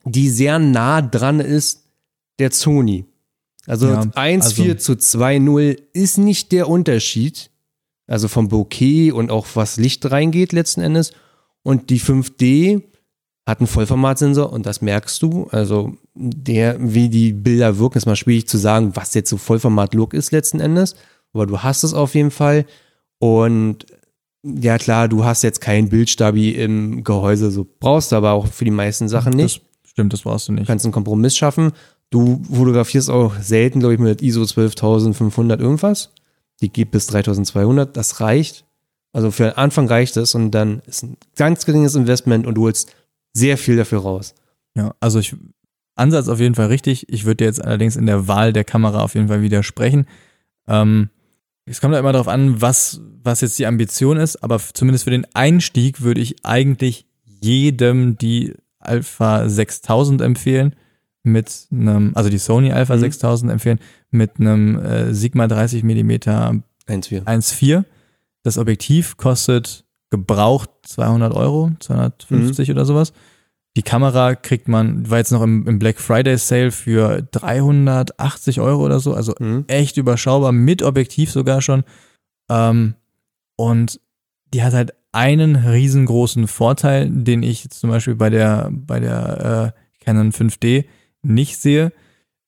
die 0.06 0.30
sehr 0.30 0.58
nah 0.60 1.02
dran 1.02 1.40
ist 1.40 1.86
der 2.40 2.52
Sony. 2.52 3.06
Also 3.68 3.90
Ja, 3.90 4.02
1,4 4.16 4.72
also- 4.72 4.96
zu 4.96 4.96
2,0 4.96 5.78
ist 5.94 6.18
nicht 6.18 6.52
der 6.52 6.68
Unterschied. 6.68 7.50
Also 8.08 8.28
vom 8.28 8.48
Bokeh 8.50 9.12
und 9.12 9.32
auch 9.32 9.46
was 9.54 9.78
Licht 9.78 10.10
reingeht 10.12 10.52
letzten 10.52 10.82
Endes. 10.82 11.14
Und 11.64 11.90
die 11.92 12.00
5D 12.00 12.82
hat 13.48 13.60
einen 13.60 13.68
Vollformatsensor 13.68 14.52
und 14.52 14.66
das 14.66 14.82
merkst 14.82 15.22
du. 15.22 15.48
Also 15.52 15.94
der, 16.14 16.78
wie 16.80 17.10
die 17.10 17.34
Bilder 17.34 17.78
wirken, 17.80 17.98
ist 17.98 18.06
mal 18.06 18.16
schwierig 18.16 18.48
zu 18.48 18.58
sagen, 18.58 18.96
was 18.96 19.14
jetzt 19.14 19.30
so 19.30 19.38
Vollformat-Look 19.38 20.14
ist 20.14 20.32
letzten 20.32 20.60
Endes. 20.60 20.96
Aber 21.34 21.48
du 21.48 21.60
hast 21.60 21.84
es 21.84 21.94
auf 21.94 22.14
jeden 22.14 22.32
Fall. 22.32 22.66
Und 23.20 23.86
ja 24.44 24.78
klar, 24.78 25.08
du 25.08 25.24
hast 25.24 25.44
jetzt 25.44 25.62
keinen 25.62 25.90
Bildstabi 25.90 26.52
im 26.52 27.04
Gehäuse, 27.04 27.52
so 27.52 27.68
brauchst 27.80 28.12
du 28.12 28.16
aber 28.16 28.32
auch 28.32 28.48
für 28.48 28.66
die 28.66 28.72
meisten 28.72 29.08
Sachen 29.08 29.34
nicht. 29.34 29.64
Das, 29.84 29.90
stimmt, 29.92 30.14
das 30.14 30.22
brauchst 30.22 30.48
du 30.48 30.54
Du 30.54 30.60
nicht. 30.60 30.68
kannst 30.68 30.86
einen 30.86 30.92
Kompromiss 30.94 31.36
schaffen. 31.38 31.72
Du 32.10 32.42
fotografierst 32.52 33.10
auch 33.10 33.36
selten, 33.40 33.80
glaube 33.80 33.94
ich, 33.96 34.00
mit 34.00 34.22
ISO 34.22 34.46
12500 34.46 35.60
irgendwas. 35.62 36.12
Die 36.62 36.70
geht 36.72 36.92
bis 36.92 37.08
3200. 37.08 37.96
Das 37.96 38.20
reicht. 38.20 38.66
Also 39.14 39.32
für 39.32 39.44
den 39.44 39.58
Anfang 39.58 39.88
reicht 39.88 40.18
es 40.18 40.36
und 40.36 40.52
dann 40.52 40.82
ist 40.86 41.04
ein 41.04 41.18
ganz 41.36 41.66
geringes 41.66 41.96
Investment 41.96 42.46
und 42.48 42.56
du 42.56 42.64
holst 42.64 42.94
sehr 43.34 43.58
viel 43.58 43.78
dafür 43.78 44.00
raus. 44.00 44.36
Ja, 44.76 44.94
also 45.00 45.20
ich, 45.20 45.36
Ansatz 45.96 46.28
auf 46.28 46.40
jeden 46.40 46.56
Fall 46.56 46.68
richtig. 46.68 47.08
Ich 47.10 47.26
würde 47.26 47.38
dir 47.38 47.46
jetzt 47.46 47.64
allerdings 47.64 47.96
in 47.96 48.06
der 48.06 48.28
Wahl 48.28 48.54
der 48.54 48.64
Kamera 48.64 49.02
auf 49.02 49.16
jeden 49.16 49.28
Fall 49.28 49.42
widersprechen. 49.42 50.06
Ähm, 50.68 51.10
es 51.66 51.80
kommt 51.82 51.94
ja 51.94 52.00
immer 52.00 52.12
darauf 52.14 52.28
an, 52.28 52.62
was, 52.62 53.02
was 53.24 53.42
jetzt 53.42 53.60
die 53.60 53.66
Ambition 53.66 54.18
ist, 54.18 54.44
aber 54.44 54.60
zumindest 54.60 55.04
für 55.04 55.12
den 55.12 55.28
Einstieg 55.34 56.02
würde 56.02 56.22
ich 56.22 56.44
eigentlich 56.44 57.06
jedem 57.26 58.18
die 58.18 58.54
Alpha 58.80 59.48
6000 59.48 60.22
empfehlen 60.22 60.76
mit 61.24 61.68
einem, 61.72 62.12
also 62.16 62.30
die 62.30 62.40
Sony 62.40 62.72
Alpha 62.72 62.96
Mhm. 62.96 63.00
6000 63.02 63.52
empfehlen 63.52 63.80
mit 64.10 64.40
einem 64.40 64.80
äh, 64.80 65.14
Sigma 65.14 65.48
30 65.48 65.84
Millimeter 65.84 66.62
1,4. 66.88 67.24
1,4. 67.24 67.84
Das 68.44 68.58
Objektiv 68.58 69.18
kostet 69.18 69.86
gebraucht 70.12 70.70
200 70.84 71.34
Euro, 71.34 71.72
250 71.80 72.68
Mhm. 72.70 72.76
oder 72.76 72.86
sowas. 72.86 73.14
Die 73.78 73.82
Kamera 73.84 74.36
kriegt 74.36 74.68
man, 74.68 75.10
war 75.10 75.18
jetzt 75.20 75.32
noch 75.32 75.42
im, 75.42 75.66
im 75.66 75.80
Black 75.80 76.00
Friday 76.00 76.38
Sale 76.38 76.72
für 76.72 77.22
380 77.32 78.60
Euro 78.60 78.84
oder 78.86 79.00
so, 79.00 79.14
also 79.14 79.34
Mhm. 79.40 79.64
echt 79.68 79.98
überschaubar, 79.98 80.52
mit 80.52 80.84
Objektiv 80.84 81.32
sogar 81.32 81.62
schon. 81.62 81.84
Ähm, 82.50 82.96
und 83.56 84.00
die 84.54 84.62
hat 84.64 84.74
halt 84.74 84.94
einen 85.14 85.56
riesengroßen 85.56 86.48
Vorteil, 86.48 87.10
den 87.10 87.44
ich 87.44 87.64
jetzt 87.64 87.80
zum 87.80 87.90
Beispiel 87.90 88.16
bei 88.16 88.30
der, 88.30 88.70
bei 88.72 89.00
der 89.00 89.74
äh, 89.78 90.04
Canon 90.04 90.32
5D 90.32 90.86
nicht 91.22 91.58
sehe. 91.58 91.94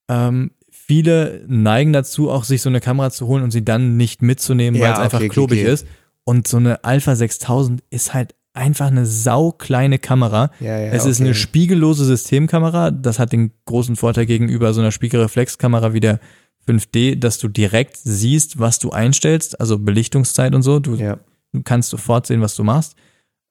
Ähm, 0.09 0.51
viele 0.69 1.43
neigen 1.48 1.93
dazu, 1.93 2.30
auch 2.30 2.43
sich 2.43 2.61
so 2.61 2.69
eine 2.69 2.82
Kamera 2.82 3.11
zu 3.11 3.27
holen 3.27 3.43
und 3.43 3.51
sie 3.51 3.64
dann 3.64 3.95
nicht 3.95 4.22
mitzunehmen, 4.22 4.80
weil 4.80 4.88
Ja, 4.90 4.93
es 4.95 5.00
einfach 5.00 5.19
okay, 5.19 5.30
klobig 5.30 5.61
okay. 5.61 5.72
ist. 5.72 5.88
Und 6.26 6.48
so 6.48 6.58
eine 6.58 6.84
Alpha 6.84 7.16
6000 7.16 7.84
ist 7.90 8.14
halt 8.14 8.35
einfach 8.53 8.88
eine 8.88 9.06
saukleine 9.06 10.00
Kamera. 10.00 10.52
Ja, 10.60 10.77
ja, 10.80 10.92
es 10.92 11.06
ist 11.06 11.18
okay. 11.19 11.26
eine 11.30 11.35
spiegellose 11.35 12.06
Systemkamera. 12.06 12.92
Das 12.92 13.19
hat 13.19 13.34
den 13.34 13.52
großen 13.66 13.95
Vorteil 13.95 14.26
gegenüber 14.26 14.74
so 14.74 14.82
einer 14.82 14.92
Spiegelreflexkamera 14.92 15.93
wie 15.93 16.00
der 16.00 16.19
5D, 16.68 17.16
dass 17.19 17.40
du 17.40 17.48
direkt 17.50 17.98
siehst, 17.98 18.60
was 18.60 18.80
du 18.80 18.92
einstellst, 18.92 19.60
also 19.60 19.80
Belichtungszeit 19.80 20.56
und 20.56 20.61
so. 20.61 20.80
Du, 20.80 20.95
Ja. 20.95 21.19
du 21.52 21.61
kannst 21.64 21.90
sofort 21.90 22.26
sehen, 22.27 22.42
was 22.42 22.56
du 22.56 22.64
machst. 22.64 22.95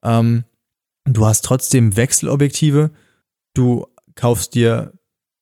Ähm, 0.04 0.44
du 1.04 1.26
hast 1.26 1.44
trotzdem 1.44 1.96
Wechselobjektive. 1.96 2.90
Du 3.54 3.86
kaufst 4.14 4.54
dir 4.54 4.92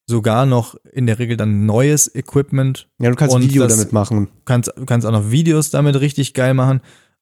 sogar 0.08 0.46
noch 0.46 0.74
in 0.92 1.06
der 1.06 1.18
Regel 1.20 1.36
dann 1.36 1.66
neues 1.66 2.12
Equipment. 2.12 2.88
ja, 2.98 3.10
du 3.10 3.14
kannst 3.16 3.38
Video 3.38 3.66
damit 3.68 3.92
machen. 3.92 4.26
Du 4.26 4.30
kannst, 4.44 4.72
du 4.76 4.84
kannst 4.84 5.06
auch 5.06 5.12
noch 5.12 5.30
Videos 5.30 5.70
damit 5.70 6.00
richtig 6.00 6.34
geil 6.34 6.54
machen. 6.54 6.80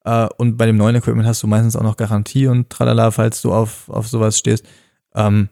Äh, 0.08 0.28
und 0.38 0.56
bei 0.56 0.64
dem 0.64 0.78
neuen 0.78 0.96
Equipment 0.96 1.28
hast 1.28 1.42
du 1.42 1.46
meistens 1.46 1.76
auch 1.76 1.82
noch 1.82 1.98
Garantie 1.98 2.46
und 2.46 2.70
tralala, 2.70 3.10
falls 3.10 3.42
du 3.42 3.52
auf, 3.52 3.90
auf 3.90 4.08
sowas 4.08 4.38
stehst. 4.38 4.64
Ähm, 5.14 5.48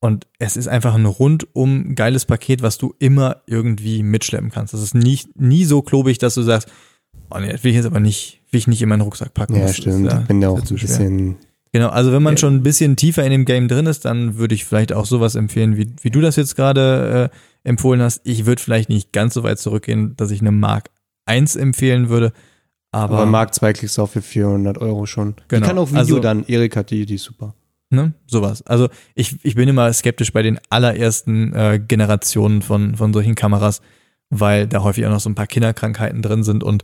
und 0.00 0.28
es 0.38 0.56
ist 0.56 0.68
einfach 0.68 0.94
ein 0.94 1.06
rundum 1.06 1.96
geiles 1.96 2.24
Paket, 2.24 2.62
was 2.62 2.78
du 2.78 2.94
immer 3.00 3.42
irgendwie 3.46 4.04
mitschleppen 4.04 4.52
kannst. 4.52 4.72
Das 4.72 4.82
ist 4.82 4.94
nie, 4.94 5.18
nie 5.34 5.64
so 5.64 5.82
klobig, 5.82 6.18
dass 6.18 6.34
du 6.34 6.42
sagst, 6.42 6.68
oh 7.30 7.38
nee, 7.40 7.50
das 7.50 7.64
will 7.64 7.70
ich 7.70 7.76
jetzt 7.76 7.86
aber 7.86 7.98
nicht, 7.98 8.40
will 8.52 8.58
ich 8.58 8.68
nicht 8.68 8.80
in 8.80 8.88
meinen 8.88 9.00
Rucksack 9.00 9.34
packen. 9.34 9.56
Ja, 9.56 9.62
Das 9.62 9.76
stimmt. 9.76 10.06
Ist, 10.06 10.12
ja, 10.12 10.20
ich 10.20 10.28
bin 10.28 10.40
ist 10.40 10.48
auch 10.48 10.58
ein 10.60 10.76
bisschen. 10.76 11.36
Genau, 11.72 11.88
also 11.88 12.12
wenn 12.12 12.22
man 12.22 12.36
schon 12.36 12.54
ein 12.54 12.62
bisschen 12.62 12.94
tiefer 12.94 13.24
in 13.24 13.32
dem 13.32 13.44
Game 13.44 13.66
drin 13.66 13.86
ist, 13.86 14.04
dann 14.04 14.38
würde 14.38 14.54
ich 14.54 14.64
vielleicht 14.64 14.92
auch 14.92 15.04
sowas 15.04 15.34
empfehlen, 15.34 15.76
wie, 15.76 15.92
wie 16.00 16.10
du 16.10 16.20
das 16.20 16.36
jetzt 16.36 16.54
gerade 16.54 17.30
äh, 17.32 17.68
empfohlen 17.68 18.00
hast. 18.00 18.20
Ich 18.22 18.46
würde 18.46 18.62
vielleicht 18.62 18.88
nicht 18.88 19.12
ganz 19.12 19.34
so 19.34 19.42
weit 19.42 19.58
zurückgehen, 19.58 20.14
dass 20.16 20.30
ich 20.30 20.40
eine 20.40 20.52
Mark 20.52 20.90
1 21.26 21.56
empfehlen 21.56 22.08
würde, 22.08 22.32
Aber, 22.90 23.16
Aber 23.18 23.26
Mark 23.26 23.54
2 23.54 23.72
kriegst 23.74 23.98
du 23.98 24.02
auch 24.02 24.08
für 24.08 24.22
400 24.22 24.78
Euro 24.78 25.04
schon. 25.06 25.34
Genau. 25.48 25.60
Die 25.62 25.66
kann 25.68 25.78
auch 25.78 25.88
Video 25.90 25.98
Also- 26.00 26.18
dann. 26.20 26.44
Erik 26.46 26.76
hat 26.76 26.90
die, 26.90 27.04
die 27.06 27.16
ist 27.16 27.24
super. 27.24 27.54
ne, 27.90 28.12
sowas. 28.26 28.62
Also 28.66 28.88
ich, 29.14 29.36
ich 29.44 29.54
bin 29.54 29.68
immer 29.68 29.92
skeptisch 29.92 30.32
bei 30.32 30.42
den 30.42 30.58
allerersten 30.70 31.52
äh, 31.54 31.80
Generationen 31.86 32.62
von, 32.62 32.96
von 32.96 33.12
solchen 33.12 33.34
Kameras, 33.34 33.80
weil 34.30 34.66
da 34.66 34.82
häufig 34.82 35.06
auch 35.06 35.10
noch 35.10 35.20
so 35.20 35.28
ein 35.30 35.34
paar 35.34 35.46
Kinderkrankheiten 35.46 36.20
drin 36.22 36.44
sind 36.44 36.62
und 36.64 36.82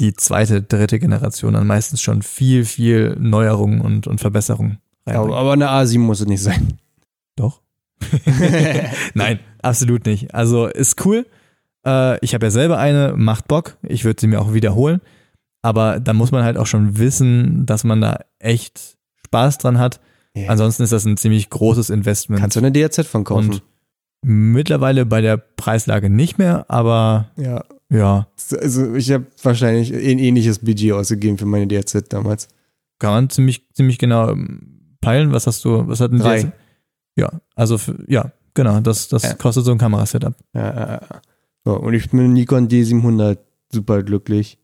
die 0.00 0.12
zweite, 0.14 0.62
dritte 0.62 0.98
Generation 0.98 1.54
dann 1.54 1.66
meistens 1.66 2.02
schon 2.02 2.20
viel, 2.22 2.64
viel 2.66 3.16
Neuerungen 3.18 3.80
und, 3.80 4.06
und 4.06 4.18
Verbesserungen 4.20 4.78
Ja, 5.08 5.20
aber 5.22 5.52
eine 5.52 5.68
A7 5.70 5.98
muss 6.00 6.20
es 6.20 6.26
nicht 6.26 6.42
sein. 6.42 6.78
Doch. 7.36 7.60
Nein, 9.14 9.40
absolut 9.62 10.06
nicht. 10.06 10.34
Also 10.34 10.66
ist 10.66 11.04
cool. 11.06 11.26
Äh, 11.86 12.18
ich 12.24 12.34
habe 12.34 12.46
ja 12.46 12.50
selber 12.50 12.78
eine, 12.78 13.14
macht 13.16 13.48
Bock. 13.48 13.76
Ich 13.82 14.04
würde 14.04 14.20
sie 14.20 14.26
mir 14.26 14.40
auch 14.40 14.52
wiederholen. 14.52 15.00
Aber 15.66 15.98
da 15.98 16.12
muss 16.12 16.30
man 16.30 16.44
halt 16.44 16.56
auch 16.56 16.66
schon 16.66 16.96
wissen, 16.98 17.66
dass 17.66 17.82
man 17.82 18.00
da 18.00 18.20
echt 18.38 18.96
Spaß 19.26 19.58
dran 19.58 19.78
hat. 19.80 19.98
Ja. 20.34 20.48
Ansonsten 20.50 20.84
ist 20.84 20.92
das 20.92 21.04
ein 21.04 21.16
ziemlich 21.16 21.50
großes 21.50 21.90
Investment. 21.90 22.40
Kannst 22.40 22.54
du 22.56 22.60
eine 22.60 22.70
DRZ 22.70 23.04
von 23.06 23.24
kaufen? 23.24 23.50
Und 23.50 23.62
mittlerweile 24.22 25.06
bei 25.06 25.20
der 25.20 25.36
Preislage 25.36 26.08
nicht 26.10 26.38
mehr, 26.38 26.66
aber 26.68 27.30
ja. 27.36 27.64
ja, 27.90 28.28
Also 28.60 28.94
ich 28.94 29.10
habe 29.12 29.26
wahrscheinlich 29.42 29.92
ein 29.92 30.18
ähnliches 30.18 30.60
Budget 30.60 30.92
ausgegeben 30.92 31.36
für 31.38 31.46
meine 31.46 31.66
DRZ 31.66 32.04
damals. 32.12 32.48
kann 32.98 33.10
man 33.12 33.30
ziemlich, 33.30 33.66
ziemlich 33.74 33.98
genau 33.98 34.30
ähm, 34.30 34.96
peilen. 35.00 35.32
Was 35.32 35.46
hast 35.46 35.64
du, 35.64 35.88
was 35.88 36.00
hat 36.00 36.12
denn 36.12 36.18
Drei. 36.20 36.42
der? 36.42 36.52
Ja, 37.18 37.30
also 37.54 37.78
für, 37.78 37.96
ja, 38.08 38.30
genau, 38.54 38.78
das, 38.80 39.08
das 39.08 39.22
Ja. 39.24 39.34
kostet 39.34 39.64
so 39.64 39.72
ein 39.72 39.78
Kamerasetup. 39.78 40.34
Ja, 40.54 40.74
ja, 40.74 40.90
ja. 40.92 41.00
So, 41.64 41.76
und 41.80 41.94
ich 41.94 42.10
bin 42.10 42.20
mit 42.20 42.30
Nikon 42.32 42.68
D700 42.68 43.38
super 43.72 44.02
glücklich. 44.02 44.58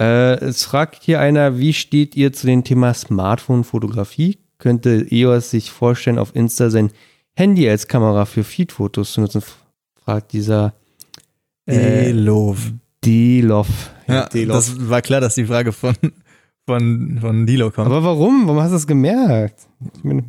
Äh, 0.00 0.36
es 0.44 0.64
fragt 0.64 1.02
hier 1.02 1.20
einer, 1.20 1.58
wie 1.58 1.72
steht 1.72 2.16
ihr 2.16 2.32
zu 2.32 2.46
dem 2.46 2.64
Thema 2.64 2.94
Smartphone-Fotografie? 2.94 4.38
Könnte 4.58 5.06
EOS 5.10 5.50
sich 5.50 5.70
vorstellen, 5.70 6.18
auf 6.18 6.34
Insta 6.34 6.70
sein 6.70 6.90
Handy 7.34 7.68
als 7.68 7.88
Kamera 7.88 8.24
für 8.24 8.44
Feed-Fotos 8.44 9.12
zu 9.12 9.20
nutzen? 9.20 9.42
Fragt 10.02 10.32
dieser 10.32 10.74
äh, 11.66 12.10
Elov. 12.10 12.72
D-Love. 13.04 13.68
Ja, 14.08 14.26
D-Love. 14.26 14.56
das 14.56 14.88
war 14.88 15.02
klar, 15.02 15.20
dass 15.20 15.34
die 15.34 15.44
Frage 15.44 15.72
von, 15.72 15.94
von, 16.66 17.18
von 17.20 17.46
Dilo 17.46 17.70
kommt. 17.70 17.86
Aber 17.86 18.02
warum? 18.02 18.46
Warum 18.46 18.60
hast 18.60 18.70
du 18.70 18.76
das 18.76 18.86
gemerkt? 18.86 19.68
Ich 19.96 20.04
meine, 20.04 20.24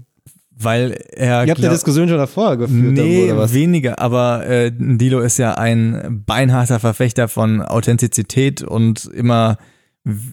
weil 0.61 0.91
er. 1.13 1.45
ihr 1.45 1.51
habt 1.51 1.61
glaub- 1.61 1.71
Diskussion 1.71 2.07
schon 2.07 2.17
davor 2.17 2.57
geführt. 2.57 2.93
Nee, 2.93 3.25
oder 3.25 3.37
was? 3.37 3.53
weniger, 3.53 3.99
aber 3.99 4.45
äh, 4.45 4.71
Dilo 4.75 5.19
ist 5.19 5.37
ja 5.37 5.55
ein 5.55 6.23
beinharter 6.25 6.79
Verfechter 6.79 7.27
von 7.27 7.61
Authentizität 7.61 8.61
und 8.61 9.05
immer 9.05 9.57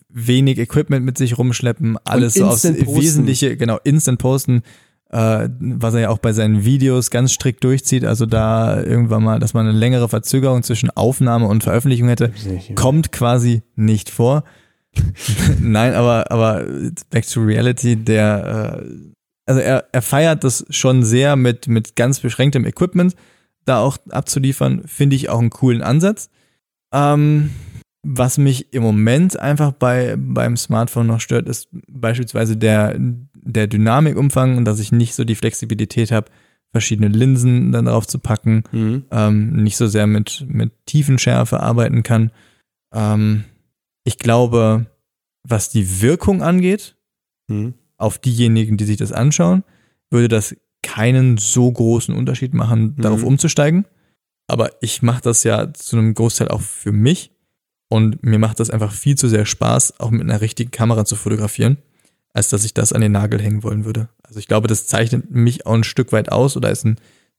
wenig 0.08 0.58
Equipment 0.58 1.04
mit 1.04 1.18
sich 1.18 1.38
rumschleppen, 1.38 1.98
alles 2.04 2.34
so 2.34 2.46
aufs 2.46 2.62
posten. 2.62 2.86
Wesentliche, 2.96 3.56
genau, 3.56 3.78
instant 3.84 4.18
posten, 4.18 4.62
äh, 5.10 5.48
was 5.58 5.94
er 5.94 6.00
ja 6.00 6.08
auch 6.08 6.18
bei 6.18 6.32
seinen 6.32 6.64
Videos 6.64 7.10
ganz 7.10 7.32
strikt 7.32 7.62
durchzieht, 7.64 8.04
also 8.04 8.26
da 8.26 8.82
irgendwann 8.82 9.22
mal, 9.22 9.38
dass 9.38 9.54
man 9.54 9.66
eine 9.66 9.76
längere 9.76 10.08
Verzögerung 10.08 10.62
zwischen 10.62 10.90
Aufnahme 10.90 11.46
und 11.46 11.62
Veröffentlichung 11.62 12.08
hätte, 12.08 12.32
kommt 12.74 13.12
quasi 13.12 13.62
nicht 13.74 14.10
vor. 14.10 14.44
Nein, 15.60 15.94
aber, 15.94 16.30
aber 16.30 16.64
back 17.10 17.26
to 17.28 17.42
reality, 17.42 17.96
der, 17.96 18.80
äh, 18.82 18.88
also 19.46 19.60
er, 19.60 19.86
er 19.92 20.02
feiert 20.02 20.44
das 20.44 20.66
schon 20.70 21.02
sehr 21.02 21.36
mit, 21.36 21.68
mit 21.68 21.96
ganz 21.96 22.20
beschränktem 22.20 22.66
Equipment, 22.66 23.14
da 23.64 23.78
auch 23.80 23.96
abzuliefern, 24.10 24.82
finde 24.86 25.16
ich 25.16 25.28
auch 25.28 25.38
einen 25.38 25.50
coolen 25.50 25.82
Ansatz. 25.82 26.28
Ähm, 26.92 27.50
was 28.04 28.38
mich 28.38 28.72
im 28.72 28.82
Moment 28.84 29.38
einfach 29.38 29.72
bei, 29.72 30.14
beim 30.16 30.56
Smartphone 30.56 31.08
noch 31.08 31.20
stört, 31.20 31.48
ist 31.48 31.68
beispielsweise 31.88 32.56
der, 32.56 32.94
der 32.98 33.66
Dynamikumfang 33.66 34.56
und 34.56 34.64
dass 34.64 34.78
ich 34.78 34.92
nicht 34.92 35.14
so 35.14 35.24
die 35.24 35.34
Flexibilität 35.34 36.12
habe, 36.12 36.30
verschiedene 36.72 37.08
Linsen 37.08 37.72
dann 37.72 37.86
drauf 37.86 38.06
zu 38.06 38.18
packen 38.18 38.64
Mhm. 38.70 39.04
ähm, 39.10 39.62
nicht 39.62 39.76
so 39.76 39.86
sehr 39.86 40.06
mit, 40.06 40.44
mit 40.48 40.72
Tiefenschärfe 40.86 41.60
arbeiten 41.60 42.02
kann. 42.02 42.30
Ähm, 42.94 43.44
ich 44.04 44.18
glaube, 44.18 44.86
was 45.42 45.70
die 45.70 46.00
Wirkung 46.02 46.42
angeht, 46.42 46.96
Mhm. 47.48 47.74
Auf 47.98 48.18
diejenigen, 48.18 48.76
die 48.76 48.84
sich 48.84 48.96
das 48.96 49.12
anschauen, 49.12 49.64
würde 50.10 50.28
das 50.28 50.54
keinen 50.82 51.36
so 51.38 51.70
großen 51.70 52.14
Unterschied 52.14 52.54
machen, 52.54 52.94
darauf 52.98 53.20
Mhm. 53.22 53.26
umzusteigen. 53.28 53.86
Aber 54.48 54.70
ich 54.80 55.02
mache 55.02 55.22
das 55.22 55.42
ja 55.42 55.72
zu 55.72 55.96
einem 55.96 56.14
Großteil 56.14 56.48
auch 56.48 56.60
für 56.60 56.92
mich. 56.92 57.32
Und 57.88 58.22
mir 58.24 58.38
macht 58.38 58.60
das 58.60 58.70
einfach 58.70 58.92
viel 58.92 59.16
zu 59.16 59.28
sehr 59.28 59.46
Spaß, 59.46 60.00
auch 60.00 60.10
mit 60.10 60.22
einer 60.22 60.40
richtigen 60.40 60.70
Kamera 60.70 61.04
zu 61.04 61.16
fotografieren, 61.16 61.78
als 62.32 62.48
dass 62.48 62.64
ich 62.64 62.74
das 62.74 62.92
an 62.92 63.00
den 63.00 63.12
Nagel 63.12 63.40
hängen 63.40 63.62
wollen 63.62 63.84
würde. 63.84 64.08
Also 64.22 64.38
ich 64.40 64.48
glaube, 64.48 64.68
das 64.68 64.86
zeichnet 64.86 65.30
mich 65.30 65.66
auch 65.66 65.74
ein 65.74 65.84
Stück 65.84 66.12
weit 66.12 66.30
aus 66.32 66.56
oder 66.56 66.70
ist 66.70 66.84
ein 66.84 66.96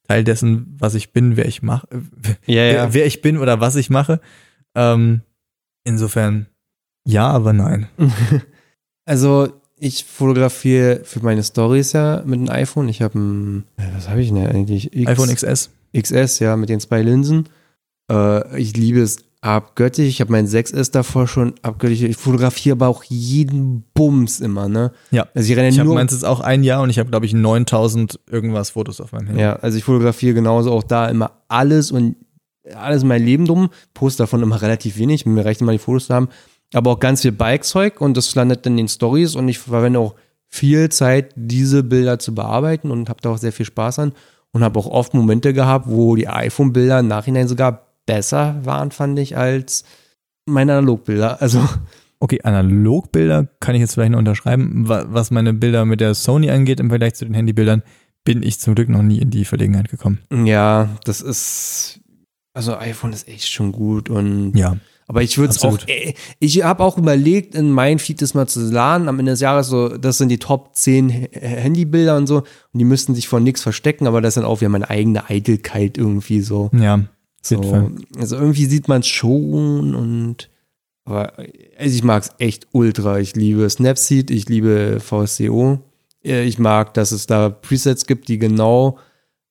Teil 0.08 0.24
dessen, 0.24 0.76
was 0.80 0.96
ich 0.96 1.12
bin, 1.12 1.36
wer 1.38 1.46
ich 1.48 1.62
mache, 1.64 1.88
Ja, 2.46 2.64
ja. 2.64 2.72
wer, 2.74 2.94
wer 2.94 3.06
ich 3.06 3.22
bin 3.22 3.38
oder 3.38 3.60
was 3.60 3.76
ich 3.76 3.90
mache. 3.90 4.22
Ähm, 4.76 5.22
insofern 5.84 6.48
ja, 7.06 7.28
aber 7.30 7.54
nein. 7.54 7.88
Also, 9.06 9.62
ich 9.80 10.06
fotografiere 10.06 11.02
für 11.04 11.20
meine 11.22 11.44
Stories 11.44 11.94
ja 11.94 12.24
mit 12.26 12.40
einem 12.40 12.50
iPhone. 12.50 12.90
Ich 12.90 13.02
habe 13.02 13.20
ein, 13.20 13.64
äh, 13.78 13.84
was 13.96 14.10
habe 14.10 14.22
ich 14.22 14.30
denn 14.30 14.46
eigentlich? 14.46 14.96
X, 14.96 15.10
iPhone 15.10 15.34
XS. 15.34 15.70
XS, 15.96 16.40
ja, 16.40 16.56
mit 16.56 16.70
den 16.70 16.80
zwei 16.80 17.02
Linsen. 17.02 17.48
Äh, 18.12 18.60
ich 18.60 18.76
liebe 18.76 19.02
es 19.02 19.18
abgöttisch. 19.42 20.08
Ich 20.08 20.22
habe 20.22 20.32
mein 20.32 20.48
6S 20.48 20.92
davor 20.92 21.28
schon 21.28 21.54
abgöttisch. 21.62 22.02
Ich 22.02 22.18
fotografiere 22.18 22.74
aber 22.74 22.88
auch 22.88 23.04
jeden 23.04 23.84
Bums 23.94 24.40
immer, 24.40 24.68
ne? 24.68 24.92
Ja. 25.12 25.28
Also 25.34 25.52
ich 25.52 25.58
renne 25.58 25.70
Ich 25.70 25.80
habe 25.80 25.94
meins 25.94 26.12
jetzt 26.12 26.26
auch 26.26 26.40
ein 26.40 26.64
Jahr 26.64 26.82
und 26.82 26.90
ich 26.90 27.00
habe, 27.00 27.10
glaube 27.10 27.26
ich, 27.26 27.34
9000 27.34 28.20
irgendwas 28.30 28.72
Fotos 28.72 29.00
auf 29.00 29.12
meinem 29.12 29.28
Handy. 29.28 29.42
Ja, 29.42 29.58
also 29.58 29.78
ich 29.78 29.84
fotografiere 29.84 30.34
genauso 30.34 30.72
auch 30.72 30.84
da 30.84 31.08
immer 31.08 31.32
alles 31.48 31.92
und 31.92 32.16
alles 32.76 33.04
in 33.04 33.08
mein 33.08 33.24
Leben 33.24 33.46
drum. 33.46 33.70
Poste 33.94 34.24
davon 34.24 34.42
immer 34.42 34.62
relativ 34.62 34.98
wenig. 34.98 35.26
Mir 35.26 35.46
reicht 35.46 35.62
immer 35.62 35.72
die 35.72 35.78
Fotos 35.78 36.08
zu 36.08 36.16
haben. 36.16 36.30
Aber 36.74 36.92
auch 36.92 37.00
ganz 37.00 37.22
viel 37.22 37.32
Bikezeug 37.32 38.02
und 38.02 38.18
das 38.18 38.34
landet 38.36 38.66
dann 38.66 38.74
in 38.74 38.78
den 38.86 38.88
Stories 38.90 39.36
und 39.36 39.48
ich 39.48 39.60
verwende 39.60 40.00
auch 40.00 40.16
viel 40.50 40.90
Zeit, 40.90 41.32
diese 41.36 41.84
Bilder 41.84 42.20
zu 42.20 42.34
bearbeiten 42.36 42.92
und 42.92 43.10
habe 43.10 43.22
da 43.22 43.30
auch 43.32 43.38
sehr 43.38 43.52
viel 43.54 43.66
Spaß 43.66 44.00
an 44.00 44.14
und 44.52 44.64
habe 44.64 44.80
auch 44.80 44.88
oft 44.88 45.14
Momente 45.14 45.54
gehabt, 45.54 45.86
wo 45.90 46.16
die 46.16 46.28
iPhone-Bilder 46.28 47.00
im 47.00 47.08
Nachhinein 47.08 47.48
sogar 47.48 47.88
besser 48.06 48.56
waren, 48.64 48.92
fand 48.92 49.20
ich, 49.20 49.36
als 49.38 49.84
meine 50.46 50.74
Analogbilder. 50.74 51.42
Also, 51.42 51.62
Okay, 52.20 52.40
Analogbilder 52.42 53.48
kann 53.60 53.76
ich 53.76 53.82
jetzt 53.82 53.94
vielleicht 53.94 54.12
noch 54.12 54.18
unterschreiben. 54.20 54.88
Wa- 54.90 55.06
Was 55.10 55.30
meine 55.30 55.54
Bilder 55.54 55.86
mit 55.86 56.02
der 56.02 56.16
Sony 56.16 56.50
angeht 56.50 56.80
im 56.80 56.90
Vergleich 56.90 57.14
zu 57.14 57.26
den 57.26 57.34
Handybildern, 57.36 57.84
bin 58.24 58.42
ich 58.42 58.60
zum 58.60 58.74
Glück 58.74 58.90
noch 58.90 59.04
nie 59.04 59.20
in 59.20 59.30
die 59.30 59.46
Verlegenheit 59.46 59.90
gekommen. 59.90 60.20
ja, 60.32 60.90
das 61.06 61.22
ist, 61.22 62.00
also 62.54 62.76
iPhone 62.78 63.14
ist 63.14 63.28
echt 63.28 63.48
schon 63.48 63.72
gut 63.72 64.10
und 64.10 64.54
Ja. 64.58 64.78
Aber 65.10 65.22
ich 65.24 65.38
würde 65.38 65.52
es 65.52 65.64
auch, 65.64 65.78
äh, 65.88 66.14
ich 66.40 66.64
habe 66.64 66.84
auch 66.84 66.98
überlegt, 66.98 67.56
in 67.56 67.72
mein 67.72 67.98
Feed 67.98 68.22
das 68.22 68.34
mal 68.34 68.46
zu 68.48 68.60
laden, 68.70 69.08
am 69.08 69.20
Ende 69.20 69.32
des 69.32 69.40
Jahres 69.40 69.68
so, 69.68 69.88
das 69.98 70.18
sind 70.18 70.28
die 70.30 70.38
Top 70.38 70.76
10 70.76 71.10
H- 71.10 71.28
Handybilder 71.40 72.18
und 72.18 72.28
so, 72.28 72.38
und 72.40 72.46
die 72.80 72.84
müssten 72.84 73.16
sich 73.16 73.28
vor 73.30 73.40
nichts 73.40 73.62
verstecken, 73.64 74.06
aber 74.06 74.20
das 74.22 74.32
ist 74.32 74.38
dann 74.38 74.46
auch 74.46 74.60
wieder 74.60 74.70
meine 74.70 74.90
eigene 74.90 75.30
Eitelkeit 75.30 75.98
irgendwie 75.98 76.42
so. 76.42 76.70
Ja, 76.74 77.00
so 77.42 77.62
also 78.20 78.36
irgendwie 78.36 78.66
sieht 78.66 78.90
man 78.90 79.00
es 79.00 79.08
schon 79.08 79.96
und, 79.96 80.50
aber 81.06 81.32
also 81.80 81.96
ich 81.96 82.04
mag 82.04 82.24
es 82.24 82.32
echt 82.40 82.68
ultra. 82.74 83.20
Ich 83.20 83.34
liebe 83.36 83.70
Snapseed, 83.70 84.30
ich 84.30 84.50
liebe 84.50 85.00
VSCO. 85.00 85.80
Äh, 86.26 86.44
Ich 86.44 86.60
mag, 86.60 86.94
dass 86.96 87.14
es 87.14 87.28
da 87.28 87.50
Presets 87.50 88.08
gibt, 88.08 88.28
die 88.28 88.38
genau 88.40 88.98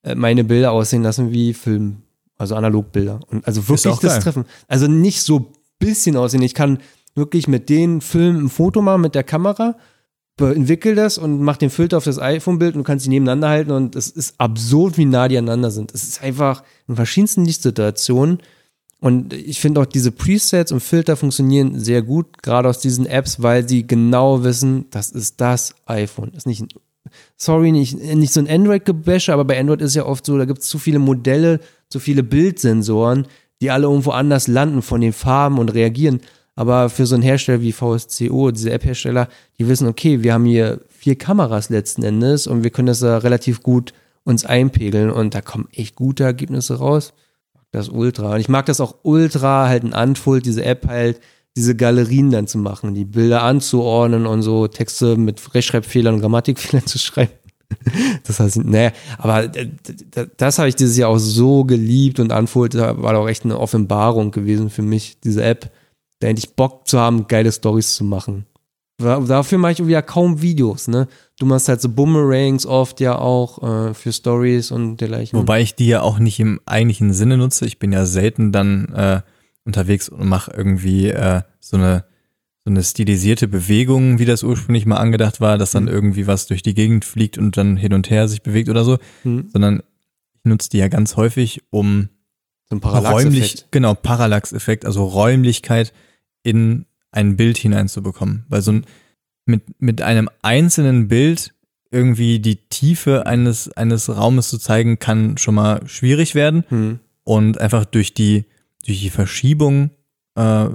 äh, 0.03 0.13
meine 0.13 0.43
Bilder 0.43 0.71
aussehen 0.71 1.01
lassen 1.01 1.31
wie 1.31 1.55
Film, 1.55 2.03
also 2.37 2.55
Analogbilder. 2.55 3.19
Und 3.27 3.45
also 3.47 3.67
wirklich 3.67 3.99
das 3.99 4.13
geil. 4.13 4.21
treffen. 4.21 4.45
Also 4.67 4.87
nicht 4.87 5.21
so 5.21 5.53
bisschen 5.79 6.15
aussehen. 6.15 6.41
Ich 6.41 6.53
kann 6.53 6.79
wirklich 7.15 7.47
mit 7.47 7.69
den 7.69 8.01
Filmen 8.01 8.45
ein 8.45 8.49
Foto 8.49 8.81
machen 8.81 9.01
mit 9.01 9.15
der 9.15 9.23
Kamera, 9.23 9.75
entwickel 10.39 10.93
das 10.93 11.17
und 11.17 11.41
mach 11.41 11.57
den 11.57 11.71
Filter 11.71 11.97
auf 11.97 12.03
das 12.03 12.19
iPhone-Bild 12.19 12.75
und 12.75 12.79
du 12.79 12.83
kannst 12.83 13.03
sie 13.03 13.09
nebeneinander 13.09 13.49
halten 13.49 13.71
und 13.71 13.95
es 13.95 14.09
ist 14.09 14.39
absurd, 14.39 14.97
wie 14.97 15.05
nah 15.05 15.27
die 15.27 15.37
aneinander 15.37 15.71
sind. 15.71 15.93
Es 15.95 16.03
ist 16.03 16.21
einfach 16.21 16.63
in 16.87 16.95
verschiedensten 16.95 17.43
Lichtsituationen 17.43 18.39
und 18.99 19.33
ich 19.33 19.59
finde 19.59 19.81
auch 19.81 19.85
diese 19.85 20.11
Presets 20.11 20.71
und 20.71 20.81
Filter 20.81 21.17
funktionieren 21.17 21.79
sehr 21.79 22.01
gut, 22.01 22.41
gerade 22.41 22.69
aus 22.69 22.79
diesen 22.79 23.05
Apps, 23.05 23.41
weil 23.41 23.67
sie 23.67 23.85
genau 23.85 24.43
wissen, 24.43 24.85
das 24.91 25.11
ist 25.11 25.41
das 25.41 25.75
iPhone. 25.85 26.31
Ist 26.33 26.47
nicht 26.47 26.61
ein, 26.61 26.69
sorry, 27.35 27.71
nicht, 27.71 27.97
nicht 27.97 28.33
so 28.33 28.39
ein 28.39 28.49
Android-Gebäsche, 28.49 29.33
aber 29.33 29.45
bei 29.45 29.59
Android 29.59 29.81
ist 29.81 29.95
ja 29.95 30.05
oft 30.05 30.25
so, 30.25 30.37
da 30.37 30.45
gibt 30.45 30.59
es 30.59 30.67
zu 30.67 30.79
viele 30.79 30.99
Modelle, 30.99 31.59
zu 31.89 31.99
viele 31.99 32.23
Bildsensoren, 32.23 33.27
die 33.61 33.71
alle 33.71 33.87
irgendwo 33.87 34.11
anders 34.11 34.47
landen 34.47 34.81
von 34.81 35.01
den 35.01 35.13
Farben 35.13 35.59
und 35.59 35.73
reagieren. 35.73 36.21
Aber 36.55 36.89
für 36.89 37.05
so 37.05 37.15
einen 37.15 37.23
Hersteller 37.23 37.61
wie 37.61 37.71
VSCO, 37.71 38.51
diese 38.51 38.71
App-Hersteller, 38.71 39.27
die 39.59 39.67
wissen, 39.67 39.87
okay, 39.87 40.23
wir 40.23 40.33
haben 40.33 40.45
hier 40.45 40.81
vier 40.89 41.15
Kameras 41.15 41.69
letzten 41.69 42.03
Endes 42.03 42.47
und 42.47 42.63
wir 42.63 42.71
können 42.71 42.87
das 42.87 42.99
da 42.99 43.19
relativ 43.19 43.61
gut 43.61 43.93
uns 44.23 44.45
einpegeln 44.45 45.11
und 45.11 45.35
da 45.35 45.41
kommen 45.41 45.69
echt 45.71 45.95
gute 45.95 46.23
Ergebnisse 46.23 46.79
raus. 46.79 47.13
Das 47.71 47.89
Ultra. 47.89 48.33
Und 48.33 48.39
ich 48.39 48.49
mag 48.49 48.65
das 48.65 48.81
auch 48.81 48.95
Ultra, 49.03 49.67
halt 49.67 49.83
ein 49.83 49.93
Unfold, 49.93 50.45
diese 50.45 50.65
App 50.65 50.87
halt, 50.87 51.19
diese 51.57 51.75
Galerien 51.75 52.29
dann 52.29 52.47
zu 52.47 52.59
machen, 52.59 52.93
die 52.93 53.03
Bilder 53.03 53.41
anzuordnen 53.41 54.27
und 54.27 54.43
so 54.43 54.67
Texte 54.67 55.17
mit 55.17 55.53
Rechtschreibfehlern 55.55 56.15
und 56.15 56.21
Grammatikfehlern 56.21 56.85
zu 56.85 56.99
schreiben. 56.99 57.33
Das 58.23 58.39
heißt, 58.39 58.63
naja, 58.63 58.91
aber 59.17 59.49
das 60.37 60.59
habe 60.59 60.69
ich 60.69 60.75
dieses 60.75 60.95
Jahr 60.95 61.09
auch 61.09 61.17
so 61.17 61.65
geliebt 61.65 62.19
und 62.19 62.31
Unfold 62.31 62.75
war 62.75 63.17
auch 63.17 63.27
echt 63.27 63.43
eine 63.43 63.59
Offenbarung 63.59 64.31
gewesen 64.31 64.69
für 64.69 64.83
mich, 64.83 65.19
diese 65.19 65.43
App, 65.43 65.71
da 66.19 66.27
endlich 66.27 66.55
Bock 66.55 66.87
zu 66.87 66.99
haben, 66.99 67.27
geile 67.27 67.51
Stories 67.51 67.95
zu 67.95 68.05
machen. 68.05 68.45
Dafür 68.99 69.57
mache 69.57 69.73
ich 69.73 69.85
wieder 69.85 70.01
kaum 70.01 70.41
Videos, 70.41 70.87
ne? 70.87 71.07
Du 71.39 71.45
machst 71.45 71.67
halt 71.67 71.81
so 71.81 71.89
Boomerangs 71.89 72.65
oft 72.65 72.99
ja 72.99 73.17
auch 73.17 73.89
äh, 73.89 73.93
für 73.93 74.11
Stories 74.11 74.71
und 74.71 74.97
dergleichen. 74.97 75.37
Wobei 75.37 75.61
ich 75.61 75.75
die 75.75 75.87
ja 75.87 76.01
auch 76.01 76.17
nicht 76.17 76.39
im 76.39 76.59
eigentlichen 76.65 77.13
Sinne 77.13 77.37
nutze. 77.37 77.65
Ich 77.65 77.77
bin 77.77 77.91
ja 77.91 78.05
selten 78.05 78.51
dann 78.51 78.93
äh, 78.95 79.21
unterwegs 79.67 80.09
und 80.09 80.27
mache 80.27 80.51
irgendwie 80.55 81.09
äh, 81.09 81.41
so 81.59 81.77
eine 81.77 82.05
so 82.67 82.71
eine 82.71 82.83
stilisierte 82.83 83.47
Bewegung, 83.47 84.19
wie 84.19 84.25
das 84.25 84.43
ursprünglich 84.43 84.85
mal 84.85 84.97
angedacht 84.97 85.39
war, 85.39 85.57
dass 85.57 85.71
dann 85.71 85.83
mhm. 85.83 85.89
irgendwie 85.89 86.27
was 86.27 86.47
durch 86.47 86.61
die 86.63 86.73
Gegend 86.73 87.05
fliegt 87.05 87.37
und 87.37 87.55
dann 87.55 87.77
hin 87.77 87.93
und 87.93 88.09
her 88.09 88.27
sich 88.27 88.41
bewegt 88.41 88.67
oder 88.67 88.83
so, 88.83 88.97
mhm. 89.23 89.47
sondern 89.53 89.83
ich 90.33 90.43
nutze 90.43 90.69
die 90.71 90.79
ja 90.79 90.89
ganz 90.89 91.15
häufig, 91.15 91.61
um 91.69 92.09
so 92.69 92.75
ein 92.75 92.79
räumlich, 92.79 93.67
genau, 93.71 93.93
Parallax-Effekt, 93.93 94.85
also 94.85 95.05
Räumlichkeit 95.05 95.93
in 96.43 96.85
ein 97.11 97.37
Bild 97.37 97.57
hineinzubekommen. 97.57 98.45
Weil 98.49 98.61
so 98.61 98.73
ein, 98.73 98.85
mit, 99.45 99.81
mit 99.81 100.01
einem 100.01 100.29
einzelnen 100.41 101.07
Bild 101.07 101.53
irgendwie 101.89 102.39
die 102.39 102.57
Tiefe 102.67 103.25
eines, 103.25 103.71
eines 103.77 104.09
Raumes 104.09 104.49
zu 104.49 104.57
zeigen, 104.57 104.99
kann 104.99 105.37
schon 105.37 105.55
mal 105.55 105.87
schwierig 105.87 106.35
werden. 106.35 106.65
Mhm. 106.69 106.99
Und 107.23 107.61
einfach 107.61 107.85
durch 107.85 108.13
die, 108.13 108.43
durch 108.87 109.01
die 109.01 109.09
Verschiebung 109.11 109.91
äh, 110.35 110.69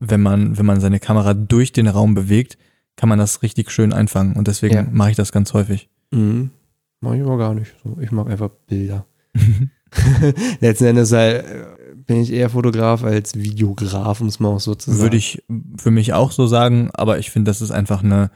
wenn 0.00 0.20
man, 0.20 0.58
wenn 0.58 0.66
man 0.66 0.80
seine 0.80 1.00
Kamera 1.00 1.34
durch 1.34 1.72
den 1.72 1.88
Raum 1.88 2.14
bewegt, 2.14 2.56
kann 2.96 3.08
man 3.08 3.18
das 3.18 3.42
richtig 3.42 3.70
schön 3.70 3.92
einfangen. 3.92 4.36
Und 4.36 4.48
deswegen 4.48 4.74
ja. 4.74 4.86
mache 4.90 5.10
ich 5.10 5.16
das 5.16 5.32
ganz 5.32 5.54
häufig. 5.54 5.88
Mhm. 6.10 6.50
Mache 7.00 7.16
ich 7.16 7.22
aber 7.22 7.38
gar 7.38 7.54
nicht 7.54 7.74
so. 7.82 7.96
Ich 8.00 8.10
mag 8.10 8.28
einfach 8.28 8.50
Bilder. 8.66 9.06
Letzten 10.60 10.84
Endes 10.84 11.12
halt, 11.12 11.44
bin 12.06 12.20
ich 12.20 12.32
eher 12.32 12.50
Fotograf 12.50 13.04
als 13.04 13.34
Videograf, 13.36 14.20
um 14.20 14.28
es 14.28 14.40
mal 14.40 14.50
auch 14.50 14.60
so 14.60 14.74
zu 14.74 14.90
sagen. 14.90 15.02
Würde 15.02 15.16
ich 15.16 15.42
für 15.76 15.90
mich 15.90 16.12
auch 16.12 16.32
so 16.32 16.46
sagen, 16.46 16.90
aber 16.92 17.18
ich 17.18 17.30
finde, 17.30 17.50
das 17.50 17.62
ist 17.62 17.70
einfach 17.70 18.02
eine, 18.02 18.30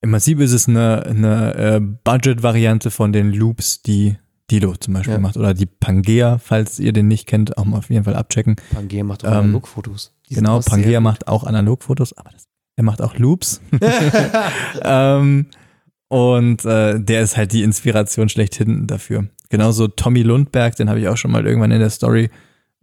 im 0.00 0.10
Prinzip 0.10 0.40
ist 0.40 0.52
es 0.52 0.68
eine, 0.68 1.04
eine 1.04 1.54
äh, 1.54 1.80
Budget-Variante 1.80 2.90
von 2.90 3.12
den 3.12 3.32
Loops, 3.32 3.82
die 3.82 4.16
Dilo 4.50 4.76
zum 4.76 4.94
Beispiel 4.94 5.14
ja. 5.14 5.20
macht. 5.20 5.36
Oder 5.36 5.54
die 5.54 5.66
Pangea, 5.66 6.38
falls 6.38 6.78
ihr 6.78 6.92
den 6.92 7.08
nicht 7.08 7.26
kennt, 7.26 7.58
auch 7.58 7.64
mal 7.64 7.78
auf 7.78 7.90
jeden 7.90 8.04
Fall 8.04 8.14
abchecken. 8.14 8.56
Pangea 8.72 9.04
macht 9.04 9.24
auch 9.24 9.32
ähm, 9.32 9.38
Analogfotos. 9.38 10.12
Genau, 10.28 10.60
Pangea 10.60 11.00
macht 11.00 11.28
auch 11.28 11.44
Analogfotos, 11.44 12.16
aber 12.16 12.30
das, 12.30 12.46
er 12.76 12.84
macht 12.84 13.02
auch 13.02 13.16
Loops. 13.18 13.60
ähm, 14.82 15.46
und 16.08 16.64
äh, 16.64 17.00
der 17.00 17.22
ist 17.22 17.36
halt 17.36 17.52
die 17.52 17.62
Inspiration 17.62 18.28
schlechthin 18.28 18.86
dafür. 18.86 19.26
Genauso 19.48 19.88
Tommy 19.88 20.22
Lundberg, 20.22 20.76
den 20.76 20.88
habe 20.88 21.00
ich 21.00 21.08
auch 21.08 21.16
schon 21.16 21.30
mal 21.30 21.46
irgendwann 21.46 21.72
in 21.72 21.80
der 21.80 21.90
Story 21.90 22.30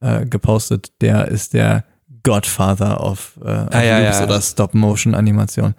äh, 0.01 0.25
gepostet. 0.25 0.91
Der 1.01 1.27
ist 1.27 1.53
der 1.53 1.85
Godfather 2.23 3.01
of, 3.01 3.39
äh, 3.43 3.47
ah, 3.49 3.83
ja, 3.83 3.99
Loops 3.99 4.19
ja. 4.19 4.25
oder 4.25 4.41
Stop-Motion-Animation. 4.41 5.75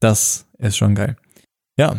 Das 0.00 0.46
ist 0.58 0.76
schon 0.76 0.94
geil. 0.94 1.16
Ja, 1.78 1.96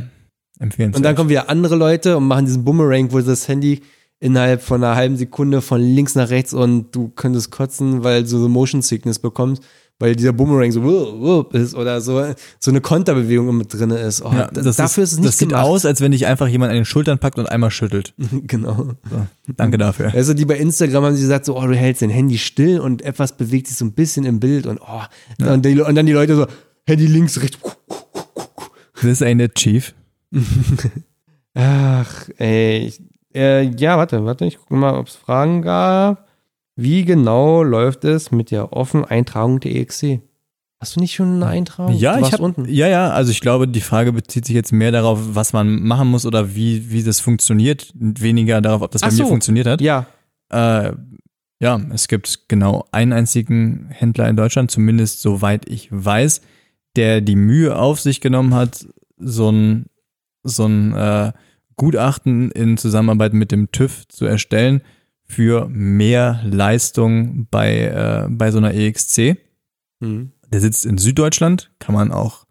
empfehlen. 0.60 0.94
Und 0.95 1.03
dann 1.03 1.16
kommen 1.16 1.30
wieder 1.30 1.50
andere 1.50 1.76
Leute 1.76 2.18
und 2.18 2.27
machen 2.27 2.45
diesen 2.45 2.64
Boomerang, 2.64 3.11
wo 3.11 3.19
das 3.19 3.48
Handy 3.48 3.82
innerhalb 4.19 4.61
von 4.61 4.84
einer 4.84 4.95
halben 4.95 5.18
Sekunde 5.18 5.61
von 5.61 5.82
links 5.82 6.16
nach 6.16 6.30
rechts 6.30 6.53
und 6.53 6.95
du 6.95 7.10
könntest 7.10 7.52
kotzen, 7.52 8.03
weil 8.03 8.24
du 8.24 8.30
so 8.30 8.50
Motion 8.50 8.82
Sickness 8.82 9.19
bekommst, 9.19 9.61
weil 10.00 10.16
dieser 10.16 10.34
Boomerang 10.34 10.72
so 10.72 11.48
ist 11.52 11.76
oder 11.76 12.02
so, 12.02 12.24
so 12.60 12.72
eine 12.72 12.82
Konterbewegung 12.82 13.58
mit 13.58 13.74
drin 13.74 13.92
ist. 13.92 14.24
Oh, 14.24 14.32
ja, 14.32 14.48
das 14.52 14.76
dafür 14.76 15.03
ist, 15.03 15.11
ist 15.11 15.14
es 15.14 15.19
nicht 15.19 15.27
Das 15.27 15.38
sieht 15.38 15.50
gemacht. 15.50 15.66
aus, 15.66 15.86
als 15.86 16.02
wenn 16.02 16.11
dich 16.11 16.26
einfach 16.26 16.48
jemand 16.48 16.72
an 16.72 16.76
den 16.76 16.86
Schultern 16.86 17.19
packt 17.19 17.38
und 17.38 17.48
einmal 17.48 17.69
schüttelt. 17.72 18.14
genau. 18.44 18.95
So, 19.10 19.27
danke 19.56 19.77
dafür. 19.77 20.14
Also 20.14 20.34
die 20.34 20.45
bei 20.45 20.58
Instagram 20.58 21.06
haben 21.06 21.16
sie 21.16 21.22
gesagt 21.22 21.45
so, 21.45 21.58
oh, 21.58 21.66
du 21.66 21.76
hältst 21.76 22.02
dein 22.02 22.10
Handy 22.10 22.38
still 22.38 22.80
und 22.80 23.03
etwas 23.03 23.38
bewegt 23.38 23.68
sich 23.68 23.77
so 23.77 23.86
ein 23.86 23.94
bisschen 23.94 24.26
im 24.26 24.40
Bild 24.40 24.66
und 24.66 24.80
oh, 24.82 25.02
ja. 25.40 25.53
und, 25.53 25.64
die, 25.64 25.80
und 25.80 25.95
dann 25.95 26.06
die 26.06 26.14
Leute 26.14 26.36
so, 26.36 26.48
Handy 26.88 27.06
links, 27.06 27.40
rechts. 27.42 27.60
This 29.02 29.22
ain't 29.22 29.44
it, 29.44 29.53
Chief. 29.56 29.94
Ach, 31.53 32.30
ey. 32.38 32.93
Äh, 33.33 33.64
ja, 33.75 33.97
warte, 33.97 34.25
warte, 34.25 34.45
ich 34.45 34.57
gucke 34.57 34.75
mal, 34.75 34.95
ob 34.95 35.07
es 35.07 35.15
Fragen 35.15 35.61
gab. 35.61 36.27
Wie 36.75 37.06
genau 37.06 37.64
läuft 37.64 38.06
es 38.06 38.31
mit 38.31 38.51
der 38.51 38.73
offenen 38.73 39.06
Eintragung 39.06 39.59
der 39.59 39.75
EXC? 39.75 40.22
Hast 40.80 40.95
du 40.95 40.99
nicht 40.99 41.15
schon 41.15 41.38
eine 41.38 41.47
Eintragung? 41.47 41.95
Ja, 41.95 42.19
ich 42.19 42.31
hab, 42.31 42.39
unten. 42.39 42.65
ja, 42.65 42.88
ja. 42.88 43.09
Also 43.09 43.31
ich 43.31 43.41
glaube, 43.41 43.67
die 43.67 43.81
Frage 43.81 44.14
bezieht 44.14 44.45
sich 44.45 44.53
jetzt 44.53 44.72
mehr 44.72 44.91
darauf, 44.91 45.19
was 45.33 45.51
man 45.51 45.81
machen 45.81 46.07
muss 46.07 46.25
oder 46.25 46.56
wie, 46.56 46.91
wie 46.91 47.01
das 47.01 47.19
funktioniert, 47.19 47.91
weniger 47.95 48.61
darauf, 48.61 48.83
ob 48.83 48.91
das 48.91 49.01
Ach 49.01 49.07
bei 49.07 49.15
so. 49.15 49.23
mir 49.23 49.30
funktioniert 49.30 49.65
hat. 49.65 49.81
Ja. 49.81 50.06
Äh, 50.49 50.93
ja, 51.59 51.81
es 51.91 52.07
gibt 52.07 52.47
genau 52.47 52.85
einen 52.91 53.14
einzigen 53.14 53.88
Händler 53.89 54.30
in 54.30 54.35
Deutschland, 54.35 54.69
zumindest 54.69 55.22
soweit 55.22 55.67
ich 55.67 55.89
weiß, 55.91 56.41
der 56.95 57.22
die 57.22 57.35
Mühe 57.35 57.75
auf 57.75 57.99
sich 57.99 58.22
genommen 58.22 58.53
hat, 58.53 58.88
so 59.17 59.51
ein 59.51 59.88
so 60.48 60.66
ein 60.66 60.93
äh, 60.93 61.32
Gutachten 61.76 62.51
in 62.51 62.77
Zusammenarbeit 62.77 63.34
mit 63.34 63.51
dem 63.51 63.72
TÜV 63.72 64.08
zu 64.08 64.26
erstellen 64.26 64.82
für 65.24 65.67
mehr 65.69 66.42
Leistung 66.45 67.48
bei, 67.51 67.82
äh, 67.82 68.27
bei 68.30 68.51
so 68.51 68.58
einer 68.58 68.74
EXC. 68.74 69.38
Mhm. 70.00 70.32
Der 70.51 70.61
sitzt 70.61 70.85
in 70.85 70.98
Süddeutschland, 70.98 71.72
kann 71.80 71.93
man 71.93 72.11
auch 72.11 72.45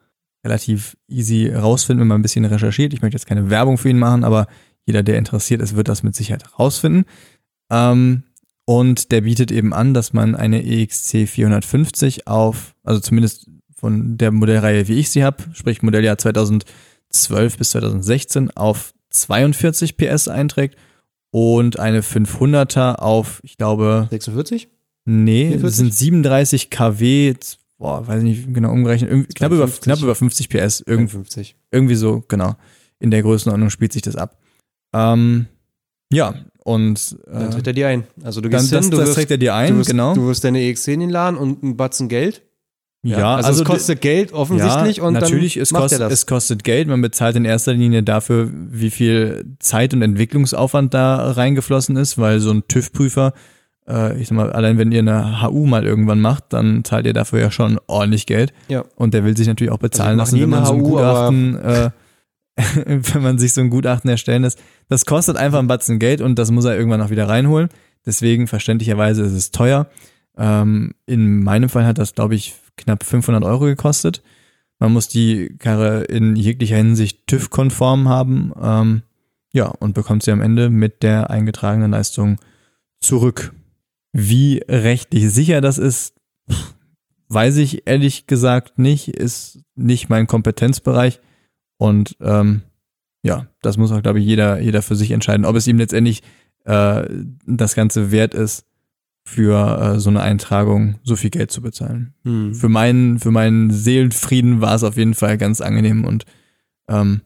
relativ 0.44 0.96
easy 1.08 1.48
rausfinden, 1.48 2.02
wenn 2.02 2.08
man 2.08 2.20
ein 2.20 2.22
bisschen 2.22 2.44
recherchiert. 2.44 2.92
Ich 2.92 3.02
möchte 3.02 3.16
jetzt 3.16 3.26
keine 3.26 3.50
Werbung 3.50 3.78
für 3.78 3.88
ihn 3.88 3.98
machen, 3.98 4.22
aber 4.22 4.46
jeder, 4.84 5.02
der 5.02 5.18
interessiert 5.18 5.60
ist, 5.60 5.74
wird 5.74 5.88
das 5.88 6.02
mit 6.02 6.14
Sicherheit 6.14 6.58
rausfinden. 6.58 7.04
Ähm, 7.70 8.22
und 8.64 9.10
der 9.10 9.22
bietet 9.22 9.50
eben 9.50 9.72
an, 9.72 9.94
dass 9.94 10.12
man 10.12 10.34
eine 10.34 10.64
EXC 10.64 11.28
450 11.28 12.26
auf, 12.26 12.74
also 12.84 13.00
zumindest 13.00 13.50
von 13.74 14.18
der 14.18 14.32
Modellreihe, 14.32 14.88
wie 14.88 14.98
ich 14.98 15.10
sie 15.10 15.24
habe, 15.24 15.44
sprich 15.52 15.82
Modelljahr 15.82 16.18
2000 16.18 16.64
2012 17.24 17.58
bis 17.58 17.70
2016 17.70 18.50
auf 18.52 18.94
42 19.10 19.96
PS 19.96 20.28
einträgt 20.28 20.76
und 21.30 21.78
eine 21.78 22.02
500er 22.02 22.96
auf, 22.96 23.40
ich 23.42 23.56
glaube. 23.56 24.08
46? 24.10 24.68
Nee, 25.04 25.48
44? 25.48 25.62
das 25.62 25.76
sind 25.76 25.94
37 25.94 26.70
kW, 26.70 27.34
boah, 27.78 28.06
weiß 28.06 28.22
nicht 28.22 28.52
genau 28.52 28.72
umgerechnet, 28.72 29.34
knapp 29.34 29.52
über, 29.52 29.68
knapp 29.68 30.00
über 30.00 30.14
50 30.14 30.48
PS. 30.48 30.80
Irgend, 30.80 31.10
50. 31.10 31.56
Irgendwie 31.70 31.94
so, 31.94 32.24
genau. 32.26 32.56
In 32.98 33.10
der 33.10 33.22
Größenordnung 33.22 33.70
spielt 33.70 33.92
sich 33.92 34.02
das 34.02 34.16
ab. 34.16 34.38
Ähm, 34.94 35.46
ja, 36.12 36.34
und. 36.64 37.16
Äh, 37.26 37.32
dann 37.32 37.50
trägt 37.50 37.66
er 37.66 37.72
dir 37.72 37.88
ein. 37.88 38.04
Also 38.22 38.40
du 38.40 38.48
gehst 38.48 38.72
dann, 38.72 38.82
hin, 38.82 38.90
das, 38.90 38.90
du 38.90 38.96
das 38.96 39.08
wirst, 39.08 39.18
trägt 39.18 39.30
er 39.30 39.38
dir 39.38 39.54
ein, 39.54 39.72
du 39.72 39.78
wirst, 39.78 39.90
genau. 39.90 40.14
Du 40.14 40.26
wirst 40.26 40.42
deine 40.44 40.58
EX10 40.58 40.94
in 40.94 41.00
den 41.00 41.10
Laden 41.10 41.36
und 41.36 41.62
einen 41.62 41.76
Batzen 41.76 42.08
Geld. 42.08 42.42
Ja, 43.06 43.36
also, 43.36 43.48
also, 43.48 43.62
es 43.62 43.68
kostet 43.68 44.00
Geld 44.00 44.32
offensichtlich 44.32 44.96
ja, 44.96 45.04
und 45.04 45.14
natürlich, 45.14 45.56
es, 45.56 45.72
kostet, 45.72 46.00
es 46.00 46.26
kostet 46.26 46.64
Geld. 46.64 46.88
Man 46.88 47.00
bezahlt 47.00 47.36
in 47.36 47.44
erster 47.44 47.72
Linie 47.72 48.02
dafür, 48.02 48.50
wie 48.52 48.90
viel 48.90 49.56
Zeit 49.60 49.94
und 49.94 50.02
Entwicklungsaufwand 50.02 50.92
da 50.92 51.30
reingeflossen 51.30 51.96
ist, 51.96 52.18
weil 52.18 52.40
so 52.40 52.50
ein 52.50 52.66
TÜV-Prüfer, 52.66 53.32
äh, 53.88 54.20
ich 54.20 54.28
sag 54.28 54.36
mal, 54.36 54.52
allein 54.52 54.78
wenn 54.78 54.90
ihr 54.90 55.00
eine 55.00 55.42
HU 55.42 55.66
mal 55.66 55.84
irgendwann 55.84 56.20
macht, 56.20 56.52
dann 56.52 56.84
zahlt 56.84 57.06
ihr 57.06 57.12
dafür 57.12 57.40
ja 57.40 57.50
schon 57.50 57.78
ordentlich 57.86 58.26
Geld. 58.26 58.52
Ja. 58.68 58.84
Und 58.96 59.14
der 59.14 59.24
will 59.24 59.36
sich 59.36 59.46
natürlich 59.46 59.72
auch 59.72 59.78
bezahlen 59.78 60.18
also 60.18 60.36
lassen, 60.36 60.42
wenn 60.42 60.50
man 60.50 60.64
HU, 60.64 60.66
so 60.66 60.72
ein 60.72 60.82
Gutachten, 60.82 61.56
äh, 61.60 61.90
wenn 63.12 63.22
man 63.22 63.38
sich 63.38 63.52
so 63.52 63.60
ein 63.60 63.70
Gutachten 63.70 64.10
erstellen 64.10 64.42
lässt. 64.42 64.58
Das 64.88 65.06
kostet 65.06 65.36
einfach 65.36 65.60
ein 65.60 65.68
Batzen 65.68 65.98
Geld 65.98 66.20
und 66.20 66.38
das 66.38 66.50
muss 66.50 66.64
er 66.64 66.76
irgendwann 66.76 67.02
auch 67.02 67.10
wieder 67.10 67.28
reinholen. 67.28 67.68
Deswegen 68.04 68.46
verständlicherweise 68.46 69.22
ist 69.22 69.32
es 69.32 69.50
teuer. 69.52 69.86
Ähm, 70.38 70.94
in 71.06 71.42
meinem 71.42 71.68
Fall 71.68 71.86
hat 71.86 71.98
das, 71.98 72.14
glaube 72.14 72.34
ich, 72.34 72.54
knapp 72.76 73.04
500 73.04 73.44
Euro 73.44 73.64
gekostet. 73.64 74.22
Man 74.78 74.92
muss 74.92 75.08
die 75.08 75.56
Karre 75.58 76.04
in 76.04 76.36
jeglicher 76.36 76.76
Hinsicht 76.76 77.26
TÜV-konform 77.26 78.08
haben. 78.08 78.52
Ähm, 78.60 79.02
ja, 79.52 79.68
und 79.68 79.94
bekommt 79.94 80.22
sie 80.22 80.32
am 80.32 80.42
Ende 80.42 80.68
mit 80.68 81.02
der 81.02 81.30
eingetragenen 81.30 81.92
Leistung 81.92 82.38
zurück. 83.00 83.54
Wie 84.12 84.62
rechtlich 84.68 85.30
sicher 85.30 85.60
das 85.60 85.78
ist, 85.78 86.14
weiß 87.28 87.56
ich 87.56 87.86
ehrlich 87.86 88.26
gesagt 88.26 88.78
nicht, 88.78 89.08
ist 89.08 89.60
nicht 89.74 90.08
mein 90.08 90.26
Kompetenzbereich. 90.26 91.20
Und 91.78 92.16
ähm, 92.20 92.62
ja, 93.22 93.46
das 93.62 93.76
muss 93.76 93.92
auch, 93.92 94.02
glaube 94.02 94.20
ich, 94.20 94.26
jeder, 94.26 94.60
jeder 94.60 94.82
für 94.82 94.96
sich 94.96 95.10
entscheiden, 95.10 95.46
ob 95.46 95.56
es 95.56 95.66
ihm 95.66 95.78
letztendlich 95.78 96.22
äh, 96.64 97.04
das 97.46 97.74
Ganze 97.74 98.10
wert 98.10 98.34
ist, 98.34 98.66
für 99.26 99.80
äh, 99.80 100.00
so 100.00 100.08
eine 100.08 100.22
Eintragung 100.22 101.00
so 101.02 101.16
viel 101.16 101.30
Geld 101.30 101.50
zu 101.50 101.60
bezahlen. 101.60 102.14
Hm. 102.22 102.54
Für 102.54 102.68
meinen, 102.68 103.18
für 103.18 103.32
meinen 103.32 103.72
Seelenfrieden 103.72 104.60
war 104.60 104.74
es 104.76 104.84
auf 104.84 104.96
jeden 104.96 105.14
Fall 105.14 105.36
ganz 105.36 105.60
angenehm 105.60 106.04
und 106.04 106.24
ähm, 106.88 107.22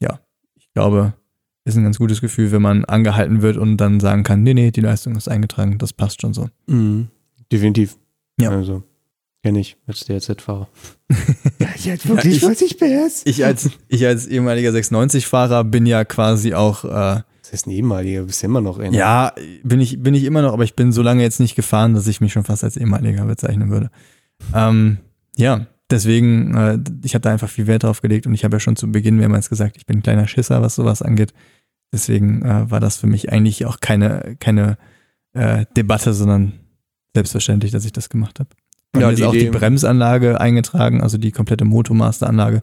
ja, 0.00 0.20
ich 0.56 0.72
glaube, 0.72 1.12
ist 1.66 1.76
ein 1.76 1.84
ganz 1.84 1.98
gutes 1.98 2.22
Gefühl, 2.22 2.50
wenn 2.50 2.62
man 2.62 2.86
angehalten 2.86 3.42
wird 3.42 3.58
und 3.58 3.76
dann 3.76 4.00
sagen 4.00 4.22
kann, 4.22 4.42
nee, 4.42 4.54
nee, 4.54 4.70
die 4.70 4.80
Leistung 4.80 5.16
ist 5.16 5.28
eingetragen, 5.28 5.76
das 5.76 5.92
passt 5.92 6.22
schon 6.22 6.32
so. 6.32 6.48
Mhm. 6.66 7.08
Definitiv. 7.52 7.98
Ja. 8.40 8.50
Also. 8.50 8.82
Kenn 9.42 9.56
ich, 9.56 9.76
als 9.86 10.06
DRZ-Fahrer. 10.06 10.68
ja, 11.84 11.92
ich 11.92 12.08
wirklich 12.08 12.40
ja, 12.40 12.50
ich, 12.50 12.58
40 12.58 12.78
PS. 12.78 13.22
Ich 13.26 13.44
als, 13.44 13.68
ich 13.88 14.06
als 14.06 14.26
ehemaliger 14.26 14.70
690-Fahrer 14.70 15.64
bin 15.64 15.84
ja 15.84 16.06
quasi 16.06 16.54
auch. 16.54 16.84
Äh, 16.86 17.20
heißt 17.54 17.66
ein 17.66 17.70
ehemaliger, 17.70 18.22
bist 18.24 18.42
du 18.42 18.46
immer 18.46 18.60
noch 18.60 18.78
in. 18.78 18.92
Ja, 18.92 19.32
bin 19.62 19.80
ich, 19.80 20.02
bin 20.02 20.14
ich 20.14 20.24
immer 20.24 20.42
noch, 20.42 20.52
aber 20.52 20.64
ich 20.64 20.74
bin 20.74 20.92
so 20.92 21.02
lange 21.02 21.22
jetzt 21.22 21.40
nicht 21.40 21.54
gefahren, 21.54 21.94
dass 21.94 22.06
ich 22.06 22.20
mich 22.20 22.32
schon 22.32 22.44
fast 22.44 22.64
als 22.64 22.76
ehemaliger 22.76 23.24
bezeichnen 23.24 23.70
würde. 23.70 23.90
Ähm, 24.54 24.98
ja, 25.36 25.66
deswegen, 25.90 26.54
äh, 26.54 26.78
ich 27.02 27.14
habe 27.14 27.22
da 27.22 27.30
einfach 27.30 27.48
viel 27.48 27.66
Wert 27.66 27.84
drauf 27.84 28.02
gelegt 28.02 28.26
und 28.26 28.34
ich 28.34 28.44
habe 28.44 28.56
ja 28.56 28.60
schon 28.60 28.76
zu 28.76 28.90
Beginn 28.90 29.16
mehrmals 29.16 29.48
gesagt, 29.48 29.76
ich 29.76 29.86
bin 29.86 29.98
ein 29.98 30.02
kleiner 30.02 30.26
Schisser, 30.26 30.60
was 30.60 30.74
sowas 30.74 31.00
angeht. 31.00 31.32
Deswegen 31.92 32.42
äh, 32.42 32.70
war 32.70 32.80
das 32.80 32.96
für 32.96 33.06
mich 33.06 33.32
eigentlich 33.32 33.66
auch 33.66 33.80
keine, 33.80 34.36
keine 34.40 34.76
äh, 35.32 35.64
Debatte, 35.76 36.12
sondern 36.12 36.52
selbstverständlich, 37.14 37.72
dass 37.72 37.84
ich 37.84 37.92
das 37.92 38.08
gemacht 38.08 38.40
habe. 38.40 38.50
Bei 38.92 39.00
ja, 39.00 39.10
ist 39.10 39.22
auch 39.22 39.32
die 39.32 39.50
Bremsanlage 39.50 40.40
eingetragen, 40.40 41.00
also 41.00 41.18
die 41.18 41.32
komplette 41.32 41.64
Motomaster-Anlage 41.64 42.62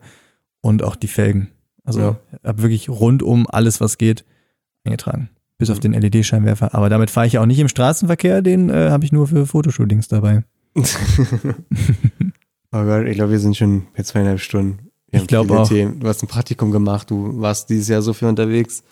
und 0.62 0.84
auch 0.84 0.96
die 0.96 1.08
Felgen. 1.08 1.50
Also 1.84 2.00
ja. 2.02 2.20
habe 2.44 2.62
wirklich 2.62 2.90
rundum 2.90 3.48
alles, 3.50 3.82
was 3.82 3.98
geht, 3.98 4.26
eingetragen. 4.84 5.30
Bis 5.58 5.70
auf 5.70 5.80
den 5.80 5.94
LED-Scheinwerfer. 5.94 6.74
Aber 6.74 6.90
damit 6.90 7.12
fahre 7.12 7.28
ich 7.28 7.34
ja 7.34 7.42
auch 7.42 7.46
nicht 7.46 7.60
im 7.60 7.68
Straßenverkehr, 7.68 8.42
den 8.42 8.70
äh, 8.70 8.90
habe 8.90 9.06
ich 9.06 9.12
nur 9.12 9.28
für 9.28 9.46
Fotoshootings 9.46 10.08
dabei. 10.08 10.44
oh 10.76 10.82
Gott, 12.72 13.06
ich 13.06 13.16
glaube, 13.16 13.32
wir 13.32 13.40
sind 13.40 13.56
schon 13.56 13.88
bei 13.96 14.04
zweieinhalb 14.04 14.40
Stunden. 14.40 14.90
ich 15.12 15.28
glaube 15.28 15.60
auch. 15.60 15.68
Themen. 15.68 16.00
Du 16.00 16.08
hast 16.08 16.24
ein 16.24 16.28
Praktikum 16.28 16.72
gemacht, 16.72 17.12
du 17.12 17.40
warst 17.40 17.70
dieses 17.70 17.90
Jahr 17.90 18.02
so 18.02 18.14
viel 18.14 18.28
unterwegs. 18.28 18.84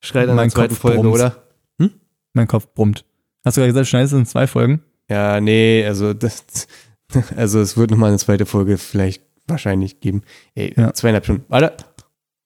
Schreit 0.00 0.28
an 0.28 0.36
der 0.36 0.48
zweiten 0.48 0.70
Kopf 0.70 0.80
Folge, 0.80 1.02
brummt. 1.02 1.14
oder? 1.14 1.42
Hm? 1.80 1.90
Mein 2.32 2.48
Kopf 2.48 2.66
brummt. 2.74 3.04
Hast 3.44 3.56
du 3.56 3.60
gerade 3.60 3.72
gesagt, 3.72 3.88
schneidest 3.88 4.12
du 4.12 4.18
in 4.18 4.26
zwei 4.26 4.46
Folgen? 4.46 4.82
Ja, 5.08 5.40
nee, 5.40 5.84
also 5.86 6.14
das, 6.14 6.44
also 7.36 7.60
es 7.60 7.76
wird 7.76 7.90
nochmal 7.90 8.10
eine 8.10 8.18
zweite 8.18 8.46
Folge 8.46 8.78
vielleicht 8.78 9.22
wahrscheinlich 9.46 10.00
geben. 10.00 10.22
Ey, 10.54 10.74
ja. 10.76 10.92
zweieinhalb 10.92 11.24
Stunden. 11.24 11.44
Warte. 11.48 11.76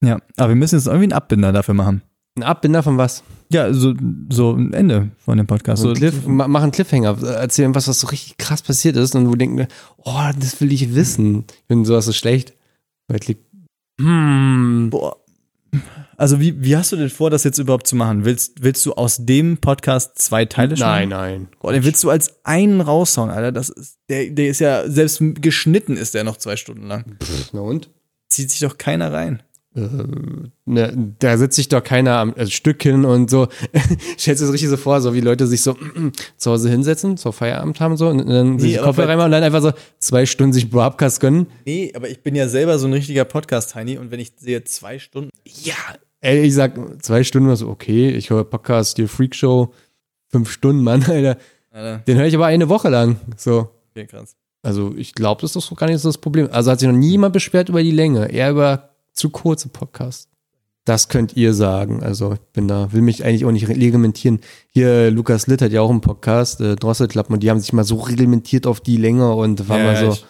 Ja, 0.04 0.18
aber 0.36 0.50
wir 0.50 0.56
müssen 0.56 0.76
jetzt 0.76 0.86
irgendwie 0.86 1.04
einen 1.04 1.12
Abbinder 1.12 1.52
dafür 1.52 1.74
machen. 1.74 2.02
Ein 2.35 2.44
Abbinder 2.44 2.83
von 2.83 2.97
was? 2.97 3.23
Ja, 3.51 3.73
so, 3.75 3.94
so 4.31 4.52
ein 4.52 4.73
Ende 4.73 5.11
von 5.19 5.36
dem 5.36 5.47
Podcast. 5.47 5.83
So, 5.83 5.93
Cliff, 5.93 6.27
mach 6.27 6.62
einen 6.62 6.73
Cliffhanger, 6.73 7.23
erzählen 7.23 7.75
was, 7.75 7.89
was 7.89 8.01
so 8.01 8.07
richtig 8.07 8.39
krass 8.39 8.62
passiert 8.62 8.97
ist 8.97 9.15
und 9.15 9.28
wo 9.28 9.35
denken, 9.35 9.67
oh, 9.99 10.31
das 10.39 10.61
will 10.61 10.73
ich 10.73 10.94
wissen. 10.94 11.44
Ich 11.49 11.65
finde 11.69 11.86
sowas 11.86 12.07
so 12.07 12.12
schlecht. 12.12 12.55
Weil 13.09 13.20
hm. 14.01 14.89
Boah, 14.91 15.17
also 16.17 16.41
wie, 16.41 16.62
wie 16.62 16.77
hast 16.77 16.93
du 16.93 16.97
denn 16.97 17.11
vor, 17.11 17.31
das 17.31 17.44
jetzt 17.44 17.59
überhaupt 17.59 17.86
zu 17.86 17.97
machen? 17.97 18.25
Willst, 18.25 18.62
willst 18.62 18.85
du 18.86 18.93
aus 18.94 19.19
dem 19.20 19.59
Podcast 19.59 20.19
zwei 20.19 20.44
Teile 20.44 20.77
schneiden? 20.77 21.11
Nein, 21.11 21.41
nein. 21.41 21.49
Boah, 21.61 21.73
den 21.73 21.85
willst 21.85 22.02
du 22.05 22.11
als 22.11 22.44
einen 22.44 22.81
raushauen, 22.81 23.31
Alter. 23.31 23.52
Das 23.52 23.70
ist, 23.70 23.99
der, 24.09 24.31
der 24.31 24.49
ist 24.49 24.61
ja, 24.61 24.89
selbst 24.89 25.20
geschnitten 25.41 25.97
ist 25.97 26.15
der 26.15 26.25
noch 26.25 26.36
zwei 26.36 26.57
Stunden 26.57 26.86
lang. 26.86 27.17
Na 27.52 27.61
und? 27.61 27.91
Zieht 28.28 28.51
sich 28.51 28.61
doch 28.61 28.78
keiner 28.78 29.12
rein. 29.12 29.43
Äh, 29.75 29.89
ne, 30.67 31.15
da 31.18 31.39
sitzt 31.39 31.57
sich 31.57 31.68
doch 31.68 31.83
keiner 31.83 32.18
am 32.18 32.34
Stück 32.47 32.83
hin 32.83 33.05
und 33.05 33.31
so. 33.31 33.49
Stellst 34.18 34.42
du 34.42 34.47
es 34.47 34.52
richtig 34.52 34.68
so 34.68 34.76
vor, 34.76 35.01
so 35.01 35.15
wie 35.15 35.20
Leute 35.20 35.47
sich 35.47 35.62
so 35.62 35.76
zu 36.36 36.51
Hause 36.51 36.68
hinsetzen, 36.68 37.17
zur 37.17 37.33
Feierabend 37.33 37.81
haben 37.81 37.97
so 37.97 38.09
und 38.09 38.28
dann 38.28 38.57
nee, 38.57 38.62
sich 38.62 38.78
Kopfhörer 38.78 39.09
reinmachen 39.09 39.26
und 39.26 39.33
dann 39.33 39.42
einfach 39.42 39.62
so 39.62 39.73
zwei 39.99 40.26
Stunden 40.26 40.52
sich 40.52 40.68
Broadcast 40.68 41.20
gönnen. 41.20 41.47
Nee, 41.65 41.92
aber 41.94 42.09
ich 42.09 42.23
bin 42.23 42.34
ja 42.34 42.49
selber 42.49 42.78
so 42.78 42.86
ein 42.86 42.92
richtiger 42.92 43.25
Podcast-Heini 43.25 43.99
und 43.99 44.10
wenn 44.10 44.20
ich 44.20 44.33
sehe 44.36 44.62
zwei 44.65 44.99
Stunden. 44.99 45.31
Ja, 45.44 45.75
ey, 46.20 46.42
ich 46.42 46.55
sag 46.55 47.02
zwei 47.02 47.25
Stunden, 47.25 47.47
so, 47.47 47.51
also 47.51 47.68
okay, 47.68 48.10
ich 48.10 48.28
höre 48.28 48.44
Podcast, 48.44 48.99
die 48.99 49.07
Freakshow, 49.07 49.73
fünf 50.28 50.51
Stunden, 50.51 50.83
Mann, 50.83 51.02
Alter. 51.05 51.39
Alter. 51.70 51.99
Den 52.07 52.18
höre 52.18 52.26
ich 52.26 52.34
aber 52.34 52.47
eine 52.47 52.68
Woche 52.68 52.91
lang. 52.91 53.17
So. 53.36 53.70
Okay, 53.91 54.07
krass. 54.07 54.36
Also 54.62 54.94
ich 54.97 55.15
glaube, 55.15 55.41
das 55.41 55.57
ist 55.57 55.70
doch 55.70 55.76
gar 55.76 55.89
nicht 55.89 56.01
so 56.01 56.09
das 56.09 56.18
Problem. 56.18 56.49
Also 56.52 56.70
hat 56.70 56.81
sich 56.81 56.89
noch 56.89 56.97
niemand 56.97 57.33
beschwert 57.33 57.68
über 57.68 57.83
die 57.83 57.91
Länge, 57.91 58.31
eher 58.31 58.51
über 58.51 58.91
zu 59.12 59.31
kurze 59.31 59.68
Podcasts. 59.68 60.28
Das 60.84 61.08
könnt 61.08 61.36
ihr 61.36 61.55
sagen. 61.55 62.02
Also 62.02 62.32
ich 62.32 62.41
bin 62.52 62.66
da, 62.66 62.92
will 62.92 63.02
mich 63.02 63.24
eigentlich 63.24 63.44
auch 63.44 63.52
nicht 63.52 63.68
reglementieren. 63.68 64.41
Hier, 64.73 65.10
Lukas 65.10 65.47
Litt 65.47 65.62
hat 65.62 65.70
ja 65.70 65.81
auch 65.81 65.91
einen 65.91 66.00
Podcast, 66.00 66.60
äh, 66.60 66.74
Drosselklappen, 66.74 67.34
und 67.34 67.42
die 67.42 67.50
haben 67.50 67.60
sich 67.60 67.73
mal 67.73 67.84
so 67.84 67.97
reglementiert 68.00 68.66
auf 68.66 68.81
die 68.81 68.97
Länge 68.97 69.32
und 69.32 69.68
war 69.68 69.78
ja, 69.78 69.84
mal 69.84 69.97
so. 69.97 70.12
Ich, 70.12 70.26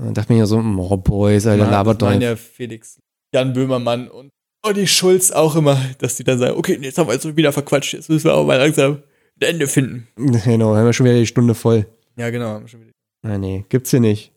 ja. 0.00 0.10
dachte 0.12 0.32
mir 0.32 0.40
ja 0.40 0.46
so, 0.46 0.58
oh 0.58 0.96
Boys, 0.96 1.46
Alter, 1.46 1.70
labert 1.70 2.02
doch. 2.02 2.12
ja 2.12 2.34
Felix, 2.34 2.98
Jan 3.32 3.52
Böhmermann 3.52 4.08
und 4.08 4.30
Olli 4.64 4.86
Schulz 4.86 5.30
auch 5.30 5.54
immer, 5.54 5.80
dass 5.98 6.16
die 6.16 6.24
dann 6.24 6.38
sagen, 6.38 6.56
okay, 6.56 6.78
jetzt 6.80 6.98
haben 6.98 7.08
wir 7.08 7.14
jetzt 7.14 7.36
wieder 7.36 7.52
verquatscht, 7.52 7.94
jetzt 7.94 8.08
müssen 8.08 8.24
wir 8.24 8.34
auch 8.34 8.46
mal 8.46 8.58
langsam 8.58 9.02
ein 9.40 9.48
Ende 9.48 9.66
finden. 9.68 10.08
Genau, 10.44 10.74
haben 10.74 10.86
wir 10.86 10.92
schon 10.92 11.06
wieder 11.06 11.18
die 11.18 11.26
Stunde 11.26 11.54
voll. 11.54 11.86
Ja, 12.16 12.30
genau, 12.30 12.46
haben 12.46 12.64
wir 12.64 12.68
schon 12.68 12.80
wieder. 12.80 12.92
Ah, 13.24 13.38
nee, 13.38 13.64
gibt's 13.68 13.90
hier 13.90 14.00
nicht. 14.00 14.31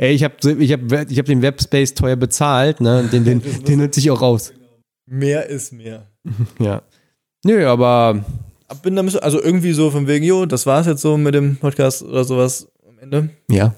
Ey, 0.00 0.14
ich 0.14 0.24
habe 0.24 0.34
ich 0.58 0.72
hab, 0.72 1.10
ich 1.10 1.18
hab 1.18 1.26
den 1.26 1.42
Webspace 1.42 1.92
teuer 1.92 2.16
bezahlt, 2.16 2.80
ne? 2.80 3.06
Den, 3.12 3.22
den, 3.22 3.42
den 3.68 3.80
nutze 3.80 4.00
ich 4.00 4.10
auch 4.10 4.22
raus. 4.22 4.54
Mehr 5.04 5.46
ist 5.46 5.74
mehr. 5.74 6.06
ja. 6.58 6.80
Nö, 7.44 7.66
aber. 7.66 8.24
Bin 8.82 8.96
da 8.96 9.02
also 9.18 9.42
irgendwie 9.42 9.72
so 9.72 9.90
von 9.90 10.06
wegen, 10.06 10.24
jo, 10.24 10.46
das 10.46 10.64
war's 10.64 10.86
jetzt 10.86 11.02
so 11.02 11.18
mit 11.18 11.34
dem 11.34 11.56
Podcast 11.56 12.02
oder 12.02 12.24
sowas 12.24 12.66
am 12.88 12.98
Ende. 12.98 13.28
Ja. 13.50 13.74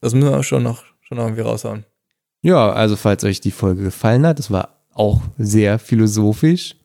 Das 0.00 0.14
müssen 0.14 0.30
wir 0.30 0.42
schon 0.42 0.62
noch, 0.62 0.84
schon 1.02 1.18
noch 1.18 1.24
irgendwie 1.24 1.42
raushauen. 1.42 1.84
Ja, 2.40 2.72
also 2.72 2.96
falls 2.96 3.22
euch 3.24 3.42
die 3.42 3.50
Folge 3.50 3.82
gefallen 3.82 4.26
hat, 4.26 4.38
das 4.38 4.50
war 4.50 4.70
auch 4.94 5.20
sehr 5.36 5.78
philosophisch. 5.78 6.76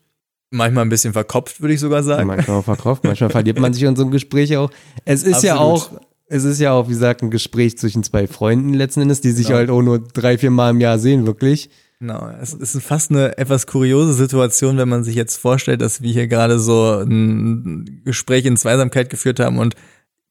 Manchmal 0.50 0.84
ein 0.84 0.90
bisschen 0.90 1.14
verkopft, 1.14 1.62
würde 1.62 1.74
ich 1.74 1.80
sogar 1.80 2.04
sagen. 2.04 2.28
Manchmal 2.28 2.58
auch 2.58 2.66
verkopft, 2.66 3.06
manchmal 3.06 3.30
verliert 3.30 3.60
man 3.60 3.74
sich 3.74 3.84
in 3.84 3.96
so 3.96 4.02
einem 4.02 4.12
Gespräch 4.12 4.58
auch. 4.58 4.72
Es 5.06 5.24
ist 5.24 5.36
Absolut. 5.36 5.44
ja 5.44 5.58
auch 5.58 5.92
es 6.34 6.44
ist 6.46 6.60
ja 6.60 6.72
auch, 6.74 6.88
wie 6.88 6.94
gesagt, 6.94 7.22
ein 7.22 7.30
Gespräch 7.30 7.78
zwischen 7.78 8.04
zwei 8.04 8.26
Freunden 8.28 8.74
letzten 8.74 9.02
Endes, 9.02 9.22
die 9.22 9.32
sich 9.32 9.48
genau. 9.48 9.60
halt 9.60 9.70
auch 9.70 9.82
nur 9.82 10.00
drei, 10.00 10.38
vier 10.38 10.50
Mal 10.50 10.72
im 10.72 10.82
Jahr 10.82 10.98
sehen, 10.98 11.28
wirklich. 11.28 11.70
Genau, 12.00 12.28
es 12.42 12.54
ist 12.54 12.82
fast 12.82 13.12
eine 13.12 13.38
etwas 13.38 13.68
kuriose 13.68 14.14
Situation, 14.14 14.78
wenn 14.78 14.90
man 14.90 15.04
sich 15.04 15.16
jetzt 15.16 15.38
vorstellt, 15.38 15.82
dass 15.82 16.02
wir 16.02 16.12
hier 16.12 16.28
gerade 16.28 16.60
so 16.60 17.00
ein 17.00 18.02
Gespräch 18.04 18.46
in 18.46 18.58
Zweisamkeit 18.58 19.10
geführt 19.10 19.40
haben 19.40 19.60
und 19.60 19.76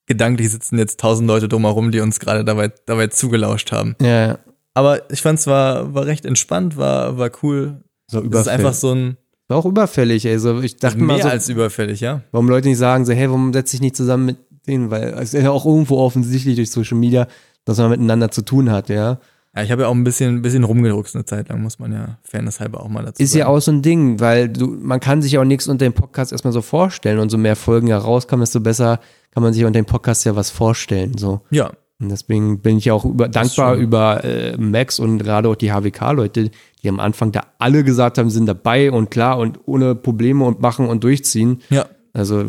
gedanklich 0.06 0.50
sitzen 0.50 0.76
jetzt 0.76 0.98
tausend 0.98 1.28
Leute 1.28 1.48
drumherum, 1.48 1.92
die 1.92 2.00
uns 2.00 2.18
gerade 2.18 2.44
dabei, 2.44 2.72
dabei 2.86 3.06
zugelauscht 3.06 3.70
haben. 3.72 3.94
Ja. 4.02 4.39
Aber 4.74 5.10
ich 5.10 5.22
fand 5.22 5.39
es 5.39 5.47
war, 5.47 5.94
war 5.94 6.06
recht 6.06 6.26
entspannt, 6.26 6.76
war, 6.76 7.16
war 7.16 7.31
cool. 7.42 7.82
So 8.08 8.18
überfällig. 8.18 8.32
Das 8.32 8.40
ist 8.42 8.48
einfach 8.48 8.74
so 8.74 8.92
ein. 8.92 9.16
War 9.48 9.58
auch 9.58 9.66
überfällig, 9.66 10.26
also 10.26 10.60
ich 10.60 10.76
dachte 10.76 10.98
mehr 10.98 11.16
mal. 11.16 11.22
so, 11.22 11.28
als 11.28 11.48
überfällig, 11.48 12.00
ja. 12.00 12.22
Warum 12.32 12.48
Leute 12.48 12.68
nicht 12.68 12.78
sagen, 12.78 13.05
so, 13.05 13.12
hey, 13.12 13.28
warum 13.28 13.52
setze 13.52 13.76
ich 13.76 13.82
nicht 13.82 13.97
zusammen 13.97 14.26
mit 14.26 14.36
denen, 14.66 14.91
weil 14.91 15.15
es 15.15 15.34
ist 15.34 15.42
ja 15.42 15.50
auch 15.50 15.66
irgendwo 15.66 15.99
offensichtlich 15.99 16.57
durch 16.57 16.70
Social 16.70 16.99
Media, 16.99 17.26
dass 17.65 17.78
man 17.78 17.91
miteinander 17.91 18.31
zu 18.31 18.42
tun 18.42 18.70
hat, 18.70 18.89
ja. 18.89 19.18
Ja, 19.55 19.62
ich 19.62 19.70
habe 19.70 19.82
ja 19.82 19.89
auch 19.89 19.94
ein 19.94 20.05
bisschen, 20.05 20.36
ein 20.36 20.42
bisschen 20.42 20.65
rumgedruckst 20.65 21.15
eine 21.15 21.26
Zeit 21.26 21.50
lang, 21.50 21.62
muss 21.62 21.78
man 21.78 21.92
ja 21.92 22.18
fairnesshalber 22.23 22.82
auch 22.82 22.89
mal 22.89 23.05
dazu 23.05 23.23
Ist 23.23 23.32
sagen. 23.32 23.41
ja 23.41 23.47
auch 23.49 23.60
so 23.60 23.70
ein 23.70 23.82
Ding, 23.82 24.18
weil 24.18 24.49
du, 24.49 24.66
man 24.66 24.99
kann 24.99 25.20
sich 25.20 25.32
ja 25.32 25.41
auch 25.41 25.44
nichts 25.44 25.68
unter 25.68 25.84
dem 25.84 25.92
Podcast 25.92 26.32
erstmal 26.32 26.55
so 26.55 26.62
vorstellen 26.62 27.18
und 27.18 27.28
so 27.28 27.36
mehr 27.36 27.55
Folgen 27.55 27.86
ja 27.86 27.99
rauskommen, 27.99 28.42
desto 28.42 28.60
besser 28.60 28.99
kann 29.31 29.42
man 29.42 29.52
sich 29.52 29.65
unter 29.65 29.78
dem 29.78 29.84
Podcast 29.84 30.24
ja 30.24 30.36
was 30.36 30.50
vorstellen, 30.50 31.18
so. 31.18 31.42
Ja. 31.50 31.70
Und 32.00 32.08
deswegen 32.08 32.60
bin 32.60 32.78
ich 32.78 32.91
auch 32.91 33.05
über, 33.05 33.28
dankbar 33.28 33.76
über 33.76 34.24
äh, 34.24 34.57
Max 34.57 34.99
und 34.99 35.18
gerade 35.18 35.49
auch 35.49 35.55
die 35.55 35.70
HWK-Leute, 35.70 36.50
die 36.82 36.89
am 36.89 36.99
Anfang 36.99 37.31
da 37.31 37.42
alle 37.58 37.84
gesagt 37.84 38.18
haben, 38.18 38.28
sind 38.28 38.47
dabei 38.47 38.91
und 38.91 39.10
klar 39.10 39.39
und 39.39 39.60
ohne 39.66 39.94
Probleme 39.94 40.44
und 40.44 40.60
machen 40.60 40.89
und 40.89 41.05
durchziehen. 41.05 41.60
Ja. 41.70 41.86
Also, 42.12 42.44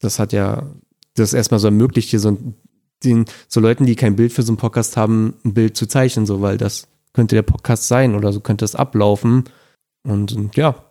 das 0.00 0.18
hat 0.18 0.32
ja 0.32 0.64
das 1.14 1.32
erstmal 1.32 1.60
so 1.60 1.68
ermöglicht, 1.68 2.10
hier 2.10 2.20
so, 2.20 2.36
den, 3.04 3.24
so 3.48 3.60
Leuten, 3.60 3.86
die 3.86 3.96
kein 3.96 4.16
Bild 4.16 4.32
für 4.32 4.42
so 4.42 4.52
einen 4.52 4.58
Podcast 4.58 4.96
haben, 4.96 5.34
ein 5.44 5.54
Bild 5.54 5.76
zu 5.76 5.86
zeichnen, 5.86 6.26
so, 6.26 6.40
weil 6.40 6.56
das 6.56 6.88
könnte 7.12 7.34
der 7.34 7.42
Podcast 7.42 7.88
sein 7.88 8.14
oder 8.14 8.32
so 8.32 8.40
könnte 8.40 8.64
es 8.64 8.74
ablaufen. 8.74 9.44
Und, 10.02 10.32
und 10.32 10.56
ja, 10.56 10.84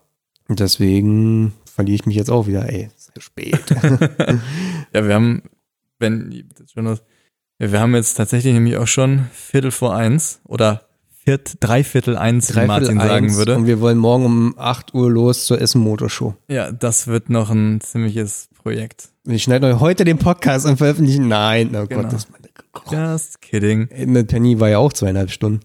deswegen 0.48 1.54
verliere 1.64 1.94
ich 1.94 2.06
mich 2.06 2.16
jetzt 2.16 2.30
auch 2.30 2.46
wieder, 2.46 2.68
ey, 2.68 2.90
sehr 2.96 3.22
spät. 3.22 3.70
ja, 4.92 5.06
wir 5.06 5.14
haben, 5.14 5.42
wenn, 5.98 6.48
wir 7.58 7.80
haben 7.80 7.94
jetzt 7.94 8.14
tatsächlich 8.14 8.52
nämlich 8.52 8.76
auch 8.76 8.86
schon 8.86 9.26
Viertel 9.32 9.70
vor 9.70 9.96
eins 9.96 10.40
oder 10.44 10.89
Viert, 11.22 11.56
Dreiviertel 11.60 12.16
eins, 12.16 12.48
Dreiviertel 12.48 12.88
wie 12.88 12.94
Martin 12.94 13.00
sagen 13.00 13.36
würde. 13.36 13.56
Und 13.56 13.66
wir 13.66 13.80
wollen 13.80 13.98
morgen 13.98 14.24
um 14.24 14.54
8 14.56 14.94
Uhr 14.94 15.10
los 15.10 15.44
zur 15.44 15.60
Essen 15.60 15.82
Motorshow. 15.82 16.34
Ja, 16.48 16.72
das 16.72 17.08
wird 17.08 17.28
noch 17.28 17.50
ein 17.50 17.82
ziemliches 17.82 18.48
Projekt. 18.54 19.10
Ich 19.26 19.42
schneide 19.42 19.80
heute 19.80 20.04
den 20.04 20.16
Podcast 20.16 20.64
und 20.64 20.78
veröffentlichen. 20.78 21.28
Nein, 21.28 21.76
oh 21.76 21.86
genau. 21.86 22.02
Gott, 22.02 22.12
das 22.14 22.28
meine 22.30 22.48
oh. 22.74 22.94
Just 23.12 23.42
kidding. 23.42 23.90
Eine 23.92 24.24
Penny 24.24 24.60
war 24.60 24.70
ja 24.70 24.78
auch 24.78 24.94
zweieinhalb 24.94 25.30
Stunden. 25.30 25.60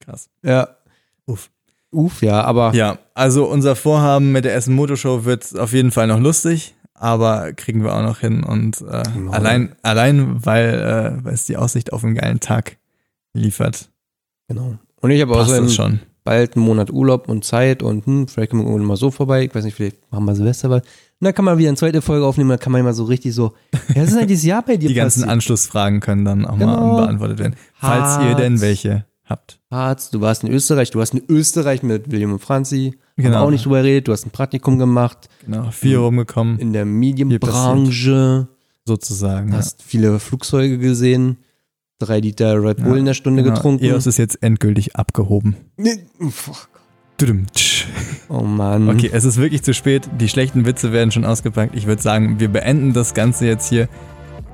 Krass. 0.00 0.28
Ja. 0.42 0.76
Uff. 1.24 1.50
Uff, 1.90 2.20
ja, 2.20 2.42
aber. 2.42 2.74
Ja, 2.74 2.98
also 3.14 3.46
unser 3.46 3.76
Vorhaben 3.76 4.30
mit 4.32 4.44
der 4.44 4.54
Essen 4.54 4.74
Motorshow 4.74 5.24
wird 5.24 5.58
auf 5.58 5.72
jeden 5.72 5.90
Fall 5.90 6.06
noch 6.06 6.20
lustig, 6.20 6.74
aber 6.92 7.54
kriegen 7.54 7.82
wir 7.82 7.94
auch 7.94 8.02
noch 8.02 8.20
hin. 8.20 8.44
Und 8.44 8.82
äh, 8.82 9.04
genau. 9.14 9.32
allein, 9.32 9.74
allein 9.82 10.44
weil, 10.44 10.74
äh, 10.74 11.24
weil 11.24 11.32
es 11.32 11.46
die 11.46 11.56
Aussicht 11.56 11.94
auf 11.94 12.04
einen 12.04 12.14
geilen 12.14 12.40
Tag 12.40 12.76
liefert. 13.32 13.88
Genau. 14.48 14.78
Und 15.00 15.10
ich 15.10 15.20
habe 15.22 15.34
außerdem 15.36 16.00
bald 16.24 16.56
einen 16.56 16.64
Monat 16.64 16.90
Urlaub 16.90 17.28
und 17.28 17.44
Zeit 17.44 17.82
und 17.82 18.04
hm, 18.06 18.28
vielleicht 18.28 18.50
kommen 18.50 18.62
wir 18.62 18.68
irgendwann 18.68 18.88
mal 18.88 18.96
so 18.96 19.10
vorbei. 19.10 19.44
Ich 19.44 19.54
weiß 19.54 19.64
nicht, 19.64 19.74
vielleicht 19.74 19.96
machen 20.12 20.24
wir 20.26 20.34
Silvester 20.34 20.68
was. 20.68 20.82
Und 20.82 21.24
dann 21.24 21.34
kann 21.34 21.44
man 21.44 21.56
wieder 21.58 21.68
eine 21.68 21.76
zweite 21.76 22.02
Folge 22.02 22.26
aufnehmen, 22.26 22.50
dann 22.50 22.58
kann 22.58 22.70
man 22.72 22.80
immer 22.82 22.92
so 22.92 23.04
richtig 23.04 23.34
so, 23.34 23.54
ja, 23.94 24.02
was 24.02 24.10
ist 24.10 24.18
denn 24.20 24.28
dieses 24.28 24.44
Jahr 24.44 24.62
bei 24.62 24.76
dir 24.76 24.88
Die 24.88 24.94
ganzen 24.94 25.20
passiert? 25.20 25.32
Anschlussfragen 25.32 26.00
können 26.00 26.24
dann 26.24 26.44
auch 26.44 26.58
Genau. 26.58 26.96
mal 26.96 27.02
beantwortet 27.02 27.38
werden. 27.38 27.56
Falls 27.74 28.22
ihr 28.28 28.34
denn 28.34 28.60
welche 28.60 29.04
habt. 29.24 29.58
Harz, 29.70 30.10
du 30.10 30.20
warst 30.20 30.44
in 30.44 30.50
Österreich, 30.52 30.90
du 30.90 30.98
warst 30.98 31.14
in 31.14 31.22
Österreich 31.28 31.82
mit 31.82 32.10
William 32.10 32.32
und 32.32 32.38
Franzi, 32.40 32.92
haben 33.16 33.22
Genau. 33.24 33.38
wir 33.38 33.40
auch 33.42 33.50
nicht 33.50 33.64
drüber 33.64 33.78
geredet, 33.82 34.08
du 34.08 34.12
hast 34.12 34.26
ein 34.26 34.30
Praktikum 34.30 34.78
gemacht 34.78 35.28
Genau, 35.44 35.70
viel 35.70 35.96
rumgekommen, 35.96 36.58
in 36.58 36.72
der 36.72 36.84
Medienbranche, 36.84 38.48
sozusagen. 38.84 39.50
ja. 39.50 39.58
hast 39.58 39.82
viele 39.82 40.18
Flugzeuge 40.18 40.78
gesehen, 40.78 41.38
drei 41.98 42.20
Liter 42.20 42.62
Red 42.62 42.82
Bull 42.82 42.98
in 42.98 43.04
der 43.04 43.14
Stunde 43.14 43.42
Genau. 43.42 43.54
getrunken. 43.56 43.84
EOS 43.84 44.06
ist 44.06 44.18
jetzt 44.18 44.42
endgültig 44.42 44.96
abgehoben. 44.96 45.56
Nee, 45.76 45.98
tsch. 47.54 47.86
Oh 48.30 48.42
Mann. 48.42 48.90
Okay, 48.90 49.10
es 49.12 49.24
ist 49.24 49.38
wirklich 49.38 49.62
zu 49.62 49.72
spät. 49.72 50.08
Die 50.20 50.28
schlechten 50.28 50.66
Witze 50.66 50.92
werden 50.92 51.10
schon 51.10 51.24
ausgepackt. 51.24 51.74
Ich 51.74 51.86
würde 51.86 52.02
sagen, 52.02 52.38
wir 52.40 52.48
beenden 52.48 52.92
das 52.92 53.14
Ganze 53.14 53.46
jetzt 53.46 53.68
hier. 53.68 53.88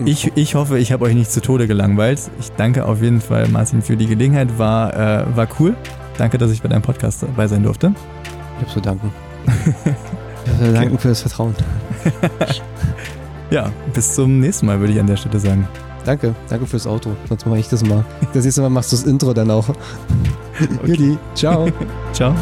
Ich, 0.05 0.31
ich 0.37 0.55
hoffe, 0.55 0.79
ich 0.79 0.93
habe 0.93 1.05
euch 1.05 1.15
nicht 1.15 1.31
zu 1.31 1.41
Tode 1.43 1.67
gelangweilt. 1.67 2.21
Ich 2.41 2.51
danke 2.53 2.87
auf 2.87 3.03
jeden 3.03 3.21
Fall, 3.21 3.49
Martin, 3.49 3.83
für 3.83 3.97
die 3.97 4.07
Gelegenheit. 4.07 4.59
War, 4.59 4.95
äh, 4.95 5.37
war 5.37 5.49
cool. 5.59 5.77
Danke, 6.19 6.39
dass 6.39 6.53
ich 6.53 6.63
bei 6.63 6.69
deinem 6.69 6.83
Podcast 6.83 7.23
dabei 7.25 7.49
sein 7.49 7.65
durfte. 7.65 7.95
Ich 8.59 8.67
hab 8.67 8.73
zu 8.73 8.81
danken. 8.81 9.11
Ich 10.47 10.53
hab 10.53 10.59
zu 10.67 10.73
danken 10.75 10.99
für 10.99 11.09
das 11.09 11.21
Vertrauen. 11.23 11.55
Ja, 13.51 13.71
bis 13.93 14.15
zum 14.15 14.41
nächsten 14.41 14.67
Mal, 14.67 14.81
würde 14.81 14.93
ich 14.93 15.01
an 15.01 15.07
der 15.07 15.17
Stelle 15.17 15.39
sagen. 15.39 15.69
Danke, 16.05 16.35
danke 16.49 16.67
fürs 16.67 16.87
Auto. 16.87 17.11
Sonst 17.29 17.47
mache 17.47 17.59
ich 17.59 17.69
das 17.69 17.85
mal. 17.85 18.05
Das 18.33 18.45
nächste 18.45 18.61
Mal 18.63 18.71
machst 18.71 18.93
du 18.93 18.97
das 18.97 19.05
Intro 19.07 19.33
dann 19.33 19.51
auch. 19.51 19.69
Judy, 20.85 21.19
ciao. 21.35 21.69
Ciao. 22.13 22.35